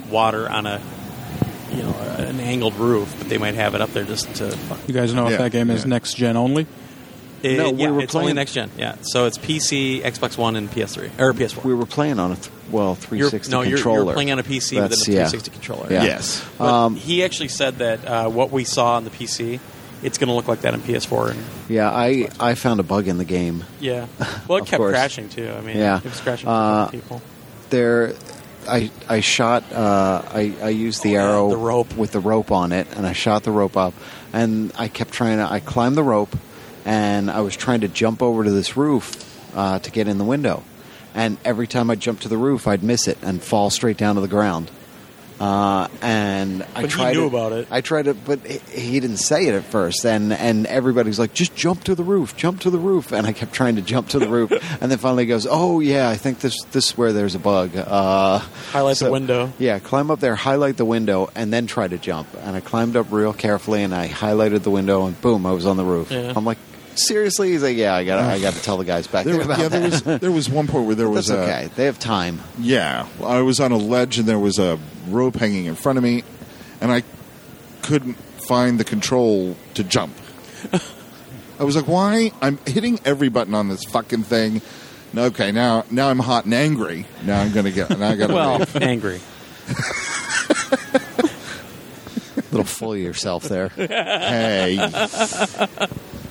water 0.10 0.49
on 0.49 0.65
a 0.65 0.81
you 1.72 1.81
know 1.81 1.91
an 2.18 2.39
angled 2.39 2.76
roof, 2.76 3.14
but 3.18 3.30
they 3.30 3.38
might 3.38 3.55
have 3.55 3.73
it 3.76 3.81
up 3.81 3.91
there 3.93 4.03
just 4.03 4.34
to. 4.35 4.57
You 4.88 4.93
guys 4.93 5.14
know 5.14 5.27
Yeah, 5.27 5.34
if 5.34 5.38
that 5.39 5.51
game 5.51 5.69
is 5.69 5.85
next 5.85 6.14
gen 6.15 6.38
only. 6.38 6.68
It, 7.41 7.57
No, 7.57 7.72
we 7.72 7.81
yeah, 7.84 7.89
were 7.89 8.01
it's 8.01 8.15
only 8.15 8.26
playing- 8.27 8.35
next 8.35 8.53
gen. 8.53 8.69
Yeah, 8.77 8.95
so 9.01 9.26
it's 9.26 9.38
PC, 9.38 10.01
Xbox 10.01 10.38
One, 10.38 10.55
and 10.55 10.72
PS3 10.72 11.10
or 11.19 11.34
PS4. 11.34 11.64
We 11.65 11.73
were 11.73 11.85
playing 11.85 12.18
on 12.19 12.31
a 12.31 12.35
th- 12.35 12.49
well 12.72 12.91
You're- 13.11 13.30
360 13.30 13.51
no, 13.51 13.61
you're, 13.64 13.77
controller. 13.77 14.03
you're 14.05 14.14
playing 14.14 14.31
on 14.31 14.39
a 14.39 14.43
PC 14.43 14.76
with 14.77 14.85
a 14.85 14.89
That's- 14.89 15.07
yeah. 15.10 15.27
360 15.27 15.51
controller. 15.51 15.88
Yeah. 15.91 16.03
Yes. 16.03 16.41
Um, 16.60 16.95
he 16.95 17.22
actually 17.23 17.49
said 17.49 17.80
that 17.80 18.05
uh, 18.07 18.30
what 18.30 18.51
we 18.51 18.64
saw 18.64 18.95
on 18.95 19.03
the 19.03 19.10
PC, 19.10 19.60
it's 20.03 20.18
going 20.18 20.30
to 20.30 20.34
look 20.35 20.47
like 20.47 20.61
that 20.61 20.73
on 20.73 20.80
PS4. 20.81 21.31
And 21.31 21.43
Yeah, 21.68 21.89
I 21.91 22.30
I 22.39 22.55
found 22.55 22.80
a 22.80 22.84
bug 22.84 23.10
in 23.10 23.18
the 23.18 23.26
game. 23.26 23.65
yeah, 23.81 24.05
well, 24.47 24.60
it 24.60 24.65
kept 24.68 24.77
course. 24.80 24.91
crashing 24.93 25.27
too. 25.27 25.49
I 25.49 25.60
mean, 25.61 25.76
Yeah. 25.77 25.97
it 25.97 26.03
was 26.05 26.22
crashing 26.22 26.47
Uh, 26.47 26.88
people. 26.88 27.22
There, 27.74 28.14
I 28.70 28.91
I 29.10 29.22
shot. 29.22 29.64
Uh, 29.74 30.22
I 30.32 30.54
I 30.62 30.70
used 30.70 31.02
the 31.02 31.18
Oh, 31.18 31.20
yeah, 31.20 31.28
arrow 31.28 31.50
the 31.50 31.58
rope. 31.58 31.98
with 31.98 32.12
the 32.12 32.20
rope 32.20 32.52
on 32.52 32.72
it, 32.72 32.86
and 32.95 33.04
I 33.08 33.14
shot 33.14 33.41
the 33.41 33.50
rope 33.52 33.76
up, 33.76 33.95
and 34.32 34.72
I 34.78 34.88
kept 34.90 35.12
trying 35.12 35.38
to. 35.40 35.52
I 35.52 35.60
climbed 35.60 35.98
the 35.98 36.04
rope, 36.04 36.36
and 36.86 37.32
I 37.32 37.41
was 37.41 37.56
trying 37.58 37.82
to 37.82 37.88
jump 37.88 38.22
over 38.22 38.44
to 38.44 38.52
this 38.52 38.78
roof 38.78 39.12
uh, 39.58 39.80
to 39.80 39.90
get 39.90 40.08
in 40.08 40.20
the 40.20 40.24
window, 40.24 40.62
and 41.16 41.40
every 41.44 41.66
time 41.66 41.90
I 41.90 41.95
jumped 41.95 42.22
to 42.22 42.30
the 42.30 42.38
roof, 42.38 42.68
I'd 42.68 42.84
miss 42.84 43.08
it 43.08 43.18
and 43.24 43.41
fall 43.41 43.72
straight 43.72 43.98
down 43.98 44.14
to 44.16 44.22
the 44.22 44.28
ground. 44.28 44.70
Uh, 45.44 45.88
and 46.02 46.64
I 46.76 46.82
But 46.84 46.91
he 46.91 46.95
tried 46.95 47.14
knew 47.15 47.22
to- 47.30 47.36
about 47.36 47.52
it. 47.52 47.68
I 47.70 47.82
tried 47.82 48.06
to, 48.06 48.14
but 48.14 48.40
he- 48.48 48.61
he 48.91 48.99
didn't 49.02 49.18
say 49.18 49.48
it 49.48 49.56
at 49.56 49.65
first. 49.65 50.06
And 50.06 50.32
and 50.32 50.65
everybody's 50.68 51.20
like, 51.20 51.34
"Just 51.34 51.53
jump 51.56 51.84
to 51.84 51.95
the 51.95 52.03
roof, 52.03 52.36
jump 52.38 52.61
to 52.61 52.70
the 52.70 52.78
roof." 52.78 53.11
And 53.11 53.28
I 53.28 53.34
kept 53.34 53.52
trying 53.52 53.76
to 53.76 53.82
jump 53.82 54.07
to 54.10 54.20
the 54.20 54.28
roof, 54.30 54.52
and 54.82 54.90
then 54.90 54.98
finally 54.99 55.24
he 55.24 55.28
goes, 55.28 55.45
"Oh 55.49 55.82
yeah, 55.82 56.10
I 56.10 56.15
think 56.15 56.40
this 56.40 56.56
this 56.72 56.86
is 56.91 56.98
where 56.98 57.11
there's 57.11 57.36
a 57.36 57.40
bug." 57.40 57.76
Uh, 57.76 58.40
Highlight 58.72 58.98
the 58.99 59.11
window. 59.11 59.52
Yeah, 59.60 59.80
climb 59.80 60.10
up 60.11 60.20
there, 60.22 60.36
highlight 60.36 60.78
the 60.78 60.86
window, 60.86 61.30
and 61.36 61.52
then 61.52 61.68
try 61.68 61.88
to 61.90 61.98
jump. 61.98 62.28
And 62.44 62.56
I 62.56 62.61
climbed 62.61 62.95
up 62.95 63.07
real 63.11 63.34
carefully, 63.34 63.84
and 63.84 63.94
I 63.94 64.07
highlighted 64.07 64.64
the 64.64 64.72
window, 64.72 65.06
and 65.07 65.20
boom, 65.22 65.45
I 65.45 65.52
was 65.52 65.65
on 65.65 65.76
the 65.78 65.84
roof. 65.86 66.10
Yeah. 66.11 66.32
I'm 66.36 66.45
like, 66.45 66.57
seriously? 66.98 67.52
He's 67.52 67.64
like, 67.64 67.78
"Yeah, 67.78 67.94
I 67.95 68.03
got 68.06 68.20
I 68.20 68.40
got 68.40 68.53
to 68.53 68.61
tell 68.61 68.78
the 68.78 68.86
guys 68.86 69.07
back 69.07 69.26
there, 69.26 69.36
There, 69.36 69.44
about 69.45 69.60
yeah, 69.60 69.68
there 69.70 69.90
that." 69.90 70.06
was 70.06 70.22
there 70.22 70.32
was 70.32 70.49
one 70.49 70.68
point 70.68 70.86
where 70.88 70.95
there 70.95 71.10
was 71.10 71.28
That's 71.28 71.40
a 71.40 71.44
okay. 71.44 71.70
They 71.76 71.86
have 71.86 71.99
time. 71.99 72.40
yeah. 72.60 73.07
I 73.24 73.41
was 73.41 73.60
on 73.60 73.72
a 73.72 73.78
ledge 73.78 74.18
and 74.20 74.28
there 74.28 74.40
was 74.40 74.60
a 74.60 74.80
rope 75.10 75.36
hanging 75.36 75.65
in 75.65 75.76
front 75.76 75.98
of 75.98 76.03
me, 76.03 76.24
and 76.82 76.91
I 76.91 77.03
couldn't 77.82 78.15
find 78.48 78.80
the 78.80 78.84
control 78.84 79.56
to 79.76 79.84
jump. 79.84 80.14
I 81.60 81.64
was 81.64 81.76
like, 81.76 81.88
"Why? 81.88 82.32
I'm 82.41 82.57
hitting 82.65 82.99
every 83.06 83.30
button 83.30 83.53
on 83.53 83.70
this 83.70 83.84
fucking 83.86 84.24
thing." 84.24 84.61
Okay, 85.15 85.52
now 85.52 85.86
now 85.91 86.10
I'm 86.10 86.20
hot 86.20 86.45
and 86.45 86.53
angry. 86.56 87.06
Now 87.24 87.41
I'm 87.41 87.52
gonna 87.52 87.72
get. 87.72 87.90
Now 87.98 88.10
I 88.10 88.15
got 88.15 88.28
to 88.28 88.34
Well, 88.34 88.65
angry. 88.82 89.20
A 92.36 92.41
little 92.52 92.65
full 92.65 92.94
of 92.94 92.99
yourself 92.99 93.44
there. 93.44 93.70
Hey, 93.70 94.78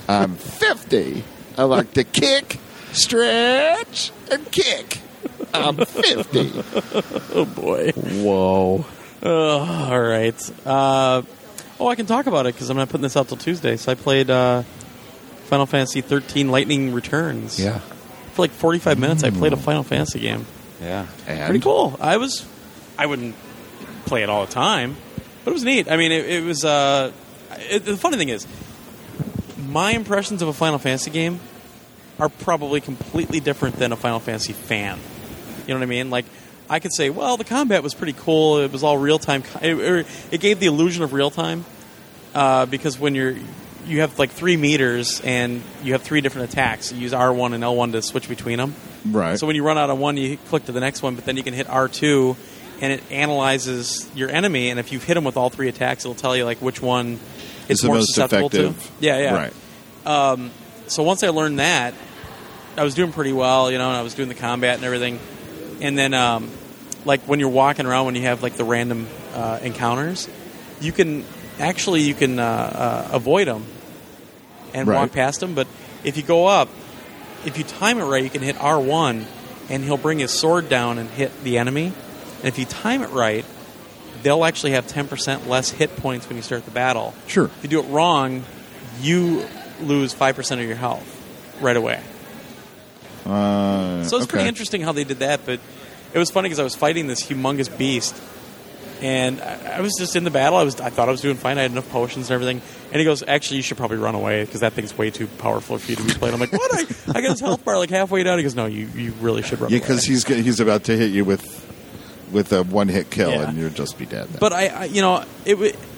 I'm 0.07 0.35
50. 0.35 1.23
I 1.57 1.63
like 1.63 1.93
to 1.93 2.03
kick, 2.03 2.59
stretch, 2.91 4.11
and 4.31 4.51
kick. 4.51 4.99
I'm 5.53 5.77
50. 5.77 6.51
Oh 7.35 7.45
boy. 7.45 7.91
Whoa. 7.93 8.85
Uh, 9.23 9.89
all 9.89 10.01
right. 10.01 10.51
Uh, 10.67 11.23
oh, 11.79 11.87
I 11.87 11.95
can 11.95 12.05
talk 12.05 12.27
about 12.27 12.45
it 12.45 12.53
because 12.53 12.69
I'm 12.69 12.77
not 12.77 12.89
putting 12.89 13.01
this 13.01 13.17
out 13.17 13.27
till 13.27 13.37
Tuesday. 13.37 13.75
So 13.75 13.91
I 13.91 13.95
played 13.95 14.29
uh, 14.29 14.61
Final 15.45 15.65
Fantasy 15.65 16.01
13 16.01 16.51
Lightning 16.51 16.93
Returns. 16.93 17.59
Yeah. 17.59 17.79
For 18.33 18.43
like 18.43 18.51
45 18.51 18.99
minutes, 18.99 19.23
I 19.23 19.31
played 19.31 19.53
a 19.53 19.57
Final 19.57 19.81
Fantasy 19.83 20.19
game. 20.19 20.45
Yeah. 20.79 21.07
And 21.25 21.45
Pretty 21.45 21.63
cool. 21.63 21.97
I 21.99 22.17
was. 22.17 22.45
I 22.99 23.07
wouldn't 23.07 23.35
play 24.05 24.21
it 24.21 24.29
all 24.29 24.45
the 24.45 24.51
time, 24.51 24.95
but 25.43 25.51
it 25.51 25.53
was 25.53 25.63
neat. 25.63 25.89
I 25.89 25.97
mean, 25.97 26.11
it, 26.11 26.29
it 26.29 26.43
was. 26.43 26.63
Uh, 26.63 27.11
it, 27.69 27.85
the 27.85 27.97
funny 27.97 28.17
thing 28.17 28.29
is, 28.29 28.45
my 29.73 29.91
impressions 29.91 30.41
of 30.41 30.47
a 30.47 30.53
Final 30.53 30.77
Fantasy 30.79 31.11
game 31.11 31.39
are 32.19 32.29
probably 32.29 32.79
completely 32.79 33.39
different 33.39 33.75
than 33.77 33.91
a 33.91 33.95
Final 33.95 34.19
Fantasy 34.19 34.53
fan. 34.53 34.99
You 35.67 35.73
know 35.73 35.79
what 35.79 35.83
I 35.83 35.87
mean? 35.87 36.09
Like, 36.09 36.25
I 36.69 36.79
could 36.79 36.93
say, 36.93 37.09
well, 37.09 37.37
the 37.37 37.43
combat 37.43 37.81
was 37.83 37.93
pretty 37.93 38.13
cool. 38.13 38.59
It 38.59 38.71
was 38.71 38.83
all 38.83 38.97
real 38.97 39.19
time. 39.19 39.43
It, 39.61 40.05
it- 40.31 40.41
gave 40.41 40.59
the 40.59 40.67
illusion 40.67 41.03
of 41.03 41.11
real 41.11 41.31
time 41.31 41.65
uh, 42.35 42.65
because 42.67 42.99
when 42.99 43.15
you're 43.15 43.35
you 43.85 43.99
have 43.99 44.17
like 44.17 44.31
three 44.31 44.55
meters 44.55 45.19
and 45.25 45.61
you 45.83 45.91
have 45.91 46.01
three 46.03 46.21
different 46.21 46.49
attacks. 46.51 46.93
You 46.93 46.99
use 46.99 47.11
R1 47.11 47.53
and 47.53 47.61
L1 47.63 47.91
to 47.91 48.01
switch 48.01 48.29
between 48.29 48.57
them. 48.57 48.75
Right. 49.05 49.37
So 49.37 49.45
when 49.45 49.57
you 49.57 49.63
run 49.65 49.77
out 49.77 49.89
of 49.89 49.97
one, 49.99 50.15
you 50.15 50.37
click 50.47 50.65
to 50.67 50.71
the 50.71 50.79
next 50.79 51.01
one, 51.03 51.15
but 51.15 51.25
then 51.25 51.35
you 51.35 51.43
can 51.43 51.53
hit 51.53 51.67
R2 51.67 52.37
and 52.79 52.93
it 52.93 53.03
analyzes 53.11 54.09
your 54.15 54.29
enemy. 54.29 54.69
And 54.69 54.79
if 54.79 54.93
you've 54.93 55.03
hit 55.03 55.15
them 55.15 55.25
with 55.25 55.35
all 55.35 55.49
three 55.49 55.67
attacks, 55.67 56.05
it'll 56.05 56.15
tell 56.15 56.35
you 56.35 56.45
like 56.45 56.59
which 56.61 56.81
one 56.81 57.13
Is 57.13 57.19
it's 57.71 57.81
the 57.81 57.87
more 57.87 57.97
most 57.97 58.13
susceptible 58.13 58.47
effective. 58.47 58.81
to. 58.99 59.05
Yeah, 59.05 59.17
yeah. 59.19 59.35
Right. 59.35 59.53
So 60.05 61.03
once 61.03 61.23
I 61.23 61.29
learned 61.29 61.59
that, 61.59 61.93
I 62.77 62.83
was 62.83 62.93
doing 62.95 63.11
pretty 63.11 63.33
well, 63.33 63.71
you 63.71 63.77
know, 63.77 63.87
and 63.89 63.97
I 63.97 64.01
was 64.01 64.13
doing 64.13 64.29
the 64.29 64.35
combat 64.35 64.75
and 64.75 64.83
everything. 64.83 65.19
And 65.81 65.97
then, 65.97 66.13
um, 66.13 66.49
like 67.05 67.21
when 67.21 67.39
you're 67.39 67.49
walking 67.49 67.85
around, 67.85 68.05
when 68.07 68.15
you 68.15 68.21
have 68.23 68.41
like 68.43 68.53
the 68.55 68.63
random 68.63 69.07
uh, 69.33 69.59
encounters, 69.61 70.29
you 70.81 70.91
can 70.91 71.25
actually 71.59 72.01
you 72.01 72.13
can 72.13 72.39
uh, 72.39 72.43
uh, 72.43 73.15
avoid 73.15 73.47
them 73.47 73.65
and 74.73 74.87
Right. 74.87 74.95
walk 75.01 75.11
past 75.11 75.39
them. 75.39 75.53
But 75.55 75.67
if 76.03 76.17
you 76.17 76.23
go 76.23 76.45
up, 76.47 76.69
if 77.45 77.57
you 77.57 77.63
time 77.63 77.99
it 77.99 78.03
right, 78.05 78.23
you 78.23 78.29
can 78.29 78.41
hit 78.41 78.55
R1, 78.55 79.25
and 79.69 79.83
he'll 79.83 79.97
bring 79.97 80.19
his 80.19 80.31
sword 80.31 80.69
down 80.69 80.97
and 80.97 81.09
hit 81.09 81.43
the 81.43 81.57
enemy. 81.57 81.91
and 82.39 82.45
if 82.47 82.57
you 82.57 82.65
time 82.65 83.01
it 83.03 83.09
right, 83.11 83.45
they'll 84.23 84.45
actually 84.45 84.71
have 84.71 84.87
ten 84.87 85.07
percent 85.07 85.47
less 85.49 85.69
hit 85.71 85.95
points 85.97 86.27
when 86.27 86.37
you 86.37 86.41
start 86.43 86.65
the 86.65 86.71
battle. 86.71 87.13
Sure. 87.27 87.45
If 87.45 87.59
you 87.63 87.69
do 87.69 87.79
it 87.81 87.87
wrong, 87.89 88.43
you 89.01 89.45
lose 89.87 90.13
five 90.13 90.35
percent 90.35 90.61
of 90.61 90.67
your 90.67 90.75
health 90.77 91.05
right 91.61 91.77
away. 91.77 92.01
Uh, 93.25 94.03
So 94.03 94.17
it's 94.17 94.25
pretty 94.27 94.47
interesting 94.47 94.81
how 94.81 94.91
they 94.91 95.03
did 95.03 95.19
that, 95.19 95.45
but 95.45 95.59
it 96.13 96.17
was 96.19 96.29
funny 96.31 96.47
because 96.49 96.59
I 96.59 96.63
was 96.63 96.75
fighting 96.75 97.07
this 97.07 97.23
humongous 97.23 97.75
beast, 97.77 98.15
and 99.01 99.39
I, 99.41 99.77
I 99.77 99.81
was 99.81 99.93
just 99.97 100.15
in 100.15 100.23
the 100.23 100.31
battle. 100.31 100.57
I 100.59 100.63
was 100.63 100.79
I 100.81 100.89
thought 100.89 101.07
I 101.07 101.11
was 101.11 101.21
doing 101.21 101.37
fine. 101.37 101.57
I 101.57 101.61
had 101.63 101.71
enough 101.71 101.89
potions 101.89 102.29
and 102.29 102.33
everything. 102.35 102.61
And 102.91 102.99
he 102.99 103.05
goes, 103.05 103.23
"Actually, 103.25 103.57
you 103.57 103.63
should 103.63 103.77
probably 103.77 103.97
run 103.97 104.13
away 104.15 104.43
because 104.43 104.59
that 104.59 104.73
thing's 104.73 104.95
way 104.97 105.09
too 105.09 105.27
powerful 105.27 105.77
for 105.77 105.89
you 105.91 105.95
to 105.97 106.03
be 106.03 106.13
playing." 106.13 106.33
I'm 106.33 106.39
like, 106.39 106.51
"What? 106.51 106.73
I, 106.73 107.17
I 107.17 107.21
got 107.21 107.31
his 107.31 107.39
health 107.39 107.63
bar 107.65 107.77
like 107.77 107.89
halfway 107.89 108.23
down." 108.23 108.37
He 108.37 108.43
goes, 108.43 108.55
"No, 108.55 108.65
you, 108.65 108.87
you 108.95 109.13
really 109.21 109.41
should 109.41 109.59
run 109.61 109.71
Yeah, 109.71 109.77
away." 109.77 109.85
because 109.87 110.03
he's 110.03 110.25
he's 110.27 110.59
about 110.59 110.83
to 110.85 110.97
hit 110.97 111.11
you 111.11 111.23
with 111.25 111.61
with 112.31 112.51
a 112.51 112.63
one 112.63 112.87
hit 112.89 113.09
kill, 113.09 113.31
Yeah. 113.31 113.47
and 113.49 113.57
you'll 113.57 113.69
just 113.69 113.97
be 113.97 114.05
dead. 114.05 114.27
then. 114.27 114.39
But 114.39 114.53
I, 114.53 114.67
I 114.67 114.83
you 114.85 115.01
know, 115.01 115.23
it 115.45 115.55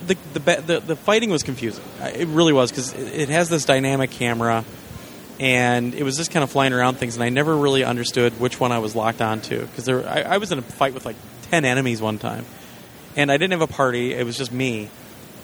the 0.08 0.18
the 0.34 0.62
the, 0.62 0.80
the 0.80 0.96
fighting 0.96 1.30
was 1.30 1.44
confusing. 1.44 1.84
It 2.02 2.28
really 2.28 2.54
was 2.54 2.72
because 2.72 2.94
it, 2.94 3.30
has 3.30 3.50
this 3.50 3.66
dynamic 3.66 4.12
camera, 4.12 4.64
and 5.40 5.94
it 5.94 6.04
was 6.04 6.18
just 6.18 6.32
kind 6.32 6.44
of 6.44 6.52
flying 6.52 6.74
around 6.74 6.96
things, 6.96 7.16
and 7.16 7.24
I 7.24 7.30
never 7.30 7.56
really 7.56 7.84
understood 7.84 8.40
which 8.40 8.60
one 8.60 8.72
I 8.72 8.80
was 8.80 8.96
locked 8.96 9.22
onto 9.22 9.62
because 9.66 9.86
there 9.86 10.08
I, 10.08 10.22
I 10.22 10.38
was 10.38 10.52
in 10.52 10.60
a 10.60 10.62
fight 10.62 10.94
with 10.94 11.06
like 11.06 11.16
ten 11.50 11.66
enemies 11.66 12.02
one 12.02 12.18
time, 12.20 12.46
and 13.16 13.32
I 13.32 13.38
didn't 13.38 13.52
have 13.60 13.62
a 13.70 13.74
party. 13.74 14.14
It 14.14 14.26
was 14.26 14.38
just 14.38 14.52
me. 14.52 14.90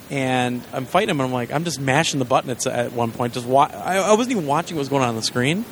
And 0.09 0.61
I'm 0.73 0.85
fighting 0.85 1.09
him, 1.09 1.21
and 1.21 1.27
I'm 1.27 1.33
like, 1.33 1.53
I'm 1.53 1.63
just 1.63 1.79
mashing 1.79 2.19
the 2.19 2.25
button 2.25 2.49
at, 2.49 2.67
at 2.67 2.91
one 2.91 3.11
point. 3.13 3.33
Just 3.33 3.45
wa- 3.45 3.69
I, 3.73 3.97
I 3.97 4.11
wasn't 4.13 4.31
even 4.31 4.45
watching 4.45 4.75
what 4.75 4.81
was 4.81 4.89
going 4.89 5.03
on 5.03 5.09
on 5.09 5.15
the 5.15 5.21
screen. 5.21 5.63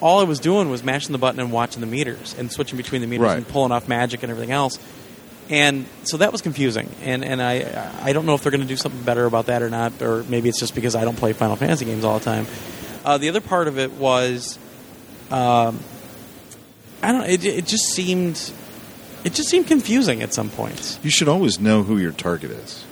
All 0.00 0.20
I 0.20 0.24
was 0.24 0.38
doing 0.38 0.70
was 0.70 0.84
mashing 0.84 1.10
the 1.12 1.18
button 1.18 1.40
and 1.40 1.50
watching 1.50 1.80
the 1.80 1.86
meters 1.88 2.34
and 2.38 2.50
switching 2.50 2.76
between 2.76 3.00
the 3.00 3.08
meters 3.08 3.24
Right. 3.24 3.36
and 3.38 3.46
pulling 3.48 3.72
off 3.72 3.88
magic 3.88 4.22
and 4.22 4.30
everything 4.30 4.52
else 4.52 4.78
and 5.50 5.86
so 6.04 6.18
that 6.18 6.32
was 6.32 6.40
confusing 6.40 6.88
and 7.02 7.24
and 7.24 7.42
I 7.42 7.90
I 8.02 8.12
don't 8.12 8.26
know 8.26 8.34
if 8.34 8.42
they're 8.42 8.52
going 8.52 8.62
to 8.62 8.66
do 8.66 8.76
something 8.76 9.02
better 9.02 9.26
about 9.26 9.46
that 9.46 9.62
or 9.62 9.70
not 9.70 10.00
or 10.00 10.22
maybe 10.24 10.48
it's 10.48 10.60
just 10.60 10.74
because 10.74 10.94
I 10.94 11.04
don't 11.04 11.16
play 11.16 11.32
Final 11.32 11.56
Fantasy 11.56 11.84
games 11.84 12.04
all 12.04 12.18
the 12.18 12.24
time. 12.24 12.46
Uh, 13.04 13.18
the 13.18 13.28
other 13.28 13.40
part 13.40 13.68
of 13.68 13.78
it 13.78 13.92
was, 13.92 14.58
um, 15.30 15.80
I 17.02 17.12
don't. 17.12 17.24
It, 17.24 17.44
it 17.44 17.66
just 17.66 17.86
seemed, 17.86 18.52
it 19.24 19.34
just 19.34 19.48
seemed 19.48 19.66
confusing 19.66 20.22
at 20.22 20.32
some 20.32 20.50
points. 20.50 20.98
you 21.02 21.10
should 21.10 21.28
always 21.28 21.58
know 21.58 21.82
who 21.82 21.98
your 21.98 22.12
target 22.12 22.52
is. 22.52 22.84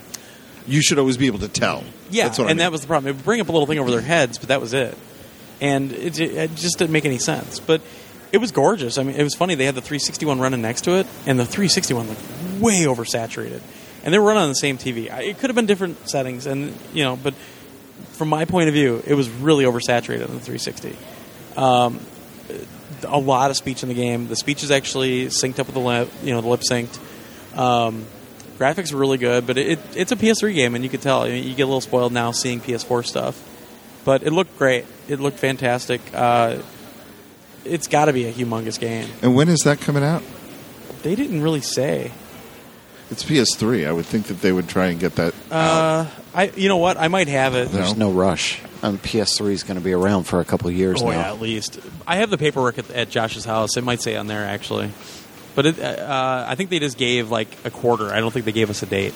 You 0.66 0.82
should 0.82 0.98
always 0.98 1.16
be 1.16 1.27
able 1.27 1.39
to 1.40 1.48
tell. 1.48 1.85
Yeah, 2.10 2.28
what 2.28 2.39
I 2.39 2.43
and 2.43 2.48
mean. 2.48 2.56
that 2.59 2.72
was 2.72 2.81
the 2.81 2.86
problem. 2.89 3.09
It 3.09 3.16
would 3.16 3.24
bring 3.24 3.40
up 3.40 3.48
a 3.48 3.52
little 3.52 3.66
thing 3.66 3.78
over 3.78 3.90
their 3.90 4.01
heads, 4.01 4.39
but 4.39 4.48
that 4.48 4.60
was 4.60 4.72
it. 4.72 4.97
And 5.60 5.93
it, 5.93 6.18
it, 6.18 6.35
it 6.35 6.55
just 6.56 6.78
didn't 6.78 6.93
make 6.93 7.05
any 7.05 7.18
sense. 7.18 7.60
But 7.60 7.82
it 8.32 8.39
was 8.39 8.51
gorgeous. 8.51 8.98
I 8.98 9.02
mean, 9.05 9.16
it 9.16 9.22
was 9.22 9.35
funny. 9.35 9.55
They 9.55 9.64
had 9.64 9.74
the 9.74 9.81
361 9.81 10.40
running 10.40 10.62
next 10.62 10.82
to 10.82 10.97
it, 10.97 11.06
and 11.27 11.39
the 11.39 11.44
361 11.44 12.09
looked 12.09 12.20
way 12.61 12.82
oversaturated. 12.85 13.61
And 14.05 14.15
they 14.15 14.19
were 14.19 14.27
running 14.27 14.43
on 14.45 14.49
the 14.49 14.55
same 14.55 14.78
TV. 14.78 15.11
I- 15.11 15.23
It 15.23 15.39
could 15.39 15.51
have 15.51 15.57
been 15.57 15.66
different 15.66 16.09
settings, 16.09 16.47
and 16.47 16.74
you 16.95 17.03
know, 17.05 17.16
but 17.16 17.35
from 18.12 18.28
my 18.28 18.45
point 18.45 18.69
of 18.69 18.74
view, 18.74 19.03
it 19.07 19.15
was 19.15 19.28
really 19.28 19.65
oversaturated 19.65 20.28
on 20.28 20.35
the 20.35 20.41
360. 20.41 20.97
Um, 21.57 22.01
a 23.07 23.19
lot 23.19 23.51
of 23.51 23.57
speech 23.57 23.82
in 23.82 23.89
the 23.89 23.95
game. 23.95 24.28
The 24.28 24.37
speech 24.37 24.62
is 24.62 24.70
actually 24.70 25.27
synced 25.27 25.59
up 25.59 25.66
with 25.66 25.74
the 25.74 25.81
lip, 25.81 26.11
you 26.23 26.32
know, 26.32 26.41
the 26.41 26.49
lip 26.49 26.61
synced. 26.70 26.99
Um, 27.57 28.05
graphics 28.59 28.93
are 28.93 28.97
really 28.97 29.19
good, 29.19 29.47
but 29.47 29.57
it, 29.59 29.78
it's 29.97 30.12
a 30.12 30.16
PS3 30.16 30.55
game, 30.55 30.74
and 30.74 30.85
you 30.85 30.91
could 30.91 31.03
tell. 31.03 31.23
I 31.23 31.28
mean, 31.31 31.45
you 31.45 31.55
get 31.55 31.62
a 31.62 31.66
little 31.66 31.81
spoiled 31.81 32.12
now 32.12 32.31
seeing 32.32 32.61
PS4 32.61 33.05
stuff, 33.07 33.41
but 34.05 34.23
it 34.23 34.32
looked 34.32 34.57
great. 34.59 34.85
It 35.09 35.20
looked 35.20 35.39
fantastic. 35.39 36.01
Uh, 36.15 36.59
it's 37.65 37.87
got 37.89 38.07
to 38.07 38.12
be 38.12 38.24
a 38.27 38.32
humongous 38.32 38.78
game. 38.81 39.09
and 39.23 39.35
when 39.35 39.49
is 39.49 39.61
that 39.61 39.81
coming 39.81 40.03
out? 40.03 40.23
They 41.03 41.15
didn't 41.15 41.43
really 41.43 41.61
say. 41.61 42.12
It's 43.11 43.24
PS3. 43.24 43.87
I 43.89 43.93
would 43.93 44.07
think 44.07 44.27
that 44.27 44.41
they 44.41 44.53
would 44.53 44.69
try 44.69 44.87
and 44.87 45.01
get 45.01 45.16
that. 45.16 45.35
Uh, 45.51 46.07
I, 46.35 46.51
you 46.57 46.69
know 46.69 46.77
what? 46.77 46.97
I 46.97 47.09
might 47.09 47.28
have 47.28 47.55
it. 47.57 47.70
There's 47.70 47.97
no 47.97 48.11
rush. 48.12 48.61
Um, 48.82 48.99
PS3 48.99 49.51
is 49.51 49.62
going 49.65 49.78
to 49.78 49.85
be 49.85 49.93
around 49.93 50.24
for 50.24 50.41
a 50.41 50.45
couple 50.45 50.69
of 50.69 50.74
years 50.74 51.03
Oh 51.03 51.07
now. 51.07 51.12
yeah, 51.12 51.28
at 51.32 51.41
least 51.41 51.81
I 52.07 52.16
have 52.16 52.31
the 52.31 52.39
paperwork 52.39 52.78
at, 52.78 52.91
at 52.91 53.11
Josh's 53.11 53.45
house. 53.45 53.77
It 53.77 53.85
might 53.85 54.01
say 54.01 54.16
on 54.16 54.27
there 54.27 54.45
actually, 54.45 54.91
but 55.55 55.66
it, 55.66 55.78
uh, 55.81 56.45
I 56.49 56.55
think 56.55 56.70
they 56.70 56.78
just 56.78 56.97
gave 56.97 57.31
like 57.31 57.49
a 57.66 57.70
quarter. 57.70 58.11
I 58.11 58.20
don't 58.20 58.31
think 58.31 58.47
they 58.47 58.53
gave 58.53 58.70
us 58.70 58.82
a 58.82 58.87
date. 58.87 59.12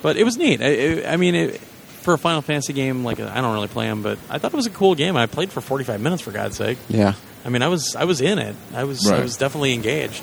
But 0.00 0.16
it 0.16 0.24
was 0.24 0.38
neat. 0.38 0.62
I, 0.62 1.02
I 1.10 1.12
I 1.12 1.16
mean, 1.16 1.34
it, 1.34 1.58
for 1.60 2.14
a 2.14 2.18
Final 2.18 2.40
Fantasy 2.40 2.72
game, 2.72 3.04
like 3.04 3.20
I 3.20 3.40
don't 3.42 3.52
really 3.52 3.68
play 3.68 3.86
them, 3.88 4.02
but 4.02 4.18
I 4.30 4.38
thought 4.38 4.54
it 4.54 4.56
was 4.56 4.66
a 4.66 4.70
cool 4.70 4.94
game. 4.94 5.16
I 5.16 5.26
played 5.26 5.50
for 5.50 5.60
forty 5.60 5.84
five 5.84 6.00
minutes 6.00 6.22
for 6.22 6.30
God's 6.30 6.56
sake. 6.56 6.78
Yeah. 6.88 7.14
I 7.44 7.48
mean, 7.50 7.60
I 7.62 7.68
was 7.68 7.94
I 7.94 8.04
was 8.04 8.20
in 8.22 8.38
it. 8.38 8.56
I 8.72 8.84
was 8.84 9.06
I 9.06 9.14
Right. 9.16 9.22
was 9.22 9.36
definitely 9.36 9.74
engaged. 9.74 10.22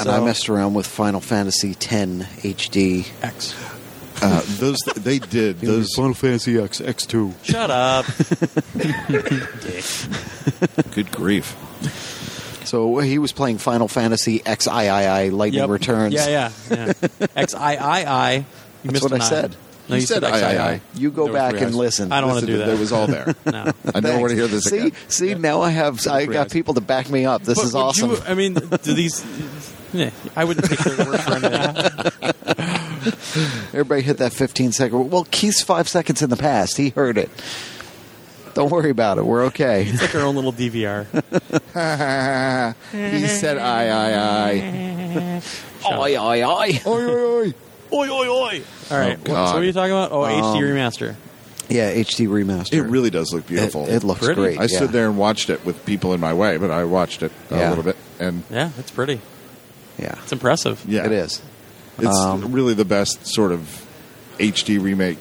And 0.00 0.06
So- 0.08 0.12
I 0.12 0.24
messed 0.24 0.48
around 0.48 0.74
with 0.74 0.86
Final 0.86 1.20
Fantasy 1.20 1.70
X 1.70 1.84
HD. 1.90 3.06
X. 3.22 3.54
Uh, 4.22 4.42
those 4.58 4.78
they 4.96 5.18
did 5.18 5.60
those. 5.60 5.94
Final 5.96 6.12
Fantasy 6.14 6.58
X 6.58 6.80
X2. 6.80 7.32
Shut 7.42 7.70
up. 7.70 8.04
Good 10.94 11.10
grief! 11.12 11.56
So 12.64 12.98
he 12.98 13.18
was 13.18 13.32
playing 13.32 13.58
Final 13.58 13.88
Fantasy 13.88 14.42
XIII 14.46 15.30
Lightning 15.30 15.60
Yep. 15.60 15.70
Returns. 15.70 16.14
Yeah, 16.14 16.28
yeah, 16.28 16.52
yeah. 16.70 16.92
X 17.36 17.54
I 17.54 17.74
I 17.76 18.04
I. 18.04 18.44
You 18.82 18.92
That's 18.92 19.02
what 19.02 19.12
an 19.12 19.20
I 19.20 19.24
said. 19.24 19.56
No, 19.90 19.96
You 19.96 20.00
you, 20.00 20.06
said 20.06 20.22
said 20.22 20.32
I, 20.32 20.68
I, 20.70 20.74
XII. 20.76 20.82
You 20.94 21.10
go 21.10 21.24
There 21.24 21.34
back 21.34 21.52
and 21.56 21.64
eyes. 21.66 21.74
listen. 21.74 22.12
I 22.12 22.20
don't 22.22 22.30
want 22.30 22.40
to 22.40 22.46
do 22.46 22.56
that. 22.58 22.66
That 22.68 22.78
was 22.78 22.92
all 22.92 23.06
there. 23.06 23.34
No. 23.44 23.72
I 23.94 24.00
never 24.00 24.18
want 24.20 24.30
to 24.30 24.36
hear 24.36 24.46
this 24.46 24.64
See, 24.64 24.78
again. 24.78 24.92
see, 25.08 25.34
now 25.34 25.60
I 25.60 25.68
have 25.70 26.06
I 26.06 26.24
got 26.24 26.50
people 26.50 26.72
to 26.74 26.80
back 26.80 27.10
me 27.10 27.26
up. 27.26 27.42
This 27.42 27.58
But 27.58 27.64
is 27.66 27.74
awesome. 27.74 28.10
You, 28.12 28.18
I 28.26 28.32
mean, 28.32 28.54
do 28.54 28.94
these? 28.94 29.22
Yeah, 29.92 30.10
I 30.36 30.44
wouldn't 30.44 30.66
take 30.66 30.78
their 30.80 31.06
word 31.06 31.20
for 31.20 31.32
anything. 31.34 33.12
Everybody 33.72 34.02
hit 34.02 34.18
that 34.18 34.32
15 34.32 34.72
second. 34.72 35.10
Well, 35.10 35.26
Keith's 35.30 35.62
five 35.62 35.88
seconds 35.88 36.22
in 36.22 36.30
the 36.30 36.36
past. 36.36 36.76
He 36.76 36.90
heard 36.90 37.18
it. 37.18 37.30
Don't 38.54 38.70
worry 38.70 38.90
about 38.90 39.18
it. 39.18 39.24
We're 39.24 39.44
okay. 39.46 39.84
It's 39.86 40.02
like 40.02 40.14
our 40.14 40.22
own 40.22 40.34
little 40.34 40.52
DVR. 40.52 41.06
he 42.92 43.26
said, 43.28 43.58
"I, 43.58 43.86
I, 43.88 44.12
I." 44.50 45.42
Oi, 45.92 46.16
oi, 46.18 46.42
oi. 46.44 46.80
Oi, 46.86 47.04
oi, 47.04 47.46
oi. 47.46 47.54
Oi, 47.92 48.08
oi, 48.08 48.28
oi! 48.28 48.62
All 48.90 48.98
right, 48.98 49.18
Oh, 49.26 49.32
what, 49.32 49.48
so 49.48 49.54
what 49.54 49.56
are 49.56 49.64
you 49.64 49.72
talking 49.72 49.90
about? 49.92 50.12
Oh, 50.12 50.20
HD 50.22 50.42
Um, 50.58 50.62
remaster. 50.62 51.16
Yeah, 51.68 51.92
HD 51.92 52.28
remaster. 52.28 52.74
It 52.74 52.82
really 52.82 53.10
does 53.10 53.32
look 53.32 53.46
beautiful. 53.48 53.86
It, 53.86 53.94
it 53.96 54.04
looks 54.04 54.20
Pretty. 54.24 54.40
great. 54.40 54.58
I 54.58 54.62
yeah. 54.62 54.76
stood 54.76 54.90
there 54.90 55.06
and 55.06 55.16
watched 55.18 55.50
it 55.50 55.64
with 55.64 55.84
people 55.86 56.12
in 56.14 56.20
my 56.20 56.32
way, 56.34 56.56
but 56.56 56.70
I 56.70 56.84
watched 56.84 57.22
it 57.24 57.32
a 57.50 57.56
Yeah. 57.56 57.68
little 57.70 57.82
bit, 57.84 57.96
and 58.20 58.42
Yeah, 58.50 58.70
it's 58.78 58.90
pretty. 58.92 59.20
Yeah, 60.00 60.14
It's 60.22 60.32
impressive. 60.32 60.82
yeah, 60.88 61.04
it 61.06 61.12
is. 61.12 61.42
It's 61.98 62.06
Um, 62.08 62.52
really 62.52 62.74
the 62.74 62.84
best 62.86 63.26
sort 63.26 63.52
of 63.52 63.68
HD 64.38 64.78
remake 64.82 65.18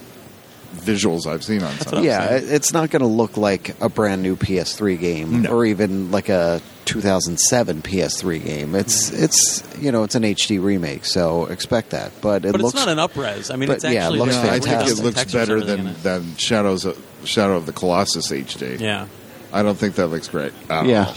visuals 0.75 1.25
I've 1.27 1.43
seen 1.43 1.61
on 1.63 1.73
what 1.73 1.81
something. 1.83 2.03
Yeah, 2.03 2.27
saying. 2.27 2.43
it- 2.45 2.51
it's 2.53 2.71
not 2.71 2.89
going 2.89 3.01
to 3.01 3.07
look 3.07 3.35
like 3.37 3.75
a 3.81 3.89
brand 3.89 4.21
new 4.23 4.35
PS3 4.35 4.95
game 4.97 5.41
No. 5.41 5.49
or 5.51 5.65
even 5.65 6.11
like 6.11 6.29
a 6.29 6.61
2007 6.85 7.81
PS3 7.81 8.39
game. 8.39 8.75
It's 8.75 9.11
it's 9.11 9.63
you 9.79 9.91
know 9.91 10.03
it's 10.03 10.15
an 10.15 10.23
HD 10.23 10.59
remake, 10.63 11.05
so 11.05 11.45
expect 11.47 11.89
that. 11.89 12.11
But 12.21 12.45
it 12.45 12.51
But 12.53 12.61
looks 12.61 12.75
it's 12.75 12.85
not 12.85 12.97
an 12.97 12.97
upres. 12.99 13.51
I 13.53 13.57
mean, 13.57 13.67
but, 13.67 13.75
it's 13.77 13.83
yeah, 13.83 13.91
it 13.91 13.95
actually 13.97 14.19
looks 14.19 14.33
just 14.35 14.45
I 14.45 14.51
think 14.51 14.65
fantastic. 14.65 14.97
it 14.99 15.03
looks 15.03 15.15
textures 15.17 15.41
better 15.41 15.53
and 15.57 15.63
everything 15.69 15.85
than 15.85 15.95
it. 15.95 16.03
than 16.03 16.35
Shadows 16.37 16.85
of, 16.85 16.97
Shadow 17.25 17.57
of 17.57 17.65
the 17.65 17.73
Colossus 17.73 18.31
HD. 18.31 18.79
Yeah, 18.79 19.07
I 19.51 19.63
don't 19.63 19.77
think 19.77 19.95
that 19.95 20.07
looks 20.07 20.27
great. 20.29 20.53
at 20.69 20.85
yeah. 20.85 21.05
all. 21.07 21.15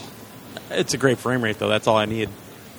it's 0.73 0.95
a 0.95 0.99
great 0.99 1.19
frame 1.19 1.43
rate 1.45 1.59
though. 1.59 1.69
That's 1.69 1.87
all 1.87 1.97
I 1.97 2.07
need. 2.07 2.29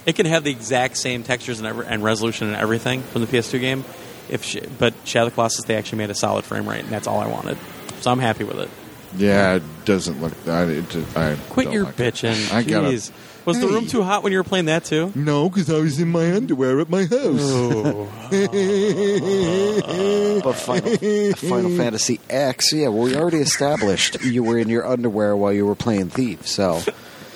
It 0.06 0.16
can 0.16 0.26
have 0.26 0.44
the 0.44 0.52
exact 0.52 0.98
same 0.98 1.24
textures 1.24 1.60
and, 1.60 1.68
every, 1.68 1.86
and 1.86 2.04
resolution 2.04 2.48
and 2.48 2.56
everything 2.58 3.02
from 3.04 3.22
the 3.22 3.28
PS2 3.28 3.60
game. 3.60 3.86
If 4.30 4.44
sh- 4.44 4.58
but 4.80 4.94
Shadow 5.06 5.28
of 5.28 5.32
the 5.32 5.36
Colossus, 5.36 5.66
they 5.66 5.76
actually 5.76 6.00
made 6.00 6.10
a 6.10 6.16
solid 6.16 6.44
frame 6.46 6.68
rate, 6.68 6.82
and 6.84 6.90
that's 6.90 7.08
all 7.08 7.20
I 7.20 7.28
wanted. 7.28 7.58
So 8.02 8.12
I'm 8.12 8.20
happy 8.20 8.44
with 8.44 8.60
it. 8.60 8.70
Yeah, 9.16 9.56
it 9.56 9.64
doesn't 9.86 10.22
look. 10.22 10.34
I, 10.48 10.64
it, 10.64 10.90
just- 10.90 11.16
I 11.18 11.36
Quit 11.50 11.72
your 11.72 11.86
like 11.86 12.00
it. 12.00 12.14
bitching. 12.16 12.54
I 12.54 12.64
gotta. 12.64 12.88
Jeez. 12.90 13.12
Was 13.46 13.60
the 13.60 13.68
room 13.68 13.88
too 13.88 14.04
hot 14.04 14.24
when 14.24 14.32
you 14.32 14.38
were 14.40 14.46
playing 14.46 14.66
that 14.68 14.86
too? 14.86 15.12
No, 15.16 15.50
because 15.50 15.70
I 15.70 15.78
was 15.80 16.00
in 16.00 16.10
my 16.10 16.34
underwear 16.34 16.80
at 16.80 16.90
my 16.90 17.02
house. 17.04 17.40
Oh. 17.42 18.10
But 20.44 20.54
Final, 20.54 21.34
Final 21.36 21.78
Fantasy 21.78 22.20
X, 22.30 22.74
yeah, 22.74 22.88
well, 22.90 23.04
we 23.04 23.16
already 23.16 23.38
established 23.38 24.22
you 24.24 24.44
were 24.44 24.58
in 24.58 24.68
your 24.70 24.86
underwear 24.86 25.36
while 25.38 25.54
you 25.54 25.66
were 25.66 25.76
playing 25.76 26.10
Thief. 26.10 26.46
So, 26.48 26.82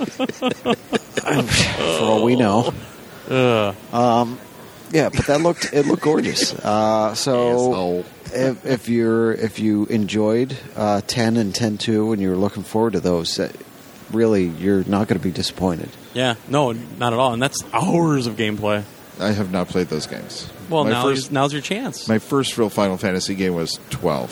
for 0.05 2.03
all 2.03 2.23
we 2.23 2.35
know, 2.35 2.73
Ugh. 3.29 3.75
yeah. 4.91 5.09
But 5.09 5.25
that 5.27 5.41
looked 5.41 5.73
it 5.73 5.85
looked 5.85 6.03
gorgeous. 6.03 6.53
Uh, 6.53 7.13
so. 7.15 8.03
If, 8.29 8.65
if 8.65 8.89
you're 8.89 9.31
if 9.31 9.57
you 9.59 9.85
enjoyed 9.85 10.57
uh, 10.75 10.99
10 11.07 11.37
and 11.37 11.53
10-2 11.53 12.11
and 12.11 12.21
you're 12.21 12.35
looking 12.35 12.63
forward 12.63 12.91
to 12.93 12.99
those 12.99 13.39
uh, 13.39 13.49
really 14.11 14.43
you're 14.47 14.83
not 14.83 15.07
going 15.07 15.17
to 15.17 15.23
be 15.23 15.31
disappointed 15.31 15.89
Yeah, 16.13 16.35
no, 16.49 16.73
not 16.73 17.13
at 17.13 17.19
all. 17.19 17.31
And 17.31 17.41
that's 17.41 17.63
hours 17.71 18.27
of 18.27 18.35
gameplay. 18.35 18.83
I 19.17 19.31
have 19.31 19.49
not 19.49 19.69
played 19.69 19.87
those 19.87 20.07
games. 20.07 20.49
Well, 20.69 20.83
my 20.83 20.89
now 20.91 21.03
first, 21.03 21.31
now's 21.31 21.53
your 21.53 21.61
chance. 21.61 22.09
my 22.09 22.19
first 22.19 22.57
real 22.57 22.69
Final 22.69 22.97
Fantasy 22.97 23.33
game 23.33 23.55
was 23.55 23.79
twelve. 23.89 24.29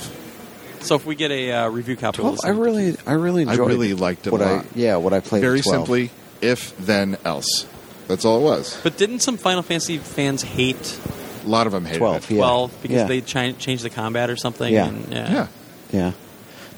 So 0.85 0.95
if 0.95 1.05
we 1.05 1.15
get 1.15 1.31
a 1.31 1.51
uh, 1.51 1.69
review 1.69 1.95
copy, 1.95 2.21
we'll 2.21 2.35
12 2.35 2.45
i 2.45 2.49
listen. 2.57 2.63
really 2.63 2.97
i 3.07 3.13
really 3.13 3.45
I 3.45 3.51
enjoyed 3.51 3.67
really 3.67 3.93
liked 3.93 4.27
it 4.27 4.33
a 4.33 4.35
lot. 4.35 4.41
i 4.41 4.65
yeah 4.75 4.95
what 4.97 5.13
i 5.13 5.19
played 5.19 5.41
Very 5.41 5.59
at 5.59 5.65
12. 5.65 5.77
simply, 5.87 6.11
if 6.41 6.75
then 6.77 7.17
else. 7.25 7.65
That's 8.07 8.23
all 8.23 8.39
it 8.39 8.43
was. 8.43 8.79
But 8.83 8.97
didn't 8.97 9.21
some 9.21 9.35
Final 9.37 9.63
Fantasy 9.63 9.97
fans 9.97 10.43
hate 10.43 10.99
A 11.43 11.47
lot 11.47 11.65
of 11.65 11.73
them 11.73 11.85
hated 11.85 11.97
12, 11.97 12.15
it. 12.29 12.35
yeah. 12.35 12.37
12 12.37 12.81
because 12.83 12.95
Yeah. 12.97 13.03
they 13.07 13.21
chi- 13.21 13.51
changed 13.53 13.83
the 13.83 13.89
combat 13.89 14.29
or 14.29 14.35
something? 14.35 14.71
Yeah. 14.71 14.87
and- 14.89 15.07
Yeah. 15.11 15.47
Yeah, 15.91 16.11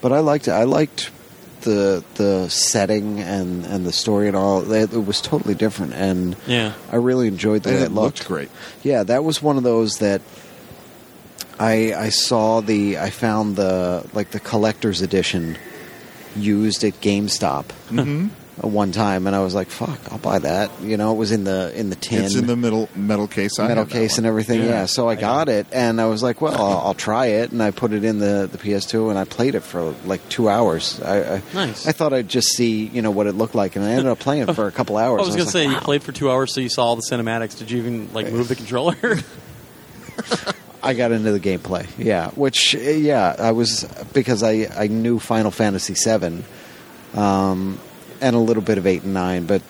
but 0.02 0.12
I 0.14 0.20
liked 0.20 0.48
it. 0.48 0.52
I 0.52 0.64
liked 0.64 1.12
the 1.62 2.04
the 2.16 2.48
setting 2.50 3.20
and 3.20 3.66
and 3.66 3.86
the 3.86 3.92
story 3.92 4.28
and 4.28 4.38
all. 4.38 4.72
It, 4.72 4.94
it 4.94 5.06
was 5.06 5.20
totally 5.22 5.56
different, 5.56 5.94
and 5.96 6.36
Yeah. 6.46 6.74
I 6.92 6.96
really 6.98 7.28
enjoyed 7.28 7.64
the 7.64 7.70
And 7.72 7.78
way 7.80 7.84
it 7.84 7.86
it 7.88 7.92
looked 7.94 8.20
looked. 8.20 8.28
great. 8.28 8.50
Yeah, 8.84 9.04
that 9.04 9.24
was 9.26 9.42
one 9.42 9.58
of 9.58 9.64
those 9.64 9.98
that 9.98 10.22
I 11.60 11.94
I 11.94 12.10
saw 12.10 12.62
the 12.62 12.98
I 13.00 13.10
found 13.10 13.56
the 13.56 14.08
like 14.14 14.32
the 14.32 14.40
collector's 14.40 15.02
edition 15.02 15.58
used 16.36 16.84
at 16.84 16.94
GameStop 17.02 17.66
Mm-hmm. 17.90 18.28
one 18.62 18.92
time, 18.92 19.28
and 19.28 19.36
I 19.36 19.44
was 19.44 19.54
like, 19.54 19.70
"Fuck, 19.70 20.00
I'll 20.12 20.18
buy 20.18 20.40
that." 20.40 20.72
You 20.82 20.98
know, 20.98 21.12
it 21.14 21.18
was 21.18 21.32
in 21.32 21.44
the 21.44 21.72
in 21.80 21.90
the 21.92 21.96
tin. 21.96 22.24
It's 22.26 22.34
in 22.36 22.48
the 22.48 22.56
middle 22.56 22.90
metal 22.96 23.28
case. 23.28 23.60
I 23.60 23.68
metal 23.68 23.84
have 23.84 23.92
case 23.92 24.18
and 24.18 24.26
everything. 24.26 24.62
Yeah. 24.62 24.70
Yeah. 24.70 24.86
so 24.88 25.08
I 25.08 25.14
got 25.16 25.48
it, 25.48 25.68
and 25.72 26.02
I 26.02 26.06
was 26.08 26.24
like, 26.24 26.42
"Well, 26.42 26.56
I'll, 26.56 26.88
I'll 26.88 26.94
try 26.96 27.28
it," 27.28 27.52
and 27.52 27.62
I 27.62 27.70
put 27.70 27.94
it 27.94 28.04
in 28.04 28.18
the, 28.18 28.50
the 28.52 28.58
PS2, 28.58 29.12
and 29.12 29.20
I 29.20 29.26
played 29.26 29.54
it 29.54 29.60
for 29.62 29.94
like 30.06 30.28
two 30.30 30.50
hours. 30.50 31.00
I, 31.02 31.36
I, 31.36 31.42
Nice. 31.54 31.86
I 31.88 31.92
thought 31.92 32.14
I'd 32.14 32.30
just 32.30 32.48
see 32.50 32.86
you 32.88 33.04
know 33.04 33.12
what 33.12 33.28
it 33.28 33.34
looked 33.34 33.54
like, 33.56 33.76
and 33.76 33.86
I 33.86 33.92
ended 33.92 34.08
up 34.08 34.18
playing 34.20 34.48
it 34.50 34.54
for 34.56 34.66
a 34.66 34.72
couple 34.72 34.98
hours. 34.98 35.22
I 35.22 35.26
was 35.26 35.36
and 35.36 35.38
gonna 35.38 35.52
say 35.52 35.68
like, 35.68 35.76
you 35.76 35.82
played 35.82 36.02
for 36.02 36.12
two 36.12 36.32
hours, 36.32 36.52
so 36.52 36.60
you 36.60 36.70
saw 36.70 36.84
all 36.86 36.96
the 36.96 37.04
cinematics. 37.10 37.58
Did 37.60 37.70
you 37.70 37.78
even 37.78 38.12
like 38.14 38.32
move 38.32 38.48
the 38.48 38.56
controller? 38.64 38.96
I 40.88 40.94
got 40.94 41.12
into 41.12 41.32
the 41.32 41.40
gameplay. 41.40 41.86
Yeah, 41.98 42.30
which 42.32 42.74
yeah, 42.74 43.36
I 43.38 43.52
was 43.52 43.84
because 44.14 44.42
I 44.44 44.68
I 44.76 44.88
knew 44.88 45.20
Final 45.20 45.52
Fantasy 45.52 45.94
VII, 45.94 46.44
um, 47.14 47.80
and 48.22 48.36
a 48.36 48.40
little 48.40 48.64
bit 48.64 48.78
of 48.78 48.88
eight 48.88 49.04
and 49.04 49.14
nine, 49.14 49.46
but 49.46 49.62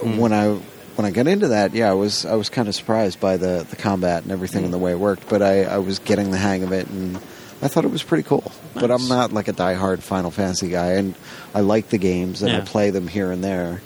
Hmm. 0.00 0.18
when 0.18 0.32
I 0.32 0.58
when 0.96 1.04
I 1.06 1.10
got 1.10 1.26
into 1.26 1.48
that, 1.48 1.74
yeah, 1.74 1.90
I 1.90 1.94
was 1.94 2.24
I 2.26 2.34
was 2.34 2.48
kind 2.48 2.68
of 2.68 2.74
surprised 2.74 3.18
by 3.20 3.36
the 3.36 3.66
the 3.68 3.76
combat 3.76 4.22
and 4.22 4.32
everything 4.32 4.64
and 4.64 4.72
the 4.72 4.78
way 4.78 4.92
it 4.92 4.98
worked. 4.98 5.28
But 5.28 5.42
I 5.42 5.64
I 5.64 5.78
was 5.78 5.98
getting 5.98 6.30
the 6.30 6.38
hang 6.38 6.62
of 6.62 6.72
it, 6.72 6.86
and 6.88 7.16
I 7.62 7.68
thought 7.68 7.84
it 7.84 7.90
was 7.90 8.02
pretty 8.02 8.22
cool. 8.22 8.50
But 8.74 8.90
I'm 8.90 9.08
not 9.08 9.32
like 9.32 9.48
a 9.48 9.52
diehard 9.54 10.00
Final 10.00 10.30
Fantasy 10.30 10.68
guy, 10.68 10.92
and 10.92 11.14
I 11.54 11.60
like 11.60 11.88
the 11.88 11.98
games 11.98 12.42
and 12.42 12.52
I 12.54 12.60
play 12.60 12.90
them 12.90 13.08
here 13.08 13.30
and 13.32 13.42
there. 13.42 13.80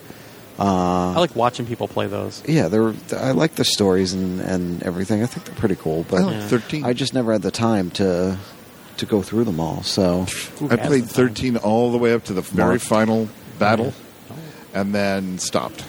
I 0.61 1.19
like 1.19 1.35
watching 1.35 1.66
people 1.66 1.89
play 1.89 2.07
those. 2.07 2.43
Yeah, 2.47 2.69
they're 2.69 2.93
I 3.16 3.31
like 3.32 3.55
the 3.55 3.65
stories 3.65 4.12
and 4.12 4.41
and 4.41 4.82
everything. 4.82 5.23
I 5.23 5.27
think 5.27 5.47
they're 5.47 5.55
pretty 5.55 5.77
cool, 5.77 6.05
but 6.09 6.20
I 6.20 6.24
like 6.24 6.35
Yeah. 6.35 6.49
13. 6.49 6.85
I 6.85 6.93
just 6.93 7.15
never 7.15 7.32
had 7.32 7.43
the 7.43 7.51
time 7.51 7.91
to 7.93 8.37
to 8.99 9.07
go 9.07 9.23
through 9.23 9.45
them 9.45 9.59
all. 9.61 9.82
So 9.82 10.27
Who 10.59 10.66
I 10.70 10.77
has 10.77 10.87
played 10.87 11.05
the 11.05 11.15
time? 11.15 11.28
13 11.28 11.57
all 11.59 11.91
the 11.93 11.99
way 11.99 12.12
up 12.12 12.24
to 12.24 12.35
the 12.35 12.43
very 12.43 12.69
Mark. 12.73 12.81
final 12.82 13.28
battle, 13.59 13.95
and 14.74 14.95
then 14.95 15.39
stopped. 15.39 15.82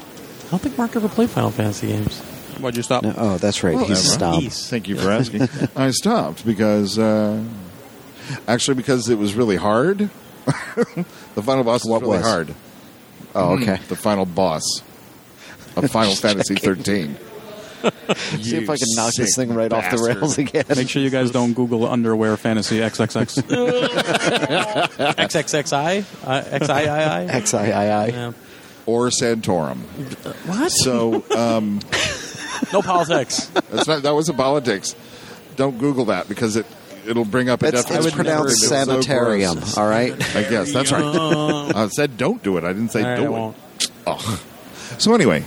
I 0.48 0.52
don't 0.52 0.62
think 0.62 0.78
Mark 0.78 0.96
ever 0.96 1.10
played 1.10 1.30
Final 1.30 1.52
Fantasy 1.52 1.88
games. 1.88 2.20
Why'd 2.60 2.76
you 2.78 2.84
stop? 2.84 3.04
no, 3.04 3.14
oh, 3.18 3.38
that's 3.38 3.64
right. 3.64 3.76
Well, 3.76 3.86
He's 3.86 4.06
Emma. 4.06 4.14
stopped. 4.14 4.42
He's- 4.42 4.70
Thank 4.70 4.88
you 4.88 4.96
for 4.98 5.10
asking. 5.10 5.48
I 5.76 5.92
stopped 5.92 6.46
because, 6.46 7.00
uh, 7.00 7.42
actually, 8.48 8.76
because 8.76 9.10
it 9.10 9.18
was 9.18 9.34
really 9.34 9.56
hard. 9.56 10.10
the 10.46 11.42
final 11.44 11.64
boss 11.64 11.86
What 11.86 12.02
was 12.02 12.10
really 12.10 12.18
was? 12.18 12.26
hard. 12.28 12.54
Oh, 13.36 13.54
okay. 13.56 13.78
The 13.88 13.96
final 13.96 14.26
boss 14.26 14.64
of 15.76 15.90
Final 15.92 16.16
Fantasy 16.16 16.56
13. 16.56 17.18
See 18.42 18.58
if 18.58 18.70
I 18.70 18.78
can 18.78 18.88
knock 18.96 19.14
this 19.16 19.36
thing 19.36 19.54
right 19.56 19.72
off 19.74 19.90
the 19.90 19.98
bastard. 19.98 20.18
rails 20.18 20.38
again. 20.38 20.66
Make 20.70 20.88
sure 20.90 21.02
you 21.02 21.10
guys 21.10 21.32
don't 21.32 21.54
Google 21.54 21.88
underwear 21.88 22.38
fantasy 22.38 22.78
XXX. 22.78 23.42
XXXI? 24.98 26.06
Uh, 26.24 26.60
XIII? 26.60 27.30
X 27.30 27.54
I 27.54 27.72
I 27.72 27.86
I. 27.88 28.06
Yeah. 28.08 28.32
Or 28.86 29.08
Santorum. 29.10 29.78
What? 30.48 30.70
So 30.72 31.24
um, 31.36 31.80
No 32.74 32.82
politics. 32.82 33.46
that's 33.72 33.88
not, 33.88 34.04
that 34.04 34.12
was 34.14 34.30
a 34.30 34.34
politics. 34.34 34.96
Don't 35.56 35.78
Google 35.80 36.06
that 36.06 36.28
because 36.30 36.56
it 36.56 36.66
it'll 37.12 37.26
bring 37.26 37.50
up 37.50 37.62
a 37.62 37.68
It's, 37.68 37.84
definition. 37.84 38.08
it's 38.08 38.16
pronounced 38.16 38.52
It's 38.64 38.68
so 38.70 38.86
sanitarium. 38.86 39.54
gross. 39.56 39.78
all 39.78 39.88
right. 39.88 40.14
I 40.36 40.42
guess 40.44 40.74
that's 40.74 40.92
right. 40.92 41.04
I 41.76 41.88
said 41.90 42.18
don't 42.18 42.42
do 42.42 42.58
it. 42.58 42.64
I 42.64 42.74
didn't 42.74 42.90
say 42.90 43.04
All 43.04 43.08
right, 43.10 43.16
do 43.18 43.24
I 43.24 43.26
it. 43.26 43.32
won't. 43.32 43.58
Oh. 44.08 44.44
So 44.98 45.14
anyway, 45.14 45.44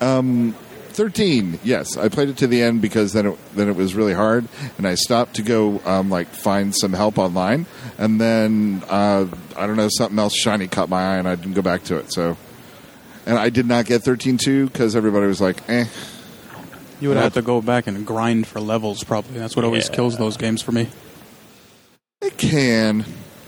um, 0.00 0.54
thirteen. 0.90 1.58
Yes, 1.64 1.96
I 1.96 2.08
played 2.08 2.28
it 2.28 2.38
to 2.38 2.46
the 2.46 2.62
end 2.62 2.82
because 2.82 3.12
then 3.12 3.26
it 3.26 3.38
then 3.54 3.68
it 3.68 3.76
was 3.76 3.94
really 3.94 4.12
hard, 4.14 4.46
and 4.76 4.86
I 4.86 4.94
stopped 4.96 5.36
to 5.36 5.42
go 5.42 5.80
um, 5.84 6.10
like 6.10 6.28
find 6.28 6.74
some 6.74 6.92
help 6.92 7.18
online, 7.18 7.66
and 7.98 8.20
then 8.20 8.82
uh, 8.88 9.26
I 9.56 9.66
don't 9.66 9.76
know 9.76 9.88
something 9.90 10.18
else 10.18 10.34
shiny 10.36 10.66
caught 10.68 10.88
my 10.88 11.14
eye, 11.14 11.16
and 11.18 11.28
I 11.28 11.34
didn't 11.36 11.54
go 11.54 11.62
back 11.62 11.84
to 11.84 11.96
it. 11.98 12.12
So, 12.12 12.36
and 13.26 13.38
I 13.38 13.48
did 13.50 13.66
not 13.66 13.86
get 13.86 14.02
thirteen 14.02 14.38
two 14.38 14.66
because 14.66 14.94
everybody 14.96 15.26
was 15.26 15.40
like, 15.40 15.68
eh. 15.68 15.86
You 17.00 17.08
would 17.08 17.16
have 17.18 17.34
to 17.34 17.42
go 17.42 17.60
back 17.62 17.86
and 17.86 18.06
grind 18.06 18.46
for 18.46 18.60
levels, 18.60 19.04
probably. 19.04 19.38
That's 19.38 19.54
what 19.54 19.64
always 19.64 19.88
Yeah. 19.88 19.94
kills 19.94 20.16
those 20.18 20.36
games 20.36 20.62
for 20.62 20.72
me. 20.72 20.88
It 22.20 22.36
can. 22.36 23.04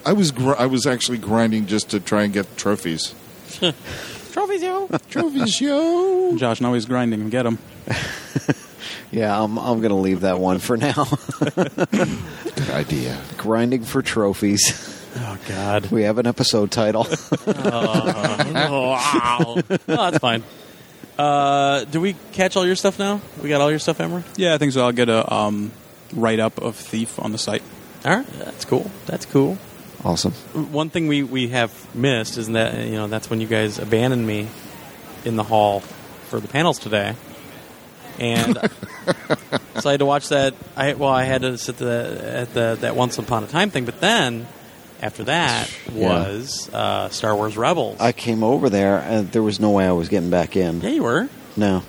I 0.06 0.12
was 0.12 0.30
gr- 0.30 0.54
I 0.58 0.66
was 0.66 0.86
actually 0.86 1.18
grinding 1.18 1.66
just 1.66 1.90
to 1.90 2.00
try 2.00 2.22
and 2.22 2.32
get 2.32 2.56
trophies. 2.56 3.14
Trophies, 4.32 4.62
yo. 4.62 4.88
Trophies, 5.10 5.60
yo. 5.60 6.36
Josh, 6.38 6.60
now 6.60 6.72
he's 6.74 6.86
grinding. 6.86 7.28
Get 7.30 7.46
him. 7.46 7.58
Yeah, 9.12 9.42
I'm 9.42 9.58
I'm 9.58 9.80
gonna 9.80 9.98
leave 9.98 10.20
that 10.20 10.38
one 10.38 10.60
for 10.60 10.76
now. 10.76 11.04
Good 11.40 12.70
idea. 12.70 13.20
Grinding 13.38 13.82
for 13.82 14.02
trophies. 14.02 15.02
Oh, 15.16 15.36
God. 15.48 15.90
We 15.90 16.04
have 16.04 16.18
an 16.18 16.28
episode 16.28 16.70
title. 16.70 17.08
Oh, 17.48 18.90
wow. 18.90 19.56
No, 19.68 19.76
that's 19.96 20.18
fine. 20.18 20.44
Uh, 21.18 21.84
do 21.84 22.00
we 22.00 22.14
catch 22.32 22.56
all 22.56 22.66
your 22.66 22.76
stuff 22.76 22.98
now? 22.98 23.20
We 23.42 23.48
got 23.48 23.60
all 23.60 23.70
your 23.70 23.78
stuff, 23.78 23.98
Emrah? 23.98 24.24
Yeah, 24.36 24.54
I 24.54 24.58
think 24.58 24.72
so. 24.72 24.84
I'll 24.84 24.92
get 24.92 25.08
a 25.08 25.32
um, 25.32 25.72
write 26.14 26.40
up 26.40 26.58
of 26.58 26.76
Thief 26.76 27.18
on 27.18 27.32
the 27.32 27.38
site. 27.38 27.62
All 28.04 28.16
right. 28.16 28.26
That's 28.38 28.64
cool. 28.64 28.90
That's 29.06 29.26
cool. 29.26 29.58
awesome. 30.04 30.32
One 30.72 30.88
thing 30.88 31.08
we, 31.08 31.22
we 31.22 31.48
have 31.48 31.94
missed 31.94 32.38
is 32.38 32.48
that, 32.48 32.86
you 32.86 32.92
know, 32.94 33.06
that's 33.08 33.28
when 33.28 33.40
you 33.40 33.46
guys 33.46 33.78
abandoned 33.78 34.26
me 34.26 34.48
in 35.24 35.36
the 35.36 35.44
hall 35.44 35.80
for 35.80 36.40
the 36.40 36.48
panels 36.48 36.78
today. 36.78 37.14
And 38.18 38.56
so 39.80 39.88
I 39.88 39.92
had 39.92 40.00
to 40.00 40.06
watch 40.06 40.28
that. 40.28 40.54
I 40.76 40.94
Well, 40.94 41.10
I 41.10 41.24
had 41.24 41.42
to 41.42 41.58
sit 41.58 41.76
the, 41.76 42.20
at 42.24 42.54
the 42.54 42.78
that 42.80 42.96
Once 42.96 43.18
Upon 43.18 43.44
a 43.44 43.46
Time 43.46 43.70
thing, 43.70 43.84
but 43.84 44.00
then 44.00 44.46
after 45.00 45.24
that 45.24 45.70
Yeah. 45.94 46.08
was 46.08 46.68
uh, 46.72 47.08
Star 47.10 47.34
Wars 47.34 47.56
Rebels. 47.56 47.98
I 48.00 48.12
came 48.12 48.42
over 48.44 48.68
there 48.70 48.98
and 48.98 49.30
there 49.32 49.42
was 49.42 49.58
no 49.60 49.70
way 49.70 49.86
I 49.86 49.92
was 49.92 50.08
getting 50.08 50.30
back 50.30 50.56
in. 50.56 50.80
yeah, 50.80 50.90
you 50.90 51.02
were. 51.02 51.28
No. 51.56 51.82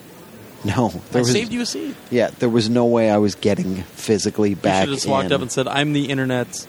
No. 0.64 0.90
There 1.12 1.20
I 1.20 1.24
was 1.24 1.32
saved 1.32 1.52
you 1.52 1.62
a 1.62 1.66
seat. 1.66 1.96
Yeah, 2.10 2.30
there 2.40 2.50
was 2.50 2.70
no 2.70 2.86
way 2.86 3.10
I 3.10 3.18
was 3.18 3.36
getting 3.36 3.84
physically 3.84 4.52
You 4.52 4.56
back 4.56 4.82
should 4.84 4.90
have 4.90 4.98
just 4.98 5.08
walked 5.08 5.26
in. 5.28 5.34
up 5.34 5.42
and 5.42 5.52
said, 5.52 5.68
"I'm 5.68 5.94
the 5.94 6.06
internet's 6.10 6.68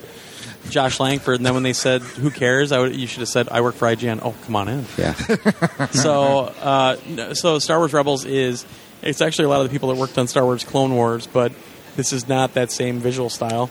Josh 0.71 0.99
Langford." 0.99 1.37
And 1.37 1.45
then 1.45 1.53
when 1.53 1.63
they 1.63 1.75
said, 1.75 2.01
"Who 2.01 2.31
cares?" 2.31 2.73
I 2.73 2.79
would, 2.79 2.97
you 2.97 3.07
should 3.07 3.21
have 3.21 3.29
said, 3.29 3.49
"I 3.51 3.61
work 3.61 3.75
for 3.75 3.87
IGN." 3.89 4.21
Oh, 4.23 4.35
come 4.47 4.57
on 4.57 4.69
in. 4.69 4.87
yeah. 4.97 5.13
so, 5.91 6.45
uh, 6.63 7.35
so 7.35 7.59
Star 7.59 7.79
Wars 7.79 7.93
Rebels 7.93 8.25
is 8.25 8.65
it's 9.03 9.21
actually 9.21 9.45
a 9.45 9.49
lot 9.51 9.61
of 9.61 9.67
the 9.69 9.73
people 9.73 9.91
that 9.91 9.97
worked 9.97 10.17
on 10.17 10.27
Star 10.27 10.45
Wars 10.45 10.65
Clone 10.65 10.95
Wars, 10.95 11.27
but 11.27 11.53
this 11.97 12.15
is 12.15 12.27
not 12.29 12.55
that 12.55 12.71
same 12.71 12.99
visual 12.99 13.29
style. 13.29 13.69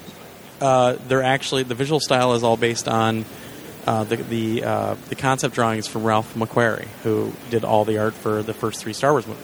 Uh, 0.62 0.98
they're 1.08 1.24
actually 1.24 1.64
the 1.64 1.76
visual 1.76 2.00
style 2.00 2.34
is 2.34 2.44
all 2.44 2.56
based 2.58 2.88
on 2.88 3.26
uh, 3.88 4.04
the 4.04 4.16
the 4.18 4.64
uh, 4.64 4.96
the 5.10 5.16
concept 5.16 5.56
drawings 5.56 5.88
from 5.88 6.04
Ralph 6.04 6.34
McQuarrie, 6.36 6.88
who 7.04 7.34
did 7.50 7.64
all 7.66 7.84
the 7.86 7.98
art 7.98 8.14
for 8.14 8.44
the 8.44 8.54
first 8.54 8.80
three 8.82 8.94
Star 8.94 9.12
Wars 9.12 9.26
movies, 9.26 9.44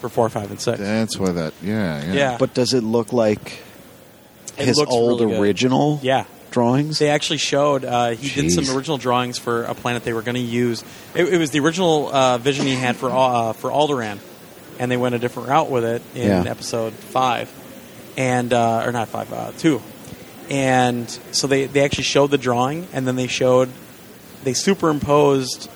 for 0.00 0.08
four, 0.08 0.28
five, 0.30 0.50
and 0.50 0.60
six. 0.60 0.78
That's 0.78 1.18
why 1.18 1.32
that. 1.32 1.52
Yeah, 1.62 2.02
yeah. 2.06 2.12
Yeah. 2.12 2.36
But 2.38 2.54
does 2.54 2.72
it 2.72 2.82
look 2.82 3.12
like 3.12 3.60
It 4.56 4.64
his 4.66 4.76
looks 4.78 4.90
old 4.92 5.20
really 5.20 5.32
good. 5.34 5.40
original 5.42 6.00
Yeah, 6.02 6.24
drawings? 6.50 6.98
They 6.98 7.10
actually 7.10 7.38
showed 7.38 7.84
uh, 7.84 8.10
he 8.10 8.30
did 8.30 8.50
Jeez. 8.50 8.64
some 8.64 8.74
original 8.76 8.96
drawings 8.96 9.38
for 9.38 9.64
a 9.64 9.74
planet 9.74 10.02
they 10.04 10.14
were 10.14 10.22
going 10.22 10.36
to 10.36 10.40
use. 10.40 10.82
It, 11.14 11.24
it 11.34 11.38
was 11.38 11.50
the 11.50 11.60
original 11.60 12.08
uh, 12.08 12.38
vision 12.38 12.64
he 12.66 12.74
had 12.74 12.96
for 12.96 13.10
uh, 13.10 13.52
for 13.52 13.70
Alderaan, 13.70 14.18
and 14.78 14.90
they 14.90 14.96
went 14.96 15.14
a 15.14 15.18
different 15.18 15.50
route 15.50 15.70
with 15.70 15.84
it 15.84 16.00
in 16.14 16.26
Yeah. 16.28 16.44
episode 16.50 16.94
five, 16.94 17.52
and 18.16 18.50
uh, 18.54 18.82
or 18.86 18.92
not 18.92 19.08
five, 19.08 19.30
uh, 19.30 19.52
two, 19.58 19.82
and 20.50 21.08
so 21.32 21.46
they 21.46 21.66
they 21.66 21.84
actually 21.84 22.04
showed 22.04 22.30
the 22.30 22.38
drawing, 22.38 22.86
and 22.92 23.06
then 23.06 23.16
they 23.16 23.26
showed 23.26 23.70
they 24.44 24.54
superimposed 24.54 25.70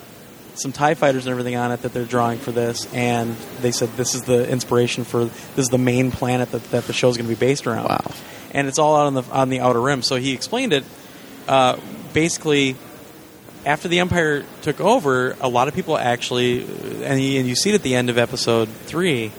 some 0.55 0.71
Tie 0.71 0.93
fighters 0.93 1.25
and 1.25 1.31
everything 1.31 1.55
on 1.55 1.71
it 1.71 1.81
that 1.81 1.93
they're 1.93 2.05
drawing 2.05 2.39
for 2.39 2.51
this, 2.51 2.91
and 2.93 3.35
they 3.61 3.71
said 3.71 3.89
this 3.97 4.15
is 4.15 4.23
the 4.23 4.49
inspiration 4.49 5.03
for 5.03 5.25
this 5.25 5.57
is 5.57 5.69
the 5.69 5.77
main 5.77 6.11
planet 6.11 6.51
that, 6.51 6.63
that 6.71 6.85
the 6.85 6.93
show's 6.93 7.17
going 7.17 7.27
to 7.27 7.35
be 7.35 7.39
based 7.39 7.67
around. 7.67 7.85
Wow. 7.85 8.11
And 8.51 8.67
it's 8.67 8.77
all 8.77 8.95
out 8.95 9.07
on 9.07 9.13
the 9.15 9.23
on 9.31 9.49
the 9.49 9.61
outer 9.61 9.81
rim. 9.81 10.01
So 10.01 10.15
he 10.15 10.33
explained 10.33 10.73
it. 10.73 10.83
Uh, 11.47 11.79
basically, 12.13 12.75
after 13.65 13.87
the 13.87 13.99
Empire 13.99 14.45
took 14.61 14.79
over, 14.79 15.35
a 15.41 15.49
lot 15.49 15.67
of 15.67 15.73
people 15.73 15.97
actually, 15.97 16.63
and 17.03 17.21
you, 17.21 17.39
and 17.39 17.49
you 17.49 17.55
see 17.55 17.71
it 17.71 17.75
at 17.75 17.83
the 17.83 17.95
end 17.95 18.09
of 18.09 18.17
episode 18.17 18.69
three, 18.69 19.31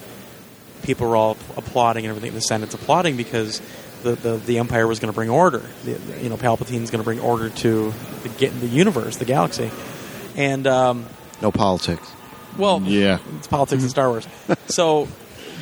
people 0.83 1.09
were 1.09 1.17
all 1.17 1.37
applauding 1.57 2.05
and 2.05 2.11
everything. 2.11 2.31
In 2.31 2.35
the 2.35 2.41
Senate's 2.41 2.75
applauding 2.75 3.17
because 3.17 3.63
the, 4.05 4.15
the, 4.15 4.37
the 4.37 4.59
Empire 4.59 4.87
was 4.87 5.01
going 5.01 5.13
to 5.13 5.15
bring 5.17 5.31
order. 5.31 5.63
The, 5.85 5.99
you 6.23 6.29
know, 6.29 6.37
Palpatine's 6.37 6.91
going 6.91 7.01
to 7.01 7.05
bring 7.05 7.19
order 7.21 7.49
to 7.51 7.93
the, 8.23 8.47
the 8.49 8.67
universe, 8.69 9.17
the 9.17 9.25
galaxy. 9.25 9.71
And 10.37 10.67
um, 10.67 11.07
no 11.43 11.51
politics. 11.51 12.11
Well, 12.57 12.81
Yeah. 12.83 13.19
it's 13.39 13.47
politics 13.49 13.83
in 13.83 13.89
Star 13.89 14.09
Wars. 14.11 14.27
So 14.67 15.09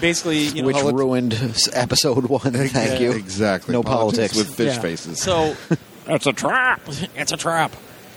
basically, 0.01 0.41
you 0.49 0.63
know, 0.63 0.67
which 0.67 0.77
how 0.77 0.91
ruined 0.91 1.33
episode 1.73 2.27
one. 2.27 2.41
Thank 2.53 3.01
you. 3.01 3.13
Exactly. 3.13 3.73
No 3.73 3.83
politics. 3.83 4.37
with 4.37 4.55
fish 4.55 4.75
Yeah. 4.77 4.81
faces. 4.83 5.21
So 5.23 5.57
That's 6.05 6.27
a 6.27 6.33
trap. 6.33 6.81
it's 7.17 7.33
a 7.33 7.37
trap. 7.37 7.75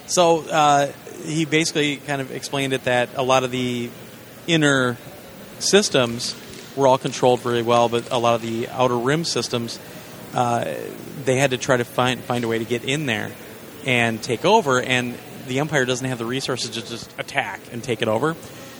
So 0.07 0.39
uh, 0.49 0.91
he 1.23 1.45
basically 1.45 1.97
kind 1.97 2.19
of 2.21 2.31
explained 2.31 2.73
it 2.73 2.83
that 2.85 3.09
a 3.15 3.23
lot 3.23 3.43
of 3.43 3.51
the 3.51 3.89
inner 4.47 4.97
systems 5.59 6.35
were 6.75 6.87
all 6.87 6.97
controlled 6.97 7.39
very 7.39 7.61
well, 7.61 7.87
but 7.89 8.11
a 8.11 8.17
lot 8.17 8.35
of 8.35 8.41
the 8.41 8.67
outer 8.69 8.97
rim 8.97 9.23
systems, 9.23 9.79
uh, 10.35 10.73
they 11.23 11.37
had 11.37 11.51
to 11.51 11.57
try 11.57 11.77
to 11.77 11.85
find 11.85 12.19
find 12.19 12.43
a 12.43 12.47
way 12.47 12.59
to 12.59 12.65
get 12.65 12.83
in 12.83 13.05
there 13.05 13.31
and 13.85 14.21
take 14.21 14.45
over. 14.45 14.81
And 14.81 15.17
the 15.47 15.59
Empire 15.59 15.85
doesn't 15.85 16.07
have 16.07 16.17
the 16.17 16.25
resources 16.25 16.71
to 16.71 16.85
just 16.85 17.09
attack 17.19 17.61
and 17.71 17.83
take 17.83 18.01
it 18.01 18.07
over. 18.07 18.35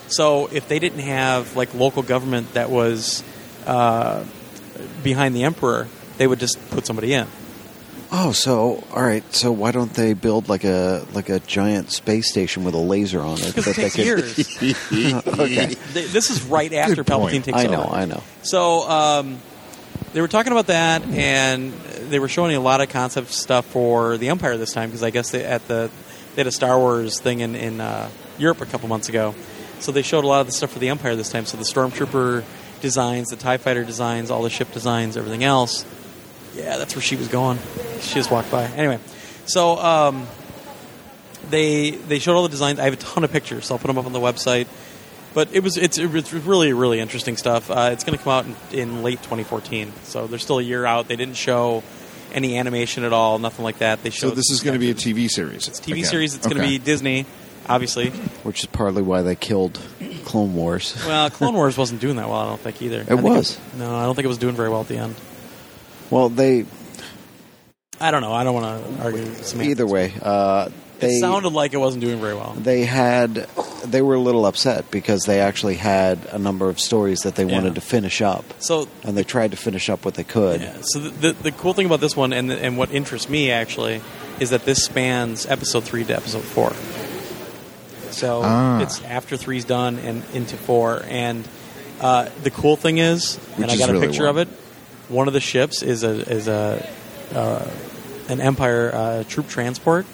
So 0.07 0.48
if 0.52 0.68
they 0.68 0.80
didn't 0.80 0.99
have 0.99 1.56
like 1.56 1.73
local 1.73 2.03
government 2.03 2.53
that 2.53 2.69
was 2.69 3.23
uh, 3.65 4.23
behind 5.02 5.36
the 5.36 5.44
Emperor, 5.44 5.88
they 6.18 6.27
would 6.27 6.40
just 6.40 6.60
put 6.69 6.86
somebody 6.86 7.14
in. 7.14 7.27
Oh, 8.11 8.32
so 8.32 8.84
all 8.94 9.02
right. 9.02 9.23
So 9.34 9.52
why 9.52 9.72
don't 9.72 9.94
they 9.94 10.14
build 10.14 10.48
like 10.48 10.64
a 10.64 11.06
like 11.14 11.30
a 11.30 11.40
giant 11.40 11.91
space 11.91 12.30
station 12.30 12.64
with 12.64 12.76
a 12.76 12.80
laser 12.80 13.22
on 13.22 13.40
it? 13.40 13.48
Because 13.56 13.68
it 13.68 13.76
takes 13.76 13.95
could- 13.95 14.06
years. 14.06 14.38
okay, 15.40 15.73
this 15.91 16.30
is 16.30 16.44
right 16.44 16.72
after 16.73 16.95
Good 16.98 17.07
point. 17.07 17.34
Palpatine 17.34 17.44
takes 17.44 17.57
I 17.57 17.65
know, 17.68 17.84
over. 17.84 17.95
I 17.95 18.06
know. 18.06 18.23
So 18.44 18.88
um, 18.90 19.40
they 20.15 20.21
were 20.21 20.29
talking 20.29 20.53
about 20.53 20.67
that, 20.67 21.03
and 21.03 21.73
they 22.09 22.19
were 22.19 22.29
showing 22.29 22.55
a 22.55 22.61
lot 22.61 22.79
of 22.79 22.87
concept 22.87 23.31
stuff 23.31 23.65
for 23.65 24.17
the 24.17 24.29
Empire 24.29 24.55
this 24.55 24.71
time 24.71 24.87
because 24.87 25.03
I 25.03 25.09
guess 25.09 25.31
they, 25.31 25.43
at 25.43 25.67
the 25.67 25.91
they 26.33 26.39
had 26.39 26.47
a 26.47 26.53
Star 26.53 26.79
Wars 26.79 27.19
thing 27.19 27.41
in 27.41 27.53
in 27.53 27.81
uh, 27.81 28.09
Europe 28.37 28.61
a 28.61 28.65
couple 28.65 28.87
months 28.87 29.09
ago. 29.09 29.35
So 29.79 29.91
they 29.91 30.03
showed 30.03 30.23
a 30.23 30.27
lot 30.27 30.39
of 30.39 30.47
the 30.47 30.53
stuff 30.53 30.71
for 30.71 30.79
the 30.79 30.87
Empire 30.87 31.17
this 31.17 31.29
time. 31.29 31.45
So 31.45 31.57
the 31.57 31.65
Stormtrooper 31.65 32.45
designs, 32.79 33.27
the 33.27 33.35
Tie 33.35 33.57
Fighter 33.57 33.83
designs, 33.83 34.31
all 34.31 34.41
the 34.41 34.49
ship 34.49 34.71
designs, 34.71 35.17
everything 35.17 35.43
else. 35.43 35.85
Yeah, 36.53 36.77
that's 36.77 36.95
where 36.95 37.03
she 37.03 37.17
was 37.17 37.27
going. 37.27 37.59
She 37.99 38.13
just 38.13 38.31
walked 38.31 38.49
by. 38.49 38.63
Anyway, 38.67 38.99
so 39.45 39.77
um, 39.77 40.27
they 41.49 41.91
they 41.91 42.19
showed 42.19 42.37
all 42.37 42.43
the 42.43 42.47
designs. 42.47 42.79
I 42.79 42.85
have 42.85 42.93
a 42.93 42.95
ton 42.95 43.25
of 43.25 43.33
pictures, 43.33 43.65
so 43.65 43.75
I'll 43.75 43.79
put 43.79 43.87
them 43.87 43.97
up 43.97 44.05
on 44.05 44.13
the 44.13 44.21
website. 44.21 44.67
But 45.36 45.53
it 45.53 45.62
was 45.62 45.78
it's, 45.78 45.99
it's 45.99 46.34
really 46.34 46.74
really 46.74 46.99
interesting 46.99 47.38
stuff. 47.38 47.70
Uh, 47.70 47.90
it's 47.91 48.03
going 48.03 48.18
to 48.18 48.24
come 48.24 48.34
out 48.34 48.45
in, 48.72 48.80
in 48.80 49.03
late 49.03 49.22
2014, 49.22 49.94
so 50.03 50.26
they're 50.26 50.40
still 50.40 50.57
a 50.57 50.64
year 50.64 50.86
out. 50.86 51.07
They 51.07 51.18
didn't 51.18 51.36
show 51.36 51.84
any 52.34 52.57
animation 52.57 53.03
at 53.03 53.14
all, 53.14 53.38
nothing 53.38 53.64
like 53.64 53.80
that. 53.80 54.02
They 54.02 54.10
showed 54.10 54.30
so 54.30 54.36
this 54.36 54.49
is 54.49 54.64
going 54.64 54.74
to 54.74 54.80
be 54.80 54.90
a 54.90 54.95
TV 54.95 55.30
series. 55.30 55.68
it's 55.68 55.80
TV 55.80 55.91
again. 55.91 56.06
series. 56.06 56.36
It's 56.36 56.48
going 56.48 56.62
to 56.62 56.68
be 56.68 56.80
Disney, 56.80 57.26
obviously. 57.68 58.10
Which 58.44 58.62
is 58.62 58.66
partly 58.66 59.02
why 59.03 59.22
they 59.22 59.36
killed 59.36 59.80
Clone 60.24 60.56
Wars. 60.56 60.95
Well, 61.06 61.30
Clone 61.32 61.53
Wars 61.53 61.78
wasn't 61.78 62.02
doing 62.02 62.16
that 62.16 62.30
well. 62.30 62.40
I 62.40 62.45
don't 62.48 62.62
think 62.62 62.82
either. 62.82 63.06
It 63.07 63.20
was. 63.20 63.60
no, 63.78 63.94
I 63.94 64.06
don't 64.06 64.16
think 64.16 64.26
it 64.26 64.30
was 64.30 64.38
doing 64.38 64.56
very 64.56 64.70
well 64.70 64.82
at 64.82 64.88
the 64.88 64.98
end. 64.98 65.16
Well, 66.10 66.30
they 66.30 66.66
I 67.99 68.12
don't 68.12 68.22
know. 68.22 68.34
I 68.34 68.44
don't 68.44 68.53
want 68.53 68.98
to 68.98 69.03
argue. 69.03 69.62
either 69.62 69.88
way. 69.88 70.14
Uh, 70.22 70.70
they 70.99 71.17
it 71.17 71.19
sounded 71.19 71.49
like 71.53 71.73
it 71.73 71.77
wasn't 71.77 72.01
doing 72.01 72.19
very 72.19 72.34
well. 72.35 72.53
they 72.57 72.85
had 72.85 73.47
they 73.85 74.01
were 74.01 74.15
a 74.15 74.19
little 74.19 74.45
upset 74.45 74.89
because 74.91 75.23
they 75.23 75.39
actually 75.39 75.76
had 75.76 76.17
a 76.31 76.39
number 76.39 76.69
of 76.69 76.80
stories 76.80 77.19
that 77.22 77.35
they 77.35 77.45
Yeah. 77.45 77.53
wanted 77.53 77.76
to 77.76 77.81
finish 77.81 78.22
up, 78.22 78.43
So 78.59 78.88
and 79.03 79.15
they 79.17 79.23
tried 79.23 79.51
to 79.51 79.57
finish 79.57 79.89
up 79.89 80.05
what 80.05 80.15
they 80.15 80.23
could. 80.23 80.61
Yeah. 80.61 80.73
So 80.81 80.99
the, 80.99 81.09
the, 81.09 81.31
the 81.43 81.51
cool 81.51 81.73
thing 81.73 81.85
about 81.85 81.99
this 82.01 82.15
one, 82.15 82.34
and 82.34 82.51
and 82.51 82.77
what 82.77 82.91
interests 82.91 83.30
me 83.30 83.51
actually, 83.51 84.01
is 84.39 84.49
that 84.49 84.65
this 84.65 84.84
spans 84.84 85.45
episode 85.45 85.84
three 85.84 86.03
to 86.05 86.15
episode 86.15 86.43
four. 86.43 86.73
So 88.11 88.41
Ah. 88.43 88.81
it's 88.81 89.01
after 89.03 89.38
three's 89.38 89.65
done 89.65 89.99
and 89.99 90.23
into 90.34 90.55
four. 90.57 91.03
And 91.07 91.47
uh, 91.99 92.30
the 92.43 92.51
cool 92.51 92.76
thing 92.76 92.97
is, 92.97 93.35
Which 93.55 93.63
and 93.63 93.72
I 93.72 93.77
got 93.77 93.89
a 93.89 93.93
really 93.93 94.07
picture 94.07 94.26
of 94.27 94.38
it. 94.38 94.47
One 95.09 95.27
of 95.27 95.34
the 95.34 95.39
ships 95.41 95.84
is 95.84 96.03
a 96.03 96.11
is 96.31 96.47
a 96.47 96.88
uh, 97.34 97.69
an 98.30 98.41
Empire 98.41 98.91
uh, 98.93 99.23
troop 99.27 99.47
transport. 99.47 100.05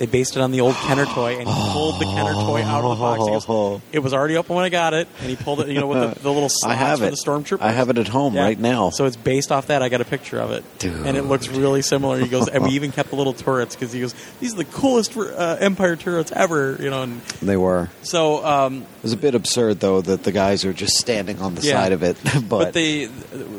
They 0.00 0.06
based 0.06 0.34
it 0.34 0.40
on 0.40 0.50
the 0.50 0.62
old 0.62 0.74
Kenner 0.76 1.04
toy, 1.04 1.36
and 1.38 1.46
he 1.46 1.54
pulled 1.72 2.00
the 2.00 2.06
Kenner 2.06 2.32
toy 2.32 2.62
out 2.62 2.82
of 2.84 2.96
the 2.96 3.02
box. 3.02 3.22
He 3.22 3.30
goes, 3.52 3.80
it 3.92 3.98
was 3.98 4.14
already 4.14 4.38
open 4.38 4.56
when 4.56 4.64
I 4.64 4.70
got 4.70 4.94
it, 4.94 5.06
and 5.20 5.28
he 5.28 5.36
pulled 5.36 5.60
it. 5.60 5.68
You 5.68 5.78
know, 5.78 5.88
with 5.88 6.14
the, 6.14 6.20
the 6.22 6.32
little 6.32 6.48
slots 6.50 6.64
I 6.72 6.74
have 6.74 7.00
for 7.00 7.04
it. 7.04 7.10
the 7.10 7.16
stormtrooper. 7.16 7.60
I 7.60 7.72
have 7.72 7.90
it 7.90 7.98
at 7.98 8.08
home 8.08 8.34
Yeah. 8.34 8.44
right 8.44 8.58
now. 8.58 8.88
So 8.88 9.04
it's 9.04 9.16
based 9.16 9.52
off 9.52 9.66
that. 9.66 9.82
I 9.82 9.90
got 9.90 10.00
a 10.00 10.06
picture 10.06 10.40
of 10.40 10.52
it, 10.52 10.64
Dude. 10.78 11.06
and 11.06 11.18
it 11.18 11.24
looks 11.24 11.48
really 11.48 11.82
similar. 11.82 12.18
He 12.18 12.28
goes, 12.28 12.48
and 12.48 12.64
we 12.64 12.70
even 12.70 12.92
kept 12.92 13.10
the 13.10 13.16
little 13.16 13.34
turrets 13.34 13.76
because 13.76 13.92
he 13.92 14.00
goes, 14.00 14.14
these 14.40 14.54
are 14.54 14.56
the 14.56 14.64
coolest 14.64 15.14
uh, 15.18 15.58
Empire 15.60 15.96
turrets 15.96 16.32
ever. 16.32 16.78
You 16.80 16.88
know, 16.88 17.02
and 17.02 17.20
they 17.42 17.58
were. 17.58 17.90
so 18.02 18.42
um, 18.42 18.78
It 18.80 19.02
was 19.02 19.12
a 19.12 19.18
bit 19.18 19.34
absurd 19.34 19.80
though 19.80 20.00
that 20.00 20.22
the 20.24 20.32
guys 20.32 20.64
are 20.64 20.72
just 20.72 20.96
standing 20.96 21.40
on 21.40 21.54
the 21.56 21.60
Yeah. 21.60 21.74
side 21.74 21.92
of 21.92 22.02
it. 22.02 22.16
but 22.48 22.48
but 22.48 22.72
they 22.72 23.10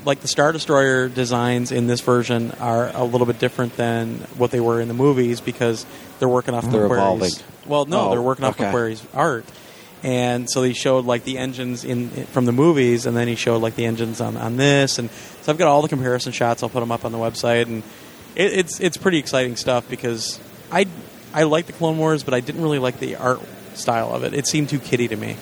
like 0.05 0.22
the 0.22 0.27
Star 0.27 0.51
Destroyer 0.53 1.07
designs 1.07 1.72
in 1.72 1.85
this 1.85 2.01
version 2.01 2.49
are 2.59 2.89
a 2.95 3.03
little 3.03 3.27
bit 3.27 3.38
different 3.38 3.76
than 3.77 4.15
what 4.39 4.49
they 4.49 4.59
were 4.59 4.81
in 4.81 4.88
the 4.88 4.95
movies 4.95 5.39
because 5.39 5.85
they're 6.22 6.30
working 6.30 6.53
off 6.53 6.64
They're 6.72 6.88
McQuarrie's. 6.88 6.91
evolving. 6.93 7.31
Well, 7.65 7.85
no, 7.85 8.07
Oh, 8.07 8.11
they're 8.11 8.22
working 8.22 8.45
off 8.45 8.57
okay. 8.61 8.72
McQuarrie's 8.72 9.06
art. 9.14 9.43
And 10.03 10.49
so 10.49 10.64
he 10.64 10.73
showed 10.73 11.03
like 11.06 11.23
the 11.26 11.38
engines 11.38 11.84
in 11.84 12.10
from 12.27 12.45
the 12.45 12.52
movies, 12.52 13.06
and 13.06 13.18
then 13.18 13.27
he 13.27 13.35
showed 13.35 13.61
like 13.61 13.76
the 13.76 13.85
engines 13.85 14.22
on, 14.22 14.38
on 14.38 14.56
this, 14.57 14.98
and 14.99 15.10
so 15.41 15.52
I've 15.52 15.57
got 15.60 15.68
all 15.68 15.81
the 15.81 15.89
comparison 15.89 16.31
shots. 16.31 16.64
I'll 16.64 16.69
put 16.69 16.80
them 16.80 16.91
up 16.91 17.06
on 17.06 17.11
the 17.11 17.18
website, 17.19 17.65
and 17.68 17.84
it, 18.35 18.53
it's 18.53 18.80
it's 18.80 18.98
pretty 18.98 19.18
exciting 19.19 19.56
stuff 19.57 19.88
because 19.89 20.39
I 20.72 20.88
I 21.34 21.43
like 21.43 21.68
the 21.68 21.73
Clone 21.73 21.98
Wars, 21.99 22.23
but 22.23 22.34
I 22.34 22.39
didn't 22.39 22.61
really 22.64 22.80
like 22.80 22.99
the 22.99 23.18
art 23.18 23.41
style 23.76 24.11
of 24.14 24.23
it. 24.23 24.34
It 24.34 24.48
seemed 24.48 24.69
too 24.69 24.80
kiddie 24.80 25.07
to 25.10 25.15
me. 25.15 25.38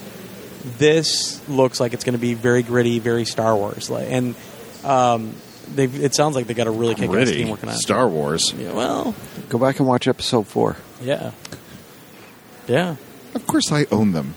This 0.77 1.39
looks 1.47 1.80
like 1.80 1.93
it's 1.93 2.03
going 2.03 2.15
to 2.15 2.19
be 2.22 2.34
very 2.34 2.61
gritty, 2.64 2.99
very 2.99 3.23
Star 3.23 3.56
Wars, 3.56 3.89
like, 3.89 4.07
and 4.10 4.35
um, 4.84 5.34
they 5.75 5.85
it 5.85 6.13
sounds 6.15 6.35
like 6.35 6.47
they 6.47 6.53
got 6.53 6.67
a 6.67 6.71
really 6.71 6.95
kick-ass 6.95 7.09
Gritty. 7.11 7.33
team 7.33 7.49
working 7.49 7.69
on 7.69 7.75
it. 7.75 7.79
Star 7.79 8.07
Wars. 8.07 8.53
Yeah, 8.57 8.73
well, 8.73 9.15
go 9.49 9.57
back 9.57 9.79
and 9.79 9.87
watch 9.87 10.07
episode 10.07 10.47
four. 10.47 10.75
yeah, 11.01 11.31
yeah. 12.67 12.95
Of 13.35 13.45
course, 13.47 13.71
I 13.71 13.85
own 13.91 14.11
them. 14.11 14.35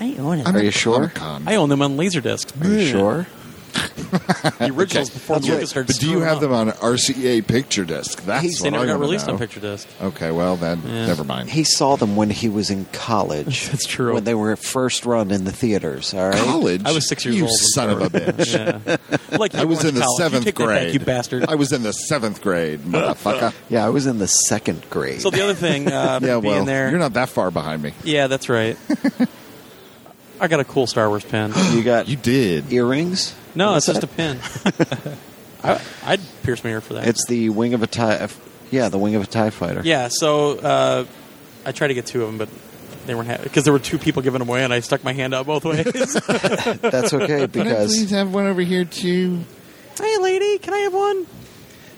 I 0.00 0.16
own 0.18 0.38
it. 0.40 0.48
I'm 0.48 0.56
Are 0.56 0.58
at 0.58 0.64
you 0.64 0.70
sure? 0.70 1.08
Comic-Con. 1.10 1.44
I 1.46 1.56
own 1.56 1.68
them 1.68 1.82
on 1.82 1.96
Laserdisc. 1.96 2.60
Are 2.64 2.68
you 2.68 2.86
sure? 2.86 3.26
The 4.10 4.72
originals 4.74 5.10
before 5.10 5.36
That's 5.36 5.48
Lucas 5.48 5.76
right. 5.76 5.86
But 5.86 5.96
do 5.96 6.10
you 6.10 6.20
have 6.20 6.36
up. 6.36 6.40
them 6.40 6.52
on 6.52 6.70
RCA 6.70 7.46
picture 7.46 7.84
disc? 7.84 8.22
That's 8.24 8.42
He's- 8.42 8.60
They 8.60 8.70
never 8.70 8.84
I 8.84 8.86
got 8.88 8.98
released 9.00 9.26
know. 9.28 9.34
on 9.34 9.38
picture 9.38 9.60
disc. 9.60 9.86
Okay, 10.02 10.30
well 10.32 10.56
then, 10.56 10.82
Yeah. 10.84 11.06
never 11.06 11.22
mind. 11.24 11.50
He 11.50 11.62
saw 11.64 11.96
them 11.96 12.16
when 12.16 12.28
he 12.30 12.48
was 12.48 12.70
in 12.70 12.86
college. 12.92 13.68
That's 13.70 13.86
true. 13.86 14.14
When 14.14 14.24
they 14.24 14.34
were 14.34 14.56
first 14.56 15.06
run 15.06 15.30
in 15.30 15.44
the 15.44 15.52
theaters. 15.52 16.12
All 16.12 16.28
right. 16.30 16.38
College? 16.38 16.82
I 16.84 16.92
was 16.92 17.08
six 17.08 17.24
years 17.24 17.36
you 17.36 17.42
old. 17.44 17.50
when 17.50 17.56
son 17.58 17.90
of 17.90 18.00
a 18.02 18.10
bitch. 18.10 18.50
Yeah. 19.30 19.36
Like 19.38 19.54
I 19.54 19.64
was 19.64 19.84
in 19.84 19.94
the 19.94 20.00
college. 20.00 20.18
You 20.18 20.24
seventh 20.24 20.44
take 20.44 20.54
that 20.56 20.64
grade. 20.64 20.84
back, 20.86 20.94
you 20.94 21.00
bastard. 21.00 21.44
I 21.48 21.54
was 21.54 21.72
in 21.72 21.82
the 21.84 21.92
seventh 21.92 22.42
grade, 22.42 22.80
motherfucker. 22.80 23.54
Yeah, 23.68 23.86
I 23.86 23.90
was 23.90 24.06
in 24.06 24.18
the 24.18 24.26
second 24.28 24.88
grade. 24.90 25.20
So 25.20 25.30
the 25.30 25.42
other 25.42 25.54
thing, 25.54 25.86
uh, 25.88 26.18
yeah, 26.22 26.40
being 26.40 26.42
well, 26.42 26.64
there, 26.64 26.90
you're 26.90 26.98
not 26.98 27.12
that 27.14 27.28
far 27.28 27.50
behind 27.50 27.82
me. 27.82 27.92
Yeah, 28.02 28.26
that's 28.26 28.48
right. 28.48 28.76
I 30.40 30.48
got 30.48 30.58
a 30.60 30.64
cool 30.64 30.86
Star 30.86 31.08
Wars 31.08 31.24
pen. 31.24 31.52
you 31.72 31.82
got 31.84 32.08
You 32.08 32.16
did. 32.16 32.72
earrings. 32.72 33.34
No, 33.54 33.72
What's 33.72 33.88
it's 33.88 34.00
just 34.00 34.04
a 34.04 34.16
pin. 34.16 34.38
I, 35.62 35.80
I'd 36.04 36.20
pierce 36.42 36.62
my 36.64 36.70
ear 36.70 36.80
for 36.80 36.94
that. 36.94 37.06
It's 37.06 37.26
the 37.26 37.50
wing 37.50 37.74
of 37.74 37.82
a 37.82 37.86
tie. 37.86 38.28
Yeah, 38.70 38.88
the 38.88 38.98
wing 38.98 39.14
of 39.16 39.22
a 39.22 39.26
tie 39.26 39.50
fighter. 39.50 39.82
yeah. 39.84 40.08
So 40.10 40.58
uh, 40.58 41.04
I 41.66 41.72
tried 41.72 41.88
to 41.88 41.94
get 41.94 42.06
two 42.06 42.22
of 42.22 42.28
them, 42.28 42.38
but 42.38 42.48
they 43.06 43.14
weren't 43.14 43.26
happy 43.28 43.42
because 43.44 43.64
there 43.64 43.72
were 43.72 43.78
two 43.78 43.98
people 43.98 44.22
giving 44.22 44.38
them 44.38 44.48
away, 44.48 44.62
and 44.64 44.72
I 44.72 44.80
stuck 44.80 45.02
my 45.04 45.12
hand 45.12 45.34
out 45.34 45.46
both 45.46 45.64
ways. 45.64 45.84
That's 45.84 47.12
okay 47.12 47.26
Can 47.26 47.42
I 47.42 47.46
because 47.46 47.88
please 47.94 48.10
have 48.10 48.32
one 48.32 48.46
over 48.46 48.60
here 48.62 48.84
too? 48.84 49.40
hey, 49.98 50.16
lady, 50.18 50.58
can 50.58 50.72
I 50.72 50.78
have 50.78 50.94
one? 50.94 51.26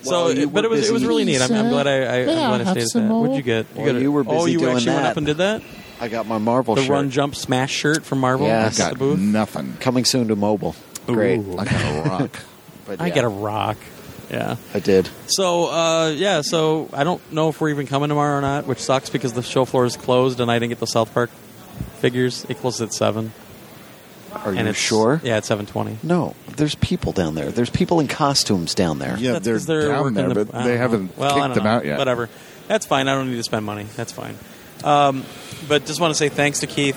So, 0.03 0.31
you 0.31 0.49
but 0.51 0.65
it 0.65 0.71
was 0.71 0.89
it 0.89 0.93
was 0.93 1.05
really 1.05 1.25
neat. 1.25 1.41
I'm, 1.41 1.53
I'm 1.53 1.69
glad 1.69 1.87
I, 1.87 1.91
I, 1.93 1.97
Yeah, 1.99 2.09
I'm 2.21 2.25
glad 2.25 2.61
I 2.63 2.65
have 2.65 2.69
stayed 2.73 2.83
at 2.83 2.89
some 2.89 3.09
that. 3.09 3.15
What'd 3.15 3.37
you 3.37 3.43
get? 3.43 3.67
You, 3.69 3.77
Well, 3.77 3.87
got 3.87 3.95
a- 3.97 4.01
you 4.01 4.11
were 4.11 4.25
Oh, 4.27 4.39
busy 4.41 4.53
you 4.53 4.59
doing 4.59 4.77
actually 4.77 4.95
went 4.95 5.07
up 5.07 5.17
and 5.19 5.27
did 5.27 5.37
that. 5.37 5.63
I 6.01 6.09
got 6.09 6.27
my 6.27 6.39
Marvel 6.39 6.75
The 6.75 6.81
shirt 6.83 6.91
Run 6.91 7.11
Jump 7.11 7.37
Smash 7.37 7.71
shirt 7.71 8.05
from 8.05 8.19
Marvel. 8.19 8.49
Yes. 8.49 8.81
at 8.81 8.85
Got 8.85 8.93
the 8.95 8.99
booth. 8.99 9.21
nothing. 9.21 9.77
coming 9.79 10.05
soon 10.05 10.27
to 10.29 10.35
mobile. 10.35 10.75
Great. 11.07 11.41
Ooh. 11.41 11.59
I 11.59 11.65
got 11.65 12.07
a 12.07 12.09
rock. 12.09 12.37
But 12.85 13.01
I 13.01 13.07
yeah, 13.07 13.15
get 13.15 13.25
a 13.25 13.29
rock. 13.29 13.77
Yeah. 14.29 14.57
I 14.75 14.81
did. 14.81 15.09
So 15.29 15.67
uh, 15.71 16.09
yeah, 16.09 16.41
so 16.41 16.89
I 16.93 17.05
don't 17.05 17.23
know 17.33 17.49
if 17.49 17.61
we're 17.61 17.69
even 17.69 17.87
coming 17.87 18.09
tomorrow 18.09 18.39
or 18.39 18.41
not, 18.41 18.67
which 18.67 18.79
sucks 18.81 19.09
because 19.09 19.35
the 19.35 19.43
show 19.43 19.65
floor 19.65 19.85
is 19.85 19.97
closed 19.97 20.41
and 20.41 20.51
I 20.51 20.57
didn't 20.59 20.71
get 20.71 20.81
the 20.81 20.87
South 20.89 21.15
Park 21.15 21.31
figures. 22.01 22.45
It 22.49 22.57
closes 22.59 22.81
at 22.83 22.93
seven. 22.93 23.33
Are 24.33 24.49
and 24.49 24.59
you 24.61 24.67
it's, 24.71 24.79
sure? 24.81 25.21
Yeah, 25.23 25.37
it's 25.37 25.47
seven 25.47 25.67
twenty. 25.67 25.97
No, 26.03 26.35
there's 26.57 26.75
people 26.75 27.13
down 27.13 27.37
there. 27.37 27.53
There's 27.53 27.71
people 27.71 28.01
in 28.01 28.09
costumes 28.09 28.75
down 28.75 28.99
there. 28.99 29.17
Yeah, 29.17 29.33
That's 29.35 29.45
they're, 29.45 29.55
'cause 29.55 29.67
they're 29.67 29.89
down 29.89 30.01
working 30.01 30.15
there, 30.15 30.29
the- 30.31 30.45
but 30.47 30.55
I 30.55 30.59
don't 30.59 30.67
they 30.67 30.75
know. 30.75 30.79
haven't 30.81 31.17
well, 31.19 31.29
I 31.29 31.33
kicked 31.35 31.41
don't 31.43 31.55
them 31.55 31.65
know. 31.65 31.71
out 31.71 31.85
yet. 31.85 31.99
Whatever. 31.99 32.29
That's 32.67 32.85
fine. 32.87 33.07
I 33.07 33.15
don't 33.15 33.31
need 33.31 33.37
to 33.37 33.43
spend 33.45 33.65
money. 33.65 33.87
That's 33.95 34.11
fine. 34.13 34.37
Um, 34.83 35.25
but 35.69 35.87
just 35.87 36.01
want 36.01 36.11
to 36.11 36.17
say 36.19 36.31
thanks 36.31 36.61
to 36.61 36.67
Keith. 36.67 36.97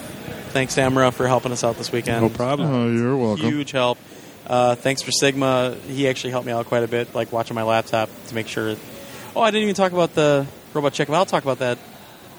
Thanks 0.55 0.75
to 0.75 0.81
Emrah 0.81 1.11
for 1.11 1.27
helping 1.27 1.51
us 1.51 1.65
out 1.65 1.75
this 1.75 1.91
weekend. 1.91 2.21
No 2.21 2.29
problem. 2.29 2.73
Oh, 2.73 2.89
you're 2.89 3.17
welcome. 3.17 3.45
Huge 3.45 3.71
help. 3.71 3.97
Uh, 4.47 4.75
thanks 4.75 5.01
for 5.01 5.11
Sigma. 5.11 5.75
He 5.85 6.07
actually 6.07 6.31
helped 6.31 6.47
me 6.47 6.53
out 6.53 6.65
quite 6.67 6.83
a 6.83 6.87
bit, 6.87 7.13
like 7.13 7.33
watching 7.33 7.55
my 7.55 7.63
laptop 7.63 8.09
to 8.27 8.35
make 8.35 8.47
sure. 8.47 8.77
Oh, 9.35 9.41
I 9.41 9.51
didn't 9.51 9.63
even 9.63 9.75
talk 9.75 9.91
about 9.91 10.15
the 10.15 10.47
robot 10.73 10.93
check. 10.93 11.09
I'll 11.09 11.25
talk 11.25 11.43
about 11.43 11.59
that 11.59 11.77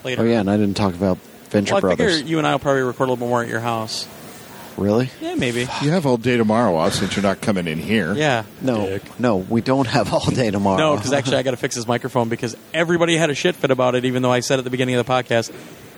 later. 0.03 0.23
Oh 0.23 0.25
yeah, 0.25 0.41
and 0.41 0.51
I 0.51 0.57
didn't 0.57 0.79
talk 0.79 0.95
about 0.95 1.19
Venture 1.51 1.75
Well, 1.75 1.77
I 1.77 1.81
Brothers. 1.81 2.17
figure 2.17 2.31
you 2.31 2.39
and 2.39 2.47
I 2.47 2.53
will 2.53 2.59
probably 2.59 2.81
record 2.85 3.05
a 3.05 3.13
little 3.13 3.17
bit 3.27 3.29
more 3.29 3.43
at 3.43 3.49
your 3.51 3.61
house. 3.61 4.09
Really? 4.79 5.11
Yeah, 5.21 5.35
maybe. 5.35 5.69
You 5.83 5.91
have 5.91 6.07
all 6.07 6.17
day 6.17 6.39
tomorrow 6.39 6.75
off 6.75 6.95
since 6.95 7.17
you're 7.17 7.23
not 7.23 7.43
coming 7.43 7.67
in 7.67 7.79
here. 7.79 8.15
Yeah. 8.15 8.45
No, 8.63 8.87
Dick. 8.87 9.21
no, 9.21 9.37
we 9.37 9.61
don't 9.61 9.87
have 9.89 10.15
all 10.15 10.25
day 10.31 10.51
tomorrow. 10.51 10.79
No, 10.79 10.97
because 10.97 11.13
actually 11.13 11.37
I 11.37 11.43
got 11.43 11.51
to 11.51 11.59
fix 11.59 11.75
his 11.75 11.87
microphone 11.87 12.31
because 12.31 12.57
everybody 12.73 13.15
had 13.19 13.29
a 13.29 13.35
shit 13.35 13.57
fit 13.57 13.71
about 13.71 13.95
it. 13.95 14.07
Even 14.07 14.23
though 14.23 14.33
I 14.33 14.41
said 14.41 14.59
at 14.59 14.65
the 14.65 14.71
beginning 14.71 14.95
of 14.95 15.05
the 15.07 15.13
podcast 15.13 15.53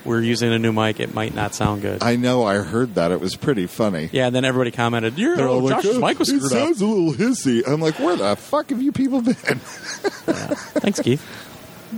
we're 0.04 0.20
using 0.22 0.52
a 0.52 0.58
new 0.58 0.72
mic, 0.72 1.00
it 1.00 1.14
might 1.14 1.34
not 1.34 1.54
sound 1.54 1.82
good. 1.82 2.02
I 2.02 2.16
know. 2.16 2.44
I 2.44 2.56
heard 2.58 2.94
that. 2.96 3.10
It 3.12 3.20
was 3.20 3.36
pretty 3.36 3.66
funny. 3.66 4.08
yeah, 4.12 4.26
and 4.26 4.34
then 4.34 4.44
everybody 4.44 4.70
commented, 4.70 5.18
"Your 5.18 5.36
They're 5.36 5.48
all 5.48 5.60
like, 5.60 5.82
Josh's 5.82 5.96
"Oh, 5.96 6.00
mic 6.00 6.18
was 6.18 6.28
it 6.30 6.36
screwed 6.40 6.52
up." 6.52 6.58
sounds 6.66 6.80
a 6.80 6.86
little 6.86 7.12
hissy. 7.12 7.62
I'm 7.66 7.80
like, 7.80 7.98
where 7.98 8.16
the 8.16 8.36
fuck 8.36 8.70
have 8.70 8.80
you 8.82 8.92
people 8.92 9.20
been? 9.22 9.34
Thanks, 9.34 11.00
Keith. 11.00 11.24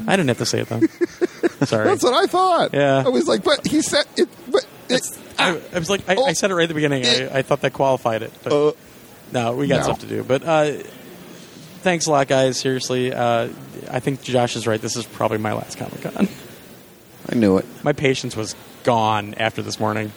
I 0.07 0.17
didn't 0.17 0.29
have 0.29 0.39
to 0.39 0.47
say 0.47 0.61
it 0.61 0.69
though. 0.69 0.81
Sorry. 1.67 1.85
That's 1.85 2.03
what 2.03 2.15
I 2.15 2.27
thought. 2.27 2.73
Yeah. 2.75 3.03
I 3.05 3.09
was 3.09 3.27
like, 3.27 3.43
but 3.43 3.67
he 3.67 3.83
said 3.83 4.05
it. 4.17 4.29
But 4.51 4.67
it, 4.89 5.03
I, 5.39 5.61
I 5.75 5.79
was 5.79 5.91
like, 5.91 6.09
I, 6.09 6.15
Oh. 6.15 6.25
I 6.25 6.33
said 6.33 6.51
it 6.51 6.55
right 6.55 6.63
at 6.65 6.69
the 6.69 6.75
beginning. 6.75 7.05
I, 7.05 7.39
I 7.39 7.43
thought 7.43 7.61
that 7.63 7.73
qualified 7.73 8.23
it. 8.23 8.33
But 8.43 8.53
uh, 8.53 8.73
no, 9.33 9.57
we 9.57 9.67
got 9.67 9.79
no. 9.79 9.83
stuff 9.83 9.99
to 10.01 10.07
do. 10.07 10.23
But 10.23 10.45
uh, 10.45 10.73
thanks 11.83 12.07
a 12.07 12.13
lot, 12.13 12.29
guys. 12.29 12.59
Seriously, 12.59 13.13
uh, 13.13 13.49
I 13.91 13.99
think 14.01 14.23
Josh 14.23 14.55
is 14.57 14.67
right. 14.67 14.81
This 14.81 14.97
is 14.97 15.07
probably 15.07 15.39
my 15.39 15.53
last 15.55 15.77
Comic 15.77 16.03
Con. 16.03 16.29
I 17.31 17.35
knew 17.35 17.59
it. 17.59 17.67
My 17.85 17.93
patience 17.93 18.35
was 18.37 18.55
gone 18.83 19.35
after 19.35 19.63
this 19.63 19.79
morning. 19.79 20.13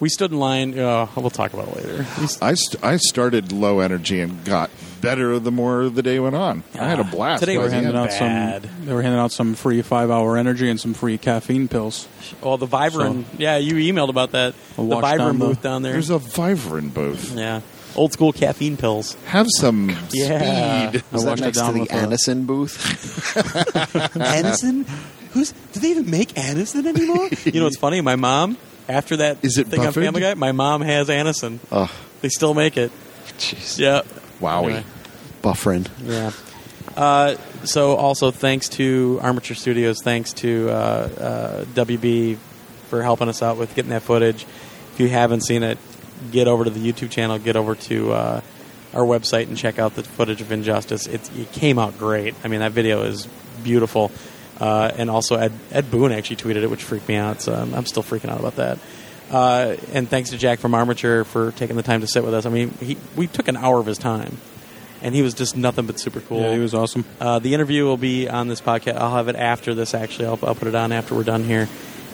We 0.00 0.08
stood 0.08 0.30
in 0.30 0.38
line. 0.38 0.78
Uh, 0.78 1.08
we'll 1.16 1.28
talk 1.28 1.52
about 1.54 1.68
it 1.68 1.76
later. 1.76 1.96
We 2.18 2.24
s- 2.24 2.40
I, 2.40 2.54
st- 2.54 2.84
I 2.84 2.98
started 2.98 3.50
low 3.50 3.80
energy 3.80 4.20
and 4.20 4.44
got 4.44 4.70
better 5.00 5.40
the 5.40 5.50
more 5.50 5.88
the 5.88 6.02
day 6.04 6.20
went 6.20 6.36
on. 6.36 6.62
I 6.74 6.88
had 6.88 7.00
a 7.00 7.04
blast. 7.04 7.40
today 7.40 7.54
They 7.54 7.56
by 7.56 7.58
were 7.58 7.64
was 7.64 7.72
the 7.72 7.76
handing 7.78 7.96
end. 7.96 8.04
out 8.04 8.10
bad. 8.10 8.62
some. 8.62 8.86
They 8.86 8.92
were 8.92 9.02
handing 9.02 9.18
out 9.20 9.32
some 9.32 9.54
free 9.56 9.82
five-hour 9.82 10.36
energy 10.36 10.70
and 10.70 10.78
some 10.78 10.94
free 10.94 11.18
caffeine 11.18 11.66
pills. 11.66 12.06
well, 12.40 12.56
the 12.58 12.68
Vivarin. 12.68 13.24
yeah, 13.38 13.56
you 13.56 13.74
emailed 13.92 14.08
about 14.08 14.30
that. 14.32 14.54
I'll 14.78 14.86
the 14.86 14.94
watch 14.96 15.04
Vivarin 15.04 15.18
down 15.18 15.38
the- 15.40 15.46
booth 15.46 15.62
down 15.62 15.82
there. 15.82 15.92
There's 15.94 16.10
a 16.10 16.18
Vivarin 16.20 16.94
booth. 16.94 17.32
yeah, 17.36 17.62
old 17.96 18.12
school 18.12 18.32
caffeine 18.32 18.76
pills. 18.76 19.14
Have 19.24 19.48
some 19.58 19.88
Yeah. 20.12 20.90
speed. 20.90 21.02
Was 21.10 21.24
I 21.24 21.24
that 21.24 21.30
watched 21.30 21.40
it 21.42 21.44
next 21.44 21.58
to 21.58 21.64
down 21.64 21.74
the 21.74 21.80
with 21.80 21.90
a- 21.90 21.94
Anacin 21.96 22.46
booth? 22.46 23.34
Anacin? 24.14 24.86
Who's? 25.32 25.52
Do 25.72 25.80
they 25.80 25.90
even 25.90 26.10
make 26.10 26.30
Anacin 26.34 26.86
anymore? 26.86 27.28
you 27.44 27.60
know 27.60 27.64
what's 27.64 27.76
funny? 27.78 28.00
My 28.00 28.16
mom, 28.16 28.56
after 28.88 29.16
that 29.18 29.38
Is 29.42 29.58
it 29.58 29.66
thing 29.68 29.80
on 29.80 29.86
buffered? 29.86 30.04
Family 30.04 30.20
Guy, 30.20 30.34
my 30.34 30.52
mom 30.52 30.80
has 30.82 31.08
Anacin. 31.08 31.58
Oh, 31.70 31.90
They 32.20 32.28
still 32.28 32.54
make 32.54 32.76
it. 32.76 32.90
jeez. 33.38 33.78
Yeah. 33.78 34.02
Wowie. 34.40 34.64
Anyway. 34.64 34.84
Buffering. 35.42 35.88
Yeah. 36.04 36.32
Uh, 36.96 37.36
so 37.64 37.94
also 37.96 38.30
thanks 38.30 38.68
to 38.70 39.20
Armature 39.22 39.54
Studios, 39.54 40.02
thanks 40.02 40.32
to 40.34 40.68
uh, 40.70 40.72
uh, 40.72 41.64
WB 41.66 42.36
for 42.88 43.02
helping 43.02 43.28
us 43.28 43.42
out 43.42 43.56
with 43.56 43.74
getting 43.74 43.90
that 43.90 44.02
footage. 44.02 44.44
If 44.94 45.00
you 45.00 45.08
haven't 45.08 45.42
seen 45.42 45.62
it, 45.62 45.78
get 46.32 46.48
over 46.48 46.64
to 46.64 46.70
the 46.70 46.80
YouTube 46.92 47.10
channel, 47.10 47.38
get 47.38 47.54
over 47.54 47.74
to 47.76 48.12
uh, 48.12 48.40
our 48.94 49.02
website 49.02 49.46
and 49.48 49.56
check 49.56 49.78
out 49.78 49.94
the 49.94 50.02
footage 50.02 50.40
of 50.40 50.50
Injustice. 50.50 51.06
It, 51.06 51.30
it 51.38 51.52
came 51.52 51.78
out 51.78 51.98
great. 51.98 52.34
I 52.42 52.48
mean, 52.48 52.60
that 52.60 52.72
video 52.72 53.02
is 53.02 53.28
beautiful. 53.62 54.10
Uh, 54.60 54.90
and 54.96 55.08
also 55.08 55.36
Ed, 55.36 55.52
Ed 55.70 55.90
Boon 55.90 56.12
actually 56.12 56.36
tweeted 56.36 56.62
it, 56.62 56.70
which 56.70 56.82
freaked 56.82 57.08
me 57.08 57.14
out. 57.16 57.40
So 57.40 57.54
I'm, 57.54 57.74
I'm 57.74 57.86
still 57.86 58.02
freaking 58.02 58.30
out 58.30 58.40
about 58.40 58.56
that. 58.56 58.78
Uh, 59.30 59.76
and 59.92 60.08
thanks 60.08 60.30
to 60.30 60.38
Jack 60.38 60.58
from 60.58 60.74
Armature 60.74 61.24
for 61.24 61.52
taking 61.52 61.76
the 61.76 61.82
time 61.82 62.00
to 62.00 62.06
sit 62.06 62.24
with 62.24 62.34
us. 62.34 62.46
I 62.46 62.50
mean, 62.50 62.70
he, 62.80 62.96
we 63.14 63.26
took 63.26 63.48
an 63.48 63.56
hour 63.56 63.78
of 63.78 63.86
his 63.86 63.98
time, 63.98 64.38
and 65.02 65.14
he 65.14 65.22
was 65.22 65.34
just 65.34 65.56
nothing 65.56 65.86
but 65.86 66.00
super 66.00 66.20
cool. 66.20 66.40
Yeah, 66.40 66.54
he 66.54 66.60
was 66.60 66.74
awesome. 66.74 67.04
Uh, 67.20 67.38
the 67.38 67.52
interview 67.54 67.84
will 67.84 67.98
be 67.98 68.28
on 68.28 68.48
this 68.48 68.60
podcast. 68.60 68.96
I'll 68.96 69.14
have 69.14 69.28
it 69.28 69.36
after 69.36 69.74
this. 69.74 69.94
Actually, 69.94 70.28
I'll, 70.28 70.38
I'll 70.42 70.54
put 70.54 70.66
it 70.68 70.74
on 70.74 70.92
after 70.92 71.14
we're 71.14 71.24
done 71.24 71.44
here. 71.44 71.68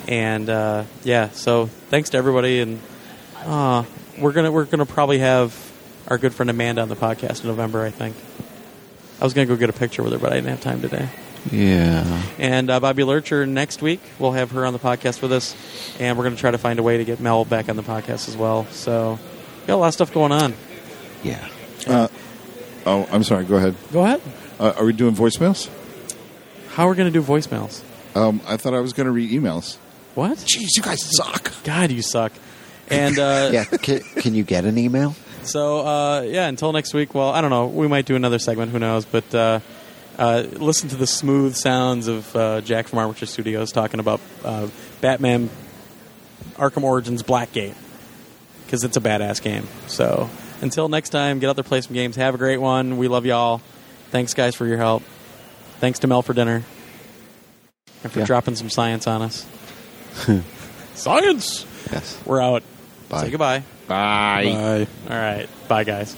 And 0.09 0.51
uh, 0.51 0.85
yeah, 1.05 1.31
so 1.31 1.67
thanks 1.67 2.11
to 2.11 2.19
everybody, 2.19 2.61
and 2.61 2.81
uh, 3.45 3.85
we're 4.19 4.33
gonna 4.33 4.53
we're 4.53 4.67
gonna 4.67 4.85
probably 4.85 5.21
have 5.21 5.73
our 6.09 6.19
good 6.19 6.35
friend 6.35 6.51
Amanda 6.51 6.83
on 6.83 6.89
the 6.89 6.97
podcast 6.97 7.43
in 7.43 7.49
November. 7.49 7.85
I 7.85 7.91
think. 7.91 8.17
I 9.21 9.25
was 9.25 9.33
gonna 9.33 9.47
go 9.47 9.57
get 9.57 9.71
a 9.71 9.73
picture 9.73 10.03
with 10.03 10.13
her, 10.13 10.19
but 10.19 10.33
I 10.33 10.35
didn't 10.35 10.51
have 10.51 10.61
time 10.61 10.83
today. 10.83 11.09
Yeah. 11.51 12.23
And 12.39 12.71
uh, 12.71 12.81
Bobby 12.81 13.03
Lurcher 13.03 13.47
next 13.47 13.83
week, 13.83 14.01
we'll 14.19 14.33
have 14.33 14.53
her 14.53 14.65
on 14.65 14.73
the 14.73 14.79
podcast 14.79 15.21
with 15.23 15.33
us, 15.33 15.55
and 16.01 16.17
we're 16.17 16.25
gonna 16.25 16.37
try 16.37 16.51
to 16.51 16.59
find 16.59 16.79
a 16.79 16.83
way 16.83 16.97
to 16.99 17.05
get 17.05 17.21
Mel 17.21 17.45
back 17.45 17.69
on 17.69 17.77
the 17.77 17.83
podcast 17.83 18.29
as 18.29 18.37
well. 18.37 18.67
So, 18.71 19.19
got 19.67 19.75
a 19.75 19.77
lot 19.77 19.89
of 19.89 19.95
stuff 19.95 20.13
going 20.13 20.33
on. 20.33 20.55
Yeah. 21.23 21.49
Oh, 22.87 23.09
I'm 23.11 23.25
sorry. 23.25 23.45
Go 23.45 23.57
ahead. 23.57 23.75
Go 23.93 24.05
ahead. 24.05 24.21
Uh, 24.59 24.73
are 24.77 24.85
we 24.85 24.93
doing 24.93 25.15
voicemails? 25.15 25.69
How 26.71 26.87
are 26.87 26.91
we 26.91 26.97
gonna 26.97 27.11
do 27.11 27.23
voicemails? 27.23 27.83
Um, 28.15 28.41
I 28.47 28.57
thought 28.57 28.75
I 28.75 28.81
was 28.81 28.93
going 28.93 29.07
to 29.07 29.11
read 29.13 29.31
emails. 29.31 29.77
What? 30.15 30.39
Jeez, 30.39 30.69
you 30.77 30.83
guys 30.83 31.03
suck. 31.17 31.53
God, 31.65 31.91
you 31.91 32.01
suck. 32.01 32.33
And 32.89 33.19
uh, 33.19 33.51
Yeah. 33.53 33.65
Can, 33.65 34.01
can 34.01 34.35
you 34.35 34.45
get 34.45 34.65
an 34.65 34.79
email? 34.79 35.17
So 35.43 35.81
uh, 35.85 36.21
yeah, 36.23 36.47
until 36.47 36.73
next 36.73 36.95
week. 36.95 37.13
Well, 37.15 37.31
I 37.31 37.41
don't 37.41 37.51
know. 37.51 37.67
We 37.67 37.89
might 37.89 38.07
do 38.07 38.15
another 38.15 38.39
segment. 38.39 38.71
Who 38.71 38.79
knows? 38.79 39.05
But 39.05 39.35
uh, 40.19 40.45
listen 40.53 40.89
to 40.91 40.97
the 40.97 41.07
smooth 41.07 41.55
sounds 41.57 42.07
of 42.09 42.35
uh, 42.37 42.61
Jack 42.61 42.89
from 42.89 42.99
Armature 43.01 43.27
Studios 43.27 43.73
talking 43.73 44.01
about 44.01 44.21
uh, 44.45 44.69
Batman: 45.01 45.51
Arkham 46.55 46.83
Origins 46.83 47.23
Blackgate 47.23 47.75
because 48.65 48.85
it's 48.85 48.97
a 48.97 49.01
badass 49.01 49.43
game. 49.43 49.67
So 49.87 50.31
until 50.61 50.89
next 50.89 51.11
time, 51.11 51.39
get 51.39 51.51
out 51.51 51.57
there, 51.57 51.65
play 51.65 51.81
some 51.81 51.95
games. 51.95 52.17
Have 52.17 52.35
a 52.35 52.39
great 52.39 52.59
one. 52.59 52.97
We 52.97 53.09
love 53.09 53.27
y'all. 53.27 53.61
Thanks, 54.11 54.35
guys, 54.35 54.55
for 54.55 54.67
your 54.67 54.79
help. 54.79 55.03
Thanks 55.81 55.99
to 56.01 56.07
Mel 56.07 56.23
for 56.23 56.33
dinner 56.35 56.63
and 58.03 58.13
for 58.13 58.21
Yeah. 58.21 58.25
dropping 58.27 58.55
some 58.57 58.71
science 58.71 59.07
on 59.07 59.23
us. 59.23 59.45
science. 60.95 61.67
Yes. 61.91 62.19
We're 62.25 62.41
out. 62.41 62.63
Bye. 63.09 63.23
Say 63.25 63.31
goodbye. 63.31 63.63
Bye. 63.89 64.45
Bye. 64.45 64.87
All 65.15 65.21
right. 65.21 65.49
Bye, 65.69 65.85
guys. 65.85 66.17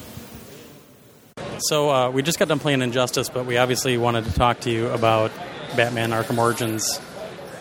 So 1.58 1.90
uh, 1.90 2.10
we 2.10 2.22
just 2.22 2.38
got 2.38 2.48
done 2.48 2.58
playing 2.58 2.82
Injustice, 2.82 3.28
but 3.28 3.46
we 3.46 3.56
obviously 3.56 3.96
wanted 3.96 4.24
to 4.26 4.32
talk 4.34 4.60
to 4.60 4.70
you 4.70 4.88
about 4.88 5.32
Batman 5.74 6.10
Arkham 6.10 6.38
Origins 6.38 7.00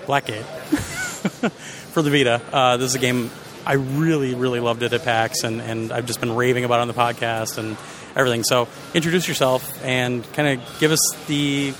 Blackgate 0.06 0.44
for 1.92 2.02
the 2.02 2.10
Vita. 2.10 2.42
Uh, 2.52 2.78
this 2.78 2.90
is 2.90 2.96
a 2.96 3.00
game 3.00 3.32
I 3.66 3.74
really, 3.74 4.36
really 4.36 4.60
loved 4.60 4.84
it 4.84 4.94
at 4.94 5.04
PAX, 5.04 5.44
and, 5.44 5.62
and 5.62 5.92
I've 5.92 6.06
just 6.06 6.20
been 6.20 6.36
raving 6.36 6.66
about 6.66 6.80
it 6.80 6.82
on 6.82 6.88
the 6.88 6.94
podcast 6.94 7.58
and 7.58 7.78
everything. 8.16 8.44
So 8.44 8.68
introduce 8.94 9.28
yourself 9.28 9.84
and 9.84 10.24
kind 10.34 10.60
of 10.60 10.80
give 10.80 10.92
us 10.92 11.16
the 11.28 11.74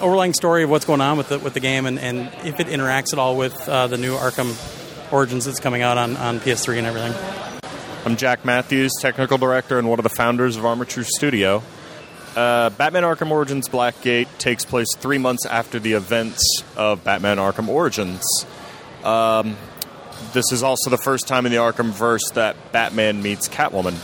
overlying 0.00 0.34
story 0.34 0.64
of 0.64 0.70
what's 0.70 0.84
going 0.84 1.00
on 1.00 1.16
with 1.16 1.28
the, 1.28 1.38
with 1.38 1.54
the 1.54 1.60
game 1.60 1.86
and, 1.86 1.98
and 1.98 2.30
if 2.44 2.60
it 2.60 2.68
interacts 2.68 3.12
at 3.12 3.18
all 3.18 3.36
with 3.36 3.68
uh, 3.68 3.86
the 3.86 3.96
new 3.96 4.14
Arkham 4.16 4.54
Origins 5.12 5.44
that's 5.44 5.60
coming 5.60 5.82
out 5.82 5.98
on, 5.98 6.16
on 6.16 6.40
PS3 6.40 6.78
and 6.78 6.86
everything. 6.86 7.47
I'm 8.08 8.16
Jack 8.16 8.42
Matthews, 8.42 8.94
technical 8.98 9.36
director 9.36 9.78
and 9.78 9.86
one 9.86 9.98
of 9.98 10.02
the 10.02 10.08
founders 10.08 10.56
of 10.56 10.64
Armature 10.64 11.04
Studio. 11.04 11.62
Uh, 12.34 12.70
Batman 12.70 13.02
Arkham 13.02 13.30
Origins 13.30 13.68
Blackgate 13.68 14.28
takes 14.38 14.64
place 14.64 14.88
three 14.96 15.18
months 15.18 15.44
after 15.44 15.78
the 15.78 15.92
events 15.92 16.64
of 16.74 17.04
Batman 17.04 17.36
Arkham 17.36 17.68
Origins. 17.68 18.24
Um, 19.04 19.58
this 20.32 20.52
is 20.52 20.62
also 20.62 20.88
the 20.88 20.96
first 20.96 21.28
time 21.28 21.44
in 21.44 21.52
the 21.52 21.58
Arkham 21.58 21.90
verse 21.90 22.30
that 22.30 22.72
Batman 22.72 23.22
meets 23.22 23.46
Catwoman. 23.46 23.96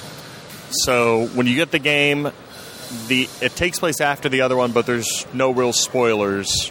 So 0.71 1.29
when 1.29 1.47
you 1.47 1.55
get 1.55 1.71
the 1.71 1.79
game, 1.79 2.31
the 3.07 3.27
it 3.41 3.57
takes 3.57 3.79
place 3.79 4.03
after 4.03 4.29
the 4.29 4.43
other 4.43 4.55
one, 4.55 4.73
but 4.73 4.85
there's 4.85 5.25
no 5.33 5.51
real 5.51 5.73
spoilers 5.73 6.71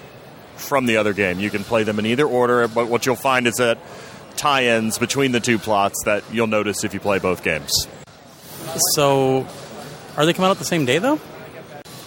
from 0.57 0.85
the 0.85 0.97
other 0.97 1.13
game. 1.13 1.39
You 1.39 1.49
can 1.49 1.63
play 1.63 1.81
them 1.81 1.97
in 1.97 2.05
either 2.05 2.27
order, 2.27 2.67
but 2.67 2.89
what 2.89 3.07
you'll 3.07 3.15
find 3.15 3.47
is 3.47 3.55
that 3.55 3.79
tie-ins 4.35 4.97
between 4.97 5.31
the 5.31 5.39
two 5.39 5.59
plots 5.59 5.95
that 6.05 6.23
you'll 6.31 6.47
notice 6.47 6.83
if 6.83 6.93
you 6.93 6.99
play 6.99 7.19
both 7.19 7.43
games. 7.43 7.87
So, 8.95 9.47
are 10.17 10.25
they 10.25 10.33
coming 10.33 10.49
out 10.49 10.57
the 10.57 10.65
same 10.65 10.85
day 10.85 10.97
though? 10.97 11.19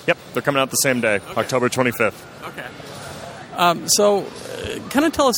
Yep, 0.07 0.19
they're 0.33 0.43
coming 0.43 0.61
out 0.61 0.71
the 0.71 0.77
same 0.77 1.01
day, 1.01 1.21
October 1.37 1.69
25th. 1.69 2.49
Okay. 2.49 2.67
Um, 3.57 3.89
so, 3.89 4.21
uh, 4.21 4.89
kind 4.91 5.05
of 5.05 5.13
tell 5.13 5.29
us, 5.29 5.37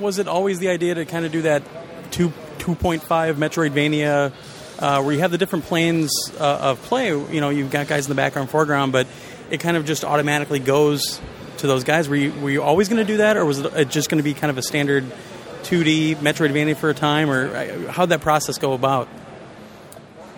was 0.00 0.18
it 0.18 0.28
always 0.28 0.58
the 0.58 0.68
idea 0.68 0.94
to 0.94 1.04
kind 1.04 1.24
of 1.24 1.32
do 1.32 1.42
that 1.42 1.62
two 2.10 2.32
two 2.58 2.74
point 2.74 3.02
five 3.02 3.36
Metroidvania, 3.36 4.32
uh, 4.78 5.02
where 5.02 5.14
you 5.14 5.20
have 5.20 5.30
the 5.30 5.38
different 5.38 5.64
planes 5.66 6.10
uh, 6.38 6.58
of 6.60 6.82
play? 6.82 7.08
You 7.08 7.40
know, 7.40 7.50
you've 7.50 7.70
got 7.70 7.86
guys 7.86 8.06
in 8.06 8.10
the 8.10 8.16
background, 8.16 8.50
foreground, 8.50 8.92
but 8.92 9.06
it 9.50 9.60
kind 9.60 9.76
of 9.76 9.84
just 9.84 10.04
automatically 10.04 10.58
goes 10.58 11.20
to 11.58 11.66
those 11.66 11.84
guys. 11.84 12.08
Were 12.08 12.16
you 12.16 12.32
were 12.40 12.50
you 12.50 12.62
always 12.62 12.88
going 12.88 13.04
to 13.04 13.12
do 13.12 13.18
that, 13.18 13.36
or 13.36 13.44
was 13.44 13.60
it 13.60 13.88
just 13.88 14.08
going 14.08 14.18
to 14.18 14.24
be 14.24 14.34
kind 14.34 14.50
of 14.50 14.58
a 14.58 14.62
standard 14.62 15.04
two 15.62 15.84
D 15.84 16.14
Metroidvania 16.14 16.76
for 16.76 16.90
a 16.90 16.94
time, 16.94 17.30
or 17.30 17.54
uh, 17.54 17.92
how'd 17.92 18.10
that 18.10 18.20
process 18.20 18.58
go 18.58 18.72
about? 18.72 19.08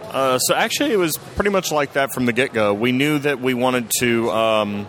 Uh, 0.02 0.38
so 0.38 0.54
actually, 0.54 0.92
it 0.92 0.98
was 0.98 1.16
pretty 1.16 1.50
much 1.50 1.72
like 1.72 1.94
that 1.94 2.12
from 2.12 2.26
the 2.26 2.32
get-go. 2.32 2.74
We 2.74 2.92
knew 2.92 3.18
that 3.20 3.40
we 3.40 3.54
wanted 3.54 3.90
to. 4.00 4.30
Um, 4.30 4.86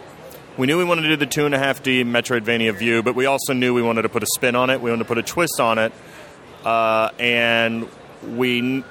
we 0.57 0.67
knew 0.67 0.77
we 0.77 0.83
wanted 0.83 1.03
to 1.03 1.07
do 1.09 1.15
the 1.15 1.25
two 1.25 1.45
and 1.45 1.55
a 1.55 1.59
half 1.59 1.81
D 1.81 2.03
Metroidvania 2.03 2.77
view, 2.77 3.01
but 3.01 3.15
we 3.15 3.25
also 3.25 3.53
knew 3.53 3.73
we 3.73 3.81
wanted 3.81 4.01
to 4.01 4.09
put 4.09 4.21
a 4.21 4.27
spin 4.35 4.55
on 4.55 4.69
it. 4.69 4.81
We 4.81 4.89
wanted 4.89 5.03
to 5.03 5.07
put 5.07 5.17
a 5.17 5.23
twist 5.23 5.59
on 5.59 5.77
it, 5.77 5.93
uh, 6.65 7.09
and 7.17 7.87
we 8.35 8.83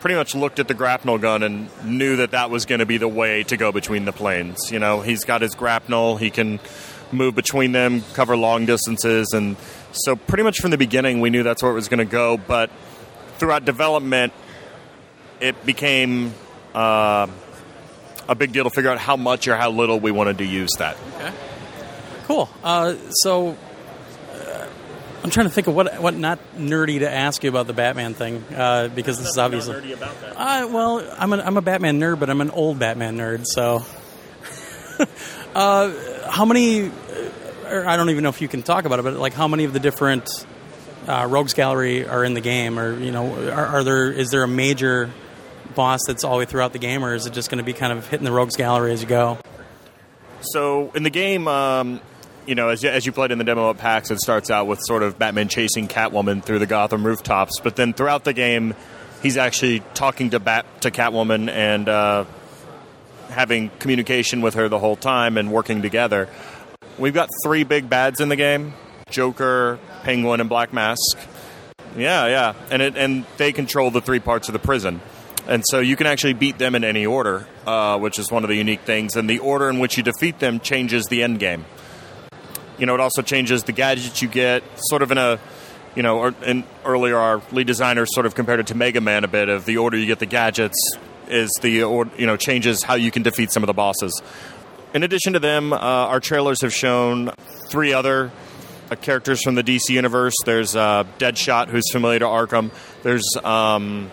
pretty 0.00 0.14
much 0.14 0.34
looked 0.34 0.58
at 0.58 0.68
the 0.68 0.74
grapnel 0.74 1.18
gun 1.18 1.42
and 1.42 1.68
knew 1.84 2.16
that 2.16 2.30
that 2.32 2.50
was 2.50 2.66
going 2.66 2.78
to 2.78 2.86
be 2.86 2.98
the 2.98 3.08
way 3.08 3.42
to 3.44 3.56
go 3.56 3.72
between 3.72 4.04
the 4.04 4.12
planes. 4.12 4.70
You 4.70 4.78
know, 4.78 5.00
he's 5.00 5.24
got 5.24 5.42
his 5.42 5.54
grapnel, 5.54 6.16
he 6.16 6.30
can 6.30 6.60
move 7.10 7.34
between 7.34 7.72
them, 7.72 8.02
cover 8.12 8.36
long 8.36 8.66
distances, 8.66 9.32
and 9.32 9.56
so 9.92 10.16
pretty 10.16 10.42
much 10.42 10.60
from 10.60 10.70
the 10.70 10.78
beginning 10.78 11.20
we 11.20 11.30
knew 11.30 11.42
that's 11.42 11.62
where 11.62 11.72
it 11.72 11.74
was 11.74 11.88
going 11.88 11.98
to 11.98 12.04
go. 12.04 12.36
But 12.36 12.70
throughout 13.38 13.64
development, 13.64 14.32
it 15.40 15.64
became 15.64 16.34
uh, 16.74 17.26
a 18.28 18.34
big 18.34 18.52
deal 18.52 18.64
to 18.64 18.70
figure 18.70 18.90
out 18.90 18.98
how 18.98 19.16
much 19.16 19.48
or 19.48 19.56
how 19.56 19.70
little 19.70 19.98
we 19.98 20.10
wanted 20.10 20.38
to 20.38 20.44
use 20.44 20.70
that. 20.78 20.96
Cool. 22.24 22.48
Uh, 22.62 22.94
so 23.10 23.56
uh, 24.32 24.66
I'm 25.22 25.30
trying 25.30 25.46
to 25.46 25.52
think 25.52 25.66
of 25.66 25.74
what 25.74 26.00
what 26.02 26.14
not 26.14 26.38
nerdy 26.56 26.98
to 26.98 27.10
ask 27.10 27.42
you 27.42 27.48
about 27.48 27.66
the 27.66 27.72
Batman 27.72 28.12
thing 28.12 28.44
uh, 28.54 28.88
because 28.88 29.18
this 29.18 29.28
is 29.28 29.38
obviously. 29.38 29.74
Nerdy 29.74 29.94
about 29.94 30.20
that. 30.20 30.34
Uh, 30.36 30.68
well, 30.70 31.10
I'm 31.18 31.32
an, 31.32 31.40
I'm 31.40 31.56
a 31.56 31.62
Batman 31.62 31.98
nerd, 31.98 32.20
but 32.20 32.28
I'm 32.28 32.42
an 32.42 32.50
old 32.50 32.78
Batman 32.78 33.16
nerd. 33.16 33.44
So, 33.46 33.82
uh, 35.54 36.30
how 36.30 36.44
many? 36.44 36.90
Or 37.70 37.86
I 37.86 37.96
don't 37.96 38.10
even 38.10 38.22
know 38.22 38.30
if 38.30 38.40
you 38.40 38.48
can 38.48 38.62
talk 38.62 38.84
about 38.84 38.98
it, 38.98 39.02
but 39.02 39.14
like 39.14 39.34
how 39.34 39.48
many 39.48 39.64
of 39.64 39.72
the 39.72 39.80
different 39.80 40.28
uh, 41.06 41.26
rogues 41.28 41.54
gallery 41.54 42.06
are 42.06 42.24
in 42.24 42.34
the 42.34 42.40
game, 42.40 42.78
or 42.78 42.98
you 42.98 43.10
know, 43.10 43.50
are, 43.50 43.66
are 43.66 43.84
there? 43.84 44.10
Is 44.10 44.30
there 44.30 44.42
a 44.42 44.48
major 44.48 45.10
boss 45.74 46.00
that's 46.06 46.24
all 46.24 46.32
the 46.32 46.38
way 46.38 46.44
throughout 46.44 46.72
the 46.72 46.78
game, 46.78 47.04
or 47.04 47.14
is 47.14 47.26
it 47.26 47.32
just 47.32 47.50
going 47.50 47.58
to 47.58 47.64
be 47.64 47.72
kind 47.72 47.92
of 47.92 48.08
hitting 48.08 48.24
the 48.24 48.32
rogues 48.32 48.56
gallery 48.56 48.92
as 48.92 49.02
you 49.02 49.08
go? 49.08 49.38
So 50.40 50.90
in 50.94 51.02
the 51.02 51.10
game, 51.10 51.48
um, 51.48 52.00
you 52.46 52.54
know, 52.54 52.68
as 52.68 52.82
you, 52.82 52.88
as 52.88 53.04
you 53.04 53.12
played 53.12 53.30
in 53.30 53.38
the 53.38 53.44
demo 53.44 53.70
at 53.70 53.78
PAX, 53.78 54.10
it 54.10 54.20
starts 54.20 54.50
out 54.50 54.66
with 54.66 54.80
sort 54.82 55.02
of 55.02 55.18
Batman 55.18 55.48
chasing 55.48 55.88
Catwoman 55.88 56.42
through 56.42 56.60
the 56.60 56.66
Gotham 56.66 57.04
rooftops, 57.04 57.60
but 57.60 57.76
then 57.76 57.92
throughout 57.92 58.24
the 58.24 58.32
game, 58.32 58.74
he's 59.22 59.36
actually 59.36 59.80
talking 59.94 60.30
to 60.30 60.40
Bat 60.40 60.82
to 60.82 60.90
Catwoman 60.90 61.48
and 61.48 61.88
uh, 61.88 62.24
having 63.30 63.70
communication 63.78 64.40
with 64.40 64.54
her 64.54 64.68
the 64.68 64.78
whole 64.78 64.96
time 64.96 65.36
and 65.36 65.52
working 65.52 65.82
together. 65.82 66.28
We've 66.98 67.14
got 67.14 67.30
three 67.44 67.62
big 67.62 67.88
bads 67.88 68.20
in 68.20 68.28
the 68.28 68.36
game: 68.36 68.74
Joker, 69.08 69.78
Penguin, 70.02 70.40
and 70.40 70.48
Black 70.48 70.72
Mask. 70.72 71.16
Yeah, 71.96 72.26
yeah, 72.26 72.54
and 72.70 72.82
it, 72.82 72.96
and 72.96 73.24
they 73.36 73.52
control 73.52 73.90
the 73.90 74.00
three 74.00 74.18
parts 74.18 74.48
of 74.48 74.52
the 74.52 74.58
prison, 74.58 75.00
and 75.46 75.62
so 75.68 75.78
you 75.78 75.94
can 75.94 76.08
actually 76.08 76.32
beat 76.32 76.58
them 76.58 76.74
in 76.74 76.82
any 76.82 77.06
order, 77.06 77.46
uh, 77.66 77.98
which 77.98 78.18
is 78.18 78.32
one 78.32 78.42
of 78.42 78.48
the 78.48 78.56
unique 78.56 78.80
things. 78.80 79.14
And 79.16 79.30
the 79.30 79.38
order 79.38 79.68
in 79.68 79.78
which 79.78 79.96
you 79.96 80.02
defeat 80.02 80.40
them 80.40 80.58
changes 80.58 81.06
the 81.06 81.22
end 81.22 81.38
game. 81.38 81.64
You 82.78 82.86
know, 82.86 82.94
it 82.94 83.00
also 83.00 83.22
changes 83.22 83.62
the 83.64 83.72
gadgets 83.72 84.20
you 84.20 84.28
get, 84.28 84.62
sort 84.76 85.02
of 85.02 85.10
in 85.10 85.18
a, 85.18 85.38
you 85.94 86.02
know, 86.02 86.18
or, 86.18 86.34
and 86.44 86.64
earlier 86.84 87.16
our 87.16 87.42
lead 87.52 87.66
designer 87.66 88.06
sort 88.06 88.26
of 88.26 88.34
compared 88.34 88.60
it 88.60 88.68
to 88.68 88.74
Mega 88.74 89.00
Man 89.00 89.24
a 89.24 89.28
bit. 89.28 89.48
Of 89.48 89.64
the 89.66 89.78
order 89.78 89.96
you 89.96 90.06
get 90.06 90.18
the 90.18 90.26
gadgets 90.26 90.76
is 91.28 91.50
the 91.62 91.84
or 91.84 92.08
you 92.16 92.26
know 92.26 92.36
changes 92.36 92.82
how 92.82 92.94
you 92.94 93.10
can 93.10 93.22
defeat 93.22 93.52
some 93.52 93.62
of 93.62 93.68
the 93.68 93.72
bosses. 93.72 94.20
In 94.94 95.02
addition 95.02 95.34
to 95.34 95.38
them, 95.38 95.74
uh, 95.74 95.76
our 95.76 96.18
trailers 96.18 96.62
have 96.62 96.72
shown 96.72 97.30
three 97.68 97.92
other 97.92 98.30
uh, 98.90 98.96
characters 98.96 99.42
from 99.42 99.54
the 99.54 99.62
DC 99.62 99.90
universe. 99.90 100.32
There's 100.46 100.74
uh, 100.74 101.04
Deadshot, 101.18 101.68
who's 101.68 101.84
familiar 101.92 102.20
to 102.20 102.24
Arkham. 102.24 102.70
There's 103.02 103.26
um, 103.44 104.10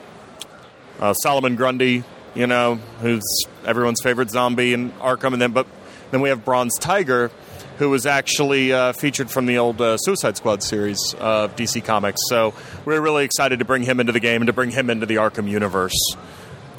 uh, 1.00 1.14
Solomon 1.14 1.56
Grundy, 1.56 2.04
you 2.34 2.48
know, 2.48 2.76
who's 3.00 3.24
everyone's 3.66 4.02
favorite 4.04 4.30
zombie 4.30 4.74
in 4.74 4.92
Arkham, 4.94 5.32
and 5.32 5.42
then 5.42 5.54
but 5.54 5.66
then 6.12 6.20
we 6.20 6.28
have 6.28 6.44
Bronze 6.44 6.78
Tiger, 6.78 7.32
who 7.78 7.90
was 7.90 8.06
actually 8.06 8.74
uh, 8.74 8.92
featured 8.92 9.32
from 9.32 9.46
the 9.46 9.60
old 9.60 9.80
uh, 9.80 9.96
Suicide 9.96 10.36
Squad 10.36 10.62
series 10.62 11.16
of 11.22 11.56
DC 11.56 11.86
Comics. 11.86 12.20
So 12.28 12.54
we're 12.84 13.00
really 13.00 13.24
excited 13.24 13.60
to 13.60 13.66
bring 13.66 13.84
him 13.84 14.02
into 14.02 14.12
the 14.12 14.20
game 14.20 14.42
and 14.42 14.48
to 14.48 14.54
bring 14.54 14.72
him 14.72 14.90
into 14.90 15.06
the 15.06 15.16
Arkham 15.16 15.50
universe. 15.50 16.16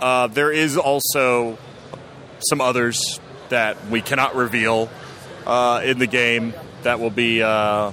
Uh, 0.01 0.27
there 0.27 0.53
is 0.53 0.77
also 0.77 1.57
some 2.41 2.61
others 2.61 3.21
that 3.51 3.89
we 3.89 4.01
cannot 4.03 4.35
reveal 4.35 4.89
uh, 5.47 5.81
in 5.85 5.99
the 5.99 6.07
game 6.07 6.55
that 6.83 7.01
will 7.01 7.11
be 7.11 7.43
uh, 7.43 7.93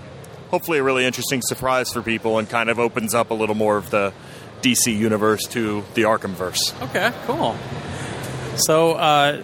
hopefully 0.49 0.79
a 0.79 0.83
really 0.83 1.05
interesting 1.05 1.41
surprise 1.41 1.91
for 1.91 2.01
people 2.01 2.37
and 2.37 2.49
kind 2.49 2.69
of 2.69 2.79
opens 2.79 3.13
up 3.13 3.31
a 3.31 3.33
little 3.33 3.55
more 3.55 3.77
of 3.77 3.89
the 3.89 4.13
DC 4.61 4.95
universe 4.95 5.45
to 5.47 5.83
the 5.93 6.03
Arkhamverse. 6.03 6.81
Okay, 6.89 7.11
cool. 7.25 7.55
So, 8.55 8.93
uh, 8.93 9.41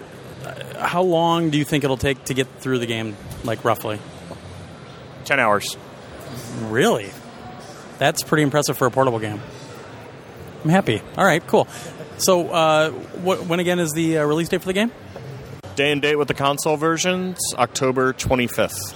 how 0.78 1.02
long 1.02 1.50
do 1.50 1.58
you 1.58 1.64
think 1.64 1.84
it'll 1.84 1.96
take 1.96 2.24
to 2.26 2.34
get 2.34 2.48
through 2.60 2.78
the 2.78 2.86
game, 2.86 3.16
like 3.44 3.64
roughly? 3.64 3.98
10 5.24 5.38
hours. 5.38 5.76
Really? 6.62 7.10
That's 7.98 8.22
pretty 8.22 8.42
impressive 8.42 8.78
for 8.78 8.86
a 8.86 8.90
portable 8.90 9.18
game. 9.18 9.40
I'm 10.64 10.70
happy. 10.70 11.02
All 11.16 11.24
right, 11.24 11.46
cool. 11.46 11.66
So, 12.18 12.48
uh, 12.48 12.90
what, 12.90 13.46
when 13.46 13.60
again 13.60 13.78
is 13.78 13.92
the 13.92 14.18
uh, 14.18 14.24
release 14.24 14.48
date 14.48 14.60
for 14.60 14.66
the 14.66 14.72
game? 14.74 14.90
Day 15.80 15.92
and 15.92 16.02
date 16.02 16.16
with 16.16 16.28
the 16.28 16.34
console 16.34 16.76
versions, 16.76 17.38
October 17.56 18.12
25th. 18.12 18.94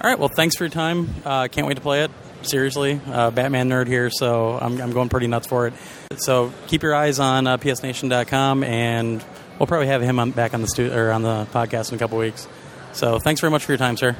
All 0.00 0.10
right, 0.10 0.18
well, 0.18 0.28
thanks 0.28 0.56
for 0.56 0.64
your 0.64 0.72
time. 0.72 1.08
Uh, 1.24 1.46
can't 1.46 1.68
wait 1.68 1.74
to 1.74 1.80
play 1.80 2.02
it. 2.02 2.10
Seriously, 2.42 3.00
uh, 3.06 3.30
Batman 3.30 3.68
nerd 3.68 3.86
here, 3.86 4.10
so 4.10 4.58
I'm, 4.60 4.80
I'm 4.80 4.90
going 4.90 5.08
pretty 5.08 5.28
nuts 5.28 5.46
for 5.46 5.68
it. 5.68 5.74
So 6.16 6.52
keep 6.66 6.82
your 6.82 6.96
eyes 6.96 7.20
on 7.20 7.46
uh, 7.46 7.58
psnation.com, 7.58 8.64
and 8.64 9.24
we'll 9.60 9.68
probably 9.68 9.86
have 9.86 10.02
him 10.02 10.18
on, 10.18 10.32
back 10.32 10.52
on 10.52 10.62
the 10.62 10.66
stu- 10.66 10.92
or 10.92 11.12
on 11.12 11.22
the 11.22 11.46
podcast 11.52 11.90
in 11.90 11.94
a 11.94 11.98
couple 12.00 12.18
weeks. 12.18 12.48
So 12.92 13.20
thanks 13.20 13.40
very 13.40 13.52
much 13.52 13.64
for 13.64 13.70
your 13.70 13.78
time, 13.78 13.96
sir. 13.96 14.16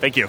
Thank 0.00 0.18
you. 0.18 0.28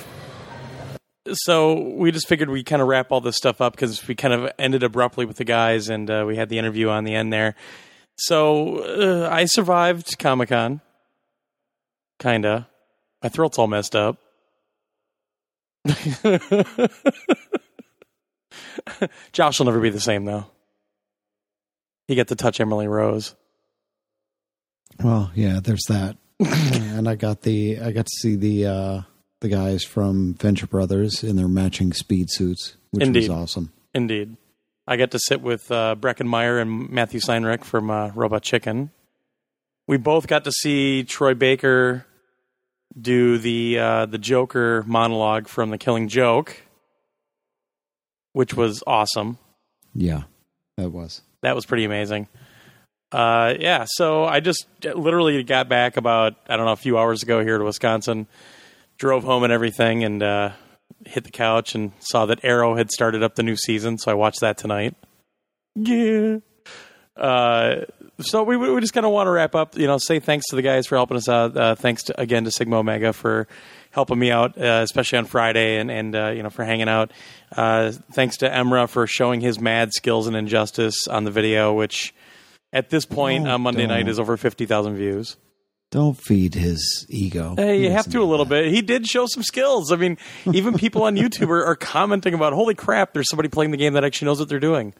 so 1.33 1.81
we 1.81 2.13
just 2.13 2.29
figured 2.29 2.49
we 2.49 2.63
kind 2.63 2.81
of 2.81 2.87
wrap 2.87 3.11
all 3.11 3.19
this 3.19 3.35
stuff 3.35 3.59
up 3.59 3.73
because 3.73 4.07
we 4.07 4.15
kind 4.15 4.33
of 4.33 4.53
ended 4.57 4.83
abruptly 4.83 5.25
with 5.25 5.35
the 5.35 5.43
guys 5.43 5.89
and 5.89 6.09
uh, 6.09 6.23
we 6.25 6.37
had 6.37 6.47
the 6.47 6.59
interview 6.59 6.87
on 6.87 7.03
the 7.03 7.13
end 7.13 7.33
there. 7.33 7.55
So 8.17 8.77
uh, 8.79 9.29
I 9.31 9.45
survived 9.45 10.17
Comic 10.19 10.49
Con, 10.49 10.81
kinda. 12.19 12.67
My 13.21 13.29
throat's 13.29 13.57
all 13.57 13.67
messed 13.67 13.95
up. 13.95 14.17
Josh 19.31 19.59
will 19.59 19.65
never 19.65 19.79
be 19.79 19.89
the 19.89 19.99
same 19.99 20.25
though. 20.25 20.45
He 22.07 22.15
got 22.15 22.27
to 22.29 22.35
touch 22.35 22.59
Emily 22.59 22.87
Rose. 22.87 23.35
Well, 25.03 25.31
yeah, 25.35 25.59
there's 25.61 25.85
that. 25.89 26.17
and 26.39 27.07
I 27.07 27.15
got 27.15 27.41
the 27.41 27.79
I 27.79 27.91
got 27.91 28.05
to 28.05 28.11
see 28.19 28.35
the 28.35 28.65
uh 28.67 29.01
the 29.41 29.49
guys 29.49 29.83
from 29.83 30.35
Venture 30.35 30.67
Brothers 30.67 31.23
in 31.23 31.35
their 31.35 31.47
matching 31.47 31.93
speed 31.93 32.29
suits, 32.29 32.75
which 32.91 33.03
Indeed. 33.03 33.29
was 33.29 33.29
awesome. 33.29 33.71
Indeed. 33.93 34.37
I 34.87 34.97
got 34.97 35.11
to 35.11 35.19
sit 35.19 35.41
with 35.41 35.71
uh, 35.71 35.95
Breckin 35.97 36.27
Meyer 36.27 36.59
and 36.59 36.89
Matthew 36.89 37.19
Senreich 37.19 37.63
from 37.63 37.89
uh, 37.89 38.09
Robot 38.09 38.43
Chicken. 38.43 38.91
We 39.87 39.97
both 39.97 40.27
got 40.27 40.43
to 40.43 40.51
see 40.51 41.03
Troy 41.03 41.33
Baker 41.33 42.05
do 42.99 43.37
the 43.37 43.79
uh, 43.79 44.05
the 44.05 44.17
Joker 44.17 44.83
monologue 44.85 45.47
from 45.47 45.69
The 45.69 45.77
Killing 45.77 46.07
Joke, 46.09 46.61
which 48.33 48.53
was 48.53 48.83
awesome. 48.85 49.37
Yeah, 49.95 50.23
that 50.77 50.89
was. 50.89 51.21
That 51.41 51.55
was 51.55 51.65
pretty 51.65 51.85
amazing. 51.85 52.27
Uh, 53.11 53.53
yeah, 53.59 53.85
so 53.87 54.25
I 54.25 54.39
just 54.39 54.65
literally 54.83 55.43
got 55.43 55.69
back 55.69 55.97
about 55.97 56.35
I 56.47 56.57
don't 56.57 56.65
know 56.65 56.71
a 56.71 56.77
few 56.77 56.97
hours 56.97 57.23
ago 57.23 57.41
here 57.41 57.57
to 57.57 57.63
Wisconsin, 57.63 58.27
drove 58.97 59.23
home 59.23 59.43
and 59.43 59.53
everything, 59.53 60.03
and 60.03 60.21
uh, 60.21 60.51
hit 61.05 61.23
the 61.23 61.31
couch 61.31 61.75
and 61.75 61.91
saw 61.99 62.25
that 62.27 62.39
Arrow 62.43 62.75
had 62.75 62.91
started 62.91 63.23
up 63.23 63.35
the 63.35 63.43
new 63.43 63.55
season, 63.55 63.97
so 63.97 64.11
I 64.11 64.13
watched 64.13 64.41
that 64.41 64.57
tonight. 64.57 64.95
Yeah. 65.75 66.37
Uh, 67.15 67.81
so 68.21 68.43
we 68.43 68.57
we 68.57 68.79
just 68.81 68.93
kind 68.93 69.05
of 69.05 69.11
want 69.11 69.27
to 69.27 69.31
wrap 69.31 69.55
up. 69.55 69.77
You 69.77 69.87
know, 69.87 69.97
say 69.97 70.19
thanks 70.19 70.47
to 70.49 70.55
the 70.55 70.61
guys 70.61 70.87
for 70.87 70.95
helping 70.95 71.17
us 71.17 71.29
out. 71.29 71.55
Uh, 71.55 71.75
thanks 71.75 72.03
to, 72.03 72.19
again 72.19 72.43
to 72.45 72.51
Sigma 72.51 72.77
Omega 72.77 73.13
for 73.13 73.47
helping 73.91 74.17
me 74.17 74.31
out, 74.31 74.57
uh, 74.57 74.81
especially 74.83 75.19
on 75.19 75.25
Friday, 75.25 75.77
and 75.77 75.91
and 75.91 76.15
uh, 76.15 76.29
you 76.29 76.41
know 76.41 76.49
for 76.49 76.63
hanging 76.63 76.89
out. 76.89 77.11
Uh, 77.55 77.91
thanks 78.13 78.37
to 78.37 78.49
Emrah 78.49 78.89
for 78.89 79.05
showing 79.05 79.41
his 79.41 79.59
mad 79.59 79.93
skills 79.93 80.25
and 80.27 80.35
injustice 80.35 81.07
on 81.07 81.23
the 81.23 81.31
video, 81.31 81.73
which 81.73 82.13
at 82.71 82.89
this 82.89 83.05
point 83.05 83.47
Oh, 83.47 83.51
on 83.51 83.61
Monday 83.61 83.85
night 83.85 84.07
is 84.07 84.19
over 84.19 84.35
fifty 84.37 84.65
thousand 84.65 84.95
views. 84.95 85.37
Don't 85.93 86.15
feed 86.19 86.55
his 86.55 87.05
ego. 87.07 87.53
Hey, 87.55 87.77
He 87.77 87.83
you 87.83 87.91
have 87.91 88.09
to 88.09 88.19
a 88.19 88.25
little 88.25 88.45
that. 88.45 88.63
bit. 88.63 88.73
He 88.73 88.81
did 88.81 89.05
show 89.05 89.27
some 89.27 89.43
skills. 89.43 89.91
I 89.91 89.95
mean, 89.95 90.17
even 90.51 90.73
people 90.73 91.03
on 91.03 91.15
YouTube 91.15 91.49
are, 91.49 91.63
are 91.63 91.75
commenting 91.75 92.33
about, 92.33 92.51
"Holy 92.53 92.73
crap! 92.73 93.13
There's 93.13 93.29
somebody 93.29 93.47
playing 93.47 93.69
the 93.69 93.77
game 93.77 93.93
that 93.93 94.03
actually 94.03 94.25
knows 94.25 94.39
what 94.39 94.49
they're 94.49 94.59
doing." 94.59 94.95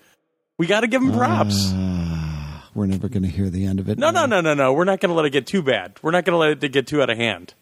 We 0.59 0.67
got 0.67 0.81
to 0.81 0.87
give 0.87 1.01
him 1.01 1.11
props. 1.11 1.71
Ah, 1.73 2.69
we're 2.75 2.85
never 2.85 3.09
going 3.09 3.23
to 3.23 3.27
hear 3.29 3.49
the 3.49 3.65
end 3.65 3.79
of 3.79 3.89
it. 3.89 3.97
no, 3.97 4.11
no, 4.11 4.27
now. 4.27 4.39
no, 4.39 4.41
no, 4.41 4.53
no. 4.53 4.73
We're 4.73 4.83
not 4.83 4.99
going 4.99 5.09
to 5.09 5.15
let 5.15 5.25
it 5.25 5.31
get 5.31 5.47
too 5.47 5.63
bad. 5.63 5.97
We're 6.03 6.11
not 6.11 6.25
going 6.25 6.33
to 6.35 6.37
let 6.37 6.63
it 6.63 6.71
get 6.71 6.85
too 6.85 7.01
out 7.01 7.09
of 7.09 7.17
hand. 7.17 7.55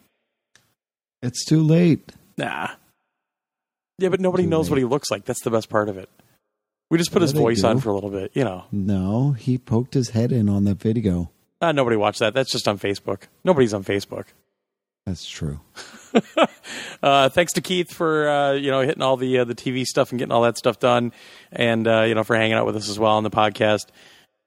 It's 1.22 1.42
too 1.46 1.62
late. 1.62 2.12
Nah. 2.36 2.68
Yeah, 3.98 4.10
but 4.10 4.20
nobody 4.20 4.42
Too 4.44 4.50
knows 4.50 4.68
what 4.68 4.78
he 4.78 4.84
looks 4.84 5.10
like. 5.10 5.24
That's 5.24 5.40
the 5.42 5.50
best 5.50 5.70
part 5.70 5.88
of 5.88 5.96
it. 5.96 6.10
We 6.90 6.98
just 6.98 7.12
put 7.12 7.22
Yeah, 7.22 7.28
his 7.28 7.32
voice 7.32 7.64
on 7.64 7.80
for 7.80 7.88
a 7.88 7.94
little 7.94 8.10
bit, 8.10 8.32
you 8.34 8.44
know. 8.44 8.64
No, 8.70 9.32
he 9.32 9.56
poked 9.56 9.94
his 9.94 10.10
head 10.10 10.32
in 10.32 10.50
on 10.50 10.64
that 10.64 10.80
video. 10.80 11.30
Uh, 11.62 11.70
nobody 11.70 11.96
watched 11.96 12.18
that. 12.18 12.34
That's 12.34 12.50
just 12.50 12.66
on 12.66 12.76
Facebook. 12.76 13.22
Nobody's 13.44 13.72
on 13.72 13.84
Facebook. 13.84 14.26
That's 15.06 15.28
true. 15.28 15.60
uh, 17.02 17.28
thanks 17.28 17.52
to 17.52 17.60
Keith 17.60 17.92
for 17.92 18.28
uh, 18.28 18.52
you 18.52 18.72
know 18.72 18.80
hitting 18.80 19.00
all 19.02 19.16
the 19.16 19.38
uh, 19.38 19.44
the 19.44 19.54
TV 19.54 19.84
stuff 19.84 20.10
and 20.10 20.18
getting 20.18 20.32
all 20.32 20.42
that 20.42 20.58
stuff 20.58 20.80
done, 20.80 21.12
and 21.52 21.86
uh, 21.86 22.02
you 22.02 22.16
know 22.16 22.24
for 22.24 22.36
hanging 22.36 22.54
out 22.54 22.66
with 22.66 22.76
us 22.76 22.88
as 22.90 22.98
well 22.98 23.12
on 23.12 23.22
the 23.22 23.30
podcast. 23.30 23.86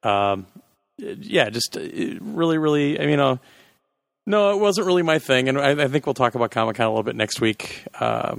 Um, 0.03 0.45
yeah, 0.97 1.49
just 1.49 1.77
uh, 1.77 1.81
really, 2.19 2.57
really. 2.57 2.99
I 2.99 3.05
mean, 3.05 3.17
know, 3.17 3.39
no, 4.25 4.51
it 4.51 4.59
wasn't 4.59 4.87
really 4.87 5.01
my 5.01 5.19
thing, 5.19 5.47
and 5.47 5.57
I, 5.57 5.71
I 5.83 5.87
think 5.87 6.05
we'll 6.05 6.13
talk 6.13 6.35
about 6.35 6.51
Comic 6.51 6.75
Con 6.75 6.85
a 6.85 6.89
little 6.89 7.03
bit 7.03 7.15
next 7.15 7.39
week. 7.39 7.85
Uh, 7.97 8.35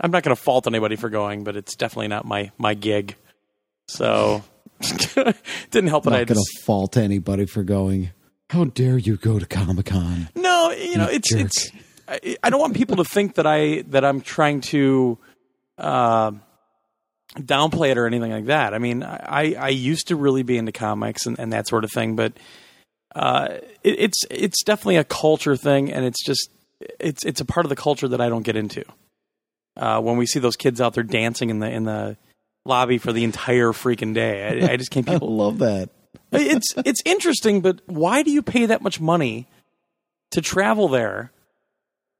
I'm 0.00 0.10
not 0.10 0.22
going 0.22 0.34
to 0.34 0.42
fault 0.42 0.66
anybody 0.66 0.96
for 0.96 1.10
going, 1.10 1.44
but 1.44 1.56
it's 1.56 1.76
definitely 1.76 2.08
not 2.08 2.24
my 2.24 2.50
my 2.56 2.72
gig. 2.72 3.16
So 3.88 4.42
didn't 5.70 5.88
help 5.88 6.04
that 6.04 6.10
Not 6.10 6.20
I 6.20 6.24
going 6.24 6.40
to 6.40 6.62
fault 6.62 6.96
anybody 6.96 7.46
for 7.46 7.62
going. 7.62 8.10
How 8.50 8.64
dare 8.64 8.98
you 8.98 9.16
go 9.16 9.38
to 9.38 9.46
Comic 9.46 9.86
Con? 9.86 10.28
No, 10.34 10.70
you 10.70 10.96
know, 10.96 11.06
it's 11.06 11.30
jerk. 11.30 11.40
it's. 11.40 11.72
I, 12.06 12.36
I 12.42 12.50
don't 12.50 12.60
want 12.60 12.76
people 12.76 12.96
to 12.96 13.04
think 13.04 13.36
that 13.36 13.46
I 13.46 13.82
that 13.88 14.04
I'm 14.04 14.20
trying 14.20 14.60
to 14.62 15.18
uh, 15.78 16.32
downplay 17.36 17.90
it 17.90 17.98
or 17.98 18.06
anything 18.06 18.30
like 18.30 18.46
that. 18.46 18.74
I 18.74 18.78
mean, 18.78 19.02
I 19.02 19.54
I 19.54 19.68
used 19.70 20.08
to 20.08 20.16
really 20.16 20.42
be 20.42 20.58
into 20.58 20.72
comics 20.72 21.26
and, 21.26 21.38
and 21.38 21.52
that 21.52 21.66
sort 21.66 21.84
of 21.84 21.90
thing, 21.90 22.16
but 22.16 22.34
uh, 23.14 23.58
it, 23.82 23.96
it's 23.98 24.24
it's 24.30 24.62
definitely 24.62 24.96
a 24.96 25.04
culture 25.04 25.56
thing, 25.56 25.92
and 25.92 26.04
it's 26.04 26.22
just 26.24 26.50
it's 27.00 27.24
it's 27.24 27.40
a 27.40 27.44
part 27.44 27.64
of 27.64 27.70
the 27.70 27.76
culture 27.76 28.08
that 28.08 28.20
I 28.20 28.28
don't 28.28 28.42
get 28.42 28.56
into. 28.56 28.84
Uh, 29.76 30.00
when 30.00 30.16
we 30.16 30.26
see 30.26 30.38
those 30.38 30.56
kids 30.56 30.80
out 30.80 30.94
there 30.94 31.02
dancing 31.02 31.50
in 31.50 31.58
the 31.58 31.70
in 31.70 31.84
the 31.84 32.16
lobby 32.64 32.98
for 32.98 33.12
the 33.12 33.24
entire 33.24 33.72
freaking 33.72 34.14
day, 34.14 34.62
I, 34.62 34.72
I 34.72 34.76
just 34.76 34.90
can't. 34.90 35.08
I 35.08 35.14
People 35.14 35.36
love 35.36 35.58
that. 35.58 35.90
it's 36.32 36.74
it's 36.84 37.02
interesting, 37.04 37.60
but 37.60 37.80
why 37.86 38.22
do 38.22 38.30
you 38.30 38.42
pay 38.42 38.66
that 38.66 38.82
much 38.82 39.00
money 39.00 39.46
to 40.30 40.40
travel 40.40 40.88
there 40.88 41.32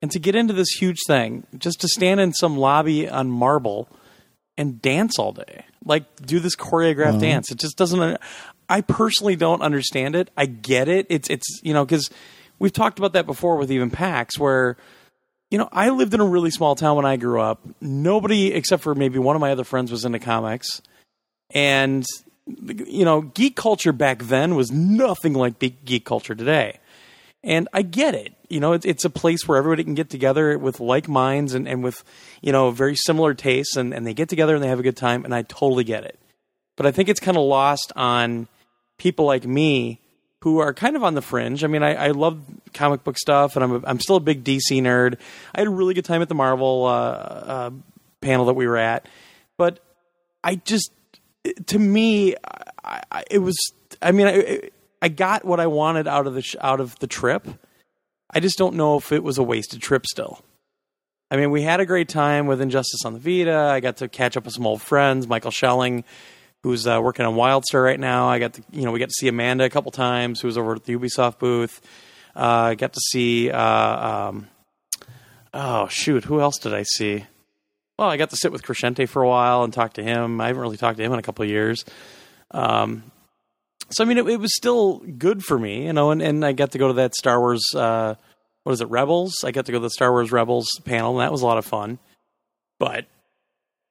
and 0.03 0.11
to 0.11 0.19
get 0.19 0.35
into 0.37 0.53
this 0.53 0.69
huge 0.71 0.99
thing 1.07 1.47
just 1.59 1.81
to 1.81 1.89
stand 1.89 2.21
in 2.21 2.33
some 2.33 2.57
lobby 2.57 3.09
on 3.09 3.31
marble 3.31 3.89
and 4.57 4.81
dance 4.81 5.19
all 5.19 5.33
day? 5.33 5.65
Like 5.85 6.05
do 6.25 6.41
this 6.41 6.57
choreographed 6.57 7.09
uh-huh. 7.09 7.19
dance. 7.19 7.51
It 7.51 7.59
just 7.59 7.77
doesn't 7.77 8.21
I 8.69 8.81
personally 8.81 9.37
don't 9.37 9.62
understand 9.62 10.16
it. 10.16 10.31
I 10.37 10.47
get 10.47 10.89
it. 10.89 11.07
It's 11.11 11.29
it's 11.29 11.61
you 11.62 11.75
know 11.75 11.85
cuz 11.85 12.11
we've 12.59 12.73
talked 12.73 12.99
about 12.99 13.12
that 13.15 13.27
before 13.27 13.57
with 13.57 13.73
even 13.73 13.91
PAX 13.91 14.39
where 14.39 14.77
you 15.55 15.59
know, 15.59 15.68
I 15.70 15.90
lived 15.90 16.12
in 16.14 16.20
a 16.20 16.26
really 16.26 16.51
small 16.51 16.74
town 16.74 16.97
when 16.97 17.05
I 17.05 17.14
grew 17.14 17.40
up. 17.40 17.60
Nobody 17.81 18.52
except 18.52 18.82
for 18.82 18.93
maybe 18.93 19.20
one 19.20 19.36
of 19.36 19.40
my 19.40 19.52
other 19.52 19.62
friends 19.62 19.93
was 19.93 20.05
into 20.05 20.18
comics. 20.18 20.82
And 21.51 22.05
you 22.44 23.05
know, 23.05 23.20
geek 23.20 23.55
culture 23.55 23.93
back 23.93 24.24
then 24.24 24.56
was 24.56 24.72
nothing 24.72 25.32
like 25.32 25.60
geek 25.60 26.05
culture 26.05 26.35
today. 26.35 26.81
And 27.44 27.68
I 27.72 27.82
get 27.82 28.16
it. 28.16 28.32
You 28.48 28.59
know, 28.59 28.72
it's, 28.72 28.85
it's 28.85 29.05
a 29.05 29.10
place 29.10 29.47
where 29.47 29.56
everybody 29.56 29.85
can 29.85 29.94
get 29.94 30.10
together 30.10 30.59
with 30.59 30.81
like 30.81 31.06
minds 31.06 31.55
and, 31.55 31.68
and 31.68 31.85
with, 31.85 32.02
you 32.40 32.51
know, 32.51 32.72
very 32.72 32.97
similar 32.97 33.32
tastes 33.32 33.76
and, 33.76 33.94
and 33.94 34.05
they 34.05 34.12
get 34.12 34.28
together 34.28 34.56
and 34.56 34.64
they 34.64 34.68
have 34.68 34.81
a 34.81 34.82
good 34.82 34.97
time. 34.97 35.24
And 35.24 35.32
I 35.32 35.43
totally 35.43 35.85
get 35.85 36.02
it. 36.02 36.18
But 36.76 36.86
I 36.86 36.90
think 36.90 37.09
it's 37.09 37.20
kind 37.20 37.36
of 37.36 37.44
lost 37.44 37.93
on 37.94 38.48
people 38.98 39.24
like 39.24 39.47
me 39.47 40.01
who 40.45 40.59
are 40.59 40.75
kind 40.75 40.95
of 40.95 41.03
on 41.03 41.15
the 41.15 41.23
fringe. 41.23 41.65
I 41.65 41.69
mean, 41.69 41.83
I, 41.83 41.95
I 41.95 42.09
love 42.09 42.39
comic 42.75 43.03
book 43.03 43.16
stuff 43.16 43.57
and 43.57 43.65
I'm, 43.65 43.73
a, 43.73 43.81
I'm 43.87 43.99
still 43.99 44.16
a 44.16 44.21
big 44.21 44.45
DC 44.45 44.79
nerd. 44.83 45.19
I 45.55 45.61
had 45.61 45.66
a 45.66 45.71
really 45.71 45.95
good 45.95 46.05
time 46.05 46.21
at 46.21 46.29
the 46.29 46.35
Marvel 46.35 46.85
uh, 46.85 46.91
uh, 46.91 47.71
panel 48.21 48.45
that 48.45 48.53
we 48.53 48.66
were 48.66 48.77
at. 48.77 49.09
But 49.57 49.81
I 50.45 50.57
just, 50.57 50.93
to 51.69 51.79
me, 51.79 52.35
I, 52.85 53.03
I, 53.11 53.25
it 53.31 53.39
was. 53.39 53.57
I 54.03 54.12
mean, 54.12 54.27
I, 54.27 54.71
I 55.01 55.09
got 55.09 55.47
what 55.47 55.61
I 55.61 55.66
wanted 55.66 56.07
out 56.07 56.27
of 56.27 56.35
the 56.35 56.43
sh- 56.43 56.57
out 56.61 56.79
of 56.79 56.99
the 56.99 57.07
trip. 57.07 57.49
I 58.31 58.41
just 58.41 58.59
don't 58.59 58.75
know 58.75 58.99
if 58.99 59.12
it 59.12 59.23
was 59.23 59.39
a 59.39 59.43
wasted 59.43 59.81
trip. 59.81 60.05
Still, 60.05 60.41
I 61.31 61.37
mean, 61.37 61.53
we 61.53 61.62
had 61.62 61.81
a 61.81 61.87
great 61.87 62.11
time 62.11 62.47
with 62.47 62.61
Injustice 62.61 63.07
on 63.07 63.15
the 63.15 63.19
Vita. 63.19 63.57
I 63.57 63.81
got 63.81 63.97
to 63.99 64.09
catch 64.09 64.37
up 64.37 64.45
with 64.45 64.53
some 64.53 64.66
old 64.66 64.83
friends, 64.83 65.27
Michael 65.27 65.53
Schelling, 65.53 66.05
who's 66.65 66.86
uh, 66.86 66.99
working 67.03 67.27
on 67.27 67.35
Wildstar 67.35 67.85
right 67.85 68.01
now. 68.01 68.27
I 68.27 68.39
got 68.39 68.55
to, 68.55 68.62
you 68.73 68.86
know, 68.86 68.91
we 68.91 68.99
got 68.99 69.11
to 69.11 69.15
see 69.15 69.28
Amanda 69.28 69.65
a 69.65 69.70
couple 69.70 69.93
times, 69.93 70.41
who 70.41 70.49
was 70.49 70.57
over 70.57 70.74
at 70.74 70.85
the 70.85 70.97
Ubisoft 70.97 71.39
booth. 71.39 71.78
Uh, 72.35 72.70
I 72.70 72.74
got 72.74 72.95
to 72.95 73.01
see. 73.01 73.51
Uh, 73.51 74.09
um, 74.09 74.49
oh 75.53 75.89
shoot, 75.89 76.24
who 76.24 76.41
else 76.41 76.57
did 76.59 76.73
I 76.73 76.85
see? 76.85 77.27
Well, 77.99 78.09
I 78.09 78.16
got 78.16 78.31
to 78.31 78.36
sit 78.36 78.51
with 78.51 78.62
Crescente 78.62 79.05
for 79.05 79.23
a 79.23 79.28
while 79.28 79.62
and 79.62 79.74
talk 79.74 79.93
to 79.95 80.03
him. 80.03 80.41
I 80.41 80.47
haven't 80.47 80.62
really 80.62 80.78
talked 80.78 80.97
to 80.97 81.05
him 81.05 81.12
in 81.12 81.19
a 81.19 81.23
couple 81.23 81.45
of 81.45 81.51
years. 81.51 81.85
Um, 82.51 83.12
so 83.91 84.03
I 84.03 84.07
mean, 84.07 84.16
it, 84.16 84.27
it 84.27 84.41
was 84.41 84.57
still 84.57 85.03
good 85.19 85.43
for 85.43 85.59
me, 85.59 85.85
you 85.85 85.93
know, 85.93 86.12
and, 86.12 86.23
and 86.23 86.47
I 86.47 86.53
got 86.53 86.73
to 86.73 86.78
go 86.78 86.89
to 86.89 86.95
that 86.95 87.15
Star 87.15 87.39
Wars. 87.39 87.62
Uh, 87.74 88.15
what 88.62 88.73
is 88.73 88.81
it, 88.81 88.89
Rebels? 88.89 89.45
I 89.45 89.51
got 89.51 89.66
to 89.66 89.73
go 89.73 89.78
to 89.78 89.82
the 89.82 89.91
Star 89.91 90.11
Wars 90.11 90.32
Rebels 90.32 90.66
panel, 90.86 91.20
and 91.20 91.20
that 91.20 91.31
was 91.31 91.43
a 91.43 91.47
lot 91.47 91.59
of 91.59 91.66
fun. 91.66 91.99
But 92.78 93.05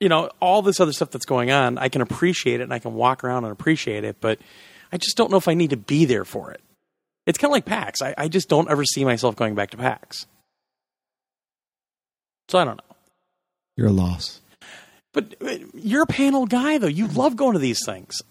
you 0.03 0.09
know, 0.09 0.29
all 0.41 0.61
this 0.61 0.81
other 0.81 0.91
stuff 0.91 1.11
that's 1.11 1.25
going 1.25 1.49
on, 1.49 1.77
I 1.77 1.87
can 1.87 2.01
appreciate 2.01 2.59
it 2.59 2.63
and 2.63 2.73
I 2.73 2.79
can 2.79 2.93
walk 2.93 3.23
around 3.23 3.45
and 3.45 3.53
appreciate 3.53 4.03
it, 4.03 4.17
but 4.19 4.37
I 4.91 4.97
just 4.97 5.15
don't 5.15 5.31
know 5.31 5.37
if 5.37 5.47
I 5.47 5.53
need 5.53 5.69
to 5.69 5.77
be 5.77 6.03
there 6.03 6.25
for 6.25 6.51
it. 6.51 6.59
It's 7.25 7.37
kind 7.37 7.49
of 7.49 7.53
like 7.53 7.63
PAX. 7.63 8.01
I, 8.01 8.13
I 8.17 8.27
just 8.27 8.49
don't 8.49 8.69
ever 8.69 8.83
see 8.83 9.05
myself 9.05 9.37
going 9.37 9.55
back 9.55 9.69
to 9.71 9.77
PAX. 9.77 10.27
So 12.49 12.59
I 12.59 12.65
don't 12.65 12.75
know. 12.75 12.95
You're 13.77 13.87
a 13.87 13.93
loss. 13.93 14.41
But 15.13 15.35
uh, 15.41 15.55
you're 15.73 16.03
a 16.03 16.07
panel 16.07 16.47
guy, 16.47 16.79
though. 16.79 16.87
You 16.87 17.07
love 17.07 17.37
going 17.37 17.53
to 17.53 17.59
these 17.59 17.79
things. 17.85 18.21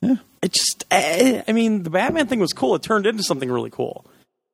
Yeah. 0.00 0.16
It 0.42 0.52
just, 0.52 0.86
eh, 0.90 1.44
I 1.46 1.52
mean, 1.52 1.84
the 1.84 1.90
Batman 1.90 2.26
thing 2.26 2.40
was 2.40 2.52
cool. 2.52 2.74
It 2.74 2.82
turned 2.82 3.06
into 3.06 3.22
something 3.22 3.48
really 3.48 3.70
cool 3.70 4.04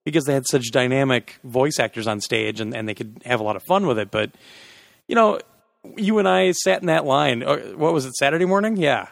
because 0.05 0.25
they 0.25 0.35
had 0.35 0.47
such 0.47 0.71
dynamic 0.71 1.39
voice 1.45 1.79
actors 1.79 2.07
on 2.07 2.21
stage 2.21 2.61
and, 2.61 2.77
and 2.77 2.87
they 2.87 2.95
could 2.95 3.23
have 3.25 3.41
a 3.41 3.43
lot 3.43 3.57
of 3.57 3.63
fun 3.63 3.87
with 3.87 3.99
it. 3.99 4.11
But, 4.11 4.33
you 5.09 5.15
know, 5.15 5.41
you 5.97 6.19
and 6.19 6.29
I 6.29 6.53
sat 6.53 6.81
in 6.81 6.87
that 6.87 7.05
line. 7.05 7.43
uh, 7.43 7.57
What 7.77 7.93
was 7.93 8.05
it, 8.07 8.15
Saturday 8.17 8.45
morning? 8.45 8.77
Yeah. 8.77 9.09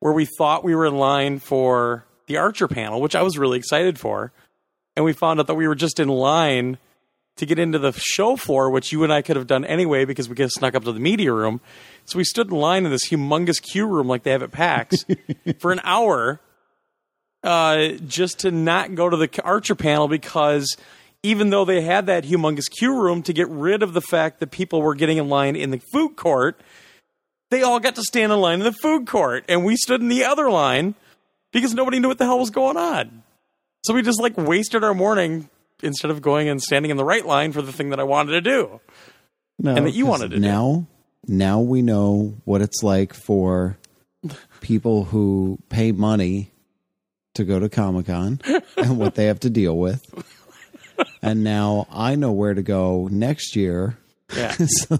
Where 0.00 0.12
we 0.12 0.26
thought 0.38 0.64
we 0.64 0.74
were 0.74 0.86
in 0.86 0.96
line 0.96 1.38
for 1.40 2.04
the 2.26 2.36
Archer 2.38 2.68
panel, 2.68 3.00
which 3.00 3.14
I 3.14 3.22
was 3.22 3.36
really 3.38 3.58
excited 3.58 3.98
for. 3.98 4.32
And 4.96 5.04
we 5.04 5.12
found 5.12 5.40
out 5.40 5.46
that 5.46 5.54
we 5.54 5.68
were 5.68 5.74
just 5.74 6.00
in 6.00 6.08
line 6.08 6.78
to 7.36 7.46
get 7.46 7.58
into 7.58 7.78
the 7.78 7.92
show 7.92 8.36
floor, 8.36 8.70
which 8.70 8.92
you 8.92 9.02
and 9.04 9.12
I 9.12 9.22
could 9.22 9.36
have 9.36 9.46
done 9.46 9.64
anyway 9.64 10.04
because 10.04 10.28
we 10.28 10.34
could 10.34 10.44
have 10.44 10.50
snuck 10.52 10.74
up 10.74 10.84
to 10.84 10.92
the 10.92 11.00
media 11.00 11.32
room. 11.32 11.60
So 12.04 12.18
we 12.18 12.24
stood 12.24 12.48
in 12.50 12.56
line 12.56 12.84
in 12.84 12.90
this 12.90 13.08
humongous 13.08 13.62
queue 13.62 13.86
room 13.86 14.08
like 14.08 14.24
they 14.24 14.32
have 14.32 14.42
at 14.42 14.52
PAX 14.52 15.04
for 15.58 15.72
an 15.72 15.80
hour 15.84 16.40
uh, 17.42 17.88
just 18.06 18.40
to 18.40 18.50
not 18.50 18.94
go 18.94 19.08
to 19.08 19.16
the 19.16 19.30
Archer 19.42 19.74
panel 19.74 20.08
because 20.08 20.76
even 21.22 21.50
though 21.50 21.64
they 21.64 21.82
had 21.82 22.06
that 22.06 22.24
humongous 22.24 22.70
queue 22.70 23.00
room 23.00 23.22
to 23.24 23.32
get 23.32 23.48
rid 23.48 23.82
of 23.82 23.92
the 23.92 24.00
fact 24.00 24.40
that 24.40 24.50
people 24.50 24.80
were 24.82 24.94
getting 24.94 25.18
in 25.18 25.28
line 25.28 25.56
in 25.56 25.70
the 25.70 25.80
food 25.92 26.16
court, 26.16 26.60
they 27.50 27.62
all 27.62 27.80
got 27.80 27.94
to 27.96 28.02
stand 28.02 28.32
in 28.32 28.40
line 28.40 28.60
in 28.60 28.64
the 28.64 28.72
food 28.72 29.06
court. 29.06 29.44
And 29.48 29.64
we 29.64 29.76
stood 29.76 30.00
in 30.00 30.08
the 30.08 30.24
other 30.24 30.50
line 30.50 30.94
because 31.52 31.74
nobody 31.74 31.98
knew 31.98 32.08
what 32.08 32.18
the 32.18 32.24
hell 32.24 32.38
was 32.38 32.50
going 32.50 32.76
on. 32.76 33.22
So 33.84 33.94
we 33.94 34.02
just 34.02 34.20
like 34.20 34.36
wasted 34.36 34.84
our 34.84 34.94
morning 34.94 35.48
instead 35.82 36.10
of 36.10 36.22
going 36.22 36.48
and 36.48 36.60
standing 36.60 36.90
in 36.90 36.96
the 36.96 37.04
right 37.04 37.24
line 37.24 37.52
for 37.52 37.62
the 37.62 37.72
thing 37.72 37.90
that 37.90 38.00
I 38.00 38.04
wanted 38.04 38.32
to 38.32 38.40
do. 38.40 38.80
No, 39.58 39.74
And 39.74 39.86
that 39.86 39.92
you 39.92 40.06
wanted 40.06 40.30
to 40.30 40.36
do. 40.36 40.42
now. 40.42 40.86
Now 41.26 41.60
we 41.60 41.82
know 41.82 42.34
what 42.46 42.62
it's 42.62 42.82
like 42.82 43.12
for 43.12 43.76
people 44.60 45.04
who 45.04 45.58
pay 45.68 45.92
money 45.92 46.50
to 47.34 47.44
go 47.44 47.58
to 47.58 47.68
Comic 47.68 48.06
Con 48.06 48.40
and 48.76 48.98
what 48.98 49.16
they 49.16 49.26
have 49.26 49.40
to 49.40 49.50
deal 49.50 49.76
with. 49.76 50.02
And 51.22 51.44
now 51.44 51.86
I 51.90 52.14
know 52.14 52.32
where 52.32 52.54
to 52.54 52.62
go 52.62 53.08
next 53.10 53.56
year. 53.56 53.98
Yeah. 54.34 54.52
so 54.58 54.98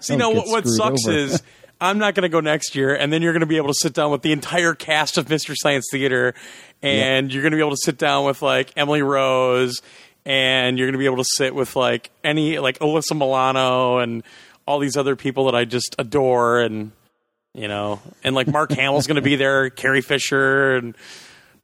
See, 0.00 0.16
now 0.16 0.32
what, 0.32 0.48
what 0.48 0.66
sucks 0.66 1.06
over. 1.06 1.16
is 1.16 1.42
I'm 1.80 1.98
not 1.98 2.14
going 2.14 2.22
to 2.22 2.28
go 2.28 2.40
next 2.40 2.74
year, 2.74 2.94
and 2.94 3.12
then 3.12 3.22
you're 3.22 3.32
going 3.32 3.40
to 3.40 3.46
be 3.46 3.56
able 3.56 3.68
to 3.68 3.74
sit 3.74 3.92
down 3.92 4.10
with 4.10 4.22
the 4.22 4.32
entire 4.32 4.74
cast 4.74 5.16
of 5.18 5.28
Mystery 5.28 5.56
Science 5.58 5.86
Theater, 5.92 6.34
and 6.82 7.32
you're 7.32 7.42
going 7.42 7.52
to 7.52 7.56
be 7.56 7.62
able 7.62 7.72
to 7.72 7.82
sit 7.82 7.98
down 7.98 8.24
with 8.24 8.42
like 8.42 8.72
Emily 8.76 9.02
Rose, 9.02 9.80
and 10.24 10.78
you're 10.78 10.86
going 10.86 10.94
to 10.94 10.98
be 10.98 11.06
able 11.06 11.18
to 11.18 11.28
sit 11.36 11.54
with 11.54 11.76
like 11.76 12.10
any 12.24 12.58
like 12.58 12.78
Alyssa 12.80 13.16
Milano 13.16 13.98
and 13.98 14.24
all 14.66 14.78
these 14.78 14.96
other 14.96 15.16
people 15.16 15.46
that 15.46 15.54
I 15.54 15.64
just 15.64 15.94
adore, 15.98 16.60
and 16.60 16.90
you 17.54 17.68
know, 17.68 18.00
and 18.24 18.34
like 18.34 18.48
Mark 18.48 18.70
Hamill's 18.72 19.06
going 19.06 19.16
to 19.16 19.22
be 19.22 19.36
there, 19.36 19.70
Carrie 19.70 20.02
Fisher, 20.02 20.74
and 20.74 20.96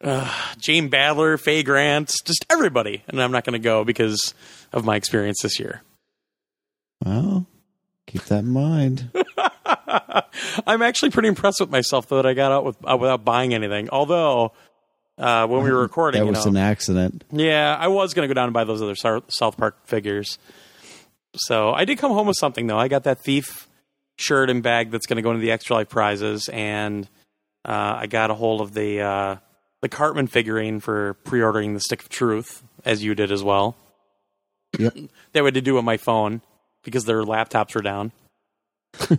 uh, 0.05 0.31
Jane 0.59 0.89
Badler, 0.91 1.41
Faye 1.41 1.63
Grant, 1.63 2.13
just 2.25 2.45
everybody, 2.51 3.03
and 3.09 3.21
I'm 3.21 3.33
not 3.33 3.45
going 3.45 3.55
to 3.55 3.59
go 3.59 3.85
because 3.85 4.35
of 4.73 4.85
my 4.85 4.97
experience 4.97 5.39
this 5.43 5.59
year. 5.59 5.83
Well, 7.05 7.47
keep 8.07 8.23
that 8.25 8.41
in 8.41 8.49
mind. 8.51 9.11
I'm 10.67 10.83
actually 10.83 11.11
pretty 11.11 11.29
impressed 11.29 11.61
with 11.61 11.71
myself 11.71 12.09
though 12.09 12.17
that 12.17 12.27
I 12.27 12.35
got 12.35 12.53
out 12.53 12.65
with 12.65 12.77
uh, 12.85 12.97
without 12.97 13.25
buying 13.25 13.55
anything. 13.55 13.89
Although 13.91 14.53
uh, 15.19 15.47
when 15.47 15.63
we 15.63 15.71
were 15.71 15.81
recording, 15.81 16.21
That 16.21 16.27
you 16.27 16.33
was 16.33 16.45
know, 16.45 16.51
an 16.51 16.57
accident. 16.57 17.25
yeah, 17.31 17.77
I 17.79 17.89
was 17.89 18.15
going 18.15 18.29
to 18.29 18.33
go 18.33 18.37
down 18.37 18.45
and 18.45 18.55
buy 18.55 18.65
those 18.65 18.83
other 18.83 18.95
South 19.29 19.57
Park 19.57 19.87
figures. 19.87 20.39
So 21.37 21.73
I 21.73 21.85
did 21.85 21.99
come 21.99 22.13
home 22.13 22.27
with 22.27 22.37
something 22.39 22.67
though. 22.67 22.79
I 22.79 22.89
got 22.89 23.05
that 23.05 23.23
thief 23.23 23.69
shirt 24.17 24.51
and 24.51 24.63
bag 24.63 24.91
that's 24.91 25.07
going 25.07 25.17
to 25.17 25.23
go 25.23 25.31
into 25.31 25.41
the 25.43 25.51
extra 25.51 25.77
life 25.77 25.89
prizes, 25.89 26.49
and 26.49 27.09
uh, 27.65 27.97
I 27.99 28.07
got 28.07 28.31
a 28.31 28.35
hold 28.35 28.61
of 28.61 28.73
the 28.75 29.01
uh, 29.01 29.37
the 29.85 29.89
Cartman 29.91 30.27
figurine 30.29 30.81
for 30.81 31.13
pre-ordering 31.25 31.75
the 31.75 31.81
Stick 31.81 32.01
of 32.01 32.09
Truth, 32.09 32.63
as 32.87 33.05
you 33.05 33.15
did 33.15 33.31
as 33.31 33.45
well. 33.45 33.77
Yep. 34.79 34.95
that 35.33 35.43
we 35.43 35.49
had 35.49 35.55
to 35.55 35.61
do 35.61 35.77
on 35.77 35.85
my 35.85 35.99
phone 35.99 36.41
because 36.83 37.05
their 37.05 37.23
laptops 37.23 37.75
were 37.75 37.83
down. 37.83 38.11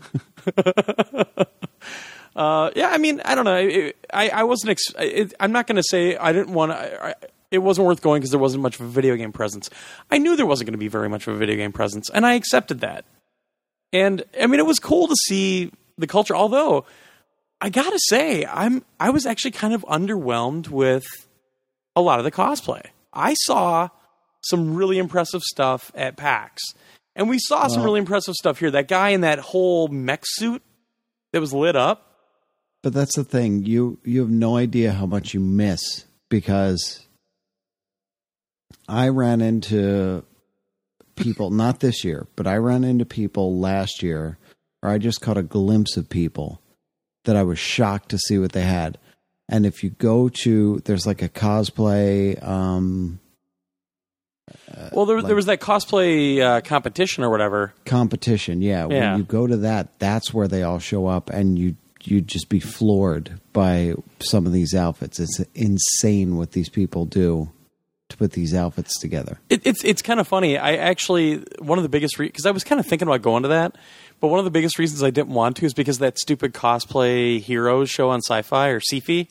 uh, 2.35 2.71
yeah, 2.75 2.89
I 2.89 2.97
mean, 2.97 3.21
I 3.23 3.35
don't 3.35 3.45
know. 3.45 3.57
It, 3.57 3.95
I 4.11 4.29
I 4.29 4.43
wasn't. 4.43 4.71
Ex- 4.71 4.91
it, 4.97 5.35
I'm 5.39 5.51
not 5.51 5.67
going 5.67 5.75
to 5.75 5.83
say 5.83 6.17
I 6.17 6.33
didn't 6.33 6.51
want 6.51 6.71
to. 6.71 7.15
It 7.51 7.59
wasn't 7.59 7.85
worth 7.85 8.01
going 8.01 8.21
because 8.21 8.31
there 8.31 8.39
wasn't 8.39 8.63
much 8.63 8.79
of 8.79 8.87
a 8.87 8.89
video 8.89 9.15
game 9.15 9.31
presence. 9.31 9.69
I 10.09 10.17
knew 10.17 10.35
there 10.35 10.47
wasn't 10.47 10.65
going 10.65 10.73
to 10.73 10.79
be 10.79 10.87
very 10.87 11.09
much 11.09 11.27
of 11.27 11.35
a 11.35 11.37
video 11.37 11.57
game 11.57 11.73
presence, 11.73 12.09
and 12.09 12.25
I 12.25 12.33
accepted 12.33 12.79
that. 12.79 13.05
And 13.93 14.23
I 14.41 14.47
mean, 14.47 14.59
it 14.59 14.65
was 14.65 14.79
cool 14.79 15.07
to 15.09 15.15
see 15.27 15.71
the 15.99 16.07
culture. 16.07 16.35
Although 16.35 16.85
I 17.65 17.69
gotta 17.69 17.99
say, 18.09 18.45
I'm 18.45 18.85
I 18.99 19.09
was 19.09 19.25
actually 19.25 19.49
kind 19.49 19.73
of 19.73 19.81
underwhelmed 19.85 20.69
with 20.69 21.03
a 21.95 22.01
lot 22.01 22.19
of 22.19 22.23
the 22.23 22.31
cosplay. 22.31 22.83
I 23.11 23.33
saw 23.33 23.89
some 24.41 24.75
really 24.75 24.99
impressive 24.99 25.41
stuff 25.41 25.91
at 25.95 26.15
PAX, 26.15 26.61
and 27.15 27.27
we 27.27 27.39
saw 27.39 27.65
some 27.65 27.81
really 27.81 27.97
impressive 27.97 28.35
stuff 28.35 28.59
here. 28.59 28.69
That 28.69 28.87
guy 28.87 29.09
in 29.09 29.21
that 29.21 29.39
whole 29.39 29.87
mech 29.87 30.25
suit 30.27 30.61
that 31.33 31.41
was 31.41 31.55
lit 31.55 31.75
up. 31.75 32.19
But 32.83 32.93
that's 32.93 33.15
the 33.15 33.23
thing. 33.23 33.63
You 33.63 33.97
you 34.03 34.19
have 34.19 34.29
no 34.29 34.57
idea 34.57 34.91
how 34.91 35.07
much 35.07 35.33
you 35.33 35.39
miss 35.39 36.05
because 36.29 37.07
I 38.87 39.09
ran 39.09 39.41
into 39.41 40.23
people 41.15 41.49
not 41.49 41.79
this 41.79 42.03
year, 42.03 42.27
but 42.35 42.45
I 42.45 42.57
ran 42.57 42.83
into 42.83 43.05
people 43.05 43.59
last 43.59 44.03
year 44.03 44.37
or 44.83 44.91
I 44.91 44.99
just 44.99 45.19
caught 45.19 45.37
a 45.37 45.41
glimpse 45.41 45.97
of 45.97 46.09
people 46.09 46.61
that 47.25 47.35
I 47.35 47.43
was 47.43 47.59
shocked 47.59 48.09
to 48.09 48.17
see 48.17 48.37
what 48.39 48.51
they 48.53 48.61
had. 48.63 48.97
And 49.47 49.65
if 49.65 49.83
you 49.83 49.91
go 49.91 50.29
to 50.43 50.81
there's 50.85 51.05
like 51.05 51.21
a 51.21 51.29
cosplay 51.29 52.41
um 52.43 53.19
Well, 54.91 55.05
there, 55.05 55.17
like- 55.17 55.25
there 55.27 55.35
was 55.35 55.47
that 55.47 55.59
cosplay 55.59 56.39
uh, 56.39 56.61
competition 56.61 57.23
or 57.23 57.29
whatever. 57.29 57.73
competition, 57.85 58.61
yeah, 58.61 58.87
Yeah. 58.89 59.11
when 59.11 59.19
you 59.19 59.25
go 59.25 59.47
to 59.47 59.57
that, 59.57 59.97
that's 59.99 60.33
where 60.33 60.47
they 60.47 60.63
all 60.63 60.79
show 60.79 61.07
up 61.07 61.29
and 61.29 61.57
you 61.59 61.75
you'd 62.07 62.27
just 62.27 62.49
be 62.49 62.59
floored 62.59 63.39
by 63.51 63.95
some 64.19 64.45
of 64.45 64.53
these 64.53 64.75
outfits. 64.75 65.19
It's 65.19 65.39
insane 65.55 66.37
what 66.37 66.51
these 66.51 66.69
people 66.69 67.05
do 67.07 67.49
to 68.09 68.17
put 68.17 68.33
these 68.33 68.53
outfits 68.53 68.99
together. 68.99 69.39
It, 69.49 69.61
it's 69.65 69.83
it's 69.83 70.03
kind 70.03 70.19
of 70.19 70.27
funny. 70.27 70.55
I 70.55 70.75
actually 70.75 71.43
one 71.57 71.79
of 71.79 71.83
the 71.83 71.89
biggest 71.89 72.15
because 72.19 72.45
I 72.45 72.51
was 72.51 72.63
kind 72.63 72.79
of 72.79 72.85
thinking 72.85 73.07
about 73.07 73.23
going 73.23 73.41
to 73.41 73.49
that, 73.49 73.75
but 74.19 74.27
one 74.27 74.39
of 74.39 74.45
the 74.45 74.51
biggest 74.51 74.79
reasons 74.79 75.03
I 75.03 75.09
didn't 75.09 75.33
want 75.33 75.57
to 75.57 75.65
is 75.65 75.73
because 75.73 75.99
that 75.99 76.17
stupid 76.17 76.53
cosplay 76.53 77.39
heroes 77.39 77.89
show 77.89 78.09
on 78.09 78.19
Sci-Fi 78.19 78.69
or 78.69 78.79
Sci-Fi. 78.79 79.27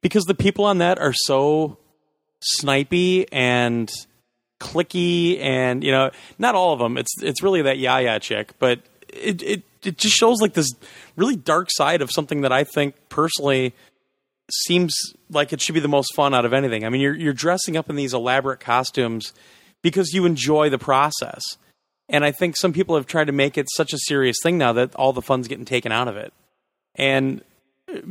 Because 0.00 0.24
the 0.24 0.34
people 0.34 0.64
on 0.64 0.78
that 0.78 0.98
are 0.98 1.12
so 1.12 1.78
snipey 2.40 3.26
and 3.32 3.90
clicky, 4.60 5.40
and 5.40 5.82
you 5.82 5.90
know, 5.90 6.10
not 6.38 6.54
all 6.54 6.72
of 6.72 6.78
them. 6.78 6.96
It's 6.96 7.20
it's 7.22 7.42
really 7.42 7.62
that 7.62 7.78
Yaya 7.78 8.20
chick, 8.20 8.52
but 8.58 8.80
it 9.08 9.42
it 9.42 9.62
it 9.82 9.98
just 9.98 10.16
shows 10.16 10.40
like 10.40 10.54
this 10.54 10.70
really 11.16 11.36
dark 11.36 11.68
side 11.70 12.02
of 12.02 12.10
something 12.10 12.42
that 12.42 12.52
I 12.52 12.64
think 12.64 12.94
personally 13.08 13.74
seems 14.50 14.94
like 15.30 15.52
it 15.52 15.60
should 15.60 15.74
be 15.74 15.80
the 15.80 15.88
most 15.88 16.14
fun 16.14 16.34
out 16.34 16.44
of 16.44 16.52
anything. 16.52 16.84
I 16.84 16.88
mean, 16.88 17.00
you're 17.00 17.14
you're 17.14 17.32
dressing 17.32 17.76
up 17.76 17.90
in 17.90 17.96
these 17.96 18.14
elaborate 18.14 18.60
costumes 18.60 19.32
because 19.82 20.12
you 20.12 20.24
enjoy 20.24 20.70
the 20.70 20.78
process. 20.78 21.42
And 22.08 22.24
I 22.24 22.32
think 22.32 22.56
some 22.56 22.72
people 22.72 22.96
have 22.96 23.06
tried 23.06 23.26
to 23.26 23.32
make 23.32 23.58
it 23.58 23.66
such 23.76 23.92
a 23.92 23.98
serious 23.98 24.36
thing 24.42 24.56
now 24.58 24.72
that 24.72 24.94
all 24.94 25.12
the 25.12 25.22
fun's 25.22 25.46
getting 25.46 25.64
taken 25.64 25.92
out 25.92 26.08
of 26.08 26.16
it. 26.16 26.32
And 26.94 27.42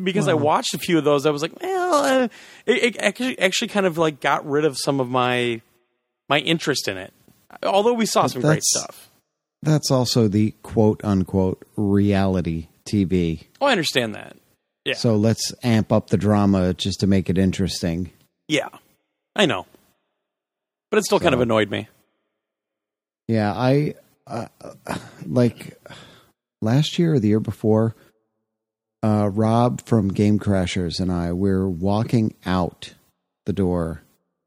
because 0.03 0.27
I 0.27 0.33
watched 0.33 0.73
a 0.73 0.77
few 0.77 0.97
of 0.97 1.03
those, 1.03 1.25
I 1.25 1.31
was 1.31 1.41
like, 1.41 1.59
well, 1.61 2.23
uh, 2.23 2.27
it, 2.65 2.83
it 2.83 2.97
actually 2.99 3.39
actually 3.39 3.67
kind 3.69 3.85
of 3.85 3.97
like 3.97 4.19
got 4.19 4.47
rid 4.47 4.65
of 4.65 4.77
some 4.77 4.99
of 4.99 5.09
my 5.09 5.61
my 6.29 6.39
interest 6.39 6.87
in 6.87 6.97
it. 6.97 7.13
Although 7.63 7.93
we 7.93 8.05
saw 8.05 8.27
some 8.27 8.41
great 8.41 8.63
stuff. 8.63 9.09
That's 9.63 9.89
also 9.89 10.27
the 10.27 10.53
quote 10.63 11.03
unquote 11.03 11.63
reality 11.75 12.67
TV. 12.85 13.45
Oh, 13.59 13.67
I 13.67 13.71
understand 13.71 14.15
that. 14.15 14.37
Yeah. 14.85 14.93
So 14.93 15.15
let's 15.15 15.53
amp 15.63 15.91
up 15.91 16.09
the 16.09 16.17
drama 16.17 16.73
just 16.73 17.01
to 17.01 17.07
make 17.07 17.29
it 17.29 17.37
interesting. 17.37 18.11
Yeah, 18.47 18.69
I 19.35 19.45
know, 19.45 19.65
but 20.89 20.97
it 20.97 21.03
still 21.03 21.19
kind 21.19 21.35
of 21.35 21.41
annoyed 21.41 21.69
me. 21.69 21.89
Yeah, 23.27 23.53
I 23.53 23.95
uh, 24.25 24.47
like 25.25 25.77
last 26.61 26.97
year 26.99 27.13
or 27.15 27.19
the 27.19 27.27
year 27.29 27.39
before. 27.39 27.95
Uh, 29.03 29.29
Rob 29.31 29.81
from 29.85 30.07
Game 30.09 30.39
Crashers 30.39 30.99
and 30.99 31.11
I 31.11 31.31
we're 31.31 31.67
walking 31.69 32.33
out 32.45 32.93
the 33.45 33.53
door. 33.53 34.01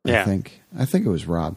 Yeah. 0.04 0.22
I 0.22 0.24
think 0.24 0.60
I 0.76 0.84
think 0.84 1.06
it 1.06 1.10
was 1.10 1.26
Rob. 1.26 1.56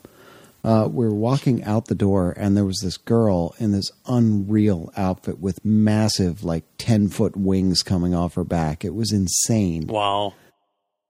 Uh, 0.64 0.88
we 0.90 1.06
were 1.06 1.14
walking 1.14 1.62
out 1.66 1.88
the 1.88 1.96
door, 1.96 2.34
and 2.38 2.56
there 2.56 2.64
was 2.64 2.80
this 2.82 2.96
girl 2.96 3.54
in 3.60 3.74
this 3.74 3.92
unreal 4.08 4.94
outfit 4.96 5.40
with 5.40 5.60
massive, 5.66 6.44
like 6.46 6.64
ten 6.78 7.10
foot 7.10 7.36
wings 7.36 7.82
coming 7.84 8.14
off 8.16 8.36
her 8.36 8.46
back. 8.46 8.86
It 8.86 8.94
was 8.96 9.12
insane 9.12 9.88
Wow. 9.88 10.36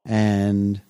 and 0.06 0.82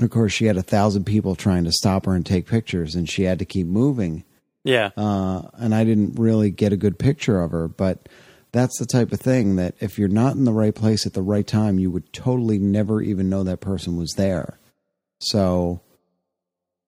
of 0.00 0.10
course 0.10 0.32
she 0.32 0.46
had 0.46 0.56
a 0.56 0.62
thousand 0.62 1.04
people 1.04 1.34
trying 1.34 1.64
to 1.64 1.72
stop 1.72 2.06
her 2.06 2.14
and 2.14 2.26
take 2.26 2.46
pictures 2.46 2.94
and 2.94 3.08
she 3.08 3.22
had 3.24 3.38
to 3.38 3.44
keep 3.44 3.66
moving. 3.66 4.24
Yeah. 4.64 4.90
uh, 4.96 5.42
and 5.54 5.74
i 5.74 5.84
didn't 5.84 6.18
really 6.18 6.50
get 6.50 6.72
a 6.72 6.76
good 6.76 6.98
picture 6.98 7.40
of 7.42 7.50
her 7.50 7.68
but 7.68 8.08
that's 8.54 8.78
the 8.78 8.86
type 8.86 9.10
of 9.10 9.20
thing 9.20 9.56
that 9.56 9.74
if 9.80 9.98
you're 9.98 10.08
not 10.08 10.36
in 10.36 10.44
the 10.44 10.52
right 10.52 10.74
place 10.74 11.06
at 11.06 11.12
the 11.12 11.22
right 11.22 11.46
time 11.46 11.80
you 11.80 11.90
would 11.90 12.12
totally 12.12 12.56
never 12.56 13.02
even 13.02 13.28
know 13.28 13.42
that 13.42 13.60
person 13.60 13.96
was 13.96 14.12
there. 14.12 14.60
So 15.20 15.80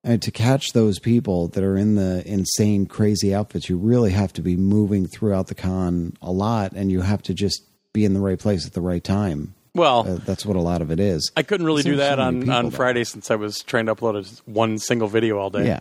and 0.05 0.23
to 0.23 0.31
catch 0.31 0.73
those 0.73 1.01
people 1.01 1.49
that 1.49 1.65
are 1.65 1.77
in 1.77 1.97
the 1.97 2.23
insane 2.24 2.87
crazy 2.87 3.35
outfits 3.35 3.69
you 3.69 3.77
really 3.77 4.12
have 4.12 4.33
to 4.35 4.43
be 4.43 4.57
moving 4.57 5.09
throughout 5.09 5.49
the 5.49 5.57
con 5.57 6.16
a 6.23 6.31
lot 6.31 6.70
and 6.70 6.93
you 6.93 7.01
have 7.01 7.23
to 7.23 7.35
just 7.35 7.65
be 7.93 8.05
in 8.05 8.15
the 8.15 8.20
right 8.20 8.39
place 8.39 8.65
at 8.65 8.73
the 8.73 8.81
right 8.81 9.03
time 9.03 9.56
Well, 9.77 10.07
uh, 10.09 10.15
that's 10.24 10.44
what 10.47 10.57
a 10.57 10.61
lot 10.61 10.82
of 10.82 10.90
it 10.90 10.98
is. 10.98 11.31
I 11.36 11.43
couldn't 11.43 11.66
really 11.66 11.82
do 11.82 11.97
There's 11.97 12.09
so 12.09 12.16
that 12.16 12.19
on, 12.19 12.40
people 12.40 12.55
on. 12.55 12.70
Friday 12.70 13.05
since 13.05 13.31
I 13.31 13.36
was 13.36 13.59
trying 13.59 13.86
to 13.86 13.94
upload 13.94 14.16
a, 14.16 14.51
one 14.51 14.78
single 14.78 15.07
video 15.09 15.39
all 15.39 15.51
day. 15.51 15.66
Yeah, 15.66 15.81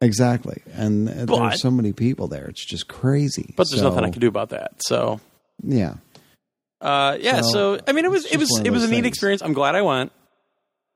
exactly. 0.00 0.62
And 0.74 1.08
uh, 1.08 1.26
But- 1.26 1.36
there's 1.50 1.60
so 1.60 1.70
many 1.70 1.92
people 1.92 2.28
there; 2.28 2.46
it's 2.46 2.64
just 2.64 2.88
crazy. 2.88 3.54
But 3.56 3.68
there's 3.70 3.80
So, 3.82 3.88
nothing 3.90 4.04
I 4.04 4.10
can 4.10 4.20
do 4.20 4.28
about 4.28 4.48
that. 4.50 4.82
So, 4.82 5.20
Yeah, 5.62 5.94
uh, 6.80 7.16
yeah. 7.20 7.42
So, 7.42 7.76
So, 7.76 7.80
I 7.86 7.92
mean, 7.92 8.04
it 8.04 8.10
was 8.10 8.24
it 8.26 8.38
was 8.38 8.48
just 8.48 8.52
one 8.52 8.60
of 8.62 8.66
it 8.66 8.70
was 8.70 8.84
a 8.84 8.88
neat 8.88 8.96
things. 9.02 9.06
experience. 9.08 9.42
I'm 9.42 9.52
glad 9.52 9.74
I 9.74 9.82
went. 9.82 10.12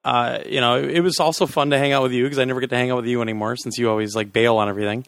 Uh, 0.02 0.38
you 0.46 0.60
know, 0.62 0.76
it 0.78 1.00
was 1.00 1.18
also 1.20 1.44
fun 1.46 1.70
to 1.70 1.78
hang 1.78 1.92
out 1.92 2.02
with 2.02 2.12
you 2.12 2.22
because 2.24 2.38
I 2.38 2.44
never 2.46 2.60
get 2.60 2.70
to 2.70 2.76
hang 2.76 2.90
out 2.90 2.96
with 2.96 3.06
you 3.06 3.20
anymore 3.20 3.56
since 3.56 3.76
you 3.76 3.90
always 3.90 4.16
like 4.16 4.32
bail 4.32 4.56
on 4.56 4.68
everything. 4.68 5.04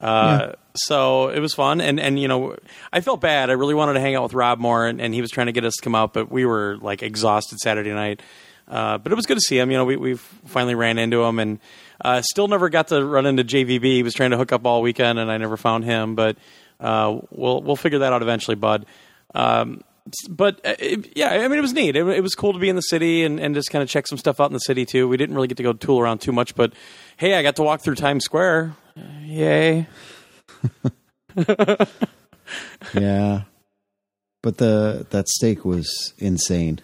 Uh, 0.00 0.52
so 0.74 1.28
it 1.28 1.40
was 1.40 1.54
fun, 1.54 1.80
and 1.80 2.00
and 2.00 2.18
you 2.18 2.28
know, 2.28 2.56
I 2.92 3.00
felt 3.00 3.20
bad. 3.20 3.48
I 3.50 3.54
really 3.54 3.74
wanted 3.74 3.94
to 3.94 4.00
hang 4.00 4.14
out 4.16 4.24
with 4.24 4.34
Rob 4.34 4.58
more, 4.58 4.86
and, 4.86 5.00
and 5.00 5.14
he 5.14 5.20
was 5.20 5.30
trying 5.30 5.46
to 5.46 5.52
get 5.52 5.64
us 5.64 5.74
to 5.74 5.82
come 5.82 5.94
out, 5.94 6.12
but 6.12 6.30
we 6.30 6.44
were 6.44 6.76
like 6.80 7.02
exhausted 7.02 7.58
Saturday 7.60 7.92
night. 7.92 8.20
Uh, 8.66 8.98
but 8.98 9.12
it 9.12 9.14
was 9.14 9.26
good 9.26 9.36
to 9.36 9.42
see 9.42 9.58
him. 9.58 9.70
You 9.70 9.76
know, 9.76 9.84
we 9.84 9.96
we 9.96 10.14
finally 10.14 10.74
ran 10.74 10.98
into 10.98 11.22
him, 11.22 11.38
and 11.38 11.58
uh, 12.00 12.22
still 12.22 12.48
never 12.48 12.68
got 12.68 12.88
to 12.88 13.04
run 13.04 13.26
into 13.26 13.44
JVB. 13.44 13.84
He 13.84 14.02
was 14.02 14.14
trying 14.14 14.30
to 14.30 14.36
hook 14.36 14.52
up 14.52 14.66
all 14.66 14.82
weekend, 14.82 15.18
and 15.18 15.30
I 15.30 15.38
never 15.38 15.56
found 15.56 15.84
him. 15.84 16.14
But 16.14 16.38
uh, 16.80 17.20
we'll 17.30 17.62
we'll 17.62 17.76
figure 17.76 18.00
that 18.00 18.12
out 18.12 18.22
eventually, 18.22 18.56
Bud. 18.56 18.86
Um, 19.34 19.82
but 20.28 20.60
uh, 20.66 20.74
it, 20.78 21.16
yeah, 21.16 21.30
I 21.30 21.48
mean, 21.48 21.58
it 21.58 21.62
was 21.62 21.72
neat. 21.72 21.96
It, 21.96 22.06
it 22.06 22.22
was 22.22 22.34
cool 22.34 22.52
to 22.52 22.58
be 22.58 22.68
in 22.68 22.76
the 22.76 22.82
city 22.82 23.24
and, 23.24 23.40
and 23.40 23.54
just 23.54 23.70
kind 23.70 23.82
of 23.82 23.88
check 23.88 24.06
some 24.06 24.18
stuff 24.18 24.40
out 24.40 24.48
in 24.48 24.52
the 24.52 24.58
city 24.60 24.84
too. 24.84 25.08
We 25.08 25.16
didn't 25.16 25.34
really 25.34 25.48
get 25.48 25.56
to 25.58 25.62
go 25.62 25.72
tool 25.72 26.00
around 26.00 26.20
too 26.20 26.32
much, 26.32 26.54
but 26.54 26.74
hey, 27.16 27.34
I 27.34 27.42
got 27.42 27.56
to 27.56 27.62
walk 27.62 27.80
through 27.82 27.94
Times 27.94 28.24
Square. 28.24 28.76
Yay! 28.96 29.86
yeah. 32.94 33.42
But 34.42 34.58
the 34.58 35.06
that 35.10 35.28
steak 35.28 35.64
was 35.64 36.12
insane. 36.18 36.80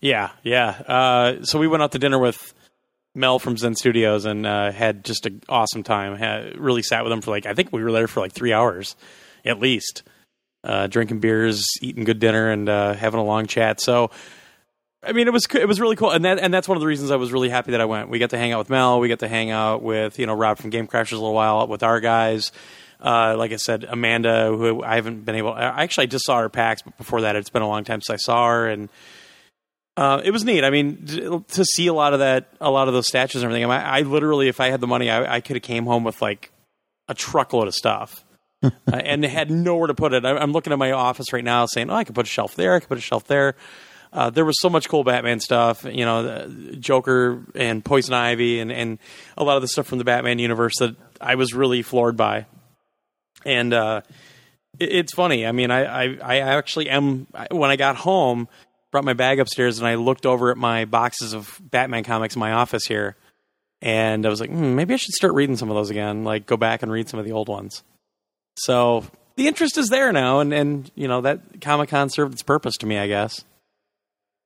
Yeah, 0.00 0.30
yeah. 0.42 0.68
Uh, 0.68 1.44
so 1.44 1.58
we 1.58 1.68
went 1.68 1.82
out 1.82 1.92
to 1.92 1.98
dinner 1.98 2.18
with 2.18 2.54
Mel 3.14 3.38
from 3.38 3.56
Zen 3.56 3.74
Studios 3.74 4.24
and 4.24 4.46
uh, 4.46 4.72
had 4.72 5.04
just 5.04 5.26
an 5.26 5.42
awesome 5.48 5.82
time. 5.82 6.16
Had, 6.16 6.58
really 6.58 6.82
sat 6.82 7.04
with 7.04 7.12
him 7.12 7.20
for 7.20 7.30
like 7.30 7.46
I 7.46 7.54
think 7.54 7.72
we 7.72 7.82
were 7.82 7.92
there 7.92 8.08
for 8.08 8.20
like 8.20 8.32
three 8.32 8.52
hours 8.52 8.96
at 9.44 9.60
least, 9.60 10.02
uh, 10.64 10.86
drinking 10.86 11.20
beers, 11.20 11.66
eating 11.82 12.04
good 12.04 12.18
dinner, 12.18 12.50
and 12.50 12.68
uh, 12.68 12.94
having 12.94 13.20
a 13.20 13.24
long 13.24 13.46
chat. 13.46 13.80
So. 13.80 14.10
I 15.06 15.12
mean, 15.12 15.26
it 15.26 15.32
was 15.32 15.46
it 15.54 15.68
was 15.68 15.80
really 15.80 15.96
cool, 15.96 16.10
and 16.10 16.24
that 16.24 16.38
and 16.38 16.52
that's 16.52 16.68
one 16.68 16.76
of 16.76 16.80
the 16.80 16.86
reasons 16.86 17.10
I 17.10 17.16
was 17.16 17.32
really 17.32 17.48
happy 17.48 17.72
that 17.72 17.80
I 17.80 17.84
went. 17.84 18.08
We 18.08 18.18
got 18.18 18.30
to 18.30 18.38
hang 18.38 18.52
out 18.52 18.58
with 18.58 18.70
Mel, 18.70 19.00
we 19.00 19.08
got 19.08 19.20
to 19.20 19.28
hang 19.28 19.50
out 19.50 19.82
with 19.82 20.18
you 20.18 20.26
know 20.26 20.34
Rob 20.34 20.58
from 20.58 20.70
Game 20.70 20.86
Crashers 20.86 21.12
a 21.12 21.16
little 21.16 21.34
while 21.34 21.66
with 21.66 21.82
our 21.82 22.00
guys. 22.00 22.52
Uh, 23.00 23.34
like 23.36 23.52
I 23.52 23.56
said, 23.56 23.84
Amanda, 23.84 24.46
who 24.56 24.82
I 24.82 24.94
haven't 24.94 25.24
been 25.24 25.34
able. 25.34 25.52
I 25.52 25.82
actually 25.82 26.04
I 26.04 26.06
just 26.06 26.24
saw 26.24 26.40
her 26.40 26.48
PAX, 26.48 26.82
but 26.82 26.96
before 26.96 27.22
that, 27.22 27.36
it's 27.36 27.50
been 27.50 27.62
a 27.62 27.68
long 27.68 27.84
time 27.84 28.00
since 28.00 28.14
I 28.14 28.16
saw 28.16 28.48
her, 28.48 28.66
and 28.66 28.88
uh, 29.96 30.22
it 30.24 30.30
was 30.30 30.44
neat. 30.44 30.64
I 30.64 30.70
mean, 30.70 31.44
to 31.48 31.64
see 31.64 31.86
a 31.86 31.92
lot 31.92 32.14
of 32.14 32.20
that, 32.20 32.48
a 32.60 32.70
lot 32.70 32.88
of 32.88 32.94
those 32.94 33.06
statues 33.06 33.42
and 33.42 33.50
everything. 33.50 33.70
I, 33.70 33.98
I 33.98 34.00
literally, 34.02 34.48
if 34.48 34.60
I 34.60 34.68
had 34.70 34.80
the 34.80 34.86
money, 34.86 35.10
I, 35.10 35.36
I 35.36 35.40
could 35.40 35.56
have 35.56 35.62
came 35.62 35.84
home 35.84 36.02
with 36.02 36.22
like 36.22 36.50
a 37.08 37.14
truckload 37.14 37.68
of 37.68 37.74
stuff, 37.74 38.24
uh, 38.62 38.70
and 38.92 39.24
had 39.24 39.50
nowhere 39.50 39.88
to 39.88 39.94
put 39.94 40.14
it. 40.14 40.24
I, 40.24 40.36
I'm 40.36 40.52
looking 40.52 40.72
at 40.72 40.78
my 40.78 40.92
office 40.92 41.32
right 41.32 41.44
now, 41.44 41.66
saying, 41.66 41.90
"Oh, 41.90 41.94
I 41.94 42.04
could 42.04 42.14
put 42.14 42.26
a 42.26 42.30
shelf 42.30 42.54
there. 42.54 42.74
I 42.74 42.80
could 42.80 42.88
put 42.88 42.98
a 42.98 43.02
shelf 43.02 43.26
there." 43.26 43.54
Uh, 44.14 44.30
there 44.30 44.44
was 44.44 44.60
so 44.60 44.70
much 44.70 44.88
cool 44.88 45.02
Batman 45.02 45.40
stuff. 45.40 45.84
You 45.84 46.04
know, 46.04 46.48
Joker 46.78 47.42
and 47.56 47.84
Poison 47.84 48.14
Ivy, 48.14 48.60
and 48.60 48.70
and 48.70 48.98
a 49.36 49.42
lot 49.42 49.56
of 49.56 49.62
the 49.62 49.68
stuff 49.68 49.88
from 49.88 49.98
the 49.98 50.04
Batman 50.04 50.38
universe 50.38 50.74
that 50.78 50.94
I 51.20 51.34
was 51.34 51.52
really 51.52 51.82
floored 51.82 52.16
by. 52.16 52.46
And 53.44 53.74
uh, 53.74 54.02
it, 54.78 54.92
it's 54.92 55.12
funny. 55.12 55.44
I 55.44 55.50
mean, 55.50 55.72
I, 55.72 56.04
I 56.04 56.18
I 56.22 56.36
actually 56.56 56.88
am 56.88 57.26
when 57.50 57.70
I 57.70 57.76
got 57.76 57.96
home, 57.96 58.48
brought 58.92 59.04
my 59.04 59.14
bag 59.14 59.40
upstairs, 59.40 59.78
and 59.78 59.88
I 59.88 59.96
looked 59.96 60.26
over 60.26 60.52
at 60.52 60.56
my 60.56 60.84
boxes 60.84 61.32
of 61.32 61.60
Batman 61.60 62.04
comics 62.04 62.36
in 62.36 62.40
my 62.40 62.52
office 62.52 62.86
here, 62.86 63.16
and 63.82 64.24
I 64.24 64.28
was 64.28 64.40
like, 64.40 64.50
hmm, 64.50 64.76
maybe 64.76 64.94
I 64.94 64.96
should 64.96 65.14
start 65.14 65.34
reading 65.34 65.56
some 65.56 65.70
of 65.70 65.74
those 65.74 65.90
again. 65.90 66.22
Like, 66.22 66.46
go 66.46 66.56
back 66.56 66.84
and 66.84 66.92
read 66.92 67.08
some 67.08 67.18
of 67.18 67.26
the 67.26 67.32
old 67.32 67.48
ones. 67.48 67.82
So 68.56 69.04
the 69.34 69.48
interest 69.48 69.76
is 69.76 69.88
there 69.88 70.12
now, 70.12 70.38
and 70.38 70.54
and 70.54 70.88
you 70.94 71.08
know 71.08 71.22
that 71.22 71.60
Comic 71.60 71.88
Con 71.88 72.10
served 72.10 72.32
its 72.32 72.44
purpose 72.44 72.76
to 72.76 72.86
me, 72.86 72.96
I 72.96 73.08
guess. 73.08 73.44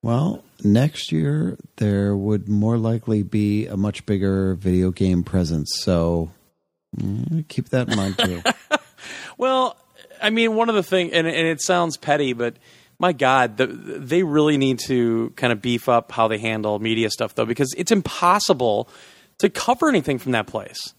Well, 0.08 0.42
next 0.64 1.12
year 1.12 1.58
there 1.76 2.16
would 2.16 2.48
more 2.48 2.78
likely 2.78 3.22
be 3.22 3.66
a 3.66 3.76
much 3.76 4.06
bigger 4.06 4.54
video 4.54 4.90
game 4.90 5.22
presence. 5.22 5.70
So 5.82 6.30
mm, 6.98 7.46
keep 7.48 7.68
that 7.68 7.90
in 7.90 7.96
mind 7.96 8.16
too. 8.18 8.42
Well, 9.36 9.76
I 10.22 10.30
mean, 10.30 10.54
one 10.54 10.70
of 10.70 10.74
the 10.76 10.82
things, 10.82 11.12
and, 11.12 11.26
and 11.26 11.46
it 11.46 11.60
sounds 11.60 11.98
petty, 11.98 12.32
but 12.32 12.56
my 12.98 13.12
God, 13.12 13.58
the, 13.58 13.66
they 13.66 14.22
really 14.22 14.56
need 14.56 14.78
to 14.86 15.30
kind 15.36 15.52
of 15.52 15.60
beef 15.60 15.90
up 15.90 16.10
how 16.10 16.26
they 16.26 16.38
handle 16.38 16.78
media 16.78 17.10
stuff, 17.10 17.34
though, 17.34 17.44
because 17.44 17.72
it's 17.76 17.92
impossible 17.92 18.88
to 19.40 19.50
cover 19.50 19.88
anything 19.90 20.18
from 20.18 20.32
that 20.32 20.46
place. 20.46 20.94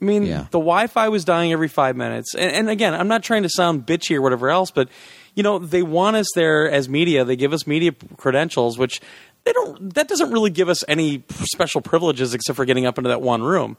I 0.00 0.04
mean, 0.04 0.24
Yeah. 0.24 0.46
the 0.50 0.58
Wi-Fi 0.58 1.08
was 1.10 1.24
dying 1.24 1.52
every 1.52 1.68
five 1.68 1.94
minutes, 1.94 2.34
and, 2.34 2.50
and 2.50 2.70
again, 2.70 2.94
I'm 2.94 3.06
not 3.08 3.22
trying 3.22 3.44
to 3.44 3.50
sound 3.50 3.86
bitchy 3.86 4.16
or 4.16 4.22
whatever 4.22 4.50
else, 4.50 4.70
but 4.72 4.88
you 5.34 5.42
know, 5.42 5.58
they 5.58 5.82
want 5.82 6.16
us 6.16 6.26
there 6.34 6.70
as 6.70 6.88
media. 6.88 7.24
They 7.24 7.36
give 7.36 7.52
us 7.52 7.66
media 7.66 7.92
credentials, 8.16 8.78
which 8.78 9.00
they 9.44 9.52
don't. 9.52 9.94
That 9.94 10.08
doesn't 10.08 10.30
really 10.30 10.50
give 10.50 10.68
us 10.68 10.84
any 10.88 11.24
special 11.42 11.80
privileges 11.80 12.34
except 12.34 12.56
for 12.56 12.64
getting 12.64 12.86
up 12.86 12.98
into 12.98 13.08
that 13.08 13.22
one 13.22 13.42
room 13.42 13.76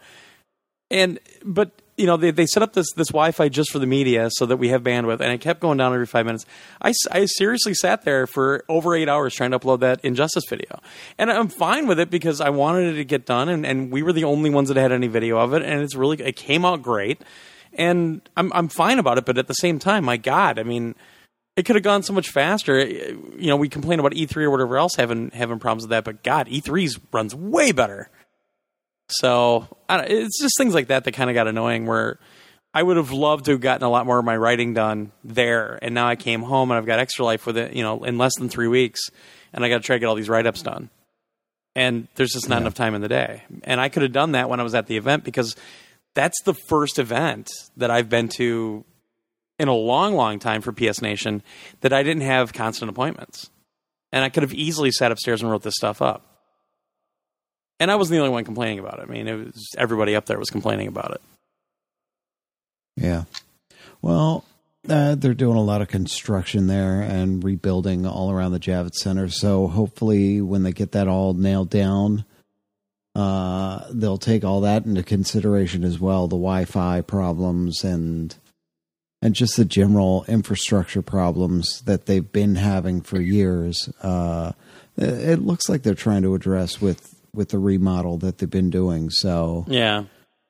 and 0.91 1.19
but 1.43 1.71
you 1.97 2.05
know 2.05 2.17
they, 2.17 2.31
they 2.31 2.45
set 2.45 2.61
up 2.61 2.73
this 2.73 2.91
this 2.93 3.07
Wi-Fi 3.07 3.49
just 3.49 3.71
for 3.71 3.79
the 3.79 3.87
media 3.87 4.29
so 4.31 4.45
that 4.45 4.57
we 4.57 4.69
have 4.69 4.83
bandwidth, 4.83 5.21
and 5.21 5.31
it 5.31 5.41
kept 5.41 5.61
going 5.61 5.77
down 5.77 5.93
every 5.93 6.05
five 6.05 6.25
minutes. 6.25 6.45
I, 6.81 6.93
I 7.11 7.25
seriously 7.25 7.73
sat 7.73 8.03
there 8.03 8.27
for 8.27 8.63
over 8.69 8.95
eight 8.95 9.09
hours 9.09 9.33
trying 9.33 9.51
to 9.51 9.59
upload 9.59 9.79
that 9.79 10.03
Injustice 10.03 10.43
video, 10.49 10.81
and 11.17 11.31
I'm 11.31 11.47
fine 11.47 11.87
with 11.87 11.99
it 11.99 12.09
because 12.09 12.41
I 12.41 12.49
wanted 12.49 12.93
it 12.93 12.97
to 12.97 13.05
get 13.05 13.25
done, 13.25 13.49
and, 13.49 13.65
and 13.65 13.91
we 13.91 14.03
were 14.03 14.13
the 14.13 14.25
only 14.25 14.49
ones 14.49 14.69
that 14.69 14.77
had 14.77 14.91
any 14.91 15.07
video 15.07 15.37
of 15.37 15.53
it, 15.53 15.63
and 15.63 15.81
it's 15.81 15.95
really 15.95 16.21
it 16.21 16.35
came 16.35 16.65
out 16.65 16.81
great, 16.81 17.21
and 17.73 18.21
I'm 18.37 18.51
I'm 18.53 18.67
fine 18.67 18.99
about 18.99 19.17
it. 19.17 19.25
But 19.25 19.37
at 19.37 19.47
the 19.47 19.53
same 19.53 19.79
time, 19.79 20.05
my 20.05 20.17
God, 20.17 20.59
I 20.59 20.63
mean. 20.63 20.95
It 21.55 21.65
could 21.65 21.75
have 21.75 21.83
gone 21.83 22.03
so 22.03 22.11
much 22.11 22.29
faster. 22.29 22.85
You 22.85 23.47
know, 23.47 23.55
we 23.55 23.69
complain 23.69 23.99
about 23.99 24.11
E3 24.11 24.43
or 24.43 24.51
whatever 24.51 24.77
else 24.77 24.95
having 24.95 25.31
having 25.31 25.59
problems 25.59 25.83
with 25.83 25.91
that, 25.91 26.03
but 26.03 26.23
God, 26.23 26.47
E3's 26.47 26.99
runs 27.13 27.33
way 27.33 27.71
better. 27.71 28.09
So 29.07 29.67
I 29.87 29.97
don't, 29.97 30.09
it's 30.09 30.41
just 30.41 30.55
things 30.57 30.73
like 30.73 30.87
that 30.87 31.03
that 31.05 31.13
kind 31.13 31.29
of 31.29 31.33
got 31.33 31.47
annoying. 31.47 31.85
Where 31.85 32.19
I 32.73 32.83
would 32.83 32.97
have 32.97 33.11
loved 33.11 33.45
to 33.45 33.51
have 33.51 33.61
gotten 33.61 33.85
a 33.85 33.89
lot 33.89 34.05
more 34.05 34.19
of 34.19 34.25
my 34.25 34.35
writing 34.35 34.73
done 34.73 35.11
there, 35.23 35.79
and 35.81 35.95
now 35.95 36.07
I 36.07 36.15
came 36.17 36.41
home 36.41 36.71
and 36.71 36.77
I've 36.77 36.85
got 36.85 36.99
extra 36.99 37.23
life 37.23 37.45
with 37.45 37.57
it. 37.57 37.73
You 37.73 37.83
know, 37.83 38.03
in 38.03 38.17
less 38.17 38.35
than 38.37 38.49
three 38.49 38.67
weeks, 38.67 39.01
and 39.53 39.63
I 39.63 39.69
got 39.69 39.77
to 39.77 39.83
try 39.83 39.95
to 39.95 39.99
get 39.99 40.07
all 40.07 40.15
these 40.15 40.29
write 40.29 40.47
ups 40.47 40.61
done. 40.61 40.89
And 41.75 42.07
there's 42.15 42.31
just 42.31 42.47
not 42.47 42.61
enough 42.61 42.73
time 42.73 42.95
in 42.95 43.01
the 43.01 43.09
day. 43.09 43.43
And 43.63 43.81
I 43.81 43.89
could 43.89 44.01
have 44.03 44.13
done 44.13 44.31
that 44.31 44.49
when 44.49 44.61
I 44.61 44.63
was 44.63 44.73
at 44.73 44.87
the 44.87 44.95
event 44.95 45.25
because 45.25 45.57
that's 46.13 46.41
the 46.43 46.53
first 46.53 46.99
event 46.99 47.49
that 47.75 47.91
I've 47.91 48.07
been 48.07 48.29
to 48.37 48.85
in 49.59 49.67
a 49.67 49.73
long, 49.73 50.15
long 50.15 50.39
time 50.39 50.61
for 50.61 50.71
PS 50.71 51.01
Nation 51.01 51.41
that 51.81 51.93
I 51.93 52.03
didn't 52.03 52.23
have 52.23 52.53
constant 52.53 52.89
appointments. 52.89 53.49
And 54.11 54.23
I 54.23 54.29
could 54.29 54.43
have 54.43 54.53
easily 54.53 54.91
sat 54.91 55.11
upstairs 55.11 55.41
and 55.41 55.51
wrote 55.51 55.63
this 55.63 55.75
stuff 55.75 56.01
up. 56.01 56.35
And 57.79 57.91
I 57.91 57.95
wasn't 57.95 58.15
the 58.15 58.19
only 58.19 58.31
one 58.31 58.45
complaining 58.45 58.79
about 58.79 58.99
it. 58.99 59.03
I 59.09 59.11
mean, 59.11 59.27
it 59.27 59.33
was 59.33 59.69
everybody 59.77 60.15
up 60.15 60.25
there 60.25 60.39
was 60.39 60.49
complaining 60.49 60.87
about 60.87 61.11
it. 61.11 61.21
Yeah. 62.95 63.23
Well, 64.01 64.45
uh, 64.89 65.15
they're 65.15 65.33
doing 65.33 65.57
a 65.57 65.63
lot 65.63 65.81
of 65.81 65.87
construction 65.87 66.67
there 66.67 67.01
and 67.01 67.43
rebuilding 67.43 68.05
all 68.05 68.31
around 68.31 68.53
the 68.53 68.59
Javits 68.59 68.95
Center. 68.95 69.29
So 69.29 69.67
hopefully, 69.67 70.41
when 70.41 70.63
they 70.63 70.71
get 70.71 70.93
that 70.93 71.07
all 71.07 71.33
nailed 71.33 71.69
down, 71.69 72.23
uh, 73.15 73.85
they'll 73.91 74.17
take 74.17 74.43
all 74.43 74.61
that 74.61 74.85
into 74.85 75.03
consideration 75.03 75.83
as 75.83 75.99
well. 75.99 76.27
The 76.27 76.35
Wi-Fi 76.35 77.01
problems 77.01 77.83
and 77.83 78.35
and 79.25 79.33
just 79.33 79.57
the 79.57 79.65
general 79.65 80.23
infrastructure 80.27 81.01
problems 81.01 81.81
that 81.85 82.05
they've 82.05 82.31
been 82.31 82.53
having 82.55 83.01
for 83.01 83.19
years. 83.19 83.89
Uh, 84.03 84.51
it 84.97 85.39
looks 85.39 85.67
like 85.67 85.81
they're 85.81 85.95
trying 85.95 86.21
to 86.21 86.35
address 86.35 86.79
with 86.79 87.11
with 87.33 87.49
the 87.49 87.57
remodel 87.59 88.17
that 88.19 88.37
they've 88.37 88.49
been 88.49 88.69
doing. 88.69 89.09
So 89.09 89.65
Yeah. 89.67 90.03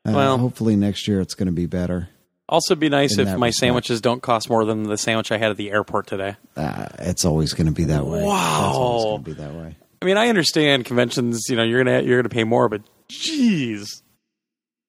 uh, 0.06 0.12
Well- 0.14 0.38
hopefully 0.38 0.76
next 0.76 1.08
year 1.08 1.22
it's 1.22 1.34
going 1.34 1.48
to 1.48 1.52
be 1.54 1.66
better. 1.68 2.10
Also, 2.48 2.76
be 2.76 2.90
nice 2.90 3.18
if 3.18 3.26
my 3.40 3.48
respect. 3.48 3.56
sandwiches 3.56 4.02
don't 4.02 4.22
cost 4.22 4.50
more 4.52 4.66
than 4.66 4.84
the 4.84 4.98
sandwich 4.98 5.32
I 5.32 5.38
had 5.40 5.50
at 5.50 5.58
the 5.58 5.72
airport 5.72 6.06
today. 6.06 6.36
Uh, 6.56 6.88
it's 7.00 7.26
always 7.26 7.54
going 7.54 7.66
to 7.66 7.74
be 7.74 7.86
that 7.86 8.06
way. 8.06 8.22
Wow. 8.24 8.68
It's 8.70 8.78
always 8.78 9.04
going 9.06 9.24
to 9.24 9.30
be 9.32 9.34
that 9.42 9.54
way. 9.56 9.76
I 10.02 10.06
mean, 10.06 10.18
I 10.18 10.28
understand 10.28 10.86
conventions. 10.86 11.46
You 11.50 11.56
know, 11.56 11.64
you're 11.64 11.84
gonna 11.84 12.02
you're 12.04 12.22
gonna 12.22 12.30
pay 12.30 12.44
more, 12.44 12.70
but 12.70 12.82
jeez, 13.10 13.88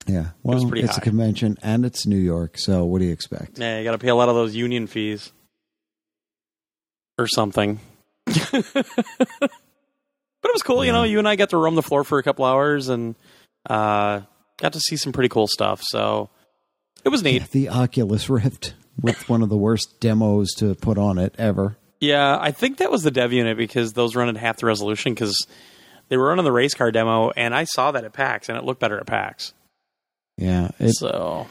Yeah. 0.07 0.29
Well, 0.43 0.65
was 0.65 0.73
it's 0.81 0.97
high. 0.97 1.01
a 1.01 1.05
convention 1.05 1.59
and 1.63 1.85
it's 1.85 2.07
New 2.07 2.17
York, 2.17 2.59
so 2.59 2.85
what 2.85 3.01
do 3.01 3.07
you 3.07 3.13
expect? 3.13 3.59
yeah, 3.59 3.79
you 3.79 3.85
got 3.85 3.93
to 3.93 3.99
pay 3.99 4.09
a 4.09 4.15
lot 4.15 4.29
of 4.29 4.35
those 4.35 4.55
union 4.55 4.87
fees 4.87 5.33
or 7.19 7.27
something. 7.27 7.81
but 8.25 8.65
it 9.43 9.51
was 10.53 10.63
cool. 10.63 10.85
You 10.85 10.93
know, 10.93 11.03
you 11.03 11.19
and 11.19 11.29
I 11.29 11.37
got 11.37 11.51
to 11.51 11.57
roam 11.57 11.75
the 11.75 11.83
floor 11.83 12.05
for 12.05 12.19
a 12.19 12.23
couple 12.23 12.45
hours 12.45 12.89
and 12.89 13.15
uh, 13.69 14.23
got 14.59 14.73
to 14.75 14.81
see 14.81 14.97
some 14.97 15.13
pretty 15.13 15.29
cool 15.29 15.47
stuff. 15.47 15.83
So 15.83 16.31
it 17.05 17.09
was 17.09 17.23
neat. 17.23 17.51
The 17.51 17.69
Oculus 17.69 18.29
Rift 18.29 18.75
with 19.01 19.29
one 19.29 19.43
of 19.43 19.49
the 19.49 19.57
worst 19.57 20.01
demos 20.01 20.53
to 20.59 20.75
put 20.75 20.99
on 20.99 21.19
it 21.19 21.35
ever. 21.39 21.77
Yeah, 22.01 22.39
I 22.39 22.51
think 22.51 22.79
that 22.79 22.91
was 22.91 23.03
the 23.03 23.11
dev 23.11 23.33
unit 23.33 23.57
because 23.57 23.93
those 23.93 24.15
run 24.15 24.29
at 24.29 24.37
half 24.37 24.59
the 24.59 24.67
resolution 24.67 25.15
because 25.15 25.47
they 26.09 26.17
were 26.17 26.29
running 26.29 26.45
the 26.45 26.53
race 26.53 26.75
car 26.75 26.91
demo, 26.91 27.31
and 27.31 27.55
I 27.55 27.65
saw 27.65 27.93
that 27.93 28.05
at 28.05 28.13
PAX, 28.13 28.49
and 28.49 28.59
it 28.59 28.65
looked 28.65 28.81
better 28.81 28.99
at 28.99 29.07
PAX. 29.07 29.55
Yeah, 30.37 30.71
it 30.79 30.93
so 30.93 31.47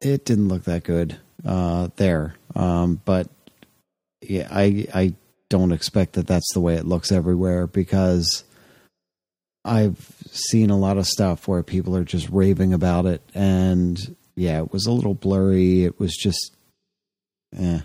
it 0.00 0.24
didn't 0.24 0.48
look 0.48 0.64
that 0.64 0.84
good 0.84 1.18
uh, 1.44 1.88
there, 1.96 2.36
um, 2.54 3.00
but 3.04 3.28
yeah, 4.22 4.48
I 4.50 4.86
I 4.94 5.14
don't 5.48 5.72
expect 5.72 6.14
that 6.14 6.26
that's 6.26 6.52
the 6.54 6.60
way 6.60 6.74
it 6.76 6.86
looks 6.86 7.12
everywhere 7.12 7.66
because 7.66 8.44
I've 9.64 10.16
seen 10.30 10.70
a 10.70 10.78
lot 10.78 10.96
of 10.96 11.06
stuff 11.06 11.46
where 11.46 11.62
people 11.62 11.94
are 11.96 12.04
just 12.04 12.28
raving 12.30 12.72
about 12.72 13.06
it, 13.06 13.22
and 13.34 14.16
yeah, 14.34 14.62
it 14.62 14.72
was 14.72 14.86
a 14.86 14.92
little 14.92 15.14
blurry. 15.14 15.84
It 15.84 16.00
was 16.00 16.16
just, 16.16 16.56
eh, 17.56 17.80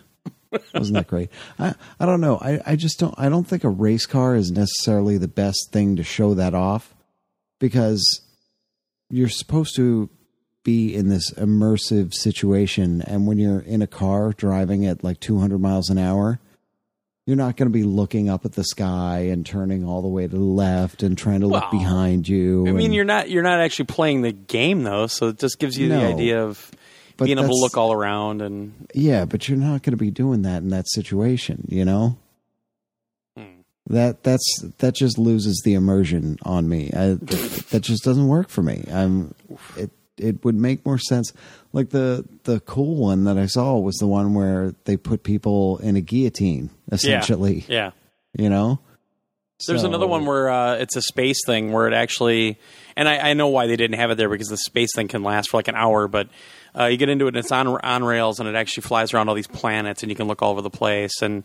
wasn't 0.73 0.95
that 0.95 1.07
great? 1.07 1.29
I 1.59 1.75
I 1.99 2.05
don't 2.05 2.21
know. 2.21 2.37
I 2.37 2.61
I 2.65 2.75
just 2.77 2.99
don't. 2.99 3.15
I 3.17 3.29
don't 3.29 3.45
think 3.45 3.63
a 3.63 3.69
race 3.69 4.05
car 4.05 4.35
is 4.35 4.49
necessarily 4.49 5.17
the 5.17 5.27
best 5.27 5.71
thing 5.71 5.97
to 5.97 6.03
show 6.03 6.33
that 6.35 6.53
off 6.53 6.95
because 7.59 8.21
you're 9.09 9.29
supposed 9.29 9.75
to 9.75 10.09
be 10.67 10.93
in 10.93 11.07
this 11.07 11.31
immersive 11.31 12.13
situation. 12.13 13.01
And 13.01 13.25
when 13.25 13.37
you're 13.37 13.61
in 13.61 13.81
a 13.81 13.87
car 13.87 14.33
driving 14.33 14.85
at 14.85 15.01
like 15.01 15.21
200 15.21 15.59
miles 15.59 15.89
an 15.89 15.97
hour 15.97 16.39
you're 17.25 17.35
not 17.35 17.57
going 17.57 17.67
to 17.67 17.73
be 17.73 17.83
looking 17.83 18.29
up 18.29 18.45
at 18.45 18.53
the 18.53 18.63
sky 18.63 19.27
and 19.29 19.45
turning 19.45 19.83
all 19.85 20.01
the 20.01 20.07
way 20.07 20.25
to 20.25 20.33
the 20.33 20.39
left 20.39 21.03
and 21.03 21.17
trying 21.17 21.41
to 21.41 21.47
look 21.47 21.69
behind 21.71 22.27
you 22.27 22.65
I 22.65 22.71
mean, 22.71 22.85
and- 22.85 22.95
you're 22.95 23.05
not 23.05 23.29
you're 23.29 23.43
not 23.43 23.59
actually 23.59 23.85
playing 23.85 24.21
the 24.21 24.31
game 24.31 24.83
though, 24.83 25.07
so 25.07 25.27
it 25.27 25.37
just 25.37 25.59
gives 25.59 25.77
you 25.77 25.89
the 25.89 26.05
idea 26.05 26.43
of 26.43 26.71
being 27.17 27.37
able 27.37 27.49
to 27.49 27.55
look 27.55 27.75
all 27.77 27.91
around 27.91 28.41
and 28.41 28.87
yeah 28.93 29.25
but 29.25 29.49
you're 29.49 29.57
not 29.57 29.83
going 29.83 29.91
to 29.91 29.97
be 29.97 30.09
doing 30.09 30.43
that 30.43 30.63
in 30.63 30.69
that 30.69 30.87
situation 30.89 31.65
you 31.67 31.83
know? 31.83 32.17
Hmm. 33.35 33.61
that 33.87 34.23
that's 34.23 34.63
that 34.77 34.95
just 34.95 35.17
loses 35.17 35.61
the 35.65 35.73
immersion 35.73 36.37
on 36.43 36.69
me. 36.69 36.91
I, 36.95 37.17
that 37.71 37.81
just 37.81 38.03
doesn't 38.03 38.27
work 38.27 38.47
for 38.49 38.63
me. 38.63 38.85
I'm 38.89 39.33
it 39.75 39.91
it 40.17 40.43
would 40.43 40.55
make 40.55 40.85
more 40.85 40.97
sense 40.97 41.31
like 41.73 41.89
the 41.89 42.25
the 42.43 42.59
cool 42.61 42.95
one 42.95 43.23
that 43.25 43.37
i 43.37 43.45
saw 43.45 43.77
was 43.77 43.95
the 43.97 44.07
one 44.07 44.33
where 44.33 44.73
they 44.85 44.97
put 44.97 45.23
people 45.23 45.77
in 45.79 45.95
a 45.95 46.01
guillotine 46.01 46.69
essentially 46.91 47.65
yeah. 47.67 47.91
you 48.37 48.49
know 48.49 48.79
There's 49.67 49.81
So- 49.81 49.87
another 49.87 50.07
one 50.07 50.25
where 50.25 50.49
uh, 50.49 50.75
it's 50.75 50.95
a 50.95 51.01
space 51.01 51.39
thing 51.45 51.71
where 51.71 51.87
it 51.87 51.93
actually, 51.93 52.59
and 52.95 53.09
I, 53.09 53.29
I 53.29 53.33
know 53.33 53.47
why 53.47 53.65
they 53.65 53.75
didn't 53.75 53.97
have 53.99 54.11
it 54.11 54.15
there 54.15 54.29
because 54.29 54.49
the 54.49 54.57
space 54.57 54.89
thing 54.95 55.07
can 55.07 55.23
last 55.23 55.49
for 55.49 55.57
like 55.57 55.67
an 55.67 55.73
hour, 55.75 56.07
but 56.07 56.29
uh, 56.77 56.85
you 56.85 56.97
get 56.97 57.09
into 57.09 57.25
it 57.25 57.29
and 57.29 57.37
it's 57.37 57.51
on 57.51 57.67
on 57.67 58.03
rails 58.03 58.39
and 58.39 58.47
it 58.47 58.53
actually 58.55 58.83
flies 58.83 59.13
around 59.13 59.29
all 59.29 59.35
these 59.35 59.47
planets 59.47 60.03
and 60.03 60.11
you 60.11 60.15
can 60.15 60.27
look 60.27 60.43
all 60.43 60.51
over 60.51 60.61
the 60.61 60.69
place 60.69 61.23
and 61.23 61.43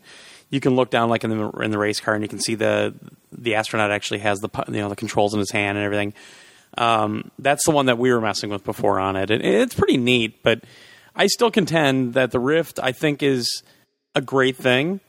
you 0.51 0.59
can 0.59 0.75
look 0.75 0.91
down 0.91 1.09
like 1.09 1.23
in 1.23 1.31
the 1.31 1.49
in 1.63 1.71
the 1.71 1.79
race 1.79 1.99
car 1.99 2.13
and 2.13 2.23
you 2.23 2.29
can 2.29 2.39
see 2.39 2.53
the 2.53 2.93
the 3.31 3.55
astronaut 3.55 3.89
actually 3.89 4.19
has 4.19 4.39
the 4.41 4.49
you 4.67 4.73
know 4.81 4.89
the 4.89 4.95
controls 4.95 5.33
in 5.33 5.39
his 5.39 5.49
hand 5.49 5.75
and 5.79 5.83
everything. 5.85 6.13
Um, 6.77 7.31
that's 7.39 7.65
the 7.65 7.71
one 7.71 7.85
that 7.87 7.97
we 7.97 8.11
were 8.11 8.21
messing 8.21 8.49
with 8.49 8.63
before 8.63 8.99
on 8.99 9.15
it. 9.15 9.29
And 9.29 9.43
it's 9.43 9.75
pretty 9.75 9.97
neat, 9.97 10.41
but 10.43 10.63
I 11.15 11.27
still 11.27 11.51
contend 11.51 12.13
that 12.15 12.31
the 12.31 12.39
Rift 12.39 12.79
I 12.81 12.91
think 12.91 13.21
is 13.21 13.63
a 14.15 14.21
great 14.21 14.57
thing 14.57 14.99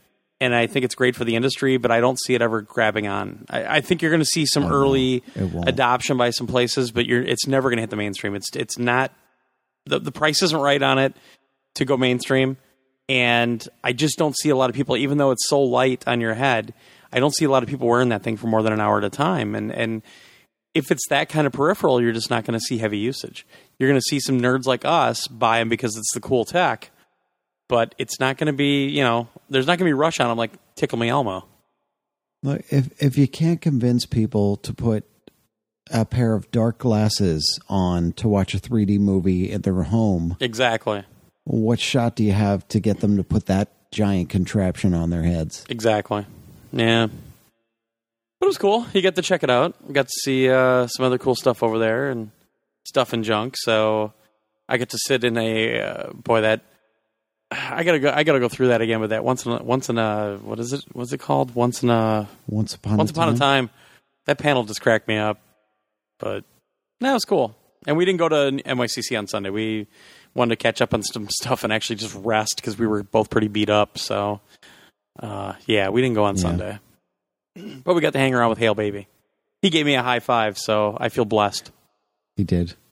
and 0.41 0.55
I 0.55 0.67
think 0.67 0.85
it's 0.85 0.95
great 0.95 1.17
for 1.17 1.25
the 1.25 1.37
industry, 1.37 1.77
but 1.77 1.91
I 1.91 2.01
don't 2.01 2.19
see 2.21 2.35
it 2.35 2.43
ever 2.43 2.61
grabbing 2.61 3.07
on. 3.07 3.47
I, 3.49 3.77
I 3.77 3.81
think 3.81 4.03
you're 4.03 4.11
going 4.11 4.21
to 4.21 4.27
see 4.27 4.45
some 4.47 4.65
Oh, 4.65 4.69
early 4.71 5.23
adoption 5.67 6.17
by 6.19 6.31
some 6.31 6.47
places, 6.47 6.91
but 6.91 7.07
you're 7.07 7.23
it's 7.23 7.47
never 7.47 7.71
going 7.71 7.79
to 7.79 7.83
hit 7.83 7.91
the 7.91 7.97
mainstream. 7.97 8.35
It's 8.35 8.55
it's 8.55 8.79
not 8.79 9.13
the 9.87 9.99
the 10.01 10.13
price 10.13 10.43
isn't 10.43 10.59
right 10.59 10.83
on 10.83 10.99
it 10.99 11.15
to 11.77 11.85
go 11.85 11.97
mainstream, 11.97 12.57
and 13.09 13.67
I 13.83 13.93
just 13.93 14.19
don't 14.19 14.37
see 14.37 14.51
a 14.51 14.57
lot 14.57 14.69
of 14.71 14.77
people, 14.77 14.97
even 14.97 15.19
though 15.19 15.31
it's 15.31 15.49
so 15.49 15.61
light 15.63 16.05
on 16.07 16.21
your 16.21 16.35
head. 16.35 16.75
I 17.13 17.21
don't 17.21 17.35
see 17.35 17.45
a 17.45 17.51
lot 17.51 17.63
of 17.63 17.69
people 17.69 17.87
wearing 17.87 18.09
that 18.09 18.23
thing 18.23 18.37
for 18.37 18.49
more 18.49 18.63
than 18.63 18.73
an 18.73 18.81
hour 18.81 18.99
at 18.99 19.05
a 19.05 19.11
time, 19.11 19.55
and 19.55 19.71
and 19.73 20.03
if 20.75 20.91
it's 20.91 21.07
that 21.09 21.29
kind 21.29 21.47
of 21.47 21.53
peripheral, 21.53 22.01
you're 22.01 22.13
just 22.13 22.31
not 22.31 22.45
going 22.45 22.59
to 22.59 22.65
see 22.65 22.79
heavy 22.79 22.99
usage. 22.99 23.47
You're 23.79 23.89
going 23.89 24.01
to 24.01 24.05
see 24.09 24.21
some 24.21 24.41
nerds 24.41 24.67
like 24.67 24.85
us 24.85 25.27
buy 25.29 25.59
them 25.61 25.69
because 25.69 25.97
it's 25.97 26.13
the 26.15 26.21
cool 26.21 26.45
tech, 26.45 26.91
but 27.69 27.95
it's 27.99 28.19
not 28.21 28.37
going 28.39 28.49
to 28.49 28.53
be, 28.53 28.87
you 28.89 29.03
know, 29.03 29.29
there's 29.51 29.67
not 29.67 29.79
going 29.79 29.87
to 29.89 29.95
be 29.95 29.99
rush 29.99 30.21
on 30.21 30.29
them 30.29 30.39
like 30.39 30.53
Tickle 30.75 30.99
Me 30.99 31.09
Elmo. 31.09 31.47
Look, 32.43 32.63
if 32.71 32.91
if 33.03 33.17
you 33.17 33.27
can't 33.27 33.61
convince 33.61 34.05
people 34.05 34.57
to 34.59 34.75
put 34.75 35.05
a 35.91 36.05
pair 36.05 36.35
of 36.35 36.51
dark 36.51 36.79
glasses 36.79 37.59
on 37.69 38.13
to 38.15 38.29
watch 38.29 38.55
a 38.55 38.59
3D 38.59 38.99
movie 38.99 39.53
at 39.53 39.63
their 39.63 39.83
home, 39.85 40.37
Exactly. 40.41 41.05
what 41.45 41.79
shot 41.81 42.17
do 42.17 42.25
you 42.25 42.33
have 42.33 42.67
to 42.69 42.81
get 42.81 43.01
them 43.01 43.17
to 43.17 43.25
put 43.25 43.47
that 43.47 43.71
giant 43.93 44.29
contraption 44.29 44.93
on 44.95 45.11
their 45.11 45.23
heads? 45.23 45.65
Exactly. 45.69 46.27
Yeah. 46.73 47.09
But 48.45 48.49
it 48.49 48.51
was 48.51 48.59
cool. 48.59 48.87
You 48.93 49.01
got 49.01 49.15
to 49.15 49.23
check 49.23 49.43
it 49.43 49.49
out. 49.49 49.75
Got 49.91 50.09
to 50.09 50.13
see 50.23 50.51
uh, 50.51 50.87
some 50.87 51.07
other 51.07 51.17
cool 51.17 51.35
stuff 51.35 51.63
over 51.63 51.79
there 51.79 52.11
and 52.11 52.31
stuff 52.85 53.15
and 53.15 53.25
junk. 53.25 53.55
So 53.57 54.13
I 54.69 54.77
get 54.77 54.91
to 54.91 54.99
sit 54.99 55.25
in 55.25 55.39
a 55.39 55.81
uh, 55.81 56.13
boy 56.13 56.43
that 56.43 56.61
I 57.51 57.85
gotta 57.85 57.99
go. 58.01 58.13
I 58.15 58.23
gotta 58.23 58.41
go 58.41 58.51
through 58.51 58.69
that 58.69 58.83
again 58.83 59.01
with 59.01 59.11
that 59.11 59.25
once 59.25 59.47
in 59.47 59.53
a, 59.53 59.63
once 59.63 59.89
in 59.89 59.97
a 59.97 60.39
what 60.43 60.61
is 60.61 60.75
it? 60.75 60.85
What's 60.93 61.15
it 61.15 61.21
called? 61.21 61.55
Once 61.55 61.83
in 61.83 61.89
a 61.89 62.29
Once 62.47 62.75
upon 62.75 62.99
once 62.99 63.11
a 63.13 63.15
upon 63.15 63.29
time, 63.29 63.35
a 63.35 63.39
time. 63.39 63.71
That 64.27 64.37
panel 64.37 64.65
just 64.65 64.83
cracked 64.83 65.09
me 65.09 65.17
up. 65.17 65.41
But 66.19 66.45
that 67.01 67.15
was 67.15 67.25
cool. 67.25 67.57
And 67.87 67.97
we 67.97 68.05
didn't 68.05 68.19
go 68.19 68.29
to 68.29 68.63
NYCC 68.63 69.17
on 69.19 69.27
Sunday. 69.27 69.49
We 69.49 69.87
wanted 70.35 70.59
to 70.59 70.63
catch 70.63 70.83
up 70.83 70.93
on 70.93 71.03
some 71.03 71.31
stuff 71.31 71.65
and 71.65 71.73
actually 71.73 71.97
just 71.97 72.15
rest 72.17 72.57
because 72.57 72.79
we 72.79 72.87
were 72.87 73.05
both 73.05 73.31
pretty 73.31 73.49
beat 73.49 73.71
up. 73.71 73.97
So 73.97 74.43
uh, 75.19 75.55
yeah, 75.65 75.89
we 75.89 76.03
didn't 76.03 76.17
go 76.17 76.25
on 76.25 76.37
Yeah. 76.37 76.43
Sunday. 76.43 76.79
But 77.57 77.95
we 77.95 78.01
got 78.01 78.13
to 78.15 78.19
hang 78.19 78.35
around 78.35 78.51
with 78.51 78.59
Hale 78.59 78.75
Baby. 78.75 79.07
He 79.63 79.71
gave 79.71 79.87
me 79.87 79.95
a 79.95 80.03
high 80.03 80.21
five, 80.21 80.59
so 80.59 80.97
I 81.01 81.09
feel 81.09 81.25
blessed. 81.25 81.71
he 82.37 82.45
did. 82.45 82.75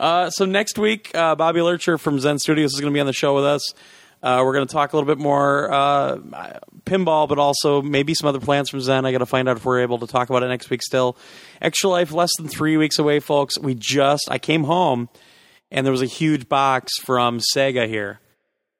Uh, 0.00 0.30
so 0.30 0.46
next 0.46 0.78
week, 0.78 1.14
uh, 1.14 1.34
Bobby 1.34 1.60
Lurcher 1.60 1.98
from 1.98 2.18
Zen 2.18 2.38
Studios 2.38 2.72
is 2.72 2.80
going 2.80 2.90
to 2.90 2.96
be 2.96 3.00
on 3.00 3.06
the 3.06 3.12
show 3.12 3.34
with 3.34 3.44
us. 3.44 3.74
Uh, 4.22 4.40
we're 4.42 4.54
going 4.54 4.66
to 4.66 4.72
talk 4.72 4.94
a 4.94 4.96
little 4.96 5.06
bit 5.06 5.18
more 5.18 5.70
uh, 5.70 6.16
pinball, 6.86 7.28
but 7.28 7.38
also 7.38 7.82
maybe 7.82 8.14
some 8.14 8.26
other 8.26 8.40
plans 8.40 8.70
from 8.70 8.80
Zen. 8.80 9.04
I 9.04 9.12
got 9.12 9.18
to 9.18 9.26
find 9.26 9.46
out 9.46 9.58
if 9.58 9.64
we're 9.66 9.80
able 9.80 9.98
to 9.98 10.06
talk 10.06 10.30
about 10.30 10.42
it 10.42 10.48
next 10.48 10.70
week. 10.70 10.82
Still, 10.82 11.18
Extra 11.60 11.90
Life 11.90 12.12
less 12.12 12.30
than 12.38 12.48
three 12.48 12.78
weeks 12.78 12.98
away, 12.98 13.20
folks. 13.20 13.58
We 13.58 13.74
just 13.74 14.30
I 14.30 14.38
came 14.38 14.64
home 14.64 15.10
and 15.70 15.84
there 15.84 15.92
was 15.92 16.00
a 16.00 16.06
huge 16.06 16.48
box 16.48 16.92
from 17.02 17.40
Sega 17.54 17.86
here. 17.86 18.20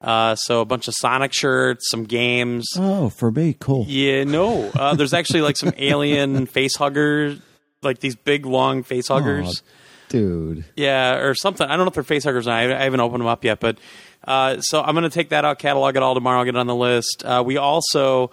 Uh, 0.01 0.35
so 0.35 0.61
a 0.63 0.65
bunch 0.65 0.89
of 0.89 0.95
Sonic 0.99 1.33
shirts, 1.33 1.91
some 1.91 2.05
games. 2.05 2.67
Oh, 2.77 3.11
for 3.11 3.31
me, 3.31 3.55
cool. 3.61 3.85
Yeah, 3.87 4.25
no. 4.25 4.69
Uh, 4.71 4.95
there's 4.95 5.13
actually 5.13 5.43
like 5.43 5.57
some 5.59 5.73
alien 5.77 6.47
face 6.57 6.77
huggers, 6.77 7.39
like 7.83 7.99
these 8.01 8.17
big 8.17 8.47
long 8.47 8.83
face 8.83 9.09
huggers. 9.09 9.63
Dude, 10.09 10.65
Yeah, 10.75 11.19
or 11.19 11.35
something. 11.35 11.67
I 11.67 11.77
don't 11.77 11.85
know 11.85 11.89
if 11.91 11.95
they're 11.95 12.03
face 12.03 12.25
huggers. 12.25 12.47
Or 12.47 12.51
not. 12.51 12.57
I 12.73 12.81
I 12.81 12.85
haven't 12.85 13.01
opened 13.01 13.21
them 13.21 13.29
up 13.29 13.45
yet, 13.45 13.61
but 13.61 13.79
uh, 14.27 14.61
so 14.61 14.83
I'm 14.83 14.95
going 14.95 15.05
to 15.05 15.11
take 15.11 15.29
that 15.29 15.45
out, 15.45 15.59
catalog 15.59 15.97
it 15.97 16.03
all 16.03 16.15
tomorrow, 16.15 16.41
I'll 16.41 16.45
get 16.45 16.57
it 16.57 16.59
on 16.59 16.67
the 16.67 16.75
list. 16.75 17.23
Uh, 17.25 17.43
we 17.47 17.59
also 17.59 18.31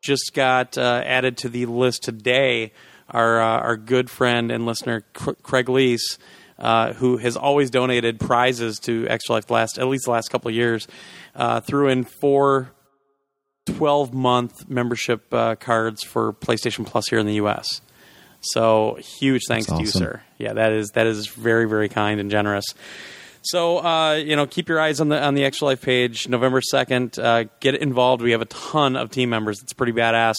just 0.00 0.32
got 0.34 0.78
uh, 0.78 1.02
added 1.04 1.36
to 1.38 1.48
the 1.48 1.66
list 1.66 2.02
today. 2.04 2.72
Our 3.10 3.40
uh, 3.40 3.60
our 3.60 3.76
good 3.76 4.08
friend 4.10 4.50
and 4.50 4.64
listener 4.66 5.04
Cr- 5.14 5.32
Craig 5.42 5.66
Leese, 5.66 6.16
uh, 6.58 6.92
who 6.94 7.16
has 7.18 7.36
always 7.36 7.70
donated 7.70 8.18
prizes 8.18 8.78
to 8.80 9.06
Extra 9.08 9.34
Life 9.34 9.46
the 9.46 9.54
last 9.54 9.78
at 9.78 9.86
least 9.86 10.04
the 10.04 10.10
last 10.10 10.28
couple 10.30 10.48
of 10.48 10.54
years, 10.54 10.88
uh, 11.34 11.60
threw 11.60 11.88
in 11.88 12.04
four 12.04 12.72
12 13.66 14.14
month 14.14 14.68
membership 14.68 15.32
uh, 15.32 15.54
cards 15.56 16.02
for 16.02 16.32
PlayStation 16.32 16.86
Plus 16.86 17.08
here 17.08 17.18
in 17.18 17.26
the 17.26 17.34
U.S. 17.34 17.80
So 18.40 18.98
huge 19.00 19.42
thanks 19.48 19.66
That's 19.66 19.78
to 19.78 19.84
you, 19.84 19.90
sir. 19.90 20.22
Yeah, 20.38 20.54
that 20.54 20.72
is 20.72 20.90
that 20.90 21.06
is 21.06 21.26
very 21.26 21.68
very 21.68 21.88
kind 21.88 22.20
and 22.20 22.30
generous. 22.30 22.64
So 23.42 23.78
uh, 23.78 24.14
you 24.14 24.36
know, 24.36 24.46
keep 24.46 24.68
your 24.68 24.80
eyes 24.80 25.00
on 25.00 25.08
the 25.08 25.22
on 25.22 25.34
the 25.34 25.44
Extra 25.44 25.66
Life 25.66 25.82
page. 25.82 26.28
November 26.28 26.60
second, 26.60 27.18
uh, 27.18 27.44
get 27.60 27.74
involved. 27.74 28.22
We 28.22 28.32
have 28.32 28.42
a 28.42 28.46
ton 28.46 28.96
of 28.96 29.10
team 29.10 29.30
members. 29.30 29.60
It's 29.62 29.72
pretty 29.72 29.92
badass. 29.92 30.36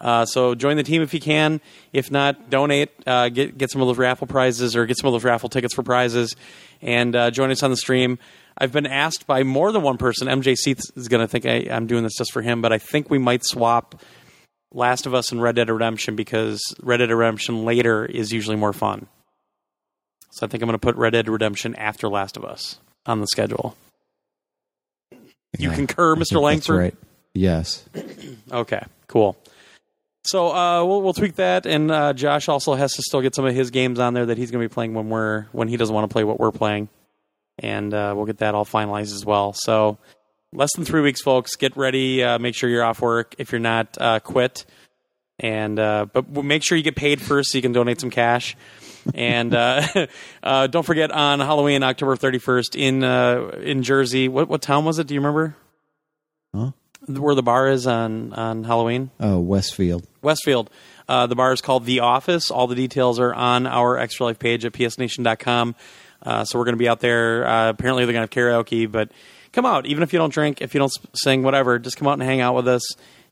Uh, 0.00 0.24
so 0.24 0.54
join 0.54 0.76
the 0.76 0.82
team 0.82 1.02
if 1.02 1.12
you 1.12 1.20
can. 1.20 1.60
If 1.92 2.10
not, 2.10 2.50
donate. 2.50 2.90
Uh, 3.06 3.28
get 3.30 3.58
get 3.58 3.70
some 3.70 3.80
of 3.82 3.88
those 3.88 3.98
raffle 3.98 4.26
prizes 4.26 4.76
or 4.76 4.86
get 4.86 4.96
some 4.98 5.08
of 5.08 5.12
those 5.12 5.24
raffle 5.24 5.48
tickets 5.48 5.74
for 5.74 5.82
prizes, 5.82 6.36
and 6.80 7.14
uh, 7.16 7.30
join 7.30 7.50
us 7.50 7.62
on 7.62 7.70
the 7.70 7.76
stream. 7.76 8.18
I've 8.56 8.72
been 8.72 8.86
asked 8.86 9.26
by 9.26 9.42
more 9.44 9.70
than 9.72 9.82
one 9.82 9.98
person. 9.98 10.28
MJ 10.28 10.56
Seath 10.56 10.80
is 10.96 11.08
going 11.08 11.20
to 11.20 11.28
think 11.28 11.46
I, 11.46 11.68
I'm 11.74 11.86
doing 11.86 12.02
this 12.02 12.16
just 12.16 12.32
for 12.32 12.42
him, 12.42 12.60
but 12.60 12.72
I 12.72 12.78
think 12.78 13.08
we 13.10 13.18
might 13.18 13.44
swap 13.44 14.00
Last 14.72 15.06
of 15.06 15.14
Us 15.14 15.30
and 15.32 15.40
Red 15.40 15.54
Dead 15.56 15.70
Redemption 15.70 16.16
because 16.16 16.60
Red 16.82 16.96
Dead 16.98 17.10
Redemption 17.10 17.64
later 17.64 18.04
is 18.04 18.32
usually 18.32 18.56
more 18.56 18.72
fun. 18.72 19.06
So 20.30 20.44
I 20.46 20.48
think 20.48 20.62
I'm 20.62 20.66
going 20.68 20.78
to 20.78 20.84
put 20.84 20.96
Red 20.96 21.10
Dead 21.14 21.28
Redemption 21.28 21.74
after 21.76 22.08
Last 22.08 22.36
of 22.36 22.44
Us 22.44 22.78
on 23.06 23.20
the 23.20 23.26
schedule. 23.28 23.76
You 25.12 25.70
Yeah, 25.70 25.74
concur, 25.74 26.14
I 26.16 26.18
Mr. 26.18 26.40
Langford? 26.40 26.78
right. 26.78 26.94
Yes. 27.34 27.84
Okay, 28.50 28.82
cool. 29.06 29.36
So 30.28 30.54
uh, 30.54 30.84
we'll 30.84 31.00
we'll 31.00 31.14
tweak 31.14 31.36
that, 31.36 31.64
and 31.64 31.90
uh, 31.90 32.12
Josh 32.12 32.50
also 32.50 32.74
has 32.74 32.92
to 32.92 33.02
still 33.02 33.22
get 33.22 33.34
some 33.34 33.46
of 33.46 33.54
his 33.54 33.70
games 33.70 33.98
on 33.98 34.12
there 34.12 34.26
that 34.26 34.36
he's 34.36 34.50
going 34.50 34.62
to 34.62 34.68
be 34.68 34.72
playing 34.72 34.92
when 34.92 35.08
we're 35.08 35.46
when 35.52 35.68
he 35.68 35.78
doesn't 35.78 35.94
want 35.94 36.06
to 36.06 36.12
play 36.12 36.22
what 36.22 36.38
we're 36.38 36.52
playing, 36.52 36.90
and 37.58 37.94
uh, 37.94 38.12
we'll 38.14 38.26
get 38.26 38.36
that 38.38 38.54
all 38.54 38.66
finalized 38.66 39.14
as 39.14 39.24
well. 39.24 39.54
So 39.54 39.96
less 40.52 40.68
than 40.76 40.84
three 40.84 41.00
weeks, 41.00 41.22
folks. 41.22 41.56
Get 41.56 41.78
ready. 41.78 42.22
Uh, 42.22 42.38
make 42.38 42.54
sure 42.54 42.68
you're 42.68 42.84
off 42.84 43.00
work. 43.00 43.36
If 43.38 43.52
you're 43.52 43.58
not, 43.58 43.96
uh, 43.98 44.20
quit. 44.20 44.66
And 45.38 45.78
uh, 45.78 46.04
but 46.12 46.30
make 46.44 46.62
sure 46.62 46.76
you 46.76 46.84
get 46.84 46.96
paid 46.96 47.22
first 47.22 47.52
so 47.52 47.56
you 47.56 47.62
can 47.62 47.72
donate 47.72 47.98
some 47.98 48.10
cash. 48.10 48.54
And 49.14 49.50
don't 50.42 50.84
forget 50.84 51.10
on 51.10 51.40
Halloween, 51.40 51.82
October 51.82 52.16
31st 52.16 52.76
in 52.76 53.02
in 53.62 53.82
Jersey. 53.82 54.28
What 54.28 54.50
what 54.50 54.60
town 54.60 54.84
was 54.84 54.98
it? 54.98 55.06
Do 55.06 55.14
you 55.14 55.20
remember? 55.20 55.56
Huh? 56.54 56.72
Where 57.08 57.34
the 57.34 57.42
bar 57.42 57.68
is 57.68 57.86
on 57.86 58.32
on 58.32 58.64
Halloween? 58.64 59.10
Oh, 59.20 59.38
Westfield. 59.38 60.06
Westfield. 60.22 60.70
Uh, 61.08 61.26
the 61.26 61.34
bar 61.34 61.52
is 61.52 61.60
called 61.62 61.86
The 61.86 62.00
Office. 62.00 62.50
All 62.50 62.66
the 62.66 62.74
details 62.74 63.18
are 63.18 63.32
on 63.32 63.66
our 63.66 63.96
Extra 63.98 64.26
Life 64.26 64.38
page 64.38 64.64
at 64.66 64.72
psnation.com. 64.72 65.74
Uh, 66.22 66.44
so 66.44 66.58
we're 66.58 66.64
going 66.66 66.74
to 66.74 66.78
be 66.78 66.88
out 66.88 67.00
there. 67.00 67.46
Uh, 67.46 67.70
apparently, 67.70 68.04
they're 68.04 68.12
going 68.12 68.28
to 68.28 68.40
have 68.40 68.66
karaoke, 68.66 68.90
but 68.90 69.10
come 69.52 69.64
out. 69.64 69.86
Even 69.86 70.02
if 70.02 70.12
you 70.12 70.18
don't 70.18 70.32
drink, 70.32 70.60
if 70.60 70.74
you 70.74 70.78
don't 70.78 70.92
sing, 71.14 71.42
whatever, 71.42 71.78
just 71.78 71.96
come 71.96 72.08
out 72.08 72.14
and 72.14 72.22
hang 72.22 72.40
out 72.40 72.54
with 72.54 72.68
us 72.68 72.82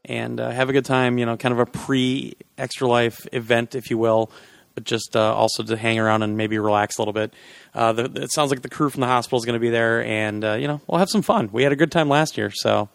and 0.05 0.41
uh, 0.41 0.51
have 0.51 0.71
a 0.71 0.73
good 0.73 0.85
time. 0.85 1.19
You 1.19 1.27
know, 1.27 1.37
kind 1.37 1.53
of 1.53 1.59
a 1.59 1.67
pre 1.67 2.35
Extra 2.57 2.89
Life 2.89 3.27
event, 3.33 3.75
if 3.75 3.91
you 3.91 3.99
will, 3.99 4.31
but 4.75 4.85
just 4.85 5.17
uh, 5.17 5.35
also 5.35 5.63
to 5.65 5.77
hang 5.77 5.99
around 5.99 6.23
and 6.23 6.37
maybe 6.37 6.59
relax 6.59 6.97
a 6.97 7.03
little 7.03 7.13
bit. 7.13 7.35
Uh, 7.75 7.93
the, 7.93 8.23
it 8.23 8.33
sounds 8.33 8.51
like 8.51 8.63
the 8.63 8.71
crew 8.71 8.89
from 8.89 9.01
the 9.01 9.07
hospital 9.07 9.39
is 9.39 9.45
going 9.45 9.55
to 9.55 9.61
be 9.61 9.71
there, 9.71 10.03
and 10.05 10.45
uh, 10.45 10.55
you 10.55 10.69
know, 10.69 10.81
we'll 10.87 10.99
have 10.99 11.11
some 11.11 11.23
fun. 11.23 11.51
We 11.53 11.63
had 11.63 11.73
a 11.73 11.77
good 11.77 11.93
time 11.93 12.09
last 12.09 12.39
year, 12.39 12.51
so 12.55 12.89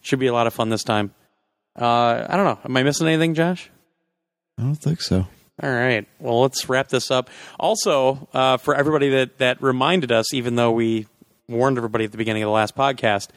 should 0.00 0.18
be 0.18 0.26
a 0.26 0.32
lot 0.32 0.46
of 0.46 0.54
fun 0.54 0.68
this 0.68 0.82
time. 0.84 1.14
Uh, 1.80 2.26
I 2.28 2.36
don't 2.36 2.44
know. 2.44 2.58
Am 2.64 2.76
I 2.76 2.82
missing 2.82 3.06
anything, 3.06 3.34
Josh? 3.34 3.70
I 4.58 4.62
don't 4.62 4.74
think 4.74 5.00
so. 5.00 5.26
All 5.62 5.70
right. 5.70 6.06
Well, 6.18 6.40
let's 6.40 6.68
wrap 6.68 6.88
this 6.88 7.10
up. 7.10 7.28
Also, 7.58 8.28
uh, 8.32 8.56
for 8.56 8.74
everybody 8.74 9.10
that, 9.10 9.38
that 9.38 9.62
reminded 9.62 10.10
us, 10.10 10.32
even 10.34 10.56
though 10.56 10.72
we 10.72 11.06
warned 11.48 11.76
everybody 11.76 12.04
at 12.04 12.12
the 12.12 12.18
beginning 12.18 12.42
of 12.42 12.46
the 12.46 12.52
last 12.52 12.74
podcast, 12.74 13.28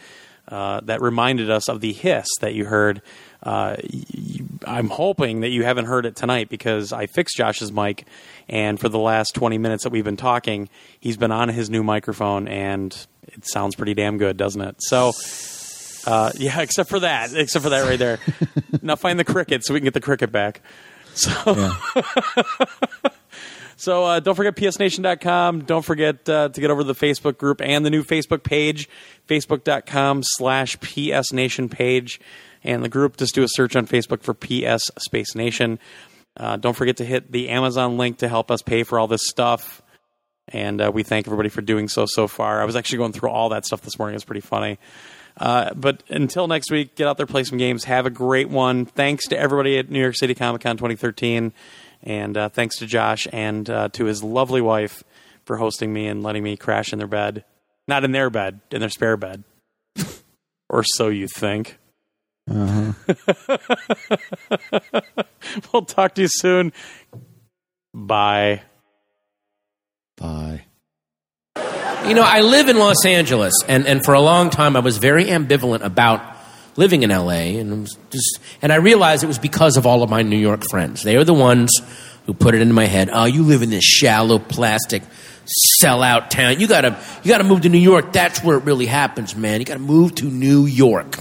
uh, 0.48 0.82
that 0.82 1.02
reminded 1.02 1.50
us 1.50 1.70
of 1.70 1.80
the 1.82 1.94
hiss 1.94 2.28
that 2.42 2.54
you 2.54 2.66
heard. 2.66 3.02
Uh, 3.42 3.76
y- 3.82 4.04
y- 4.14 4.40
I'm 4.66 4.90
hoping 4.90 5.42
that 5.42 5.50
you 5.50 5.64
haven't 5.64 5.86
heard 5.86 6.06
it 6.06 6.16
tonight 6.16 6.50
because 6.50 6.92
I 6.94 7.08
fixed 7.08 7.36
Josh's 7.38 7.72
mic, 7.72 8.06
and 8.50 8.80
for 8.80 8.90
the 8.90 9.00
last 9.00 9.36
20 9.36 9.58
minutes 9.58 9.84
that 9.84 9.90
we've 9.92 10.04
been 10.04 10.18
talking, 10.18 10.70
he's 11.00 11.18
been 11.18 11.32
on 11.32 11.50
his 11.50 11.70
new 11.70 11.84
microphone, 11.84 12.48
and 12.48 12.94
it 13.24 13.46
sounds 13.48 13.76
pretty 13.76 13.94
damn 13.94 14.18
good, 14.18 14.38
doesn't 14.38 14.62
it? 14.62 14.76
So. 14.80 15.12
Uh, 16.06 16.32
yeah, 16.36 16.60
except 16.62 16.90
for 16.90 17.00
that. 17.00 17.34
Except 17.34 17.64
for 17.64 17.70
that 17.70 17.88
right 17.88 18.00
there. 18.00 18.20
now 18.82 18.96
find 18.96 19.20
the 19.20 19.24
cricket 19.24 19.66
so 19.66 19.74
we 19.74 19.80
can 19.80 19.86
get 19.86 19.94
the 19.94 20.02
cricket 20.02 20.32
back. 20.32 20.62
So, 21.14 21.32
so 23.76 24.04
uh, 24.06 24.20
don't 24.20 24.36
forget 24.36 24.56
psnation.com. 24.56 25.66
Don't 25.66 25.86
forget 25.86 26.28
uh, 26.28 26.50
to 26.50 26.62
get 26.62 26.72
over 26.72 26.82
to 26.82 26.88
the 26.92 26.96
Facebook 26.96 27.38
group 27.38 27.62
and 27.62 27.86
the 27.86 27.92
new 27.92 28.04
Facebook 28.04 28.44
page, 28.44 28.90
facebook.com 29.28 30.22
slash 30.24 30.78
psnation 30.78 31.70
page. 31.70 32.20
And 32.64 32.84
the 32.84 32.90
group, 32.90 33.18
just 33.18 33.36
do 33.36 33.44
a 33.44 33.48
search 33.48 33.76
on 33.76 33.86
Facebook 33.86 34.24
for 34.24 34.34
PS 34.34 34.90
Space 34.98 35.36
Nation. 35.36 35.80
Uh, 36.36 36.58
don't 36.58 36.74
forget 36.76 36.98
to 36.98 37.06
hit 37.06 37.32
the 37.32 37.50
Amazon 37.50 37.98
link 37.98 38.20
to 38.20 38.28
help 38.28 38.50
us 38.50 38.62
pay 38.62 38.84
for 38.84 38.98
all 38.98 39.08
this 39.08 39.28
stuff. 39.28 39.82
And 40.48 40.82
uh, 40.82 40.92
we 40.94 41.04
thank 41.04 41.28
everybody 41.28 41.50
for 41.50 41.62
doing 41.62 41.88
so 41.88 42.06
so 42.06 42.28
far. 42.28 42.62
I 42.62 42.66
was 42.66 42.76
actually 42.76 43.00
going 43.00 43.14
through 43.14 43.30
all 43.30 43.50
that 43.50 43.66
stuff 43.66 43.82
this 43.82 44.00
morning. 44.00 44.16
It's 44.16 44.26
pretty 44.26 44.42
funny. 44.42 44.80
Uh, 45.38 45.74
but 45.74 46.04
until 46.10 46.48
next 46.48 46.72
week, 46.72 46.96
get 46.96 47.08
out 47.08 47.18
there, 47.18 47.26
play 47.26 47.44
some 47.44 47.58
games, 47.58 47.86
have 47.86 48.06
a 48.06 48.10
great 48.10 48.50
one. 48.50 48.86
Thanks 48.86 49.28
to 49.30 49.38
everybody 49.38 49.78
at 49.78 49.90
New 49.90 50.00
York 50.00 50.16
City 50.16 50.36
Comic 50.36 50.62
Con 50.62 50.78
2013, 50.78 51.54
and 52.04 52.38
uh, 52.38 52.50
thanks 52.50 52.78
to 52.78 52.86
Josh 52.86 53.28
and 53.34 53.70
uh, 53.70 53.90
to 53.90 54.06
his 54.06 54.24
lovely 54.24 54.62
wife 54.62 55.04
for 55.46 55.58
hosting 55.58 55.92
me 55.92 56.08
and 56.08 56.24
letting 56.24 56.44
me 56.44 56.56
crash 56.56 56.94
in 56.94 57.00
their 57.00 57.08
bed. 57.08 57.44
Not 57.88 58.04
in 58.04 58.12
their 58.12 58.30
bed, 58.30 58.62
in 58.72 58.80
their 58.80 58.90
spare 58.90 59.18
bed. 59.18 59.44
or 60.70 60.84
so 60.84 61.10
you 61.10 61.28
think. 61.28 61.78
we'll 62.48 62.94
talk 65.86 66.16
to 66.16 66.22
you 66.22 66.28
soon. 66.30 66.74
Bye. 67.94 68.62
Bye. 70.18 70.66
You 72.06 72.16
know, 72.16 72.24
I 72.26 72.42
live 72.42 72.68
in 72.68 72.78
Los 72.78 73.06
Angeles, 73.06 73.54
and, 73.66 73.88
and 73.88 74.04
for 74.04 74.14
a 74.14 74.20
long 74.20 74.50
time 74.50 74.76
I 74.76 74.80
was 74.80 74.98
very 74.98 75.26
ambivalent 75.26 75.86
about 75.86 76.36
living 76.76 77.04
in 77.04 77.12
LA, 77.12 77.58
and 77.60 77.88
just 78.10 78.40
and 78.62 78.74
I 78.74 78.76
realized 78.76 79.24
it 79.24 79.28
was 79.28 79.40
because 79.40 79.78
of 79.78 79.86
all 79.86 80.04
of 80.04 80.10
my 80.10 80.22
New 80.22 80.38
York 80.38 80.64
friends. 80.70 81.02
They 81.04 81.16
are 81.16 81.24
the 81.24 81.34
ones 81.34 81.72
who 82.26 82.34
put 82.34 82.56
it 82.56 82.62
into 82.62 82.74
my 82.74 82.88
head. 82.88 83.10
Oh, 83.12 83.24
you 83.24 83.44
live 83.44 83.62
in 83.62 83.70
this 83.70 83.86
shallow 83.86 84.38
plastic 84.38 85.02
sellout 85.82 86.30
town. 86.30 86.60
You 86.60 86.68
gotta 86.68 86.98
you 87.24 87.30
gotta 87.30 87.46
move 87.46 87.62
to 87.62 87.70
New 87.70 87.78
York. 87.78 88.12
That's 88.12 88.44
where 88.44 88.58
it 88.58 88.66
really 88.66 88.86
happens, 88.86 89.34
man. 89.34 89.62
You 89.62 89.66
gotta 89.66 89.80
move 89.80 90.14
to 90.16 90.26
New 90.26 90.66
York. 90.66 91.20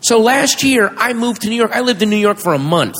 So 0.00 0.20
last 0.20 0.64
year 0.64 0.92
I 0.96 1.12
moved 1.12 1.42
to 1.42 1.48
New 1.48 1.56
York. 1.56 1.70
I 1.72 1.80
lived 1.80 2.02
in 2.02 2.10
New 2.10 2.16
York 2.16 2.38
for 2.38 2.54
a 2.54 2.58
month, 2.58 2.96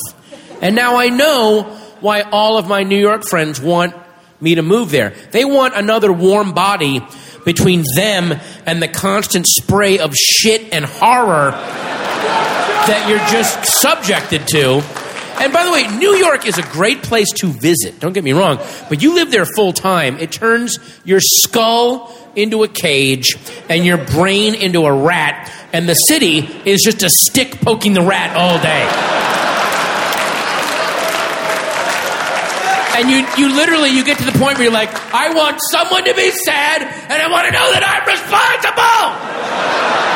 and 0.62 0.76
now 0.76 0.96
I 0.96 1.08
know 1.08 1.64
why 2.00 2.20
all 2.20 2.58
of 2.58 2.68
my 2.68 2.84
New 2.84 2.98
York 2.98 3.24
friends 3.24 3.60
want 3.60 3.92
me 4.40 4.54
to 4.54 4.62
move 4.62 4.90
there. 4.90 5.14
They 5.30 5.44
want 5.44 5.74
another 5.74 6.12
warm 6.12 6.52
body 6.52 7.00
between 7.44 7.84
them 7.96 8.38
and 8.66 8.82
the 8.82 8.88
constant 8.88 9.46
spray 9.46 9.98
of 9.98 10.14
shit 10.14 10.72
and 10.72 10.84
horror 10.84 11.52
that 11.52 13.06
you're 13.08 13.18
just 13.30 13.80
subjected 13.80 14.46
to. 14.48 14.82
And 15.40 15.52
by 15.52 15.64
the 15.64 15.70
way, 15.70 15.86
New 15.98 16.14
York 16.16 16.46
is 16.46 16.58
a 16.58 16.62
great 16.62 17.02
place 17.02 17.30
to 17.36 17.46
visit. 17.46 18.00
Don't 18.00 18.12
get 18.12 18.24
me 18.24 18.32
wrong, 18.32 18.58
but 18.88 19.02
you 19.02 19.14
live 19.14 19.30
there 19.30 19.46
full 19.46 19.72
time. 19.72 20.18
It 20.18 20.32
turns 20.32 20.78
your 21.04 21.20
skull 21.20 22.12
into 22.34 22.64
a 22.64 22.68
cage 22.68 23.36
and 23.68 23.84
your 23.84 23.98
brain 23.98 24.54
into 24.54 24.84
a 24.84 24.92
rat, 24.92 25.52
and 25.72 25.88
the 25.88 25.94
city 25.94 26.38
is 26.38 26.80
just 26.82 27.02
a 27.02 27.10
stick 27.10 27.60
poking 27.60 27.92
the 27.92 28.02
rat 28.02 28.36
all 28.36 28.60
day. 28.60 29.37
And 32.98 33.08
you, 33.08 33.24
you 33.38 33.54
literally 33.54 33.90
you 33.90 34.04
get 34.04 34.18
to 34.18 34.24
the 34.24 34.32
point 34.32 34.58
where 34.58 34.64
you're 34.64 34.72
like, 34.72 34.90
I 35.14 35.32
want 35.32 35.60
someone 35.70 36.04
to 36.04 36.14
be 36.14 36.30
sad, 36.30 36.82
and 36.82 37.22
I 37.22 37.30
want 37.30 37.46
to 37.46 37.52
know 37.52 37.70
that 37.72 37.84
I'm 37.86 38.04
responsible. 38.06 39.38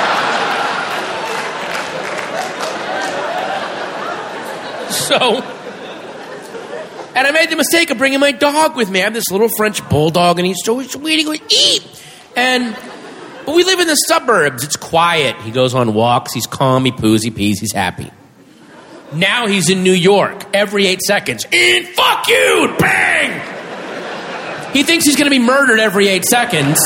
So, 4.93 5.43
and 7.17 7.27
I 7.27 7.31
made 7.33 7.51
the 7.51 7.57
mistake 7.57 7.91
of 7.91 7.99
bringing 7.99 8.21
my 8.21 8.31
dog 8.31 8.77
with 8.77 8.91
me. 8.91 9.01
I 9.01 9.05
have 9.05 9.15
this 9.15 9.31
little 9.31 9.49
French 9.57 9.87
bulldog, 9.89 10.39
and 10.39 10.47
he's 10.47 10.69
always 10.69 10.95
waiting 10.97 11.27
to 11.27 11.43
eat. 11.49 12.03
And 12.37 12.77
but 13.47 13.55
we 13.55 13.65
live 13.65 13.81
in 13.81 13.89
the 13.89 13.95
suburbs. 13.95 14.65
It's 14.65 14.77
quiet. 14.77 15.37
He 15.43 15.51
goes 15.51 15.75
on 15.75 15.95
walks. 15.95 16.33
He's 16.33 16.47
calm. 16.47 16.85
He 16.85 16.93
poos. 16.93 17.25
He 17.25 17.31
pees. 17.31 17.59
He's 17.59 17.73
happy. 17.73 18.11
Now 19.15 19.47
he's 19.47 19.69
in 19.69 19.83
New 19.83 19.93
York 19.93 20.45
every 20.55 20.87
eight 20.87 21.03
seconds. 21.03 21.47
And 21.53 21.87
fuck 21.89 22.27
you! 22.29 22.75
Bang! 22.79 24.73
He 24.73 24.83
thinks 24.83 25.05
he's 25.05 25.17
going 25.17 25.31
to 25.31 25.31
be 25.31 25.39
murdered 25.39 25.81
every 25.81 26.09
eight 26.09 26.25
seconds. 26.25 26.81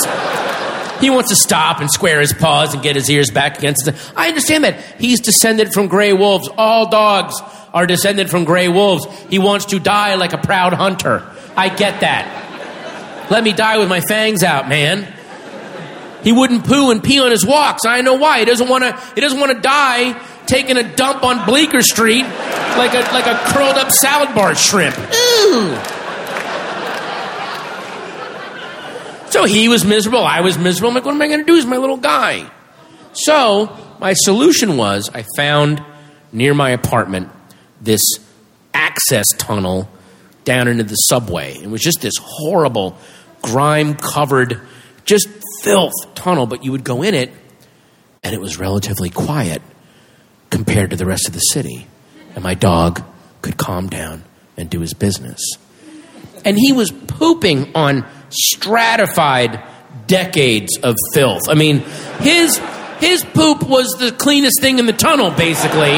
He 1.00 1.10
wants 1.10 1.28
to 1.28 1.36
stop 1.36 1.80
and 1.80 1.90
square 1.90 2.20
his 2.20 2.32
paws 2.32 2.74
and 2.74 2.82
get 2.82 2.96
his 2.96 3.08
ears 3.10 3.30
back 3.30 3.58
against 3.58 3.84
the. 3.84 4.12
I 4.16 4.28
understand 4.28 4.64
that. 4.64 4.80
He's 4.98 5.20
descended 5.20 5.72
from 5.72 5.88
gray 5.88 6.12
wolves. 6.12 6.48
All 6.56 6.88
dogs 6.88 7.34
are 7.72 7.86
descended 7.86 8.30
from 8.30 8.44
gray 8.44 8.68
wolves. 8.68 9.06
He 9.28 9.38
wants 9.38 9.66
to 9.66 9.78
die 9.78 10.14
like 10.14 10.32
a 10.32 10.38
proud 10.38 10.72
hunter. 10.72 11.22
I 11.56 11.68
get 11.68 12.00
that. 12.00 13.28
Let 13.30 13.44
me 13.44 13.52
die 13.52 13.78
with 13.78 13.88
my 13.88 14.00
fangs 14.00 14.42
out, 14.42 14.68
man. 14.68 15.12
He 16.22 16.32
wouldn't 16.32 16.64
poo 16.64 16.90
and 16.90 17.04
pee 17.04 17.20
on 17.20 17.30
his 17.30 17.46
walks. 17.46 17.84
I 17.86 18.00
know 18.00 18.14
why. 18.14 18.40
He 18.40 18.44
doesn't 18.46 18.68
want 18.68 18.82
to. 18.82 19.00
He 19.14 19.20
doesn't 19.20 19.38
want 19.38 19.52
to 19.52 19.60
die 19.60 20.20
taking 20.46 20.76
a 20.76 20.96
dump 20.96 21.22
on 21.22 21.44
Bleecker 21.46 21.82
Street 21.82 22.24
like 22.24 22.94
a 22.94 23.00
like 23.12 23.26
a 23.26 23.36
curled 23.52 23.76
up 23.76 23.90
salad 23.90 24.34
bar 24.34 24.54
shrimp. 24.54 24.96
Ooh. 24.96 25.76
So 29.30 29.44
he 29.44 29.68
was 29.68 29.84
miserable. 29.84 30.24
I 30.24 30.40
was 30.40 30.56
miserable. 30.56 30.88
I'm 30.88 30.94
like, 30.94 31.04
what 31.04 31.14
am 31.14 31.20
I 31.20 31.26
going 31.26 31.40
to 31.40 31.44
do? 31.44 31.54
He's 31.56 31.66
my 31.66 31.76
little 31.76 31.98
guy. 31.98 32.50
So 33.12 33.76
my 34.00 34.14
solution 34.14 34.76
was 34.76 35.10
I 35.12 35.26
found 35.36 35.84
near 36.32 36.54
my 36.54 36.70
apartment 36.70 37.30
this 37.80 38.00
access 38.72 39.26
tunnel 39.36 39.90
down 40.44 40.68
into 40.68 40.84
the 40.84 40.94
subway. 40.94 41.54
It 41.54 41.68
was 41.68 41.82
just 41.82 42.00
this 42.00 42.14
horrible, 42.18 42.96
grime 43.42 43.94
covered, 43.96 44.60
just 45.04 45.28
filth 45.62 46.14
tunnel, 46.14 46.46
but 46.46 46.64
you 46.64 46.72
would 46.72 46.84
go 46.84 47.02
in 47.02 47.14
it 47.14 47.30
and 48.22 48.34
it 48.34 48.40
was 48.40 48.58
relatively 48.58 49.10
quiet 49.10 49.60
compared 50.50 50.90
to 50.90 50.96
the 50.96 51.06
rest 51.06 51.28
of 51.28 51.34
the 51.34 51.40
city. 51.40 51.86
And 52.34 52.42
my 52.42 52.54
dog 52.54 53.02
could 53.42 53.56
calm 53.56 53.88
down 53.88 54.24
and 54.56 54.68
do 54.68 54.80
his 54.80 54.94
business. 54.94 55.40
And 56.44 56.56
he 56.58 56.72
was 56.72 56.90
pooping 56.92 57.74
on 57.74 58.06
stratified 58.30 59.62
decades 60.06 60.78
of 60.78 60.96
filth. 61.12 61.48
I 61.48 61.54
mean, 61.54 61.80
his 62.20 62.60
his 62.98 63.24
poop 63.24 63.68
was 63.68 63.96
the 63.98 64.12
cleanest 64.12 64.60
thing 64.60 64.78
in 64.78 64.86
the 64.86 64.92
tunnel, 64.92 65.30
basically. 65.30 65.92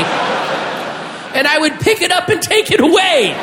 And 1.35 1.47
I 1.47 1.59
would 1.59 1.79
pick 1.81 2.03
it 2.03 2.11
up 2.11 2.29
and 2.29 2.43
take 2.43 2.71
it 2.71 2.81
away. 2.81 3.35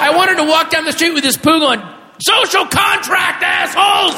I 0.00 0.16
wanted 0.16 0.36
to 0.36 0.44
walk 0.44 0.70
down 0.70 0.84
the 0.84 0.92
street 0.92 1.12
with 1.12 1.22
this 1.22 1.36
poo 1.36 1.62
on 1.62 1.78
social 2.20 2.64
contract, 2.66 3.42
assholes! 3.42 4.16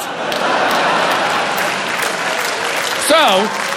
So, 3.10 3.69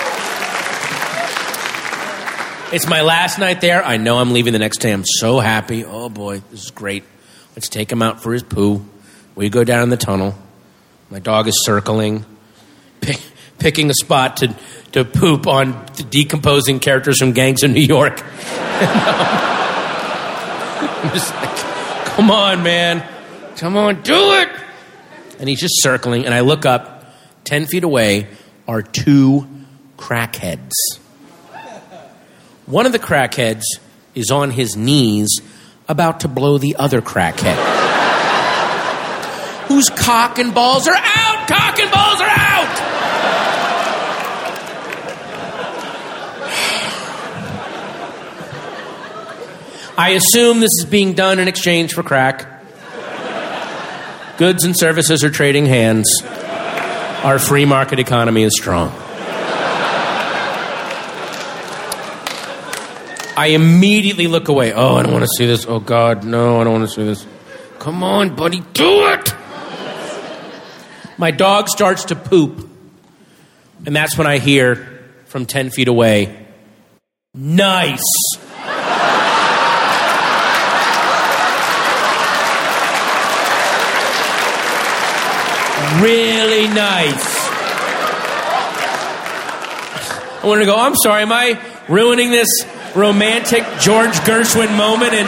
it's 2.73 2.87
my 2.87 3.01
last 3.01 3.37
night 3.37 3.61
there. 3.61 3.85
I 3.85 3.97
know 3.97 4.17
I'm 4.17 4.33
leaving 4.33 4.51
the 4.51 4.59
next 4.59 4.79
day. 4.79 4.91
I'm 4.91 5.05
so 5.05 5.39
happy. 5.39 5.85
Oh 5.85 6.09
boy, 6.09 6.41
this 6.49 6.63
is 6.63 6.71
great. 6.71 7.03
Let's 7.55 7.69
take 7.69 7.91
him 7.91 8.01
out 8.01 8.23
for 8.23 8.33
his 8.33 8.41
poo. 8.41 8.83
We 9.35 9.49
go 9.49 9.63
down 9.63 9.83
in 9.83 9.89
the 9.89 9.97
tunnel. 9.97 10.33
My 11.11 11.19
dog 11.19 11.47
is 11.47 11.63
circling, 11.63 12.25
pick, 12.99 13.21
picking 13.59 13.91
a 13.91 13.93
spot 13.93 14.37
to, 14.37 14.55
to 14.93 15.05
poop 15.05 15.45
on 15.45 15.85
the 15.97 16.03
decomposing 16.03 16.79
characters 16.79 17.19
from 17.19 17.33
Gangs 17.33 17.61
of 17.61 17.69
New 17.69 17.81
York. 17.81 18.23
I'm 21.03 21.11
just 21.13 21.31
like, 21.35 21.55
come 22.05 22.31
on, 22.31 22.63
man. 22.63 23.07
Come 23.57 23.77
on, 23.77 24.01
do 24.01 24.33
it. 24.33 24.49
And 25.39 25.47
he's 25.47 25.59
just 25.59 25.75
circling, 25.83 26.25
and 26.25 26.33
I 26.33 26.39
look 26.39 26.65
up. 26.65 26.89
Ten 27.43 27.67
feet 27.67 27.83
away 27.83 28.27
are 28.67 28.81
two 28.81 29.47
crackheads. 29.97 30.71
One 32.65 32.85
of 32.85 32.93
the 32.93 32.99
crackheads 32.99 33.63
is 34.15 34.31
on 34.31 34.51
his 34.51 34.77
knees 34.77 35.41
about 35.89 36.21
to 36.21 36.29
blow 36.29 36.57
the 36.57 36.77
other 36.77 37.01
crackhead. 37.01 37.57
Whose 39.67 39.89
cock 39.89 40.39
and 40.39 40.53
balls 40.53 40.87
are 40.87 40.95
out! 40.95 41.47
Cock 41.47 41.79
and 41.79 41.91
balls 41.91 42.21
are 42.21 42.29
out! 42.29 42.79
I 49.97 50.11
assume 50.11 50.61
this 50.61 50.71
is 50.79 50.85
being 50.85 51.13
done 51.13 51.39
in 51.39 51.49
exchange 51.49 51.93
for 51.93 52.01
crack. 52.01 52.47
Goods 54.37 54.63
and 54.63 54.77
services 54.77 55.23
are 55.25 55.29
trading 55.29 55.65
hands. 55.65 56.09
Our 57.23 57.39
free 57.39 57.65
market 57.65 57.99
economy 57.99 58.43
is 58.43 58.53
strong. 58.57 59.02
I 63.35 63.47
immediately 63.47 64.27
look 64.27 64.47
away. 64.47 64.73
Oh, 64.73 64.95
I 64.95 65.03
don't 65.03 65.11
want 65.11 65.23
to 65.23 65.29
see 65.37 65.45
this. 65.45 65.65
Oh, 65.65 65.79
God, 65.79 66.23
no, 66.23 66.61
I 66.61 66.63
don't 66.63 66.73
want 66.73 66.89
to 66.89 66.95
see 66.95 67.03
this. 67.03 67.25
Come 67.79 68.03
on, 68.03 68.35
buddy, 68.35 68.61
do 68.73 69.07
it! 69.07 69.33
My 71.17 71.31
dog 71.31 71.67
starts 71.67 72.05
to 72.05 72.15
poop. 72.15 72.69
And 73.85 73.95
that's 73.95 74.17
when 74.17 74.27
I 74.27 74.37
hear 74.37 74.75
from 75.25 75.45
10 75.45 75.69
feet 75.71 75.87
away, 75.87 76.45
nice. 77.33 78.01
really 86.01 86.67
nice. 86.67 87.43
I 90.41 90.45
want 90.45 90.59
to 90.61 90.65
go, 90.65 90.75
I'm 90.75 90.95
sorry, 90.95 91.21
am 91.21 91.31
I 91.31 91.59
ruining 91.87 92.31
this 92.31 92.49
romantic 92.95 93.63
George 93.79 94.13
Gershwin 94.21 94.75
moment 94.77 95.13
in, 95.13 95.25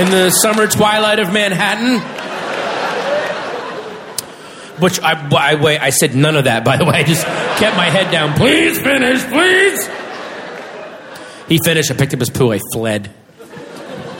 in 0.00 0.10
the 0.10 0.30
summer 0.30 0.66
twilight 0.66 1.18
of 1.18 1.32
Manhattan. 1.32 2.00
Which 4.80 5.00
I, 5.00 5.28
I, 5.34 5.54
wait, 5.54 5.78
I 5.78 5.90
said 5.90 6.14
none 6.14 6.36
of 6.36 6.44
that, 6.44 6.64
by 6.64 6.76
the 6.76 6.84
way. 6.84 6.92
I 6.92 7.02
just 7.02 7.24
kept 7.24 7.76
my 7.76 7.88
head 7.88 8.10
down. 8.10 8.34
Please 8.34 8.78
finish, 8.78 9.24
please. 9.24 9.88
He 11.48 11.58
finished. 11.64 11.90
I 11.90 11.94
picked 11.94 12.12
up 12.12 12.20
his 12.20 12.30
poo. 12.30 12.52
I 12.52 12.60
fled. 12.72 13.10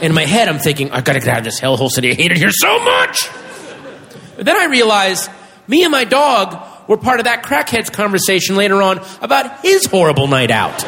In 0.01 0.14
my 0.14 0.22
head, 0.24 0.48
I'm 0.48 0.59
thinking, 0.59 0.90
I 0.93 1.01
gotta 1.02 1.20
get 1.20 1.28
out 1.28 1.38
of 1.38 1.44
this 1.44 1.60
hellhole 1.60 1.90
city. 1.90 2.10
I 2.10 2.14
hate 2.14 2.30
it 2.32 2.38
here 2.38 2.51
so 2.51 2.82
much. 2.82 3.28
But 4.36 4.47
then 4.47 4.56
I 4.56 4.66
realized 4.66 5.30
me 5.66 5.82
and 5.82 5.93
my 5.93 6.05
dog 6.05 6.88
were 6.88 6.97
part 6.97 7.20
of 7.20 7.24
that 7.24 7.43
crackhead's 7.43 7.90
conversation 7.90 8.56
later 8.56 8.80
on 8.80 9.01
about 9.20 9.60
his 9.60 9.86
horrible 9.86 10.26
night 10.26 10.51
out. 10.51 10.84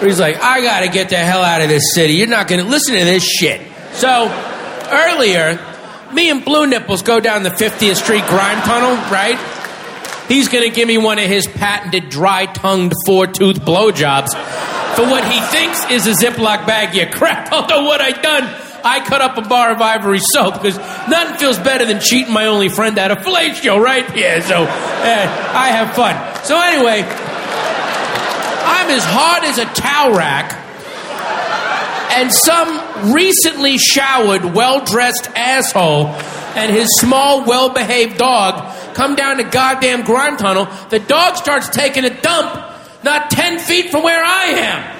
Where 0.00 0.08
he's 0.08 0.20
like, 0.20 0.36
I 0.42 0.62
gotta 0.62 0.88
get 0.88 1.10
the 1.10 1.16
hell 1.16 1.42
out 1.42 1.60
of 1.60 1.68
this 1.68 1.94
city. 1.94 2.14
You're 2.14 2.26
not 2.26 2.48
gonna 2.48 2.64
listen 2.64 2.94
to 2.94 3.04
this 3.04 3.22
shit. 3.22 3.60
So, 3.92 4.28
earlier, 4.90 5.58
me 6.12 6.30
and 6.30 6.44
Blue 6.44 6.66
Nipples 6.66 7.02
go 7.02 7.20
down 7.20 7.42
the 7.42 7.50
50th 7.50 7.96
Street 7.96 8.24
Grime 8.26 8.62
Tunnel, 8.62 8.96
right? 9.10 9.38
He's 10.28 10.48
gonna 10.48 10.70
give 10.70 10.88
me 10.88 10.96
one 10.96 11.18
of 11.18 11.26
his 11.26 11.46
patented 11.46 12.08
dry 12.08 12.46
tongued 12.46 12.92
four 13.04 13.26
tooth 13.26 13.60
blowjobs 13.60 14.30
for 14.94 15.02
what 15.02 15.24
he 15.24 15.40
thinks 15.40 15.90
is 15.90 16.06
a 16.06 16.12
Ziploc 16.12 16.66
bag. 16.66 16.94
You 16.94 17.06
crap. 17.06 17.48
I 17.48 17.50
don't 17.50 17.68
know 17.68 17.84
what 17.84 18.00
I 18.00 18.12
done, 18.12 18.44
I 18.84 19.04
cut 19.04 19.20
up 19.20 19.36
a 19.36 19.42
bar 19.42 19.72
of 19.72 19.80
ivory 19.80 20.20
soap 20.20 20.54
because 20.54 20.78
nothing 21.08 21.36
feels 21.38 21.58
better 21.58 21.84
than 21.84 22.00
cheating 22.00 22.32
my 22.32 22.46
only 22.46 22.68
friend 22.68 22.98
out 22.98 23.10
of 23.10 23.18
fellatio, 23.18 23.80
right? 23.80 24.04
Yeah, 24.16 24.40
so 24.40 24.62
eh, 24.62 25.26
I 25.54 25.68
have 25.68 25.94
fun. 25.94 26.16
So 26.44 26.60
anyway, 26.60 27.02
I'm 28.70 28.90
as 28.90 29.04
hard 29.04 29.44
as 29.44 29.58
a 29.58 29.64
towel 29.66 30.16
rack, 30.16 30.52
and 32.16 32.32
some 32.32 33.12
recently 33.12 33.78
showered, 33.78 34.44
well 34.44 34.84
dressed 34.84 35.28
asshole 35.34 36.06
and 36.56 36.72
his 36.72 36.88
small, 36.98 37.44
well 37.44 37.70
behaved 37.70 38.18
dog 38.18 38.94
come 38.94 39.14
down 39.14 39.36
the 39.36 39.44
goddamn 39.44 40.02
grime 40.04 40.36
tunnel. 40.36 40.66
The 40.90 40.98
dog 40.98 41.36
starts 41.36 41.68
taking 41.68 42.04
a 42.04 42.20
dump 42.20 42.66
not 43.02 43.30
10 43.30 43.58
feet 43.60 43.90
from 43.90 44.02
where 44.02 44.22
I 44.22 44.44
am. 44.46 44.96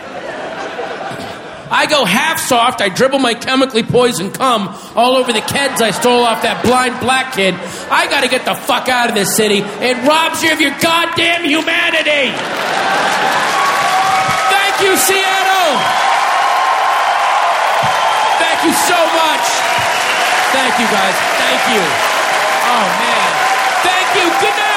I 1.72 1.86
go 1.86 2.04
half 2.04 2.40
soft. 2.40 2.80
I 2.80 2.88
dribble 2.88 3.20
my 3.20 3.34
chemically 3.34 3.84
poisoned 3.84 4.34
cum 4.34 4.74
all 4.96 5.16
over 5.16 5.32
the 5.32 5.40
kids 5.40 5.80
I 5.80 5.92
stole 5.92 6.24
off 6.24 6.42
that 6.42 6.64
blind 6.64 6.98
black 6.98 7.34
kid. 7.34 7.54
I 7.54 8.08
got 8.08 8.22
to 8.22 8.28
get 8.28 8.44
the 8.44 8.54
fuck 8.54 8.88
out 8.88 9.08
of 9.08 9.14
this 9.14 9.36
city. 9.36 9.58
It 9.58 9.96
robs 10.06 10.42
you 10.42 10.52
of 10.52 10.60
your 10.60 10.76
goddamn 10.80 11.44
humanity. 11.44 12.34
Thank 14.80 14.92
you, 14.92 14.96
Seattle. 14.96 15.76
Thank 18.40 18.64
you 18.64 18.72
so 18.72 18.96
much. 19.12 19.44
Thank 20.56 20.72
you, 20.80 20.86
guys. 20.88 21.16
Thank 21.36 21.60
you. 21.76 21.82
Oh, 21.84 22.86
man. 22.96 23.30
Thank 23.84 24.08
you. 24.16 24.30
Good 24.40 24.56
night. 24.56 24.69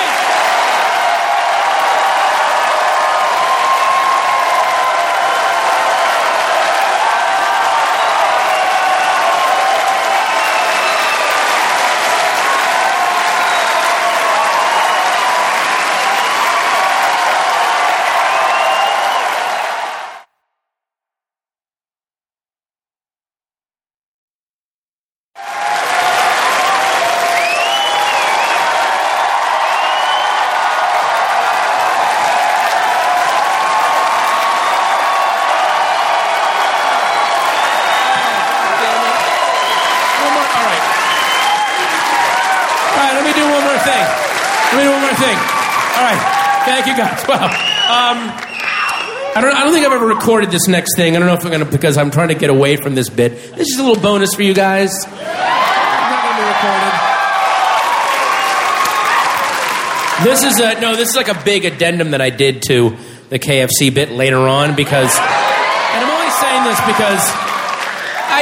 All 45.31 46.03
right. 46.03 46.21
Thank 46.65 46.87
you, 46.87 46.97
guys. 46.97 47.23
Wow. 47.29 47.45
Um, 47.83 48.17
I 49.35 49.41
don't. 49.41 49.55
I 49.55 49.63
don't 49.63 49.73
think 49.73 49.85
I've 49.85 49.91
ever 49.91 50.05
recorded 50.05 50.51
this 50.51 50.67
next 50.67 50.95
thing. 50.95 51.15
I 51.15 51.19
don't 51.19 51.27
know 51.27 51.33
if 51.33 51.43
I'm 51.43 51.51
gonna 51.51 51.65
because 51.65 51.97
I'm 51.97 52.11
trying 52.11 52.27
to 52.29 52.35
get 52.35 52.49
away 52.49 52.77
from 52.77 52.95
this 52.95 53.09
bit. 53.09 53.31
This 53.55 53.67
is 53.73 53.79
a 53.79 53.83
little 53.83 54.01
bonus 54.01 54.33
for 54.35 54.43
you 54.43 54.53
guys. 54.53 54.91
This 60.23 60.43
is 60.43 60.59
a 60.59 60.79
no. 60.79 60.95
This 60.95 61.09
is 61.09 61.15
like 61.15 61.27
a 61.27 61.43
big 61.43 61.65
addendum 61.65 62.11
that 62.11 62.21
I 62.21 62.29
did 62.29 62.61
to 62.67 62.95
the 63.29 63.39
KFC 63.39 63.93
bit 63.93 64.11
later 64.11 64.37
on 64.37 64.75
because, 64.75 65.13
and 65.17 66.05
I'm 66.05 66.09
only 66.09 66.31
saying 66.31 66.63
this 66.63 66.79
because 66.87 67.52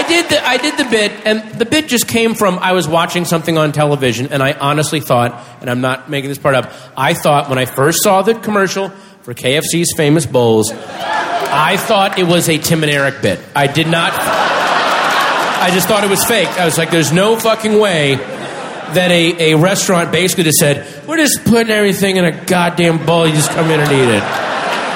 I 0.01 0.07
did 0.07 0.29
the 0.29 0.43
I 0.43 0.57
did 0.57 0.77
the 0.77 0.85
bit, 0.85 1.11
and 1.25 1.59
the 1.59 1.65
bit 1.65 1.87
just 1.87 2.07
came 2.07 2.33
from 2.33 2.57
I 2.57 2.71
was 2.71 2.87
watching 2.87 3.23
something 3.23 3.55
on 3.55 3.71
television, 3.71 4.29
and 4.33 4.41
I 4.41 4.53
honestly 4.53 4.99
thought, 4.99 5.45
and 5.61 5.69
I'm 5.69 5.81
not 5.81 6.09
making 6.09 6.29
this 6.29 6.39
part 6.39 6.55
up, 6.55 6.71
I 6.97 7.13
thought 7.13 7.49
when 7.49 7.59
I 7.59 7.65
first 7.65 8.01
saw 8.01 8.23
the 8.23 8.33
commercial 8.33 8.89
for 9.21 9.35
KFC's 9.35 9.93
famous 9.95 10.25
bowls, 10.25 10.71
I 10.71 11.77
thought 11.77 12.17
it 12.17 12.23
was 12.23 12.49
a 12.49 12.57
Tim 12.57 12.81
and 12.81 12.91
Eric 12.91 13.21
bit. 13.21 13.39
I 13.55 13.67
did 13.67 13.87
not. 13.87 14.11
I 14.11 15.69
just 15.71 15.87
thought 15.87 16.03
it 16.03 16.09
was 16.09 16.25
fake. 16.25 16.49
I 16.49 16.65
was 16.65 16.79
like, 16.79 16.89
there's 16.89 17.13
no 17.13 17.37
fucking 17.37 17.79
way 17.79 18.15
that 18.15 19.11
a, 19.11 19.53
a 19.53 19.55
restaurant 19.55 20.11
basically 20.11 20.45
just 20.45 20.57
said, 20.57 21.07
we're 21.07 21.17
just 21.17 21.45
putting 21.45 21.69
everything 21.69 22.15
in 22.15 22.25
a 22.25 22.45
goddamn 22.45 23.05
bowl, 23.05 23.27
you 23.27 23.35
just 23.35 23.51
come 23.51 23.69
in 23.69 23.79
and 23.79 23.91
eat 23.91 24.17
it. 24.17 24.23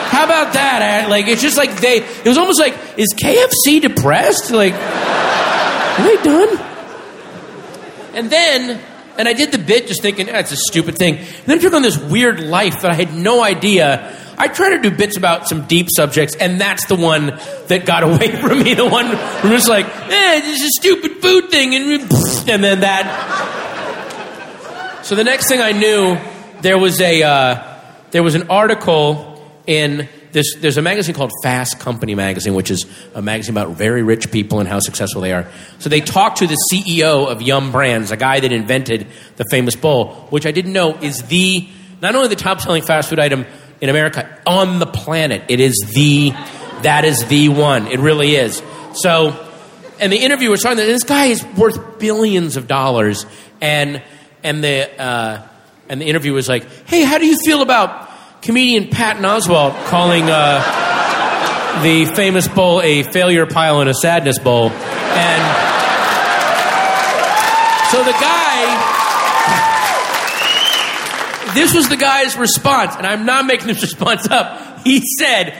How 0.09 0.23
about 0.25 0.53
that? 0.53 1.03
eh? 1.05 1.07
Like 1.09 1.27
it's 1.27 1.41
just 1.41 1.57
like 1.57 1.79
they. 1.81 1.97
It 1.97 2.25
was 2.25 2.37
almost 2.37 2.59
like 2.59 2.75
is 2.97 3.13
KFC 3.13 3.81
depressed? 3.81 4.51
Like 4.51 4.73
are 5.97 6.03
they 6.03 6.23
done? 6.23 6.57
And 8.15 8.29
then, 8.29 8.81
and 9.17 9.27
I 9.27 9.33
did 9.33 9.51
the 9.51 9.57
bit 9.57 9.87
just 9.87 10.01
thinking 10.01 10.25
that's 10.27 10.51
a 10.51 10.57
stupid 10.57 10.97
thing. 10.97 11.17
And 11.17 11.45
then 11.45 11.57
I 11.59 11.61
took 11.61 11.73
on 11.73 11.81
this 11.81 11.97
weird 11.97 12.41
life 12.41 12.81
that 12.81 12.91
I 12.91 12.93
had 12.93 13.13
no 13.13 13.43
idea. 13.43 14.13
I 14.37 14.49
try 14.49 14.71
to 14.71 14.81
do 14.81 14.91
bits 14.91 15.15
about 15.15 15.47
some 15.47 15.65
deep 15.67 15.87
subjects, 15.95 16.35
and 16.35 16.59
that's 16.59 16.85
the 16.87 16.95
one 16.95 17.39
that 17.67 17.85
got 17.85 18.03
away 18.09 18.35
from 18.41 18.63
me. 18.63 18.73
The 18.73 18.85
one 18.85 19.05
I'm 19.05 19.49
just 19.49 19.69
like, 19.69 19.85
eh, 19.85 20.41
this 20.41 20.61
is 20.61 20.65
a 20.65 20.81
stupid 20.81 21.21
food 21.21 21.49
thing, 21.49 21.75
and 21.75 22.01
and 22.49 22.63
then 22.63 22.81
that. 22.81 23.41
So 25.03 25.15
the 25.15 25.23
next 25.23 25.47
thing 25.47 25.61
I 25.61 25.71
knew, 25.71 26.17
there 26.61 26.77
was 26.77 26.99
a 26.99 27.23
uh, 27.23 27.79
there 28.11 28.23
was 28.23 28.35
an 28.35 28.49
article 28.49 29.34
in 29.67 30.07
this. 30.31 30.55
There's 30.55 30.77
a 30.77 30.81
magazine 30.81 31.15
called 31.15 31.31
Fast 31.43 31.79
Company 31.79 32.15
magazine, 32.15 32.53
which 32.53 32.71
is 32.71 32.85
a 33.13 33.21
magazine 33.21 33.53
about 33.53 33.75
very 33.75 34.03
rich 34.03 34.31
people 34.31 34.59
and 34.59 34.67
how 34.67 34.79
successful 34.79 35.21
they 35.21 35.33
are. 35.33 35.47
So 35.79 35.89
they 35.89 36.01
talked 36.01 36.37
to 36.37 36.47
the 36.47 36.57
CEO 36.71 37.29
of 37.29 37.41
Yum 37.41 37.71
Brands, 37.71 38.11
a 38.11 38.17
guy 38.17 38.39
that 38.39 38.51
invented 38.51 39.07
the 39.35 39.45
famous 39.49 39.75
bowl, 39.75 40.27
which 40.29 40.45
I 40.45 40.51
didn't 40.51 40.73
know 40.73 40.95
is 40.95 41.21
the 41.23 41.67
not 42.01 42.15
only 42.15 42.27
the 42.27 42.35
top 42.35 42.61
selling 42.61 42.83
fast 42.83 43.09
food 43.09 43.19
item 43.19 43.45
in 43.81 43.89
America 43.89 44.41
on 44.45 44.79
the 44.79 44.85
planet. 44.85 45.43
It 45.49 45.59
is 45.59 45.75
the 45.93 46.31
that 46.81 47.05
is 47.05 47.25
the 47.25 47.49
one. 47.49 47.87
It 47.87 47.99
really 47.99 48.35
is. 48.35 48.61
So 48.93 49.41
and 49.99 50.11
the 50.11 50.17
interviewer 50.17 50.51
was 50.51 50.61
talking. 50.61 50.77
This 50.77 51.03
guy 51.03 51.25
is 51.25 51.43
worth 51.57 51.99
billions 51.99 52.57
of 52.57 52.67
dollars, 52.67 53.25
and 53.61 54.01
and 54.43 54.63
the 54.63 55.01
uh, 55.01 55.47
and 55.89 56.01
the 56.01 56.05
interviewer 56.05 56.35
was 56.35 56.49
like, 56.49 56.65
"Hey, 56.87 57.03
how 57.03 57.17
do 57.17 57.25
you 57.25 57.37
feel 57.45 57.61
about 57.61 58.09
comedian 58.45 58.87
Patton 58.87 59.23
Oswalt 59.23 59.73
calling 59.87 60.23
uh, 60.29 61.81
the 61.81 62.05
famous 62.15 62.47
bowl 62.47 62.81
a 62.81 63.03
failure 63.03 63.45
pile 63.45 63.81
and 63.81 63.89
a 63.89 63.93
sadness 63.93 64.39
bowl?" 64.39 64.69
And 64.69 65.41
so 67.91 68.03
the 68.03 68.11
guy. 68.11 68.91
This 71.55 71.73
was 71.73 71.87
the 71.87 71.95
guy's 71.95 72.37
response, 72.37 72.95
and 72.97 73.07
I'm 73.07 73.25
not 73.25 73.45
making 73.45 73.67
this 73.67 73.81
response 73.81 74.27
up. 74.29 74.81
He 74.83 75.01
said, 75.17 75.57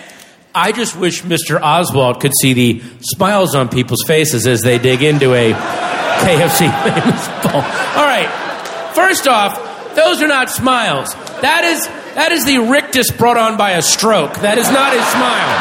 I 0.53 0.71
just 0.71 0.95
wish 0.95 1.21
Mr. 1.21 1.59
Oswalt 1.59 2.19
could 2.21 2.31
see 2.41 2.53
the 2.53 2.81
smiles 3.01 3.55
on 3.55 3.69
people's 3.69 4.03
faces 4.05 4.45
as 4.45 4.61
they 4.61 4.77
dig 4.77 5.03
into 5.03 5.33
a 5.33 5.51
KFC 5.51 6.59
famous 6.83 7.27
bowl. 7.43 7.61
All 7.61 8.05
right. 8.05 8.91
First 8.93 9.27
off, 9.27 9.74
those 9.95 10.21
are 10.21 10.27
not 10.27 10.49
smiles. 10.49 11.13
That 11.41 11.63
is 11.63 11.87
that 12.15 12.31
is 12.31 12.45
the 12.45 12.59
rictus 12.59 13.11
brought 13.11 13.37
on 13.37 13.57
by 13.57 13.71
a 13.71 13.81
stroke. 13.81 14.35
That 14.39 14.57
is 14.57 14.71
not 14.71 14.95
a 14.95 15.01
smile. 15.11 15.51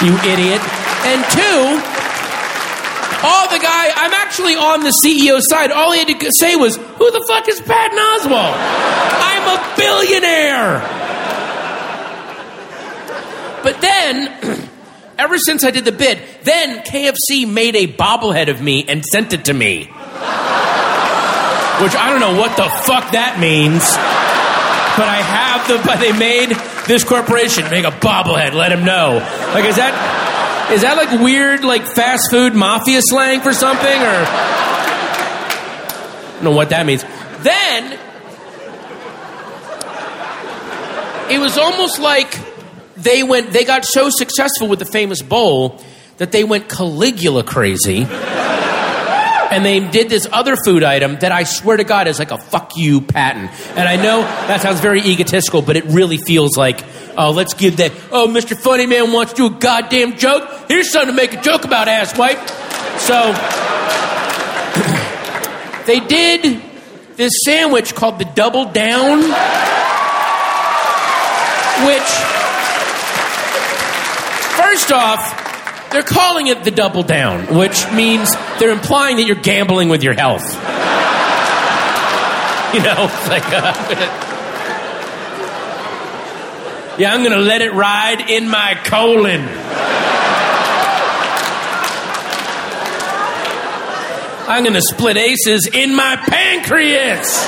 You 0.00 0.16
idiot. 0.24 0.60
And 1.04 1.20
two, 1.28 2.02
all 3.22 3.48
the 3.50 3.58
guy, 3.58 3.92
I'm 3.94 4.14
actually 4.14 4.54
on 4.54 4.82
the 4.82 4.92
CEO 5.04 5.40
side. 5.42 5.70
All 5.70 5.92
he 5.92 5.98
had 6.00 6.08
to 6.08 6.30
say 6.38 6.56
was, 6.56 6.76
Who 6.76 7.10
the 7.10 7.24
fuck 7.28 7.48
is 7.48 7.60
Patton 7.60 7.98
Oswalt? 7.98 8.54
I'm 9.22 9.44
a 9.46 9.76
billionaire. 9.76 10.80
But 13.62 13.80
then, 13.80 14.68
ever 15.18 15.38
since 15.38 15.64
I 15.64 15.70
did 15.70 15.84
the 15.84 15.92
bid, 15.92 16.18
then 16.42 16.78
KFC 16.80 17.48
made 17.48 17.76
a 17.76 17.86
bobblehead 17.86 18.48
of 18.48 18.60
me 18.60 18.84
and 18.88 19.04
sent 19.04 19.32
it 19.32 19.44
to 19.44 19.54
me. 19.54 19.88
Which 21.82 21.96
I 21.96 22.10
don't 22.10 22.20
know 22.20 22.38
what 22.38 22.56
the 22.56 22.68
fuck 22.86 23.10
that 23.12 23.40
means. 23.40 23.82
But 24.94 25.08
I 25.08 25.18
have 25.18 25.66
the. 25.66 25.82
But 25.84 25.98
they 25.98 26.12
made 26.12 26.50
this 26.86 27.02
corporation 27.02 27.68
make 27.70 27.84
a 27.84 27.90
bobblehead. 27.90 28.54
Let 28.54 28.70
him 28.70 28.84
know. 28.84 29.18
Like, 29.54 29.64
is 29.64 29.76
that 29.76 30.70
is 30.72 30.82
that 30.82 30.96
like 30.96 31.20
weird, 31.20 31.64
like 31.64 31.86
fast 31.86 32.30
food 32.30 32.54
mafia 32.54 33.00
slang 33.02 33.40
for 33.40 33.52
something, 33.52 33.88
or 33.88 34.24
I 35.90 36.30
don't 36.34 36.44
know 36.44 36.52
what 36.52 36.70
that 36.70 36.86
means. 36.86 37.02
Then 37.42 37.98
it 41.30 41.40
was 41.40 41.58
almost 41.58 41.98
like 41.98 42.38
they 42.96 43.22
went. 43.24 43.50
They 43.52 43.64
got 43.64 43.84
so 43.84 44.08
successful 44.08 44.68
with 44.68 44.78
the 44.78 44.84
famous 44.84 45.20
bowl 45.20 45.80
that 46.18 46.30
they 46.30 46.44
went 46.44 46.68
Caligula 46.68 47.42
crazy 47.42 48.06
and 49.52 49.64
they 49.64 49.80
did 49.80 50.08
this 50.08 50.26
other 50.32 50.56
food 50.64 50.82
item 50.82 51.16
that 51.20 51.30
I 51.30 51.44
swear 51.44 51.76
to 51.76 51.84
God 51.84 52.08
is 52.08 52.18
like 52.18 52.30
a 52.30 52.38
fuck 52.38 52.76
you 52.76 53.02
Patton. 53.02 53.50
And 53.76 53.86
I 53.86 53.96
know 53.96 54.22
that 54.22 54.62
sounds 54.62 54.80
very 54.80 55.02
egotistical, 55.02 55.60
but 55.60 55.76
it 55.76 55.84
really 55.84 56.16
feels 56.16 56.56
like, 56.56 56.82
oh, 57.18 57.32
let's 57.32 57.52
give 57.54 57.76
that, 57.76 57.92
oh, 58.10 58.28
Mr. 58.28 58.56
Funny 58.56 58.86
Man 58.86 59.12
wants 59.12 59.34
to 59.34 59.48
do 59.48 59.54
a 59.54 59.58
goddamn 59.58 60.16
joke. 60.16 60.48
Here's 60.68 60.90
something 60.90 61.14
to 61.14 61.16
make 61.16 61.34
a 61.34 61.42
joke 61.42 61.64
about, 61.64 61.88
ass 61.88 62.16
wipe. 62.16 62.38
So 62.98 63.32
they 65.86 66.00
did 66.00 66.62
this 67.16 67.32
sandwich 67.44 67.94
called 67.94 68.18
the 68.18 68.24
Double 68.24 68.64
Down, 68.64 69.18
which, 71.86 72.10
first 74.56 74.92
off, 74.92 75.41
they're 75.92 76.02
calling 76.02 76.46
it 76.46 76.64
the 76.64 76.70
double 76.70 77.02
down, 77.02 77.54
which 77.56 77.90
means 77.92 78.30
they're 78.58 78.70
implying 78.72 79.16
that 79.16 79.24
you're 79.24 79.36
gambling 79.36 79.88
with 79.88 80.02
your 80.02 80.14
health. 80.14 80.42
You 82.72 82.80
know, 82.80 83.10
like, 83.28 83.44
uh, 83.52 83.74
yeah, 86.98 87.12
I'm 87.12 87.22
gonna 87.22 87.36
let 87.36 87.60
it 87.60 87.74
ride 87.74 88.30
in 88.30 88.48
my 88.48 88.80
colon. 88.82 89.46
I'm 94.48 94.64
gonna 94.64 94.80
split 94.80 95.18
aces 95.18 95.66
in 95.66 95.94
my 95.94 96.16
pancreas. 96.16 97.46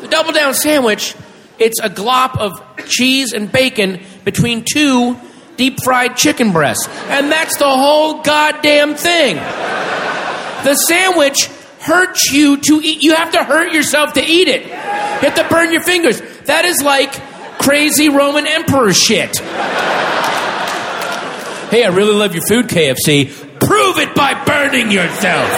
The 0.00 0.08
double 0.08 0.32
down 0.32 0.54
sandwich, 0.54 1.14
it's 1.60 1.78
a 1.80 1.88
glop 1.88 2.36
of 2.38 2.60
cheese 2.88 3.32
and 3.32 3.52
bacon 3.52 4.02
between 4.24 4.64
two 4.64 5.16
deep 5.56 5.82
fried 5.82 6.16
chicken 6.16 6.52
breasts. 6.52 6.88
And 7.08 7.30
that's 7.30 7.56
the 7.58 7.68
whole 7.68 8.22
goddamn 8.22 8.94
thing. 8.94 9.36
The 9.36 10.74
sandwich 10.74 11.46
hurts 11.80 12.32
you 12.32 12.56
to 12.58 12.80
eat. 12.82 13.02
You 13.02 13.14
have 13.14 13.32
to 13.32 13.44
hurt 13.44 13.72
yourself 13.72 14.14
to 14.14 14.24
eat 14.24 14.48
it. 14.48 14.66
You 14.66 14.72
have 14.72 15.36
to 15.36 15.46
burn 15.48 15.72
your 15.72 15.82
fingers. 15.82 16.20
That 16.44 16.64
is 16.64 16.82
like 16.82 17.12
crazy 17.60 18.08
Roman 18.08 18.46
emperor 18.46 18.92
shit. 18.92 19.38
Hey, 21.70 21.84
I 21.84 21.88
really 21.92 22.14
love 22.14 22.34
your 22.34 22.44
food, 22.46 22.66
KFC. 22.66 23.28
Prove 23.60 23.98
it 23.98 24.14
by 24.14 24.34
burning 24.44 24.90
yourself. 24.90 25.50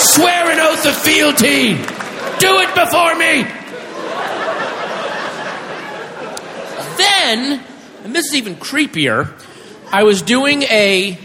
Swear 0.00 0.50
an 0.50 0.60
oath 0.60 0.86
of 0.86 0.96
fealty. 0.96 1.74
Do 2.38 2.58
it 2.60 2.74
before 2.74 3.14
me. 3.16 3.57
Then, 6.98 7.64
and 8.04 8.14
this 8.14 8.26
is 8.26 8.34
even 8.34 8.56
creepier, 8.56 9.32
I 9.90 10.02
was 10.02 10.20
doing 10.20 10.64
a 10.64 11.18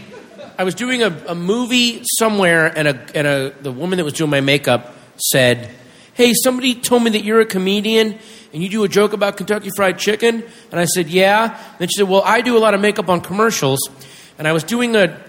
I 0.56 0.64
was 0.64 0.74
doing 0.74 1.02
a, 1.02 1.08
a 1.28 1.34
movie 1.34 2.02
somewhere, 2.18 2.66
and 2.66 2.88
a 2.88 3.06
and 3.14 3.26
a 3.26 3.54
the 3.60 3.72
woman 3.72 3.98
that 3.98 4.04
was 4.04 4.14
doing 4.14 4.30
my 4.30 4.40
makeup 4.40 4.94
said, 5.16 5.70
"Hey, 6.14 6.32
somebody 6.32 6.74
told 6.74 7.02
me 7.02 7.10
that 7.10 7.24
you're 7.24 7.40
a 7.40 7.46
comedian 7.46 8.18
and 8.52 8.62
you 8.62 8.68
do 8.68 8.84
a 8.84 8.88
joke 8.88 9.12
about 9.12 9.36
Kentucky 9.36 9.70
Fried 9.76 9.98
Chicken." 9.98 10.42
And 10.70 10.80
I 10.80 10.86
said, 10.86 11.08
"Yeah." 11.08 11.52
And 11.52 11.78
then 11.78 11.88
she 11.88 11.96
said, 11.96 12.08
"Well, 12.08 12.22
I 12.24 12.40
do 12.40 12.56
a 12.56 12.60
lot 12.60 12.72
of 12.72 12.80
makeup 12.80 13.08
on 13.08 13.20
commercials, 13.20 13.80
and 14.38 14.48
I 14.48 14.52
was 14.52 14.64
doing 14.64 14.96
a 14.96 15.20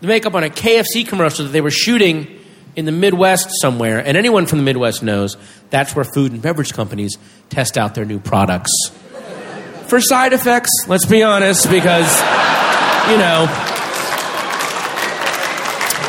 the 0.00 0.06
makeup 0.06 0.34
on 0.34 0.42
a 0.42 0.50
KFC 0.50 1.06
commercial 1.06 1.44
that 1.44 1.52
they 1.52 1.60
were 1.60 1.70
shooting." 1.70 2.36
In 2.76 2.84
the 2.84 2.92
Midwest 2.92 3.50
somewhere, 3.60 3.98
and 3.98 4.16
anyone 4.16 4.46
from 4.46 4.58
the 4.58 4.64
Midwest 4.64 5.02
knows 5.02 5.36
that's 5.70 5.96
where 5.96 6.04
food 6.04 6.30
and 6.30 6.40
beverage 6.40 6.72
companies 6.72 7.18
test 7.48 7.76
out 7.76 7.96
their 7.96 8.04
new 8.04 8.20
products 8.20 8.70
for 9.90 10.00
side 10.00 10.32
effects, 10.32 10.70
let's 10.86 11.04
be 11.04 11.22
honest, 11.22 11.68
because, 11.68 12.08
you 13.10 13.18
know, 13.18 13.44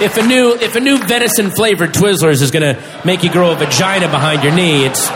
if 0.02 0.18
a 0.18 0.26
new 0.26 0.54
if 0.54 0.76
a 0.76 0.80
new 0.80 0.98
venison 1.00 1.52
flavored 1.52 1.94
Twizzlers 1.94 2.42
is 2.42 2.52
going 2.52 2.76
to 2.76 2.82
make 3.06 3.24
you 3.24 3.32
grow 3.32 3.52
a 3.52 3.56
vagina 3.56 4.08
behind 4.08 4.44
your 4.44 4.54
knee, 4.54 4.86
it's 4.86 5.08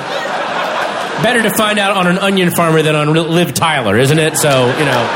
better 1.23 1.41
to 1.41 1.49
find 1.55 1.79
out 1.79 1.95
on 1.95 2.07
an 2.07 2.17
onion 2.19 2.51
farmer 2.51 2.81
than 2.81 2.95
on 2.95 3.13
Liv 3.13 3.53
Tyler, 3.53 3.97
isn't 3.97 4.19
it? 4.19 4.37
So 4.37 4.49
you 4.49 4.85
know, 4.85 5.09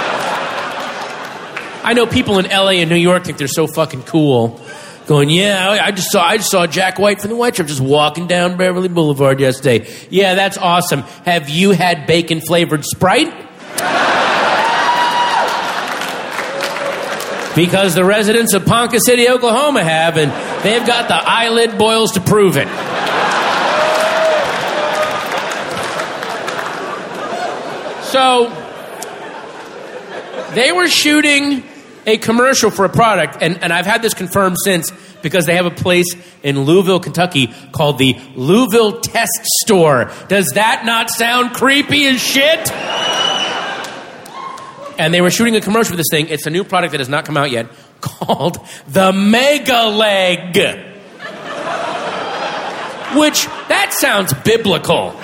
I 1.84 1.94
know 1.96 2.06
people 2.08 2.40
in 2.40 2.46
L.A. 2.46 2.82
and 2.82 2.90
New 2.90 2.96
York 2.96 3.26
think 3.26 3.38
they're 3.38 3.48
so 3.48 3.68
fucking 3.68 4.04
cool. 4.04 4.60
Going, 5.08 5.32
yeah, 5.32 5.70
I 5.82 5.90
just 5.90 6.12
saw 6.12 6.24
I 6.24 6.38
just 6.38 6.52
saw 6.52 6.68
Jack 6.68 7.00
White 7.00 7.20
from 7.20 7.32
the 7.32 7.36
White 7.36 7.56
Stripes 7.56 7.72
just 7.72 7.82
walking 7.82 8.28
down 8.28 8.58
Beverly 8.58 8.90
Boulevard 8.90 9.40
yesterday. 9.40 9.88
Yeah, 10.12 10.36
that's 10.36 10.58
awesome. 10.58 11.02
Have 11.26 11.50
you 11.50 11.72
had 11.72 12.06
bacon 12.06 12.42
flavored 12.42 12.86
Sprite? 12.86 13.39
Because 17.60 17.94
the 17.94 18.06
residents 18.06 18.54
of 18.54 18.66
Ponca 18.66 19.00
City, 19.06 19.28
Oklahoma 19.28 19.84
have, 19.84 20.18
and 20.18 20.32
they've 20.64 20.88
got 20.88 21.10
the 21.10 21.16
eyelid 21.16 21.78
boils 21.78 22.14
to 22.14 22.22
prove 22.22 22.56
it. 22.56 22.68
So, 28.06 28.48
they 30.54 30.72
were 30.72 30.88
shooting 30.88 31.64
a 32.06 32.18
commercial 32.18 32.72
for 32.72 32.86
a 32.86 32.90
product, 32.90 33.38
and, 33.42 33.62
and 33.62 33.74
I've 33.74 33.86
had 33.86 34.02
this 34.02 34.14
confirmed 34.14 34.56
since 34.64 34.92
because 35.22 35.46
they 35.46 35.56
have 35.56 35.66
a 35.66 35.72
place 35.72 36.16
in 36.42 36.62
Louisville, 36.62 37.02
Kentucky 37.02 37.54
called 37.74 37.98
the 37.98 38.18
Louisville 38.36 39.02
Test 39.02 39.38
Store. 39.64 40.12
Does 40.30 40.52
that 40.56 40.86
not 40.86 41.10
sound 41.10 41.54
creepy 41.54 42.08
as 42.08 42.22
shit? 42.22 42.72
And 45.00 45.14
they 45.14 45.22
were 45.22 45.32
shooting 45.32 45.56
a 45.56 45.62
commercial 45.62 45.92
for 45.92 45.98
this 45.98 46.10
thing. 46.12 46.28
It's 46.28 46.46
a 46.46 46.50
new 46.50 46.64
product 46.64 46.92
that 46.92 47.00
has 47.00 47.10
not 47.10 47.26
come 47.26 47.38
out 47.38 47.50
yet 47.50 47.68
called 48.02 48.60
the 48.88 49.12
Mega 49.12 49.86
Leg. 49.86 50.56
Which, 53.18 53.46
that 53.70 53.94
sounds 53.98 54.34
biblical 54.34 55.16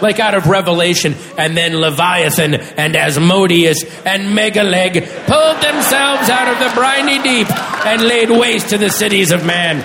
like 0.00 0.20
out 0.20 0.34
of 0.34 0.46
Revelation. 0.46 1.14
And 1.36 1.56
then 1.56 1.78
Leviathan 1.78 2.54
and 2.54 2.96
Asmodeus 2.96 3.84
and 4.04 4.36
Megaleg 4.36 4.92
pulled 5.26 5.62
themselves 5.62 6.30
out 6.30 6.48
of 6.48 6.58
the 6.58 6.74
briny 6.74 7.22
deep 7.22 7.50
and 7.86 8.02
laid 8.02 8.30
waste 8.30 8.70
to 8.70 8.78
the 8.78 8.90
cities 8.90 9.30
of 9.30 9.44
man. 9.44 9.78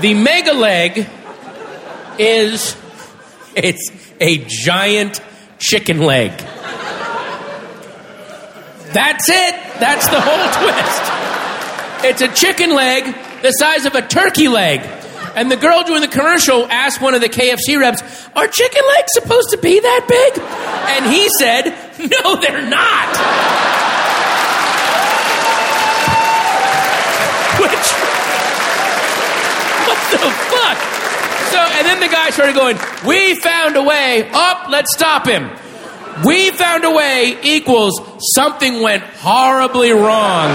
The 0.00 0.14
Megaleg 0.14 1.23
is 2.18 2.76
it's 3.54 3.90
a 4.20 4.44
giant 4.46 5.20
chicken 5.58 6.00
leg. 6.00 6.30
That's 8.92 9.28
it. 9.28 9.54
That's 9.80 10.06
the 10.08 10.20
whole 10.20 10.48
twist. 10.62 12.04
It's 12.04 12.22
a 12.22 12.28
chicken 12.28 12.74
leg 12.74 13.14
the 13.42 13.50
size 13.50 13.84
of 13.86 13.94
a 13.94 14.02
turkey 14.02 14.48
leg. 14.48 14.80
And 15.36 15.50
the 15.50 15.56
girl 15.56 15.82
doing 15.82 16.00
the 16.00 16.08
commercial 16.08 16.64
asked 16.66 17.00
one 17.00 17.14
of 17.14 17.20
the 17.20 17.28
KFC 17.28 17.78
reps, 17.78 18.02
Are 18.34 18.46
chicken 18.46 18.82
legs 18.96 19.08
supposed 19.08 19.50
to 19.50 19.58
be 19.58 19.80
that 19.80 20.06
big? 20.08 20.42
And 20.94 21.12
he 21.12 21.28
said, 21.38 21.64
No, 21.98 22.40
they're 22.40 22.62
not. 22.62 23.08
Which, 27.60 27.86
what 29.86 29.98
the 30.10 30.30
fuck? 30.50 30.93
So, 31.54 31.60
and 31.60 31.86
then 31.86 32.00
the 32.00 32.08
guy 32.08 32.30
started 32.30 32.56
going, 32.56 32.76
We 33.06 33.36
found 33.36 33.76
a 33.76 33.82
way. 33.84 34.28
Up, 34.32 34.68
let's 34.70 34.92
stop 34.92 35.24
him. 35.24 35.48
We 36.26 36.50
found 36.50 36.84
a 36.84 36.90
way 36.90 37.38
equals 37.44 38.00
something 38.34 38.82
went 38.82 39.04
horribly 39.04 39.92
wrong 39.92 40.50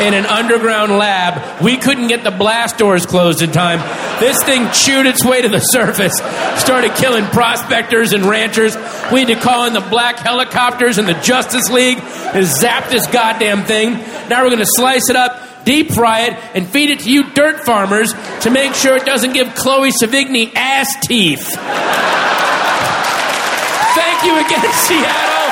in 0.00 0.14
an 0.14 0.24
underground 0.26 0.92
lab. 0.92 1.60
We 1.60 1.76
couldn't 1.76 2.06
get 2.06 2.22
the 2.22 2.30
blast 2.30 2.78
doors 2.78 3.04
closed 3.04 3.42
in 3.42 3.50
time. 3.50 3.80
This 4.20 4.40
thing 4.44 4.70
chewed 4.70 5.06
its 5.06 5.24
way 5.24 5.42
to 5.42 5.48
the 5.48 5.58
surface, 5.58 6.16
started 6.60 6.94
killing 6.94 7.24
prospectors 7.26 8.12
and 8.12 8.24
ranchers. 8.24 8.76
We 9.12 9.24
had 9.24 9.28
to 9.28 9.36
call 9.36 9.66
in 9.66 9.72
the 9.72 9.80
black 9.80 10.18
helicopters 10.18 10.98
and 10.98 11.08
the 11.08 11.14
Justice 11.14 11.68
League 11.68 11.98
and 12.00 12.46
zap 12.46 12.90
this 12.90 13.08
goddamn 13.08 13.64
thing. 13.64 13.94
Now 14.28 14.44
we're 14.44 14.50
going 14.50 14.58
to 14.60 14.66
slice 14.66 15.10
it 15.10 15.16
up, 15.16 15.36
deep 15.64 15.92
fry 15.92 16.26
it, 16.28 16.34
and 16.54 16.66
feed 16.66 16.90
it 16.90 17.00
to 17.00 17.10
you 17.10 17.30
dirt 17.32 17.64
farmers 17.64 18.14
to 18.42 18.50
make 18.50 18.74
sure 18.74 18.96
it 18.96 19.04
doesn't 19.04 19.32
give 19.32 19.54
Chloe 19.54 19.90
Sevigny 19.90 20.52
ass 20.54 20.88
teeth. 21.06 21.46
Thank 23.92 24.24
you 24.24 24.34
again, 24.40 24.64
Seattle. 24.86 25.48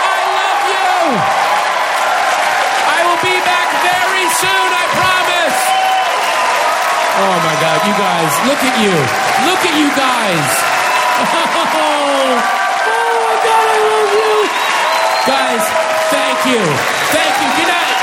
I 0.00 0.18
love 0.38 0.62
you. 0.70 0.94
I 2.88 2.98
will 3.04 3.20
be 3.20 3.36
back 3.44 3.68
very 3.84 4.24
soon, 4.40 4.68
I 4.72 4.84
promise. 4.96 5.58
Oh 7.20 7.36
my 7.44 7.56
God, 7.60 7.78
you 7.84 7.94
guys, 8.00 8.32
look 8.48 8.62
at 8.64 8.76
you. 8.80 8.94
Look 9.44 9.60
at 9.60 9.74
you 9.76 9.88
guys. 9.92 10.46
Oh, 11.20 11.26
oh 12.86 13.32
God, 13.44 13.66
I 13.68 13.78
love 13.84 14.12
you. 14.16 14.32
Guys, 15.28 15.64
thank 16.08 16.38
you. 16.48 16.62
Thank 17.12 17.34
you. 17.44 17.48
Good 17.60 17.68
night. 17.68 17.99